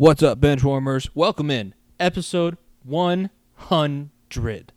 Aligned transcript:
What's 0.00 0.22
up, 0.22 0.40
bench 0.40 0.64
warmers? 0.64 1.10
Welcome 1.14 1.50
in 1.50 1.74
episode 1.98 2.56
100. 2.84 4.72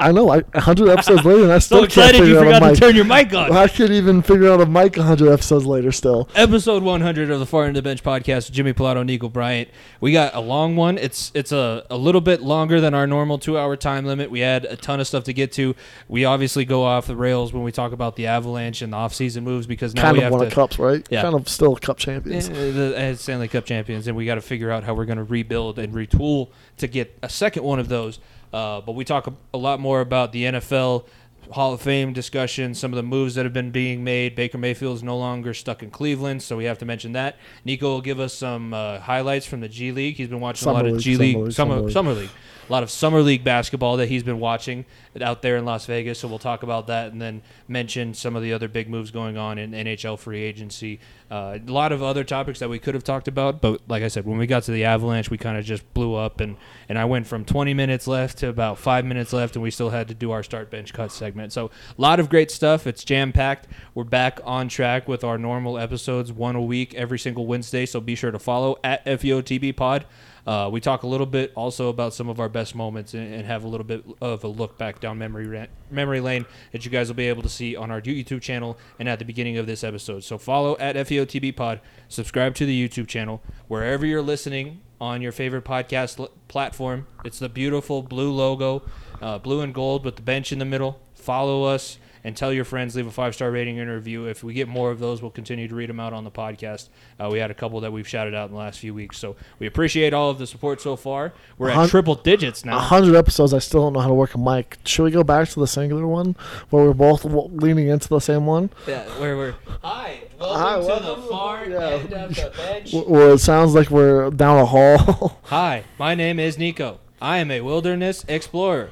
I 0.00 0.12
know. 0.12 0.30
I, 0.30 0.40
100 0.40 0.88
episodes 0.88 1.24
later, 1.24 1.44
and 1.44 1.52
I 1.52 1.58
still 1.60 1.82
So 1.82 1.86
can't 1.86 2.12
figure 2.12 2.26
you 2.26 2.38
out 2.38 2.46
a 2.46 2.54
forgot 2.54 2.74
to 2.74 2.80
turn 2.80 2.96
your 2.96 3.04
mic 3.04 3.32
on. 3.34 3.52
I 3.52 3.68
can't 3.68 3.90
even 3.90 4.22
figure 4.22 4.50
out 4.50 4.60
a 4.60 4.66
mic 4.66 4.96
100 4.96 5.30
episodes 5.30 5.66
later. 5.66 5.92
Still, 5.92 6.28
Episode 6.34 6.82
100 6.82 7.30
of 7.30 7.38
the 7.38 7.46
Far 7.46 7.64
End 7.64 7.76
of 7.76 7.82
the 7.84 7.88
Bench 7.88 8.02
podcast 8.02 8.46
with 8.48 8.52
Jimmy 8.52 8.72
Pilato, 8.72 9.04
Nico 9.04 9.28
Bryant. 9.28 9.68
We 10.00 10.12
got 10.12 10.34
a 10.34 10.40
long 10.40 10.76
one. 10.76 10.98
It's 10.98 11.30
it's 11.34 11.52
a, 11.52 11.86
a 11.90 11.96
little 11.96 12.20
bit 12.20 12.40
longer 12.40 12.80
than 12.80 12.94
our 12.94 13.06
normal 13.06 13.38
two 13.38 13.58
hour 13.58 13.76
time 13.76 14.04
limit. 14.06 14.30
We 14.30 14.40
had 14.40 14.64
a 14.64 14.76
ton 14.76 15.00
of 15.00 15.06
stuff 15.06 15.24
to 15.24 15.32
get 15.32 15.52
to. 15.52 15.74
We 16.08 16.24
obviously 16.24 16.64
go 16.64 16.84
off 16.84 17.06
the 17.06 17.16
rails 17.16 17.52
when 17.52 17.62
we 17.62 17.72
talk 17.72 17.92
about 17.92 18.16
the 18.16 18.26
Avalanche 18.26 18.82
and 18.82 18.92
the 18.92 18.96
offseason 18.96 19.42
moves 19.42 19.66
because 19.66 19.94
now 19.94 20.02
kind 20.02 20.16
we 20.16 20.18
of 20.18 20.24
have 20.24 20.32
won 20.32 20.40
to 20.42 20.46
a 20.46 20.50
cups, 20.50 20.78
right? 20.78 21.06
Yeah. 21.10 21.22
Kind 21.22 21.34
of 21.34 21.48
still 21.48 21.76
cup 21.76 21.98
champions. 21.98 22.48
the 22.48 22.94
uh, 22.96 23.14
Stanley 23.14 23.48
Cup 23.48 23.64
champions, 23.64 24.06
and 24.06 24.16
we 24.16 24.26
got 24.26 24.36
to 24.36 24.40
figure 24.40 24.70
out 24.70 24.84
how 24.84 24.94
we're 24.94 25.04
going 25.04 25.18
to 25.18 25.24
rebuild 25.24 25.78
and 25.78 25.92
retool 25.94 26.50
to 26.78 26.86
get 26.86 27.18
a 27.22 27.28
second 27.28 27.62
one 27.64 27.78
of 27.78 27.88
those. 27.88 28.18
Uh, 28.52 28.80
but 28.80 28.92
we 28.92 29.04
talk 29.04 29.26
a, 29.26 29.32
a 29.54 29.58
lot 29.58 29.80
more 29.80 30.00
about 30.00 30.32
the 30.32 30.44
NFL 30.44 31.06
Hall 31.52 31.72
of 31.72 31.80
Fame 31.80 32.12
discussion, 32.12 32.74
some 32.74 32.92
of 32.92 32.96
the 32.96 33.02
moves 33.02 33.34
that 33.34 33.44
have 33.44 33.52
been 33.52 33.70
being 33.70 34.04
made. 34.04 34.34
Baker 34.36 34.58
Mayfield 34.58 34.96
is 34.96 35.02
no 35.02 35.16
longer 35.16 35.52
stuck 35.52 35.82
in 35.82 35.90
Cleveland, 35.90 36.42
so 36.42 36.56
we 36.56 36.64
have 36.64 36.78
to 36.78 36.84
mention 36.84 37.12
that. 37.12 37.36
Nico 37.64 37.88
will 37.88 38.00
give 38.00 38.20
us 38.20 38.34
some 38.34 38.72
uh, 38.72 39.00
highlights 39.00 39.46
from 39.46 39.60
the 39.60 39.68
G 39.68 39.90
League. 39.92 40.16
He's 40.16 40.28
been 40.28 40.40
watching 40.40 40.68
a 40.68 40.72
Summer 40.72 40.84
lot 40.84 40.94
of 40.94 41.00
G 41.00 41.16
League, 41.16 41.36
League, 41.36 41.52
summer, 41.52 41.74
Summer 41.74 41.82
League. 41.82 41.92
summer 41.92 42.12
league, 42.14 42.30
a 42.70 42.72
lot 42.72 42.84
of 42.84 42.90
summer 42.90 43.20
league 43.20 43.42
basketball 43.42 43.96
that 43.96 44.08
he's 44.08 44.22
been 44.22 44.38
watching 44.38 44.84
out 45.20 45.42
there 45.42 45.56
in 45.56 45.64
Las 45.64 45.86
Vegas. 45.86 46.20
So 46.20 46.28
we'll 46.28 46.38
talk 46.38 46.62
about 46.62 46.86
that 46.86 47.10
and 47.10 47.20
then 47.20 47.42
mention 47.66 48.14
some 48.14 48.36
of 48.36 48.42
the 48.42 48.52
other 48.52 48.68
big 48.68 48.88
moves 48.88 49.10
going 49.10 49.36
on 49.36 49.58
in 49.58 49.72
NHL 49.72 50.16
free 50.16 50.40
agency. 50.40 51.00
Uh, 51.32 51.58
a 51.66 51.70
lot 51.70 51.90
of 51.90 52.00
other 52.00 52.22
topics 52.22 52.60
that 52.60 52.68
we 52.68 52.78
could 52.78 52.94
have 52.94 53.02
talked 53.02 53.26
about, 53.26 53.60
but 53.60 53.80
like 53.88 54.04
I 54.04 54.08
said, 54.08 54.24
when 54.24 54.38
we 54.38 54.46
got 54.46 54.62
to 54.64 54.70
the 54.70 54.84
Avalanche, 54.84 55.30
we 55.30 55.36
kind 55.38 55.58
of 55.58 55.64
just 55.64 55.92
blew 55.94 56.14
up, 56.14 56.40
and 56.40 56.56
and 56.88 56.98
I 56.98 57.04
went 57.04 57.26
from 57.26 57.44
20 57.44 57.74
minutes 57.74 58.06
left 58.06 58.38
to 58.38 58.48
about 58.48 58.78
five 58.78 59.04
minutes 59.04 59.32
left, 59.32 59.56
and 59.56 59.62
we 59.62 59.70
still 59.70 59.90
had 59.90 60.08
to 60.08 60.14
do 60.14 60.30
our 60.30 60.42
start 60.44 60.70
bench 60.70 60.92
cut 60.92 61.10
segment. 61.10 61.52
So 61.52 61.66
a 61.66 62.00
lot 62.00 62.20
of 62.20 62.28
great 62.28 62.50
stuff. 62.52 62.86
It's 62.86 63.04
jam 63.04 63.32
packed. 63.32 63.66
We're 63.94 64.04
back 64.04 64.40
on 64.44 64.68
track 64.68 65.08
with 65.08 65.24
our 65.24 65.38
normal 65.38 65.76
episodes, 65.76 66.32
one 66.32 66.54
a 66.54 66.62
week 66.62 66.94
every 66.94 67.18
single 67.18 67.46
Wednesday. 67.46 67.84
So 67.86 68.00
be 68.00 68.14
sure 68.14 68.30
to 68.30 68.38
follow 68.38 68.76
at 68.84 69.04
FEOTB 69.04 69.76
Pod. 69.76 70.06
Uh, 70.46 70.68
we 70.72 70.80
talk 70.80 71.02
a 71.02 71.06
little 71.06 71.26
bit 71.26 71.52
also 71.54 71.88
about 71.88 72.14
some 72.14 72.28
of 72.28 72.40
our 72.40 72.48
best 72.48 72.74
moments 72.74 73.14
and, 73.14 73.32
and 73.34 73.46
have 73.46 73.64
a 73.64 73.68
little 73.68 73.84
bit 73.86 74.04
of 74.20 74.44
a 74.44 74.48
look 74.48 74.78
back 74.78 75.00
down 75.00 75.18
memory 75.18 75.68
memory 75.90 76.20
lane 76.20 76.46
that 76.72 76.84
you 76.84 76.90
guys 76.90 77.08
will 77.08 77.14
be 77.14 77.28
able 77.28 77.42
to 77.42 77.48
see 77.48 77.76
on 77.76 77.90
our 77.90 78.00
YouTube 78.00 78.40
channel 78.40 78.78
and 78.98 79.08
at 79.08 79.18
the 79.18 79.24
beginning 79.24 79.58
of 79.58 79.66
this 79.66 79.84
episode. 79.84 80.24
So 80.24 80.38
follow 80.38 80.76
at 80.78 80.96
FEOTB 80.96 81.56
Pod, 81.56 81.80
subscribe 82.08 82.54
to 82.56 82.66
the 82.66 82.88
YouTube 82.88 83.06
channel 83.06 83.42
wherever 83.68 84.06
you're 84.06 84.22
listening 84.22 84.80
on 85.00 85.22
your 85.22 85.32
favorite 85.32 85.64
podcast 85.64 86.20
l- 86.20 86.30
platform. 86.48 87.06
It's 87.24 87.38
the 87.38 87.48
beautiful 87.48 88.02
blue 88.02 88.30
logo, 88.32 88.82
uh, 89.22 89.38
blue 89.38 89.60
and 89.60 89.74
gold 89.74 90.04
with 90.04 90.16
the 90.16 90.22
bench 90.22 90.52
in 90.52 90.58
the 90.58 90.64
middle. 90.64 91.00
Follow 91.14 91.64
us 91.64 91.98
and 92.24 92.36
tell 92.36 92.52
your 92.52 92.64
friends. 92.64 92.94
Leave 92.96 93.06
a 93.06 93.10
five 93.10 93.34
star 93.34 93.50
rating 93.50 93.78
and 93.78 93.90
review. 93.90 94.26
If 94.26 94.42
we 94.44 94.54
get 94.54 94.68
more 94.68 94.90
of 94.90 94.98
those, 94.98 95.22
we'll 95.22 95.30
continue 95.30 95.68
to 95.68 95.74
read 95.74 95.88
them 95.88 96.00
out 96.00 96.12
on 96.12 96.24
the 96.24 96.30
podcast. 96.30 96.88
Uh, 97.18 97.28
we 97.30 97.38
had 97.38 97.50
a 97.50 97.54
couple 97.54 97.80
that 97.80 97.92
we've 97.92 98.06
shouted 98.08 98.34
out 98.34 98.48
in 98.48 98.52
the 98.54 98.58
last 98.58 98.78
few 98.78 98.92
weeks, 98.94 99.18
so 99.18 99.36
we 99.58 99.66
appreciate 99.66 100.12
all 100.12 100.30
of 100.30 100.38
the 100.38 100.46
support 100.46 100.80
so 100.80 100.96
far. 100.96 101.32
We're 101.58 101.70
at 101.70 101.76
Hun- 101.76 101.88
triple 101.88 102.14
digits 102.14 102.64
now. 102.64 102.76
100 102.76 103.14
episodes. 103.16 103.52
I 103.54 103.58
still 103.58 103.82
don't 103.82 103.92
know 103.94 104.00
how 104.00 104.08
to 104.08 104.14
work 104.14 104.34
a 104.34 104.38
mic. 104.38 104.78
Should 104.84 105.04
we 105.04 105.10
go 105.10 105.22
back 105.24 105.48
to 105.50 105.60
the 105.60 105.66
singular 105.66 106.06
one 106.06 106.36
where 106.70 106.84
we're 106.84 106.92
both 106.94 107.24
leaning 107.24 107.88
into 107.88 108.08
the 108.08 108.20
same 108.20 108.46
one? 108.46 108.70
Yeah, 108.86 109.04
where 109.20 109.36
we're. 109.36 109.54
Hi, 109.82 110.20
welcome 110.38 110.60
Hi, 110.62 110.78
to 110.80 110.86
welcome 110.86 111.06
the 111.06 111.14
to- 111.16 111.22
far 111.28 111.64
yeah. 111.66 111.78
end 111.90 112.12
of 112.12 112.34
the 112.34 112.52
bench. 112.56 112.92
W- 112.92 113.10
Where 113.12 113.30
it 113.30 113.38
sounds 113.38 113.74
like 113.74 113.90
we're 113.90 114.30
down 114.30 114.58
a 114.58 114.66
hall. 114.66 115.38
Hi, 115.44 115.84
my 115.98 116.14
name 116.14 116.38
is 116.38 116.58
Nico. 116.58 117.00
I 117.22 117.38
am 117.38 117.50
a 117.50 117.60
wilderness 117.60 118.24
explorer. 118.28 118.90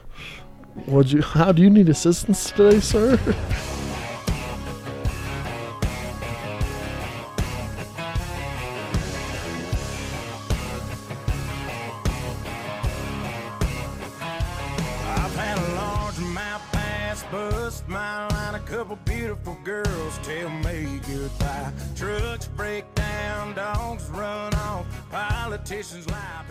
Would 0.86 1.12
you? 1.12 1.22
How 1.22 1.52
do 1.52 1.62
you 1.62 1.70
need 1.70 1.88
assistance 1.88 2.50
today, 2.50 2.80
sir? 2.80 3.18
Trucks 21.98 22.46
break 22.56 22.94
down, 22.94 23.54
dogs 23.54 24.08
run 24.10 24.54
off. 24.54 24.86
Politicians 25.10 26.08
lie, 26.08 26.44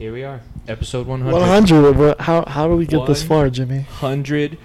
Here 0.00 0.14
we 0.14 0.24
are, 0.24 0.40
episode 0.66 1.06
100. 1.06 1.30
100. 1.30 1.92
But 1.92 2.22
How 2.22 2.42
how 2.46 2.66
do 2.66 2.74
we 2.74 2.86
get 2.86 3.06
this 3.06 3.22
far, 3.22 3.50
Jimmy? 3.50 3.80
100 3.80 4.56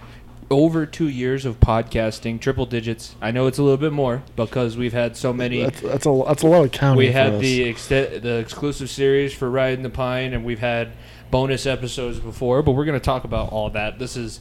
over 0.49 0.85
two 0.85 1.09
years 1.09 1.43
of 1.43 1.59
podcasting, 1.59 2.39
triple 2.39 2.65
digits. 2.65 3.17
I 3.21 3.31
know 3.31 3.45
it's 3.47 3.57
a 3.57 3.61
little 3.61 3.75
bit 3.75 3.91
more 3.91 4.23
because 4.37 4.77
we've 4.77 4.93
had 4.93 5.17
so 5.17 5.33
many. 5.33 5.63
That's, 5.63 5.81
that's 5.81 6.05
a 6.05 6.23
that's 6.25 6.43
a 6.43 6.47
lot 6.47 6.63
of 6.63 6.71
counting. 6.71 6.99
we 6.99 7.11
had 7.11 7.41
the 7.41 7.69
exte- 7.69 8.21
the 8.21 8.37
exclusive 8.37 8.89
series 8.89 9.33
for 9.33 9.51
Riding 9.51 9.83
the 9.83 9.89
Pine, 9.89 10.31
and 10.31 10.45
we've 10.45 10.59
had 10.59 10.93
bonus 11.31 11.65
episodes 11.65 12.17
before. 12.17 12.63
But 12.63 12.71
we're 12.71 12.85
going 12.85 12.97
to 12.97 13.05
talk 13.05 13.25
about 13.25 13.51
all 13.51 13.69
that. 13.71 13.99
This 13.99 14.15
is. 14.15 14.39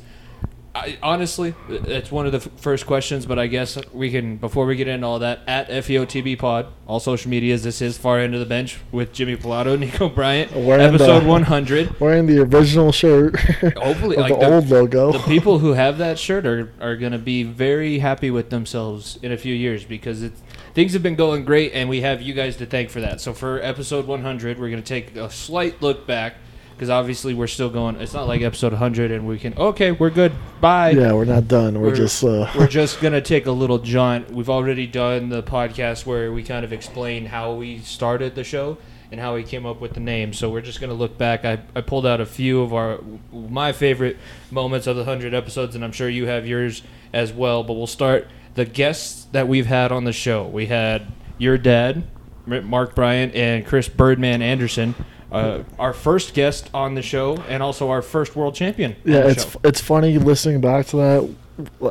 I, 0.77 0.99
honestly, 1.05 1.55
it's 1.69 2.11
one 2.11 2.27
of 2.27 2.33
the 2.33 2.39
f- 2.39 2.49
first 2.57 2.85
questions, 2.85 3.27
but 3.27 3.39
I 3.39 3.47
guess 3.47 3.79
we 3.93 4.11
can 4.11 4.39
before 4.39 4.67
we 4.67 4.75
get 4.75 4.89
into 4.89 5.07
all 5.07 5.21
that 5.21 5.41
at 5.47 5.69
FEOTB 5.69 6.37
Pod, 6.39 6.67
all 6.89 6.99
social 6.99 7.31
medias. 7.31 7.63
This 7.63 7.81
is 7.81 7.97
far 7.97 8.19
end 8.19 8.35
of 8.35 8.41
the 8.41 8.47
bench 8.47 8.79
with 8.91 9.13
Jimmy 9.13 9.37
Pilato, 9.37 9.79
Nico 9.79 10.09
Bryant, 10.09 10.51
We're 10.53 10.81
episode 10.81 11.21
the- 11.21 11.29
100. 11.29 12.01
wearing 12.01 12.27
the 12.27 12.41
original 12.41 12.91
shirt. 12.91 13.39
Hopefully, 13.77 14.17
like 14.17 14.37
the, 14.39 14.53
old 14.53 14.69
logo. 14.69 15.13
the 15.13 15.19
people 15.29 15.61
who 15.61 15.75
have 15.75 15.99
that 15.99 16.19
shirt 16.19 16.45
are, 16.45 16.73
are 16.81 16.97
going 16.97 17.13
to 17.13 17.19
be 17.19 17.45
very 17.45 18.01
happy 18.01 18.33
with 18.33 18.51
themselves 18.51 19.17
in 19.23 19.31
a 19.31 19.37
few 19.37 19.55
years 19.55 19.85
because 19.85 20.25
it's, 20.25 20.43
things 20.75 20.93
have 20.93 21.05
been 21.05 21.15
going 21.15 21.45
great 21.45 21.71
and 21.73 21.89
we 21.89 22.01
have 22.01 22.21
you 22.21 22.35
guys 22.35 22.57
to 22.57 22.67
thank 22.67 22.91
for 22.91 23.01
that. 23.01 23.21
So 23.21 23.33
for 23.33 23.61
episode 23.63 24.09
100, 24.09 24.59
we're 24.59 24.71
going 24.71 24.83
to 24.83 24.89
take 24.89 25.15
a 25.15 25.31
slight 25.31 25.81
look 25.81 26.05
back 26.05 26.35
because 26.75 26.91
obviously 26.91 27.35
we're 27.35 27.47
still 27.47 27.71
going. 27.71 27.97
It's 27.97 28.15
not 28.15 28.27
like 28.29 28.43
episode 28.43 28.73
100 28.73 29.11
and 29.11 29.27
we 29.27 29.39
can 29.39 29.55
okay, 29.57 29.93
we're 29.93 30.11
good. 30.11 30.33
Bye. 30.61 30.91
yeah, 30.91 31.13
we're 31.13 31.25
not 31.25 31.49
done. 31.49 31.75
We're, 31.81 31.87
We're- 31.89 31.97
just 31.97 32.23
uh, 32.25 32.51
We're 32.57 32.67
just 32.69 33.01
gonna 33.03 33.21
take 33.21 33.47
a 33.47 33.53
little 33.53 33.79
jaunt. 33.79 34.31
We've 34.31 34.51
already 34.51 34.87
done 34.87 35.29
the 35.29 35.43
podcast 35.43 36.05
where 36.07 36.33
we 36.33 36.43
kind 36.43 36.65
of 36.65 36.73
explain 36.73 37.27
how 37.27 37.55
we 37.55 37.79
started 37.79 38.35
the 38.35 38.45
show 38.45 38.79
and 39.13 39.21
how 39.21 39.35
we 39.35 39.45
came 39.45 39.65
up 39.67 39.81
with 39.81 39.95
the 39.95 40.01
name. 40.01 40.33
So 40.33 40.51
we're 40.51 40.61
just 40.63 40.81
gonna 40.81 40.95
look 40.95 41.17
back. 41.17 41.45
I, 41.45 41.61
I 41.77 41.81
pulled 41.81 42.07
out 42.07 42.21
a 42.21 42.27
few 42.27 42.63
of 42.63 42.75
our 42.75 43.01
my 43.33 43.73
favorite 43.73 44.17
moments 44.51 44.87
of 44.87 44.97
the 44.97 45.05
hundred 45.05 45.35
episodes, 45.35 45.75
and 45.75 45.85
I'm 45.85 45.93
sure 45.93 46.09
you 46.09 46.27
have 46.27 46.47
yours 46.47 46.83
as 47.13 47.33
well. 47.33 47.63
But 47.63 47.75
we'll 47.75 47.87
start 47.87 48.29
the 48.55 48.65
guests 48.65 49.27
that 49.33 49.47
we've 49.49 49.67
had 49.67 49.93
on 49.93 50.05
the 50.05 50.13
show. 50.13 50.47
We 50.47 50.67
had 50.67 51.07
your 51.39 51.59
dad, 51.59 52.05
Mark 52.47 52.95
Bryant, 52.95 53.35
and 53.35 53.67
Chris 53.67 53.89
Birdman 53.89 54.43
Andersen. 54.43 54.95
Uh, 55.35 55.65
our 55.79 55.93
first 55.93 56.35
guest 56.35 56.71
on 56.73 56.95
the 56.95 57.03
show, 57.03 57.37
and 57.49 57.63
also 57.63 57.91
our 57.91 58.03
first 58.03 58.37
world 58.37 58.55
champion. 58.55 58.93
on 58.93 58.97
yeah. 59.13 59.27
It's 59.29 59.51
show. 59.53 59.61
it's 59.65 59.81
funny 59.81 60.19
listening 60.19 60.61
back 60.61 60.87
to 60.87 60.97
that. 60.97 61.35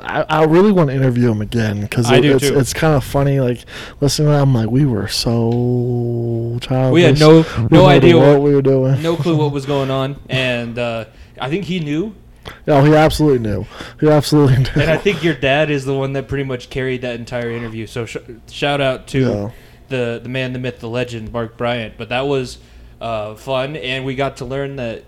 I, 0.04 0.26
I 0.28 0.44
really 0.44 0.74
want 0.74 0.90
to 0.90 0.96
interview 0.96 1.32
him 1.32 1.40
again 1.42 1.80
because 1.82 2.12
I 2.12 2.18
it, 2.18 2.22
do 2.22 2.36
it's 2.36 2.48
too. 2.50 2.60
it's 2.60 2.74
kind 2.74 2.96
of 2.96 3.04
funny. 3.04 3.40
Like 3.40 3.64
listening 4.02 4.28
to 4.28 4.32
that, 4.34 4.42
I'm 4.42 4.54
like, 4.54 4.70
we 4.70 4.86
were 4.86 5.08
so 5.54 6.58
childish. 6.62 6.94
We 6.94 7.04
had 7.04 7.20
no 7.20 7.46
We 7.70 7.78
no 7.78 7.86
idea 7.86 8.18
what 8.18 8.42
we 8.42 8.54
were 8.54 8.62
doing. 8.62 9.02
no 9.02 9.16
clue 9.16 9.38
what 9.38 9.52
was 9.52 9.66
going 9.66 9.90
on, 9.90 10.18
and 10.30 10.78
uh, 10.78 11.06
I 11.40 11.50
think 11.50 11.66
he 11.66 11.80
knew. 11.80 12.16
No, 12.68 12.84
he 12.84 12.94
absolutely 12.94 13.40
knew. 13.40 13.66
He 14.02 14.10
absolutely 14.10 14.58
knew. 14.64 14.82
And 14.82 14.92
I 14.92 14.98
think 14.98 15.24
your 15.24 15.34
dad 15.34 15.70
is 15.72 15.86
the 15.86 15.94
one 15.94 16.12
that 16.14 16.28
pretty 16.28 16.44
much 16.44 16.70
carried 16.70 17.02
that 17.04 17.16
entire 17.16 17.50
interview. 17.50 17.88
So 17.88 18.06
sh- 18.06 18.18
shout 18.52 18.82
out 18.82 19.08
to 19.08 19.20
Yeah. 19.20 19.50
the 19.88 20.20
the 20.22 20.30
man, 20.30 20.52
the 20.52 20.60
myth, 20.60 20.80
the 20.82 20.90
legend, 20.90 21.32
Mark 21.32 21.56
Bryant. 21.58 21.94
But 21.98 22.10
that 22.10 22.28
was 22.28 22.58
uh, 23.04 23.36
fun, 23.36 23.76
and 23.76 24.06
we 24.06 24.16
got 24.16 24.38
to 24.38 24.46
learn 24.46 24.78
that 24.78 25.04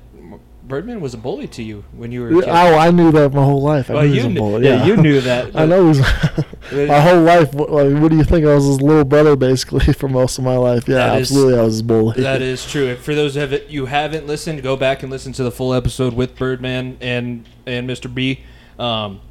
Birdman 0.67 0.99
was 0.99 1.13
a 1.13 1.17
bully 1.17 1.47
to 1.49 1.61
you 1.63 1.85
when 1.95 2.11
you 2.11 2.21
were. 2.21 2.29
A 2.29 2.41
kid. 2.41 2.49
oh, 2.49 2.75
I 2.77 2.89
knew 2.91 3.11
that 3.11 3.33
my 3.33 3.43
whole 3.43 3.61
life. 3.61 3.89
I 3.89 3.93
Well, 3.93 4.03
knew 4.03 4.09
he 4.09 4.17
you 4.19 4.25
was 4.27 4.35
a 4.35 4.39
bully. 4.39 4.65
yeah, 4.65 4.83
you 4.85 4.97
knew 4.97 5.21
that. 5.21 5.55
I 5.61 5.65
know 5.65 5.93
my 6.87 6.99
whole 6.99 7.21
life. 7.21 7.53
What, 7.53 7.69
like, 7.71 8.01
what 8.01 8.09
do 8.09 8.17
you 8.17 8.23
think? 8.23 8.45
I 8.45 8.55
was 8.55 8.65
his 8.65 8.81
little 8.81 9.03
brother 9.05 9.35
basically 9.35 9.93
for 9.93 10.09
most 10.09 10.37
of 10.39 10.43
my 10.43 10.57
life. 10.57 10.87
Yeah, 10.87 10.95
That 10.95 11.21
is- 11.21 11.29
absolutely, 11.31 11.59
I 11.59 11.63
was 11.63 11.73
his 11.75 11.81
bully. 11.83 12.21
That 12.21 12.41
is 12.41 12.65
true. 12.69 12.87
And 12.89 12.97
for 12.99 13.13
those 13.15 13.35
of 13.35 13.53
it 13.53 13.69
you 13.69 13.85
haven't 13.85 14.25
listened, 14.27 14.61
go 14.63 14.75
back 14.75 15.03
and 15.03 15.11
listen 15.11 15.31
to 15.33 15.43
the 15.43 15.51
full 15.51 15.73
episode 15.73 16.13
with 16.13 16.35
Birdman 16.35 16.97
and 16.99 17.47
and 17.67 17.87
Mr. 17.89 18.11
B. 18.13 18.41
Um, 18.79 19.21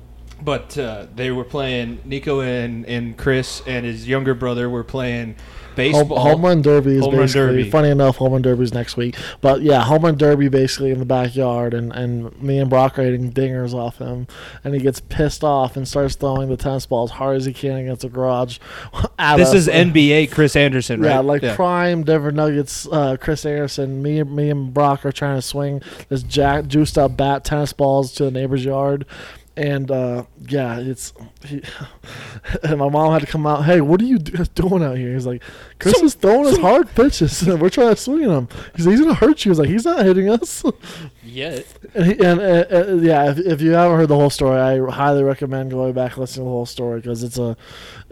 but 0.40 0.76
uh, 0.78 1.06
they 1.14 1.31
were 1.31 1.44
playing 1.44 2.00
Nico 2.05 2.40
and, 2.40 2.84
and 2.87 3.17
Chris 3.17 3.62
and 3.67 3.84
his 3.87 4.06
younger 4.06 4.34
brother 4.34 4.69
were 4.70 4.84
playing 4.84 5.37
baseball. 5.76 6.19
home 6.19 6.43
run 6.43 6.62
derby 6.62 6.97
is 6.97 7.05
Home 7.05 7.17
basically 7.17 7.59
derby. 7.59 7.71
funny 7.71 7.91
enough. 7.91 8.17
Home 8.17 8.32
run 8.32 8.43
derby's 8.43 8.75
next 8.75 8.97
week, 8.97 9.17
but 9.41 9.62
yeah, 9.62 9.82
home 9.82 10.03
run 10.03 10.17
derby 10.17 10.49
basically 10.49 10.91
in 10.91 10.99
the 10.99 11.05
backyard, 11.05 11.75
and, 11.75 11.93
and 11.93 12.41
me 12.43 12.59
and 12.59 12.71
Brock 12.71 12.99
are 12.99 13.03
hitting 13.03 13.32
dingers 13.32 13.75
off 13.75 13.99
him, 13.99 14.26
and 14.62 14.75
he 14.75 14.81
gets 14.81 15.00
pissed 15.00 15.44
off 15.44 15.76
and 15.76 15.87
starts 15.87 16.15
throwing 16.15 16.49
the 16.49 16.56
tennis 16.56 16.87
ball 16.87 17.05
as 17.05 17.11
hard 17.11 17.37
as 17.37 17.44
he 17.44 17.53
can 17.53 17.76
against 17.76 18.03
the 18.03 18.09
garage. 18.09 18.59
this 19.19 19.49
us. 19.49 19.55
is 19.55 19.69
NBA 19.69 20.31
Chris 20.31 20.56
Andersen, 20.56 21.00
right? 21.00 21.11
Yeah, 21.11 21.19
like 21.21 21.43
prime 21.55 22.05
Denver 22.05 22.32
Nuggets. 22.32 22.87
Uh, 22.91 23.17
Chris 23.19 23.44
Andersen, 23.47 24.03
me, 24.03 24.23
me 24.23 24.50
and 24.50 24.73
Brock 24.73 25.05
are 25.05 25.12
trying 25.12 25.37
to 25.37 25.43
swing 25.43 25.82
this 26.09 26.23
jack 26.23 26.67
juiced 26.67 26.99
up 26.99 27.17
bat 27.17 27.44
tennis 27.44 27.73
balls 27.73 28.12
to 28.15 28.25
the 28.25 28.31
neighbor's 28.31 28.65
yard, 28.65 29.06
and 29.56 29.91
uh, 29.91 30.25
yeah, 30.49 30.79
it's. 30.81 31.12
He, 31.45 31.62
and 32.62 32.79
my 32.79 32.89
mom 32.89 33.12
had 33.12 33.21
to 33.21 33.27
come 33.27 33.47
out. 33.47 33.65
Hey, 33.65 33.81
what 33.81 34.01
are 34.01 34.05
you 34.05 34.19
do- 34.19 34.45
doing 34.55 34.83
out 34.83 34.97
here? 34.97 35.12
He's 35.15 35.27
like, 35.27 35.43
Chris 35.79 36.01
is 36.01 36.15
throwing 36.15 36.47
us 36.47 36.59
hard 36.59 36.93
pitches, 36.95 37.43
and 37.43 37.61
we're 37.62 37.71
trying 37.71 37.91
to 37.91 37.97
swing 37.97 38.29
him. 38.29 38.49
He's 38.75 38.87
like, 38.87 38.93
he's 38.97 39.01
gonna 39.01 39.15
hurt 39.15 39.45
you. 39.45 39.51
He's 39.53 39.59
like, 39.59 39.69
he's 39.69 39.85
not 39.85 40.05
hitting 40.05 40.29
us. 40.29 40.65
Yeah. 41.23 41.61
And, 41.95 42.06
he, 42.06 42.12
and 42.25 42.41
uh, 42.41 42.65
uh, 42.71 42.99
yeah, 43.01 43.31
if, 43.31 43.39
if 43.39 43.61
you 43.61 43.71
haven't 43.73 43.97
heard 43.97 44.09
the 44.09 44.17
whole 44.17 44.31
story, 44.31 44.59
I 44.59 44.79
highly 44.91 45.23
recommend 45.23 45.71
going 45.71 45.93
back 45.93 46.12
and 46.12 46.19
listening 46.21 46.45
to 46.45 46.49
the 46.49 46.55
whole 46.55 46.67
story 46.67 47.01
because 47.01 47.23
it's 47.23 47.39
a. 47.39 47.56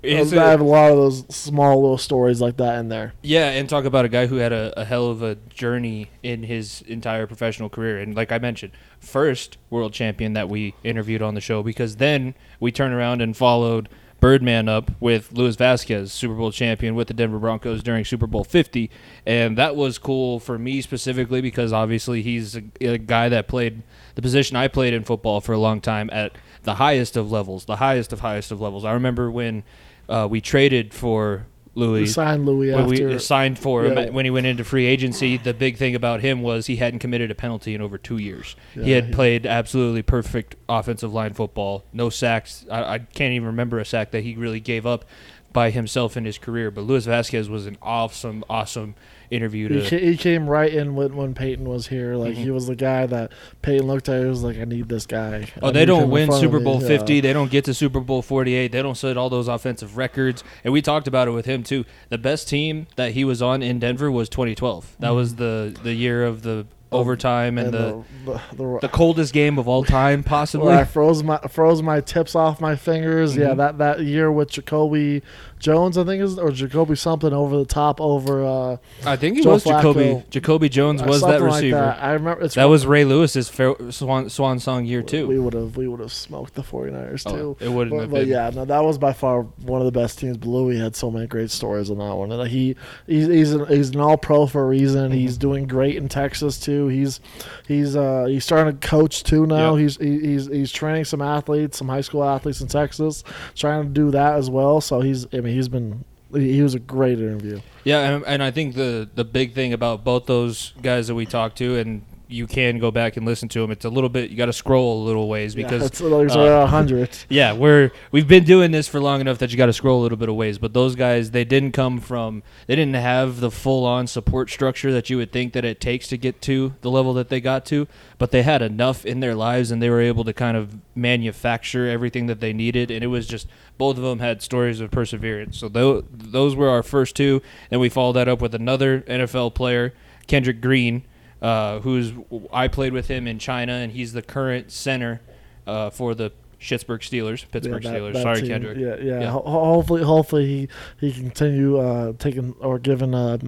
It's 0.02 0.32
I 0.32 0.36
a- 0.36 0.40
have 0.50 0.60
a 0.60 0.64
lot 0.64 0.90
of 0.90 0.96
those 0.96 1.24
small 1.34 1.80
little 1.80 1.98
stories 1.98 2.40
like 2.40 2.56
that 2.56 2.78
in 2.78 2.88
there. 2.88 3.12
Yeah, 3.22 3.50
and 3.50 3.68
talk 3.68 3.84
about 3.84 4.04
a 4.04 4.08
guy 4.08 4.26
who 4.26 4.36
had 4.36 4.52
a, 4.52 4.72
a 4.80 4.84
hell 4.84 5.06
of 5.06 5.22
a 5.22 5.36
journey 5.54 6.10
in 6.22 6.42
his 6.42 6.82
entire 6.88 7.26
professional 7.26 7.68
career. 7.68 7.98
And 7.98 8.14
like 8.14 8.32
I 8.32 8.38
mentioned, 8.38 8.72
first 9.00 9.58
world 9.70 9.92
champion 9.92 10.32
that 10.32 10.48
we 10.48 10.74
interviewed 10.82 11.22
on 11.22 11.34
the 11.34 11.40
show 11.40 11.62
because 11.62 11.96
then 11.96 12.34
we 12.60 12.72
turned 12.72 12.94
around 12.94 13.20
and 13.22 13.36
followed 13.36 13.88
Birdman 14.20 14.68
up 14.68 14.92
with 15.00 15.32
Louis 15.32 15.56
Vasquez, 15.56 16.12
Super 16.12 16.34
Bowl 16.34 16.52
champion 16.52 16.94
with 16.94 17.08
the 17.08 17.14
Denver 17.14 17.40
Broncos 17.40 17.82
during 17.82 18.04
Super 18.04 18.28
Bowl 18.28 18.44
50. 18.44 18.88
And 19.26 19.58
that 19.58 19.74
was 19.74 19.98
cool 19.98 20.38
for 20.38 20.58
me 20.58 20.80
specifically 20.80 21.40
because 21.40 21.72
obviously 21.72 22.22
he's 22.22 22.56
a, 22.56 22.62
a 22.80 22.98
guy 22.98 23.28
that 23.28 23.48
played 23.48 23.82
the 24.14 24.22
position 24.22 24.56
I 24.56 24.68
played 24.68 24.94
in 24.94 25.02
football 25.02 25.40
for 25.40 25.52
a 25.52 25.58
long 25.58 25.80
time 25.80 26.08
at 26.12 26.32
the 26.62 26.76
highest 26.76 27.16
of 27.16 27.32
levels, 27.32 27.64
the 27.64 27.76
highest 27.76 28.12
of 28.12 28.20
highest 28.20 28.52
of 28.52 28.60
levels. 28.60 28.84
I 28.84 28.92
remember 28.92 29.28
when 29.28 29.64
uh, 30.08 30.26
we 30.30 30.40
traded 30.40 30.92
for 30.94 31.46
We 31.74 31.82
Louis 31.82 32.06
signed 32.12 32.44
Louis 32.46 32.70
when 32.72 32.84
after. 32.90 33.08
we 33.08 33.18
signed 33.18 33.58
for 33.58 33.84
him 33.84 33.96
Yeah. 33.96 34.10
when 34.10 34.24
he 34.24 34.30
went 34.30 34.46
into 34.46 34.64
free 34.64 34.86
agency, 34.86 35.36
the 35.38 35.54
big 35.54 35.76
thing 35.76 35.94
about 35.94 36.20
him 36.20 36.42
was 36.42 36.66
he 36.66 36.76
hadn't 36.76 36.98
committed 36.98 37.30
a 37.30 37.34
penalty 37.34 37.74
in 37.74 37.80
over 37.80 37.96
two 37.98 38.18
years. 38.18 38.56
he 38.74 38.90
had 38.92 39.12
played 39.12 39.46
absolutely 39.46 40.02
perfect 40.02 40.56
offensive 40.68 41.12
line 41.12 41.32
football, 41.32 41.84
no 41.92 42.10
sacks. 42.10 42.66
I, 42.70 42.94
I 42.94 42.98
can't 42.98 43.32
even 43.32 43.46
remember 43.46 43.78
a 43.78 43.84
sack 43.84 44.10
that 44.10 44.22
he 44.22 44.34
really 44.34 44.60
gave 44.60 44.84
up 44.86 45.04
by 45.52 45.70
himself 45.70 46.16
in 46.16 46.24
his 46.24 46.38
career. 46.38 46.70
But 46.70 46.82
Louis 46.82 47.04
Vasquez 47.06 47.48
was 47.48 47.66
an 47.66 47.76
awesome, 47.82 48.42
awesome 48.48 48.94
interview 49.32 49.68
he, 49.68 49.80
to. 49.82 49.88
ca- 49.90 50.04
he 50.10 50.16
came 50.16 50.46
right 50.48 50.72
in 50.72 50.94
when, 50.94 51.16
when 51.16 51.34
Peyton 51.34 51.68
was 51.68 51.86
here. 51.88 52.14
Like 52.16 52.32
Mm-hmm. 52.34 52.42
he 52.42 52.50
was 52.50 52.66
the 52.66 52.76
guy 52.76 53.06
that 53.06 53.32
Peyton 53.62 53.86
looked 53.86 54.08
at. 54.08 54.20
He 54.20 54.26
was 54.26 54.42
like, 54.42 54.58
"I 54.58 54.64
need 54.64 54.88
this 54.88 55.06
guy." 55.06 55.48
Oh, 55.62 55.68
I 55.68 55.70
they 55.72 55.84
don't 55.84 56.10
win 56.10 56.30
Super 56.32 56.58
me." 56.58 56.64
Bowl 56.64 56.80
Yeah. 56.82 56.88
50. 56.88 57.20
They 57.20 57.32
don't 57.32 57.50
get 57.50 57.64
to 57.64 57.74
Super 57.74 58.00
Bowl 58.00 58.22
48. 58.22 58.70
They 58.72 58.82
don't 58.82 58.96
set 58.96 59.16
all 59.16 59.30
those 59.30 59.48
offensive 59.48 59.96
records. 59.96 60.44
And 60.64 60.72
we 60.72 60.82
talked 60.82 61.08
about 61.08 61.28
it 61.28 61.32
with 61.32 61.46
him 61.46 61.62
too. 61.62 61.84
The 62.10 62.18
best 62.18 62.48
team 62.48 62.86
that 62.96 63.12
he 63.12 63.24
was 63.24 63.40
on 63.42 63.62
in 63.62 63.78
Denver 63.78 64.10
was 64.10 64.28
2012. 64.28 64.96
That 65.00 65.10
was 65.10 65.36
the 65.36 65.74
the 65.82 65.94
year 65.94 66.24
of 66.24 66.42
the 66.42 66.66
overtime 66.92 67.56
and, 67.56 67.72
the, 67.72 67.78
Mm-hmm. 68.24 68.26
the, 68.26 68.40
the, 68.64 68.78
the 68.82 68.88
coldest 68.88 69.32
game 69.32 69.58
of 69.58 69.66
all 69.66 69.82
time, 69.82 70.22
possibly. 70.36 70.74
I 70.74 70.84
froze 70.84 71.22
my 71.22 71.38
froze 71.48 71.80
my 71.82 72.00
tips 72.02 72.34
off 72.34 72.60
my 72.60 72.76
fingers. 72.76 73.34
Yeah, 73.34 73.48
Mhm. 73.48 73.56
that 73.56 73.78
that 73.78 74.00
year 74.00 74.30
with 74.30 74.50
Jacoby 74.50 75.22
Jones, 75.62 75.96
I 75.96 76.04
think 76.04 76.22
is 76.22 76.38
or 76.38 76.50
Jacoby 76.50 76.96
something 76.96 77.32
over 77.32 77.56
the 77.56 77.64
top 77.64 78.00
over. 78.00 78.44
Uh, 78.44 78.76
I 79.06 79.16
think 79.16 79.38
it 79.38 79.44
Joe 79.44 79.52
was 79.52 79.64
Jacoby. 79.64 80.00
Flacco. 80.00 80.30
Jacoby 80.30 80.68
Jones 80.68 81.00
uh, 81.00 81.06
was 81.06 81.20
that 81.22 81.40
like 81.40 81.54
receiver. 81.54 81.76
that. 81.76 82.02
I 82.02 82.12
remember 82.12 82.42
it's 82.44 82.56
That 82.56 82.64
was 82.64 82.84
Ray 82.84 83.04
Lewis's 83.04 83.48
fair, 83.48 83.74
swan, 83.90 84.28
swan 84.28 84.58
song 84.58 84.84
year 84.84 85.02
too. 85.02 85.26
We 85.28 85.38
would 85.38 85.54
have 85.54 85.76
we 85.76 85.86
would 85.86 86.00
have 86.00 86.12
smoked 86.12 86.54
the 86.54 86.62
49ers 86.62 87.22
Oh, 87.26 87.54
too. 87.54 87.56
it 87.64 87.68
wouldn't 87.68 87.94
But, 87.96 88.00
have 88.02 88.10
but 88.10 88.20
been. 88.22 88.28
yeah, 88.28 88.50
no, 88.52 88.64
that 88.64 88.82
was 88.82 88.98
by 88.98 89.12
far 89.12 89.42
one 89.42 89.80
of 89.80 89.84
the 89.86 89.92
best 89.92 90.18
teams. 90.18 90.36
Bluey 90.36 90.76
had 90.78 90.96
so 90.96 91.10
many 91.10 91.26
great 91.28 91.50
stories 91.50 91.90
on 91.90 91.98
that 91.98 92.14
one, 92.16 92.32
and 92.32 92.48
he 92.50 92.74
he's 93.06 93.28
he's 93.28 93.52
an, 93.52 93.66
he's 93.66 93.90
an 93.90 94.00
all 94.00 94.18
pro 94.18 94.46
for 94.46 94.64
a 94.64 94.66
reason. 94.66 95.04
Mm-hmm. 95.10 95.12
He's 95.18 95.38
doing 95.38 95.66
great 95.68 95.94
in 95.94 96.08
Texas 96.08 96.58
too. 96.58 96.88
He's 96.88 97.20
he's 97.68 97.94
uh 97.94 98.24
he's 98.28 98.44
starting 98.44 98.76
to 98.78 98.86
coach 98.88 99.22
too 99.22 99.46
now. 99.46 99.76
Yep. 99.76 99.80
He's 99.80 99.96
he, 99.98 100.18
he's 100.26 100.46
he's 100.48 100.72
training 100.72 101.04
some 101.04 101.22
athletes, 101.22 101.78
some 101.78 101.88
high 101.88 102.00
school 102.00 102.24
athletes 102.24 102.60
in 102.60 102.66
Texas, 102.66 103.22
trying 103.54 103.84
to 103.84 103.88
do 103.90 104.10
that 104.10 104.34
as 104.34 104.50
well. 104.50 104.80
So 104.80 105.00
he's 105.00 105.26
I 105.32 105.38
mean 105.38 105.51
he's 105.52 105.68
been 105.68 106.04
he 106.32 106.62
was 106.62 106.74
a 106.74 106.78
great 106.78 107.18
interview. 107.18 107.60
Yeah, 107.84 108.08
and, 108.08 108.24
and 108.26 108.42
I 108.42 108.50
think 108.50 108.74
the 108.74 109.08
the 109.14 109.24
big 109.24 109.54
thing 109.54 109.72
about 109.72 110.04
both 110.04 110.26
those 110.26 110.72
guys 110.82 111.08
that 111.08 111.14
we 111.14 111.26
talked 111.26 111.58
to, 111.58 111.76
and 111.78 112.02
you 112.32 112.46
can 112.46 112.78
go 112.78 112.90
back 112.90 113.16
and 113.16 113.26
listen 113.26 113.48
to 113.50 113.60
them. 113.60 113.70
It's 113.70 113.84
a 113.84 113.90
little 113.90 114.08
bit 114.08 114.30
you 114.30 114.36
got 114.36 114.46
to 114.46 114.52
scroll 114.52 115.02
a 115.02 115.04
little 115.04 115.28
ways 115.28 115.54
because 115.54 115.80
Yeah, 115.80 115.86
it's 115.86 116.00
like 116.00 116.28
uh, 116.30 116.66
hundred. 116.66 117.10
Yeah, 117.28 117.52
we're 117.52 117.90
we've 118.10 118.26
been 118.28 118.44
doing 118.44 118.70
this 118.70 118.88
for 118.88 119.00
long 119.00 119.20
enough 119.20 119.38
that 119.38 119.50
you 119.50 119.56
got 119.56 119.66
to 119.66 119.72
scroll 119.72 120.00
a 120.00 120.02
little 120.02 120.18
bit 120.18 120.28
of 120.28 120.34
ways. 120.34 120.58
But 120.58 120.72
those 120.72 120.96
guys, 120.96 121.30
they 121.30 121.44
didn't 121.44 121.72
come 121.72 122.00
from, 122.00 122.42
they 122.66 122.76
didn't 122.76 122.94
have 122.94 123.40
the 123.40 123.50
full 123.50 123.84
on 123.84 124.06
support 124.06 124.50
structure 124.50 124.92
that 124.92 125.10
you 125.10 125.16
would 125.18 125.32
think 125.32 125.52
that 125.52 125.64
it 125.64 125.80
takes 125.80 126.08
to 126.08 126.16
get 126.16 126.40
to 126.42 126.74
the 126.80 126.90
level 126.90 127.12
that 127.14 127.28
they 127.28 127.40
got 127.40 127.64
to. 127.66 127.86
But 128.18 128.30
they 128.30 128.42
had 128.42 128.62
enough 128.62 129.04
in 129.04 129.20
their 129.20 129.34
lives, 129.34 129.70
and 129.70 129.82
they 129.82 129.90
were 129.90 130.00
able 130.00 130.24
to 130.24 130.32
kind 130.32 130.56
of 130.56 130.76
manufacture 130.94 131.88
everything 131.88 132.26
that 132.26 132.40
they 132.40 132.52
needed. 132.52 132.90
And 132.90 133.04
it 133.04 133.08
was 133.08 133.26
just 133.26 133.46
both 133.78 133.96
of 133.96 134.02
them 134.02 134.18
had 134.18 134.42
stories 134.42 134.80
of 134.80 134.90
perseverance. 134.90 135.58
So 135.58 135.68
those 135.68 136.04
those 136.12 136.56
were 136.56 136.68
our 136.68 136.82
first 136.82 137.16
two. 137.16 137.42
and 137.70 137.80
we 137.80 137.88
followed 137.88 138.14
that 138.14 138.28
up 138.28 138.40
with 138.40 138.54
another 138.54 139.00
NFL 139.02 139.54
player, 139.54 139.94
Kendrick 140.26 140.60
Green. 140.60 141.04
Uh, 141.42 141.80
who's 141.80 142.12
I 142.52 142.68
played 142.68 142.92
with 142.92 143.08
him 143.08 143.26
in 143.26 143.38
China, 143.38 143.72
and 143.72 143.90
he's 143.92 144.12
the 144.12 144.22
current 144.22 144.70
center 144.70 145.20
uh, 145.66 145.90
for 145.90 146.14
the 146.14 146.30
Pittsburgh 146.60 147.00
Steelers. 147.00 147.44
Pittsburgh 147.50 147.82
Yeah, 147.82 147.90
that- 147.90 148.00
Steelers. 148.00 148.12
that 148.14 148.22
Sorry, 148.22 148.40
team, 148.40 148.48
Kendrick. 148.48 148.78
Yeah, 148.78 148.96
yeah. 149.00 149.20
Yeah. 149.22 149.30
Ho- 149.32 149.42
ho- 149.44 149.64
hopefully, 149.74 150.02
hopefully 150.04 150.46
he 150.46 150.68
he 151.08 151.12
can 151.12 151.22
continue 151.24 151.78
uh, 151.78 152.12
taking 152.18 152.54
or 152.60 152.78
giving 152.78 153.14
uh, 153.14 153.38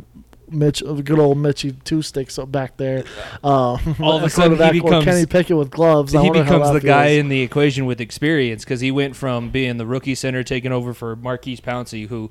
Mitch, 0.51 0.83
uh, 0.83 0.93
good 0.95 1.19
old 1.19 1.39
Mitchy, 1.39 1.73
two 1.85 2.03
sticks 2.03 2.39
up 2.39 2.51
back 2.53 2.77
there. 2.77 3.05
Uh, 3.43 3.77
All 4.01 4.17
of 4.17 4.23
a 4.23 4.27
a 4.27 4.31
sudden 4.31 4.53
he 4.53 4.57
quarterback 4.59 4.71
or 4.71 4.83
becomes- 4.83 5.05
Kenny 5.05 5.27
Pickett 5.27 5.57
with 5.57 5.71
gloves. 5.71 6.13
He 6.13 6.31
becomes 6.31 6.73
the 6.73 6.81
guy 6.81 7.09
feels. 7.09 7.21
in 7.21 7.29
the 7.29 7.43
equation 7.43 7.87
with 7.87 8.01
experience 8.01 8.65
because 8.65 8.81
he 8.81 8.91
went 8.91 9.17
from 9.17 9.51
being 9.51 9.77
the 9.79 9.87
rookie 9.87 10.15
center 10.15 10.43
taking 10.43 10.73
over 10.73 10.93
for 10.95 11.17
Maurkice 11.17 11.61
Pouncey, 11.61 12.09
who, 12.09 12.31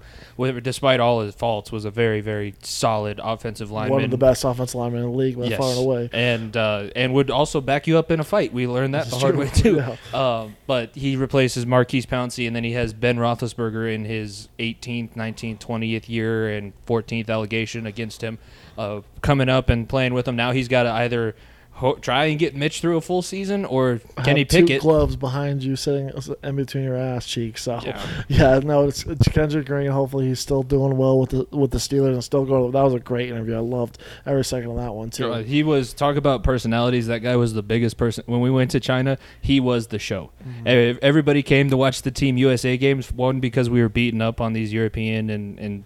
despite 0.61 0.99
all 0.99 1.21
his 1.21 1.33
faults, 1.35 1.71
was 1.71 1.85
a 1.85 1.91
very, 1.91 2.21
very 2.21 2.53
solid 2.61 3.19
offensive 3.23 3.71
lineman. 3.71 3.91
one 3.93 4.03
of 4.03 4.11
the 4.11 4.17
best 4.17 4.43
offensive 4.43 4.75
linemen 4.75 5.03
in 5.03 5.11
the 5.11 5.17
league 5.17 5.37
by 5.37 5.45
Yes. 5.45 5.57
far 5.59 5.69
and 5.71 5.79
away. 5.79 6.09
and 6.13 6.57
uh, 6.57 6.89
and 6.95 7.13
would 7.13 7.29
also 7.31 7.61
back 7.61 7.87
you 7.87 7.97
up 7.97 8.11
in 8.11 8.19
a 8.19 8.23
fight. 8.23 8.53
We 8.53 8.67
learned 8.67 8.93
that 8.93 9.09
the 9.09 9.17
hard 9.17 9.35
true. 9.35 9.43
way 9.43 9.49
too. 9.49 9.73
Yeah. 10.13 10.39
Um, 10.41 10.55
but 10.67 10.95
he 10.95 11.15
replaces 11.15 11.65
Maurkice 11.65 12.05
Pouncey, 12.05 12.45
and 12.47 12.55
then 12.55 12.63
he 12.63 12.73
has 12.73 12.93
Ben 12.93 13.17
Roethlisberger 13.17 13.93
in 13.93 14.05
his 14.05 14.49
18th, 14.59 15.15
19th, 15.15 15.59
20th 15.59 16.09
year 16.09 16.49
and 16.55 16.73
14th 16.85 17.29
allegation 17.29 17.85
against 17.87 18.02
him, 18.11 18.37
uh, 18.77 19.01
coming 19.21 19.49
up 19.49 19.69
and 19.69 19.87
playing 19.87 20.13
with 20.13 20.27
him. 20.27 20.35
Now 20.35 20.51
he's 20.51 20.67
got 20.67 20.83
to 20.83 20.91
either 20.91 21.35
ho- 21.77 21.95
try 21.95 22.25
and 22.25 22.37
get 22.37 22.55
Mitch 22.55 22.81
through 22.81 22.97
a 22.97 23.01
full 23.01 23.23
season, 23.23 23.65
or 23.65 23.99
Kenny 24.23 24.41
have 24.41 24.47
two 24.49 24.57
Pickett. 24.61 24.81
gloves 24.81 25.15
behind 25.15 25.63
you, 25.63 25.75
sitting 25.75 26.11
in 26.43 26.55
between 26.55 26.83
your 26.83 26.95
ass 26.95 27.25
cheeks. 27.25 27.63
So 27.63 27.79
yeah, 27.83 28.05
Yeah. 28.27 28.59
no, 28.59 28.87
it's, 28.87 29.03
it's 29.05 29.27
Kendrick 29.27 29.65
Green. 29.65 29.89
Hopefully, 29.89 30.27
he's 30.27 30.39
still 30.39 30.61
doing 30.61 30.97
well 30.97 31.19
with 31.19 31.31
the 31.31 31.47
with 31.55 31.71
the 31.71 31.79
Steelers 31.79 32.13
and 32.13 32.23
still 32.23 32.45
going. 32.45 32.71
That 32.71 32.83
was 32.83 32.93
a 32.93 32.99
great 32.99 33.29
interview. 33.29 33.55
I 33.55 33.59
loved 33.59 33.97
every 34.25 34.45
second 34.45 34.69
of 34.71 34.77
that 34.77 34.93
one 34.93 35.09
too. 35.09 35.31
Uh, 35.33 35.41
he 35.43 35.63
was 35.63 35.93
talk 35.93 36.15
about 36.15 36.43
personalities. 36.43 37.07
That 37.07 37.19
guy 37.19 37.35
was 37.37 37.53
the 37.55 37.63
biggest 37.63 37.97
person. 37.97 38.23
When 38.27 38.39
we 38.41 38.51
went 38.51 38.69
to 38.71 38.79
China, 38.79 39.17
he 39.41 39.59
was 39.59 39.87
the 39.87 39.99
show. 39.99 40.29
Mm-hmm. 40.47 40.99
Everybody 41.01 41.41
came 41.41 41.69
to 41.71 41.77
watch 41.77 42.03
the 42.03 42.11
Team 42.11 42.37
USA 42.37 42.77
games. 42.77 43.11
One 43.11 43.39
because 43.39 43.69
we 43.69 43.81
were 43.81 43.89
beaten 43.89 44.21
up 44.21 44.39
on 44.41 44.53
these 44.53 44.71
European 44.71 45.29
and, 45.31 45.57
and 45.57 45.83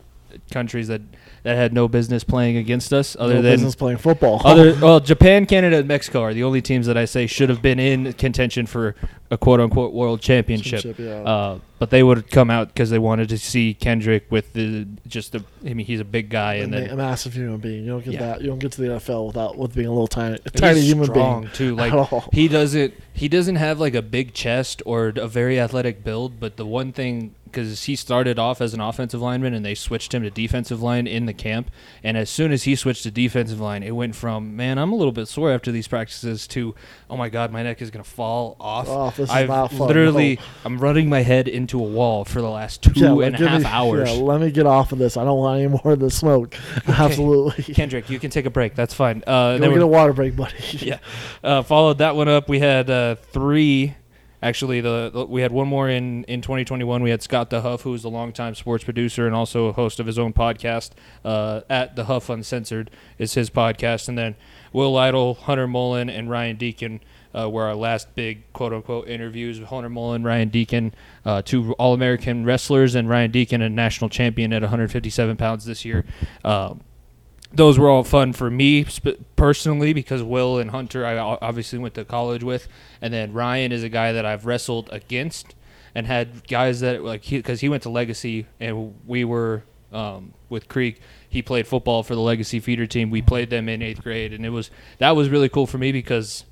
countries 0.51 0.89
that, 0.89 1.01
that 1.44 1.56
had 1.56 1.74
no 1.74 1.88
business 1.88 2.24
playing 2.24 2.58
against 2.58 2.94
us. 2.94 3.15
Other 3.20 3.36
no 3.36 3.41
than 3.41 3.53
business 3.53 3.75
playing 3.75 3.98
football. 3.98 4.41
other 4.46 4.77
well, 4.82 5.00
Japan, 5.00 5.46
Canada, 5.46 5.77
and 5.77 5.88
Mexico 5.88 6.22
are 6.22 6.34
the 6.34 6.44
only 6.44 6.62
teams 6.62 6.88
that 6.88 6.98
I 6.98 7.06
say 7.06 7.27
should 7.27 7.50
have 7.50 7.62
been 7.62 7.79
in 7.79 8.13
contention 8.13 8.65
for 8.65 8.96
a 9.29 9.38
quote 9.38 9.60
unquote 9.60 9.94
world 9.94 10.22
championship. 10.22 10.82
Championship, 10.82 11.24
yeah. 11.25 11.29
Uh, 11.29 11.60
but 11.79 11.89
they 11.91 12.01
would 12.01 12.32
come 12.32 12.50
out 12.50 12.70
because 12.70 12.89
they 12.89 12.98
wanted 12.98 13.29
to 13.29 13.38
see 13.38 13.74
Kendrick 13.74 14.25
with 14.32 14.53
the 14.53 14.88
just 15.06 15.32
the. 15.34 15.44
I 15.65 15.74
mean, 15.74 15.86
he's 15.86 16.00
a 16.00 16.06
big 16.06 16.29
guy, 16.29 16.56
and 16.56 16.74
a, 16.74 16.79
then 16.82 16.89
a 16.91 16.96
massive 16.96 17.34
human 17.34 17.60
being. 17.60 17.84
You 17.84 17.91
don't 17.91 18.03
get 18.06 18.13
Yeah. 18.15 18.20
that. 18.20 18.41
You 18.41 18.48
don't 18.48 18.60
get 18.60 18.72
to 18.74 18.82
the 18.82 18.88
NFL 18.88 19.27
without 19.27 19.58
with 19.58 19.75
being 19.75 19.88
a 19.88 19.91
little 19.91 20.08
tiny, 20.08 20.38
He's 20.44 20.53
tiny 20.53 20.82
human 20.82 21.06
strong 21.06 21.41
being. 21.41 21.53
too. 21.53 21.75
Like 21.77 21.94
he 22.34 22.48
doesn't 22.48 22.94
he 23.13 23.27
doesn't 23.27 23.58
have 23.58 23.79
like 23.79 23.94
a 23.94 24.01
big 24.01 24.34
chest 24.34 24.82
or 24.86 25.13
a 25.15 25.27
very 25.27 25.60
athletic 25.60 26.03
build. 26.03 26.39
But 26.39 26.58
the 26.58 26.65
one 26.65 26.91
thing 26.91 27.36
because 27.51 27.83
he 27.85 27.95
started 27.95 28.37
off 28.39 28.61
as 28.61 28.73
an 28.73 28.81
offensive 28.81 29.21
lineman 29.21 29.53
and 29.53 29.65
they 29.65 29.75
switched 29.75 30.13
him 30.13 30.23
to 30.23 30.29
defensive 30.29 30.81
line 30.81 31.07
in 31.07 31.25
the 31.25 31.33
camp. 31.33 31.71
And 32.03 32.15
as 32.17 32.29
soon 32.29 32.51
as 32.51 32.63
he 32.63 32.75
switched 32.75 33.03
to 33.03 33.11
defensive 33.11 33.59
line, 33.59 33.83
it 33.83 33.91
went 33.91 34.15
from 34.15 34.55
man 34.55 34.77
I'm 34.77 34.91
a 34.91 34.95
little 34.95 35.11
bit 35.11 35.27
sore 35.27 35.51
after 35.51 35.71
these 35.71 35.87
practices 35.87 36.47
to 36.49 36.75
oh 37.09 37.17
my 37.17 37.29
god 37.29 37.51
my 37.51 37.63
neck 37.63 37.81
is 37.81 37.91
gonna 37.91 38.03
fall 38.03 38.55
off. 38.59 38.87
Off. 38.87 39.17
This 39.17 39.29
I've 39.29 39.47
not 39.47 39.71
fun. 39.71 39.87
literally, 39.87 40.35
No. 40.35 40.41
I'm 40.65 40.77
running 40.79 41.09
my 41.09 41.21
head 41.23 41.47
into 41.47 41.79
a 41.79 41.83
wall 41.83 42.25
for 42.25 42.41
the 42.41 42.49
last 42.49 42.83
two 42.83 42.91
Yeah, 42.95 43.17
and 43.25 43.35
a 43.35 43.49
half 43.49 43.61
me- 43.61 43.65
hours. 43.67 44.09
Yeah, 44.11 44.21
let 44.21 44.41
me 44.41 44.51
get 44.51 44.65
off 44.65 44.91
of 44.91 44.99
this. 44.99 45.17
I 45.17 45.23
don't 45.23 45.37
want 45.39 45.59
any 45.59 45.67
more 45.69 45.93
of 45.93 45.99
the 45.99 46.09
smoke. 46.11 46.55
Absolutely. 46.87 47.73
Kendrick, 47.73 48.09
you 48.09 48.19
can 48.19 48.29
take 48.31 48.45
a 48.45 48.49
break. 48.49 48.75
That's 48.75 48.93
fine. 48.93 49.23
Uh, 49.25 49.53
Go 49.53 49.59
then 49.59 49.73
get 49.73 49.81
a 49.81 49.87
water 49.87 50.13
break, 50.13 50.35
buddy. 50.35 50.55
yeah. 50.71 50.99
Uh, 51.43 51.61
followed 51.61 51.99
that 51.99 52.15
one 52.15 52.27
up. 52.27 52.49
We 52.49 52.59
had 52.59 52.89
uh, 52.89 53.15
three. 53.15 53.95
Actually, 54.41 54.82
the, 54.82 55.10
the- 55.12 55.25
we 55.25 55.41
had 55.41 55.51
one 55.51 55.67
more 55.67 55.89
in, 55.89 56.24
in 56.25 56.41
2021. 56.41 57.01
We 57.01 57.10
had 57.10 57.24
Scott 57.24 57.50
the 57.50 57.62
Huff, 57.62 57.82
who's 57.82 58.03
a 58.03 58.10
longtime 58.10 58.53
sports 58.56 58.84
producer 58.84 59.25
and 59.25 59.36
also 59.36 59.65
a 59.65 59.72
host 59.74 60.00
of 60.00 60.06
his 60.06 60.20
own 60.20 60.32
podcast. 60.34 60.91
Uh, 61.25 61.62
at 61.70 61.96
the 61.96 62.06
Huff 62.06 62.29
Uncensored 62.29 62.91
is 63.17 63.34
his 63.34 63.50
podcast, 63.50 64.08
and 64.08 64.17
then 64.17 64.36
Will 64.74 64.91
Lytle, 64.91 65.34
Hunter 65.34 65.67
Mullen, 65.67 66.10
and 66.10 66.29
Ryan 66.29 66.56
Deacon 66.56 67.00
uh, 67.38 67.50
were 67.50 67.63
our 67.63 67.75
last 67.75 68.13
big 68.15 68.44
quote 68.53 68.74
unquote 68.74 69.08
interviews. 69.08 69.60
With 69.60 69.70
Hunter 69.70 69.89
Mullen, 69.89 70.24
Ryan 70.24 70.50
Deacon, 70.50 70.94
uh, 71.25 71.41
two 71.41 71.74
All 71.74 71.94
American 71.96 72.46
wrestlers, 72.46 72.94
and 72.94 73.10
Ryan 73.10 73.32
Deacon, 73.32 73.62
a 73.63 73.70
national 73.70 74.10
champion 74.10 74.53
at 74.53 74.62
157 74.62 75.36
pounds 75.38 75.65
this 75.65 75.84
year. 75.84 76.06
Um, 76.46 76.82
those 77.53 77.79
were 77.79 77.89
all 77.89 78.03
fun 78.03 78.33
for 78.33 78.49
me 78.49 78.83
sp- 78.85 79.19
personally 79.35 79.93
because 79.93 80.21
Will 80.21 80.57
and 80.57 80.71
Hunter 80.71 81.05
I 81.05 81.17
obviously 81.17 81.79
went 81.79 81.93
to 81.95 82.05
college 82.05 82.43
with, 82.43 82.67
and 83.01 83.13
then 83.13 83.33
Ryan 83.33 83.71
is 83.71 83.83
a 83.83 83.89
guy 83.89 84.11
that 84.11 84.25
I've 84.25 84.45
wrestled 84.45 84.89
against 84.91 85.55
and 85.95 86.05
had 86.05 86.47
guys 86.47 86.81
that 86.81 87.03
like 87.03 87.27
because 87.27 87.61
he, 87.61 87.69
went 87.69 87.83
to 87.83 87.89
Legacy 87.89 88.45
and 88.59 88.95
we 89.05 89.23
were 89.23 89.63
um, 89.91 90.33
with 90.49 90.67
Creek. 90.67 91.01
He 91.29 91.41
played 91.41 91.67
football 91.67 92.03
for 92.03 92.15
the 92.15 92.21
Legacy 92.21 92.59
feeder 92.59 92.85
team. 92.85 93.09
We 93.09 93.21
played 93.21 93.49
them 93.49 93.67
in 93.69 93.81
eighth 93.81 94.03
grade, 94.03 94.33
and 94.33 94.45
it 94.45 94.49
was 94.49 94.69
that 94.99 95.15
was 95.15 95.29
really 95.29 95.49
cool 95.49 95.67
for 95.67 95.77
me 95.77 95.91
because 95.91 96.45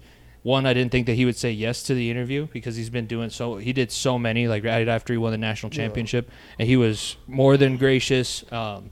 one, 0.45 0.67
I 0.67 0.73
didn't 0.73 0.91
think 0.91 1.07
that 1.07 1.15
he 1.15 1.25
would 1.25 1.35
say 1.35 1.51
yes 1.51 1.81
to 1.83 1.95
the 1.95 2.11
interview 2.11 2.47
because 2.53 2.75
he's 2.75 2.91
been 2.91 3.07
doing 3.07 3.31
so. 3.31 3.57
He 3.57 3.73
did 3.73 3.91
so 3.91 4.19
many 4.19 4.47
like 4.47 4.63
right 4.63 4.87
after 4.87 5.11
he 5.11 5.17
won 5.17 5.31
the 5.31 5.37
national 5.37 5.71
championship, 5.71 6.29
and 6.59 6.67
he 6.67 6.77
was 6.77 7.17
more 7.27 7.57
than 7.57 7.77
gracious. 7.77 8.45
Um, 8.51 8.91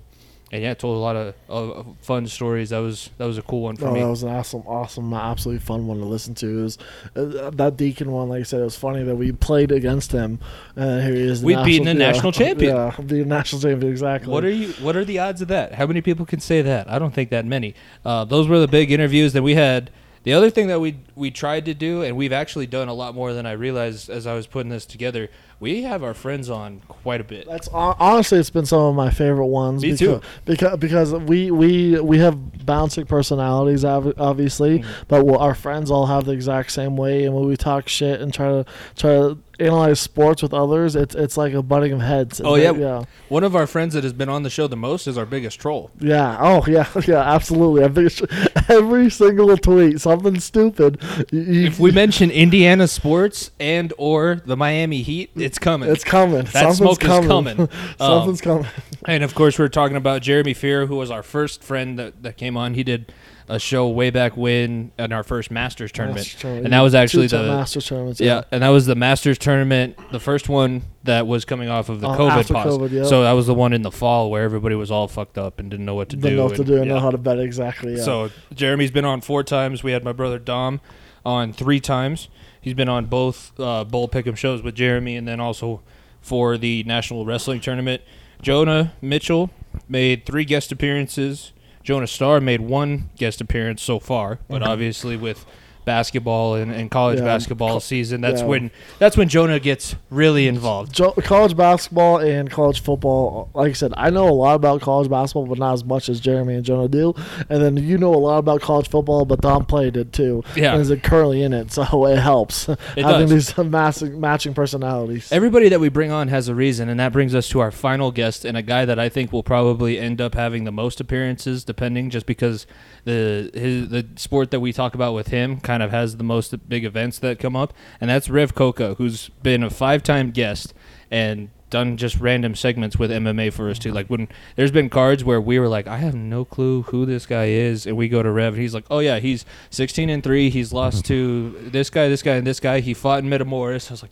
and 0.53 0.61
yeah, 0.61 0.75
told 0.75 0.95
a 0.95 0.99
lot 0.99 1.15
of, 1.15 1.97
fun 2.01 2.27
stories. 2.27 2.69
That 2.69 2.77
was 2.77 3.09
that 3.17 3.25
was 3.25 3.39
a 3.39 3.41
cool 3.41 3.61
one 3.63 3.75
for 3.75 3.87
Oh, 3.87 3.93
me. 3.93 4.01
that 4.01 4.07
was 4.07 4.21
an 4.21 4.29
awesome, 4.29 4.61
awesome, 4.67 5.11
absolutely 5.11 5.65
fun 5.65 5.87
one 5.87 5.97
to 5.97 6.05
listen 6.05 6.35
to. 6.35 6.59
It 6.59 6.61
was, 6.61 6.77
uh, 7.15 7.49
that 7.55 7.75
Deacon 7.75 8.11
one, 8.11 8.29
like 8.29 8.41
I 8.41 8.43
said, 8.43 8.61
it 8.61 8.65
was 8.65 8.75
funny 8.75 9.01
that 9.03 9.15
we 9.15 9.31
played 9.31 9.71
against 9.71 10.11
him. 10.11 10.39
Uh, 10.77 10.99
here 10.99 11.15
he 11.15 11.21
is. 11.21 11.43
We 11.43 11.55
beat 11.55 11.65
beaten 11.65 11.85
the 11.85 11.93
national 11.95 12.31
champion. 12.33 12.75
Yeah, 12.75 12.95
being 13.03 13.27
national 13.27 13.61
champion, 13.63 13.91
exactly. 13.91 14.31
What 14.31 14.45
are 14.45 14.51
you? 14.51 14.73
What 14.73 14.95
are 14.95 15.03
the 15.03 15.17
odds 15.17 15.41
of 15.41 15.47
that? 15.47 15.73
How 15.73 15.87
many 15.87 16.01
people 16.01 16.27
can 16.27 16.39
say 16.39 16.61
that? 16.61 16.87
I 16.87 16.99
don't 16.99 17.15
think 17.15 17.31
that 17.31 17.45
many. 17.45 17.73
Uh, 18.05 18.23
those 18.23 18.47
were 18.47 18.59
the 18.59 18.67
big 18.67 18.91
interviews 18.91 19.33
that 19.33 19.41
we 19.41 19.55
had. 19.55 19.89
The 20.21 20.33
other 20.33 20.49
thing 20.51 20.67
that 20.67 20.79
we 20.79 20.99
we 21.15 21.31
tried 21.31 21.65
to 21.65 21.73
do, 21.73 22.03
and 22.03 22.15
we've 22.15 22.31
actually 22.31 22.67
done 22.67 22.87
a 22.87 22.93
lot 22.93 23.15
more 23.15 23.33
than 23.33 23.45
I 23.47 23.53
realized 23.53 24.09
as 24.09 24.27
I 24.27 24.35
was 24.35 24.45
putting 24.47 24.69
this 24.69 24.85
together. 24.85 25.29
We 25.63 25.83
have 25.83 26.03
our 26.03 26.13
friends 26.13 26.49
on 26.49 26.81
quite 26.89 27.21
a 27.21 27.23
bit. 27.23 27.47
That's 27.47 27.67
honestly, 27.69 28.37
it's 28.37 28.49
been 28.49 28.65
some 28.65 28.81
of 28.81 28.95
my 28.95 29.09
favorite 29.09 29.45
ones. 29.47 29.81
Me 29.81 29.93
because, 29.93 29.99
too. 29.99 30.21
Because 30.43 30.77
because 30.77 31.13
we 31.13 31.51
we 31.51 31.99
we 32.01 32.19
have 32.19 32.65
bouncing 32.65 33.05
personalities, 33.05 33.85
obviously, 33.85 34.79
Mm-hmm. 34.79 35.03
but 35.07 35.25
we'll, 35.25 35.37
our 35.39 35.55
friends 35.55 35.89
all 35.89 36.05
have 36.07 36.25
the 36.25 36.33
exact 36.33 36.71
same 36.71 36.97
way. 36.97 37.23
And 37.25 37.33
when 37.33 37.45
we 37.45 37.55
talk 37.55 37.87
shit 37.87 38.19
and 38.19 38.33
try 38.33 38.49
to 38.49 38.65
try 38.97 39.11
to 39.11 39.37
analyze 39.59 39.99
sports 39.99 40.41
with 40.41 40.53
others, 40.53 40.95
it's 40.95 41.15
it's 41.15 41.37
like 41.37 41.53
a 41.53 41.61
butting 41.63 41.93
of 41.93 42.01
heads. 42.01 42.41
Oh, 42.43 42.55
yeah. 42.55 42.71
yeah, 42.73 43.03
One 43.29 43.43
of 43.43 43.55
our 43.55 43.67
friends 43.67 43.93
that 43.93 44.03
has 44.03 44.11
been 44.13 44.27
on 44.29 44.43
the 44.43 44.49
show 44.49 44.67
the 44.67 44.75
most 44.75 45.07
is 45.07 45.17
our 45.17 45.25
biggest 45.25 45.59
troll. 45.61 45.91
yeah. 45.99 46.37
Oh 46.41 46.65
yeah, 46.67 46.87
yeah. 47.07 47.21
Absolutely. 47.35 47.87
Think 47.87 48.21
it's, 48.21 48.69
every 48.69 49.09
single 49.09 49.55
tweet, 49.57 50.01
something 50.01 50.39
stupid. 50.39 50.99
If 51.31 51.79
we 51.79 51.91
mention 51.91 52.31
Indiana 52.31 52.87
sports 52.87 53.51
and 53.59 53.93
or 53.97 54.41
the 54.45 54.57
Miami 54.57 55.01
Heat, 55.03 55.31
it's 55.35 55.52
coming. 55.59 55.89
it's 55.89 56.03
coming. 56.03 56.43
That 56.43 56.47
Something's 56.51 56.77
smoke 56.77 57.01
is 57.03 57.07
coming. 57.07 57.27
coming. 57.29 57.57
Um, 57.69 57.69
Something's 57.99 58.41
coming. 58.41 58.65
And 59.05 59.23
of 59.23 59.35
course, 59.35 59.57
we're 59.59 59.67
talking 59.69 59.97
about 59.97 60.21
Jeremy 60.21 60.53
Fear, 60.53 60.85
who 60.87 60.95
was 60.95 61.11
our 61.11 61.23
first 61.23 61.63
friend 61.63 61.97
that, 61.99 62.23
that 62.23 62.37
came 62.37 62.55
on. 62.57 62.73
He 62.73 62.83
did 62.83 63.11
a 63.49 63.59
show 63.59 63.89
way 63.89 64.09
back 64.09 64.37
when 64.37 64.91
in 64.97 65.11
our 65.11 65.21
first 65.23 65.51
Masters 65.51 65.91
tournament, 65.91 66.19
Masters 66.21 66.39
tournament. 66.41 66.65
and 66.65 66.73
that 66.73 66.79
was 66.79 66.95
actually 66.95 67.27
Two-time 67.27 67.47
the 67.47 67.53
Masters 67.57 67.85
tournament. 67.85 68.19
yeah, 68.21 68.43
and 68.51 68.63
that 68.63 68.69
was 68.69 68.85
the 68.85 68.95
Masters 68.95 69.37
tournament, 69.37 69.97
the 70.13 70.19
first 70.21 70.47
one 70.47 70.83
that 71.03 71.27
was 71.27 71.43
coming 71.43 71.67
off 71.67 71.89
of 71.89 71.99
the 71.99 72.07
Uh, 72.07 72.17
COVID 72.17 72.53
pause. 72.53 72.77
COVID, 72.77 72.91
yep. 72.91 73.05
So 73.05 73.23
that 73.23 73.33
was 73.33 73.45
the 73.45 73.53
one 73.53 73.73
in 73.73 73.81
the 73.81 73.91
fall 73.91 74.31
where 74.31 74.43
everybody 74.43 74.75
was 74.75 74.89
all 74.91 75.09
fucked 75.09 75.37
up 75.37 75.59
and 75.59 75.69
didn't 75.69 75.85
know 75.85 75.95
what 75.95 76.07
to 76.09 76.15
do. 76.15 76.21
Didn't 76.21 76.31
do. 76.31 76.37
know 76.37 76.45
what 76.45 76.55
to 76.55 76.61
and- 76.61 76.67
do 76.67 76.77
and 76.77 76.87
know 76.89 76.99
how 76.99 77.11
to 77.11 77.17
bet 77.17 77.37
exactly. 77.37 77.97
Yeah. 77.97 78.03
So 78.03 78.29
Jeremy's 78.53 78.91
been 78.91 79.03
on 79.05 79.19
four 79.19 79.43
times. 79.43 79.83
We 79.83 79.91
had 79.91 80.05
my 80.05 80.13
brother 80.13 80.39
Dom 80.39 80.79
on 81.25 81.51
three 81.51 81.81
times. 81.81 82.29
He's 82.63 82.73
been 82.73 82.89
on 82.89 83.05
both 83.05 83.51
uh, 83.59 83.83
Bowl 83.83 84.07
Pick'em 84.07 84.37
shows 84.37 84.63
with 84.63 84.73
Jeremy, 84.73 85.17
and 85.17 85.27
then 85.27 85.39
also 85.39 85.81
for 86.21 86.57
the 86.57 86.83
National 86.83 87.25
Wrestling 87.25 87.59
Tournament. 87.59 88.01
Jonah 88.41 88.93
Mitchell 89.01 89.49
made 89.89 90.25
three 90.25 90.45
guest 90.45 90.71
appearances. 90.71 91.51
Jonah 91.83 92.07
Starr 92.07 92.39
made 92.39 92.61
one 92.61 93.09
guest 93.17 93.41
appearance 93.41 93.81
so 93.81 93.99
far, 93.99 94.39
but 94.49 94.63
obviously 94.63 95.17
with 95.17 95.45
basketball 95.85 96.55
and, 96.55 96.71
and 96.71 96.89
college. 96.91 97.19
Yeah, 97.19 97.25
basketball 97.25 97.79
season, 97.79 98.21
that's 98.21 98.41
yeah. 98.41 98.47
when 98.47 98.71
that's 98.99 99.17
when 99.17 99.29
Jonah 99.29 99.59
gets 99.59 99.95
really 100.09 100.47
involved. 100.47 100.93
Jo- 100.93 101.13
college 101.13 101.55
basketball 101.55 102.17
and 102.17 102.49
college 102.49 102.81
football. 102.81 103.49
Like 103.53 103.69
I 103.71 103.73
said, 103.73 103.93
I 103.97 104.09
know 104.09 104.27
a 104.27 104.31
lot 104.31 104.55
about 104.55 104.81
college 104.81 105.09
basketball, 105.09 105.45
but 105.45 105.57
not 105.59 105.73
as 105.73 105.83
much 105.83 106.09
as 106.09 106.19
Jeremy 106.19 106.55
and 106.55 106.65
Jonah 106.65 106.87
do. 106.87 107.13
And 107.49 107.61
then 107.61 107.77
you 107.77 107.97
know 107.97 108.13
a 108.13 108.17
lot 108.17 108.37
about 108.37 108.61
college 108.61 108.89
football, 108.89 109.25
but 109.25 109.41
Dom 109.41 109.65
played 109.65 109.97
it 109.97 110.13
too. 110.13 110.43
Yeah. 110.55 110.73
and 110.73 110.81
is 110.81 110.91
currently 111.01 111.41
in 111.43 111.53
it, 111.53 111.71
so 111.73 112.05
it 112.05 112.19
helps 112.19 112.69
It 112.69 112.79
having 112.97 113.27
does. 113.27 113.53
these 113.53 113.57
massive 113.65 114.13
matching 114.13 114.53
personalities. 114.53 115.31
Everybody 115.31 115.69
that 115.69 115.79
we 115.79 115.89
bring 115.89 116.11
on 116.11 116.27
has 116.27 116.47
a 116.47 116.55
reason, 116.55 116.89
and 116.89 116.99
that 116.99 117.11
brings 117.11 117.33
us 117.33 117.47
to 117.49 117.59
our 117.59 117.71
final 117.71 118.11
guest, 118.11 118.45
and 118.45 118.55
a 118.57 118.61
guy 118.61 118.85
that 118.85 118.99
I 118.99 119.09
think 119.09 119.31
will 119.31 119.43
probably 119.43 119.97
end 119.97 120.21
up 120.21 120.35
having 120.35 120.63
the 120.63 120.71
most 120.71 120.99
appearances, 120.99 121.63
depending, 121.63 122.09
just 122.09 122.25
because 122.25 122.67
the 123.05 123.49
his 123.53 123.89
the 123.89 124.07
sport 124.15 124.51
that 124.51 124.59
we 124.59 124.71
talk 124.71 124.93
about 124.95 125.13
with 125.13 125.27
him 125.27 125.59
kind 125.59 125.72
of 125.81 125.91
has 125.91 126.17
the 126.17 126.23
most 126.23 126.69
big 126.69 126.85
events 126.85 127.19
that 127.19 127.39
come 127.39 127.55
up, 127.55 127.73
and 127.99 128.09
that's 128.09 128.29
Rev 128.29 128.53
Coca, 128.53 128.95
who's 128.95 129.29
been 129.41 129.63
a 129.63 129.69
five-time 129.69 130.31
guest 130.31 130.73
and 131.09 131.49
done 131.69 131.97
just 131.97 132.19
random 132.19 132.53
segments 132.53 132.99
with 132.99 133.09
MMA 133.09 133.51
for 133.51 133.67
us 133.67 133.79
too. 133.79 133.91
Like 133.91 134.05
when 134.07 134.27
there's 134.55 134.69
been 134.69 134.89
cards 134.89 135.23
where 135.23 135.41
we 135.41 135.57
were 135.57 135.67
like, 135.67 135.87
I 135.87 135.97
have 135.97 136.13
no 136.13 136.45
clue 136.45 136.83
who 136.83 137.03
this 137.07 137.25
guy 137.25 137.45
is, 137.45 137.87
and 137.87 137.97
we 137.97 138.07
go 138.07 138.21
to 138.21 138.31
Rev, 138.31 138.53
and 138.53 138.61
he's 138.61 138.75
like, 138.75 138.85
Oh 138.91 138.99
yeah, 138.99 139.17
he's 139.19 139.43
16 139.71 140.07
and 140.07 140.23
three. 140.23 140.51
He's 140.51 140.71
lost 140.71 141.03
to 141.07 141.49
this 141.71 141.89
guy, 141.89 142.07
this 142.09 142.21
guy, 142.21 142.35
and 142.35 142.45
this 142.45 142.59
guy. 142.59 142.79
He 142.79 142.93
fought 142.93 143.23
in 143.23 143.29
Metamoris. 143.29 143.89
I 143.89 143.93
was 143.93 144.03
like. 144.03 144.11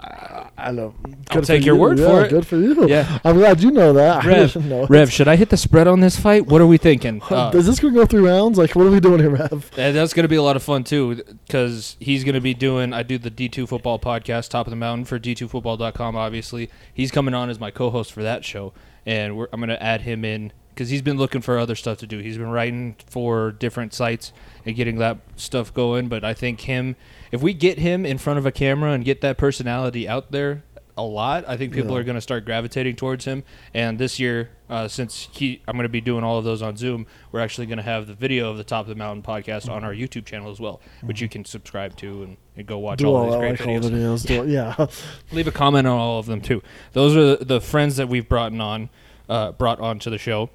I 0.00 0.72
know. 0.72 0.94
I'll 1.30 1.36
Good 1.40 1.44
take 1.44 1.60
for 1.62 1.66
your 1.66 1.74
you. 1.76 1.80
word 1.80 1.98
Yeah, 1.98 2.06
for 2.08 2.24
it. 2.24 2.30
Good 2.30 2.46
for 2.46 2.56
you. 2.56 2.88
Yeah. 2.88 3.18
I'm 3.24 3.36
glad 3.36 3.62
you 3.62 3.70
know 3.70 3.92
that. 3.92 4.24
Rev, 4.26 4.56
know. 4.64 4.86
Rev, 4.86 5.10
should 5.12 5.28
I 5.28 5.36
hit 5.36 5.50
the 5.50 5.56
spread 5.56 5.86
on 5.86 6.00
this 6.00 6.18
fight? 6.18 6.46
What 6.46 6.60
are 6.60 6.66
we 6.66 6.78
thinking? 6.78 7.22
Uh, 7.22 7.50
Is 7.54 7.66
this 7.66 7.78
going 7.80 7.94
to 7.94 8.00
go 8.00 8.06
through 8.06 8.26
rounds? 8.26 8.58
Like, 8.58 8.74
what 8.74 8.86
are 8.86 8.90
we 8.90 9.00
doing 9.00 9.20
here, 9.20 9.30
Rev? 9.30 9.70
that's 9.74 10.12
going 10.14 10.24
to 10.24 10.28
be 10.28 10.36
a 10.36 10.42
lot 10.42 10.56
of 10.56 10.62
fun 10.62 10.84
too, 10.84 11.22
because 11.46 11.96
he's 12.00 12.24
going 12.24 12.34
to 12.34 12.40
be 12.40 12.54
doing. 12.54 12.92
I 12.92 13.02
do 13.02 13.18
the 13.18 13.30
D2 13.30 13.68
Football 13.68 13.98
podcast, 13.98 14.50
Top 14.50 14.66
of 14.66 14.70
the 14.70 14.76
Mountain 14.76 15.04
for 15.06 15.18
D2Football.com. 15.18 16.16
Obviously, 16.16 16.70
he's 16.92 17.10
coming 17.10 17.34
on 17.34 17.50
as 17.50 17.58
my 17.60 17.70
co-host 17.70 18.12
for 18.12 18.22
that 18.22 18.44
show, 18.44 18.72
and 19.06 19.36
we're, 19.36 19.48
I'm 19.52 19.60
going 19.60 19.68
to 19.70 19.82
add 19.82 20.02
him 20.02 20.24
in 20.24 20.52
because 20.70 20.90
he's 20.90 21.02
been 21.02 21.18
looking 21.18 21.40
for 21.40 21.58
other 21.58 21.74
stuff 21.74 21.98
to 21.98 22.06
do. 22.06 22.18
He's 22.18 22.38
been 22.38 22.50
writing 22.50 22.94
for 23.06 23.50
different 23.50 23.92
sites 23.94 24.32
and 24.64 24.76
getting 24.76 24.98
that 24.98 25.18
stuff 25.36 25.74
going. 25.74 26.08
But 26.08 26.24
I 26.24 26.34
think 26.34 26.60
him, 26.62 26.94
if 27.32 27.42
we 27.42 27.52
get 27.54 27.78
him 27.78 28.04
in 28.06 28.18
front 28.18 28.38
of 28.38 28.46
a 28.46 28.52
camera 28.52 28.92
and 28.92 29.04
get 29.04 29.20
that 29.22 29.38
personality 29.38 30.08
out 30.08 30.30
there 30.32 30.64
a 30.96 31.02
lot, 31.02 31.44
I 31.46 31.56
think 31.56 31.72
people 31.72 31.92
Yeah. 31.92 31.98
are 32.00 32.02
going 32.02 32.16
to 32.16 32.20
start 32.20 32.44
gravitating 32.44 32.96
towards 32.96 33.24
him. 33.24 33.44
And 33.72 33.98
this 33.98 34.18
year, 34.18 34.50
uh, 34.68 34.88
since 34.88 35.28
he, 35.32 35.62
I'm 35.68 35.74
going 35.76 35.84
to 35.84 35.88
be 35.88 36.00
doing 36.00 36.24
all 36.24 36.38
of 36.38 36.44
those 36.44 36.60
on 36.60 36.76
Zoom. 36.76 37.06
We're 37.30 37.38
actually 37.40 37.66
going 37.68 37.76
to 37.78 37.84
have 37.84 38.08
the 38.08 38.14
video 38.14 38.50
of 38.50 38.56
the 38.56 38.64
Top 38.64 38.82
of 38.82 38.88
the 38.88 38.96
Mountain 38.96 39.22
podcast 39.22 39.70
on 39.70 39.84
our 39.84 39.92
YouTube 39.94 40.24
channel 40.26 40.50
as 40.50 40.58
well, 40.58 40.80
which 41.02 41.20
you 41.20 41.28
can 41.28 41.44
subscribe 41.44 41.94
to 41.98 42.24
and, 42.24 42.36
and 42.56 42.66
go 42.66 42.78
watch 42.78 43.04
all 43.04 43.14
all 43.14 43.26
these 43.30 43.36
great 43.38 43.60
like 43.60 43.82
videos. 43.82 44.26
videos. 44.26 44.30
It- 44.44 44.48
Yeah. 44.48 44.86
Leave 45.30 45.46
a 45.46 45.52
comment 45.52 45.86
on 45.86 45.96
all 45.96 46.18
of 46.18 46.26
them 46.26 46.40
too. 46.40 46.62
Those 46.94 47.16
are 47.16 47.36
the, 47.36 47.44
the 47.44 47.60
friends 47.60 47.96
that 47.96 48.08
we've 48.08 48.28
brought 48.28 48.52
on, 48.58 48.90
uh, 49.28 49.52
brought 49.52 49.78
onto 49.80 50.10
the 50.10 50.18
show. 50.18 50.50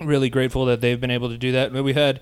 Really 0.00 0.28
grateful 0.30 0.64
that 0.64 0.80
they've 0.80 1.00
been 1.00 1.12
able 1.12 1.28
to 1.28 1.38
do 1.38 1.52
that. 1.52 1.72
We 1.72 1.92
had 1.92 2.20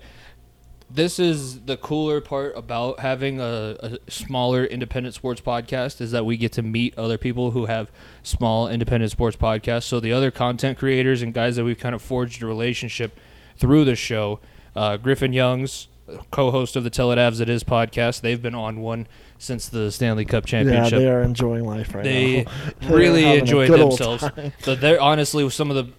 this 0.93 1.17
is 1.17 1.61
the 1.61 1.75
cooler 1.75 2.21
part 2.21 2.55
about 2.55 2.99
having 2.99 3.39
a, 3.39 3.75
a 3.79 4.11
smaller 4.11 4.63
independent 4.63 5.15
sports 5.15 5.41
podcast 5.41 5.99
is 6.01 6.11
that 6.11 6.23
we 6.25 6.37
get 6.37 6.51
to 6.53 6.61
meet 6.61 6.97
other 6.97 7.17
people 7.17 7.51
who 7.51 7.65
have 7.65 7.91
small 8.21 8.67
independent 8.67 9.11
sports 9.11 9.35
podcasts. 9.35 9.83
So 9.83 9.99
the 9.99 10.13
other 10.13 10.29
content 10.29 10.77
creators 10.77 11.23
and 11.23 11.33
guys 11.33 11.55
that 11.55 11.63
we've 11.63 11.79
kind 11.79 11.95
of 11.95 12.01
forged 12.01 12.43
a 12.43 12.45
relationship 12.45 13.19
through 13.57 13.85
the 13.85 13.95
show, 13.95 14.39
uh, 14.75 14.97
Griffin 14.97 15.33
Young's 15.33 15.87
co-host 16.29 16.75
of 16.75 16.83
the 16.83 16.91
Tell 16.91 17.11
It 17.11 17.15
Avs 17.15 17.41
It 17.41 17.49
Is 17.49 17.63
podcast. 17.63 18.21
They've 18.21 18.41
been 18.41 18.55
on 18.55 18.79
one 18.81 19.07
since 19.39 19.67
the 19.69 19.91
Stanley 19.91 20.25
Cup 20.25 20.45
championship. 20.45 20.93
Yeah, 20.93 20.99
they 20.99 21.09
are 21.09 21.23
enjoying 21.23 21.65
life 21.65 21.95
right 21.95 22.03
they 22.03 22.43
now. 22.43 22.51
They're 22.81 22.97
really 22.97 23.23
having 23.23 23.37
a 23.37 23.41
enjoyed 23.41 23.69
good 23.69 23.79
old 23.79 23.99
themselves. 23.99 24.25
So 24.59 24.75
they're 24.75 25.01
honestly 25.01 25.49
some 25.49 25.71
of 25.71 25.75
the 25.75 25.91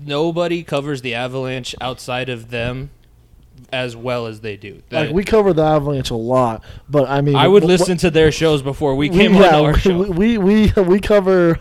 nobody 0.00 0.62
covers 0.62 1.02
the 1.02 1.14
Avalanche 1.14 1.74
outside 1.80 2.28
of 2.28 2.50
them 2.50 2.90
as 3.72 3.94
well 3.96 4.26
as 4.26 4.40
they 4.40 4.56
do. 4.56 4.82
Like 4.90 5.10
we 5.12 5.24
cover 5.24 5.52
the 5.52 5.62
Avalanche 5.64 6.10
a 6.10 6.14
lot, 6.16 6.64
but 6.88 7.08
I 7.08 7.20
mean, 7.20 7.36
I 7.36 7.46
would 7.48 7.64
listen 7.64 7.96
to 7.98 8.10
their 8.10 8.32
shows 8.32 8.62
before 8.62 8.94
we 8.94 9.10
we- 9.10 9.16
came 9.16 9.36
on 9.36 9.42
our 9.44 9.72
we, 9.72 9.78
show. 9.78 9.98
We 10.10 10.38
we 10.38 10.72
we 10.76 11.00
cover 11.00 11.54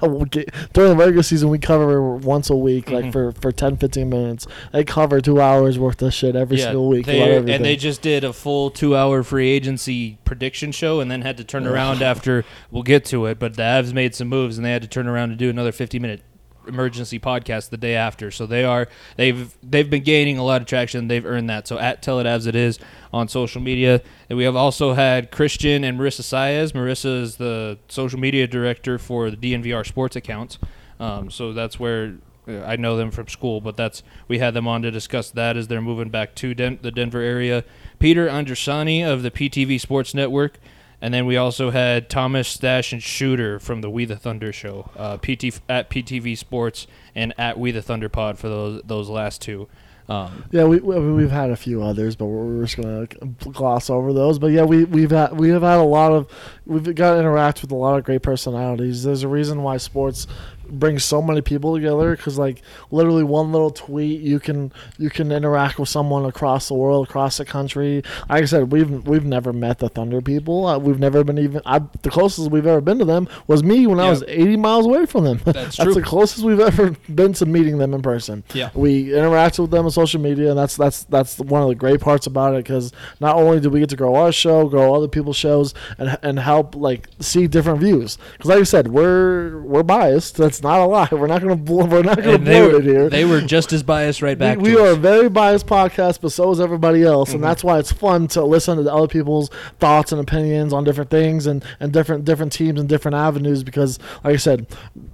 during 0.73 0.89
the 0.91 0.95
regular 0.97 1.23
season. 1.23 1.49
We 1.49 1.59
cover 1.59 2.15
once 2.15 2.49
a 2.49 2.55
week, 2.55 2.89
like 2.89 3.05
Mhm. 3.05 3.11
for 3.13 3.31
for 3.33 3.51
10, 3.51 3.77
15 3.77 4.09
minutes. 4.09 4.47
They 4.71 4.83
cover 4.83 5.21
two 5.21 5.41
hours 5.41 5.77
worth 5.79 6.01
of 6.01 6.13
shit 6.13 6.35
every 6.35 6.57
single 6.57 6.87
week. 6.87 7.05
they- 7.05 7.37
and 7.37 7.63
they 7.65 7.75
just 7.75 8.01
did 8.01 8.23
a 8.23 8.33
full 8.33 8.69
two-hour 8.69 9.23
free 9.23 9.49
agency 9.49 10.17
prediction 10.25 10.71
show, 10.71 10.99
and 10.99 11.09
then 11.11 11.21
had 11.21 11.37
to 11.37 11.43
turn 11.43 11.65
around 11.67 12.01
after. 12.01 12.45
We'll 12.71 12.83
get 12.83 13.05
to 13.05 13.25
it, 13.25 13.39
but 13.39 13.55
the 13.55 13.63
Avs 13.63 13.93
made 13.93 14.15
some 14.15 14.27
moves, 14.27 14.57
and 14.57 14.65
they 14.65 14.71
had 14.71 14.81
to 14.81 14.87
turn 14.87 15.07
around 15.07 15.29
and 15.31 15.39
do 15.39 15.49
another 15.49 15.71
fifty-minute 15.71 16.21
emergency 16.67 17.19
podcast 17.19 17.69
the 17.69 17.77
day 17.77 17.95
after. 17.95 18.31
So 18.31 18.45
they 18.45 18.63
are 18.63 18.87
they've 19.15 19.55
they've 19.63 19.89
been 19.89 20.03
gaining 20.03 20.37
a 20.37 20.43
lot 20.43 20.61
of 20.61 20.67
traction. 20.67 21.07
They've 21.07 21.25
earned 21.25 21.49
that. 21.49 21.67
So 21.67 21.77
at 21.77 22.01
Tell 22.01 22.19
It 22.19 22.25
As 22.25 22.45
it 22.45 22.55
is 22.55 22.79
on 23.13 23.27
social 23.27 23.61
media. 23.61 24.01
And 24.29 24.37
we 24.37 24.43
have 24.43 24.55
also 24.55 24.93
had 24.93 25.31
Christian 25.31 25.83
and 25.83 25.99
Marissa 25.99 26.21
Saez. 26.21 26.73
Marissa 26.73 27.21
is 27.21 27.37
the 27.37 27.77
social 27.87 28.19
media 28.19 28.47
director 28.47 28.97
for 28.97 29.29
the 29.31 29.37
DNVR 29.37 29.85
sports 29.85 30.15
accounts. 30.15 30.59
Um, 30.99 31.29
so 31.29 31.53
that's 31.53 31.79
where 31.79 32.15
uh, 32.47 32.61
I 32.61 32.75
know 32.75 32.97
them 32.97 33.11
from 33.11 33.27
school, 33.27 33.61
but 33.61 33.77
that's 33.77 34.03
we 34.27 34.39
had 34.39 34.53
them 34.53 34.67
on 34.67 34.81
to 34.81 34.91
discuss 34.91 35.29
that 35.31 35.57
as 35.57 35.67
they're 35.67 35.81
moving 35.81 36.09
back 36.09 36.35
to 36.35 36.53
Den- 36.53 36.79
the 36.81 36.91
Denver 36.91 37.19
area. 37.21 37.63
Peter 37.99 38.27
Andrasani 38.27 39.07
of 39.07 39.23
the 39.23 39.31
PTV 39.31 39.79
Sports 39.79 40.13
Network, 40.13 40.59
and 41.01 41.13
then 41.13 41.25
we 41.25 41.37
also 41.37 41.71
had 41.71 42.09
Thomas 42.09 42.47
Stash 42.47 42.91
and 42.91 43.01
Shooter 43.01 43.59
from 43.59 43.81
the 43.81 43.89
We 43.89 44.05
the 44.05 44.15
Thunder 44.17 44.51
show, 44.51 44.89
uh, 44.95 45.17
PT 45.17 45.59
at 45.69 45.89
PTV 45.89 46.37
Sports 46.37 46.87
and 47.15 47.33
at 47.37 47.59
We 47.59 47.71
the 47.71 47.81
Thunder 47.81 48.09
Pod 48.09 48.37
for 48.39 48.49
those 48.49 48.81
those 48.85 49.09
last 49.09 49.41
two. 49.41 49.67
Um, 50.09 50.45
Yeah, 50.51 50.63
we, 50.63 50.79
we 50.79 50.99
we've 51.13 51.31
had 51.31 51.49
a 51.49 51.57
few 51.57 51.83
others, 51.83 52.15
but 52.15 52.25
we're, 52.27 52.45
we're 52.45 52.63
just 52.65 52.77
gonna 52.77 53.07
gloss 53.51 53.89
over 53.89 54.13
those. 54.13 54.39
But 54.39 54.47
yeah, 54.47 54.63
we 54.63 54.85
we've 54.85 55.11
had 55.11 55.37
we 55.37 55.49
have 55.49 55.63
had 55.63 55.79
a 55.79 55.83
lot 55.83 56.13
of 56.13 56.31
we've 56.65 56.95
got 56.95 57.13
to 57.13 57.19
interact 57.19 57.61
with 57.61 57.71
a 57.71 57.75
lot 57.75 57.97
of 57.97 58.05
great 58.05 58.21
personalities. 58.21 59.03
There's 59.03 59.23
a 59.23 59.27
reason 59.27 59.63
why 59.63 59.77
sports 59.77 60.25
brings 60.69 61.03
so 61.03 61.21
many 61.21 61.41
people 61.41 61.75
together 61.75 62.15
because 62.15 62.37
like 62.37 62.61
literally 62.91 63.23
one 63.23 63.51
little 63.51 63.71
tweet 63.71 64.21
you 64.21 64.39
can 64.39 64.71
you 64.97 65.09
can 65.09 65.31
interact 65.31 65.79
with 65.79 65.89
someone 65.89 66.25
across 66.25 66.67
the 66.67 66.73
world 66.73 67.07
across 67.07 67.37
the 67.37 67.45
country. 67.45 68.03
Like 68.29 68.43
i 68.43 68.45
said 68.45 68.71
we've 68.71 69.07
we've 69.07 69.25
never 69.25 69.53
met 69.53 69.79
the 69.79 69.89
thunder 69.89 70.21
people. 70.21 70.65
Uh, 70.65 70.77
we've 70.77 70.99
never 70.99 71.23
been 71.23 71.37
even 71.37 71.61
I, 71.65 71.79
the 72.01 72.09
closest 72.09 72.51
we've 72.51 72.65
ever 72.67 72.81
been 72.81 72.99
to 72.99 73.05
them 73.05 73.27
was 73.47 73.63
me 73.63 73.87
when 73.87 73.99
i 73.99 74.09
was 74.09 74.23
80 74.27 74.57
miles 74.57 74.85
away 74.85 75.05
from 75.05 75.23
them. 75.23 75.41
That's 75.45 75.75
true. 75.77 75.93
the 75.93 76.01
closest 76.01 76.43
we've 76.43 76.59
ever 76.59 76.91
been 77.13 77.33
to 77.33 77.45
meeting 77.45 77.77
them 77.77 77.93
in 77.93 78.01
person. 78.01 78.43
Yeah. 78.53 78.69
we 78.73 79.13
interact 79.15 79.59
with 79.59 79.71
them 79.71 79.85
on 79.85 79.91
social 79.91 80.21
media 80.21 80.49
and 80.49 80.57
that's 80.57 80.75
that's 80.75 81.03
that's 81.05 81.39
one 81.39 81.61
of 81.61 81.69
the 81.69 81.75
great 81.75 82.01
parts 82.01 82.27
about 82.27 82.53
it 82.55 82.63
because 82.63 82.91
not 83.19 83.35
only 83.35 83.59
do 83.59 83.69
we 83.69 83.79
get 83.79 83.89
to 83.89 83.95
grow 83.95 84.15
our 84.15 84.31
show 84.31 84.67
grow 84.67 84.93
other 84.95 85.07
people's 85.07 85.37
shows 85.37 85.73
and 85.97 86.17
and 86.21 86.39
help 86.39 86.75
like 86.75 87.07
see 87.19 87.47
different 87.47 87.79
views. 87.79 88.17
Because 88.33 88.49
like 88.49 88.59
i 88.59 88.63
said 88.63 88.87
we're 88.89 89.61
we're 89.61 89.83
biased 89.83 90.35
that's 90.37 90.56
not 90.63 90.79
a 90.79 90.85
lie 90.85 91.07
we're 91.11 91.27
not 91.27 91.41
gonna 91.41 91.55
bl- 91.55 91.83
we're 91.85 92.03
not 92.03 92.17
they 92.21 92.37
bloat 92.37 92.71
were 92.73 92.79
it 92.79 92.83
here 92.83 93.09
they 93.09 93.25
were 93.25 93.41
just 93.41 93.71
as 93.73 93.83
biased 93.83 94.21
right 94.21 94.37
back. 94.37 94.57
we, 94.57 94.71
to 94.71 94.75
we 94.75 94.81
are 94.81 94.91
a 94.91 94.95
very 94.95 95.29
biased 95.29 95.65
podcast, 95.67 96.19
but 96.21 96.31
so 96.31 96.51
is 96.51 96.59
everybody 96.59 97.03
else, 97.03 97.29
Mm-hmm. 97.29 97.35
and 97.35 97.43
that's 97.43 97.63
why 97.63 97.79
it's 97.79 97.91
fun 97.91 98.27
to 98.29 98.43
listen 98.43 98.83
to 98.83 98.93
other 98.93 99.07
people's 99.07 99.49
thoughts 99.79 100.11
and 100.11 100.21
opinions 100.21 100.73
on 100.73 100.83
different 100.83 101.09
things 101.09 101.45
and, 101.47 101.63
and 101.79 101.91
different 101.93 102.25
different 102.25 102.51
teams 102.51 102.79
and 102.79 102.87
different 102.89 103.15
avenues. 103.15 103.63
Because, 103.63 103.99
like 104.23 104.33
I 104.33 104.37
said, 104.37 104.67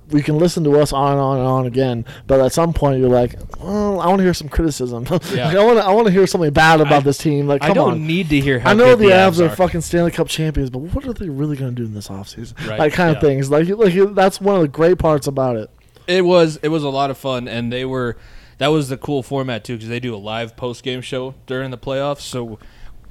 we 0.10 0.22
can 0.22 0.38
listen 0.38 0.64
to 0.66 0.80
us 0.80 0.94
on 0.94 1.14
and 1.14 1.22
on 1.22 1.38
and 1.40 1.48
on 1.48 1.66
again, 1.66 2.06
but 2.28 2.40
at 2.40 2.52
some 2.54 2.74
point 2.74 3.00
you're 3.00 3.10
like, 3.10 3.36
well, 3.60 4.00
I 4.00 4.08
want 4.08 4.20
to 4.20 4.24
hear 4.24 4.34
some 4.34 4.50
criticism. 4.50 5.06
Yeah. 5.34 5.48
Like, 5.48 5.58
I 5.58 5.64
want 5.66 5.80
to 5.80 5.86
I 5.86 5.92
want 5.92 6.08
to 6.08 6.14
hear 6.14 6.28
something 6.28 6.52
bad 6.54 6.82
about 6.82 6.94
I- 7.02 7.06
this 7.06 7.18
team. 7.18 7.48
Like, 7.48 7.64
I 7.64 7.74
don't 7.74 7.92
on. 7.94 8.08
need 8.08 8.30
to 8.30 8.40
hear 8.40 8.60
how 8.60 8.72
I 8.72 8.74
know 8.74 8.96
the 8.96 9.06
Avs 9.06 9.40
are, 9.40 9.46
are 9.52 9.56
fucking 9.56 9.82
Stanley 9.82 10.12
Cup 10.12 10.28
champions, 10.28 10.70
but 10.70 10.80
what 10.80 11.06
are 11.08 11.14
they 11.14 11.30
really 11.30 11.56
going 11.58 11.74
to 11.76 11.82
do 11.82 11.86
in 11.86 11.94
this 11.94 12.08
offseason? 12.10 12.54
Right, 12.68 12.78
Like 12.80 12.94
kind 12.94 13.12
yeah. 13.12 13.18
of 13.18 13.22
things. 13.22 13.50
Like 13.50 13.68
like 13.70 13.94
that's 14.14 14.40
one 14.42 14.56
of 14.56 14.62
the 14.62 14.68
great 14.68 15.00
parts 15.00 15.26
about 15.34 15.58
it. 15.58 15.70
It 16.08 16.25
was 16.25 16.58
it 16.62 16.70
was 16.70 16.84
a 16.84 16.90
lot 16.90 17.10
of 17.10 17.18
fun, 17.18 17.48
and 17.48 17.72
they 17.72 17.86
were 17.86 18.18
that 18.60 18.68
was 18.68 18.90
the 18.90 18.98
cool 18.98 19.24
format 19.24 19.63
too 19.63 19.75
because 19.75 19.90
they 19.90 20.00
do 20.00 20.16
a 20.16 20.18
live 20.18 20.56
post 20.56 20.84
game 20.84 21.02
show 21.02 21.36
during 21.48 21.72
the 21.72 21.78
playoffs. 21.78 22.22
So 22.22 22.60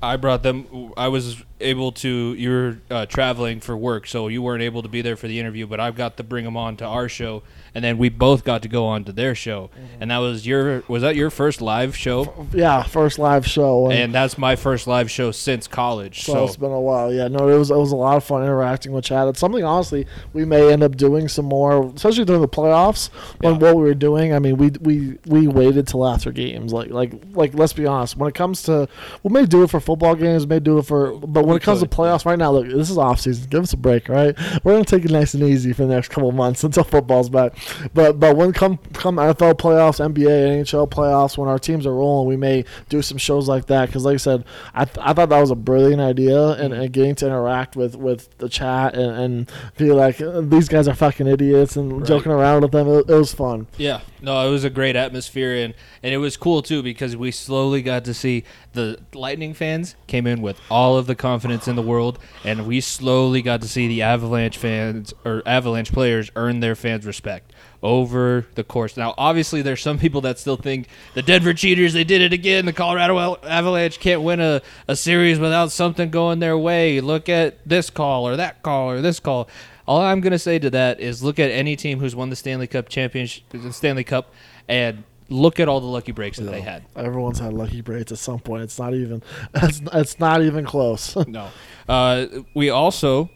I 0.02 0.16
brought 0.16 0.42
them. 0.42 0.92
I 0.96 1.08
was 1.08 1.42
able 1.60 1.92
to. 1.92 2.34
You 2.34 2.50
were 2.50 2.78
uh, 2.90 3.06
traveling 3.06 3.60
for 3.60 3.76
work, 3.76 4.06
so 4.06 4.28
you 4.28 4.42
weren't 4.42 4.62
able 4.62 4.82
to 4.82 4.88
be 4.88 5.02
there 5.02 5.16
for 5.16 5.28
the 5.28 5.38
interview. 5.38 5.66
But 5.66 5.80
I've 5.80 5.96
got 5.96 6.16
to 6.16 6.24
bring 6.24 6.44
them 6.44 6.56
on 6.56 6.76
to 6.78 6.84
our 6.84 7.08
show, 7.08 7.42
and 7.74 7.84
then 7.84 7.98
we 7.98 8.08
both 8.08 8.44
got 8.44 8.62
to 8.62 8.68
go 8.68 8.86
on 8.86 9.04
to 9.04 9.12
their 9.12 9.34
show. 9.34 9.70
Mm-hmm. 9.74 10.02
And 10.02 10.10
that 10.10 10.18
was 10.18 10.46
your 10.46 10.82
was 10.88 11.02
that 11.02 11.16
your 11.16 11.30
first 11.30 11.60
live 11.60 11.96
show? 11.96 12.46
Yeah, 12.52 12.82
first 12.82 13.18
live 13.18 13.46
show. 13.46 13.90
And 13.90 14.14
that's 14.14 14.36
my 14.38 14.56
first 14.56 14.86
live 14.86 15.10
show 15.10 15.30
since 15.32 15.66
college. 15.66 16.22
So, 16.24 16.32
So 16.32 16.44
it's 16.44 16.56
been 16.56 16.70
a 16.70 16.80
while. 16.80 17.12
Yeah, 17.12 17.28
no, 17.28 17.48
it 17.48 17.58
was 17.58 17.70
it 17.70 17.76
was 17.76 17.92
a 17.92 17.96
lot 17.96 18.16
of 18.16 18.24
fun 18.24 18.42
interacting 18.42 18.92
with 18.92 19.04
Chad. 19.04 19.28
It's 19.28 19.40
something 19.40 19.64
honestly 19.64 20.06
we 20.32 20.44
may 20.44 20.72
end 20.72 20.82
up 20.82 20.96
doing 20.96 21.28
some 21.28 21.46
more, 21.46 21.86
especially 21.94 22.24
during 22.24 22.42
the 22.42 22.48
playoffs. 22.48 23.08
When 23.40 23.54
Yeah. 23.54 23.58
what 23.60 23.76
we 23.76 23.82
were 23.82 23.94
doing, 23.94 24.34
I 24.34 24.38
mean, 24.38 24.56
we 24.56 24.70
we 24.80 25.18
we 25.26 25.46
waited 25.48 25.86
till 25.86 26.06
after 26.06 26.32
games. 26.32 26.72
Like 26.72 26.90
like 26.90 27.12
like 27.32 27.54
let's 27.54 27.72
be 27.72 27.86
honest. 27.86 28.16
When 28.16 28.28
it 28.28 28.34
comes 28.34 28.62
to, 28.64 28.88
we 29.22 29.30
may 29.32 29.46
do 29.46 29.62
it 29.62 29.70
for 29.70 29.80
football 29.80 30.14
games, 30.14 30.46
may 30.46 30.60
do 30.60 30.78
it 30.78 30.82
for, 30.86 31.12
but 31.18 31.42
when 31.44 31.50
We 31.50 31.56
it 31.56 31.62
comes 31.62 31.80
could, 31.80 31.90
to 31.90 31.96
playoffs, 31.96 32.24
right 32.26 32.38
now, 32.38 32.52
look, 32.52 32.66
this 32.66 32.90
is 32.90 32.98
off 32.98 33.20
season. 33.20 33.48
Give 33.48 33.62
us 33.62 33.72
a 33.72 33.76
break, 33.76 34.08
right? 34.08 34.36
We're 34.64 34.72
gonna 34.72 34.84
take 34.84 35.04
it 35.04 35.10
nice 35.10 35.34
and 35.34 35.42
easy 35.42 35.72
for 35.72 35.86
the 35.86 35.94
next 35.94 36.08
couple 36.08 36.28
of 36.28 36.34
months 36.34 36.62
until 36.64 36.84
football's 36.84 37.28
back. 37.30 37.54
But 37.94 38.18
but 38.20 38.36
when 38.36 38.52
come 38.52 38.78
come 38.92 39.16
NFL 39.16 39.54
playoffs, 39.54 39.98
NBA, 40.04 40.62
NHL 40.62 40.88
playoffs, 40.90 41.36
when 41.38 41.48
our 41.48 41.58
teams 41.58 41.86
are 41.86 41.94
rolling, 41.94 42.28
we 42.28 42.36
may 42.36 42.64
do 42.88 43.02
some 43.02 43.18
shows 43.18 43.48
like 43.48 43.66
that. 43.66 43.86
Because 43.86 44.04
like 44.04 44.14
I 44.14 44.18
said, 44.18 44.44
I, 44.74 44.84
th- 44.84 44.98
I 45.00 45.12
thought 45.12 45.28
that 45.28 45.40
was 45.40 45.50
a 45.50 45.54
brilliant 45.56 46.00
idea, 46.00 46.50
and, 46.52 46.72
and 46.74 46.92
getting 46.92 47.14
to 47.16 47.26
interact 47.26 47.76
with, 47.76 47.94
with 47.96 48.36
the 48.38 48.48
chat 48.48 48.94
and, 48.94 49.12
and 49.16 49.50
feel 49.74 49.96
like 49.96 50.20
uh, 50.20 50.40
these 50.40 50.68
guys 50.68 50.88
are 50.88 50.94
fucking 50.94 51.26
idiots 51.26 51.76
and 51.76 51.92
Right. 52.00 52.06
joking 52.08 52.32
around 52.32 52.62
with 52.62 52.72
them. 52.72 52.88
It, 52.88 53.10
it 53.10 53.14
was 53.14 53.32
fun. 53.34 53.66
Yeah, 53.76 54.00
no, 54.20 54.46
it 54.46 54.50
was 54.50 54.64
a 54.64 54.70
great 54.70 54.96
atmosphere, 54.96 55.54
and 55.54 55.74
and 56.02 56.12
it 56.14 56.18
was 56.18 56.36
cool 56.36 56.62
too 56.62 56.82
because 56.82 57.16
we 57.16 57.30
slowly 57.30 57.82
got 57.82 58.04
to 58.06 58.14
see 58.14 58.44
the 58.72 58.98
Lightning 59.14 59.54
fans 59.54 59.96
came 60.06 60.26
in 60.26 60.42
with 60.42 60.60
all 60.70 60.96
of 60.96 61.06
the 61.06 61.14
confidence 61.14 61.68
in 61.68 61.76
the 61.76 61.82
world, 61.82 62.18
and 62.44 62.66
we 62.66 62.80
slowly 62.80 63.42
got 63.42 63.60
to 63.62 63.68
see 63.68 63.88
the 63.88 64.02
Avalanche 64.02 64.56
fans 64.58 65.12
or 65.24 65.42
Avalanche 65.46 65.92
players 65.92 66.30
earn 66.36 66.60
their 66.60 66.74
fans' 66.74 67.06
respect 67.06 67.52
over 67.82 68.46
the 68.54 68.64
course. 68.64 68.96
Now, 68.96 69.14
obviously, 69.18 69.62
there's 69.62 69.82
some 69.82 69.98
people 69.98 70.20
that 70.22 70.38
still 70.38 70.56
think 70.56 70.88
the 71.14 71.22
Denver 71.22 71.52
Cheaters 71.52 71.92
they 71.92 72.04
did 72.04 72.22
it 72.22 72.32
again. 72.32 72.66
The 72.66 72.72
Colorado 72.72 73.36
Avalanche 73.42 73.98
can't 73.98 74.22
win 74.22 74.40
a, 74.40 74.62
a 74.88 74.96
series 74.96 75.38
without 75.38 75.72
something 75.72 76.10
going 76.10 76.38
their 76.38 76.56
way. 76.56 77.00
Look 77.00 77.28
at 77.28 77.66
this 77.66 77.90
call 77.90 78.26
or 78.26 78.36
that 78.36 78.62
call 78.62 78.90
or 78.90 79.00
this 79.00 79.20
call. 79.20 79.48
All 79.86 80.00
I'm 80.00 80.20
gonna 80.20 80.38
say 80.38 80.58
to 80.60 80.70
that 80.70 81.00
is 81.00 81.22
look 81.22 81.38
at 81.38 81.50
any 81.50 81.74
team 81.74 81.98
who's 81.98 82.14
won 82.14 82.30
the 82.30 82.36
Stanley 82.36 82.68
Cup 82.68 82.88
championship, 82.88 83.44
the 83.50 83.72
Stanley 83.72 84.04
Cup, 84.04 84.32
and 84.68 85.02
look 85.32 85.58
at 85.58 85.68
all 85.68 85.80
the 85.80 85.86
lucky 85.86 86.12
breaks 86.12 86.38
that 86.38 86.44
they 86.44 86.60
had. 86.60 86.84
Everyone's 86.94 87.38
had 87.38 87.52
lucky 87.52 87.80
breaks 87.80 88.12
at 88.12 88.18
some 88.18 88.38
point. 88.38 88.62
It's 88.62 88.78
not 88.78 88.94
even 88.94 89.22
it's, 89.54 89.80
it's 89.92 90.20
not 90.20 90.42
even 90.42 90.64
close. 90.64 91.16
No. 91.26 91.48
Uh, 91.88 92.26
we 92.54 92.68
also 92.68 93.30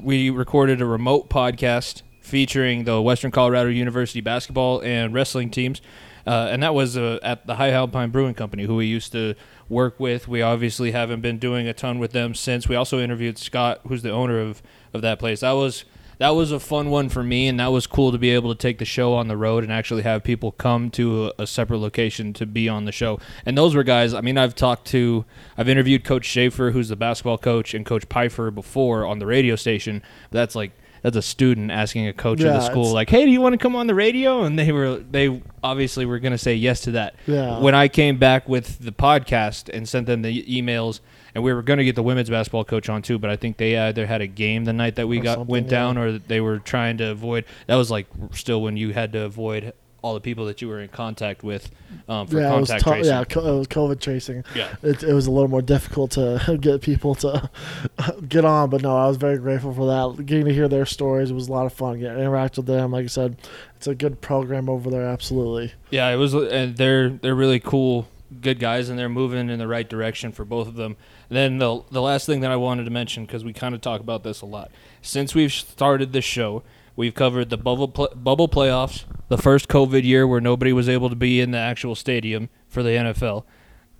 we 0.00 0.30
recorded 0.30 0.80
a 0.80 0.86
remote 0.86 1.30
podcast 1.30 2.02
featuring 2.20 2.84
the 2.84 3.00
Western 3.00 3.30
Colorado 3.30 3.68
University 3.68 4.20
basketball 4.20 4.80
and 4.80 5.14
wrestling 5.14 5.48
teams, 5.50 5.80
uh, 6.26 6.48
and 6.50 6.62
that 6.62 6.74
was 6.74 6.96
uh, 6.96 7.18
at 7.22 7.46
the 7.46 7.54
High 7.54 7.70
Alpine 7.70 8.10
Brewing 8.10 8.34
Company, 8.34 8.64
who 8.64 8.74
we 8.76 8.86
used 8.86 9.12
to 9.12 9.34
work 9.68 10.00
with. 10.00 10.26
We 10.26 10.42
obviously 10.42 10.90
haven't 10.90 11.20
been 11.20 11.38
doing 11.38 11.68
a 11.68 11.72
ton 11.72 12.00
with 12.00 12.10
them 12.12 12.34
since. 12.34 12.68
We 12.68 12.74
also 12.74 12.98
interviewed 12.98 13.38
Scott, 13.38 13.80
who's 13.86 14.02
the 14.02 14.10
owner 14.10 14.40
of 14.40 14.60
of 14.92 15.02
that 15.02 15.18
place. 15.20 15.40
That 15.40 15.52
was. 15.52 15.84
That 16.18 16.30
was 16.30 16.50
a 16.50 16.58
fun 16.58 16.88
one 16.90 17.08
for 17.08 17.22
me, 17.22 17.46
and 17.46 17.60
that 17.60 17.68
was 17.68 17.86
cool 17.86 18.10
to 18.12 18.18
be 18.18 18.30
able 18.30 18.54
to 18.54 18.58
take 18.58 18.78
the 18.78 18.84
show 18.84 19.14
on 19.14 19.28
the 19.28 19.36
road 19.36 19.64
and 19.64 19.72
actually 19.72 20.02
have 20.02 20.24
people 20.24 20.52
come 20.52 20.90
to 20.92 21.26
a, 21.26 21.42
a 21.42 21.46
separate 21.46 21.78
location 21.78 22.32
to 22.34 22.46
be 22.46 22.68
on 22.68 22.86
the 22.86 22.92
show. 22.92 23.20
And 23.44 23.56
those 23.56 23.74
were 23.74 23.84
guys. 23.84 24.14
I 24.14 24.22
mean, 24.22 24.38
I've 24.38 24.54
talked 24.54 24.86
to, 24.88 25.24
I've 25.58 25.68
interviewed 25.68 26.04
Coach 26.04 26.24
Schaefer, 26.24 26.70
who's 26.70 26.88
the 26.88 26.96
basketball 26.96 27.38
coach, 27.38 27.74
and 27.74 27.84
Coach 27.84 28.04
Pfeiffer 28.08 28.50
before 28.50 29.04
on 29.04 29.18
the 29.18 29.26
radio 29.26 29.56
station. 29.56 30.02
That's 30.30 30.54
like 30.54 30.72
that's 31.02 31.16
a 31.16 31.22
student 31.22 31.70
asking 31.70 32.08
a 32.08 32.12
coach 32.12 32.40
of 32.40 32.52
the 32.52 32.60
school, 32.60 32.92
like, 32.92 33.10
"Hey, 33.10 33.24
do 33.24 33.30
you 33.30 33.40
want 33.40 33.52
to 33.52 33.58
come 33.58 33.76
on 33.76 33.86
the 33.86 33.94
radio?" 33.94 34.42
And 34.42 34.58
they 34.58 34.72
were 34.72 34.96
they 34.96 35.40
obviously 35.62 36.04
were 36.04 36.18
going 36.18 36.32
to 36.32 36.38
say 36.38 36.54
yes 36.54 36.80
to 36.80 36.92
that. 36.92 37.14
Yeah. 37.26 37.60
When 37.60 37.76
I 37.76 37.88
came 37.88 38.18
back 38.18 38.48
with 38.48 38.80
the 38.80 38.90
podcast 38.90 39.68
and 39.72 39.88
sent 39.88 40.06
them 40.06 40.22
the 40.22 40.42
emails, 40.44 41.00
and 41.36 41.44
we 41.44 41.52
were 41.52 41.62
going 41.62 41.76
to 41.78 41.84
get 41.84 41.94
the 41.94 42.02
women's 42.02 42.30
basketball 42.30 42.64
coach 42.64 42.88
on 42.88 43.02
too, 43.02 43.18
but 43.18 43.28
I 43.30 43.36
think 43.36 43.58
they 43.58 43.76
either 43.78 44.06
had 44.06 44.22
a 44.22 44.26
game 44.26 44.64
the 44.64 44.72
night 44.72 44.96
that 44.96 45.06
we 45.06 45.20
Or 45.20 45.22
got 45.22 45.46
went 45.46 45.66
yeah. 45.66 45.70
down, 45.70 45.98
or 45.98 46.18
they 46.18 46.40
were 46.40 46.58
trying 46.58 46.96
to 46.98 47.10
avoid. 47.10 47.44
That 47.66 47.76
was 47.76 47.90
like 47.90 48.06
still 48.32 48.62
when 48.62 48.76
you 48.76 48.92
had 48.94 49.12
to 49.12 49.20
avoid 49.22 49.72
all 50.02 50.14
the 50.14 50.20
people 50.20 50.44
that 50.46 50.62
you 50.62 50.68
were 50.68 50.80
in 50.80 50.88
contact 50.88 51.42
with 51.42 51.68
um, 52.08 52.28
for 52.28 52.38
yeah, 52.40 52.54
it 52.54 52.60
was 52.60 52.68
contact 52.68 52.84
to- 52.84 52.90
tracing. 52.90 53.12
yeah, 53.12 53.24
co- 53.24 53.54
it 53.54 53.58
was 53.58 53.66
COVID 53.66 54.00
tracing. 54.00 54.44
Yeah. 54.54 54.74
it, 54.82 55.02
it 55.02 55.12
was 55.12 55.26
a 55.26 55.30
little 55.32 55.48
more 55.48 55.62
difficult 55.62 56.12
to 56.12 56.56
get 56.60 56.80
people 56.80 57.14
to 57.16 57.50
get 58.28 58.44
on. 58.44 58.70
But 58.70 58.82
no, 58.82 58.96
I 58.96 59.08
was 59.08 59.16
very 59.16 59.36
grateful 59.38 59.74
for 59.74 59.86
that. 60.16 60.24
Getting 60.24 60.44
to 60.46 60.54
hear 60.54 60.68
their 60.68 60.86
stories 60.86 61.32
was 61.32 61.48
a 61.48 61.52
lot 61.52 61.66
of 61.66 61.72
fun. 61.72 61.98
Getting 62.00 62.18
interact 62.22 62.56
with 62.56 62.66
them, 62.66 62.92
like 62.92 63.04
I 63.04 63.08
said, 63.08 63.36
it's 63.76 63.86
a 63.88 63.94
good 63.94 64.20
program 64.20 64.68
over 64.68 64.90
there. 64.90 65.06
Absolutely. 65.06 65.72
Yeah, 65.90 66.08
it 66.10 66.16
was, 66.16 66.34
and 66.34 66.76
they're 66.76 67.10
they're 67.10 67.34
really 67.34 67.60
cool 67.60 68.06
good 68.40 68.58
guys, 68.60 68.88
and 68.88 68.98
they're 68.98 69.08
moving 69.08 69.48
in 69.50 69.58
the 69.58 69.68
right 69.68 69.88
direction 69.88 70.30
for 70.32 70.44
both 70.44 70.68
of 70.68 70.74
them. 70.76 70.96
Then 71.28 71.58
the 71.58 71.82
the 71.90 72.02
last 72.02 72.26
thing 72.26 72.40
that 72.40 72.50
I 72.50 72.56
wanted 72.56 72.84
to 72.84 72.90
mention 72.90 73.24
because 73.24 73.44
we 73.44 73.52
kind 73.52 73.74
of 73.74 73.80
talk 73.80 74.00
about 74.00 74.22
this 74.22 74.40
a 74.40 74.46
lot 74.46 74.70
since 75.02 75.34
we've 75.34 75.52
started 75.52 76.12
this 76.12 76.24
show. 76.24 76.62
We've 76.94 77.14
covered 77.14 77.50
the 77.50 77.58
bubble 77.58 77.88
pl- 77.88 78.12
bubble 78.14 78.48
playoffs, 78.48 79.04
the 79.28 79.36
first 79.36 79.68
COVID 79.68 80.02
year 80.02 80.26
where 80.26 80.40
nobody 80.40 80.72
was 80.72 80.88
able 80.88 81.10
to 81.10 81.16
be 81.16 81.40
in 81.40 81.50
the 81.50 81.58
actual 81.58 81.94
stadium 81.94 82.48
for 82.68 82.82
the 82.82 82.90
NFL, 82.90 83.44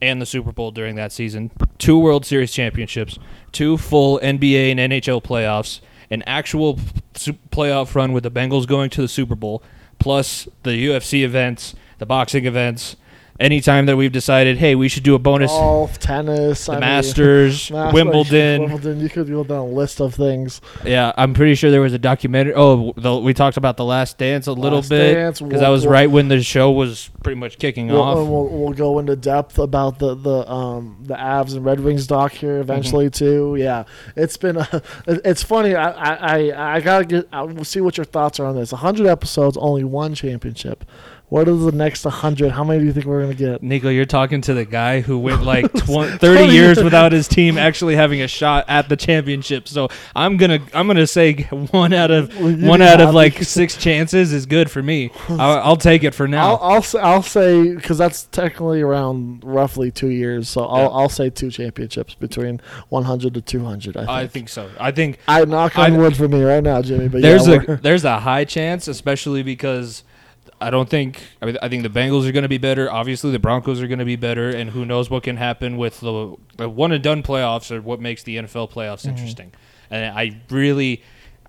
and 0.00 0.20
the 0.20 0.26
Super 0.26 0.52
Bowl 0.52 0.70
during 0.70 0.96
that 0.96 1.12
season. 1.12 1.50
Two 1.78 1.98
World 1.98 2.24
Series 2.24 2.52
championships, 2.52 3.18
two 3.52 3.76
full 3.76 4.18
NBA 4.20 4.70
and 4.70 4.80
NHL 4.80 5.22
playoffs, 5.22 5.80
an 6.10 6.22
actual 6.26 6.76
playoff 7.50 7.94
run 7.94 8.12
with 8.12 8.22
the 8.22 8.30
Bengals 8.30 8.66
going 8.66 8.90
to 8.90 9.02
the 9.02 9.08
Super 9.08 9.34
Bowl, 9.34 9.62
plus 9.98 10.48
the 10.62 10.70
UFC 10.70 11.22
events, 11.22 11.74
the 11.98 12.06
boxing 12.06 12.46
events. 12.46 12.96
Anytime 13.38 13.86
that 13.86 13.96
we've 13.96 14.12
decided, 14.12 14.56
hey, 14.56 14.74
we 14.74 14.88
should 14.88 15.02
do 15.02 15.14
a 15.14 15.18
bonus, 15.18 15.50
Golf, 15.50 15.98
tennis, 15.98 16.66
the 16.66 16.72
I 16.72 16.80
Masters, 16.80 17.70
Masters, 17.70 17.92
Wimbledon. 17.94 18.62
Wimbledon. 18.62 19.00
You 19.00 19.08
could 19.10 19.28
go 19.28 19.44
down 19.44 19.58
a 19.58 19.66
list 19.66 20.00
of 20.00 20.14
things. 20.14 20.60
Yeah, 20.84 21.12
I'm 21.18 21.34
pretty 21.34 21.54
sure 21.54 21.70
there 21.70 21.80
was 21.82 21.92
a 21.92 21.98
documentary. 21.98 22.54
Oh, 22.56 22.92
the, 22.96 23.16
we 23.18 23.34
talked 23.34 23.56
about 23.56 23.76
the 23.76 23.84
Last 23.84 24.16
Dance 24.18 24.46
a 24.46 24.52
little 24.52 24.80
bit 24.82 25.38
because 25.38 25.60
that 25.60 25.68
was 25.68 25.82
we'll- 25.84 25.92
right 25.92 26.10
when 26.10 26.28
the 26.28 26.42
show 26.42 26.70
was 26.70 27.10
pretty 27.22 27.38
much 27.38 27.58
kicking 27.58 27.88
We'll, 27.88 28.00
off. 28.02 28.16
we'll, 28.28 28.48
we'll 28.48 28.72
go 28.72 28.98
into 28.98 29.16
depth 29.16 29.58
about 29.58 29.98
the 29.98 30.14
the 30.14 30.50
um 30.50 30.96
the 31.02 31.14
Avs 31.14 31.54
and 31.56 31.64
Red 31.64 31.80
Wings 31.80 32.06
doc 32.06 32.32
here 32.32 32.58
eventually 32.60 33.06
Mm-hmm. 33.06 33.24
too. 33.24 33.56
Yeah, 33.58 33.84
it's 34.16 34.36
been 34.36 34.56
a, 34.56 34.82
it's 35.06 35.42
funny. 35.42 35.74
I 35.74 35.90
I 35.90 36.14
I, 36.50 36.74
I 36.76 36.80
gotta 36.80 37.04
get. 37.04 37.28
I 37.32 37.42
will 37.42 37.64
see 37.64 37.80
what 37.80 37.96
your 37.98 38.04
thoughts 38.04 38.40
are 38.40 38.46
on 38.46 38.56
this. 38.56 38.70
hundred 38.70 39.06
episodes, 39.08 39.56
only 39.56 39.84
one 39.84 40.14
championship. 40.14 40.84
What 41.28 41.48
is 41.48 41.64
the 41.64 41.72
next 41.72 42.04
hundred? 42.04 42.52
How 42.52 42.62
many 42.62 42.78
do 42.78 42.86
you 42.86 42.92
think 42.92 43.04
we're 43.04 43.20
gonna 43.22 43.34
get? 43.34 43.60
Nico, 43.60 43.88
you're 43.88 44.04
talking 44.04 44.40
to 44.42 44.54
the 44.54 44.64
guy 44.64 45.00
who 45.00 45.18
went 45.18 45.42
like 45.42 45.72
tw- 45.72 46.20
30 46.20 46.44
years 46.52 46.80
without 46.82 47.10
his 47.10 47.26
team 47.26 47.58
actually 47.58 47.96
having 47.96 48.22
a 48.22 48.28
shot 48.28 48.64
at 48.68 48.88
the 48.88 48.96
championship. 48.96 49.66
So 49.66 49.88
I'm 50.14 50.36
gonna 50.36 50.60
I'm 50.72 50.86
gonna 50.86 51.06
say 51.06 51.34
one 51.72 51.92
out 51.92 52.12
of 52.12 52.32
one 52.40 52.80
out 52.80 53.00
of 53.00 53.12
like 53.12 53.42
six 53.42 53.76
chances 53.76 54.32
is 54.32 54.46
good 54.46 54.70
for 54.70 54.82
me. 54.84 55.10
I'll, 55.28 55.58
I'll 55.58 55.76
take 55.76 56.04
it 56.04 56.14
for 56.14 56.28
now. 56.28 56.54
I'll 56.54 56.74
I'll 56.74 56.82
say, 56.82 56.98
I'll 57.00 57.22
say 57.22 57.74
because 57.74 57.98
that's 57.98 58.24
technically 58.26 58.80
around 58.82 59.42
roughly 59.42 59.90
two 59.90 60.10
years. 60.10 60.48
So 60.48 60.64
I'll 60.64 60.82
Yeah. 60.82 60.88
I'll 60.96 61.08
say 61.08 61.28
two 61.28 61.50
championships 61.50 62.14
between 62.14 62.60
one 62.88 63.02
hundred 63.02 63.34
to 63.34 63.40
two 63.40 63.64
hundred. 63.64 63.96
I 63.96 64.00
think. 64.04 64.10
I 64.10 64.26
think 64.28 64.48
so. 64.48 64.70
I 64.78 64.92
think 64.92 65.18
I 65.26 65.44
knock 65.44 65.76
on 65.76 65.94
I- 65.94 65.98
wood 65.98 66.16
for 66.16 66.28
me 66.28 66.44
right 66.44 66.62
now, 66.62 66.82
Jimmy. 66.82 67.08
But 67.08 67.22
there's 67.22 67.48
yeah, 67.48 67.62
a 67.66 67.76
there's 67.78 68.04
a 68.04 68.20
high 68.20 68.44
chance, 68.44 68.86
especially 68.86 69.42
because 69.42 70.04
I 70.60 70.70
don't 70.70 70.88
think 70.88 71.22
I 71.42 71.46
mean 71.46 71.58
I 71.62 71.68
think 71.68 71.82
the 71.82 71.90
Bengals 71.90 72.26
are 72.28 72.32
going 72.32 72.42
to 72.44 72.48
be 72.48 72.58
better. 72.58 72.90
Obviously, 72.90 73.30
the 73.30 73.38
Broncos 73.38 73.82
are 73.82 73.86
going 73.88 73.98
to 73.98 74.04
be 74.06 74.16
better, 74.16 74.48
and 74.50 74.70
who 74.70 74.84
knows 74.84 75.10
what 75.10 75.22
can 75.22 75.36
happen 75.36 75.76
with 75.76 76.00
the, 76.00 76.36
the 76.56 76.68
one 76.68 76.92
and 76.92 77.02
done 77.02 77.22
playoffs 77.22 77.70
or 77.70 77.80
what 77.82 78.00
makes 78.00 78.22
the 78.22 78.36
NFL 78.36 78.70
playoffs 78.72 79.00
Mm-hmm. 79.02 79.10
interesting. 79.10 79.52
And 79.90 80.16
I 80.18 80.40
really. 80.50 81.02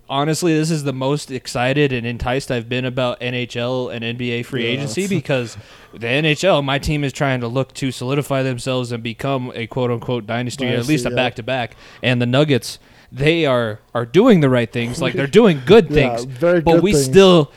Honestly, 0.10 0.54
this 0.54 0.72
is 0.72 0.86
the 0.86 0.93
most 0.93 1.32
excited 1.32 1.91
and 1.91 2.08
enticed 2.08 2.50
I've 2.50 2.70
been 2.70 2.86
about 2.86 3.20
NHL 3.20 3.93
and 3.93 4.06
NBA 4.17 4.46
free 4.46 4.63
Yeah, 4.63 4.70
agency 4.70 5.06
because 5.10 5.58
the 5.91 6.08
NHL, 6.08 6.63
my 6.63 6.80
team 6.80 7.04
is 7.04 7.12
trying 7.12 7.41
to 7.41 7.50
look 7.50 7.74
to 7.74 7.91
solidify 7.91 8.41
themselves 8.41 8.93
and 8.93 9.04
become 9.04 9.52
a 9.54 9.67
quote 9.67 9.91
unquote 9.91 10.26
dynasty, 10.26 10.63
or 10.63 10.67
at 10.70 10.72
Dynasty, 10.72 10.93
least 10.93 11.06
a 11.06 11.12
back 11.12 11.36
to 11.36 11.43
back. 11.43 11.76
And 12.02 12.22
the 12.22 12.26
Nuggets, 12.26 12.80
they 13.12 13.46
are 13.46 13.82
are 13.93 14.06
doing 14.06 14.39
the 14.39 14.50
right 14.50 14.72
things. 14.72 15.02
Like 15.02 15.13
they're 15.13 15.28
doing 15.28 15.62
good 15.65 15.86
Yeah, 15.91 16.15
things 16.15 16.24
very 16.24 16.62
but 16.62 16.76
good 16.76 16.84
we 16.84 16.93
things. 16.93 17.04
still 17.04 17.52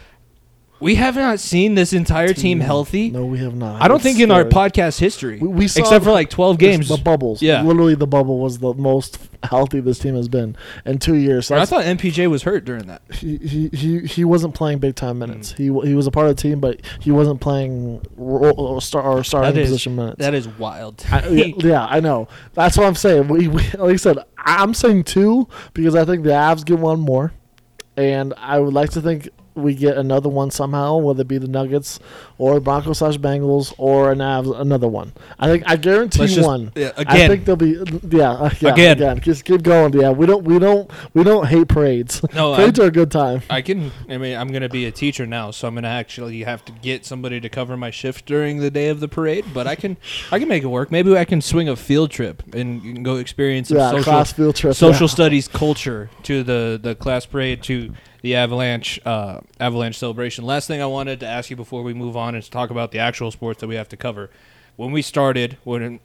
we 0.81 0.95
have 0.97 1.15
not 1.15 1.39
seen 1.41 1.75
this 1.75 1.93
entire 1.93 2.29
team, 2.29 2.35
Team. 2.35 2.61
healthy. 2.61 3.11
no, 3.11 3.27
we 3.27 3.39
have 3.39 3.55
not. 3.55 3.83
I 3.83 3.89
don't 3.89 3.97
It's 3.97 4.05
think 4.05 4.19
in 4.21 4.31
our 4.31 4.45
podcast 4.45 4.99
history, 4.99 5.39
We- 5.39 5.49
we 5.49 5.69
saw 5.69 5.81
except 5.81 6.05
for 6.05 6.11
like 6.13 6.31
twelve 6.31 6.59
games. 6.59 6.89
The 6.89 6.97
bubbles. 6.97 7.43
Yeah. 7.43 7.63
Literally, 7.63 7.95
the 7.95 8.07
bubble 8.07 8.39
was 8.39 8.59
the 8.59 8.73
most 8.75 9.19
healthy 9.43 9.81
this 9.81 9.99
team 9.99 10.15
has 10.17 10.29
been 10.29 10.55
in 10.85 10.99
two 10.99 11.15
years. 11.17 11.47
So 11.47 11.57
I 11.57 11.65
thought 11.65 11.85
MPJ 11.85 12.29
was 12.29 12.43
hurt 12.43 12.65
during 12.65 12.87
that. 12.89 13.01
he, 13.13 13.37
he, 13.39 13.69
he, 13.69 13.99
he 14.01 14.25
wasn't 14.25 14.55
playing 14.55 14.79
big 14.79 14.95
time 14.97 15.17
Mm. 15.17 15.19
minutes. 15.21 15.53
He 15.53 15.65
he 15.65 15.95
was 15.95 16.07
a 16.07 16.11
part 16.11 16.29
of 16.29 16.37
the 16.37 16.43
team, 16.43 16.61
but 16.61 16.81
he 17.01 17.11
wasn't 17.11 17.41
playing 17.41 18.01
ro- 18.17 18.51
or 18.53 18.81
star 18.81 19.03
or 19.03 19.23
starting 19.25 19.55
That 19.55 19.61
is- 19.61 19.69
position 19.69 19.97
minutes. 19.97 20.17
That 20.19 20.35
is 20.35 20.49
wild. 20.49 21.05
I, 21.11 21.27
yeah, 21.31 21.53
yeah, 21.59 21.87
I 21.87 22.01
know. 22.01 22.29
That's 22.55 22.77
what 22.77 22.87
I'm 22.87 22.95
saying. 22.95 23.29
We, 23.29 23.49
we 23.49 23.63
like 23.79 23.93
I 23.93 23.97
said, 23.97 24.19
I'm 24.39 24.73
saying 24.75 25.05
two 25.05 25.47
because 25.75 25.95
I 25.95 26.05
think 26.05 26.23
the 26.25 26.31
Avs 26.31 26.65
get 26.65 26.79
one 26.79 27.01
more, 27.01 27.33
and 27.97 28.33
I 28.39 28.59
would 28.59 28.73
like 28.75 28.91
to 28.91 29.01
think 29.03 29.29
we 29.55 29.75
get 29.75 29.97
another 29.97 30.29
one 30.29 30.51
somehow, 30.51 30.97
whether 30.99 31.23
it 31.23 31.29
be 31.29 31.39
the 31.39 31.49
Nuggets 31.49 31.99
or 32.39 32.61
Broncos 32.61 32.99
slash 32.99 33.19
Bengals 33.19 33.75
or 33.79 34.13
an 34.13 34.19
Avs 34.19 34.59
another 34.59 34.89
one. 34.89 35.13
I 35.39 35.49
think 35.49 35.65
I 35.67 35.77
guarantee 35.77 36.27
just- 36.27 36.47
one. 36.47 36.73
yeah, 36.77 36.93
I 36.97 37.27
think 37.27 37.45
there'll 37.45 37.57
be 37.57 37.79
yeah, 38.17 38.31
uh, 38.33 38.51
yeah 38.61 38.73
Again. 38.73 38.97
again. 38.97 39.21
Just 39.21 39.45
keep 39.45 39.63
going. 39.63 39.93
Yeah, 39.93 40.11
we 40.11 40.27
don't 40.27 40.45
we 40.45 40.59
don't 40.59 40.91
we 41.15 41.25
don't 41.25 41.47
hate 41.47 41.69
parades. 41.69 42.23
No, 42.35 42.55
parades 42.55 42.79
I- 42.79 42.85
are 42.85 42.87
a 42.87 42.91
good 42.91 43.11
time. 43.11 43.43
I 43.51 43.61
can. 43.63 43.91
I 44.09 44.19
mean, 44.19 44.37
I'm 44.37 44.49
going 44.49 44.63
to 44.63 44.69
be 44.69 44.87
a 44.87 44.93
teacher 44.93 45.27
now, 45.27 45.51
so 45.51 45.67
I'm 45.69 45.75
going 45.75 45.83
to 45.85 45.89
actually 45.89 46.43
have 46.45 46.65
to 46.67 46.73
get 46.73 47.05
somebody 47.05 47.41
to 47.41 47.49
cover 47.49 47.77
my 47.77 47.91
shift 47.91 48.27
during 48.27 48.59
the 48.59 48.71
day 48.71 48.89
of 48.89 49.01
the 49.01 49.09
parade. 49.09 49.45
But 49.53 49.67
I 49.67 49.75
can, 49.75 49.97
I 50.31 50.39
can 50.39 50.49
make 50.49 50.63
it 50.63 50.67
work. 50.69 50.91
Maybe 50.91 51.17
I 51.17 51.25
can 51.25 51.41
swing 51.41 51.69
a 51.69 51.77
field 51.77 52.11
trip 52.11 52.43
and 52.55 53.05
go 53.05 53.17
experience 53.17 53.69
some 53.69 53.79
Yeah, 53.79 53.91
social 53.91 54.25
field 54.25 54.57
trip. 54.57 54.75
social 54.75 55.07
yeah. 55.07 55.13
studies 55.13 55.49
culture 55.49 56.09
to 56.25 56.43
the 56.43 56.79
the 56.83 56.95
class 56.95 57.27
parade 57.27 57.63
to 57.65 57.93
the 58.23 58.35
avalanche 58.35 59.01
uh, 59.05 59.41
avalanche 59.59 59.99
celebration. 59.99 60.45
Last 60.45 60.67
thing 60.67 60.83
I 60.83 60.87
wanted 60.87 61.21
to 61.21 61.27
ask 61.27 61.51
you 61.51 61.57
before 61.57 61.83
we 61.83 61.95
move 61.95 62.17
on 62.17 62.35
is 62.35 62.47
to 62.47 62.51
talk 62.51 62.71
about 62.71 62.93
the 62.93 62.99
actual 62.99 63.31
sports 63.31 63.61
that 63.61 63.67
we 63.67 63.77
have 63.77 63.89
to 63.91 63.97
cover. 63.97 64.31
When 64.77 64.93
we 64.93 65.03
started, 65.03 65.59
when 65.65 66.01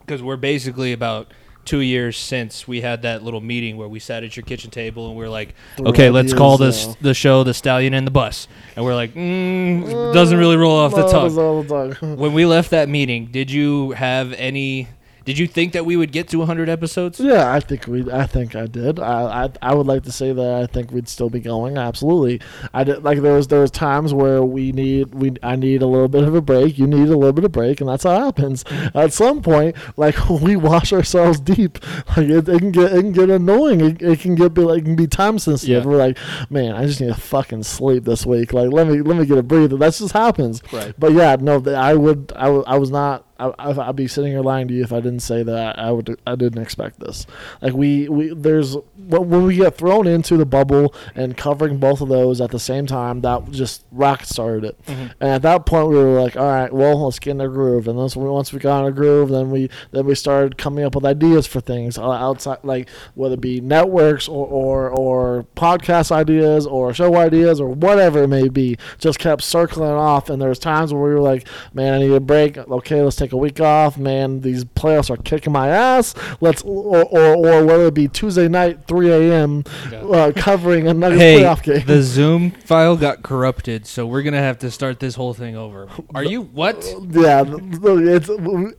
because 0.00 0.22
we're 0.22 0.36
basically 0.36 0.92
about 0.92 1.32
two 1.64 1.80
years 1.80 2.16
since 2.16 2.68
we 2.68 2.80
had 2.80 3.02
that 3.02 3.24
little 3.24 3.40
meeting 3.40 3.76
where 3.76 3.88
we 3.88 3.98
sat 3.98 4.22
at 4.22 4.36
your 4.36 4.44
kitchen 4.44 4.70
table 4.70 5.08
and 5.08 5.18
we 5.18 5.24
are 5.24 5.28
like, 5.28 5.54
Threw 5.76 5.88
okay, 5.88 6.10
let's 6.10 6.32
call 6.32 6.56
this 6.58 6.86
uh, 6.86 6.94
the 7.00 7.12
show 7.12 7.42
the 7.42 7.52
stallion 7.52 7.92
and 7.92 8.06
the 8.06 8.10
bus, 8.12 8.48
and 8.76 8.84
we're 8.84 8.94
like, 8.94 9.14
mm, 9.14 10.14
doesn't 10.14 10.38
really 10.38 10.56
roll 10.56 10.76
off 10.76 10.94
the 10.94 11.08
tongue. 11.08 12.16
When 12.16 12.32
we 12.32 12.46
left 12.46 12.70
that 12.70 12.88
meeting, 12.88 13.26
did 13.26 13.50
you 13.50 13.90
have 13.92 14.32
any? 14.34 14.88
Did 15.26 15.38
you 15.38 15.46
think 15.48 15.72
that 15.72 15.84
we 15.84 15.96
would 15.96 16.12
get 16.12 16.28
to 16.28 16.38
100 16.38 16.68
episodes? 16.68 17.18
Yeah, 17.18 17.52
I 17.52 17.58
think 17.58 17.88
we. 17.88 18.10
I 18.10 18.26
think 18.26 18.54
I 18.54 18.66
did. 18.66 19.00
I, 19.00 19.44
I 19.44 19.50
I 19.60 19.74
would 19.74 19.86
like 19.86 20.04
to 20.04 20.12
say 20.12 20.32
that 20.32 20.54
I 20.54 20.66
think 20.66 20.92
we'd 20.92 21.08
still 21.08 21.28
be 21.28 21.40
going. 21.40 21.76
Absolutely. 21.76 22.40
I 22.72 22.84
did. 22.84 23.02
Like 23.02 23.20
there 23.20 23.34
was 23.34 23.48
there 23.48 23.60
was 23.60 23.72
times 23.72 24.14
where 24.14 24.42
we 24.44 24.70
need 24.70 25.14
we 25.14 25.32
I 25.42 25.56
need 25.56 25.82
a 25.82 25.86
little 25.86 26.06
bit 26.06 26.22
of 26.22 26.34
a 26.34 26.40
break. 26.40 26.78
You 26.78 26.86
need 26.86 27.08
a 27.08 27.16
little 27.16 27.32
bit 27.32 27.44
of 27.44 27.50
break, 27.50 27.80
and 27.80 27.90
that's 27.90 28.04
how 28.04 28.14
it 28.14 28.20
happens. 28.20 28.64
At 28.94 29.12
some 29.12 29.42
point, 29.42 29.74
like 29.96 30.28
we 30.30 30.54
wash 30.54 30.92
ourselves 30.92 31.40
deep. 31.40 31.78
Like 32.16 32.28
it, 32.28 32.48
it 32.48 32.58
can 32.60 32.70
get 32.70 32.92
it 32.92 33.00
can 33.00 33.12
get 33.12 33.28
annoying. 33.28 33.80
It, 33.80 34.00
it 34.00 34.20
can 34.20 34.36
get 34.36 34.54
be 34.54 34.62
like 34.62 34.82
it 34.82 34.84
can 34.84 34.96
be 34.96 35.08
time 35.08 35.40
sensitive. 35.40 35.84
Yeah. 35.84 35.90
We're 35.90 35.96
like, 35.96 36.18
man, 36.50 36.76
I 36.76 36.86
just 36.86 37.00
need 37.00 37.08
to 37.08 37.20
fucking 37.20 37.64
sleep 37.64 38.04
this 38.04 38.24
week. 38.24 38.52
Like 38.52 38.70
let 38.70 38.86
me 38.86 39.00
let 39.02 39.16
me 39.16 39.26
get 39.26 39.38
a 39.38 39.42
breather. 39.42 39.76
That 39.76 39.92
just 39.92 40.12
happens. 40.12 40.62
Right. 40.72 40.94
But 40.96 41.14
yeah, 41.14 41.36
no, 41.40 41.60
I 41.74 41.94
would. 41.94 42.32
I, 42.36 42.44
w- 42.44 42.64
I 42.64 42.78
was 42.78 42.92
not. 42.92 43.25
I, 43.38 43.52
I- 43.58 43.88
I'd 43.88 43.96
be 43.96 44.08
sitting 44.08 44.32
here 44.32 44.40
lying 44.40 44.68
to 44.68 44.74
you 44.74 44.82
if 44.82 44.92
I 44.92 45.00
didn't 45.00 45.20
say 45.20 45.42
that 45.42 45.78
I 45.78 45.90
would. 45.90 46.18
I 46.26 46.36
didn't 46.36 46.62
expect 46.62 47.00
this. 47.00 47.26
Like 47.60 47.74
we, 47.74 48.08
we 48.08 48.34
there's 48.34 48.76
when 48.96 49.44
we 49.44 49.56
get 49.56 49.76
thrown 49.76 50.06
into 50.06 50.36
the 50.36 50.46
bubble 50.46 50.94
and 51.14 51.36
covering 51.36 51.78
both 51.78 52.00
of 52.00 52.08
those 52.08 52.40
at 52.40 52.50
the 52.50 52.58
same 52.58 52.86
time, 52.86 53.20
that 53.22 53.50
just 53.50 53.84
rocket 53.92 54.26
started 54.26 54.64
it. 54.64 54.86
Mm-hmm. 54.86 55.06
And 55.20 55.30
at 55.30 55.42
that 55.42 55.66
point, 55.66 55.88
we 55.88 55.96
were 55.96 56.20
like, 56.20 56.36
all 56.36 56.46
right, 56.46 56.72
well, 56.72 57.04
let's 57.04 57.18
get 57.18 57.32
in 57.32 57.40
a 57.40 57.48
groove. 57.48 57.88
And 57.88 57.96
once 57.96 58.16
we 58.16 58.24
once 58.28 58.52
we 58.52 58.58
got 58.58 58.80
in 58.80 58.86
a 58.86 58.92
groove, 58.92 59.28
then 59.28 59.50
we 59.50 59.70
then 59.92 60.06
we 60.06 60.14
started 60.14 60.58
coming 60.58 60.84
up 60.84 60.94
with 60.94 61.04
ideas 61.04 61.46
for 61.46 61.60
things 61.60 61.98
uh, 61.98 62.10
outside, 62.10 62.58
like 62.62 62.88
whether 63.14 63.34
it 63.34 63.40
be 63.40 63.60
networks 63.60 64.28
or 64.28 64.46
or, 64.46 64.90
or 64.90 65.46
podcast 65.56 66.10
ideas 66.10 66.66
or 66.66 66.92
show 66.94 67.16
ideas 67.16 67.60
or 67.60 67.68
whatever 67.68 68.22
it 68.24 68.28
may 68.28 68.48
be. 68.48 68.76
Just 68.98 69.18
kept 69.18 69.42
circling 69.42 69.90
off. 69.90 70.30
And 70.30 70.40
there 70.40 70.48
was 70.48 70.58
times 70.58 70.92
where 70.92 71.02
we 71.02 71.10
were 71.10 71.20
like, 71.20 71.46
man, 71.74 71.94
I 71.94 71.98
need 71.98 72.12
a 72.12 72.20
break. 72.20 72.56
Okay, 72.58 73.02
let's 73.02 73.16
take 73.16 73.25
a 73.32 73.36
week 73.36 73.60
off. 73.60 73.96
Man, 73.98 74.40
these 74.40 74.64
playoffs 74.64 75.10
are 75.10 75.16
kicking 75.16 75.52
my 75.52 75.68
ass. 75.68 76.14
Let's 76.40 76.62
or 76.62 77.04
or, 77.04 77.34
or 77.36 77.64
whether 77.64 77.86
it 77.86 77.94
be 77.94 78.08
Tuesday 78.08 78.48
night, 78.48 78.86
3 78.86 79.10
a.m. 79.10 79.64
Uh, 79.92 80.32
covering 80.36 80.88
another 80.88 81.16
Nuggets 81.16 81.20
Hey, 81.22 81.42
playoff 81.42 81.62
game. 81.62 81.86
the 81.86 82.02
Zoom 82.02 82.50
file 82.52 82.96
got 82.96 83.22
corrupted, 83.22 83.86
so 83.86 84.06
we're 84.06 84.22
gonna 84.22 84.38
have 84.40 84.58
to 84.60 84.70
start 84.70 85.00
this 85.00 85.14
whole 85.14 85.34
thing 85.34 85.56
over. 85.56 85.88
Are 86.14 86.24
you 86.24 86.42
what? 86.42 86.84
yeah, 87.10 87.44
th- 87.44 87.56
th- 87.58 87.80
it's 87.82 88.30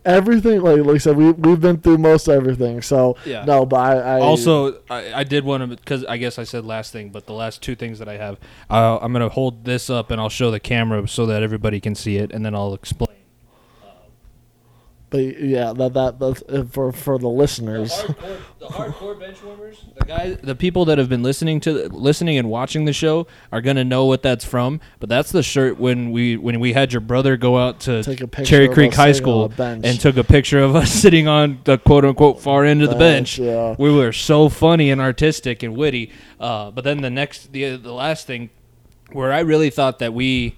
everything. 0.04 0.60
Like, 0.60 0.78
like 0.80 0.94
I 0.94 0.98
said, 0.98 1.16
we 1.16 1.32
we've 1.32 1.60
been 1.60 1.78
through 1.78 1.98
most 1.98 2.28
everything. 2.28 2.82
So 2.82 3.16
Yeah. 3.24 3.44
no, 3.44 3.64
but 3.66 3.76
I, 3.76 4.16
I 4.16 4.20
Also, 4.20 4.80
I, 4.90 5.12
I 5.20 5.24
did 5.24 5.44
want 5.44 5.62
to 5.62 5.66
because 5.76 6.04
I 6.04 6.16
guess 6.16 6.38
I 6.38 6.44
said 6.44 6.64
last 6.64 6.92
thing, 6.92 7.10
but 7.10 7.26
the 7.26 7.32
last 7.32 7.62
two 7.62 7.74
things 7.74 7.98
that 7.98 8.08
I 8.08 8.16
have, 8.16 8.38
uh, 8.70 8.98
I'm 9.00 9.12
gonna 9.12 9.28
hold 9.28 9.64
this 9.64 9.88
up 9.90 10.10
and 10.10 10.20
I'll 10.20 10.28
show 10.28 10.50
the 10.50 10.60
camera 10.60 11.06
so 11.08 11.26
that 11.26 11.42
everybody 11.42 11.80
can 11.80 11.94
see 11.94 12.16
it, 12.16 12.32
and 12.32 12.44
then 12.44 12.54
I'll 12.54 12.74
explain. 12.74 13.08
But 15.10 15.40
yeah, 15.40 15.72
that 15.72 15.94
that 15.94 16.18
that's 16.18 16.42
uh, 16.48 16.64
for 16.70 16.92
for 16.92 17.18
the 17.18 17.28
listeners. 17.28 17.92
hardcore, 17.92 18.40
the 18.58 18.66
hardcore 18.66 19.18
bench 19.20 19.42
warmers, 19.42 19.82
the 19.98 20.04
guys, 20.04 20.38
the 20.42 20.54
people 20.54 20.84
that 20.84 20.98
have 20.98 21.08
been 21.08 21.22
listening 21.22 21.60
to 21.60 21.88
listening 21.88 22.36
and 22.36 22.50
watching 22.50 22.84
the 22.84 22.92
show 22.92 23.26
are 23.50 23.62
gonna 23.62 23.84
know 23.84 24.04
what 24.04 24.22
that's 24.22 24.44
from. 24.44 24.80
But 25.00 25.08
that's 25.08 25.32
the 25.32 25.42
shirt 25.42 25.78
when 25.78 26.10
we 26.10 26.36
when 26.36 26.60
we 26.60 26.74
had 26.74 26.92
your 26.92 27.00
brother 27.00 27.38
go 27.38 27.56
out 27.56 27.80
to 27.80 28.02
Cherry 28.44 28.68
Creek 28.68 28.92
High 28.92 29.12
School 29.12 29.48
bench. 29.48 29.86
and 29.86 29.98
took 29.98 30.18
a 30.18 30.24
picture 30.24 30.60
of 30.60 30.76
us 30.76 30.92
sitting 31.02 31.26
on 31.26 31.60
the 31.64 31.78
quote 31.78 32.04
unquote 32.04 32.40
far 32.40 32.66
end 32.66 32.82
of 32.82 32.90
the 32.90 32.96
bench. 32.96 33.38
Yeah. 33.38 33.76
We 33.78 33.90
were 33.90 34.12
so 34.12 34.50
funny 34.50 34.90
and 34.90 35.00
artistic 35.00 35.62
and 35.62 35.74
witty. 35.74 36.12
Uh, 36.38 36.70
but 36.70 36.84
then 36.84 37.00
the 37.00 37.10
next 37.10 37.52
the 37.52 37.76
the 37.76 37.94
last 37.94 38.26
thing 38.26 38.50
where 39.12 39.32
I 39.32 39.40
really 39.40 39.70
thought 39.70 40.00
that 40.00 40.12
we 40.12 40.56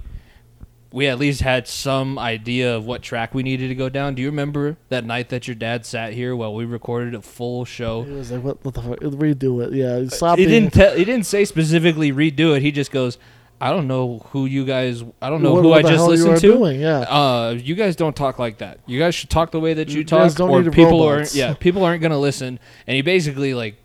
we 0.92 1.06
at 1.06 1.18
least 1.18 1.40
had 1.40 1.68
some 1.68 2.18
idea 2.18 2.74
of 2.76 2.84
what 2.84 3.00
track 3.02 3.32
we 3.34 3.42
needed 3.42 3.68
to 3.68 3.74
go 3.74 3.88
down. 3.88 4.14
Do 4.14 4.22
you 4.22 4.28
remember 4.28 4.76
that 4.88 5.04
night 5.04 5.28
that 5.28 5.46
your 5.46 5.54
dad 5.54 5.86
sat 5.86 6.12
here 6.12 6.34
while 6.34 6.54
we 6.54 6.64
recorded 6.64 7.14
a 7.14 7.22
full 7.22 7.64
show? 7.64 8.02
He 8.02 8.12
was 8.12 8.32
like, 8.32 8.42
"What, 8.42 8.64
what 8.64 8.74
the 8.74 8.82
fuck? 8.82 8.98
Redo 8.98 9.64
it." 9.64 9.72
Yeah, 9.72 10.08
stop. 10.08 10.38
He 10.38 10.46
didn't 10.46 10.72
tell. 10.72 10.94
He 10.96 11.04
didn't 11.04 11.26
say 11.26 11.44
specifically 11.44 12.12
redo 12.12 12.56
it. 12.56 12.62
He 12.62 12.72
just 12.72 12.90
goes, 12.90 13.18
"I 13.60 13.70
don't 13.70 13.86
know 13.86 14.26
who 14.30 14.46
you 14.46 14.64
guys. 14.64 15.04
I 15.22 15.30
don't 15.30 15.42
know 15.42 15.52
what, 15.54 15.62
who 15.62 15.68
what 15.68 15.84
I 15.86 15.88
just 15.90 16.04
listened 16.08 16.40
to. 16.40 16.52
Doing? 16.54 16.80
Yeah. 16.80 17.00
Uh, 17.00 17.56
you 17.56 17.76
guys 17.76 17.94
don't 17.94 18.16
talk 18.16 18.38
like 18.40 18.58
that. 18.58 18.80
You 18.86 18.98
guys 18.98 19.14
should 19.14 19.30
talk 19.30 19.52
the 19.52 19.60
way 19.60 19.74
that 19.74 19.88
you 19.90 19.98
You 19.98 20.04
talk, 20.04 20.34
don't 20.34 20.50
or 20.50 20.70
people 20.70 21.00
robots. 21.06 21.30
aren't. 21.30 21.34
Yeah, 21.34 21.54
people 21.54 21.84
aren't 21.84 22.02
gonna 22.02 22.18
listen. 22.18 22.58
And 22.88 22.96
he 22.96 23.02
basically 23.02 23.54
like 23.54 23.76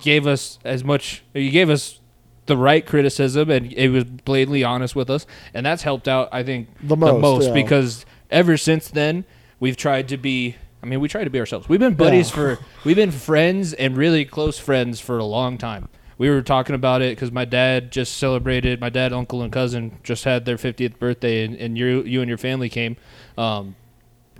gave 0.00 0.26
us 0.28 0.60
as 0.64 0.84
much. 0.84 1.24
He 1.34 1.50
gave 1.50 1.68
us 1.68 2.00
the 2.46 2.56
right 2.56 2.84
criticism, 2.84 3.50
and 3.50 3.72
it 3.72 3.88
was 3.88 4.04
blatantly 4.04 4.62
honest 4.64 4.94
with 4.94 5.08
us, 5.10 5.26
and 5.54 5.64
that's 5.64 5.82
helped 5.82 6.08
out. 6.08 6.28
I 6.32 6.42
think 6.42 6.68
The 6.82 6.96
most, 6.96 7.48
yeah. 7.48 7.52
because 7.54 8.04
ever 8.30 8.56
since 8.56 8.88
then 8.88 9.24
we've 9.60 9.76
tried 9.76 10.08
to 10.08 10.16
be. 10.16 10.56
I 10.82 10.86
mean, 10.86 11.00
we 11.00 11.08
try 11.08 11.24
to 11.24 11.30
be 11.30 11.40
ourselves. 11.40 11.66
We've 11.66 11.80
been 11.80 11.94
buddies 11.94 12.28
Yeah. 12.30 12.34
for. 12.36 12.58
We've 12.84 12.96
been 12.96 13.10
friends 13.10 13.72
and 13.72 13.96
really 13.96 14.26
close 14.26 14.58
friends 14.58 15.00
for 15.00 15.16
a 15.16 15.24
long 15.24 15.56
time. 15.56 15.88
We 16.18 16.28
were 16.28 16.42
talking 16.42 16.74
about 16.74 17.00
it 17.00 17.12
because 17.16 17.32
my 17.32 17.46
dad 17.46 17.90
just 17.90 18.18
celebrated. 18.18 18.80
My 18.80 18.90
dad, 18.90 19.12
uncle, 19.12 19.40
and 19.42 19.50
cousin 19.50 19.98
just 20.04 20.24
had 20.24 20.44
their 20.44 20.56
50th 20.58 20.98
birthday, 20.98 21.44
and, 21.44 21.56
and 21.56 21.78
you 21.78 22.02
you 22.02 22.20
and 22.20 22.28
your 22.28 22.36
family 22.38 22.68
came, 22.68 22.96
um, 23.38 23.74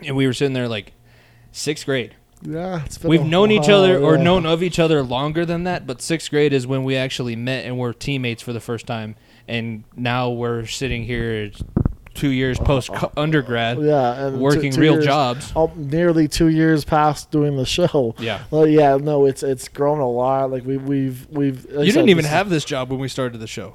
and 0.03 0.15
we 0.15 0.27
were 0.27 0.35
sitting 0.35 0.53
there 0.53 0.69
like 0.69 0.93
sixth 1.53 1.87
grade. 1.87 2.15
Yeah. 2.45 2.85
It's 2.85 2.99
been 2.99 3.11
We've 3.11 3.21
a 3.23 3.25
known 3.25 3.51
each 3.51 3.69
while, 3.69 3.79
other 3.83 3.99
or 3.99 4.17
yeah. 4.17 4.23
known 4.23 4.47
of 4.47 4.63
each 4.63 4.79
other 4.79 5.03
longer 5.03 5.45
than 5.45 5.65
that, 5.65 5.87
but 5.87 6.01
sixth 6.03 6.31
grade 6.31 6.53
is 6.53 6.67
when 6.67 6.85
we 6.85 6.97
actually 6.97 7.37
met 7.37 7.65
and 7.65 7.79
were 7.79 7.93
teammates 7.93 8.43
for 8.43 8.53
the 8.53 8.61
first 8.61 8.87
time. 8.87 9.17
And 9.49 9.85
now 9.97 10.31
we're 10.31 10.65
sitting 10.67 11.05
here 11.05 11.51
two 12.15 12.29
years 12.31 12.59
post 12.59 12.91
undergrad, 13.17 13.81
Yeah, 13.83 14.27
and 14.27 14.41
working 14.41 14.71
two- 14.71 14.77
two 14.77 14.81
real 14.81 14.93
years- 14.95 15.05
jobs. 15.05 15.53
Nearly 15.77 16.29
two 16.29 16.49
years 16.49 16.85
past 16.85 17.31
doing 17.31 17.57
the 17.57 17.67
show. 17.67 18.15
Yeah. 18.19 18.41
Well, 18.51 18.67
yeah, 18.67 18.97
no, 18.97 19.27
it's 19.27 19.43
it's 19.43 19.69
grown 19.69 19.99
a 20.01 20.09
lot. 20.09 20.51
Like 20.51 20.65
we 20.65 20.77
we've 20.77 21.27
we've. 21.31 21.67
like 21.73 21.87
You 21.87 21.93
didn't 21.93 22.09
even 22.11 22.23
this 22.23 22.31
have 22.33 22.51
this 22.51 22.65
job 22.65 22.91
when 22.91 23.01
we 23.01 23.09
started 23.09 23.39
the 23.39 23.47
show. 23.49 23.75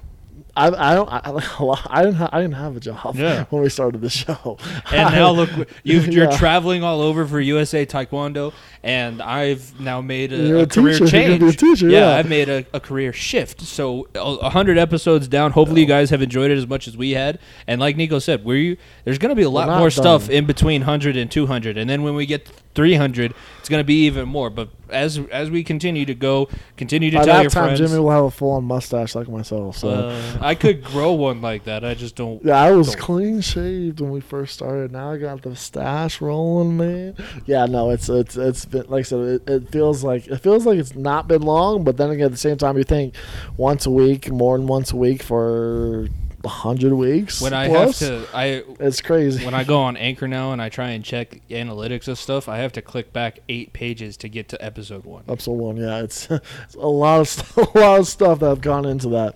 I, 0.59 0.91
I 0.91 0.95
don't. 0.95 1.09
I, 1.09 1.29
like, 1.31 1.59
a 1.59 1.63
lot- 1.65 1.87
I 1.89 2.03
didn't. 2.03 2.15
Ha- 2.17 2.29
I 2.31 2.41
didn't 2.41 2.55
have 2.55 2.75
a 2.75 2.79
job 2.79 3.15
Yeah. 3.15 3.45
when 3.49 3.61
we 3.61 3.69
started 3.69 4.01
the 4.01 4.09
show. 4.09 4.57
And 4.91 5.13
now 5.15 5.31
look, 5.31 5.49
you 5.83 6.01
you're 6.01 6.29
Yeah. 6.29 6.37
traveling 6.37 6.83
all 6.83 7.01
over 7.01 7.25
for 7.25 7.39
USA 7.39 7.85
Taekwondo, 7.85 8.53
and 8.83 9.21
I've 9.21 9.79
now 9.79 10.01
made 10.01 10.31
a, 10.31 10.59
a 10.59 10.63
a 10.63 10.67
career 10.67 10.93
teacher. 10.93 11.07
Change. 11.09 11.43
a 11.43 11.51
teacher, 11.51 11.89
yeah. 11.89 12.15
I've 12.15 12.29
made 12.29 12.49
a, 12.49 12.65
a 12.73 12.79
career 12.79 13.11
shift. 13.13 13.61
So 13.61 14.07
hundred 14.15 14.77
episodes 14.77 15.27
down. 15.27 15.51
Hopefully, 15.51 15.81
you 15.81 15.87
guys 15.87 16.09
have 16.09 16.21
enjoyed 16.21 16.51
it 16.51 16.57
as 16.57 16.67
much 16.67 16.87
as 16.87 16.95
we 16.95 17.11
had. 17.11 17.39
And 17.67 17.81
like 17.81 17.97
Nico 17.97 18.19
said, 18.19 18.45
we 18.45 18.77
there's 19.03 19.17
going 19.17 19.29
to 19.29 19.35
be 19.35 19.43
a 19.43 19.49
lot 19.49 19.67
more 19.79 19.89
stuff 19.89 20.29
in 20.29 20.45
between 20.45 20.81
100 20.81 21.17
and 21.17 21.29
200, 21.29 21.77
and 21.77 21.89
then 21.89 22.03
when 22.03 22.15
we 22.15 22.25
get 22.25 22.49
300, 22.75 23.33
it's 23.59 23.67
going 23.69 23.79
to 23.81 23.85
be 23.85 24.05
even 24.05 24.27
more. 24.27 24.49
But 24.49 24.69
as 24.89 25.19
as 25.31 25.49
we 25.49 25.63
continue 25.63 26.05
to 26.05 26.15
go, 26.15 26.49
continue 26.77 27.11
to 27.11 27.17
By 27.17 27.25
tell 27.25 27.35
that 27.35 27.41
your 27.41 27.51
time, 27.51 27.75
friends. 27.75 27.79
Jimmy 27.79 27.99
will 27.99 28.11
have 28.11 28.23
a 28.23 28.31
full 28.31 28.51
on 28.51 28.63
mustache 28.63 29.15
like 29.15 29.27
myself. 29.27 29.77
So 29.77 29.89
uh, 29.89 30.37
I 30.41 30.55
could 30.55 30.83
grow 30.83 31.13
one 31.13 31.41
like 31.41 31.65
that. 31.65 31.83
I 31.83 31.93
just 31.93 32.15
don't. 32.15 32.43
yeah, 32.43 32.59
I 32.59 32.71
was 32.71 32.87
don't. 32.87 32.99
clean 32.99 33.41
shaved 33.41 33.99
when 33.99 34.11
we 34.11 34.21
first 34.21 34.53
started. 34.53 34.91
Now 34.91 35.11
I 35.11 35.17
got 35.17 35.41
the 35.41 35.55
stash 35.55 36.21
rolling, 36.21 36.77
man. 36.77 37.15
Yeah, 37.45 37.65
no, 37.65 37.89
it's 37.89 38.09
it's 38.09 38.37
it's 38.37 38.65
been 38.69 38.85
like 38.87 38.99
I 38.99 39.03
said. 39.03 39.19
It, 39.19 39.49
it 39.49 39.71
feels 39.71 40.03
like 40.03 40.27
it 40.27 40.37
feels 40.37 40.65
like 40.65 40.79
it's 40.79 40.95
not 40.95 41.27
been 41.27 41.41
long, 41.41 41.83
but 41.83 41.97
then 41.97 42.09
again, 42.09 42.25
at 42.25 42.31
the 42.31 42.37
same 42.37 42.57
time, 42.57 42.77
you 42.77 42.83
think 42.83 43.15
once 43.57 43.85
a 43.85 43.91
week, 43.91 44.31
more 44.31 44.57
than 44.57 44.67
once 44.67 44.91
a 44.91 44.95
week 44.95 45.23
for 45.23 46.07
a 46.43 46.47
hundred 46.47 46.93
weeks. 46.93 47.41
When 47.41 47.53
I 47.53 47.67
plus, 47.67 47.99
have 47.99 48.09
to, 48.09 48.37
I 48.37 48.63
it's 48.79 49.01
crazy. 49.01 49.43
when 49.45 49.53
I 49.53 49.63
go 49.63 49.79
on 49.79 49.97
Anchor 49.97 50.27
now 50.27 50.51
and 50.51 50.61
I 50.61 50.69
try 50.69 50.89
and 50.89 51.03
check 51.03 51.41
analytics 51.49 52.07
of 52.07 52.17
stuff, 52.17 52.47
I 52.47 52.57
have 52.57 52.71
to 52.73 52.81
click 52.81 53.11
back 53.11 53.39
eight 53.49 53.73
pages 53.73 54.17
to 54.17 54.29
get 54.29 54.49
to 54.49 54.63
episode 54.63 55.05
one. 55.05 55.23
Episode 55.27 55.53
one, 55.53 55.77
yeah, 55.77 56.01
it's, 56.01 56.29
it's 56.31 56.75
a 56.75 56.87
lot 56.87 57.21
of 57.21 57.57
a 57.75 57.79
lot 57.79 57.99
of 57.99 58.07
stuff 58.07 58.39
that 58.39 58.49
have 58.49 58.61
gone 58.61 58.85
into 58.85 59.09
that. 59.09 59.35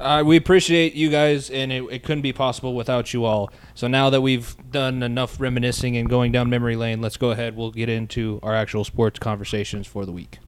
Uh, 0.00 0.22
we 0.24 0.36
appreciate 0.36 0.94
you 0.94 1.10
guys, 1.10 1.50
and 1.50 1.72
it, 1.72 1.82
it 1.90 2.02
couldn't 2.04 2.22
be 2.22 2.32
possible 2.32 2.74
without 2.74 3.12
you 3.12 3.24
all. 3.24 3.50
So 3.74 3.88
now 3.88 4.10
that 4.10 4.20
we've 4.20 4.56
done 4.70 5.02
enough 5.02 5.40
reminiscing 5.40 5.96
and 5.96 6.08
going 6.08 6.30
down 6.30 6.48
memory 6.48 6.76
lane, 6.76 7.00
let's 7.00 7.16
go 7.16 7.30
ahead. 7.30 7.56
We'll 7.56 7.72
get 7.72 7.88
into 7.88 8.38
our 8.42 8.54
actual 8.54 8.84
sports 8.84 9.18
conversations 9.18 9.86
for 9.86 10.06
the 10.06 10.12
week. 10.12 10.38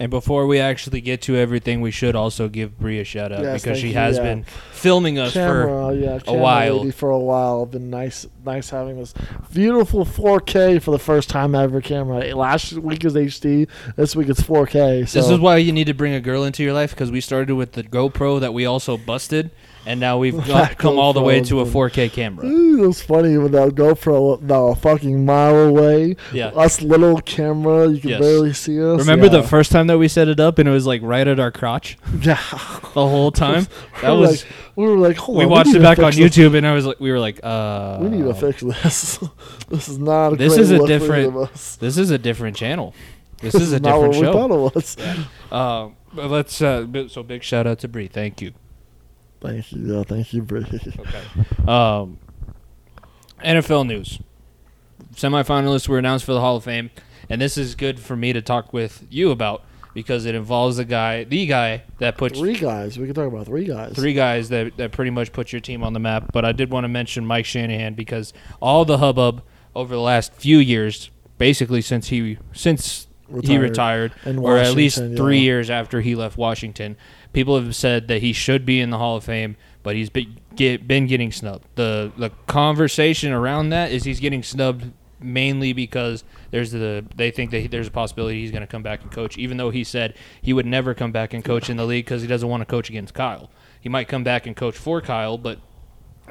And 0.00 0.08
before 0.08 0.46
we 0.46 0.58
actually 0.58 1.02
get 1.02 1.20
to 1.22 1.36
everything, 1.36 1.82
we 1.82 1.90
should 1.90 2.16
also 2.16 2.48
give 2.48 2.78
Brie 2.78 3.00
a 3.00 3.04
shout 3.04 3.32
out 3.32 3.42
Yes, 3.42 3.62
because 3.62 3.78
she 3.78 3.88
you, 3.88 3.94
has 3.94 4.16
yeah. 4.16 4.22
been 4.22 4.44
filming 4.72 5.18
us 5.18 5.34
camera, 5.34 5.94
yeah, 5.94 6.18
a 6.26 6.32
while. 6.32 6.90
for 6.90 7.10
a 7.10 7.18
while. 7.18 7.66
Been 7.66 7.90
nice, 7.90 8.26
nice 8.42 8.70
having 8.70 8.98
this 8.98 9.12
beautiful 9.52 10.06
4K 10.06 10.80
for 10.80 10.90
the 10.90 10.98
first 10.98 11.28
time 11.28 11.54
ever 11.54 11.82
camera. 11.82 12.34
Last 12.34 12.72
week 12.72 13.04
is 13.04 13.12
HD. 13.12 13.68
This 13.96 14.16
week 14.16 14.30
it's 14.30 14.40
4K. 14.40 15.06
So 15.06 15.20
This 15.20 15.28
is 15.28 15.38
why 15.38 15.58
you 15.58 15.70
need 15.70 15.86
to 15.88 15.94
bring 15.94 16.14
a 16.14 16.20
girl 16.20 16.44
into 16.44 16.62
your 16.62 16.72
life 16.72 16.92
because 16.92 17.10
we 17.10 17.20
started 17.20 17.54
with 17.54 17.72
the 17.72 17.82
GoPro 17.82 18.40
that 18.40 18.54
we 18.54 18.64
also 18.64 18.96
busted, 18.96 19.50
and 19.86 19.98
now 20.00 20.18
we've 20.18 20.36
got, 20.46 20.76
come 20.78 20.98
all 20.98 21.12
the 21.12 21.22
way 21.22 21.40
to 21.42 21.60
a 21.60 21.64
4K 21.66 22.12
camera. 22.12 22.46
It 22.46 22.86
was 22.86 23.02
funny 23.02 23.36
with 23.38 23.52
that 23.52 23.70
GoPro 23.74 24.40
now 24.42 24.68
a 24.68 24.74
fucking 24.74 25.24
mile 25.24 25.56
away. 25.68 26.16
Yeah. 26.32 26.48
Us 26.48 26.80
little 26.82 27.20
camera, 27.20 27.88
you 27.88 28.00
can 28.00 28.10
Yes. 28.10 28.20
barely 28.20 28.52
see 28.54 28.82
us. 28.82 29.00
Remember 29.00 29.26
yeah. 29.26 29.32
the 29.32 29.42
first 29.42 29.70
time 29.72 29.86
that 29.88 29.98
we 29.98 30.08
set 30.08 30.28
it 30.28 30.40
up 30.40 30.58
and 30.58 30.68
it 30.68 30.72
was 30.72 30.86
like 30.86 31.00
right 31.02 31.26
at 31.26 31.38
our 31.38 31.50
crotch 31.50 31.98
Yeah. 32.22 32.36
the 32.94 33.06
whole 33.06 33.30
time? 33.30 33.66
That 34.02 34.10
we 34.12 34.16
were 34.16 34.20
was 34.20 34.44
like, 34.44 34.52
we 34.76 34.84
were 34.86 34.96
like, 34.96 35.16
hold 35.16 35.38
we 35.38 35.44
on, 35.44 35.50
watched 35.50 35.66
need 35.68 35.76
it 35.76 35.78
to 35.80 35.82
back 35.84 35.98
on 35.98 36.12
fix 36.12 36.16
this. 36.16 36.36
YouTube 36.36 36.56
and 36.56 36.66
I 36.66 36.74
was 36.74 36.86
like 36.86 37.00
we 37.00 37.10
were 37.12 37.18
like 37.20 37.40
uh 37.42 37.98
We 38.00 38.08
need 38.08 38.24
to 38.24 38.34
fix 38.34 38.62
this. 38.62 39.18
this 39.68 39.88
is 39.88 39.98
not 39.98 40.32
a 40.32 40.36
This 40.36 40.54
great 40.54 40.62
is 40.62 40.70
a 40.70 40.76
look 40.78 40.86
for 40.88 40.92
either 40.92 40.98
different- 40.98 41.28
of 41.28 41.36
us. 41.36 41.76
This 41.76 41.98
is 41.98 42.10
a 42.10 42.18
different 42.18 42.56
channel. 42.56 42.94
This 43.42 43.54
is 43.54 43.72
a 43.72 43.80
not 43.80 43.92
different 43.94 44.14
what 44.14 44.20
we 44.20 44.26
show. 44.26 44.32
thought 44.32 44.50
it 44.50 44.74
was. 44.74 44.96
Um, 45.50 45.96
but 46.14 46.30
let's 46.30 46.60
uh, 46.60 46.82
bi- 46.82 47.06
so 47.06 47.22
big 47.22 47.42
shout 47.42 47.66
out 47.66 47.78
to 47.80 47.88
Bree. 47.88 48.06
Thank 48.08 48.40
you. 48.42 48.52
Thank 49.40 49.72
you. 49.72 49.96
Yeah, 49.96 50.02
thank 50.02 50.32
you, 50.32 50.42
Bree. 50.42 50.64
Okay. 50.64 51.70
Um, 51.70 52.18
NFL 53.44 53.86
news. 53.86 54.18
Semifinalists 55.14 55.88
were 55.88 55.98
announced 55.98 56.24
for 56.24 56.32
the 56.32 56.40
Hall 56.40 56.56
of 56.56 56.64
Fame, 56.64 56.90
and 57.28 57.40
this 57.40 57.56
is 57.56 57.74
good 57.74 57.98
for 57.98 58.16
me 58.16 58.32
to 58.32 58.42
talk 58.42 58.72
with 58.72 59.06
you 59.10 59.30
about 59.30 59.64
because 59.94 60.24
it 60.24 60.34
involves 60.34 60.76
the 60.76 60.84
guy, 60.84 61.24
the 61.24 61.46
guy 61.46 61.82
that 61.98 62.16
puts 62.16 62.38
Three 62.38 62.56
guys. 62.56 62.98
We 62.98 63.06
can 63.06 63.14
talk 63.14 63.26
about 63.26 63.46
three 63.46 63.64
guys. 63.64 63.94
three 63.94 64.14
guys 64.14 64.48
that, 64.50 64.76
that 64.76 64.92
pretty 64.92 65.10
much 65.10 65.32
put 65.32 65.52
your 65.52 65.60
team 65.60 65.82
on 65.82 65.92
the 65.92 66.00
map. 66.00 66.32
But 66.32 66.44
I 66.44 66.52
did 66.52 66.70
want 66.70 66.84
to 66.84 66.88
mention 66.88 67.26
Mike 67.26 67.46
Shanahan 67.46 67.94
because 67.94 68.32
all 68.60 68.84
the 68.84 68.98
hubbub 68.98 69.42
over 69.74 69.94
the 69.94 70.00
last 70.00 70.32
few 70.34 70.58
years, 70.58 71.10
basically 71.38 71.80
since 71.80 72.08
he 72.08 72.38
since 72.52 73.06
he 73.28 73.58
Retired. 73.58 74.12
retired, 74.24 74.38
or 74.38 74.58
at 74.58 74.74
least 74.74 74.98
three 74.98 75.38
yeah. 75.38 75.44
years 75.44 75.70
after 75.70 76.00
he 76.00 76.16
left 76.16 76.36
Washington, 76.36 76.96
people 77.32 77.60
have 77.60 77.74
said 77.76 78.08
that 78.08 78.20
he 78.22 78.32
should 78.32 78.64
be 78.66 78.80
in 78.80 78.90
the 78.90 78.98
Hall 78.98 79.16
of 79.16 79.24
Fame, 79.24 79.56
but 79.82 79.96
he's 79.96 80.10
been, 80.10 80.38
get, 80.56 80.86
been 80.86 81.06
getting 81.06 81.32
snubbed. 81.32 81.66
the 81.74 82.12
The 82.16 82.30
conversation 82.46 83.32
around 83.32 83.70
that 83.70 83.90
is 83.92 84.04
he's 84.04 84.20
getting 84.20 84.42
snubbed 84.42 84.92
mainly 85.22 85.72
because 85.74 86.24
there's 86.50 86.70
the 86.70 87.04
they 87.14 87.30
think 87.30 87.50
that 87.50 87.60
he- 87.60 87.66
there's 87.68 87.88
a 87.88 87.90
possibility 87.90 88.40
he's 88.40 88.50
going 88.50 88.62
to 88.62 88.66
come 88.66 88.82
back 88.82 89.02
and 89.02 89.10
coach, 89.10 89.36
even 89.36 89.56
though 89.58 89.70
he 89.70 89.84
said 89.84 90.14
he 90.40 90.52
would 90.52 90.66
never 90.66 90.94
come 90.94 91.12
back 91.12 91.34
and 91.34 91.44
coach 91.44 91.68
in 91.68 91.76
the 91.76 91.84
league 91.84 92.04
because 92.06 92.22
he 92.22 92.28
doesn't 92.28 92.48
want 92.48 92.62
to 92.62 92.64
coach 92.64 92.88
against 92.88 93.12
Kyle. 93.14 93.50
He 93.80 93.88
might 93.88 94.08
come 94.08 94.24
back 94.24 94.46
and 94.46 94.56
coach 94.56 94.76
for 94.76 95.00
Kyle, 95.00 95.36
but 95.38 95.58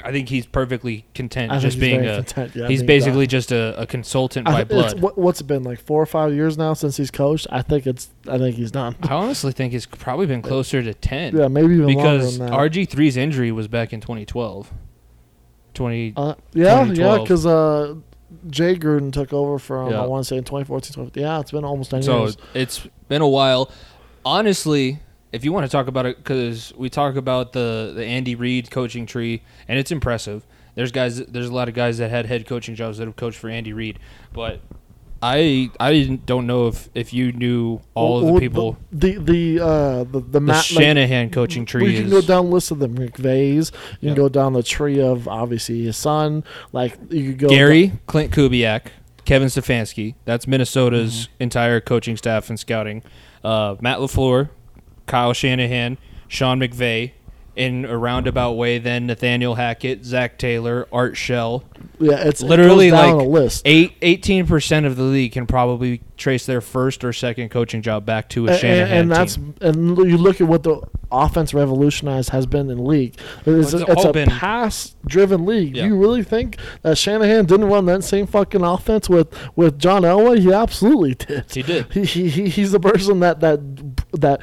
I 0.04 0.12
think 0.12 0.30
he's 0.30 0.46
perfectly 0.46 1.06
content 1.14 1.52
I 1.52 1.60
just 1.60 1.76
he's 1.76 1.82
being 1.82 2.06
a. 2.06 2.16
content, 2.18 2.56
yeah, 2.56 2.68
he's 2.68 2.84
basically 2.84 3.28
just 3.28 3.52
a, 3.52 3.80
a 3.80 3.86
consultant 3.86 4.48
I 4.48 4.52
by 4.52 4.64
blood. 4.64 5.02
what, 5.02 5.18
what's 5.18 5.42
it 5.42 5.48
been 5.48 5.64
like 5.64 5.80
four 5.80 6.02
or 6.02 6.06
five 6.06 6.34
years 6.34 6.58
now 6.58 6.74
since 6.74 6.98
he's 6.98 7.12
coached? 7.12 7.48
I 7.52 7.62
think 7.62 7.88
it's. 7.88 8.10
I 8.28 8.38
think 8.38 8.56
he's 8.56 8.72
done. 8.72 8.96
I 9.04 9.14
honestly 9.14 9.52
think 9.52 9.74
it's 9.74 9.86
probably 9.86 10.26
been 10.26 10.42
closer 10.42 10.82
to 10.82 10.94
ten. 10.94 11.36
Yeah, 11.36 11.48
maybe 11.48 11.74
even 11.76 11.88
because 11.88 12.38
that. 12.40 12.52
RG3's 12.52 13.18
injury 13.18 13.52
was 13.52 13.68
back 13.68 13.94
in 13.94 14.02
2012. 14.02 14.72
20 15.76 16.14
Uh, 16.18 16.34
yeah, 16.54 16.64
yeah, 16.64 16.74
2012. 16.84 17.24
because 17.24 17.46
uh, 17.46 17.96
Jay 18.50 18.76
Gruden 18.76 19.14
took 19.14 19.34
over 19.34 19.60
from 19.60 19.92
Yeah. 19.92 20.02
I 20.02 20.06
want 20.06 20.26
to 20.26 20.28
say 20.28 20.38
in 20.38 20.44
2014. 20.44 20.94
20, 21.12 21.22
yeah, 21.22 21.40
it's 21.40 21.52
been 21.52 21.64
almost 21.64 21.92
ten 21.92 22.04
so 22.04 22.24
years. 22.24 22.38
it's 22.54 22.88
been 23.08 23.22
a 23.22 23.28
while. 23.28 23.72
Honestly, 24.26 25.00
if 25.32 25.44
you 25.46 25.52
want 25.54 25.66
to 25.66 25.72
talk 25.72 25.88
about 25.88 26.06
it 26.06 26.24
cuz 26.24 26.74
we 26.78 26.90
talk 26.90 27.16
about 27.16 27.54
the 27.54 27.92
the 27.96 28.06
Andy 28.06 28.36
Reid 28.36 28.72
coaching 28.72 29.06
tree 29.06 29.42
and 29.68 29.78
it's 29.80 29.92
impressive. 29.92 30.46
There's 30.76 30.92
guys. 30.92 31.18
There's 31.26 31.50
a 31.50 31.54
lot 31.54 31.68
of 31.68 31.74
guys 31.74 31.98
that 31.98 32.10
had 32.10 32.26
head 32.28 32.46
coaching 32.48 32.76
jobs 32.76 32.98
that 33.00 33.06
have 33.06 33.16
coached 33.16 33.38
for 33.38 33.50
Andy 33.50 33.74
Reid, 33.74 34.00
but 34.34 34.62
I 35.22 35.70
I 35.80 35.92
didn't 35.92 36.26
don't 36.26 36.48
know 36.48 36.68
if 36.68 36.90
if 36.96 37.12
you 37.14 37.34
knew 37.34 37.82
all 37.94 38.20
of 38.26 38.34
the 38.34 38.40
people. 38.40 38.78
The 38.92 39.18
the 39.18 39.60
uh 39.60 40.04
the 40.06 40.06
the, 40.06 40.20
The 40.22 40.40
Matt, 40.40 40.56
like, 40.56 40.64
Shanahan 40.84 41.30
coaching 41.32 41.66
tree 41.66 41.84
We 41.84 41.94
can 41.96 42.10
go 42.10 42.22
down 42.22 42.46
the 42.46 42.52
list 42.54 42.72
of 42.72 42.80
them. 42.80 42.96
McVays. 42.98 43.72
You 44.00 44.10
Yeah. 44.10 44.14
can 44.14 44.16
go 44.24 44.30
down 44.30 44.54
the 44.54 44.64
tree 44.64 45.02
of 45.02 45.28
obviously 45.28 45.84
his 45.84 45.98
son. 45.98 46.46
Like 46.72 46.98
you 47.10 47.32
could 47.32 47.40
go 47.40 47.50
Gary, 47.50 47.92
Klint 48.08 48.30
Kubiak, 48.30 48.84
Kevin 49.26 49.50
Stefanski. 49.50 50.16
That's 50.24 50.48
Minnesota's 50.48 51.14
Mm-hmm. 51.26 51.44
entire 51.44 51.82
coaching 51.82 52.16
staff 52.16 52.50
and 52.50 52.58
scouting. 52.58 53.04
Uh, 53.44 53.76
Matt 53.82 53.98
Lafleur, 54.00 54.50
Kyle 55.10 55.34
Shanahan, 55.34 55.98
Sean 56.30 56.60
McVay. 56.60 57.12
In 57.56 57.84
a 57.84 57.98
roundabout 57.98 58.54
way, 58.54 58.78
then 58.78 59.06
Nathaniel 59.08 59.56
Hackett, 59.56 60.06
Zac 60.06 60.38
Taylor, 60.38 60.88
Art 60.94 61.18
Shell. 61.18 61.66
Yeah, 62.00 62.14
it's 62.26 62.42
Literally, 62.42 62.88
it 62.88 62.94
like, 62.94 63.12
a 63.12 63.18
list. 63.18 63.64
Eight, 63.66 64.00
18% 64.00 64.86
of 64.86 64.96
the 64.96 65.04
league 65.04 65.34
can 65.34 65.46
probably 65.46 66.00
trace 66.16 66.46
their 66.46 66.62
first 66.62 67.04
or 67.04 67.12
second 67.12 67.50
coaching 67.50 67.82
job 67.82 68.06
back 68.06 68.30
to 68.30 68.48
a 68.48 68.52
And, 68.52 68.60
Shanahan 68.60 68.98
and 68.98 69.12
that's 69.12 69.36
team. 69.36 69.56
and 69.60 69.98
you 69.98 70.18
look 70.18 70.40
at 70.40 70.48
what 70.48 70.64
the 70.64 70.80
offense 71.12 71.54
revolutionized 71.54 72.30
has 72.30 72.46
been 72.46 72.70
in 72.70 72.78
the 72.78 72.84
league. 72.84 73.16
It's, 73.46 73.74
Well, 73.74 73.84
a, 73.90 73.92
it's 73.92 74.06
it's 74.06 74.06
a 74.06 74.26
pass-driven 74.40 75.46
league. 75.46 75.76
Yeah. 75.76 75.84
Do 75.84 75.90
you 75.90 75.98
really 75.98 76.24
think 76.24 76.58
that 76.84 76.98
Shanahan 76.98 77.46
didn't 77.46 77.68
run 77.68 77.86
that 77.88 78.06
same 78.06 78.26
fucking 78.26 78.64
offense 78.64 79.10
with, 79.10 79.28
with 79.58 79.78
John 79.80 80.04
Elway? 80.04 80.40
He 80.40 80.54
absolutely 80.54 81.16
did. 81.16 81.52
He 81.52 81.62
did. 81.64 81.92
He, 81.92 82.06
he, 82.06 82.30
he 82.30 82.48
he's 82.50 82.72
the 82.72 82.80
person 82.80 83.20
that 83.20 83.42
that 83.42 83.60
that 84.14 84.42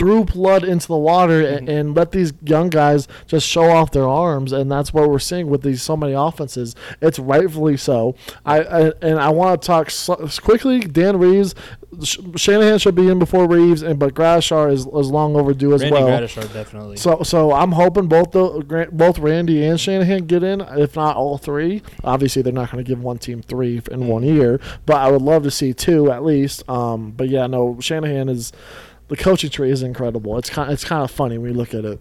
threw 0.00 0.24
blood 0.24 0.64
into 0.64 0.88
the 0.88 0.96
water 0.96 1.42
Mm-hmm. 1.42 1.56
and, 1.56 1.68
and 1.68 1.94
let 1.96 2.12
these 2.12 2.32
young 2.42 2.70
guys 2.70 3.06
just 3.26 3.46
show 3.46 3.70
off 3.70 3.90
their 3.92 4.08
arms, 4.08 4.52
and 4.52 4.72
that's 4.72 4.92
what 4.94 5.08
we're 5.10 5.18
seeing 5.18 5.48
with 5.48 5.62
these 5.62 5.82
so 5.82 5.96
many 5.96 6.14
offenses. 6.14 6.74
It's 7.02 7.18
rightfully 7.18 7.76
so. 7.76 8.14
I, 8.46 8.60
I 8.62 8.92
and 9.02 9.18
I 9.20 9.28
want 9.28 9.60
to 9.60 9.66
talk 9.66 9.90
so, 9.90 10.16
quickly. 10.42 10.80
Dan 10.80 11.18
Reeves, 11.18 11.54
Sh- 12.02 12.18
Shanahan 12.36 12.78
should 12.78 12.94
be 12.94 13.08
in 13.08 13.18
before 13.18 13.46
Reeves, 13.46 13.82
and 13.82 13.98
but 13.98 14.14
Gradishar 14.14 14.72
is, 14.72 14.86
is 14.86 15.10
long 15.10 15.36
overdue 15.36 15.74
as 15.74 15.82
Randy 15.82 15.94
well. 16.02 16.08
Gradishar, 16.20 16.52
definitely. 16.52 16.96
So, 16.96 17.22
so 17.22 17.52
I'm 17.52 17.72
hoping 17.72 18.06
both 18.08 18.30
the 18.32 18.88
both 18.90 19.18
Randy 19.18 19.64
and 19.64 19.78
Shanahan 19.78 20.26
get 20.26 20.42
in, 20.42 20.62
if 20.62 20.96
not 20.96 21.16
all 21.16 21.36
three. 21.38 21.82
Obviously, 22.02 22.40
they're 22.42 22.52
not 22.52 22.70
going 22.72 22.82
to 22.82 22.88
give 22.88 23.02
one 23.02 23.18
team 23.18 23.42
three 23.42 23.82
in 23.90 24.06
one 24.08 24.22
year, 24.22 24.60
but 24.86 24.96
I 24.96 25.10
would 25.10 25.22
love 25.22 25.42
to 25.42 25.50
see 25.50 25.74
two 25.74 26.10
at 26.10 26.24
least. 26.24 26.68
Um, 26.68 27.10
but 27.12 27.28
yeah, 27.28 27.46
no, 27.46 27.78
Shanahan 27.80 28.28
is 28.30 28.52
the 29.10 29.16
coaching 29.16 29.50
tree 29.50 29.70
is 29.70 29.82
incredible. 29.82 30.38
It's 30.38 30.48
kind 30.48 30.72
it's 30.72 30.84
kind 30.84 31.02
of 31.02 31.10
funny 31.10 31.36
when 31.36 31.52
you 31.52 31.56
look 31.56 31.74
at 31.74 31.84
it. 31.84 32.00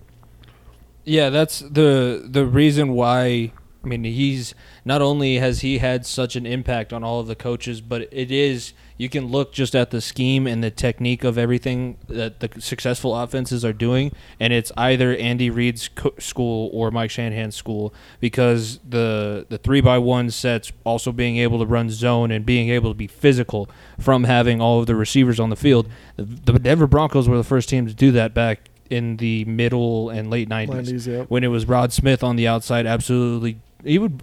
Yeah, 1.04 1.30
that's 1.30 1.60
the 1.60 2.24
the 2.26 2.46
reason 2.46 2.94
why. 2.94 3.52
I 3.84 3.88
mean, 3.88 4.04
he's 4.04 4.54
not 4.84 5.02
only 5.02 5.38
has 5.38 5.62
he 5.62 5.78
had 5.78 6.06
such 6.06 6.36
an 6.36 6.46
impact 6.46 6.92
on 6.92 7.04
all 7.04 7.22
of 7.22 7.28
the 7.28 7.36
coaches, 7.36 7.82
but 7.82 8.10
it 8.12 8.30
is 8.30 8.74
you 9.00 9.08
can 9.08 9.28
look 9.28 9.54
just 9.54 9.78
at 9.78 9.92
the 9.92 10.02
scheme 10.02 10.46
and 10.46 10.62
the 10.62 10.70
technique 10.70 11.24
of 11.24 11.38
everything 11.38 11.98
that 12.10 12.42
the 12.42 12.50
successful 12.60 13.16
offenses 13.16 13.64
are 13.64 13.72
doing, 13.72 14.12
and 14.42 14.52
it's 14.52 14.74
either 14.76 15.16
Andy 15.16 15.50
Reid's 15.50 15.88
co- 15.88 16.14
school 16.20 16.70
or 16.74 16.92
Mike 16.92 17.10
Shanahan's 17.10 17.56
school 17.56 17.94
because 18.20 18.80
the 18.88 19.46
the 19.48 19.58
three 19.58 19.80
by 19.80 19.98
one 19.98 20.30
sets, 20.30 20.74
also 20.84 21.14
being 21.14 21.38
able 21.38 21.60
to 21.60 21.66
run 21.66 21.90
zone 21.90 22.30
and 22.30 22.46
being 22.46 22.68
able 22.70 22.92
to 22.92 22.98
be 22.98 23.08
physical 23.08 23.70
from 23.98 24.26
having 24.26 24.60
all 24.60 24.82
of 24.82 24.86
the 24.86 24.96
receivers 24.96 25.40
on 25.40 25.50
the 25.50 25.56
field. 25.56 25.90
The, 26.18 26.60
Denver 26.60 26.86
Broncos 26.86 27.30
were 27.30 27.38
the 27.38 27.44
first 27.46 27.70
team 27.70 27.88
to 27.88 27.94
do 27.94 28.12
that 28.12 28.34
back 28.34 28.70
in 28.90 29.16
the 29.16 29.46
middle 29.46 30.10
and 30.10 30.30
late 30.30 30.50
90s 30.50 30.68
90s, 30.68 31.08
yep. 31.08 31.30
when 31.30 31.46
it 31.46 31.48
was 31.48 31.68
Rod 31.68 31.94
Smith 31.94 32.24
on 32.24 32.36
the 32.36 32.48
outside 32.48 32.88
absolutely 32.88 33.60
he 33.84 33.98
would 33.98 34.22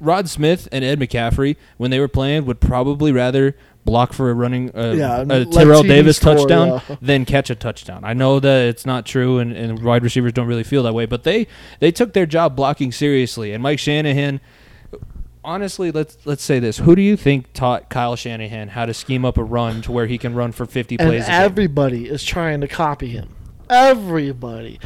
Rod 0.00 0.28
Smith 0.28 0.68
and 0.70 0.84
Ed 0.84 1.00
McCaffrey 1.00 1.56
when 1.78 1.90
they 1.90 1.98
were 1.98 2.08
playing 2.08 2.44
would 2.46 2.60
probably 2.60 3.12
rather 3.12 3.56
block 3.84 4.12
for 4.12 4.30
a 4.30 4.34
running 4.34 4.74
uh, 4.74 4.94
Yeah, 4.96 5.20
a 5.20 5.44
Terrell 5.44 5.82
TD 5.82 5.88
Davis 5.88 6.16
score, 6.16 6.34
touchdown 6.36 6.82
yeah. 6.88 6.96
than 7.02 7.24
catch 7.24 7.50
a 7.50 7.54
touchdown. 7.54 8.04
I 8.04 8.14
know 8.14 8.40
that 8.40 8.66
it's 8.66 8.86
not 8.86 9.06
true 9.06 9.38
and, 9.38 9.52
and 9.52 9.82
wide 9.82 10.02
receivers 10.02 10.32
don't 10.32 10.46
really 10.46 10.64
feel 10.64 10.82
that 10.84 10.94
way, 10.94 11.06
but 11.06 11.24
they 11.24 11.46
they 11.80 11.90
took 11.90 12.12
their 12.12 12.26
job 12.26 12.56
blocking 12.56 12.92
seriously 12.92 13.52
and 13.52 13.62
Mike 13.62 13.78
Shanahan 13.78 14.40
honestly, 15.44 15.90
let's 15.90 16.16
let's 16.24 16.42
say 16.42 16.58
this: 16.58 16.78
Who 16.78 16.96
do 16.96 17.02
you 17.02 17.16
think 17.16 17.52
taught 17.52 17.90
Kyle 17.90 18.16
Shanahan 18.16 18.68
how 18.68 18.86
to 18.86 18.94
scheme 18.94 19.24
up 19.24 19.36
a 19.36 19.44
run 19.44 19.82
to 19.82 19.92
where 19.92 20.06
he 20.06 20.18
can 20.18 20.34
run 20.34 20.52
for 20.52 20.66
fifty 20.66 20.96
and 20.98 21.08
plays? 21.08 21.24
everybody 21.28 22.08
is 22.08 22.24
trying 22.24 22.60
to 22.62 22.68
copy 22.68 23.08
him. 23.08 23.28
Everybody, 23.70 24.80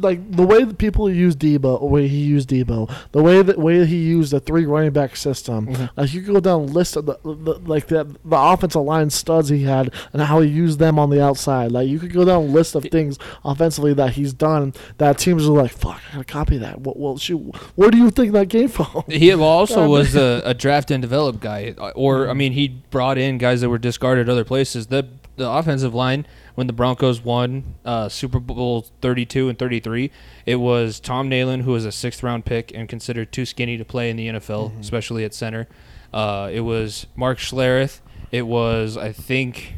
like 0.00 0.30
the 0.30 0.46
way 0.46 0.64
that 0.64 0.78
people 0.78 1.10
use 1.10 1.36
Debo, 1.36 1.80
the 1.80 1.86
way 1.86 2.08
he 2.08 2.18
used 2.18 2.50
Debo, 2.50 2.92
the 3.12 3.22
way 3.22 3.42
that 3.42 3.58
way 3.58 3.84
he 3.84 3.96
used 3.96 4.32
the 4.32 4.40
three 4.40 4.66
running 4.66 4.92
back 4.92 5.16
system. 5.16 5.66
Mm-hmm. 5.66 6.00
Like 6.00 6.14
you 6.14 6.22
could 6.22 6.34
go 6.34 6.40
down 6.40 6.66
the 6.66 6.72
list 6.72 6.96
of 6.96 7.06
the, 7.06 7.18
the 7.24 7.60
like 7.64 7.88
the 7.88 8.04
the 8.24 8.36
offensive 8.36 8.82
line 8.82 9.10
studs 9.10 9.48
he 9.48 9.64
had 9.64 9.92
and 10.12 10.22
how 10.22 10.40
he 10.40 10.48
used 10.48 10.78
them 10.78 10.98
on 10.98 11.10
the 11.10 11.22
outside. 11.22 11.72
Like 11.72 11.88
you 11.88 11.98
could 11.98 12.12
go 12.12 12.24
down 12.24 12.42
a 12.42 12.46
list 12.46 12.74
of 12.74 12.84
things 12.84 13.18
offensively 13.44 13.94
that 13.94 14.12
he's 14.12 14.32
done 14.32 14.74
that 14.98 15.18
teams 15.18 15.46
are 15.46 15.52
like, 15.52 15.72
fuck, 15.72 16.00
I 16.10 16.12
gotta 16.12 16.24
copy 16.24 16.58
that. 16.58 16.80
Well, 16.80 16.94
well 16.96 17.18
shoot, 17.18 17.38
where 17.76 17.90
do 17.90 17.98
you 17.98 18.10
think 18.10 18.32
that 18.32 18.50
came 18.50 18.68
from? 18.68 19.04
He 19.08 19.32
also 19.32 19.78
Um, 19.88 19.90
was 19.90 20.16
a, 20.16 20.42
a 20.44 20.54
draft 20.54 20.90
and 20.90 21.00
develop 21.00 21.40
guy, 21.40 21.74
or 21.94 22.28
I 22.28 22.34
mean, 22.34 22.52
he 22.52 22.68
brought 22.90 23.16
in 23.16 23.38
guys 23.38 23.60
that 23.60 23.68
were 23.68 23.78
discarded 23.78 24.28
other 24.28 24.44
places. 24.44 24.88
The 24.88 25.06
the 25.36 25.48
offensive 25.48 25.94
line 25.94 26.26
when 26.58 26.66
the 26.66 26.72
Broncos 26.72 27.22
won 27.22 27.76
uh, 27.84 28.08
Super 28.08 28.40
Bowl 28.40 28.84
32 29.00 29.48
and 29.48 29.56
33, 29.56 30.10
it 30.44 30.56
was 30.56 30.98
Tom 30.98 31.30
Nalen, 31.30 31.62
who 31.62 31.70
was 31.70 31.84
a 31.84 31.92
sixth 31.92 32.20
round 32.24 32.44
pick 32.44 32.72
and 32.74 32.88
considered 32.88 33.30
too 33.30 33.46
skinny 33.46 33.76
to 33.78 33.84
play 33.84 34.10
in 34.10 34.16
the 34.16 34.26
NFL, 34.26 34.70
Mm-hmm. 34.70 34.80
especially 34.80 35.24
at 35.24 35.32
center. 35.34 35.68
Uh, 36.12 36.50
it 36.52 36.62
was 36.62 37.06
Mark 37.14 37.38
Schlereth. 37.38 38.00
It 38.32 38.42
was 38.42 38.96
I 38.96 39.12
think 39.12 39.74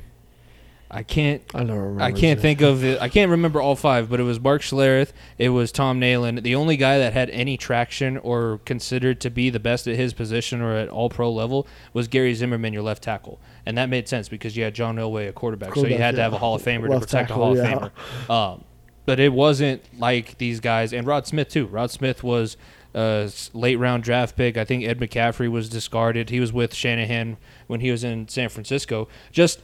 I 0.90 1.02
can't 1.02 1.42
I 1.54 1.58
don't 1.64 1.76
remember. 1.76 2.02
I 2.02 2.12
can't 2.12 2.40
think 2.40 2.62
of 2.62 2.82
it. 2.82 2.98
I 3.02 3.10
can't 3.10 3.30
remember 3.30 3.60
all 3.60 3.76
five, 3.76 4.08
but 4.08 4.18
it 4.18 4.22
was 4.24 4.40
Mark 4.40 4.62
Schlereth. 4.62 5.12
It 5.36 5.50
was 5.50 5.70
Tom 5.72 6.00
Nalen. 6.00 6.42
The 6.42 6.54
only 6.54 6.78
guy 6.78 6.96
that 6.96 7.12
had 7.12 7.28
any 7.28 7.58
traction 7.58 8.16
or 8.16 8.60
considered 8.64 9.20
to 9.20 9.28
be 9.28 9.50
the 9.50 9.60
best 9.60 9.86
at 9.86 9.96
his 9.96 10.14
position 10.14 10.62
or 10.62 10.74
at 10.76 10.88
all 10.88 11.10
pro 11.10 11.30
level 11.30 11.66
was 11.92 12.08
Gary 12.08 12.32
Zimmerman, 12.32 12.72
your 12.72 12.82
left 12.82 13.02
tackle. 13.02 13.38
And 13.66 13.76
that 13.78 13.88
made 13.88 14.08
sense 14.08 14.28
because 14.28 14.56
you 14.56 14.64
had 14.64 14.74
John 14.74 14.96
Elway, 14.96 15.28
a 15.28 15.32
quarterback. 15.32 15.70
so 15.74 15.80
you 15.80 15.82
Quarterback, 15.82 16.00
had 16.00 16.14
to 16.16 16.22
have 16.22 16.32
a 16.32 16.38
Hall 16.38 16.54
of 16.54 16.62
Famer 16.62 16.88
to 16.88 17.00
protect 17.00 17.28
tackle, 17.28 17.36
a 17.36 17.38
Hall 17.38 17.56
yeah. 17.56 17.76
of 17.76 17.92
Famer. 18.28 18.30
Um, 18.30 18.64
but 19.06 19.20
it 19.20 19.32
wasn't 19.32 19.82
like 19.98 20.38
these 20.38 20.60
guys. 20.60 20.92
And 20.92 21.06
Rod 21.06 21.26
Smith, 21.26 21.48
too. 21.48 21.66
Rod 21.66 21.90
Smith 21.90 22.22
was 22.22 22.56
a 22.94 23.30
late 23.52 23.76
round 23.76 24.02
draft 24.02 24.36
pick. 24.36 24.56
I 24.56 24.64
think 24.64 24.84
Ed 24.84 24.98
McCaffrey 24.98 25.50
was 25.50 25.68
discarded. 25.68 26.30
He 26.30 26.40
was 26.40 26.52
with 26.52 26.74
Shanahan 26.74 27.36
when 27.66 27.80
he 27.80 27.90
was 27.90 28.04
in 28.04 28.28
San 28.28 28.48
Francisco. 28.48 29.08
Just 29.30 29.60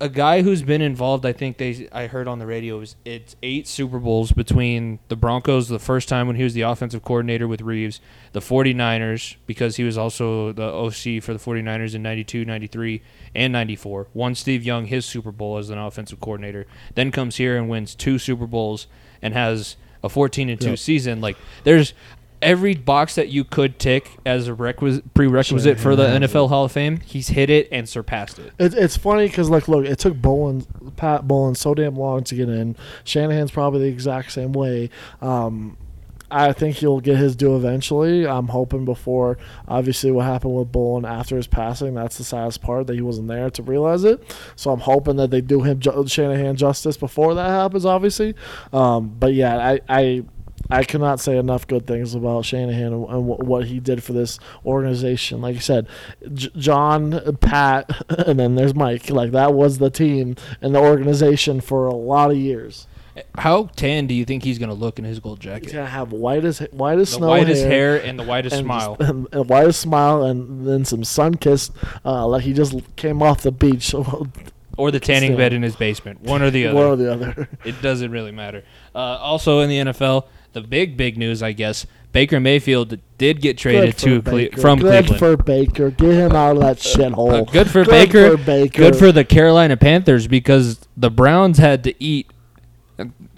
a 0.00 0.08
guy 0.08 0.42
who's 0.42 0.62
been 0.62 0.82
involved. 0.82 1.26
I 1.26 1.32
think 1.32 1.56
they 1.56 1.88
I 1.92 2.06
heard 2.06 2.28
on 2.28 2.38
the 2.38 2.46
radio 2.46 2.80
is 2.80 2.94
it's 3.04 3.34
eight 3.42 3.66
Super 3.66 3.98
Bowls 3.98 4.30
between 4.32 4.98
the 5.08 5.16
Broncos 5.16 5.68
the 5.68 5.78
first 5.78 6.08
time 6.08 6.26
when 6.26 6.36
he 6.36 6.44
was 6.44 6.54
the 6.54 6.60
offensive 6.62 7.02
coordinator 7.02 7.48
with 7.48 7.60
Reeves, 7.62 8.00
the 8.32 8.40
49ers 8.40 9.36
because 9.46 9.76
he 9.76 9.84
was 9.84 9.98
also 9.98 10.52
the 10.52 10.62
OC 10.64 11.22
for 11.22 11.32
the 11.32 11.38
49ers 11.40 11.94
in 11.94 12.02
92, 12.02 12.44
93 12.44 13.02
and 13.34 13.52
94. 13.52 14.08
Won 14.14 14.34
Steve 14.34 14.62
Young 14.62 14.86
his 14.86 15.04
Super 15.04 15.32
Bowl 15.32 15.56
as 15.58 15.70
an 15.70 15.78
offensive 15.78 16.20
coordinator. 16.20 16.66
Then 16.94 17.10
comes 17.10 17.36
here 17.36 17.56
and 17.56 17.68
wins 17.68 17.94
two 17.94 18.18
Super 18.18 18.46
Bowls 18.46 18.86
and 19.20 19.34
has 19.34 19.76
a 20.04 20.08
14 20.08 20.48
and 20.48 20.60
2 20.60 20.70
Yep. 20.70 20.78
season. 20.78 21.20
Like 21.20 21.36
there's 21.64 21.94
every 22.42 22.74
box 22.74 23.14
that 23.14 23.28
you 23.28 23.44
could 23.44 23.78
tick 23.78 24.10
as 24.26 24.48
a 24.48 24.54
requisite 24.54 25.14
prerequisite 25.14 25.78
for 25.78 25.96
the 25.96 26.04
NFL 26.04 26.48
Hall 26.48 26.64
of 26.64 26.72
Fame, 26.72 27.00
he's 27.00 27.28
hit 27.28 27.48
it 27.50 27.68
and 27.72 27.88
surpassed 27.88 28.38
it. 28.38 28.52
It, 28.58 28.74
it's 28.74 28.96
funny 28.96 29.26
because 29.26 29.48
like 29.48 29.68
look, 29.68 29.86
it 29.86 29.98
took 29.98 30.14
Bowlen, 30.14 30.66
Pat 30.96 31.26
Bowlen 31.26 31.54
so 31.54 31.74
damn 31.74 31.96
long 31.96 32.24
to 32.24 32.34
get 32.34 32.48
in. 32.48 32.76
Shanahan's 33.04 33.50
probably 33.50 33.80
the 33.80 33.86
exact 33.86 34.32
same 34.32 34.52
way. 34.52 34.90
Um, 35.20 35.76
I 36.32 36.52
think 36.54 36.76
he'll 36.76 37.00
get 37.00 37.18
his 37.18 37.36
due 37.36 37.56
eventually. 37.56 38.26
I'm 38.26 38.48
hoping 38.48 38.86
before, 38.86 39.36
obviously, 39.68 40.10
what 40.10 40.24
happened 40.24 40.54
with 40.54 40.72
Bowlen 40.72 41.04
after 41.04 41.36
his 41.36 41.46
passing. 41.46 41.94
That's 41.94 42.16
the 42.16 42.24
saddest 42.24 42.62
part 42.62 42.86
that 42.86 42.94
he 42.94 43.02
wasn't 43.02 43.28
there 43.28 43.50
to 43.50 43.62
realize 43.62 44.02
it. 44.04 44.34
So 44.56 44.70
I'm 44.70 44.80
hoping 44.80 45.16
that 45.16 45.30
they 45.30 45.42
do 45.42 45.60
him 45.62 45.78
ju- 45.78 46.06
Shanahan 46.06 46.56
justice 46.56 46.96
before 46.96 47.34
that 47.34 47.48
happens. 47.48 47.84
Obviously, 47.84 48.34
um, 48.72 49.14
but 49.18 49.34
yeah, 49.34 49.56
I. 49.58 49.80
I 49.88 50.24
I 50.70 50.84
cannot 50.84 51.20
say 51.20 51.36
enough 51.36 51.66
good 51.66 51.86
things 51.86 52.14
about 52.14 52.44
Shanahan 52.44 52.92
and, 52.92 53.08
and 53.08 53.24
wh- 53.24 53.40
what 53.40 53.66
he 53.66 53.80
did 53.80 54.02
for 54.02 54.12
this 54.12 54.38
organization. 54.64 55.40
Like 55.40 55.56
I 55.56 55.60
said, 55.60 55.86
J- 56.32 56.50
John, 56.56 57.36
Pat, 57.40 57.90
and 58.26 58.38
then 58.38 58.54
there's 58.54 58.74
Mike. 58.74 59.10
Like 59.10 59.32
that 59.32 59.54
was 59.54 59.78
the 59.78 59.90
team 59.90 60.36
and 60.60 60.74
the 60.74 60.80
organization 60.80 61.60
for 61.60 61.86
a 61.86 61.94
lot 61.94 62.30
of 62.30 62.36
years. 62.36 62.86
How 63.34 63.64
tan 63.76 64.06
do 64.06 64.14
you 64.14 64.24
think 64.24 64.42
he's 64.42 64.58
going 64.58 64.70
to 64.70 64.74
look 64.74 64.98
in 64.98 65.04
his 65.04 65.20
gold 65.20 65.38
jacket? 65.38 65.64
He's 65.64 65.72
gonna 65.74 65.86
have 65.86 66.12
white 66.12 66.44
as 66.46 66.60
white 66.70 66.98
as 66.98 67.10
The 67.10 67.16
snow 67.16 67.28
whitest 67.28 67.62
hair, 67.62 67.98
hair 67.98 68.04
and 68.06 68.18
the 68.18 68.22
whitest 68.22 68.56
and, 68.56 68.64
smile. 68.64 68.96
and, 69.00 69.28
and 69.32 69.48
whitest 69.48 69.80
smile, 69.80 70.22
and 70.22 70.66
then 70.66 70.86
some 70.86 71.04
sun 71.04 71.34
kissed, 71.34 71.72
uh, 72.06 72.26
like 72.26 72.42
he 72.42 72.54
just 72.54 72.74
came 72.96 73.22
off 73.22 73.42
the 73.42 73.52
beach. 73.52 73.94
Or 74.78 74.90
the 74.90 75.00
tanning 75.00 75.36
bed 75.36 75.52
in 75.52 75.62
his 75.62 75.76
basement. 75.76 76.22
One 76.22 76.40
or 76.40 76.50
the 76.50 76.68
other. 76.68 76.74
One 76.74 76.86
or 76.86 76.96
the 76.96 77.12
other. 77.12 77.48
It 77.62 77.82
doesn't 77.82 78.10
really 78.10 78.32
matter. 78.32 78.64
Uh, 78.94 78.98
also 78.98 79.60
in 79.60 79.68
the 79.68 79.92
NFL, 79.92 80.24
the 80.52 80.60
big, 80.60 80.96
big 80.96 81.16
news, 81.16 81.42
I 81.42 81.52
guess, 81.52 81.86
Baker 82.12 82.40
Mayfield 82.40 82.98
did 83.16 83.40
get 83.40 83.56
traded 83.56 83.96
to 83.98 84.20
Cle- 84.22 84.48
from 84.60 84.78
good 84.78 85.04
Cleveland. 85.04 85.08
Good 85.08 85.18
for 85.18 85.36
Baker. 85.36 85.90
Get 85.90 86.12
him 86.14 86.32
out 86.32 86.56
of 86.56 86.62
that 86.62 86.76
shithole. 86.76 87.48
Uh, 87.48 87.50
good 87.50 87.70
for 87.70 87.84
Baker. 87.84 88.36
for 88.36 88.44
Baker. 88.44 88.78
Good 88.82 88.96
for 88.96 89.12
the 89.12 89.24
Carolina 89.24 89.76
Panthers 89.76 90.26
because 90.28 90.80
the 90.96 91.10
Browns 91.10 91.58
had 91.58 91.84
to 91.84 92.02
eat. 92.02 92.30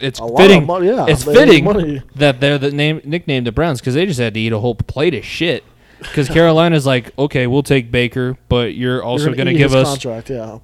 It's 0.00 0.18
lot 0.18 0.32
of 0.32 0.36
fitting. 0.38 0.66
money, 0.66 0.88
yeah, 0.88 1.06
it's 1.08 1.24
fitting 1.24 2.02
that 2.16 2.40
they're 2.40 2.58
the 2.58 2.72
name 2.72 3.00
nicknamed 3.04 3.46
the 3.46 3.52
Browns 3.52 3.80
because 3.80 3.94
they 3.94 4.04
just 4.04 4.18
had 4.18 4.34
to 4.34 4.40
eat 4.40 4.52
a 4.52 4.58
whole 4.58 4.74
plate 4.74 5.14
of 5.14 5.24
shit. 5.24 5.62
Because 6.00 6.28
Carolina's 6.28 6.84
like, 6.84 7.16
okay, 7.18 7.46
we'll 7.46 7.62
take 7.62 7.90
Baker, 7.90 8.36
but 8.48 8.74
you're 8.74 9.02
also 9.02 9.32
going 9.32 9.46
to 9.46 9.54
give 9.54 9.72
us. 9.74 9.88
contract. 9.88 10.28
Yeah. 10.28 10.58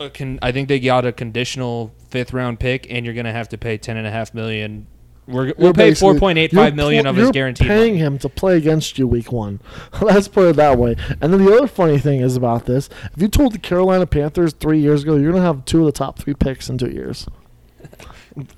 a 0.00 0.10
Con- 0.10 0.38
I 0.42 0.52
think 0.52 0.68
they 0.68 0.80
got 0.80 1.06
a 1.06 1.12
conditional 1.12 1.94
fifth 2.10 2.32
round 2.32 2.60
pick, 2.60 2.86
and 2.90 3.06
you're 3.06 3.14
going 3.14 3.24
to 3.26 3.32
have 3.32 3.48
to 3.50 3.58
pay 3.58 3.78
ten 3.78 3.96
and 3.96 4.06
a 4.06 4.10
half 4.10 4.34
million. 4.34 4.86
We're, 5.26 5.46
You're 5.46 5.54
we'll 5.58 5.72
pay 5.74 5.90
basically- 5.90 6.12
four 6.14 6.18
point 6.20 6.38
eight 6.38 6.52
you're 6.52 6.62
five 6.62 6.76
million 6.76 7.02
pl- 7.04 7.10
of 7.10 7.16
his 7.16 7.24
you're 7.24 7.32
guaranteed 7.32 7.66
paying 7.66 7.92
money. 7.94 7.98
him 7.98 8.18
to 8.20 8.28
play 8.28 8.56
against 8.56 8.96
you 8.98 9.08
week 9.08 9.32
one. 9.32 9.60
Let's 10.00 10.28
put 10.28 10.48
it 10.48 10.56
that 10.56 10.78
way. 10.78 10.94
And 11.20 11.32
then 11.32 11.44
the 11.44 11.52
other 11.56 11.66
funny 11.66 11.98
thing 11.98 12.20
is 12.20 12.36
about 12.36 12.66
this: 12.66 12.88
if 13.14 13.20
you 13.20 13.28
told 13.28 13.52
the 13.52 13.58
Carolina 13.58 14.06
Panthers 14.06 14.52
three 14.52 14.78
years 14.78 15.02
ago 15.02 15.16
you're 15.16 15.32
gonna 15.32 15.44
have 15.44 15.64
two 15.64 15.80
of 15.80 15.86
the 15.86 15.92
top 15.92 16.18
three 16.18 16.34
picks 16.34 16.68
in 16.70 16.78
two 16.78 16.90
years. 16.90 17.26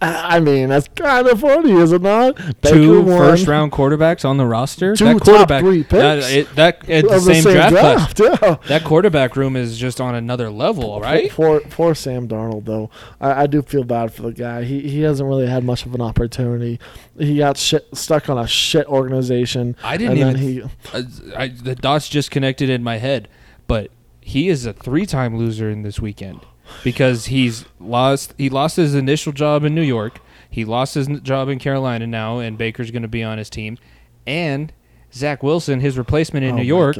I 0.02 0.40
mean, 0.40 0.70
that's 0.70 0.88
kind 0.88 1.28
of 1.28 1.40
funny, 1.40 1.72
is 1.72 1.92
it 1.92 2.02
not? 2.02 2.34
Baker 2.60 2.74
Two 2.74 3.06
first 3.06 3.46
round 3.46 3.70
quarterbacks 3.70 4.24
on 4.24 4.36
the 4.36 4.44
roster. 4.44 4.96
Two 4.96 5.04
that 5.04 5.12
top 5.18 5.22
quarterback, 5.22 5.62
three 5.62 5.84
picks 5.84 5.92
That, 5.92 6.18
it, 6.32 6.54
that 6.56 6.88
at 6.88 7.04
the 7.04 7.14
of 7.14 7.22
same, 7.22 7.44
draft, 7.44 8.16
class. 8.16 8.42
Yeah. 8.42 8.56
That 8.66 8.82
quarterback 8.82 9.36
room 9.36 9.54
is 9.54 9.78
just 9.78 10.00
on 10.00 10.16
another 10.16 10.50
level, 10.50 11.00
right? 11.00 11.30
For 11.30 11.60
for 11.60 11.94
Sam 11.94 12.26
Darnold 12.26 12.64
though, 12.64 12.90
I, 13.20 13.42
I 13.42 13.46
do 13.46 13.62
feel 13.62 13.84
bad 13.84 14.12
for 14.12 14.22
the 14.22 14.32
guy. 14.32 14.64
He 14.64 14.80
he 14.80 15.02
hasn't 15.02 15.28
really 15.28 15.46
had 15.46 15.62
much 15.62 15.86
of 15.86 15.94
an 15.94 16.00
opportunity. 16.00 16.80
He 17.16 17.38
got 17.38 17.56
shit, 17.56 17.86
stuck 17.96 18.28
on 18.28 18.36
a 18.36 18.48
shit 18.48 18.86
organization. 18.88 19.76
I 19.84 19.96
didn't 19.96 20.18
even. 20.18 20.36
he 20.36 20.62
I, 20.92 21.04
I, 21.36 21.48
the 21.48 21.76
dots 21.76 22.08
just 22.08 22.32
connected 22.32 22.68
in 22.68 22.82
my 22.82 22.98
head, 22.98 23.28
but 23.68 23.92
he 24.20 24.48
is 24.48 24.66
a 24.66 24.72
three-time 24.72 25.36
loser 25.38 25.70
in 25.70 25.82
this 25.82 26.00
weekend 26.00 26.40
because 26.84 27.26
he's 27.26 27.64
lost. 27.78 28.34
He 28.38 28.48
lost 28.48 28.76
his 28.76 28.94
initial 28.94 29.32
job 29.32 29.64
in 29.64 29.74
New 29.74 29.82
York. 29.82 30.20
He 30.50 30.64
lost 30.64 30.94
his 30.94 31.08
job 31.20 31.48
in 31.48 31.58
Carolina 31.58 32.06
now, 32.06 32.38
and 32.38 32.56
Baker's 32.56 32.90
going 32.90 33.02
to 33.02 33.08
be 33.08 33.22
on 33.22 33.38
his 33.38 33.50
team. 33.50 33.78
And 34.26 34.72
Zach 35.18 35.42
Wilson, 35.42 35.80
his 35.80 35.98
replacement 35.98 36.44
in 36.44 36.52
Oh 36.54 36.56
New 36.58 36.62
York, 36.62 36.96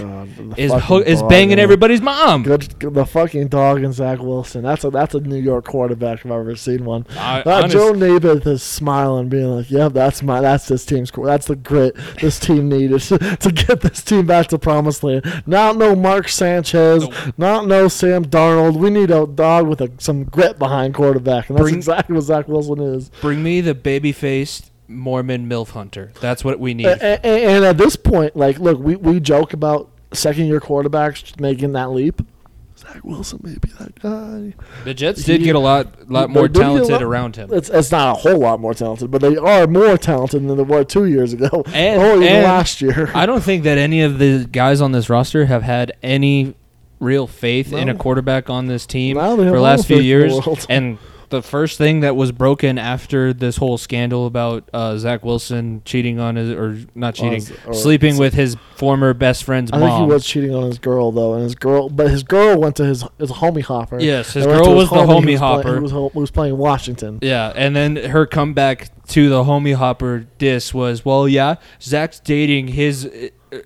is 0.56 0.72
ho- 0.72 0.98
is 0.98 1.22
banging 1.22 1.52
and- 1.52 1.60
everybody's 1.60 2.00
mom. 2.02 2.42
Good, 2.42 2.78
good- 2.78 2.94
the 2.94 3.06
fucking 3.06 3.48
dog 3.48 3.82
and 3.82 3.94
Zach 3.94 4.18
Wilson. 4.20 4.62
That's 4.62 4.84
a 4.84 4.90
that's 4.90 5.14
a 5.14 5.20
New 5.20 5.36
York 5.40 5.64
quarterback 5.66 6.20
if 6.20 6.26
I've 6.26 6.32
ever 6.32 6.56
seen 6.56 6.84
one. 6.84 7.06
I- 7.18 7.42
That 7.42 7.64
honest- 7.64 7.72
Joe 7.74 7.92
Namath 7.92 8.46
is 8.46 8.62
smiling, 8.62 9.28
being 9.28 9.46
like, 9.56 9.70
"Yep, 9.70 9.92
that's 9.92 10.22
my 10.22 10.40
that's 10.40 10.66
this 10.68 10.84
team's 10.84 11.10
that's 11.16 11.46
the 11.46 11.56
grit 11.56 11.96
this 12.20 12.38
team 12.38 12.68
needed 12.68 13.00
to 13.40 13.52
get 13.52 13.80
this 13.80 14.02
team 14.02 14.26
back 14.26 14.48
to 14.48 14.58
promised 14.58 15.02
land. 15.04 15.24
Not 15.46 15.76
no 15.76 15.94
Mark 15.94 16.28
Sanchez, 16.28 17.06
not 17.36 17.66
no 17.66 17.88
Sam 17.88 18.24
Darnold. 18.24 18.76
We 18.76 18.90
need 18.90 19.10
a 19.10 19.26
dog 19.26 19.66
with 19.68 19.80
a, 19.80 19.90
some 19.98 20.24
grit 20.24 20.58
behind 20.58 20.94
quarterback, 20.94 21.48
and 21.48 21.56
that's 21.58 21.64
Bring- 21.64 21.76
exactly 21.76 22.14
what 22.14 22.24
Zach 22.24 22.48
Wilson 22.48 22.80
is. 22.80 23.10
Bring 23.20 23.42
me 23.42 23.60
the 23.60 23.74
baby-faced 23.74 24.70
Mormon 24.88 25.48
milf 25.48 25.70
hunter. 25.70 26.12
That's 26.20 26.42
what 26.44 26.58
we 26.58 26.74
need. 26.74 26.86
A- 26.86 27.02
a- 27.02 27.20
a- 27.22 27.56
and 27.56 27.64
at 27.64 27.76
this 27.78 27.94
point, 27.96 28.34
like, 28.36 28.58
look, 28.58 28.78
we, 28.78 28.96
we 28.96 29.20
joke 29.20 29.52
about 29.52 29.90
second 30.12 30.46
year 30.46 30.60
quarterbacks 30.60 31.38
making 31.40 31.72
that 31.72 31.90
leap. 31.90 32.22
Zach 32.78 33.02
Wilson 33.04 33.40
may 33.42 33.56
be 33.60 33.68
that 33.80 34.00
guy. 34.00 34.54
the 34.84 34.94
Jets 34.94 35.24
did 35.24 35.40
he- 35.40 35.46
get 35.46 35.56
a 35.56 35.58
lot, 35.58 36.08
lot 36.10 36.30
more 36.30 36.46
did 36.46 36.54
get 36.54 36.60
a 36.60 36.64
talented 36.64 36.90
lot- 36.92 37.02
around 37.02 37.36
him. 37.36 37.50
It's, 37.52 37.68
it's 37.68 37.90
not 37.90 38.16
a 38.16 38.20
whole 38.20 38.38
lot 38.38 38.60
more 38.60 38.72
talented, 38.72 39.10
but 39.10 39.20
they 39.20 39.36
are 39.36 39.66
more 39.66 39.98
talented 39.98 40.46
than 40.48 40.56
they 40.56 40.62
were 40.62 40.84
two 40.84 41.04
years 41.06 41.32
ago. 41.32 41.64
And- 41.74 42.00
or 42.02 42.14
even 42.16 42.22
and 42.28 42.44
last 42.44 42.80
year. 42.80 43.10
I 43.14 43.26
don't 43.26 43.42
think 43.42 43.64
that 43.64 43.78
any 43.78 44.00
of 44.02 44.18
the 44.18 44.46
guys 44.50 44.80
on 44.80 44.92
this 44.92 45.10
roster 45.10 45.46
have 45.46 45.64
had 45.64 45.92
any 46.02 46.54
real 47.00 47.26
faith 47.26 47.72
in 47.72 47.88
a 47.88 47.94
quarterback 47.94 48.48
on 48.48 48.66
this 48.66 48.86
team 48.86 49.16
No, 49.16 49.36
for 49.36 49.44
the 49.44 49.60
last 49.60 49.86
few 49.86 49.96
the 49.98 50.02
years. 50.04 50.34
And 50.68 50.98
the 51.30 51.42
first 51.42 51.78
thing 51.78 52.00
that 52.00 52.16
was 52.16 52.32
broken 52.32 52.78
after 52.78 53.32
this 53.32 53.56
whole 53.56 53.78
scandal 53.78 54.26
about 54.26 54.68
uh, 54.72 54.96
Zach 54.96 55.24
Wilson 55.24 55.82
cheating 55.84 56.18
on 56.18 56.36
his 56.36 56.50
or 56.50 56.78
not 56.94 57.14
cheating, 57.14 57.42
or- 57.66 57.74
sleeping 57.74 58.16
with 58.16 58.34
his 58.34 58.56
former 58.76 59.12
best 59.14 59.44
friend's 59.44 59.70
I 59.72 59.78
think 59.78 59.88
mom. 59.90 60.02
he 60.08 60.12
was 60.12 60.24
cheating 60.26 60.54
on 60.54 60.64
his 60.64 60.78
girl 60.78 61.12
though, 61.12 61.34
and 61.34 61.42
his 61.42 61.54
girl, 61.54 61.88
but 61.88 62.10
his 62.10 62.22
girl 62.22 62.58
went 62.60 62.76
to 62.76 62.84
his 62.84 63.04
his 63.18 63.30
homie 63.30 63.62
hopper. 63.62 63.98
Yes, 64.00 64.32
his 64.32 64.46
girl 64.46 64.74
was 64.74 64.88
the 64.90 64.96
homie 64.96 65.06
homie 65.06 65.24
who 65.24 65.30
was 65.32 65.40
hopper. 65.40 65.62
Play, 65.72 65.78
was, 65.80 65.92
ho- 65.92 66.10
was 66.14 66.30
playing 66.30 66.56
Washington. 66.56 67.18
Yeah, 67.22 67.52
and 67.54 67.74
then 67.76 67.96
her 67.96 68.26
comeback 68.26 68.90
to 69.08 69.28
the 69.28 69.44
homie 69.44 69.74
hopper 69.74 70.26
diss 70.38 70.74
was, 70.74 71.04
well, 71.04 71.26
yeah, 71.26 71.54
Zach's 71.80 72.20
dating 72.20 72.68
his, 72.68 73.10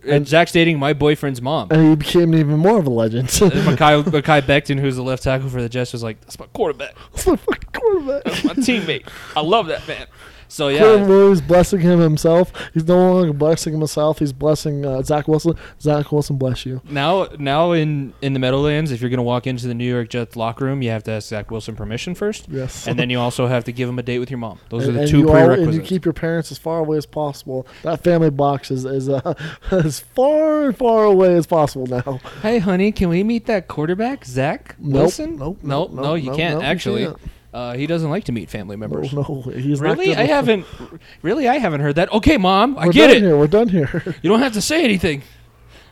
And- 0.06 0.26
Zach's 0.28 0.52
dating 0.52 0.78
my 0.78 0.92
boyfriend's 0.92 1.42
mom. 1.42 1.68
And 1.70 1.88
he 1.90 1.96
became 1.96 2.34
even 2.34 2.58
more 2.58 2.78
of 2.78 2.86
a 2.86 2.90
legend. 2.90 3.28
And 3.42 3.52
Mekhi, 3.52 4.02
Mekhi 4.04 4.40
Becton, 4.42 4.78
who's 4.78 4.96
the 4.96 5.02
left 5.02 5.22
tackle 5.24 5.48
for 5.48 5.60
the 5.60 5.68
Jets, 5.68 5.92
was 5.92 6.02
like, 6.02 6.20
"That's 6.20 6.38
my 6.38 6.46
quarterback, 6.52 6.94
That's 7.12 7.26
my 7.26 7.36
fucking 7.36 7.70
quarterback. 7.72 8.24
that's 8.24 8.44
my 8.44 8.54
teammate. 8.54 9.08
I 9.36 9.40
love 9.40 9.66
that 9.66 9.86
man." 9.88 10.06
So 10.52 10.68
Quinn 10.68 10.82
yeah, 11.00 11.06
Williams 11.06 11.40
blessing 11.40 11.80
him 11.80 11.98
himself. 11.98 12.52
He's 12.74 12.84
no 12.86 13.14
longer 13.14 13.32
blessing 13.32 13.72
himself. 13.72 14.18
He's 14.18 14.34
blessing 14.34 14.84
uh, 14.84 15.00
Zach 15.02 15.26
Wilson. 15.26 15.54
Zach 15.80 16.12
Wilson, 16.12 16.36
bless 16.36 16.66
you. 16.66 16.82
now 16.90 17.26
now 17.38 17.72
in 17.72 18.12
in 18.20 18.34
the 18.34 18.38
Meadowlands, 18.38 18.90
if 18.92 19.00
you're 19.00 19.08
gonna 19.08 19.22
walk 19.22 19.46
into 19.46 19.66
the 19.66 19.72
New 19.74 19.90
York 19.90 20.10
Jets 20.10 20.36
locker 20.36 20.66
room, 20.66 20.82
you 20.82 20.90
have 20.90 21.02
to 21.04 21.12
ask 21.12 21.28
Zach 21.28 21.50
Wilson 21.50 21.74
permission 21.74 22.14
first, 22.14 22.48
Yes. 22.50 22.86
and 22.86 22.98
then 22.98 23.08
you 23.08 23.18
also 23.18 23.46
have 23.46 23.64
to 23.64 23.72
give 23.72 23.88
him 23.88 23.98
a 23.98 24.02
date 24.02 24.18
with 24.18 24.30
your 24.30 24.38
mom. 24.38 24.58
Those 24.68 24.88
and, 24.88 24.96
are 24.98 25.00
the 25.00 25.08
two 25.08 25.26
all- 25.26 25.32
prerequisites. 25.32 25.64
and 25.68 25.74
you 25.74 25.80
keep 25.80 26.04
your 26.04 26.12
parents 26.12 26.52
as 26.52 26.58
far 26.58 26.80
away 26.80 26.98
as 26.98 27.06
possible. 27.06 27.66
That 27.82 28.04
family 28.04 28.28
box 28.30 28.70
is, 28.70 28.84
is 28.84 29.08
uh, 29.08 29.32
as 29.70 30.00
far 30.00 30.72
far 30.74 31.04
away 31.04 31.34
as 31.34 31.46
possible 31.46 31.86
now. 31.86 32.20
hey, 32.42 32.58
honey, 32.58 32.92
can 32.92 33.08
we 33.08 33.22
meet 33.22 33.46
that 33.46 33.68
quarterback, 33.68 34.26
Zach 34.26 34.76
Nope, 34.78 34.92
Wilson? 34.92 35.38
nope, 35.38 35.58
no, 35.62 35.84
nope, 35.84 35.92
no, 35.92 36.14
you 36.14 36.26
nope, 36.26 36.36
can't 36.36 36.54
nope, 36.56 36.62
you 36.62 36.68
actually. 36.68 37.04
can't. 37.06 37.16
Uh, 37.52 37.74
he 37.74 37.86
doesn't 37.86 38.08
like 38.10 38.24
to 38.24 38.32
meet 38.32 38.48
family 38.48 38.76
members. 38.76 39.12
no, 39.14 39.42
he's 39.54 39.80
not 39.80 39.90
Really? 39.98 40.06
good 40.06 40.16
I 40.18 40.22
with- 40.22 40.30
haven't. 40.30 40.66
Really, 41.22 41.48
I 41.48 41.58
haven't 41.58 41.80
heard 41.82 41.96
that. 41.96 42.10
Okay, 42.12 42.36
mom, 42.38 42.78
I 42.78 42.86
We're 42.86 42.92
get 42.92 43.06
done 43.08 43.16
it. 43.16 43.22
Here. 43.22 43.36
We're 43.36 43.46
done 43.46 43.68
here. 43.68 44.16
You 44.22 44.30
don't 44.30 44.40
have 44.40 44.54
to 44.54 44.62
say 44.62 44.82
anything. 44.84 45.22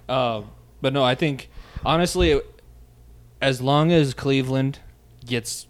Uh, 0.08 0.42
but 0.80 0.92
no, 0.92 1.04
I 1.04 1.14
think 1.14 1.50
honestly, 1.84 2.40
as 3.40 3.60
long 3.60 3.92
as 3.92 4.14
Cleveland 4.14 4.78
gets 5.24 5.66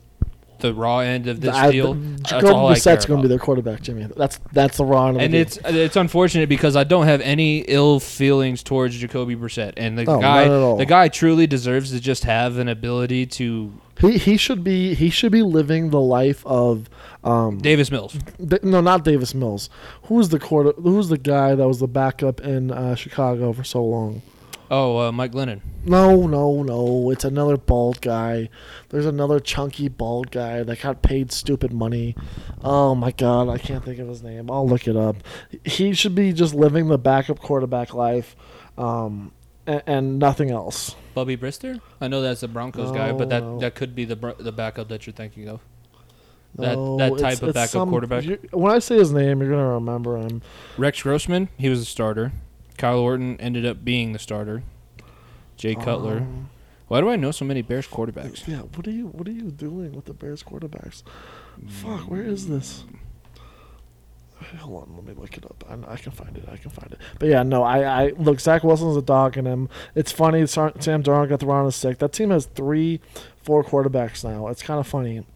the 0.60 0.72
raw 0.74 0.98
end 1.00 1.26
of 1.28 1.40
this 1.40 1.54
I- 1.54 1.70
deal, 1.72 1.94
that's 1.94 2.30
Jacoby 2.30 2.52
all 2.52 2.70
Brissett's 2.70 3.06
going 3.06 3.20
to 3.20 3.22
be 3.22 3.28
their 3.28 3.38
quarterback, 3.38 3.82
Jimmy. 3.82 4.06
That's 4.16 4.38
that's 4.52 4.76
the 4.76 4.84
raw 4.84 5.08
end 5.08 5.16
of 5.16 5.22
And 5.22 5.34
the 5.34 5.38
it's 5.38 5.58
it's 5.64 5.96
unfortunate 5.96 6.48
because 6.48 6.76
I 6.76 6.84
don't 6.84 7.06
have 7.06 7.20
any 7.20 7.60
ill 7.60 8.00
feelings 8.00 8.62
towards 8.62 8.96
Jacoby 8.96 9.36
Brissett, 9.36 9.74
and 9.76 9.98
the 9.98 10.02
Oh, 10.08 10.20
guy 10.20 10.44
not 10.44 10.54
at 10.54 10.60
all. 10.62 10.76
the 10.76 10.86
guy 10.86 11.08
truly 11.08 11.46
deserves 11.46 11.90
to 11.92 12.00
just 12.00 12.24
have 12.24 12.58
an 12.58 12.68
ability 12.68 13.26
to 13.26 13.72
He 14.00 14.18
he 14.18 14.36
should 14.36 14.62
be 14.64 14.94
he 14.94 15.10
should 15.10 15.32
be 15.32 15.42
living 15.42 15.90
the 15.90 16.00
life 16.00 16.46
of 16.46 16.88
um 17.24 17.58
Davis 17.58 17.90
Mills. 17.90 18.16
No 18.62 18.80
not 18.80 19.04
Davis 19.04 19.34
Mills. 19.34 19.68
Who's 20.04 20.30
the 20.30 20.38
quarter? 20.38 20.72
Who's 20.80 21.08
the 21.08 21.18
guy 21.18 21.54
that 21.54 21.68
was 21.68 21.80
the 21.80 21.88
backup 21.88 22.40
in 22.40 22.70
uh, 22.70 22.94
Chicago 22.94 23.52
for 23.52 23.64
so 23.64 23.84
long? 23.84 24.22
Oh, 24.70 24.98
uh, 24.98 25.10
Mike 25.12 25.32
Glennon. 25.32 25.60
No, 25.84 26.26
no, 26.28 26.62
no. 26.62 27.10
It's 27.10 27.24
another 27.24 27.56
bald 27.56 28.00
guy. 28.00 28.48
There's 28.90 29.06
another 29.06 29.40
chunky 29.40 29.88
bald 29.88 30.30
guy 30.30 30.62
that 30.62 30.80
got 30.80 31.02
paid 31.02 31.32
stupid 31.32 31.72
money. 31.72 32.14
Oh 32.62 32.94
my 32.94 33.10
god, 33.10 33.48
I 33.48 33.58
can't 33.58 33.84
think 33.84 33.98
of 33.98 34.06
his 34.06 34.22
name. 34.22 34.50
I'll 34.50 34.68
look 34.68 34.86
it 34.86 34.96
up. 34.96 35.16
He 35.64 35.92
should 35.94 36.14
be 36.14 36.32
just 36.32 36.54
living 36.54 36.86
the 36.88 36.98
backup 36.98 37.40
quarterback 37.40 37.94
life, 37.94 38.36
um, 38.78 39.32
and, 39.66 39.82
and 39.86 40.18
nothing 40.20 40.50
else. 40.50 40.94
Bubby 41.14 41.36
Brister? 41.36 41.80
I 42.00 42.06
know 42.06 42.20
that's 42.22 42.42
a 42.44 42.48
Broncos 42.48 42.92
guy, 42.92 43.10
but 43.12 43.28
that, 43.30 43.42
no. 43.42 43.58
that 43.58 43.74
could 43.74 43.94
be 43.96 44.04
the 44.04 44.36
the 44.38 44.52
backup 44.52 44.88
that 44.88 45.06
you're 45.06 45.14
thinking 45.14 45.48
of. 45.48 45.60
That- 46.56 46.76
No, 46.76 46.96
that 46.98 47.12
it's- 47.14 47.20
type 47.20 47.42
of 47.42 47.48
it's 47.48 47.54
backup 47.54 47.70
some- 47.70 47.88
quarterback? 47.90 48.24
When 48.52 48.72
I 48.72 48.78
say 48.78 48.96
his 48.98 49.12
name, 49.12 49.40
you're 49.40 49.50
gonna 49.50 49.74
remember 49.74 50.16
him. 50.16 50.42
Rex 50.78 51.02
Grossman, 51.02 51.48
he 51.56 51.68
was 51.68 51.80
a 51.80 51.84
starter. 51.84 52.32
Kyle 52.80 52.98
Orton 52.98 53.38
ended 53.40 53.66
up 53.66 53.84
being 53.84 54.14
the 54.14 54.18
starter. 54.18 54.62
Jay 55.58 55.74
Cutler. 55.74 56.20
Um, 56.20 56.48
Why 56.88 57.02
do 57.02 57.10
I 57.10 57.16
know 57.16 57.30
so 57.30 57.44
many 57.44 57.60
Bears 57.60 57.86
quarterbacks? 57.86 58.48
Yeah, 58.48 58.60
what 58.60 58.86
are 58.86 58.90
you 58.90 59.08
what 59.08 59.28
are 59.28 59.32
you 59.32 59.50
doing 59.50 59.92
with 59.92 60.06
the 60.06 60.14
Bears 60.14 60.42
quarterbacks? 60.42 61.02
Fuck, 61.68 62.10
where 62.10 62.22
is 62.22 62.48
this? 62.48 62.84
Hold 64.60 64.84
on, 64.84 64.96
let 64.96 65.04
me 65.04 65.12
look 65.12 65.36
it 65.36 65.44
up. 65.44 65.62
I, 65.68 65.92
I 65.92 65.96
can 65.96 66.10
find 66.12 66.34
it. 66.38 66.48
I 66.50 66.56
can 66.56 66.70
find 66.70 66.90
it. 66.90 66.98
But 67.18 67.28
yeah, 67.28 67.42
no, 67.42 67.62
I, 67.62 68.04
I 68.04 68.08
look. 68.16 68.40
Zach 68.40 68.64
Wilson's 68.64 68.96
a 68.96 69.02
dog 69.02 69.36
in 69.36 69.44
him. 69.44 69.68
It's 69.94 70.10
funny. 70.10 70.46
Sam 70.46 70.72
Darnold 70.80 71.28
got 71.28 71.40
the 71.40 71.46
of 71.46 71.74
sick. 71.74 71.98
That 71.98 72.14
team 72.14 72.30
has 72.30 72.46
three, 72.46 73.00
four 73.42 73.62
quarterbacks 73.62 74.24
now. 74.24 74.46
It's 74.46 74.62
kind 74.62 74.80
of 74.80 74.86
funny. 74.86 75.26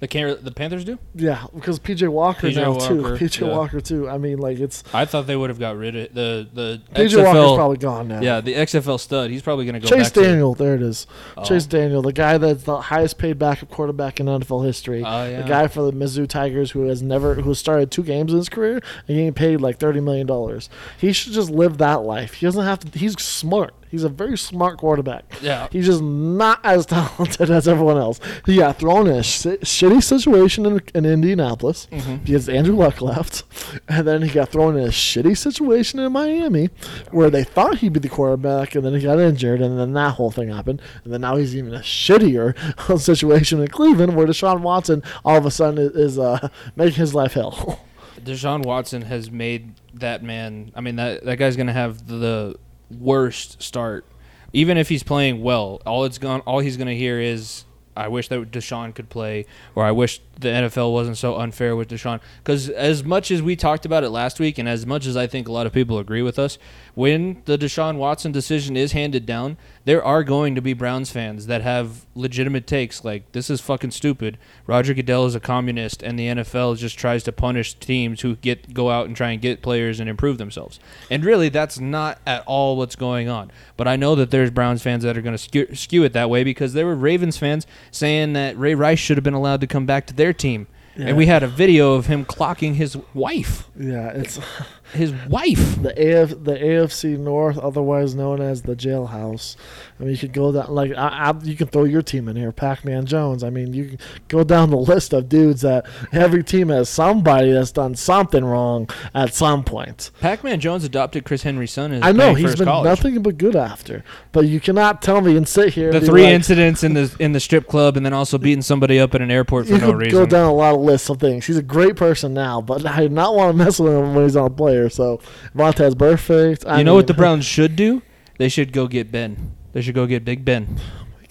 The 0.00 0.08
Car- 0.08 0.34
the 0.34 0.50
Panthers 0.50 0.84
do. 0.84 0.98
Yeah, 1.14 1.44
because 1.54 1.78
PJ 1.78 2.08
Walker 2.08 2.48
PJ 2.48 2.56
now 2.56 2.78
too. 2.78 3.02
Walker, 3.02 3.16
PJ 3.18 3.46
yeah. 3.46 3.54
Walker 3.54 3.80
too. 3.82 4.08
I 4.08 4.16
mean, 4.16 4.38
like 4.38 4.58
it's 4.58 4.82
I 4.94 5.04
thought 5.04 5.26
they 5.26 5.36
would 5.36 5.50
have 5.50 5.58
got 5.58 5.76
rid 5.76 5.94
of 5.94 6.14
the 6.14 6.48
the 6.52 6.82
PJ 6.94 7.10
XFL. 7.10 7.24
Walker's 7.24 7.56
probably 7.56 7.76
gone 7.76 8.08
now. 8.08 8.20
yeah, 8.22 8.40
the 8.40 8.54
XFL 8.54 8.98
stud. 8.98 9.30
He's 9.30 9.42
probably 9.42 9.66
going 9.66 9.74
to 9.74 9.80
go 9.80 9.94
Chase 9.94 10.10
Daniel, 10.10 10.54
there 10.54 10.74
it 10.74 10.80
is. 10.80 11.06
Oh. 11.36 11.44
Chase 11.44 11.66
Daniel, 11.66 12.00
the 12.00 12.14
guy 12.14 12.38
that's 12.38 12.62
the 12.62 12.80
highest 12.80 13.18
paid 13.18 13.38
backup 13.38 13.68
quarterback 13.68 14.20
in 14.20 14.26
NFL 14.26 14.64
history. 14.64 15.02
Oh, 15.04 15.28
yeah. 15.28 15.42
The 15.42 15.48
guy 15.48 15.68
for 15.68 15.82
the 15.82 15.92
Mizzou 15.92 16.26
Tigers 16.26 16.70
who 16.70 16.86
has 16.86 17.02
never 17.02 17.34
who 17.34 17.54
started 17.54 17.90
two 17.90 18.02
games 18.02 18.32
in 18.32 18.38
his 18.38 18.48
career 18.48 18.76
and 19.06 19.08
getting 19.08 19.34
paid 19.34 19.60
like 19.60 19.78
thirty 19.78 20.00
million 20.00 20.26
dollars. 20.26 20.70
He 20.98 21.12
should 21.12 21.34
just 21.34 21.50
live 21.50 21.76
that 21.78 22.02
life. 22.04 22.34
He 22.34 22.46
doesn't 22.46 22.64
have 22.64 22.80
to. 22.80 22.98
He's 22.98 23.20
smart. 23.22 23.74
He's 23.90 24.04
a 24.04 24.08
very 24.08 24.38
smart 24.38 24.78
quarterback. 24.78 25.24
Yeah. 25.42 25.66
He's 25.72 25.86
just 25.86 26.00
not 26.02 26.60
as 26.64 26.86
talented 26.86 27.50
as 27.50 27.66
everyone 27.66 27.96
else. 27.96 28.20
He 28.46 28.56
got 28.56 28.78
thrown 28.78 29.06
in 29.08 29.16
a 29.16 29.22
sh- 29.22 29.46
shitty 29.62 30.02
situation 30.02 30.64
in, 30.66 30.80
in 30.94 31.04
Indianapolis 31.04 31.88
Mm-hmm. 31.90 32.16
because 32.24 32.48
Andrew 32.48 32.76
Luck 32.76 33.00
left, 33.00 33.42
and 33.88 34.06
then 34.06 34.22
he 34.22 34.28
got 34.30 34.50
thrown 34.50 34.76
in 34.76 34.84
a 34.84 34.88
shitty 34.90 35.36
situation 35.36 35.98
in 35.98 36.12
Miami 36.12 36.70
where 37.10 37.30
they 37.30 37.42
thought 37.44 37.78
he'd 37.78 37.92
be 37.92 38.00
the 38.00 38.08
quarterback, 38.08 38.74
and 38.74 38.84
then 38.84 38.94
he 38.94 39.00
got 39.02 39.18
injured, 39.18 39.60
and 39.60 39.78
then 39.78 39.92
that 39.94 40.14
whole 40.14 40.30
thing 40.30 40.48
happened, 40.50 40.80
and 41.04 41.12
then 41.12 41.20
now 41.22 41.36
he's 41.36 41.56
even 41.56 41.74
a 41.74 41.80
shittier 41.80 42.54
situation 43.00 43.60
in 43.60 43.68
Cleveland 43.68 44.14
where 44.14 44.26
Deshaun 44.26 44.60
Watson 44.60 45.02
all 45.24 45.36
of 45.36 45.46
a 45.46 45.50
sudden 45.50 45.78
is, 45.78 45.90
is 45.96 46.18
uh, 46.18 46.48
making 46.76 46.94
his 47.00 47.14
life 47.14 47.32
hell. 47.32 47.80
Deshaun 48.24 48.64
Watson 48.64 49.02
has 49.02 49.30
made 49.30 49.74
that 49.94 50.22
man. 50.22 50.70
I 50.74 50.80
mean 50.82 50.96
that 50.96 51.24
that 51.24 51.36
guy's 51.36 51.56
going 51.56 51.68
to 51.68 51.72
have 51.72 52.06
the 52.06 52.54
worst 52.90 53.62
start. 53.62 54.04
Even 54.52 54.76
if 54.76 54.88
he's 54.88 55.02
playing 55.02 55.42
well, 55.42 55.80
all 55.86 56.04
it's 56.04 56.18
gone. 56.18 56.40
All 56.40 56.58
he's 56.58 56.76
going 56.76 56.88
to 56.88 56.96
hear 56.96 57.20
is, 57.20 57.64
"I 57.96 58.08
wish 58.08 58.28
that 58.28 58.50
Deshaun 58.50 58.94
could 58.94 59.08
play," 59.08 59.46
or 59.74 59.84
"I 59.84 59.92
wish 59.92 60.20
the 60.38 60.48
NFL 60.48 60.92
wasn't 60.92 61.18
so 61.18 61.36
unfair 61.36 61.76
with 61.76 61.88
Deshaun." 61.88 62.20
Because 62.38 62.68
as 62.68 63.04
much 63.04 63.30
as 63.30 63.42
we 63.42 63.54
talked 63.54 63.86
about 63.86 64.02
it 64.02 64.10
last 64.10 64.40
week, 64.40 64.58
and 64.58 64.68
as 64.68 64.86
much 64.86 65.06
as 65.06 65.16
I 65.16 65.28
think 65.28 65.46
a 65.46 65.52
lot 65.52 65.66
of 65.66 65.72
people 65.72 65.98
agree 65.98 66.22
with 66.22 66.38
us, 66.38 66.58
when 66.94 67.42
the 67.44 67.56
Deshaun 67.56 67.96
Watson 67.96 68.32
decision 68.32 68.76
is 68.76 68.90
handed 68.90 69.24
down, 69.24 69.56
there 69.90 70.04
are 70.04 70.22
going 70.22 70.54
to 70.54 70.60
be 70.60 70.72
Browns 70.72 71.10
fans 71.10 71.48
that 71.48 71.62
have 71.62 72.06
legitimate 72.14 72.64
takes 72.64 73.04
like, 73.04 73.32
"This 73.32 73.50
is 73.50 73.60
fucking 73.60 73.90
stupid." 73.90 74.38
Roger 74.68 74.94
Goodell 74.94 75.26
is 75.26 75.34
a 75.34 75.40
communist, 75.40 76.00
and 76.00 76.16
the 76.16 76.28
NFL 76.28 76.76
just 76.76 76.96
tries 76.96 77.24
to 77.24 77.32
punish 77.32 77.74
teams 77.74 78.20
who 78.20 78.36
get 78.36 78.72
go 78.72 78.90
out 78.90 79.06
and 79.06 79.16
try 79.16 79.32
and 79.32 79.42
get 79.42 79.62
players 79.62 79.98
and 79.98 80.08
improve 80.08 80.38
themselves. 80.38 80.78
And 81.10 81.24
really, 81.24 81.48
that's 81.48 81.80
not 81.80 82.20
at 82.24 82.44
all 82.46 82.76
what's 82.76 82.94
going 82.94 83.28
on. 83.28 83.50
But 83.76 83.88
I 83.88 83.96
know 83.96 84.14
that 84.14 84.30
there's 84.30 84.52
Browns 84.52 84.80
fans 84.80 85.02
that 85.02 85.18
are 85.18 85.22
going 85.22 85.34
to 85.34 85.38
skew, 85.38 85.74
skew 85.74 86.04
it 86.04 86.12
that 86.12 86.30
way 86.30 86.44
because 86.44 86.72
there 86.72 86.86
were 86.86 86.94
Ravens 86.94 87.36
fans 87.36 87.66
saying 87.90 88.34
that 88.34 88.56
Ray 88.56 88.76
Rice 88.76 89.00
should 89.00 89.16
have 89.16 89.24
been 89.24 89.34
allowed 89.34 89.60
to 89.62 89.66
come 89.66 89.86
back 89.86 90.06
to 90.06 90.14
their 90.14 90.32
team. 90.32 90.68
Yeah. 90.96 91.08
And 91.08 91.16
we 91.16 91.26
had 91.26 91.42
a 91.42 91.48
video 91.48 91.94
of 91.94 92.06
him 92.06 92.24
clocking 92.24 92.74
his 92.74 92.96
wife. 93.12 93.68
yeah, 93.76 94.10
it's 94.10 94.38
His 94.92 95.12
wife. 95.28 95.80
the 95.82 95.90
AF, 95.90 96.30
the 96.30 96.54
AFC 96.56 97.18
North, 97.18 97.58
otherwise 97.58 98.14
known 98.14 98.40
as 98.40 98.62
the 98.62 98.74
jailhouse. 98.76 99.56
I 99.98 100.04
mean, 100.04 100.12
you 100.12 100.18
could 100.18 100.32
go 100.32 100.52
down 100.52 100.70
like 100.74 100.92
I, 100.92 101.30
I, 101.30 101.34
you 101.42 101.56
can 101.56 101.68
throw 101.68 101.84
your 101.84 102.02
team 102.02 102.28
in 102.28 102.36
here, 102.36 102.52
Pac-Man 102.52 103.06
Jones. 103.06 103.44
I 103.44 103.50
mean, 103.50 103.72
you 103.74 103.88
can 103.90 103.98
go 104.28 104.44
down 104.44 104.70
the 104.70 104.76
list 104.76 105.12
of 105.12 105.28
dudes 105.28 105.60
that 105.62 105.86
every 106.12 106.42
team 106.42 106.68
has 106.70 106.88
somebody 106.88 107.52
that's 107.52 107.72
done 107.72 107.94
something 107.94 108.44
wrong 108.44 108.88
at 109.14 109.34
some 109.34 109.62
point. 109.64 110.10
Pac-Man 110.20 110.60
Jones 110.60 110.84
adopted 110.84 111.24
Chris 111.24 111.42
Henry's 111.42 111.72
son 111.72 111.92
as 111.92 112.02
I 112.02 112.12
know 112.12 112.34
he's 112.34 112.56
been 112.56 112.64
college. 112.66 112.84
nothing 112.86 113.22
but 113.22 113.36
good 113.38 113.56
after, 113.56 114.04
but 114.32 114.46
you 114.46 114.60
cannot 114.60 115.02
tell 115.02 115.20
me 115.20 115.36
and 115.36 115.46
sit 115.46 115.74
here. 115.74 115.92
The 115.92 116.00
three 116.00 116.24
like, 116.24 116.32
incidents 116.32 116.82
in 116.82 116.94
the 116.94 117.14
in 117.20 117.32
the 117.32 117.40
strip 117.40 117.66
club, 117.66 117.96
and 117.96 118.04
then 118.06 118.12
also 118.12 118.38
beating 118.38 118.62
somebody 118.62 118.98
up 118.98 119.14
at 119.14 119.20
an 119.20 119.30
airport 119.30 119.66
for 119.66 119.74
You 119.74 119.78
no 119.80 119.86
could 119.92 119.96
reason. 119.98 120.18
go 120.18 120.26
down 120.26 120.46
a 120.48 120.54
lot 120.54 120.74
of 120.74 120.80
lists 120.80 121.10
of 121.10 121.18
things. 121.20 121.46
He's 121.46 121.56
a 121.58 121.62
great 121.62 121.96
person 121.96 122.32
now, 122.32 122.60
but 122.60 122.86
I 122.86 123.02
do 123.02 123.08
not 123.10 123.34
want 123.34 123.52
to 123.52 123.64
mess 123.64 123.78
with 123.78 123.92
him 123.92 124.14
when 124.14 124.24
he's 124.24 124.36
on 124.36 124.46
a 124.46 124.50
player. 124.50 124.79
So 124.88 125.20
Vontaze 125.54 125.94
Burfict. 125.94 126.66
I 126.66 126.78
you 126.78 126.84
know 126.84 126.94
what 126.94 127.06
the 127.06 127.14
Browns 127.22 127.44
should 127.44 127.76
do? 127.76 128.02
They 128.38 128.48
should 128.48 128.72
go 128.72 128.86
get 128.86 129.12
Ben. 129.12 129.52
They 129.72 129.82
should 129.82 129.94
go 129.94 130.06
get 130.06 130.24
Big 130.24 130.44
Ben. 130.44 130.78
Oh, 130.78 131.06
my 131.20 131.26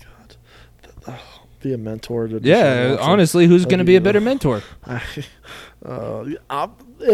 God. 1.07 1.19
Be 1.61 1.73
a 1.73 1.77
mentor 1.77 2.27
to. 2.27 2.39
Yeah, 2.41 2.95
honestly, 3.01 3.45
who's 3.47 3.65
going 3.65 3.79
to 3.79 3.83
be 3.85 3.97
a 3.97 4.01
better 4.01 4.21
mentor? 4.21 4.61
I, 4.85 5.01
uh, 5.85 6.25
I, 6.49 6.69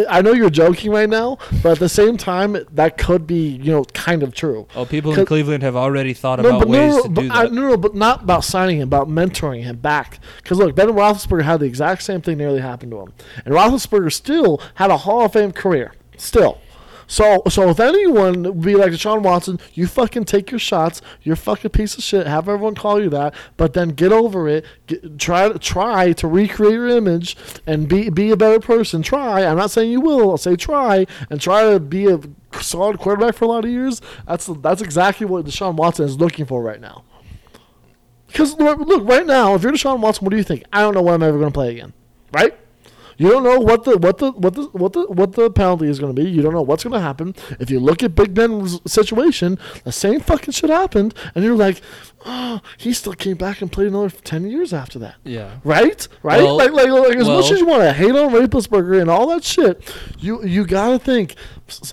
I 0.08 0.22
know 0.22 0.34
you're 0.34 0.50
joking 0.52 0.92
right 0.92 1.10
now, 1.10 1.38
but 1.64 1.74
at 1.74 1.80
the 1.80 1.90
same 1.90 2.16
time, 2.18 2.58
that 2.72 2.98
could 2.98 3.26
be 3.26 3.50
you 3.50 3.72
know 3.72 3.84
kind 3.86 4.22
of 4.22 4.34
true. 4.36 4.68
Oh, 4.76 4.86
people 4.86 5.18
in 5.18 5.26
Cleveland 5.26 5.64
have 5.64 5.76
already 5.76 6.14
thought 6.14 6.40
No, 6.40 6.58
about 6.58 6.68
ways 6.68 6.94
no, 6.96 7.02
to 7.04 7.10
do 7.10 7.22
I, 7.32 7.44
that. 7.44 7.54
no, 7.54 7.70
no, 7.70 7.78
but 7.78 7.96
not 7.96 8.22
about 8.24 8.44
signing 8.44 8.78
him, 8.78 8.84
about 8.88 9.08
mentoring 9.08 9.64
him 9.64 9.78
back. 9.78 10.20
Because 10.38 10.60
look, 10.60 10.76
Ben 10.76 10.90
Roethlisberger 10.90 11.44
had 11.44 11.60
the 11.60 11.66
exact 11.66 12.04
same 12.04 12.22
thing 12.22 12.38
nearly 12.38 12.60
happen 12.62 12.90
to 12.92 13.00
him, 13.00 13.14
and 13.46 13.54
Roethlisberger 13.54 14.14
still 14.14 14.62
had 14.76 14.92
a 14.92 14.98
Hall 14.98 15.26
of 15.26 15.34
Fame 15.34 15.52
career, 15.54 15.94
still. 16.18 16.60
So, 17.08 17.44
so 17.50 17.70
if 17.70 17.80
anyone 17.80 18.60
be 18.60 18.76
like 18.76 18.92
Deshaun 18.92 19.22
Watson, 19.22 19.60
you 19.74 19.88
fucking 19.88 20.26
take 20.26 20.52
your 20.52 20.60
shots. 20.60 21.02
You're 21.22 21.36
fucking 21.36 21.72
piece 21.72 21.98
of 21.98 22.04
shit. 22.04 22.26
Have 22.28 22.50
everyone 22.50 22.76
call 22.76 23.02
you 23.02 23.10
that, 23.12 23.34
but 23.58 23.74
then 23.74 23.90
get 23.90 24.12
over 24.12 24.48
it. 24.48 24.66
Get, 24.88 25.20
try 25.20 25.50
to 25.50 25.60
try 25.60 26.14
to 26.14 26.28
recreate 26.28 26.74
your 26.74 26.88
image 26.88 27.38
and 27.68 27.88
be 27.88 28.10
be 28.10 28.32
a 28.32 28.38
better 28.38 28.60
person. 28.60 29.02
Try. 29.02 29.44
I'm 29.46 29.58
not 29.58 29.72
saying 29.72 29.92
you 29.92 30.02
will. 30.02 30.32
I'll 30.32 30.38
say 30.38 30.56
try 30.56 31.06
and 31.30 31.40
try 31.40 31.72
to 31.72 31.80
be 31.80 32.08
a 32.08 32.20
solid 32.60 33.00
quarterback 33.00 33.36
for 33.36 33.46
a 33.46 33.50
lot 33.50 33.66
of 33.66 33.72
years. 33.72 34.02
That's 34.28 34.48
that's 34.48 34.82
exactly 34.82 35.28
what 35.28 35.46
Deshaun 35.46 35.76
Watson 35.76 36.06
is 36.06 36.18
looking 36.18 36.46
for 36.46 36.62
right 36.62 36.82
now. 36.82 37.04
Because 38.28 38.56
look, 38.58 39.08
right 39.08 39.26
now, 39.26 39.56
if 39.56 39.64
you're 39.64 39.72
Deshaun 39.72 40.00
Watson, 40.00 40.26
what 40.26 40.32
do 40.32 40.38
you 40.38 40.44
think? 40.44 40.64
I 40.74 40.82
don't 40.82 40.94
know 40.94 41.02
when 41.02 41.14
I'm 41.14 41.24
ever 41.24 41.38
going 41.38 41.52
to 41.52 41.54
play 41.54 41.72
again, 41.72 41.94
right? 42.34 42.58
You 43.18 43.30
don't 43.30 43.44
know 43.44 43.60
what 43.60 43.84
the 43.86 43.98
what 43.98 44.18
the 44.18 44.32
what 44.32 44.54
the 44.56 44.64
what 44.74 44.94
the 44.94 45.02
what 45.08 45.34
the 45.34 45.50
penalty 45.50 45.88
is 45.88 46.00
going 46.00 46.14
to 46.16 46.22
be. 46.24 46.30
You 46.30 46.42
don't 46.42 46.54
know 46.54 46.62
what's 46.62 46.84
going 46.84 46.94
to 46.94 47.00
happen. 47.00 47.34
If 47.60 47.70
you 47.70 47.80
look 47.80 48.04
at 48.04 48.14
Big 48.16 48.34
Ben's 48.34 48.80
situation, 48.92 49.58
the 49.84 49.92
same 49.92 50.20
fucking 50.20 50.52
shit 50.54 50.70
happened, 50.70 51.14
and 51.34 51.44
you're 51.46 51.56
like, 51.56 51.82
oh, 52.26 52.60
he 52.78 52.92
still 52.94 53.14
came 53.14 53.38
back 53.38 53.62
and 53.62 53.72
played 53.72 53.88
another 53.88 54.10
ten 54.10 54.50
years 54.50 54.74
after 54.74 55.00
that. 55.00 55.16
Yeah. 55.24 55.60
Right, 55.64 56.08
right. 56.24 56.42
Well- 56.44 56.58
like, 56.58 56.72
like, 56.72 56.90
like 56.90 57.16
as 57.18 57.28
much 57.28 57.52
as 57.52 57.60
you 57.60 57.66
want 57.66 57.84
to 57.84 57.94
hate 57.94 58.12
on 58.12 58.32
Roethlisberger 58.34 59.00
and 59.00 59.10
all 59.10 59.28
that 59.28 59.44
shit, 59.44 59.82
you 60.20 60.44
you 60.46 60.66
gotta 60.66 61.00
think 61.00 61.36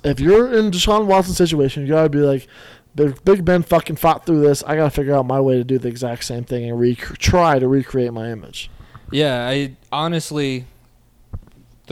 if 0.05 0.19
you're 0.21 0.53
in 0.53 0.71
Deshaun 0.71 1.07
Watson's 1.07 1.37
situation, 1.37 1.83
you 1.83 1.89
gotta 1.89 2.09
be 2.09 2.19
like, 2.19 2.47
Big, 2.95 3.25
Big 3.25 3.45
Ben 3.45 3.63
fucking 3.63 3.97
fought 3.97 4.27
through 4.27 4.41
this. 4.41 4.63
I 4.65 4.77
gotta 4.77 4.91
figure 4.91 5.15
out 5.15 5.25
my 5.27 5.41
way 5.41 5.57
to 5.57 5.65
do 5.65 5.79
the 5.79 5.89
exact 5.89 6.25
same 6.25 6.45
thing 6.45 6.69
and 6.69 6.79
rec- 6.79 7.17
try 7.19 7.59
to 7.59 7.67
recreate 7.69 8.13
my 8.13 8.31
image. 8.31 8.71
Yeah, 9.11 9.47
I 9.49 9.77
honestly, 9.91 10.67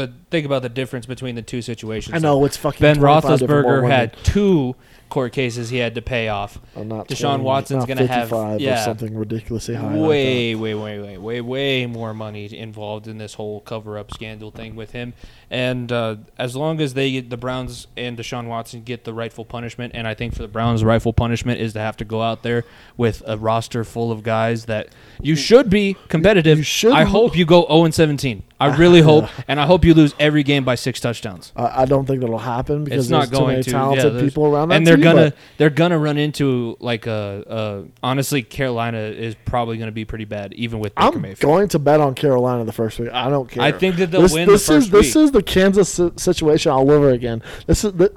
the 0.00 0.12
think 0.30 0.46
about 0.46 0.62
the 0.62 0.68
difference 0.68 1.06
between 1.06 1.34
the 1.34 1.42
two 1.42 1.62
situations. 1.62 2.14
I 2.14 2.18
know 2.18 2.44
it's 2.44 2.56
fucking 2.56 2.80
Ben 2.80 2.96
25 2.96 3.38
different 3.38 3.64
ball 3.64 3.72
Roethlisberger 3.72 3.88
had 3.90 4.16
two 4.24 4.74
court 5.10 5.32
cases 5.32 5.68
he 5.70 5.76
had 5.78 5.94
to 5.96 6.02
pay 6.02 6.28
off. 6.28 6.58
I'm 6.74 6.88
not 6.88 7.08
Deshaun 7.08 7.34
20, 7.36 7.44
Watson's 7.44 7.78
not 7.80 7.88
gonna 7.88 8.06
have- 8.06 8.28
55 8.30 8.56
or 8.56 8.62
yeah. 8.62 8.84
something 8.84 9.14
ridiculously 9.16 9.74
high. 9.74 9.94
like 9.94 10.08
way, 10.08 10.54
way, 10.54 10.74
way, 10.74 10.98
way, 11.00 11.18
way, 11.18 11.40
way 11.40 11.86
more 11.86 12.14
money 12.14 12.56
involved 12.56 13.06
in 13.06 13.18
this 13.18 13.34
whole 13.34 13.60
cover-up 13.60 14.12
scandal 14.14 14.50
thing 14.50 14.76
with 14.76 14.92
him. 14.92 15.12
And 15.50 15.90
uh, 15.90 16.16
as 16.38 16.54
long 16.54 16.80
as 16.80 16.94
they, 16.94 17.20
the 17.20 17.36
Browns 17.36 17.88
and 17.96 18.16
Deshaun 18.16 18.46
Watson, 18.46 18.82
get 18.82 19.04
the 19.04 19.12
rightful 19.12 19.44
punishment, 19.44 19.92
and 19.96 20.06
I 20.06 20.14
think 20.14 20.34
for 20.34 20.42
the 20.42 20.48
Browns, 20.48 20.80
the 20.80 20.86
rightful 20.86 21.12
punishment 21.12 21.60
is 21.60 21.72
to 21.72 21.80
have 21.80 21.96
to 21.98 22.04
go 22.04 22.22
out 22.22 22.42
there 22.44 22.64
with 22.96 23.22
a 23.26 23.36
roster 23.36 23.82
full 23.84 24.12
of 24.12 24.22
guys 24.22 24.66
that 24.66 24.88
you 25.20 25.34
should 25.34 25.68
be 25.68 25.96
competitive. 26.08 26.58
You 26.58 26.64
should 26.64 26.92
I 26.92 27.02
hope 27.04 27.36
you 27.36 27.44
go 27.44 27.66
0 27.66 27.84
and 27.84 27.94
17. 27.94 28.44
I 28.60 28.76
really 28.76 29.00
hope, 29.00 29.28
and 29.48 29.58
I 29.58 29.66
hope 29.66 29.84
you 29.84 29.94
lose 29.94 30.14
every 30.20 30.42
game 30.42 30.64
by 30.64 30.74
six 30.74 31.00
touchdowns. 31.00 31.52
I, 31.56 31.82
I 31.82 31.84
don't 31.86 32.06
think 32.06 32.20
that'll 32.20 32.38
happen 32.38 32.84
because 32.84 33.04
It's 33.06 33.10
not 33.10 33.20
there's 33.20 33.30
too 33.30 33.36
going 33.38 33.52
many 33.54 33.62
to. 33.64 33.70
talented 33.70 34.14
yeah, 34.14 34.20
people 34.20 34.46
around 34.46 34.68
that 34.68 34.76
and 34.76 34.86
they're 34.86 34.96
gonna 35.02 35.32
they're 35.58 35.70
gonna 35.70 35.98
run 35.98 36.16
into 36.18 36.76
like 36.80 37.06
a, 37.06 37.44
a 37.46 37.84
honestly 38.02 38.42
Carolina 38.42 38.98
is 38.98 39.34
probably 39.44 39.76
gonna 39.78 39.92
be 39.92 40.04
pretty 40.04 40.24
bad 40.24 40.52
even 40.54 40.80
with 40.80 40.94
Baker 40.94 41.16
I'm 41.16 41.22
Mayfield. 41.22 41.40
going 41.50 41.68
to 41.68 41.78
bet 41.78 42.00
on 42.00 42.14
Carolina 42.14 42.64
the 42.64 42.72
first 42.72 42.98
week. 42.98 43.10
I 43.12 43.28
don't 43.28 43.50
care. 43.50 43.62
I 43.62 43.72
think 43.72 43.96
that 43.96 44.10
they'll 44.10 44.22
this, 44.22 44.32
win 44.32 44.48
this 44.48 44.66
the 44.66 44.74
first 44.74 44.86
is 44.86 44.90
this 44.92 45.16
is 45.16 45.30
the 45.32 45.42
Kansas 45.42 45.88
si- 45.88 46.10
situation 46.16 46.72
all 46.72 46.90
over 46.90 47.10
again. 47.10 47.42
This 47.66 47.84
is 47.84 47.92
the, 47.92 48.12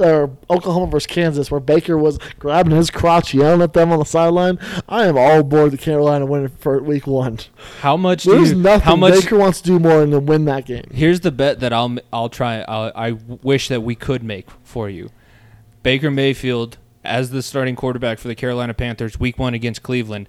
uh, 0.49 0.53
Oklahoma 0.53 0.91
versus 0.91 1.07
Kansas, 1.07 1.49
where 1.51 1.59
Baker 1.59 1.97
was 1.97 2.19
grabbing 2.39 2.75
his 2.75 2.89
crotch, 2.89 3.33
yelling 3.33 3.61
at 3.61 3.73
them 3.73 3.91
on 3.91 3.99
the 3.99 4.05
sideline. 4.05 4.59
I 4.87 5.05
am 5.05 5.17
all 5.17 5.39
aboard 5.39 5.71
the 5.71 5.77
Carolina 5.77 6.25
winning 6.25 6.49
for 6.49 6.81
week 6.81 7.07
one. 7.07 7.39
How 7.81 7.97
much? 7.97 8.23
Do 8.23 8.31
There's 8.35 8.51
you, 8.51 8.57
nothing 8.57 8.81
how 8.81 8.95
much? 8.95 9.13
Baker 9.21 9.37
wants 9.37 9.61
to 9.61 9.67
do 9.67 9.79
more 9.79 10.05
than 10.05 10.25
win 10.25 10.45
that 10.45 10.65
game. 10.65 10.85
Here's 10.91 11.21
the 11.21 11.31
bet 11.31 11.59
that 11.59 11.73
I'll 11.73 11.97
I'll 12.11 12.29
try. 12.29 12.61
I'll, 12.61 12.91
I 12.95 13.11
wish 13.11 13.67
that 13.67 13.81
we 13.81 13.95
could 13.95 14.23
make 14.23 14.47
for 14.63 14.89
you. 14.89 15.09
Baker 15.83 16.09
Mayfield 16.09 16.77
as 17.03 17.29
the 17.31 17.43
starting 17.43 17.75
quarterback 17.75 18.17
for 18.17 18.29
the 18.29 18.35
Carolina 18.35 18.73
Panthers, 18.73 19.19
Week 19.19 19.37
One 19.37 19.53
against 19.53 19.83
Cleveland. 19.83 20.27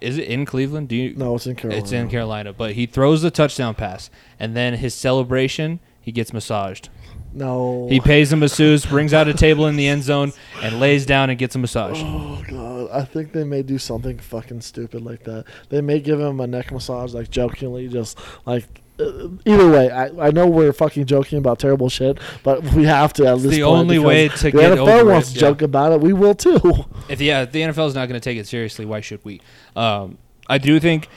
Is 0.00 0.18
it 0.18 0.28
in 0.28 0.44
Cleveland? 0.44 0.88
Do 0.88 0.96
you? 0.96 1.14
No, 1.16 1.36
it's 1.36 1.46
in 1.46 1.56
Carolina. 1.56 1.82
It's 1.82 1.92
in 1.92 2.08
Carolina, 2.08 2.52
but 2.52 2.72
he 2.72 2.86
throws 2.86 3.22
the 3.22 3.30
touchdown 3.30 3.74
pass, 3.74 4.10
and 4.38 4.54
then 4.54 4.74
his 4.74 4.94
celebration. 4.94 5.80
He 6.02 6.12
gets 6.12 6.32
massaged. 6.32 6.88
No. 7.32 7.86
He 7.88 8.00
pays 8.00 8.32
him 8.32 8.38
a 8.38 8.40
masseuse, 8.40 8.86
brings 8.86 9.12
out 9.12 9.28
a 9.28 9.34
table 9.34 9.66
in 9.66 9.76
the 9.76 9.86
end 9.86 10.02
zone, 10.02 10.32
and 10.62 10.80
lays 10.80 11.06
down 11.06 11.28
and 11.30 11.38
gets 11.38 11.54
a 11.54 11.58
massage. 11.58 12.00
Oh 12.02 12.42
god, 12.48 12.90
I 12.90 13.04
think 13.04 13.32
they 13.32 13.44
may 13.44 13.62
do 13.62 13.78
something 13.78 14.18
fucking 14.18 14.62
stupid 14.62 15.02
like 15.02 15.24
that. 15.24 15.44
They 15.68 15.80
may 15.80 16.00
give 16.00 16.18
him 16.18 16.40
a 16.40 16.46
neck 16.46 16.72
massage, 16.72 17.14
like 17.14 17.30
jokingly, 17.30 17.88
just 17.88 18.18
like. 18.46 18.82
Either 19.44 19.70
way, 19.70 19.90
I, 19.90 20.28
I 20.28 20.30
know 20.30 20.46
we're 20.46 20.72
fucking 20.72 21.06
joking 21.06 21.38
about 21.38 21.58
terrible 21.58 21.88
shit, 21.88 22.18
but 22.42 22.62
we 22.74 22.84
have 22.84 23.12
to 23.14 23.26
at 23.26 23.34
It's 23.34 23.42
this 23.44 23.52
the 23.52 23.62
only 23.62 23.98
way 23.98 24.28
to 24.28 24.42
the 24.42 24.50
get 24.50 24.72
NFL 24.72 24.88
over 24.88 25.12
wants 25.12 25.30
it, 25.30 25.34
to 25.34 25.38
yeah. 25.38 25.50
joke 25.50 25.62
about 25.62 25.92
it. 25.92 26.00
We 26.00 26.12
will 26.12 26.34
too. 26.34 26.60
If 27.08 27.20
yeah, 27.20 27.42
if 27.42 27.52
the 27.52 27.62
NFL 27.62 27.88
is 27.88 27.94
not 27.94 28.08
going 28.08 28.20
to 28.20 28.24
take 28.24 28.38
it 28.38 28.46
seriously, 28.46 28.84
why 28.84 29.00
should 29.00 29.24
we? 29.24 29.40
Um, 29.74 30.18
I 30.48 30.58
do 30.58 30.78
think 30.80 31.08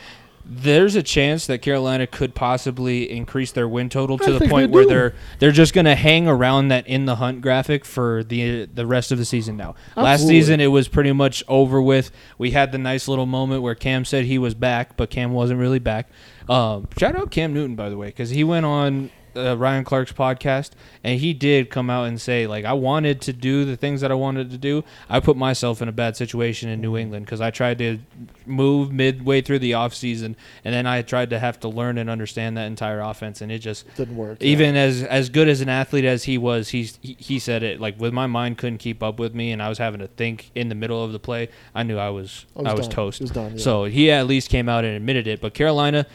there's 0.46 0.96
a 0.96 1.04
chance 1.04 1.48
that 1.48 1.62
Carolina 1.62 2.06
could 2.06 2.36
possibly 2.36 3.10
increase 3.10 3.52
their 3.52 3.68
win 3.68 3.90
total 3.90 4.18
I 4.22 4.26
to 4.26 4.40
the 4.40 4.50
point 4.50 4.72
they 4.72 4.76
where 4.76 4.86
they're 4.86 5.16
they're 5.40 5.52
just 5.52 5.74
going 5.74 5.86
to 5.86 5.96
hang 5.96 6.28
around 6.28 6.68
that 6.68 6.86
in 6.86 7.06
the 7.06 7.16
hunt 7.16 7.42
graphic 7.42 7.86
for 7.86 8.24
the 8.24 8.66
the 8.66 8.86
rest 8.86 9.12
of 9.12 9.18
the 9.18 9.26
season 9.26 9.56
now. 9.56 9.76
Last 9.96 10.28
season 10.28 10.60
it 10.60 10.68
was 10.68 10.88
pretty 10.88 11.14
much 11.14 11.44
over 11.48 11.82
with. 11.82 12.12
We 12.38 12.52
had 12.52 12.72
the 12.72 12.78
nice 12.78 13.08
little 13.08 13.26
moment 13.26 13.64
where 13.64 13.76
Cam 13.76 14.04
said 14.04 14.26
he 14.26 14.38
was 14.38 14.54
back, 14.54 14.98
but 14.98 15.10
Cam 15.10 15.32
wasn't 15.32 15.60
really 15.60 15.80
back. 15.80 16.10
Um, 16.50 16.88
shout 16.98 17.16
out 17.16 17.32
Cam 17.32 17.54
Newton 17.54 17.76
by 17.76 17.90
the 17.90 17.98
way 17.98 18.08
because 18.08 18.30
he 18.30 18.44
went 18.44 18.66
on 18.66 19.12
uh, 19.36 19.58
Ryan 19.58 19.84
Clark's 19.84 20.14
podcast 20.14 20.72
and 21.04 21.20
he 21.20 21.34
did 21.34 21.70
come 21.70 21.90
out 21.90 22.04
and 22.06 22.20
say 22.20 22.48
like 22.48 22.66
I 22.66 22.74
wanted 22.74 23.22
to 23.22 23.34
do 23.34 23.66
the 23.66 23.76
things 23.78 24.02
that 24.02 24.12
I 24.12 24.16
wanted 24.16 24.52
to 24.52 24.58
do. 24.58 24.84
I 25.10 25.20
put 25.20 25.38
myself 25.38 25.82
in 25.82 25.88
a 25.88 25.92
bad 25.92 26.16
situation 26.18 26.70
in 26.70 26.82
New 26.82 26.98
England 26.98 27.26
because 27.26 27.42
I 27.42 27.52
tried 27.52 27.78
to 27.80 28.00
move 28.46 28.92
midway 28.92 29.42
through 29.42 29.60
the 29.60 29.72
offseason 29.72 30.36
and 30.64 30.74
then 30.74 30.86
I 30.86 31.02
tried 31.02 31.30
to 31.32 31.40
have 31.40 31.60
to 31.62 31.68
learn 31.68 31.98
and 31.98 32.10
understand 32.10 32.58
that 32.58 32.66
entire 32.66 33.00
offense 33.00 33.42
and 33.42 33.52
it 33.52 33.60
just 33.60 33.86
Didn't 33.96 34.16
work. 34.16 34.38
yeah. 34.42 34.48
even 34.48 34.76
as 34.76 35.04
as 35.04 35.30
good 35.30 35.48
as 35.48 35.62
an 35.62 35.70
athlete 35.70 36.06
as 36.06 36.24
he 36.24 36.38
was, 36.38 36.70
he's 36.70 37.00
he, 37.02 37.16
he 37.20 37.40
said 37.40 37.64
it 37.64 37.80
like 37.80 38.00
with 38.00 38.14
my 38.14 38.28
mind 38.28 38.58
couldn't 38.58 38.78
keep 38.80 39.02
up 39.04 39.20
with 39.20 39.34
me, 39.34 39.52
and 39.52 39.62
I 39.62 39.70
was 39.70 39.78
having 39.78 40.00
to 40.00 40.08
think 40.08 40.52
in 40.56 40.70
the 40.70 40.76
middle 40.76 41.04
of 41.04 41.12
the 41.12 41.20
play. 41.20 41.50
I 41.74 41.84
knew 41.84 41.98
I 41.98 42.10
was 42.10 42.46
I 42.56 42.62
was 42.62 42.72
I 42.72 42.74
was 42.76 42.88
toast. 42.88 43.22
Was 43.22 43.32
done, 43.32 43.54
yeah. 43.54 43.58
So 43.64 43.86
he 43.86 44.12
at 44.12 44.28
least 44.28 44.50
came 44.50 44.70
out 44.70 44.84
and 44.86 44.96
admitted 44.96 45.28
it. 45.28 45.42
But 45.42 45.54
Carolina 45.54 46.06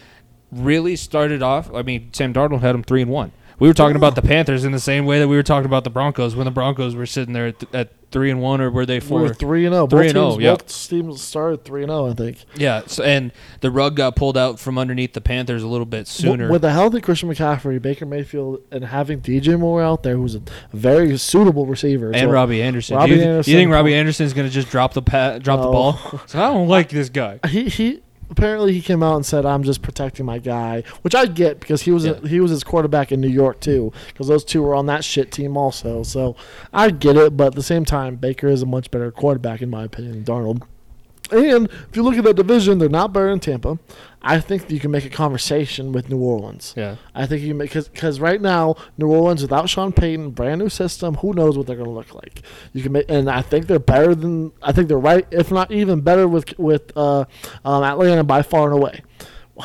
really 0.50 0.96
started 0.96 1.42
off. 1.42 1.72
I 1.74 1.82
mean, 1.82 2.10
Sam 2.12 2.32
Darnold 2.32 2.60
had 2.60 2.74
him 2.74 2.82
three 2.82 3.02
and 3.02 3.10
one. 3.10 3.32
We 3.60 3.66
were 3.66 3.74
talking 3.74 3.96
about 3.96 4.14
the 4.14 4.22
Panthers 4.22 4.64
in 4.64 4.70
the 4.70 4.78
same 4.78 5.04
way 5.04 5.18
that 5.18 5.26
we 5.26 5.34
were 5.34 5.42
talking 5.42 5.66
about 5.66 5.82
the 5.82 5.90
Broncos 5.90 6.36
when 6.36 6.44
the 6.44 6.52
Broncos 6.52 6.94
were 6.94 7.06
sitting 7.06 7.34
there 7.34 7.48
at, 7.48 7.74
at 7.74 7.88
three 8.12 8.30
and 8.30 8.40
one, 8.40 8.60
or 8.60 8.70
were 8.70 8.86
they 8.86 8.98
we 9.00 9.00
four? 9.00 9.20
were 9.22 9.34
three 9.34 9.66
and 9.66 9.74
zero. 9.74 9.88
Three 9.88 9.98
Both 9.98 10.08
and 10.10 10.16
oh, 10.18 10.30
teams, 10.30 10.42
yeah. 10.44 10.50
both 10.52 10.88
teams 10.88 11.20
started 11.20 11.64
three 11.64 11.82
and 11.82 11.90
zero. 11.90 12.08
I 12.08 12.14
think. 12.14 12.44
yeah. 12.54 12.82
So, 12.86 13.02
and 13.02 13.32
the 13.60 13.72
rug 13.72 13.96
got 13.96 14.14
pulled 14.14 14.36
out 14.38 14.60
from 14.60 14.78
underneath 14.78 15.12
the 15.12 15.20
Panthers 15.20 15.64
a 15.64 15.66
little 15.66 15.86
bit 15.86 16.06
sooner. 16.06 16.48
With 16.52 16.64
a 16.64 16.70
healthy 16.70 17.00
Christian 17.00 17.28
McCaffrey, 17.30 17.82
Baker 17.82 18.06
Mayfield, 18.06 18.60
and 18.70 18.84
having 18.84 19.20
DJ 19.22 19.58
Moore 19.58 19.82
out 19.82 20.04
there, 20.04 20.14
who's 20.16 20.36
a 20.36 20.42
very 20.72 21.18
suitable 21.18 21.66
receiver, 21.66 22.12
and 22.12 22.28
So- 22.28 22.30
Robbie 22.30 22.62
Anderson. 22.62 22.96
Robbie 22.96 23.10
do 23.10 23.16
you, 23.16 23.22
Anderson- 23.22 23.50
you 23.50 23.58
think 23.58 23.72
Robbie 23.72 23.94
Anderson's 23.96 24.34
going 24.34 24.46
to 24.46 24.54
just 24.54 24.70
drop 24.70 24.94
the 24.94 25.02
pa- 25.02 25.38
drop 25.38 25.60
the 25.62 25.68
ball? 25.68 25.98
So 26.26 26.40
I 26.40 26.52
don't 26.52 26.68
like 26.68 26.90
this 26.90 27.08
guy. 27.08 27.40
he 27.48 27.68
he 27.68 28.02
apparently 28.30 28.72
he 28.72 28.80
came 28.80 29.02
out 29.02 29.16
and 29.16 29.24
said 29.26 29.44
I'm 29.46 29.62
just 29.62 29.82
protecting 29.82 30.26
my 30.26 30.38
guy, 30.38 30.82
which 31.02 31.14
I 31.14 31.26
get 31.26 31.60
because 31.60 31.82
he 31.82 31.90
was 31.90 32.04
Yeah. 32.04 32.14
he 32.26 32.40
was 32.40 32.50
his 32.50 32.64
quarterback 32.64 33.10
in 33.12 33.20
New 33.20 33.28
York 33.28 33.60
too, 33.60 33.92
because 34.08 34.28
those 34.28 34.44
two 34.44 34.62
were 34.62 34.74
on 34.74 34.86
that 34.86 35.04
shit 35.04 35.32
team 35.32 35.56
also. 35.56 36.02
So 36.02 36.36
I 36.72 36.90
get 36.90 37.16
it, 37.16 37.36
but 37.36 37.48
at 37.48 37.54
the 37.54 37.62
same 37.62 37.84
time, 37.84 38.16
Baker 38.16 38.48
is 38.48 38.62
a 38.62 38.66
much 38.66 38.90
better 38.90 39.10
quarterback 39.10 39.62
in 39.62 39.70
my 39.70 39.84
opinion 39.84 40.22
than 40.22 40.24
Darnold. 40.24 40.62
And 41.30 41.68
if 41.90 41.94
you 41.94 42.02
look 42.02 42.16
at 42.16 42.24
that 42.24 42.36
division, 42.36 42.78
they're 42.78 42.88
not 42.88 43.12
better 43.12 43.28
than 43.28 43.38
Tampa. 43.40 43.78
I 44.20 44.40
think 44.40 44.70
you 44.70 44.80
can 44.80 44.90
make 44.90 45.04
a 45.04 45.10
conversation 45.10 45.92
with 45.92 46.08
New 46.08 46.18
Orleans. 46.18 46.74
Yeah. 46.76 46.96
I 47.14 47.26
think 47.26 47.42
you 47.42 47.54
make 47.54 47.72
because 47.72 48.18
right 48.18 48.40
now 48.40 48.74
New 48.96 49.08
Orleans 49.08 49.42
without 49.42 49.68
Sean 49.68 49.92
Payton, 49.92 50.30
brand 50.30 50.60
new 50.60 50.68
system. 50.68 51.14
Who 51.16 51.32
knows 51.32 51.56
what 51.56 51.66
they're 51.66 51.76
going 51.76 51.88
to 51.88 51.94
look 51.94 52.14
like? 52.14 52.42
You 52.72 52.82
can 52.82 52.92
make, 52.92 53.06
and 53.08 53.30
I 53.30 53.42
think 53.42 53.66
they're 53.66 53.78
better 53.78 54.14
than 54.14 54.52
I 54.60 54.72
think 54.72 54.88
they're 54.88 54.98
right, 54.98 55.26
if 55.30 55.52
not 55.52 55.70
even 55.70 56.00
better 56.00 56.26
with 56.26 56.58
with 56.58 56.96
uh, 56.96 57.24
um, 57.64 57.84
Atlanta 57.84 58.24
by 58.24 58.42
far 58.42 58.64
and 58.72 58.76
away. 58.76 59.02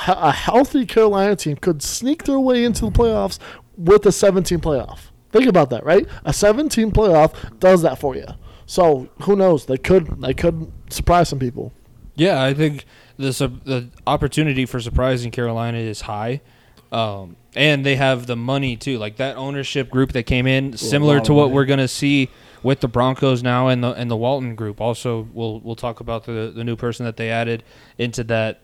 A 0.07 0.31
healthy 0.31 0.85
Carolina 0.85 1.35
team 1.35 1.55
could 1.55 1.83
sneak 1.83 2.23
their 2.23 2.39
way 2.39 2.63
into 2.63 2.85
the 2.85 2.91
playoffs 2.91 3.37
with 3.77 4.03
a 4.07 4.11
17 4.11 4.59
playoff. 4.59 5.11
Think 5.31 5.45
about 5.45 5.69
that, 5.69 5.85
right? 5.85 6.07
A 6.25 6.33
17 6.33 6.91
playoff 6.91 7.59
does 7.59 7.83
that 7.83 7.99
for 7.99 8.15
you. 8.15 8.25
So 8.65 9.09
who 9.23 9.35
knows? 9.35 9.65
They 9.65 9.77
could 9.77 10.21
they 10.21 10.33
could 10.33 10.71
surprise 10.89 11.29
some 11.29 11.39
people. 11.39 11.73
Yeah, 12.15 12.43
I 12.43 12.53
think 12.53 12.85
the 13.17 13.51
the 13.63 13.89
opportunity 14.07 14.65
for 14.65 14.79
surprising 14.79 15.31
Carolina 15.31 15.77
is 15.77 16.01
high, 16.01 16.41
um, 16.91 17.35
and 17.55 17.85
they 17.85 17.95
have 17.95 18.27
the 18.27 18.35
money 18.35 18.75
too. 18.75 18.97
Like 18.97 19.17
that 19.17 19.37
ownership 19.37 19.89
group 19.89 20.13
that 20.13 20.23
came 20.23 20.47
in, 20.47 20.77
similar 20.77 21.19
to 21.21 21.33
what 21.33 21.43
money. 21.45 21.53
we're 21.53 21.65
gonna 21.65 21.87
see 21.87 22.29
with 22.63 22.79
the 22.79 22.87
Broncos 22.87 23.43
now 23.43 23.67
and 23.67 23.83
the 23.83 23.91
and 23.93 24.09
the 24.09 24.17
Walton 24.17 24.55
group. 24.55 24.81
Also, 24.81 25.27
we'll 25.33 25.59
we'll 25.59 25.75
talk 25.75 25.99
about 25.99 26.25
the 26.25 26.51
the 26.55 26.63
new 26.63 26.75
person 26.75 27.05
that 27.05 27.17
they 27.17 27.29
added 27.29 27.63
into 27.97 28.23
that 28.25 28.61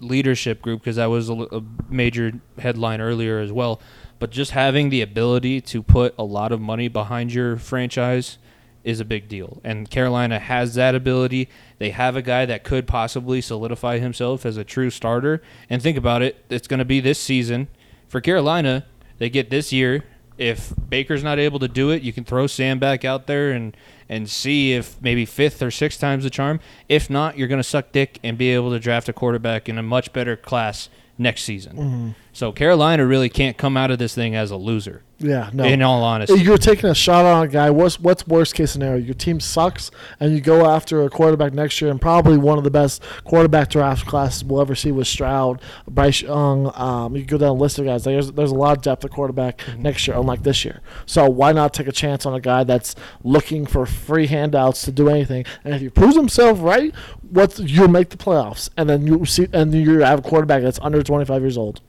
leadership 0.00 0.60
group 0.60 0.80
because 0.80 0.96
that 0.96 1.06
was 1.06 1.30
a 1.30 1.62
major 1.88 2.32
headline 2.58 3.00
earlier 3.00 3.38
as 3.38 3.52
well. 3.52 3.80
But 4.18 4.30
just 4.30 4.50
having 4.50 4.90
the 4.90 5.00
ability 5.00 5.60
to 5.62 5.82
put 5.82 6.14
a 6.18 6.24
lot 6.24 6.52
of 6.52 6.60
money 6.60 6.88
behind 6.88 7.32
your 7.32 7.56
franchise 7.56 8.38
is 8.84 9.00
a 9.00 9.04
big 9.04 9.28
deal. 9.28 9.60
And 9.64 9.90
Carolina 9.90 10.38
has 10.38 10.74
that 10.74 10.94
ability. 10.94 11.48
They 11.80 11.90
have 11.90 12.14
a 12.14 12.20
guy 12.20 12.44
that 12.44 12.62
could 12.62 12.86
possibly 12.86 13.40
solidify 13.40 14.00
himself 14.00 14.44
as 14.44 14.58
a 14.58 14.64
true 14.64 14.90
starter. 14.90 15.40
And 15.70 15.80
think 15.80 15.96
about 15.96 16.20
it, 16.20 16.44
it's 16.50 16.68
going 16.68 16.78
to 16.78 16.84
be 16.84 17.00
this 17.00 17.18
season. 17.18 17.68
For 18.06 18.20
Carolina, 18.20 18.84
they 19.16 19.30
get 19.30 19.48
this 19.48 19.72
year. 19.72 20.04
If 20.36 20.74
Baker's 20.90 21.24
not 21.24 21.38
able 21.38 21.58
to 21.58 21.68
do 21.68 21.88
it, 21.88 22.02
you 22.02 22.12
can 22.12 22.24
throw 22.24 22.46
Sam 22.46 22.78
back 22.78 23.04
out 23.06 23.26
there 23.26 23.50
and 23.50 23.74
and 24.10 24.28
see 24.28 24.74
if 24.74 25.00
maybe 25.00 25.24
fifth 25.24 25.62
or 25.62 25.70
sixth 25.70 26.00
times 26.00 26.24
the 26.24 26.30
charm. 26.30 26.60
If 26.86 27.08
not, 27.08 27.38
you're 27.38 27.48
going 27.48 27.60
to 27.60 27.64
suck 27.64 27.92
dick 27.92 28.18
and 28.22 28.36
be 28.36 28.50
able 28.50 28.70
to 28.72 28.78
draft 28.78 29.08
a 29.08 29.14
quarterback 29.14 29.66
in 29.66 29.78
a 29.78 29.82
much 29.82 30.12
better 30.12 30.36
class 30.36 30.90
next 31.20 31.42
season. 31.42 32.14
So 32.32 32.52
Carolina 32.52 33.04
really 33.06 33.28
can't 33.28 33.56
come 33.56 33.76
out 33.76 33.90
of 33.90 33.98
this 33.98 34.14
thing 34.14 34.34
as 34.36 34.50
a 34.50 34.56
loser. 34.56 35.02
Yeah, 35.18 35.50
no. 35.52 35.64
In 35.64 35.82
all 35.82 36.02
honesty, 36.02 36.40
You're 36.40 36.56
taking 36.56 36.88
a 36.88 36.94
shot 36.94 37.26
on 37.26 37.42
a 37.44 37.48
guy. 37.48 37.68
What's 37.68 38.00
what's 38.00 38.26
worst 38.26 38.54
case 38.54 38.70
scenario? 38.70 39.04
Your 39.04 39.12
team 39.12 39.38
sucks, 39.38 39.90
and 40.18 40.32
you 40.32 40.40
go 40.40 40.64
after 40.64 41.02
a 41.02 41.10
quarterback 41.10 41.52
next 41.52 41.78
year, 41.82 41.90
and 41.90 42.00
probably 42.00 42.38
one 42.38 42.56
of 42.56 42.64
the 42.64 42.70
best 42.70 43.02
quarterback 43.24 43.68
draft 43.68 44.06
classes 44.06 44.42
we'll 44.44 44.62
ever 44.62 44.74
see 44.74 44.92
with 44.92 45.06
Stroud, 45.06 45.60
Bryce 45.86 46.22
Young. 46.22 46.72
Um, 46.74 47.16
you 47.16 47.24
go 47.26 47.36
down 47.36 47.58
the 47.58 47.62
list 47.62 47.78
of 47.78 47.84
guys. 47.84 48.04
There's 48.04 48.32
there's 48.32 48.52
a 48.52 48.54
lot 48.54 48.78
of 48.78 48.82
depth 48.82 49.04
at 49.04 49.10
quarterback 49.10 49.58
Mm-hmm. 49.58 49.82
next 49.82 50.06
year, 50.08 50.16
unlike 50.16 50.42
this 50.42 50.64
year. 50.64 50.80
So 51.04 51.28
why 51.28 51.52
not 51.52 51.74
take 51.74 51.88
a 51.88 51.92
chance 51.92 52.24
on 52.24 52.32
a 52.32 52.40
guy 52.40 52.64
that's 52.64 52.94
looking 53.22 53.66
for 53.66 53.84
free 53.84 54.26
handouts 54.28 54.82
to 54.84 54.92
do 54.92 55.10
anything? 55.10 55.44
And 55.64 55.74
if 55.74 55.82
he 55.82 55.90
proves 55.90 56.16
himself 56.16 56.58
right, 56.62 56.94
what's 57.30 57.58
you'll 57.60 57.88
make 57.88 58.10
the 58.10 58.16
playoffs, 58.16 58.68
and 58.76 58.88
then 58.88 59.06
you 59.06 59.24
see, 59.24 59.46
and 59.52 59.72
you 59.74 60.00
have 60.00 60.18
a 60.20 60.22
quarterback 60.22 60.62
that's 60.62 60.78
under 60.82 61.02
25 61.02 61.42
years 61.42 61.56
old 61.58 61.80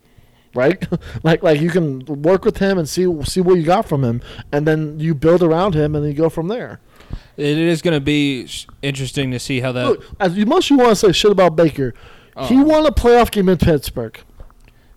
right? 0.54 0.86
like 1.24 1.42
like 1.44 1.62
you 1.62 1.70
can 1.70 2.04
work 2.06 2.44
with 2.44 2.58
him 2.58 2.78
and 2.78 2.88
see 2.90 3.08
see 3.24 3.40
what 3.40 3.54
you 3.54 3.64
got 3.64 3.88
from 3.88 4.04
him, 4.04 4.22
and 4.52 4.68
then 4.68 5.00
you 5.00 5.16
build 5.16 5.42
around 5.42 5.74
him, 5.76 5.96
and 5.96 6.04
then 6.04 6.12
you 6.12 6.18
go 6.18 6.28
from 6.30 6.50
there. 6.50 6.80
it 7.38 7.58
is 7.58 7.82
going 7.82 7.94
to 7.94 8.02
be 8.02 8.46
interesting 8.82 9.32
to 9.32 9.40
see 9.40 9.62
how 9.62 9.72
that. 9.72 9.86
Look, 9.88 10.06
as 10.20 10.36
much 10.46 10.70
you 10.70 10.78
want 10.78 10.90
to 10.90 10.96
say 10.98 11.12
shit 11.14 11.32
about 11.32 11.56
Baker, 11.56 11.94
oh. 12.36 12.48
he 12.48 12.58
Oh. 12.58 12.64
won 12.64 12.86
a 12.86 12.92
playoff 12.92 13.32
game 13.32 13.48
in 13.48 13.58
Pittsburgh. 13.60 14.20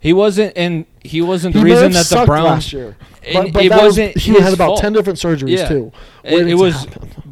He 0.01 0.13
wasn't, 0.13 0.53
and 0.57 0.87
he 1.05 1.23
wasn't 1.23 1.55
the 1.55 1.61
He 1.61 1.65
reason 1.67 1.93
that 1.93 2.07
the 2.07 2.25
Browns. 2.27 2.45
last 2.45 2.73
year, 2.73 2.97
but, 3.33 3.53
but 3.53 3.65
it 3.65 3.69
that 3.69 3.77
was- 3.77 3.97
wasn't 3.97 4.19
he 4.19 4.35
had 4.41 4.53
about 4.53 4.67
fault. 4.67 4.81
ten 4.81 4.93
different 4.93 5.21
surgeries 5.21 5.57
Yeah. 5.59 5.69
too. 5.69 5.93
It, 6.25 6.49
it 6.49 6.55
was. 6.57 6.87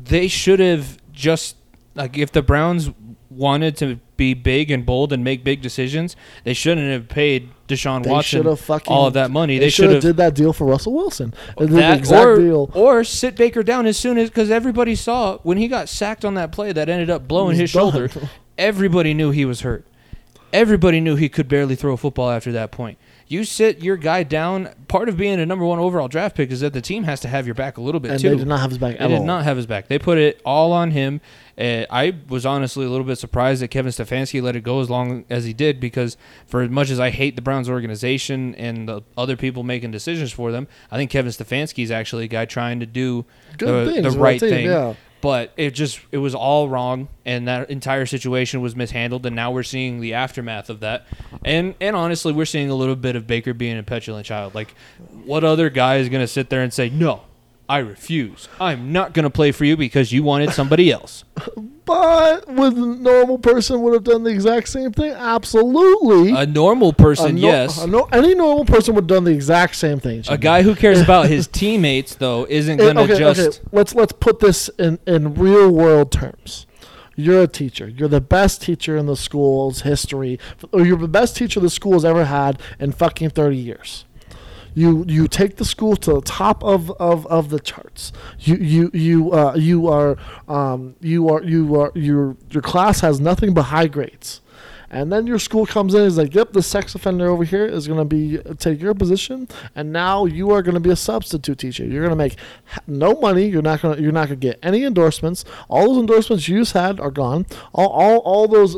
They 0.04 0.28
should 0.28 0.60
have 0.60 0.96
just 1.12 1.56
like 1.94 2.16
if 2.18 2.32
the 2.32 2.42
Browns 2.42 2.90
wanted 3.30 3.76
to 3.78 3.98
be 4.16 4.34
big 4.34 4.70
and 4.70 4.84
bold 4.84 5.12
and 5.12 5.24
make 5.24 5.42
big 5.42 5.62
decisions, 5.62 6.16
they 6.44 6.54
shouldn't 6.54 6.90
have 6.90 7.08
paid 7.08 7.50
Deshaun 7.66 8.02
They 8.04 8.10
Watson 8.10 8.56
fucking 8.56 8.92
all 8.92 9.06
of 9.06 9.14
that 9.14 9.30
money. 9.30 9.58
They, 9.58 9.66
They 9.66 9.70
should 9.70 9.90
have 9.90 10.02
did 10.02 10.16
that 10.18 10.34
deal 10.34 10.52
for 10.52 10.66
Russell 10.66 10.92
Wilson. 10.92 11.34
That 11.58 11.98
exact 11.98 12.26
or, 12.26 12.36
deal. 12.36 12.70
or 12.74 13.04
sit 13.04 13.36
Baker 13.36 13.62
down 13.62 13.86
as 13.86 13.96
soon 13.96 14.18
as 14.18 14.28
because 14.28 14.50
everybody 14.50 14.94
saw 14.94 15.38
when 15.38 15.58
he 15.58 15.68
got 15.68 15.88
sacked 15.88 16.24
on 16.24 16.34
that 16.34 16.52
play 16.52 16.72
that 16.72 16.88
ended 16.88 17.10
up 17.10 17.26
blowing 17.26 17.56
his 17.56 17.70
shoulder. 17.70 18.10
Everybody 18.58 19.14
knew 19.14 19.30
he 19.30 19.46
was 19.46 19.62
hurt. 19.62 19.86
Everybody 20.52 21.00
knew 21.00 21.16
he 21.16 21.30
could 21.30 21.48
barely 21.48 21.74
throw 21.74 21.94
a 21.94 21.96
football 21.96 22.30
after 22.30 22.52
that 22.52 22.70
point. 22.70 22.98
You 23.32 23.44
sit 23.44 23.82
your 23.82 23.96
guy 23.96 24.22
down. 24.24 24.68
Part 24.88 25.08
of 25.08 25.16
being 25.16 25.40
a 25.40 25.46
number 25.46 25.64
one 25.64 25.78
overall 25.78 26.06
draft 26.08 26.36
pick 26.36 26.50
is 26.50 26.60
that 26.60 26.72
the 26.74 26.82
team 26.82 27.04
has 27.04 27.18
to 27.20 27.28
have 27.28 27.46
your 27.46 27.54
back 27.54 27.78
a 27.78 27.80
little 27.80 27.98
bit 28.00 28.10
And 28.10 28.20
too. 28.20 28.30
they 28.30 28.36
did 28.36 28.46
not 28.46 28.60
have 28.60 28.70
his 28.70 28.78
back 28.78 28.98
They 28.98 29.08
did 29.08 29.18
all. 29.20 29.24
not 29.24 29.44
have 29.44 29.56
his 29.56 29.66
back. 29.66 29.88
They 29.88 29.98
put 29.98 30.18
it 30.18 30.40
all 30.44 30.72
on 30.72 30.90
him. 30.90 31.20
Uh, 31.58 31.84
I 31.90 32.14
was 32.28 32.44
honestly 32.44 32.84
a 32.84 32.88
little 32.90 33.06
bit 33.06 33.16
surprised 33.16 33.62
that 33.62 33.68
Kevin 33.68 33.90
Stefanski 33.92 34.42
let 34.42 34.54
it 34.56 34.62
go 34.62 34.80
as 34.80 34.90
long 34.90 35.24
as 35.30 35.44
he 35.44 35.52
did 35.54 35.80
because, 35.80 36.16
for 36.46 36.62
as 36.62 36.70
much 36.70 36.90
as 36.90 37.00
I 37.00 37.10
hate 37.10 37.36
the 37.36 37.42
Browns 37.42 37.68
organization 37.70 38.54
and 38.56 38.88
the 38.88 39.02
other 39.16 39.36
people 39.36 39.62
making 39.62 39.90
decisions 39.92 40.32
for 40.32 40.50
them, 40.52 40.66
I 40.90 40.96
think 40.96 41.10
Kevin 41.10 41.30
Stefanski 41.32 41.82
is 41.84 41.90
actually 41.90 42.24
a 42.24 42.28
guy 42.28 42.44
trying 42.44 42.80
to 42.80 42.86
do 42.86 43.24
Good 43.58 43.86
the, 43.88 43.92
things 43.92 44.14
the 44.14 44.20
right 44.20 44.40
thing. 44.40 44.66
yeah. 44.66 44.94
But 45.22 45.52
it 45.56 45.70
just 45.70 46.00
it 46.10 46.18
was 46.18 46.34
all 46.34 46.68
wrong 46.68 47.08
and 47.24 47.48
that 47.48 47.70
entire 47.70 48.04
situation 48.04 48.60
was 48.60 48.76
mishandled 48.76 49.24
and 49.24 49.34
now 49.34 49.52
we're 49.52 49.62
seeing 49.62 50.00
the 50.00 50.12
aftermath 50.12 50.68
of 50.68 50.80
that. 50.80 51.06
And 51.44 51.74
and 51.80 51.96
honestly 51.96 52.32
we're 52.32 52.44
seeing 52.44 52.68
a 52.68 52.74
little 52.74 52.96
bit 52.96 53.16
of 53.16 53.26
baker 53.26 53.54
being 53.54 53.78
a 53.78 53.82
petulant 53.82 54.26
child. 54.26 54.54
Like 54.54 54.74
what 55.24 55.44
other 55.44 55.70
guy 55.70 55.96
is 55.96 56.10
going 56.10 56.22
to 56.22 56.28
sit 56.28 56.50
there 56.50 56.60
and 56.60 56.72
say 56.72 56.90
no 56.90 57.22
i 57.72 57.78
refuse 57.78 58.48
i'm 58.60 58.92
not 58.92 59.12
going 59.14 59.24
to 59.24 59.30
play 59.30 59.50
for 59.52 59.64
you 59.64 59.76
because 59.76 60.12
you 60.12 60.22
wanted 60.22 60.50
somebody 60.52 60.90
else 60.92 61.24
But 61.84 62.46
would 62.48 62.74
a 62.74 62.86
normal 62.86 63.38
person 63.38 63.82
would 63.82 63.92
have 63.94 64.04
done 64.04 64.22
the 64.22 64.30
exact 64.30 64.68
same 64.68 64.92
thing? 64.92 65.10
Absolutely. 65.10 66.30
a 66.32 66.46
normal 66.46 66.92
person 66.92 67.30
A 67.30 67.32
no- 67.32 67.40
yes 67.40 67.84
no- 67.86 68.08
any 68.12 68.36
normal 68.36 68.64
person 68.64 68.94
would 68.94 69.02
have 69.02 69.08
done 69.08 69.24
the 69.24 69.32
exact 69.32 69.74
same 69.74 69.98
thing. 69.98 70.22
a 70.28 70.38
guy 70.38 70.62
who 70.62 70.76
cares 70.76 71.00
about 71.08 71.26
his 71.26 71.48
teammates 71.48 72.14
though 72.14 72.46
isn't 72.48 72.76
going 72.76 72.94
to 72.94 73.02
okay, 73.02 73.18
just 73.18 73.40
okay. 73.40 73.58
Let's 73.72 73.94
let's 73.96 74.12
put 74.12 74.38
this 74.38 74.68
in 74.78 75.00
in 75.08 75.34
real 75.34 75.70
world 75.72 76.12
terms. 76.12 76.66
You're 77.16 77.42
a 77.42 77.48
teacher. 77.48 77.88
You're 77.88 78.08
the 78.08 78.20
best 78.20 78.62
teacher 78.62 78.96
in 78.96 79.06
the 79.06 79.16
school's 79.16 79.82
history, 79.82 80.38
or 80.72 80.86
you're 80.86 80.96
the 80.96 81.08
best 81.08 81.36
teacher 81.36 81.60
the 81.60 81.68
school's 81.68 82.04
ever 82.04 82.24
had 82.26 82.60
in 82.78 82.92
fucking 82.92 83.30
thirty 83.30 83.56
years. 83.58 84.04
You 84.74 85.04
you 85.06 85.28
take 85.28 85.56
the 85.56 85.64
school 85.64 85.96
to 85.96 86.14
the 86.14 86.20
top 86.22 86.62
of, 86.64 86.90
of, 86.92 87.26
of 87.26 87.50
the 87.50 87.60
charts. 87.60 88.12
You 88.40 88.56
you 88.56 88.90
you 88.92 89.32
uh, 89.32 89.54
you 89.56 89.88
are 89.88 90.16
um, 90.48 90.96
you 91.00 91.28
are 91.28 91.42
you 91.42 91.80
are 91.80 91.92
your 91.94 92.36
your 92.50 92.62
class 92.62 93.00
has 93.00 93.20
nothing 93.20 93.54
but 93.54 93.64
high 93.64 93.88
grades. 93.88 94.40
And 94.92 95.10
then 95.10 95.26
your 95.26 95.38
school 95.38 95.64
comes 95.64 95.94
in 95.94 96.02
is 96.02 96.18
like, 96.18 96.34
yep, 96.34 96.52
the 96.52 96.62
sex 96.62 96.94
offender 96.94 97.30
over 97.30 97.44
here 97.44 97.64
is 97.64 97.88
going 97.88 97.98
to 97.98 98.04
be 98.04 98.36
take 98.58 98.82
your 98.82 98.92
position, 98.92 99.48
and 99.74 99.90
now 99.90 100.26
you 100.26 100.50
are 100.50 100.60
going 100.60 100.74
to 100.74 100.80
be 100.80 100.90
a 100.90 100.96
substitute 100.96 101.58
teacher. 101.58 101.86
You're 101.86 102.02
going 102.02 102.10
to 102.10 102.16
make 102.16 102.36
no 102.86 103.14
money. 103.14 103.46
You're 103.46 103.62
not 103.62 103.80
going 103.80 104.02
you're 104.02 104.12
not 104.12 104.28
going 104.28 104.38
to 104.38 104.46
get 104.46 104.58
any 104.62 104.84
endorsements. 104.84 105.46
All 105.70 105.88
those 105.88 105.98
endorsements 105.98 106.46
you 106.46 106.58
just 106.58 106.74
had 106.74 107.00
are 107.00 107.10
gone. 107.10 107.46
All 107.72 107.88
all, 107.88 108.18
all 108.18 108.48
those 108.48 108.76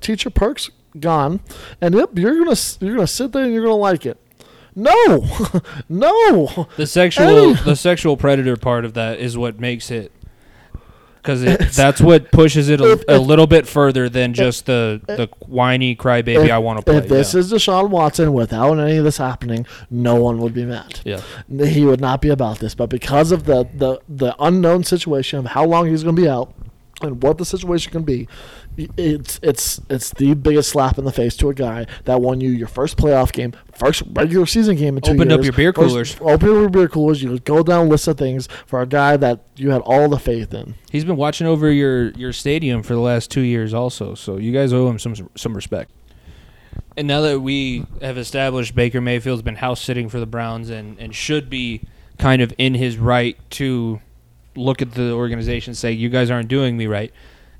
teacher 0.00 0.30
perks 0.30 0.70
gone. 0.98 1.40
And 1.80 1.94
yep, 1.94 2.10
you're 2.18 2.38
gonna 2.38 2.56
you're 2.80 2.96
gonna 2.96 3.06
sit 3.06 3.32
there 3.32 3.44
and 3.44 3.52
you're 3.52 3.62
gonna 3.62 3.76
like 3.76 4.04
it. 4.04 4.18
No, 4.74 5.26
no. 5.88 6.68
The 6.76 6.86
sexual 6.86 7.54
the 7.54 7.76
sexual 7.76 8.16
predator 8.16 8.56
part 8.56 8.84
of 8.84 8.94
that 8.94 9.18
is 9.18 9.36
what 9.36 9.60
makes 9.60 9.90
it 9.90 10.12
because 11.22 11.42
that's 11.76 12.00
what 12.00 12.32
pushes 12.32 12.68
it 12.68 12.80
a, 12.80 12.92
If- 12.92 13.04
a 13.08 13.18
little 13.18 13.46
bit 13.46 13.68
further 13.68 14.08
than 14.08 14.34
just 14.34 14.66
the 14.66 15.00
the 15.06 15.28
whiny 15.46 15.94
crybaby 15.94 16.50
I 16.50 16.58
want 16.58 16.80
to 16.80 16.84
play. 16.84 16.96
If 16.96 17.08
this 17.08 17.34
yeah. 17.34 17.40
is 17.40 17.52
Deshaun 17.52 17.90
Watson 17.90 18.32
without 18.32 18.78
any 18.78 18.96
of 18.96 19.04
this 19.04 19.18
happening, 19.18 19.66
no 19.90 20.16
one 20.16 20.38
would 20.38 20.54
be 20.54 20.64
mad. 20.64 21.00
yeah, 21.04 21.20
he 21.48 21.84
would 21.84 22.00
not 22.00 22.20
be 22.20 22.30
about 22.30 22.58
this. 22.58 22.74
But 22.74 22.90
because 22.90 23.30
of 23.30 23.44
the 23.44 23.64
the, 23.74 24.00
the 24.08 24.34
unknown 24.40 24.84
situation 24.84 25.38
of 25.38 25.46
how 25.46 25.64
long 25.64 25.88
he's 25.88 26.02
going 26.02 26.16
to 26.16 26.22
be 26.22 26.28
out 26.28 26.52
and 27.02 27.22
what 27.22 27.38
the 27.38 27.44
situation 27.44 27.92
can 27.92 28.02
be, 28.02 28.28
it's 28.76 29.38
it's 29.42 29.80
it's 29.90 30.10
the 30.10 30.34
biggest 30.34 30.70
slap 30.70 30.96
in 30.98 31.04
the 31.04 31.12
face 31.12 31.36
to 31.36 31.50
a 31.50 31.54
guy 31.54 31.86
that 32.04 32.20
won 32.20 32.40
you 32.40 32.50
your 32.50 32.68
first 32.68 32.96
playoff 32.96 33.32
game, 33.32 33.52
first 33.74 34.02
regular 34.12 34.46
season 34.46 34.76
game 34.76 34.96
in 34.96 35.02
two 35.02 35.12
Opened 35.12 35.30
up 35.32 35.42
your 35.42 35.52
beer 35.52 35.72
first- 35.72 35.88
coolers. 35.88 36.16
Open 36.20 36.48
up 36.48 36.54
your 36.54 36.68
beer 36.70 36.88
coolers. 36.88 37.22
You 37.22 37.38
go 37.40 37.62
down 37.62 37.86
a 37.86 37.88
list 37.90 38.08
of 38.08 38.16
things 38.16 38.48
for 38.66 38.80
a 38.80 38.86
guy 38.86 39.16
that 39.18 39.40
you 39.56 39.70
had 39.70 39.82
all 39.82 40.08
the 40.08 40.18
faith 40.18 40.54
in. 40.54 40.74
he's 40.90 41.04
been 41.04 41.16
watching 41.16 41.46
over 41.46 41.70
your 41.70 42.10
your 42.12 42.32
stadium 42.32 42.82
for 42.82 42.94
the 42.94 43.00
last 43.00 43.30
two 43.30 43.42
years 43.42 43.74
also. 43.74 44.14
So 44.14 44.38
you 44.38 44.52
guys 44.52 44.72
owe 44.72 44.88
him 44.88 44.98
some 44.98 45.14
some 45.36 45.54
respect. 45.54 45.90
And 46.96 47.08
now 47.08 47.22
that 47.22 47.40
we 47.40 47.86
have 48.00 48.18
established 48.18 48.74
Baker 48.74 49.00
Mayfield's 49.00 49.42
been 49.42 49.56
house 49.56 49.80
sitting 49.80 50.08
for 50.10 50.20
the 50.20 50.26
Browns 50.26 50.68
and, 50.68 50.98
and 50.98 51.14
should 51.14 51.48
be 51.48 51.82
kind 52.18 52.42
of 52.42 52.52
in 52.58 52.74
his 52.74 52.98
right 52.98 53.38
to 53.52 54.00
look 54.54 54.82
at 54.82 54.92
the 54.92 55.12
organization 55.12 55.70
and 55.70 55.76
say, 55.78 55.92
you 55.92 56.10
guys 56.10 56.30
aren't 56.30 56.48
doing 56.48 56.76
me 56.76 56.86
right. 56.86 57.10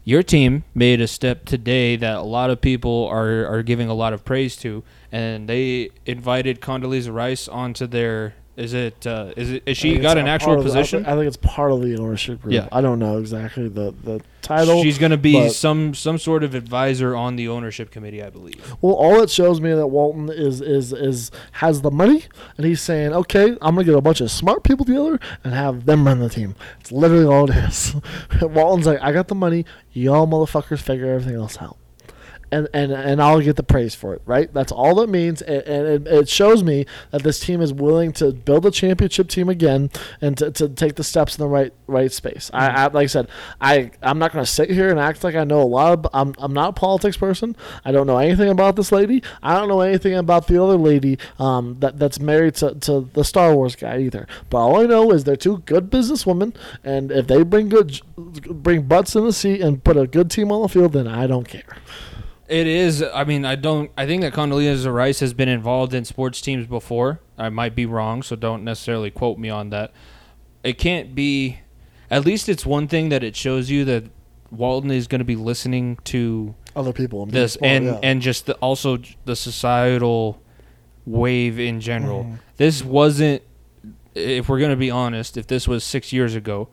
Your 0.04 0.24
team 0.24 0.64
made 0.74 1.00
a 1.00 1.06
step 1.06 1.44
today 1.44 1.94
that 1.96 2.16
a 2.16 2.22
lot 2.22 2.50
of 2.50 2.60
people 2.60 3.06
are, 3.06 3.46
are 3.46 3.62
giving 3.62 3.88
a 3.88 3.94
lot 3.94 4.12
of 4.12 4.24
praise 4.24 4.56
to, 4.56 4.82
and 5.12 5.48
they 5.48 5.90
invited 6.04 6.60
Condoleezza 6.60 7.12
Rice 7.12 7.48
onto 7.48 7.86
their. 7.86 8.34
Is 8.54 8.74
it? 8.74 9.06
Uh, 9.06 9.32
is 9.34 9.50
it? 9.50 9.62
Is 9.64 9.78
she 9.78 9.98
got 9.98 10.18
an 10.18 10.28
actual 10.28 10.58
of 10.58 10.64
the- 10.64 10.70
I 10.70 10.74
position? 10.74 11.06
I 11.06 11.14
think 11.14 11.26
it's 11.26 11.38
part 11.38 11.72
of 11.72 11.80
the 11.80 11.96
ownership 11.96 12.42
group. 12.42 12.52
Yeah. 12.52 12.68
I 12.70 12.82
don't 12.82 12.98
know 12.98 13.16
exactly 13.16 13.68
the 13.68 13.94
the 14.04 14.20
title. 14.42 14.82
She's 14.82 14.98
going 14.98 15.10
to 15.10 15.16
be 15.16 15.32
but- 15.32 15.52
some 15.52 15.94
some 15.94 16.18
sort 16.18 16.44
of 16.44 16.54
advisor 16.54 17.16
on 17.16 17.36
the 17.36 17.48
ownership 17.48 17.90
committee, 17.90 18.22
I 18.22 18.28
believe. 18.28 18.74
Well, 18.82 18.94
all 18.94 19.22
it 19.22 19.30
shows 19.30 19.60
me 19.62 19.72
that 19.72 19.86
Walton 19.86 20.28
is 20.28 20.60
is 20.60 20.92
is 20.92 21.30
has 21.52 21.80
the 21.80 21.90
money, 21.90 22.24
and 22.58 22.66
he's 22.66 22.82
saying, 22.82 23.14
"Okay, 23.14 23.52
I'm 23.62 23.74
gonna 23.74 23.84
get 23.84 23.94
a 23.94 24.02
bunch 24.02 24.20
of 24.20 24.30
smart 24.30 24.64
people 24.64 24.84
together 24.84 25.18
and 25.42 25.54
have 25.54 25.86
them 25.86 26.06
run 26.06 26.18
the 26.18 26.28
team." 26.28 26.54
It's 26.80 26.92
literally 26.92 27.24
all 27.24 27.50
it 27.50 27.56
is. 27.56 27.94
Walton's 28.42 28.86
like, 28.86 29.00
"I 29.00 29.12
got 29.12 29.28
the 29.28 29.34
money. 29.34 29.64
Y'all 29.92 30.26
motherfuckers 30.26 30.80
figure 30.80 31.06
everything 31.10 31.36
else 31.40 31.56
out." 31.58 31.78
And, 32.52 32.68
and, 32.74 32.92
and 32.92 33.22
I'll 33.22 33.40
get 33.40 33.56
the 33.56 33.62
praise 33.62 33.94
for 33.94 34.12
it, 34.12 34.20
right? 34.26 34.52
That's 34.52 34.70
all 34.70 34.94
that 34.96 35.08
means, 35.08 35.40
and, 35.40 35.62
and 35.62 36.06
it, 36.06 36.12
it 36.12 36.28
shows 36.28 36.62
me 36.62 36.84
that 37.10 37.22
this 37.22 37.40
team 37.40 37.62
is 37.62 37.72
willing 37.72 38.12
to 38.12 38.30
build 38.30 38.66
a 38.66 38.70
championship 38.70 39.28
team 39.28 39.48
again 39.48 39.90
and 40.20 40.36
to, 40.36 40.50
to 40.50 40.68
take 40.68 40.96
the 40.96 41.02
steps 41.02 41.38
in 41.38 41.42
the 41.42 41.48
right 41.48 41.72
right 41.86 42.12
space. 42.12 42.50
I, 42.52 42.68
I 42.68 42.82
like 42.88 43.04
I 43.04 43.06
said, 43.06 43.28
I 43.60 43.90
I'm 44.02 44.18
not 44.18 44.32
going 44.32 44.44
to 44.44 44.50
sit 44.50 44.70
here 44.70 44.90
and 44.90 45.00
act 45.00 45.24
like 45.24 45.34
I 45.34 45.44
know 45.44 45.62
a 45.62 45.64
lot. 45.64 45.92
Of, 45.98 46.06
I'm 46.12 46.34
I'm 46.38 46.52
not 46.52 46.70
a 46.70 46.72
politics 46.72 47.16
person. 47.16 47.56
I 47.84 47.92
don't 47.92 48.06
know 48.06 48.18
anything 48.18 48.50
about 48.50 48.76
this 48.76 48.92
lady. 48.92 49.22
I 49.42 49.54
don't 49.54 49.68
know 49.68 49.80
anything 49.80 50.14
about 50.14 50.46
the 50.46 50.62
other 50.62 50.76
lady 50.76 51.18
um, 51.38 51.78
that 51.80 51.98
that's 51.98 52.20
married 52.20 52.56
to, 52.56 52.74
to 52.74 53.08
the 53.12 53.24
Star 53.24 53.54
Wars 53.54 53.76
guy 53.76 53.98
either. 54.00 54.26
But 54.50 54.58
all 54.58 54.80
I 54.80 54.86
know 54.86 55.10
is 55.10 55.24
they're 55.24 55.36
two 55.36 55.58
good 55.58 55.90
businesswomen, 55.90 56.54
and 56.84 57.10
if 57.10 57.26
they 57.28 57.42
bring 57.44 57.70
good 57.70 58.00
bring 58.16 58.82
butts 58.82 59.16
in 59.16 59.24
the 59.24 59.32
seat 59.32 59.60
and 59.60 59.82
put 59.82 59.96
a 59.96 60.06
good 60.06 60.30
team 60.30 60.52
on 60.52 60.62
the 60.62 60.68
field, 60.68 60.92
then 60.92 61.08
I 61.08 61.26
don't 61.26 61.48
care. 61.48 61.64
It 62.52 62.66
is. 62.66 63.02
I 63.02 63.24
mean, 63.24 63.46
I 63.46 63.54
don't. 63.54 63.90
I 63.96 64.04
think 64.06 64.20
that 64.20 64.34
Condoleezza 64.34 64.92
Rice 64.92 65.20
has 65.20 65.32
been 65.32 65.48
involved 65.48 65.94
in 65.94 66.04
sports 66.04 66.42
teams 66.42 66.66
before. 66.66 67.20
I 67.38 67.48
might 67.48 67.74
be 67.74 67.86
wrong, 67.86 68.22
so 68.22 68.36
don't 68.36 68.62
necessarily 68.62 69.10
quote 69.10 69.38
me 69.38 69.48
on 69.48 69.70
that. 69.70 69.90
It 70.62 70.74
can't 70.74 71.14
be. 71.14 71.60
At 72.10 72.26
least 72.26 72.50
it's 72.50 72.66
one 72.66 72.88
thing 72.88 73.08
that 73.08 73.24
it 73.24 73.36
shows 73.36 73.70
you 73.70 73.86
that 73.86 74.04
Walton 74.50 74.90
is 74.90 75.06
going 75.06 75.20
to 75.20 75.24
be 75.24 75.34
listening 75.34 75.96
to 76.04 76.54
Other 76.76 76.92
people 76.92 77.24
this 77.24 77.56
and 77.56 77.86
yeah. 77.86 78.00
and 78.02 78.20
just 78.20 78.44
the, 78.44 78.54
also 78.56 78.98
the 79.24 79.34
societal 79.34 80.42
wave 81.06 81.58
in 81.58 81.80
general. 81.80 82.24
Mm-hmm. 82.24 82.34
This 82.58 82.84
wasn't. 82.84 83.42
If 84.14 84.50
we're 84.50 84.58
going 84.58 84.72
to 84.72 84.76
be 84.76 84.90
honest, 84.90 85.38
if 85.38 85.46
this 85.46 85.66
was 85.66 85.84
six 85.84 86.12
years 86.12 86.34
ago, 86.34 86.68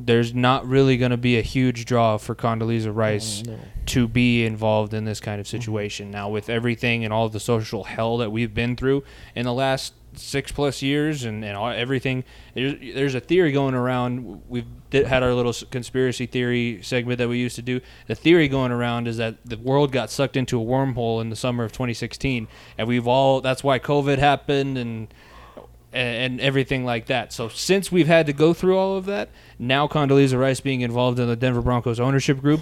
there's 0.00 0.32
not 0.32 0.64
really 0.66 0.96
going 0.96 1.10
to 1.10 1.16
be 1.16 1.36
a 1.36 1.42
huge 1.42 1.84
draw 1.84 2.16
for 2.18 2.36
Condoleezza 2.36 2.86
mm, 2.86 2.94
Rice 2.94 3.42
No. 3.44 3.58
to 3.86 4.06
be 4.06 4.44
involved 4.44 4.94
in 4.94 5.04
this 5.04 5.18
kind 5.18 5.40
of 5.40 5.46
mm-hmm. 5.46 5.56
situation. 5.56 6.10
Now, 6.12 6.28
with 6.28 6.48
everything 6.48 7.04
and 7.04 7.12
all 7.12 7.28
the 7.28 7.40
social 7.40 7.84
hell 7.84 8.16
that 8.18 8.30
we've 8.30 8.54
been 8.54 8.76
through 8.76 9.02
in 9.34 9.44
the 9.44 9.52
last 9.52 9.94
six 10.14 10.52
plus 10.52 10.82
years 10.82 11.24
and, 11.24 11.44
and 11.44 11.56
all, 11.56 11.70
everything, 11.70 12.22
there's, 12.54 12.74
there's 12.94 13.14
a 13.16 13.20
theory 13.20 13.50
going 13.50 13.74
around. 13.74 14.42
We've 14.48 14.66
did, 14.90 15.08
had 15.08 15.24
our 15.24 15.34
little 15.34 15.52
conspiracy 15.68 16.26
theory 16.26 16.80
segment 16.82 17.18
that 17.18 17.28
we 17.28 17.38
used 17.38 17.56
to 17.56 17.62
do. 17.62 17.80
The 18.06 18.14
theory 18.14 18.46
going 18.46 18.70
around 18.70 19.08
is 19.08 19.16
that 19.16 19.44
the 19.44 19.58
world 19.58 19.90
got 19.90 20.10
sucked 20.10 20.36
into 20.36 20.60
a 20.60 20.64
wormhole 20.64 21.20
in 21.20 21.28
the 21.28 21.36
summer 21.36 21.64
of 21.64 21.72
2016, 21.72 22.46
and 22.78 22.86
we've 22.86 23.08
all. 23.08 23.40
That's 23.40 23.64
why 23.64 23.80
COVID 23.80 24.18
happened 24.18 24.78
and 24.78 25.12
and 25.92 26.40
everything 26.40 26.84
like 26.84 27.06
that. 27.06 27.32
So 27.32 27.48
since 27.48 27.90
we've 27.90 28.06
had 28.06 28.26
to 28.26 28.32
go 28.32 28.52
through 28.52 28.76
all 28.76 28.96
of 28.96 29.06
that, 29.06 29.30
now 29.58 29.88
Condoleezza 29.88 30.38
Rice 30.38 30.60
being 30.60 30.82
involved 30.82 31.18
in 31.18 31.28
the 31.28 31.36
Denver 31.36 31.62
Broncos 31.62 31.98
ownership 31.98 32.40
group, 32.40 32.60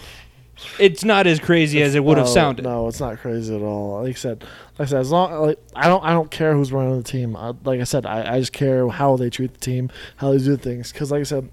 it's 0.78 1.04
not 1.04 1.26
as 1.26 1.38
crazy 1.38 1.82
as 1.82 1.94
it 1.94 2.04
would 2.04 2.18
have 2.18 2.28
sounded. 2.28 2.64
No, 2.64 2.88
it's 2.88 3.00
not 3.00 3.18
crazy 3.18 3.54
at 3.54 3.62
all. 3.62 4.02
Like 4.02 4.10
I 4.10 4.18
said, 4.18 4.42
like 4.78 4.88
I 4.88 4.90
said, 4.90 5.00
as 5.00 5.10
long 5.10 5.32
like 5.42 5.58
I 5.74 5.88
don't 5.88 6.02
I 6.02 6.12
don't 6.12 6.30
care 6.30 6.54
who's 6.54 6.72
running 6.72 6.96
the 6.96 7.02
team. 7.02 7.36
I, 7.36 7.52
like 7.64 7.80
I 7.80 7.84
said, 7.84 8.06
I, 8.06 8.36
I 8.36 8.40
just 8.40 8.52
care 8.52 8.88
how 8.88 9.16
they 9.16 9.28
treat 9.28 9.52
the 9.52 9.60
team, 9.60 9.90
how 10.16 10.32
they 10.32 10.38
do 10.38 10.56
things. 10.56 10.92
Because 10.92 11.10
like 11.10 11.20
I 11.20 11.24
said, 11.24 11.50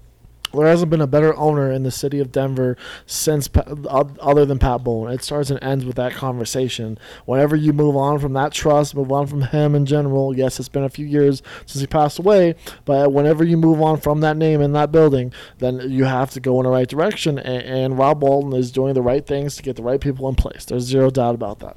there 0.52 0.66
hasn't 0.66 0.90
been 0.90 1.00
a 1.00 1.06
better 1.06 1.36
owner 1.36 1.70
in 1.70 1.82
the 1.82 1.90
city 1.90 2.20
of 2.20 2.30
Denver 2.32 2.76
since 3.06 3.48
other 3.90 4.44
than 4.44 4.58
Pat 4.58 4.84
Bowlen. 4.84 5.12
It 5.12 5.22
starts 5.22 5.50
and 5.50 5.62
ends 5.62 5.84
with 5.84 5.96
that 5.96 6.12
conversation. 6.12 6.98
Whenever 7.24 7.56
you 7.56 7.72
move 7.72 7.96
on 7.96 8.18
from 8.18 8.32
that 8.34 8.52
trust, 8.52 8.94
move 8.94 9.10
on 9.10 9.26
from 9.26 9.42
him 9.42 9.74
in 9.74 9.86
general. 9.86 10.36
Yes, 10.36 10.60
it's 10.60 10.68
been 10.68 10.84
a 10.84 10.88
few 10.88 11.06
years 11.06 11.42
since 11.66 11.80
he 11.80 11.86
passed 11.86 12.18
away, 12.18 12.54
but 12.84 13.12
whenever 13.12 13.44
you 13.44 13.56
move 13.56 13.80
on 13.82 14.00
from 14.00 14.20
that 14.20 14.36
name 14.36 14.60
in 14.60 14.72
that 14.72 14.92
building, 14.92 15.32
then 15.58 15.80
you 15.90 16.04
have 16.04 16.30
to 16.30 16.40
go 16.40 16.60
in 16.60 16.64
the 16.64 16.70
right 16.70 16.88
direction. 16.88 17.38
And, 17.38 17.62
and 17.62 17.98
Rob 17.98 18.22
Walton 18.22 18.52
is 18.52 18.70
doing 18.70 18.94
the 18.94 19.02
right 19.02 19.26
things 19.26 19.56
to 19.56 19.62
get 19.62 19.76
the 19.76 19.82
right 19.82 20.00
people 20.00 20.28
in 20.28 20.34
place. 20.34 20.64
There's 20.64 20.84
zero 20.84 21.10
doubt 21.10 21.34
about 21.34 21.60
that. 21.60 21.76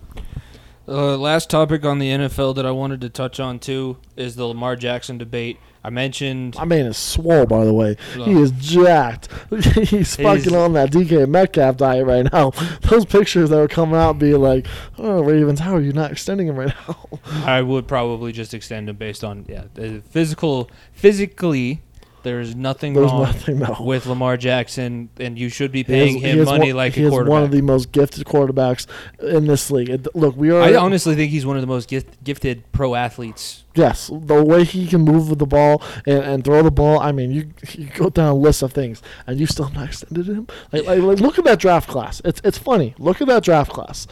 Uh, 0.88 1.18
last 1.18 1.50
topic 1.50 1.84
on 1.84 2.00
the 2.00 2.10
NFL 2.10 2.56
that 2.56 2.66
I 2.66 2.72
wanted 2.72 3.02
to 3.02 3.10
touch 3.10 3.40
on 3.40 3.60
too 3.60 3.98
is 4.16 4.36
the 4.36 4.46
Lamar 4.46 4.76
Jackson 4.76 5.18
debate. 5.18 5.60
I 5.84 5.90
mentioned 5.90 6.56
My 6.56 6.66
man 6.66 6.86
is 6.86 6.98
swole, 6.98 7.46
by 7.46 7.64
the 7.64 7.74
way. 7.74 7.96
He 8.14 8.34
is 8.34 8.52
jacked. 8.52 9.30
He's 9.90 10.16
fucking 10.16 10.56
on 10.56 10.74
that 10.74 10.92
DK 10.92 11.30
Metcalf 11.30 11.78
diet 11.78 12.06
right 12.06 12.28
now. 12.32 12.52
Those 12.82 13.06
pictures 13.06 13.50
that 13.50 13.58
were 13.58 13.68
coming 13.68 13.96
out 13.96 14.20
being 14.20 14.42
like, 14.42 14.68
oh, 14.98 15.22
Ravens, 15.22 15.60
how 15.60 15.76
are 15.76 15.82
you 15.82 15.94
not 15.94 16.12
extending 16.12 16.48
him 16.48 16.58
right 16.58 16.74
now? 16.88 17.10
I 17.46 17.62
would 17.62 17.88
probably 17.88 18.32
just 18.32 18.54
extend 18.54 18.90
him 18.90 18.98
based 18.98 19.24
on 19.24 19.46
yeah 19.48 19.66
the 19.76 20.02
physical 20.10 20.70
physically 20.94 21.82
There's 22.28 22.56
nothing 22.56 22.94
There's 22.94 23.10
wrong 23.10 23.22
nothing 23.22 23.60
no. 23.60 23.78
with 23.80 24.06
Lamar 24.06 24.36
Jackson, 24.36 25.10
and 25.18 25.40
you 25.40 25.48
should 25.48 25.72
be 25.72 25.86
paying 25.86 26.16
he 26.16 26.28
him 26.28 26.44
money 26.44 26.74
one, 26.74 26.76
like 26.76 26.94
he 26.94 27.04
is 27.04 27.12
one 27.12 27.42
of 27.42 27.52
the 27.52 27.62
most 27.62 27.94
gifted 27.94 28.26
quarterbacks 28.26 28.86
in 29.22 29.48
this 29.48 29.72
league. 29.72 30.06
Look, 30.14 30.36
we 30.36 30.52
are 30.52 30.62
I 30.62 30.76
honestly 30.76 31.16
think 31.16 31.32
he's 31.32 31.46
one 31.46 31.56
of 31.56 31.62
the 31.62 31.68
most 31.68 31.88
gift, 31.88 32.22
gifted 32.26 32.70
pro 32.74 32.96
athletes. 32.96 33.64
Yes, 33.76 34.12
the 34.12 34.44
way 34.44 34.66
he 34.66 34.88
can 34.88 35.02
move 35.02 35.30
with 35.30 35.40
the 35.40 35.46
ball 35.46 35.82
and, 36.06 36.20
and 36.20 36.44
throw 36.44 36.64
the 36.64 36.72
ball. 36.72 37.00
I 37.00 37.14
mean, 37.14 37.32
you 37.32 37.54
you 37.72 37.86
go 37.96 38.10
down 38.10 38.28
a 38.28 38.34
list 38.34 38.62
of 38.62 38.74
things, 38.74 39.02
and 39.26 39.40
you 39.40 39.46
still 39.46 39.70
not 39.70 39.86
extended 39.88 40.28
him. 40.28 40.48
Like, 40.74 40.86
like, 40.86 41.00
like, 41.00 41.20
look 41.20 41.40
at 41.40 41.46
that 41.46 41.60
draft 41.60 41.88
class. 41.88 42.22
It's 42.26 42.42
it's 42.44 42.58
funny. 42.58 42.94
Look 42.98 43.22
at 43.22 43.28
that 43.28 43.44
draft 43.44 43.72
class. 43.72 44.06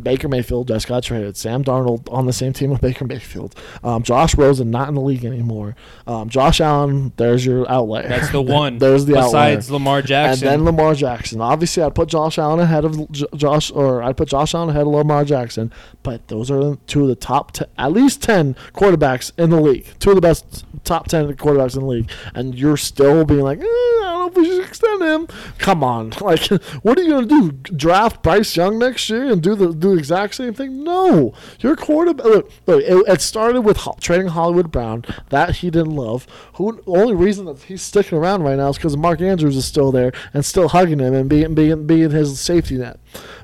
Baker 0.00 0.28
Mayfield 0.28 0.68
just 0.68 0.86
got 0.88 1.02
traded. 1.02 1.36
Sam 1.36 1.62
Darnold 1.64 2.10
on 2.12 2.26
the 2.26 2.32
same 2.32 2.52
team 2.52 2.70
with 2.70 2.80
Baker 2.80 3.04
Mayfield. 3.04 3.54
Um, 3.84 4.02
Josh 4.02 4.36
Rosen 4.36 4.70
not 4.70 4.88
in 4.88 4.94
the 4.94 5.00
league 5.00 5.24
anymore. 5.24 5.76
Um, 6.06 6.28
Josh 6.28 6.60
Allen, 6.60 7.12
there's 7.16 7.44
your 7.44 7.70
outlier. 7.70 8.08
That's 8.08 8.30
the 8.30 8.40
one. 8.42 8.78
there's 8.78 9.04
the 9.04 9.16
other 9.16 9.26
besides 9.28 9.66
outlier. 9.66 9.72
Lamar 9.78 10.02
Jackson. 10.02 10.48
And 10.48 10.60
then 10.60 10.64
Lamar 10.64 10.94
Jackson. 10.94 11.40
Obviously, 11.40 11.82
I'd 11.82 11.94
put 11.94 12.08
Josh 12.08 12.38
Allen 12.38 12.60
ahead 12.60 12.84
of 12.84 13.10
J- 13.12 13.26
Josh, 13.36 13.70
or 13.70 14.02
I'd 14.02 14.16
put 14.16 14.28
Josh 14.28 14.54
Allen 14.54 14.70
ahead 14.70 14.82
of 14.82 14.88
Lamar 14.88 15.24
Jackson. 15.24 15.72
But 16.02 16.26
those 16.28 16.50
are 16.50 16.76
two 16.86 17.02
of 17.02 17.08
the 17.08 17.14
top, 17.16 17.52
te- 17.52 17.64
at 17.76 17.92
least 17.92 18.22
ten 18.22 18.54
quarterbacks 18.74 19.32
in 19.38 19.50
the 19.50 19.60
league. 19.60 19.86
Two 19.98 20.10
of 20.10 20.16
the 20.16 20.20
best 20.22 20.64
top 20.84 21.08
ten 21.08 21.32
quarterbacks 21.34 21.74
in 21.74 21.80
the 21.80 21.86
league, 21.86 22.10
and 22.34 22.54
you're 22.54 22.76
still 22.76 23.24
being 23.24 23.40
like, 23.40 23.58
eh, 23.60 23.64
I 23.64 24.00
don't 24.02 24.18
know 24.20 24.28
if 24.28 24.34
we 24.36 24.44
should 24.46 24.64
extend 24.66 25.02
him. 25.02 25.26
Come 25.58 25.82
on, 25.84 26.10
like, 26.20 26.46
what 26.82 26.98
are 26.98 27.02
you 27.02 27.10
gonna 27.10 27.26
do? 27.26 27.52
Draft 27.52 28.22
Bryce 28.22 28.56
Young 28.56 28.78
next 28.78 29.08
year 29.08 29.30
and 29.30 29.42
do 29.42 29.54
the 29.54 29.72
do 29.72 29.92
the 29.92 29.98
exact 29.98 30.34
same 30.34 30.54
thing? 30.54 30.84
No, 30.84 31.32
your 31.60 31.76
quarterback. 31.76 32.24
Look, 32.24 32.50
look 32.66 32.82
it, 32.82 33.08
it 33.08 33.20
started 33.20 33.62
with 33.62 33.78
ho- 33.78 33.96
trading 34.00 34.28
Hollywood 34.28 34.70
Brown 34.70 35.04
that 35.30 35.56
he 35.56 35.70
didn't 35.70 35.96
love. 35.96 36.26
Who 36.54 36.72
the 36.72 36.90
only 36.90 37.14
reason 37.14 37.46
that 37.46 37.62
he's 37.62 37.82
sticking 37.82 38.18
around 38.18 38.42
right 38.42 38.56
now 38.56 38.68
is 38.68 38.76
because 38.76 38.96
Mark 38.96 39.20
Andrews 39.20 39.56
is 39.56 39.64
still 39.64 39.92
there 39.92 40.12
and 40.34 40.44
still 40.44 40.68
hugging 40.68 40.98
him 40.98 41.14
and 41.14 41.28
being 41.28 41.54
being 41.54 41.86
being 41.86 42.10
his 42.10 42.38
safety 42.40 42.76
net, 42.76 42.98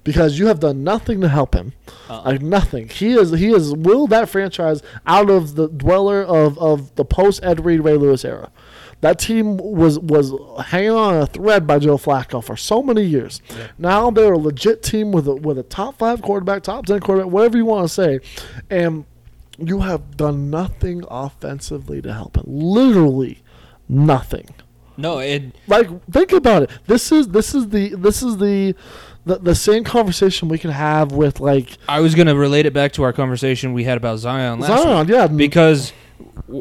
because 0.05 0.38
you 0.38 0.46
have 0.46 0.61
done 0.61 0.84
nothing 0.84 1.20
to 1.20 1.28
help 1.28 1.55
him, 1.55 1.72
uh-uh. 2.09 2.22
like 2.24 2.42
nothing. 2.42 2.88
He 2.88 3.12
is 3.12 3.32
he 3.32 3.51
has 3.53 3.74
willed 3.74 4.11
that 4.11 4.28
franchise 4.28 4.82
out 5.07 5.30
of 5.30 5.55
the 5.55 5.68
dweller 5.68 6.22
of 6.22 6.59
of 6.59 6.94
the 6.96 7.05
post 7.05 7.42
Ed 7.42 7.64
Reed 7.64 7.80
Ray 7.80 7.94
Lewis 7.96 8.24
era. 8.24 8.51
That 9.01 9.18
team 9.20 9.59
was 9.59 9.99
was 9.99 10.32
hanging 10.66 10.90
on 10.90 11.14
a 11.14 11.26
thread 11.26 11.66
by 11.66 11.78
Joe 11.78 11.99
Flacco 11.99 12.42
for 12.42 12.57
so 12.57 12.82
many 12.82 13.05
years. 13.05 13.40
Now 13.78 14.11
they're 14.11 14.32
a 14.32 14.38
legit 14.38 14.82
team 14.82 15.12
with 15.12 15.28
a 15.28 15.34
with 15.34 15.59
a 15.59 15.62
top 15.62 15.99
five 15.99 16.20
quarterback, 16.20 16.64
top 16.64 16.86
ten 16.86 16.99
quarterback, 17.01 17.32
whatever 17.32 17.57
you 17.57 17.64
want 17.64 17.86
to 17.86 17.94
say, 17.94 18.20
and 18.68 19.05
you 19.59 19.80
have 19.80 20.16
done 20.16 20.51
nothing 20.51 21.05
offensively 21.09 22.03
to 22.03 22.12
help 22.12 22.36
it. 22.36 22.49
Literally 22.49 23.42
nothing. 23.88 24.49
no, 24.96 25.18
it, 25.18 25.55
Like 25.68 25.88
think 26.11 26.32
about 26.32 26.64
it. 26.64 26.70
This 26.86 27.12
is 27.12 27.28
this 27.28 27.55
is 27.55 27.68
the 27.68 27.94
this 27.94 28.22
is 28.22 28.38
the 28.38 28.74
the, 29.29 29.39
the 29.39 29.55
same 29.55 29.85
conversation 29.85 30.49
we 30.49 30.59
can 30.59 30.70
have 30.70 31.12
with 31.12 31.39
like 31.39 31.76
I 31.89 32.01
was 32.01 32.14
gonna 32.14 32.35
relate 32.35 32.66
it 32.66 32.72
back 32.72 32.93
to 32.93 33.03
our 33.03 33.12
conversation 33.12 33.72
we 33.72 33.85
had 33.85 33.97
about 33.97 34.18
Zion 34.18 34.61
last 34.61 34.70
week. 34.70 34.79
Zion. 34.79 35.09
Yeah, 35.09 35.26
because 35.26 35.93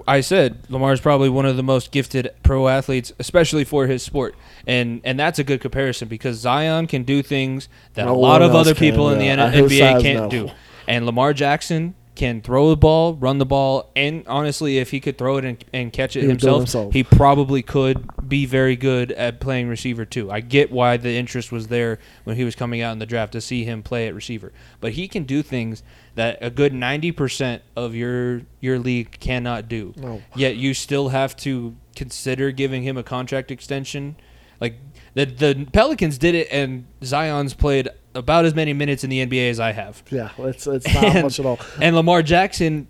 I 0.07 0.21
said 0.21 0.69
Lamar's 0.69 0.99
probably 1.01 1.29
one 1.29 1.45
of 1.45 1.55
the 1.55 1.63
most 1.63 1.91
gifted 1.91 2.29
pro 2.43 2.67
athletes, 2.67 3.13
especially 3.19 3.63
for 3.63 3.87
his 3.87 4.03
sport, 4.03 4.35
and 4.67 5.01
and 5.03 5.19
that's 5.19 5.39
a 5.39 5.43
good 5.43 5.61
comparison 5.61 6.07
because 6.07 6.37
Zion 6.37 6.87
can 6.87 7.03
do 7.03 7.23
things 7.23 7.69
that 7.93 8.05
No 8.05 8.13
a 8.13 8.17
lot 8.17 8.41
of 8.41 8.53
other 8.53 8.73
can, 8.73 8.79
people 8.79 9.09
in 9.09 9.19
the. 9.19 9.29
N- 9.29 9.39
NBA 9.39 10.01
can't 10.01 10.23
no. 10.23 10.29
do, 10.29 10.51
and 10.87 11.05
Lamar 11.05 11.33
Jackson 11.33 11.95
can 12.17 12.41
throw 12.41 12.69
the 12.69 12.75
ball, 12.75 13.13
run 13.13 13.37
the 13.37 13.45
ball, 13.45 13.91
and 13.95 14.25
honestly, 14.27 14.79
if 14.79 14.89
he 14.91 14.99
could 14.99 15.17
throw 15.17 15.37
it 15.37 15.45
and, 15.45 15.63
and 15.71 15.93
catch 15.93 16.15
it 16.15 16.21
He 16.21 16.27
would 16.27 16.39
do 16.39 16.47
it 16.47 16.49
himself, 16.49 16.61
himself. 16.61 16.93
he 16.93 17.03
probably 17.03 17.61
could 17.61 18.09
be 18.27 18.45
very 18.47 18.75
good 18.75 19.11
at 19.11 19.39
playing 19.39 19.69
receiver 19.69 20.03
too. 20.03 20.29
I 20.31 20.39
get 20.41 20.71
why 20.71 20.97
the 20.97 21.15
interest 21.15 21.51
was 21.51 21.67
there 21.67 21.99
when 22.23 22.35
he 22.35 22.43
was 22.43 22.55
coming 22.55 22.81
out 22.81 22.91
in 22.91 22.99
the 22.99 23.05
draft 23.05 23.33
to 23.33 23.41
see 23.41 23.63
him 23.63 23.83
play 23.83 24.07
at 24.07 24.15
receiver, 24.15 24.51
but 24.81 24.93
he 24.93 25.07
can 25.07 25.23
do 25.23 25.43
things 25.43 25.83
that 26.15 26.39
a 26.41 26.49
good 26.49 26.73
ninety 26.73 27.11
percent 27.11 27.61
of 27.75 27.93
your 27.93 28.41
your 28.59 28.79
league 28.79 29.19
cannot 29.19 29.69
do. 29.69 29.93
No. 29.95 30.21
Yet 30.35 30.55
you 30.55 30.73
still 30.73 31.09
have 31.09 31.37
to 31.37 31.75
consider 31.95 32.51
giving 32.51 32.81
him 32.83 32.97
a 32.97 33.03
contract 33.03 33.51
extension. 33.51 34.15
Like 34.59 34.79
the 35.13 35.25
the 35.25 35.67
Pelicans 35.71 36.17
did 36.17 36.33
it, 36.33 36.47
and 36.51 36.85
Zion's 37.03 37.53
played 37.53 37.89
about 38.17 38.45
as 38.45 38.53
many 38.55 38.73
minutes 38.73 39.03
in 39.03 39.09
the 39.09 39.25
NBA 39.25 39.49
as 39.49 39.59
I 39.59 39.71
have. 39.71 40.03
yeah, 40.09 40.31
it's 40.39 40.67
it's 40.67 40.91
not 40.93 41.03
And- 41.03 41.23
much 41.23 41.39
at 41.39 41.45
all. 41.45 41.59
And 41.81 41.95
Lamar 41.95 42.21
Jackson 42.23 42.87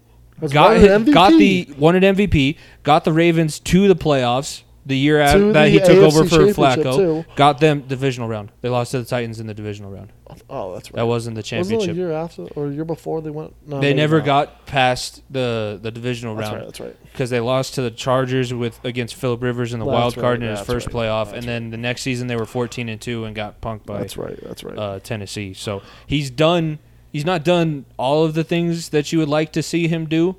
got 0.50 0.70
won 0.74 0.76
an 0.84 1.06
hit- 1.06 1.14
got 1.14 1.32
the 1.38 1.68
won 1.78 1.96
an 1.96 2.04
MVP, 2.16 2.58
got 2.84 3.04
the 3.04 3.12
Ravens 3.14 3.60
to 3.60 3.88
the 3.88 3.96
playoffs 3.96 4.64
the 4.88 4.98
year 4.98 5.18
To 5.18 5.24
after 5.24 5.52
that 5.54 5.70
he 5.70 5.80
took 5.80 5.90
AFC 5.90 6.04
over 6.04 6.26
for 6.26 6.38
Flacco. 6.60 6.96
too. 6.96 7.26
Got 7.36 7.60
them 7.60 7.82
divisional 7.82 8.28
round. 8.30 8.52
They 8.62 8.70
lost 8.70 8.92
to 8.92 9.00
the 9.00 9.06
Titans 9.06 9.40
in 9.40 9.48
the 9.48 9.54
divisional 9.54 9.92
round. 9.92 10.12
Oh, 10.50 10.74
that's 10.74 10.90
right. 10.92 10.96
That 10.98 11.08
wasn't 11.08 11.36
the 11.36 11.40
Wasn't 11.40 11.54
it 11.54 11.66
championship. 11.70 11.96
year 11.96 12.12
after 12.12 12.44
or 12.56 12.70
year 12.72 12.86
before 12.86 13.22
they 13.22 13.30
went? 13.30 13.54
No, 13.68 13.80
they 13.80 13.88
maybe 13.90 13.98
never 13.98 14.18
not. 14.18 14.26
got 14.26 14.66
past 14.66 15.22
the 15.30 15.80
the 15.82 15.92
divisional 15.92 16.36
That's 16.36 16.46
round 16.50 16.58
right. 16.58 16.66
That's 16.68 16.80
right. 16.80 16.96
because 17.12 17.30
they 17.30 17.40
lost 17.40 17.76
to 17.76 17.82
the 17.82 17.92
Chargers 17.92 18.54
with 18.54 18.84
against 18.84 19.16
Philip 19.16 19.42
Rivers 19.44 19.74
in 19.74 19.80
the 19.80 19.86
That's 19.86 19.94
wild 19.94 20.18
right, 20.18 20.22
card 20.24 20.44
in 20.44 20.50
his 20.50 20.60
that's 20.60 20.68
first 20.70 20.88
right, 20.88 20.96
playoff, 20.96 21.26
that's 21.32 21.38
and 21.40 21.48
then 21.48 21.70
the 21.70 21.78
next 21.78 22.02
season 22.02 22.28
they 22.28 22.36
were 22.36 22.46
14 22.46 22.90
and 22.90 23.00
two 23.00 23.26
and 23.26 23.36
got 23.36 23.62
punked 23.62 23.86
by 23.86 24.00
That's 24.00 24.18
right. 24.18 24.40
That's 24.44 24.64
right. 24.64 24.78
uh, 24.78 25.00
Tennessee. 25.00 25.54
So 25.54 25.82
he's 26.06 26.30
done. 26.30 26.80
He's 27.12 27.26
not 27.26 27.44
done 27.44 27.86
all 27.98 28.26
of 28.26 28.34
the 28.36 28.44
things 28.44 28.90
that 28.90 29.12
you 29.12 29.20
would 29.20 29.30
like 29.30 29.52
to 29.54 29.64
see 29.64 29.88
him 29.88 30.08
do. 30.08 30.36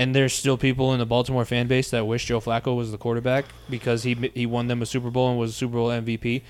And 0.00 0.14
there's 0.14 0.32
still 0.32 0.56
people 0.56 0.92
in 0.94 0.98
the 0.98 1.04
Baltimore 1.06 1.44
fan 1.44 1.66
base 1.66 1.90
that 1.90 2.06
wish 2.06 2.24
Joe 2.24 2.40
Flacco 2.40 2.74
was 2.74 2.90
the 2.90 2.96
quarterback 2.98 3.44
because 3.68 4.02
he 4.02 4.14
he 4.34 4.46
won 4.46 4.66
them 4.66 4.80
a 4.80 4.86
Super 4.86 5.10
Bowl 5.10 5.28
and 5.28 5.38
was 5.38 5.50
a 5.50 5.54
Super 5.54 5.74
Bowl 5.74 5.88
MVP. 5.88 6.42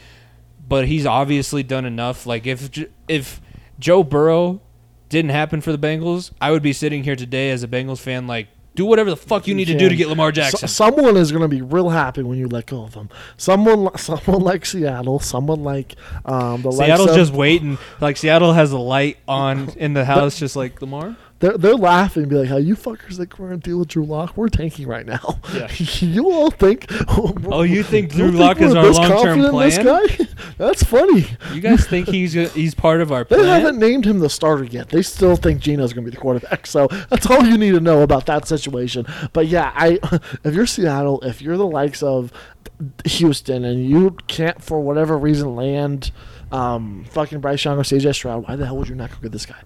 But 0.68 0.86
he's 0.86 1.04
obviously 1.04 1.62
done 1.64 1.84
enough. 1.84 2.26
Like 2.26 2.46
if 2.46 2.70
if 3.08 3.40
Joe 3.78 4.04
Burrow 4.04 4.60
didn't 5.08 5.32
happen 5.32 5.60
for 5.60 5.72
the 5.72 5.78
Bengals, 5.78 6.30
I 6.40 6.52
would 6.52 6.62
be 6.62 6.72
sitting 6.72 7.02
here 7.02 7.16
today 7.16 7.50
as 7.50 7.64
a 7.64 7.68
Bengals 7.68 7.98
fan 7.98 8.28
like 8.28 8.46
do 8.76 8.86
whatever 8.86 9.10
the 9.10 9.16
fuck 9.16 9.48
you 9.48 9.54
need 9.54 9.64
to 9.64 9.76
do 9.76 9.88
to 9.88 9.96
get 9.96 10.06
Lamar 10.06 10.28
So- 10.28 10.42
Jackson. 10.42 10.68
someone 10.68 11.16
is 11.16 11.32
going 11.32 11.42
to 11.42 11.48
be 11.48 11.60
real 11.60 11.88
happy 11.88 12.22
when 12.22 12.38
you 12.38 12.46
let 12.46 12.66
go 12.66 12.84
of 12.84 12.92
them. 12.92 13.10
Someone, 13.36 13.90
someone 13.98 14.42
like 14.42 14.64
Seattle. 14.64 15.18
Someone 15.18 15.64
like 15.64 15.96
um, 16.24 16.62
the 16.62 16.70
Seattle's 16.70 17.10
of- 17.10 17.16
just 17.16 17.32
waiting. 17.32 17.78
Like 18.00 18.16
Seattle 18.16 18.52
has 18.52 18.70
a 18.70 18.78
light 18.78 19.16
on 19.26 19.70
in 19.70 19.92
the 19.94 20.04
house, 20.04 20.38
just 20.38 20.54
like 20.54 20.80
Lamar. 20.80 21.16
They're, 21.40 21.56
they're 21.56 21.74
laughing, 21.74 22.24
and 22.24 22.30
be 22.30 22.36
like, 22.36 22.48
"How 22.48 22.58
you 22.58 22.76
fuckers 22.76 23.16
think 23.16 23.38
we're 23.38 23.48
gonna 23.48 23.60
deal 23.60 23.78
with 23.78 23.88
Drew 23.88 24.04
Lock? 24.04 24.36
We're 24.36 24.48
tanking 24.50 24.86
right 24.86 25.06
now. 25.06 25.40
Yeah. 25.54 25.68
you 26.00 26.30
all 26.30 26.50
think? 26.50 26.86
Oh, 27.08 27.62
you 27.62 27.82
think 27.82 28.12
Drew 28.12 28.30
Lock 28.30 28.60
is 28.60 28.74
our 28.74 28.84
long-term 28.84 29.40
confident 29.40 29.54
in 29.54 29.58
this 29.60 29.78
guy? 29.78 30.26
That's 30.58 30.82
funny. 30.84 31.26
You 31.54 31.60
guys 31.62 31.86
think 31.86 32.08
he's 32.08 32.34
he's 32.34 32.74
part 32.74 33.00
of 33.00 33.10
our 33.10 33.24
They 33.24 33.36
plan? 33.36 33.60
haven't 33.60 33.78
named 33.78 34.04
him 34.04 34.18
the 34.18 34.28
starter 34.28 34.64
yet. 34.64 34.90
They 34.90 35.00
still 35.02 35.36
think 35.36 35.60
Geno's 35.60 35.92
going 35.94 36.04
to 36.04 36.10
be 36.10 36.14
the 36.14 36.20
quarterback. 36.20 36.66
So 36.66 36.86
that's 37.08 37.26
all 37.30 37.42
you 37.44 37.56
need 37.56 37.72
to 37.72 37.80
know 37.80 38.02
about 38.02 38.26
that 38.26 38.46
situation. 38.46 39.06
But 39.32 39.46
yeah, 39.46 39.72
I 39.74 39.98
if 40.44 40.54
you're 40.54 40.66
Seattle, 40.66 41.20
if 41.22 41.40
you're 41.40 41.56
the 41.56 41.66
likes 41.66 42.02
of 42.02 42.32
Houston, 43.06 43.64
and 43.64 43.88
you 43.88 44.16
can't 44.26 44.62
for 44.62 44.80
whatever 44.80 45.16
reason 45.16 45.56
land 45.56 46.10
um, 46.52 47.04
fucking 47.10 47.40
Bryce 47.40 47.64
Young 47.64 47.78
or 47.78 47.82
CJ 47.82 48.14
Stroud, 48.14 48.46
why 48.46 48.56
the 48.56 48.66
hell 48.66 48.76
would 48.76 48.88
you 48.88 48.94
not 48.94 49.10
go 49.10 49.16
get 49.22 49.32
this 49.32 49.46
guy? 49.46 49.56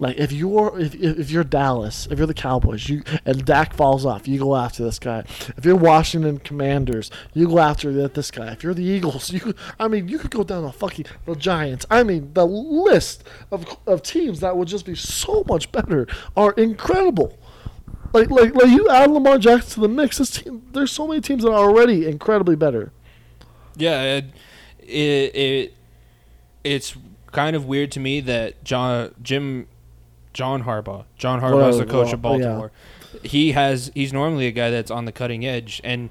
Like 0.00 0.16
if 0.16 0.30
you're 0.30 0.78
if, 0.78 0.94
if 0.94 1.30
you're 1.30 1.44
Dallas, 1.44 2.06
if 2.10 2.18
you're 2.18 2.26
the 2.26 2.34
Cowboys, 2.34 2.88
you 2.88 3.02
and 3.24 3.44
Dak 3.44 3.74
falls 3.74 4.06
off, 4.06 4.28
you 4.28 4.38
go 4.38 4.54
after 4.54 4.84
this 4.84 4.98
guy. 4.98 5.24
If 5.56 5.64
you're 5.64 5.76
Washington 5.76 6.38
Commanders, 6.38 7.10
you 7.34 7.48
go 7.48 7.58
after 7.58 7.92
th- 7.92 8.12
this 8.12 8.30
guy. 8.30 8.52
If 8.52 8.62
you're 8.62 8.74
the 8.74 8.84
Eagles, 8.84 9.30
you 9.32 9.54
I 9.78 9.88
mean 9.88 10.08
you 10.08 10.18
could 10.18 10.30
go 10.30 10.44
down 10.44 10.62
the 10.62 10.72
fucking 10.72 11.06
the 11.26 11.34
Giants. 11.34 11.84
I 11.90 12.04
mean 12.04 12.32
the 12.34 12.46
list 12.46 13.24
of 13.50 13.76
of 13.86 14.02
teams 14.02 14.40
that 14.40 14.56
would 14.56 14.68
just 14.68 14.86
be 14.86 14.94
so 14.94 15.44
much 15.48 15.72
better 15.72 16.06
are 16.36 16.52
incredible. 16.52 17.36
Like 18.12 18.30
like 18.30 18.54
like 18.54 18.70
you 18.70 18.88
add 18.88 19.10
Lamar 19.10 19.38
Jackson 19.38 19.70
to 19.74 19.80
the 19.80 19.88
mix. 19.88 20.18
This 20.18 20.30
team, 20.30 20.62
there's 20.72 20.92
so 20.92 21.08
many 21.08 21.20
teams 21.20 21.42
that 21.42 21.50
are 21.50 21.68
already 21.68 22.06
incredibly 22.06 22.54
better. 22.54 22.92
Yeah, 23.76 24.02
it 24.02 24.24
it 24.80 25.74
it's 26.62 26.96
kind 27.32 27.56
of 27.56 27.66
weird 27.66 27.90
to 27.92 28.00
me 28.00 28.20
that 28.20 28.62
John 28.64 29.14
Jim 29.22 29.66
John 30.32 30.64
Harbaugh 30.64 31.04
John 31.16 31.40
Harbaugh 31.40 31.70
is 31.70 31.78
the 31.78 31.84
Well, 31.86 32.04
coach 32.04 32.12
of 32.12 32.24
oh, 32.24 32.36
yeah. 32.36 32.44
Baltimore. 32.44 32.72
He 33.22 33.52
has 33.52 33.90
he's 33.94 34.12
normally 34.12 34.46
a 34.46 34.52
guy 34.52 34.70
that's 34.70 34.90
on 34.90 35.04
the 35.04 35.12
cutting 35.12 35.44
edge 35.44 35.80
and 35.84 36.10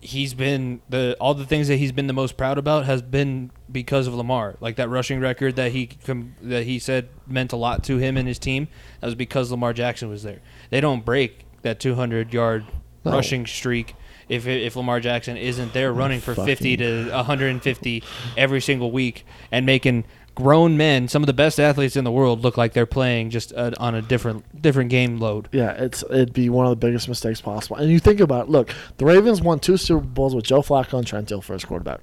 he's 0.00 0.32
been 0.32 0.80
the 0.88 1.16
all 1.20 1.34
the 1.34 1.44
things 1.44 1.68
that 1.68 1.76
he's 1.76 1.92
been 1.92 2.06
the 2.06 2.12
most 2.12 2.36
proud 2.36 2.56
about 2.58 2.86
has 2.86 3.02
been 3.02 3.50
because 3.70 4.06
of 4.06 4.14
Lamar. 4.14 4.56
Like 4.60 4.76
that 4.76 4.88
rushing 4.88 5.20
record 5.20 5.56
that 5.56 5.72
he 5.72 5.86
com- 5.86 6.34
that 6.42 6.64
he 6.64 6.78
said 6.78 7.08
meant 7.26 7.52
a 7.52 7.56
lot 7.56 7.84
to 7.84 7.98
him 7.98 8.16
and 8.16 8.26
his 8.26 8.38
team. 8.38 8.68
That 9.00 9.06
was 9.08 9.14
because 9.14 9.50
Lamar 9.50 9.72
Jackson 9.72 10.08
was 10.08 10.22
there. 10.22 10.40
They 10.70 10.80
don't 10.80 11.04
break 11.04 11.44
that 11.62 11.80
200 11.80 12.32
yard 12.32 12.64
No. 13.04 13.12
rushing 13.12 13.46
streak 13.46 13.94
if 14.30 14.46
if 14.46 14.76
Lamar 14.76 15.00
Jackson 15.00 15.36
isn't 15.36 15.72
there 15.74 15.90
oh, 15.90 15.94
running 15.94 16.20
for 16.20 16.34
50 16.34 16.76
to 16.78 17.10
150 17.10 18.02
every 18.36 18.60
single 18.60 18.90
week 18.90 19.26
and 19.52 19.66
making 19.66 20.04
grown 20.40 20.76
men, 20.76 21.08
some 21.08 21.22
of 21.22 21.26
the 21.26 21.32
best 21.32 21.60
athletes 21.60 21.96
in 21.96 22.04
the 22.04 22.10
world, 22.10 22.42
look 22.42 22.56
like 22.56 22.72
they're 22.72 22.86
playing 22.86 23.30
just 23.30 23.52
uh, 23.52 23.70
on 23.78 23.94
a 23.94 24.02
different 24.02 24.60
different 24.60 24.90
game 24.90 25.18
load. 25.18 25.48
Yeah, 25.52 25.72
it's 25.72 26.02
it'd 26.04 26.32
be 26.32 26.48
one 26.48 26.66
of 26.66 26.70
the 26.70 26.76
biggest 26.76 27.08
mistakes 27.08 27.40
possible. 27.40 27.76
And 27.76 27.90
you 27.90 27.98
think 27.98 28.20
about 28.20 28.46
it, 28.46 28.50
look, 28.50 28.74
the 28.98 29.04
Ravens 29.04 29.40
won 29.40 29.58
two 29.60 29.76
Super 29.76 30.04
Bowls 30.04 30.34
with 30.34 30.44
Joe 30.44 30.62
Flacco 30.62 30.98
and 30.98 31.06
Trent 31.06 31.28
Dilfer 31.28 31.54
as 31.54 31.64
quarterback. 31.64 32.00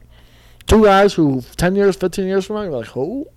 Two 0.65 0.83
guys 0.83 1.13
who 1.13 1.41
ten 1.55 1.75
years, 1.75 1.95
fifteen 1.95 2.27
years 2.27 2.45
from 2.45 2.57
now, 2.57 2.63
you're 2.63 2.71
like, 2.71 2.87
who? 2.87 3.27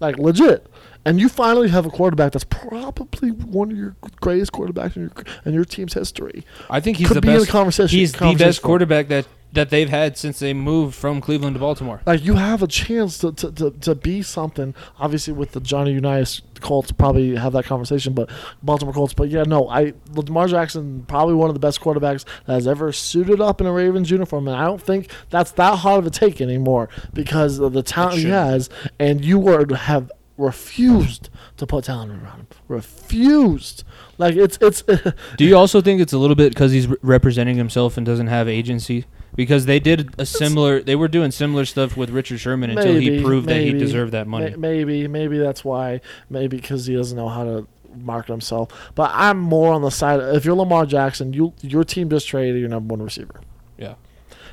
Like 0.00 0.18
legit. 0.18 0.66
And 1.06 1.20
you 1.20 1.28
finally 1.28 1.68
have 1.68 1.84
a 1.86 1.90
quarterback 1.90 2.32
that's 2.32 2.44
probably 2.44 3.30
one 3.30 3.70
of 3.70 3.76
your 3.76 3.94
greatest 4.20 4.52
quarterbacks 4.52 4.96
in 4.96 5.02
your 5.02 5.12
in 5.44 5.52
your 5.54 5.64
team's 5.64 5.92
history. 5.94 6.44
I 6.70 6.80
think 6.80 6.96
he's 6.96 7.08
Could 7.08 7.18
the 7.18 7.20
be 7.20 7.28
in 7.28 7.34
best. 7.34 7.46
the 7.46 7.52
conversation- 7.52 7.98
he's 7.98 8.12
the 8.12 8.34
best 8.34 8.62
quarterback 8.62 9.08
that 9.08 9.26
that 9.52 9.70
they've 9.70 9.88
had 9.88 10.18
since 10.18 10.40
they 10.40 10.52
moved 10.52 10.96
from 10.96 11.20
Cleveland 11.20 11.54
to 11.54 11.60
Baltimore. 11.60 12.00
Like 12.06 12.24
you 12.24 12.34
have 12.34 12.60
a 12.62 12.66
chance 12.66 13.18
to, 13.18 13.32
to, 13.32 13.52
to, 13.52 13.70
to 13.70 13.94
be 13.94 14.20
something. 14.20 14.74
Obviously, 14.98 15.32
with 15.32 15.52
the 15.52 15.60
Johnny 15.60 15.92
Unitas 15.92 16.42
Colts, 16.60 16.90
probably 16.90 17.36
have 17.36 17.52
that 17.52 17.64
conversation. 17.64 18.14
But 18.14 18.30
Baltimore 18.64 18.92
Colts, 18.92 19.14
but 19.14 19.28
yeah, 19.28 19.44
no, 19.44 19.68
I 19.68 19.94
Lamar 20.12 20.48
Jackson 20.48 21.04
probably 21.06 21.34
one 21.34 21.50
of 21.50 21.54
the 21.54 21.60
best 21.60 21.80
quarterbacks 21.80 22.24
that 22.46 22.54
has 22.54 22.66
ever 22.66 22.90
suited 22.92 23.40
up 23.40 23.60
in 23.60 23.66
a 23.68 23.72
Ravens 23.72 24.10
uniform, 24.10 24.48
and 24.48 24.56
I 24.56 24.64
don't 24.64 24.82
think 24.82 25.10
that's 25.30 25.52
that 25.52 25.76
hard 25.78 26.00
of 26.00 26.06
a 26.06 26.10
take 26.10 26.40
anymore 26.40 26.88
because 27.12 27.60
of 27.60 27.72
the 27.74 27.82
talent 27.82 28.18
he 28.18 28.24
has. 28.30 28.68
And 28.98 29.24
you 29.24 29.38
were 29.38 29.72
have 29.74 30.10
refused 30.36 31.30
to 31.56 31.66
put 31.66 31.84
talent 31.84 32.10
around 32.12 32.38
him. 32.40 32.46
Refused. 32.68 33.84
Like 34.18 34.36
it's 34.36 34.58
it's. 34.60 34.82
Do 35.36 35.44
you 35.44 35.56
also 35.56 35.80
think 35.80 36.00
it's 36.00 36.12
a 36.12 36.18
little 36.18 36.36
bit 36.36 36.50
because 36.52 36.72
he's 36.72 36.86
re- 36.86 36.96
representing 37.02 37.56
himself 37.56 37.96
and 37.96 38.04
doesn't 38.06 38.28
have 38.28 38.48
agency? 38.48 39.04
Because 39.36 39.66
they 39.66 39.80
did 39.80 40.14
a 40.18 40.24
similar, 40.26 40.80
they 40.80 40.94
were 40.94 41.08
doing 41.08 41.32
similar 41.32 41.64
stuff 41.64 41.96
with 41.96 42.10
Richard 42.10 42.38
Sherman 42.38 42.70
until 42.70 42.94
he 42.94 43.10
Maybe, 43.10 43.22
proved 43.24 43.48
that 43.48 43.60
he 43.62 43.72
deserved 43.72 44.12
that 44.12 44.28
money. 44.28 44.50
May- 44.50 44.84
Maybe, 44.84 45.08
maybe 45.08 45.38
that's 45.38 45.64
why. 45.64 46.00
Maybe 46.30 46.56
because 46.58 46.86
he 46.86 46.94
doesn't 46.94 47.16
know 47.16 47.28
how 47.28 47.42
to 47.42 47.66
market 47.96 48.30
himself. 48.30 48.68
But 48.94 49.10
I'm 49.12 49.38
more 49.40 49.72
on 49.72 49.82
the 49.82 49.90
side. 49.90 50.20
If 50.20 50.44
you're 50.44 50.54
Lamar 50.54 50.86
Jackson, 50.86 51.32
you 51.32 51.52
your 51.62 51.82
team 51.84 52.08
just 52.10 52.28
traded 52.28 52.60
your 52.60 52.68
number 52.68 52.92
one 52.92 53.02
receiver. 53.02 53.40
Yeah. 53.76 53.94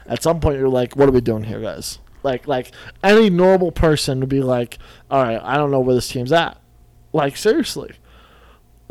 At 0.08 0.24
some 0.24 0.40
point, 0.40 0.58
you're 0.58 0.68
like, 0.68 0.96
"What 0.96 1.08
are 1.08 1.12
we 1.12 1.22
doing 1.22 1.44
here, 1.44 1.60
guys?" 1.60 2.00
Like, 2.24 2.48
like 2.48 2.72
any 3.04 3.30
normal 3.30 3.72
person 3.72 4.20
would 4.20 4.30
be 4.30 4.42
like, 4.42 4.78
"All 5.10 5.24
right, 5.24 5.42
I 5.42 5.58
don't 5.58 5.72
know 5.72 5.80
where 5.80 5.96
this 5.96 6.08
team's 6.08 6.32
at." 6.32 6.58
Like 7.14 7.36
seriously. 7.38 7.94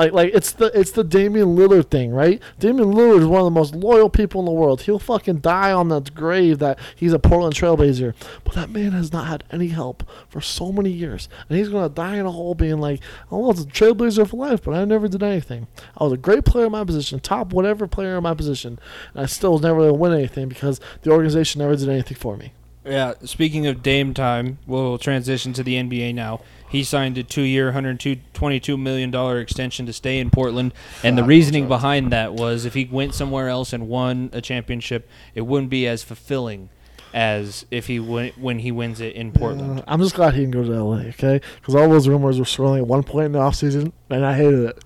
Like, 0.00 0.12
like 0.14 0.32
it's 0.32 0.52
the 0.52 0.70
it's 0.78 0.92
the 0.92 1.04
Damian 1.04 1.48
Lillard 1.56 1.90
thing, 1.90 2.10
right? 2.10 2.40
Damian 2.58 2.90
Lillard 2.94 3.20
is 3.20 3.26
one 3.26 3.40
of 3.40 3.44
the 3.44 3.50
most 3.50 3.74
loyal 3.74 4.08
people 4.08 4.40
in 4.40 4.46
the 4.46 4.50
world. 4.50 4.80
He'll 4.80 4.98
fucking 4.98 5.40
die 5.40 5.72
on 5.72 5.88
the 5.88 6.00
grave 6.00 6.58
that 6.60 6.78
he's 6.96 7.12
a 7.12 7.18
Portland 7.18 7.54
Trailblazer. 7.54 8.14
But 8.42 8.54
that 8.54 8.70
man 8.70 8.92
has 8.92 9.12
not 9.12 9.26
had 9.26 9.44
any 9.50 9.68
help 9.68 10.02
for 10.30 10.40
so 10.40 10.72
many 10.72 10.88
years, 10.88 11.28
and 11.50 11.58
he's 11.58 11.68
gonna 11.68 11.90
die 11.90 12.16
in 12.16 12.24
a 12.24 12.30
hole, 12.30 12.54
being 12.54 12.80
like, 12.80 13.00
"Oh, 13.30 13.44
I 13.44 13.48
was 13.48 13.60
a 13.60 13.66
Trailblazer 13.66 14.26
for 14.26 14.38
life, 14.38 14.62
but 14.64 14.72
I 14.72 14.86
never 14.86 15.06
did 15.06 15.22
anything. 15.22 15.66
I 15.98 16.04
was 16.04 16.14
a 16.14 16.16
great 16.16 16.46
player 16.46 16.64
in 16.64 16.72
my 16.72 16.84
position, 16.84 17.20
top 17.20 17.52
whatever 17.52 17.86
player 17.86 18.16
in 18.16 18.22
my 18.22 18.32
position, 18.32 18.78
and 19.12 19.24
I 19.24 19.26
still 19.26 19.58
never 19.58 19.92
win 19.92 20.14
anything 20.14 20.48
because 20.48 20.80
the 21.02 21.10
organization 21.10 21.58
never 21.58 21.76
did 21.76 21.90
anything 21.90 22.16
for 22.16 22.38
me." 22.38 22.54
Yeah. 22.84 23.14
Speaking 23.24 23.66
of 23.66 23.82
Dame 23.82 24.14
time, 24.14 24.58
we'll 24.66 24.98
transition 24.98 25.52
to 25.54 25.62
the 25.62 25.74
NBA 25.74 26.14
now. 26.14 26.40
He 26.68 26.84
signed 26.84 27.18
a 27.18 27.24
two-year, 27.24 27.72
$122 27.72 28.78
million 28.78 29.14
extension 29.38 29.86
to 29.86 29.92
stay 29.92 30.18
in 30.18 30.30
Portland, 30.30 30.72
and 31.02 31.18
the 31.18 31.24
reasoning 31.24 31.66
behind 31.66 32.12
that 32.12 32.34
was 32.34 32.64
if 32.64 32.74
he 32.74 32.84
went 32.84 33.12
somewhere 33.12 33.48
else 33.48 33.72
and 33.72 33.88
won 33.88 34.30
a 34.32 34.40
championship, 34.40 35.08
it 35.34 35.42
wouldn't 35.42 35.68
be 35.68 35.88
as 35.88 36.04
fulfilling 36.04 36.68
as 37.12 37.66
if 37.72 37.88
he 37.88 37.98
win, 37.98 38.32
when 38.36 38.60
he 38.60 38.70
wins 38.70 39.00
it 39.00 39.16
in 39.16 39.32
Portland. 39.32 39.80
Uh, 39.80 39.84
I'm 39.88 40.00
just 40.00 40.14
glad 40.14 40.34
he 40.34 40.40
didn't 40.40 40.52
go 40.52 40.62
to 40.62 40.84
LA, 40.84 40.96
okay? 41.08 41.40
Because 41.56 41.74
all 41.74 41.88
those 41.88 42.06
rumors 42.06 42.38
were 42.38 42.44
swirling 42.44 42.82
at 42.82 42.86
one 42.86 43.02
point 43.02 43.26
in 43.26 43.32
the 43.32 43.40
offseason, 43.40 43.92
and 44.08 44.24
I 44.24 44.36
hated 44.36 44.60
it. 44.60 44.84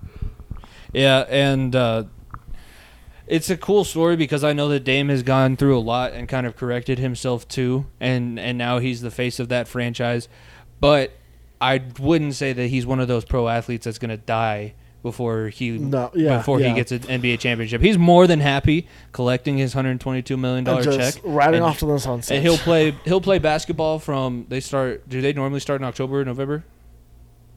Yeah, 0.91 1.25
and 1.29 1.75
uh, 1.75 2.05
it's 3.27 3.49
a 3.49 3.57
cool 3.57 3.83
story 3.83 4.15
because 4.15 4.43
I 4.43 4.53
know 4.53 4.67
that 4.69 4.83
Dame 4.83 5.09
has 5.09 5.23
gone 5.23 5.55
through 5.57 5.77
a 5.77 5.79
lot 5.79 6.13
and 6.13 6.27
kind 6.27 6.45
of 6.47 6.55
corrected 6.55 6.99
himself 6.99 7.47
too, 7.47 7.85
and 7.99 8.39
and 8.39 8.57
now 8.57 8.79
he's 8.79 9.01
the 9.01 9.11
face 9.11 9.39
of 9.39 9.49
that 9.49 9.67
franchise. 9.67 10.27
But 10.79 11.11
I 11.61 11.81
wouldn't 11.99 12.35
say 12.35 12.53
that 12.53 12.67
he's 12.67 12.85
one 12.85 12.99
of 12.99 13.07
those 13.07 13.25
pro 13.25 13.47
athletes 13.47 13.85
that's 13.85 13.97
going 13.97 14.09
to 14.09 14.17
die 14.17 14.73
before 15.01 15.49
he 15.49 15.69
No, 15.71 16.09
yeah, 16.15 16.37
before 16.37 16.59
yeah. 16.59 16.69
he 16.69 16.73
gets 16.75 16.91
an 16.91 16.99
NBA 16.99 17.39
championship. 17.39 17.79
He's 17.79 17.97
more 17.97 18.25
than 18.25 18.39
happy 18.39 18.87
collecting 19.11 19.57
his 19.57 19.75
122 19.75 20.35
million 20.35 20.63
dollar 20.63 20.83
check. 20.83 21.13
riding 21.23 21.55
and- 21.59 21.63
off 21.63 21.79
to 21.79 21.85
the 21.85 21.99
sunset. 21.99 22.37
and 22.37 22.43
he'll 22.45 22.57
play 22.57 22.95
he'll 23.05 23.21
play 23.21 23.37
basketball 23.39 23.99
from 23.99 24.45
they 24.49 24.59
start 24.59 25.07
do 25.07 25.21
they 25.21 25.31
normally 25.31 25.59
start 25.59 25.79
in 25.79 25.85
October 25.85 26.21
or 26.21 26.25
November? 26.25 26.63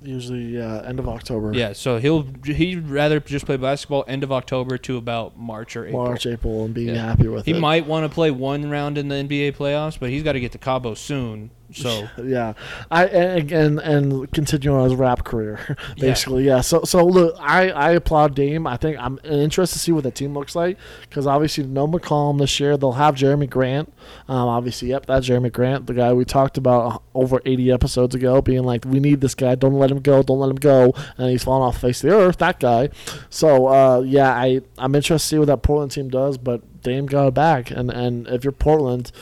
Usually 0.02 0.44
yeah, 0.56 0.82
end 0.86 0.98
of 0.98 1.08
October, 1.08 1.52
Yeah, 1.54 1.72
so 1.72 1.98
he'll 1.98 2.26
he'd 2.44 2.88
rather 2.88 3.20
just 3.20 3.46
play 3.46 3.56
basketball 3.56 4.04
end 4.06 4.22
of 4.22 4.30
October 4.32 4.78
to 4.78 4.96
about 4.96 5.38
March 5.38 5.76
or 5.76 5.86
April. 5.86 6.04
March, 6.04 6.26
April, 6.26 6.64
and 6.64 6.74
being 6.74 6.88
Yeah. 6.94 7.06
happy 7.06 7.28
with 7.28 7.44
He 7.44 7.52
it. 7.52 7.54
He 7.54 7.60
might 7.60 7.86
want 7.86 8.04
to 8.08 8.14
play 8.14 8.30
one 8.30 8.70
round 8.70 8.96
in 8.98 9.08
the 9.08 9.16
NBA 9.16 9.52
playoffs, 9.52 9.98
but 9.98 10.10
he's 10.10 10.22
got 10.22 10.32
to 10.32 10.40
get 10.40 10.52
to 10.52 10.58
Cabo 10.58 10.94
soon. 10.94 11.50
So 11.78 12.08
yeah, 12.22 12.54
I 12.90 13.06
and 13.06 13.52
and, 13.52 13.78
and 13.78 14.32
continue 14.32 14.74
on 14.74 14.84
his 14.88 14.94
rap 14.94 15.24
career, 15.24 15.76
basically. 15.98 16.44
Yeah. 16.44 16.62
So 16.62 16.84
so 16.84 17.04
look, 17.04 17.36
I 17.38 17.70
I 17.70 17.90
applaud 17.92 18.34
Dame. 18.34 18.66
I 18.66 18.78
think 18.78 18.96
I'm 18.98 19.18
interested 19.22 19.74
to 19.74 19.78
see 19.78 19.92
what 19.92 20.04
the 20.04 20.10
team 20.10 20.32
looks 20.32 20.56
like 20.56 20.78
because 21.02 21.26
obviously 21.26 21.64
no 21.64 21.86
McCollum 21.86 22.38
this 22.38 22.58
year. 22.58 22.78
They'll 22.78 22.92
have 22.92 23.16
Jerami 23.16 23.50
Grant. 23.50 23.92
Um, 24.28 24.48
obviously, 24.48 24.88
yep, 24.88 25.04
that's 25.06 25.28
Jerami 25.28 25.52
Grant, 25.52 25.86
the 25.86 25.94
guy 25.94 26.12
we 26.14 26.24
talked 26.24 26.56
about 26.56 27.02
over 27.14 27.42
80 27.44 27.70
episodes 27.70 28.14
ago, 28.14 28.40
being 28.40 28.64
like, 28.64 28.84
we 28.86 28.98
need 28.98 29.20
this 29.20 29.34
guy. 29.34 29.54
Don't 29.54 29.74
let 29.74 29.90
him 29.90 30.00
go. 30.00 30.22
Don't 30.22 30.38
let 30.38 30.50
him 30.50 30.56
go. 30.56 30.94
And 31.18 31.30
he's 31.30 31.44
fallen 31.44 31.66
off 31.66 31.74
the 31.74 31.80
face 31.80 32.02
of 32.02 32.10
the 32.10 32.16
earth. 32.16 32.38
That 32.38 32.60
guy. 32.60 32.88
So 33.28 33.66
uh, 33.66 34.00
yeah, 34.00 34.32
I 34.32 34.62
I'm 34.78 34.94
interested 34.94 35.24
to 35.24 35.28
see 35.28 35.38
what 35.38 35.46
that 35.48 35.62
Portland 35.62 35.92
team 35.92 36.08
does. 36.08 36.38
But 36.38 36.82
Dame 36.82 37.06
got 37.06 37.28
it 37.28 37.34
back, 37.34 37.70
and 37.70 37.90
and 37.90 38.26
if 38.28 38.44
you're 38.44 38.52
Portland 38.52 39.12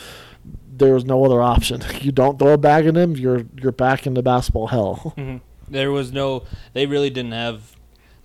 there's 0.77 1.05
no 1.05 1.23
other 1.23 1.41
option. 1.41 1.83
You 2.01 2.11
don't 2.11 2.39
throw 2.39 2.53
a 2.53 2.57
bag 2.57 2.85
at 2.85 2.95
him, 2.95 3.15
you're 3.15 3.45
you're 3.55 3.71
back 3.71 4.07
into 4.07 4.21
basketball 4.21 4.67
hell. 4.67 5.13
mhm. 5.17 5.41
there 5.67 5.91
was 5.91 6.11
no, 6.11 6.43
they 6.73 6.85
really 6.85 7.09
didn't 7.09 7.33
have, 7.33 7.75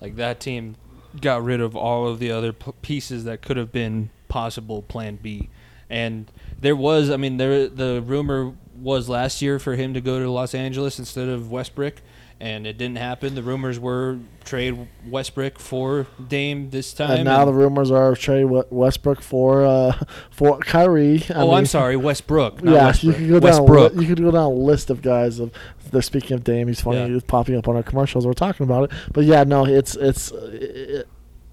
like 0.00 0.16
that 0.16 0.40
team 0.40 0.76
got 1.20 1.42
rid 1.42 1.60
of 1.60 1.74
all 1.76 2.06
of 2.06 2.18
the 2.18 2.30
other 2.30 2.52
p- 2.52 2.72
pieces 2.82 3.24
that 3.24 3.42
could 3.42 3.56
have 3.56 3.72
been 3.72 4.10
possible 4.28 4.82
Plan 4.82 5.16
B, 5.20 5.48
and 5.90 6.30
there 6.60 6.76
was, 6.76 7.10
I 7.10 7.16
mean, 7.16 7.38
there 7.38 7.68
the 7.68 8.02
rumor 8.04 8.54
was 8.74 9.08
last 9.08 9.42
year 9.42 9.58
for 9.58 9.74
him 9.74 9.94
to 9.94 10.00
go 10.00 10.18
to 10.18 10.30
Los 10.30 10.54
Angeles 10.54 10.98
instead 10.98 11.28
of 11.28 11.50
Westbrook. 11.50 11.96
And 12.42 12.66
it 12.66 12.76
didn't 12.76 12.98
happen. 12.98 13.36
The 13.36 13.42
rumors 13.42 13.78
were 13.78 14.18
trade 14.42 14.88
Westbrook 15.06 15.60
for 15.60 16.08
Dame 16.26 16.70
this 16.70 16.92
time. 16.92 17.10
and 17.12 17.24
now 17.24 17.44
the 17.44 17.52
rumors 17.52 17.92
are 17.92 18.16
trade 18.16 18.46
Westbrook 18.46 19.22
for 19.22 19.64
uh, 19.64 19.92
for 20.32 20.58
Kyrie. 20.58 21.22
I 21.30 21.34
oh, 21.34 21.46
mean, 21.46 21.54
I'm 21.54 21.66
sorry, 21.66 21.96
Westbrook. 21.96 22.60
Not 22.60 22.72
yeah, 22.72 22.86
Westbrook. 22.86 23.18
you 23.20 23.26
could 23.26 23.28
go 23.28 23.40
down. 23.40 23.58
A, 23.60 23.62
Westbrook. 23.62 23.94
li- 23.94 24.02
you 24.02 24.08
could 24.08 24.24
go 24.24 24.32
down 24.32 24.42
a 24.42 24.50
list 24.50 24.90
of 24.90 25.02
guys 25.02 25.38
of. 25.38 25.52
They're 25.92 26.02
speaking 26.02 26.34
of 26.34 26.42
Dame. 26.42 26.66
He's 26.66 26.80
funny. 26.80 26.98
Yeah. 26.98 27.06
He's 27.08 27.22
popping 27.22 27.54
up 27.54 27.68
on 27.68 27.76
our 27.76 27.82
commercials. 27.84 28.26
We're 28.26 28.32
talking 28.32 28.64
about 28.64 28.90
it, 28.90 28.98
but 29.12 29.22
yeah, 29.24 29.44
no, 29.44 29.64
it's 29.64 29.94
it's 29.94 30.32
it, 30.32 31.06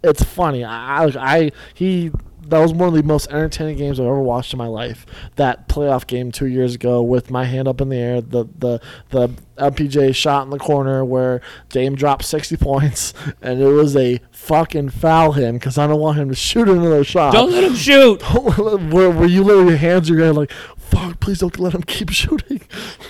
it's 0.04 0.24
funny. 0.24 0.64
I, 0.64 1.04
I 1.04 1.12
I 1.18 1.52
he 1.76 2.12
that 2.50 2.60
was 2.60 2.74
one 2.74 2.90
of 2.90 2.96
the 2.96 3.04
most 3.04 3.30
entertaining 3.30 3.78
games 3.78 4.00
I've 4.00 4.06
ever 4.06 4.22
watched 4.22 4.54
in 4.54 4.58
my 4.58 4.68
life. 4.68 5.06
That 5.36 5.68
playoff 5.68 6.08
game 6.08 6.32
two 6.32 6.48
years 6.48 6.76
ago 6.76 7.02
with 7.02 7.32
my 7.32 7.46
hand 7.46 7.68
up 7.68 7.82
in 7.82 7.90
the 7.90 7.98
air, 7.98 8.22
the 8.22 8.46
the 8.58 8.82
the 9.10 9.30
LPJ 9.58 10.16
shot 10.16 10.44
in 10.44 10.50
the 10.50 10.58
corner 10.58 11.04
where 11.04 11.42
Dame 11.70 11.96
dropped 11.96 12.26
sixty 12.26 12.58
points, 12.58 13.14
and 13.42 13.62
it 13.62 13.68
was 13.68 13.96
a 13.96 14.20
fucking 14.32 14.90
foul 14.90 15.34
him 15.34 15.56
because 15.56 15.78
I 15.78 15.88
don't 15.88 16.00
want 16.00 16.18
him 16.18 16.30
to 16.30 16.36
shoot 16.36 16.70
another 16.70 17.04
shot. 17.04 17.34
Don't 17.34 17.52
let 17.52 17.64
him 17.64 17.76
shoot. 17.76 18.22
where, 18.34 19.10
where 19.10 19.28
you 19.28 19.44
literally 19.44 19.70
your 19.70 19.78
hands 19.78 20.10
your 20.10 20.20
head 20.20 20.36
like, 20.36 20.52
fuck, 20.90 21.20
please 21.20 21.40
don't 21.40 21.58
let 21.60 21.74
him 21.74 21.84
keep 21.84 22.10
shooting. 22.22 22.62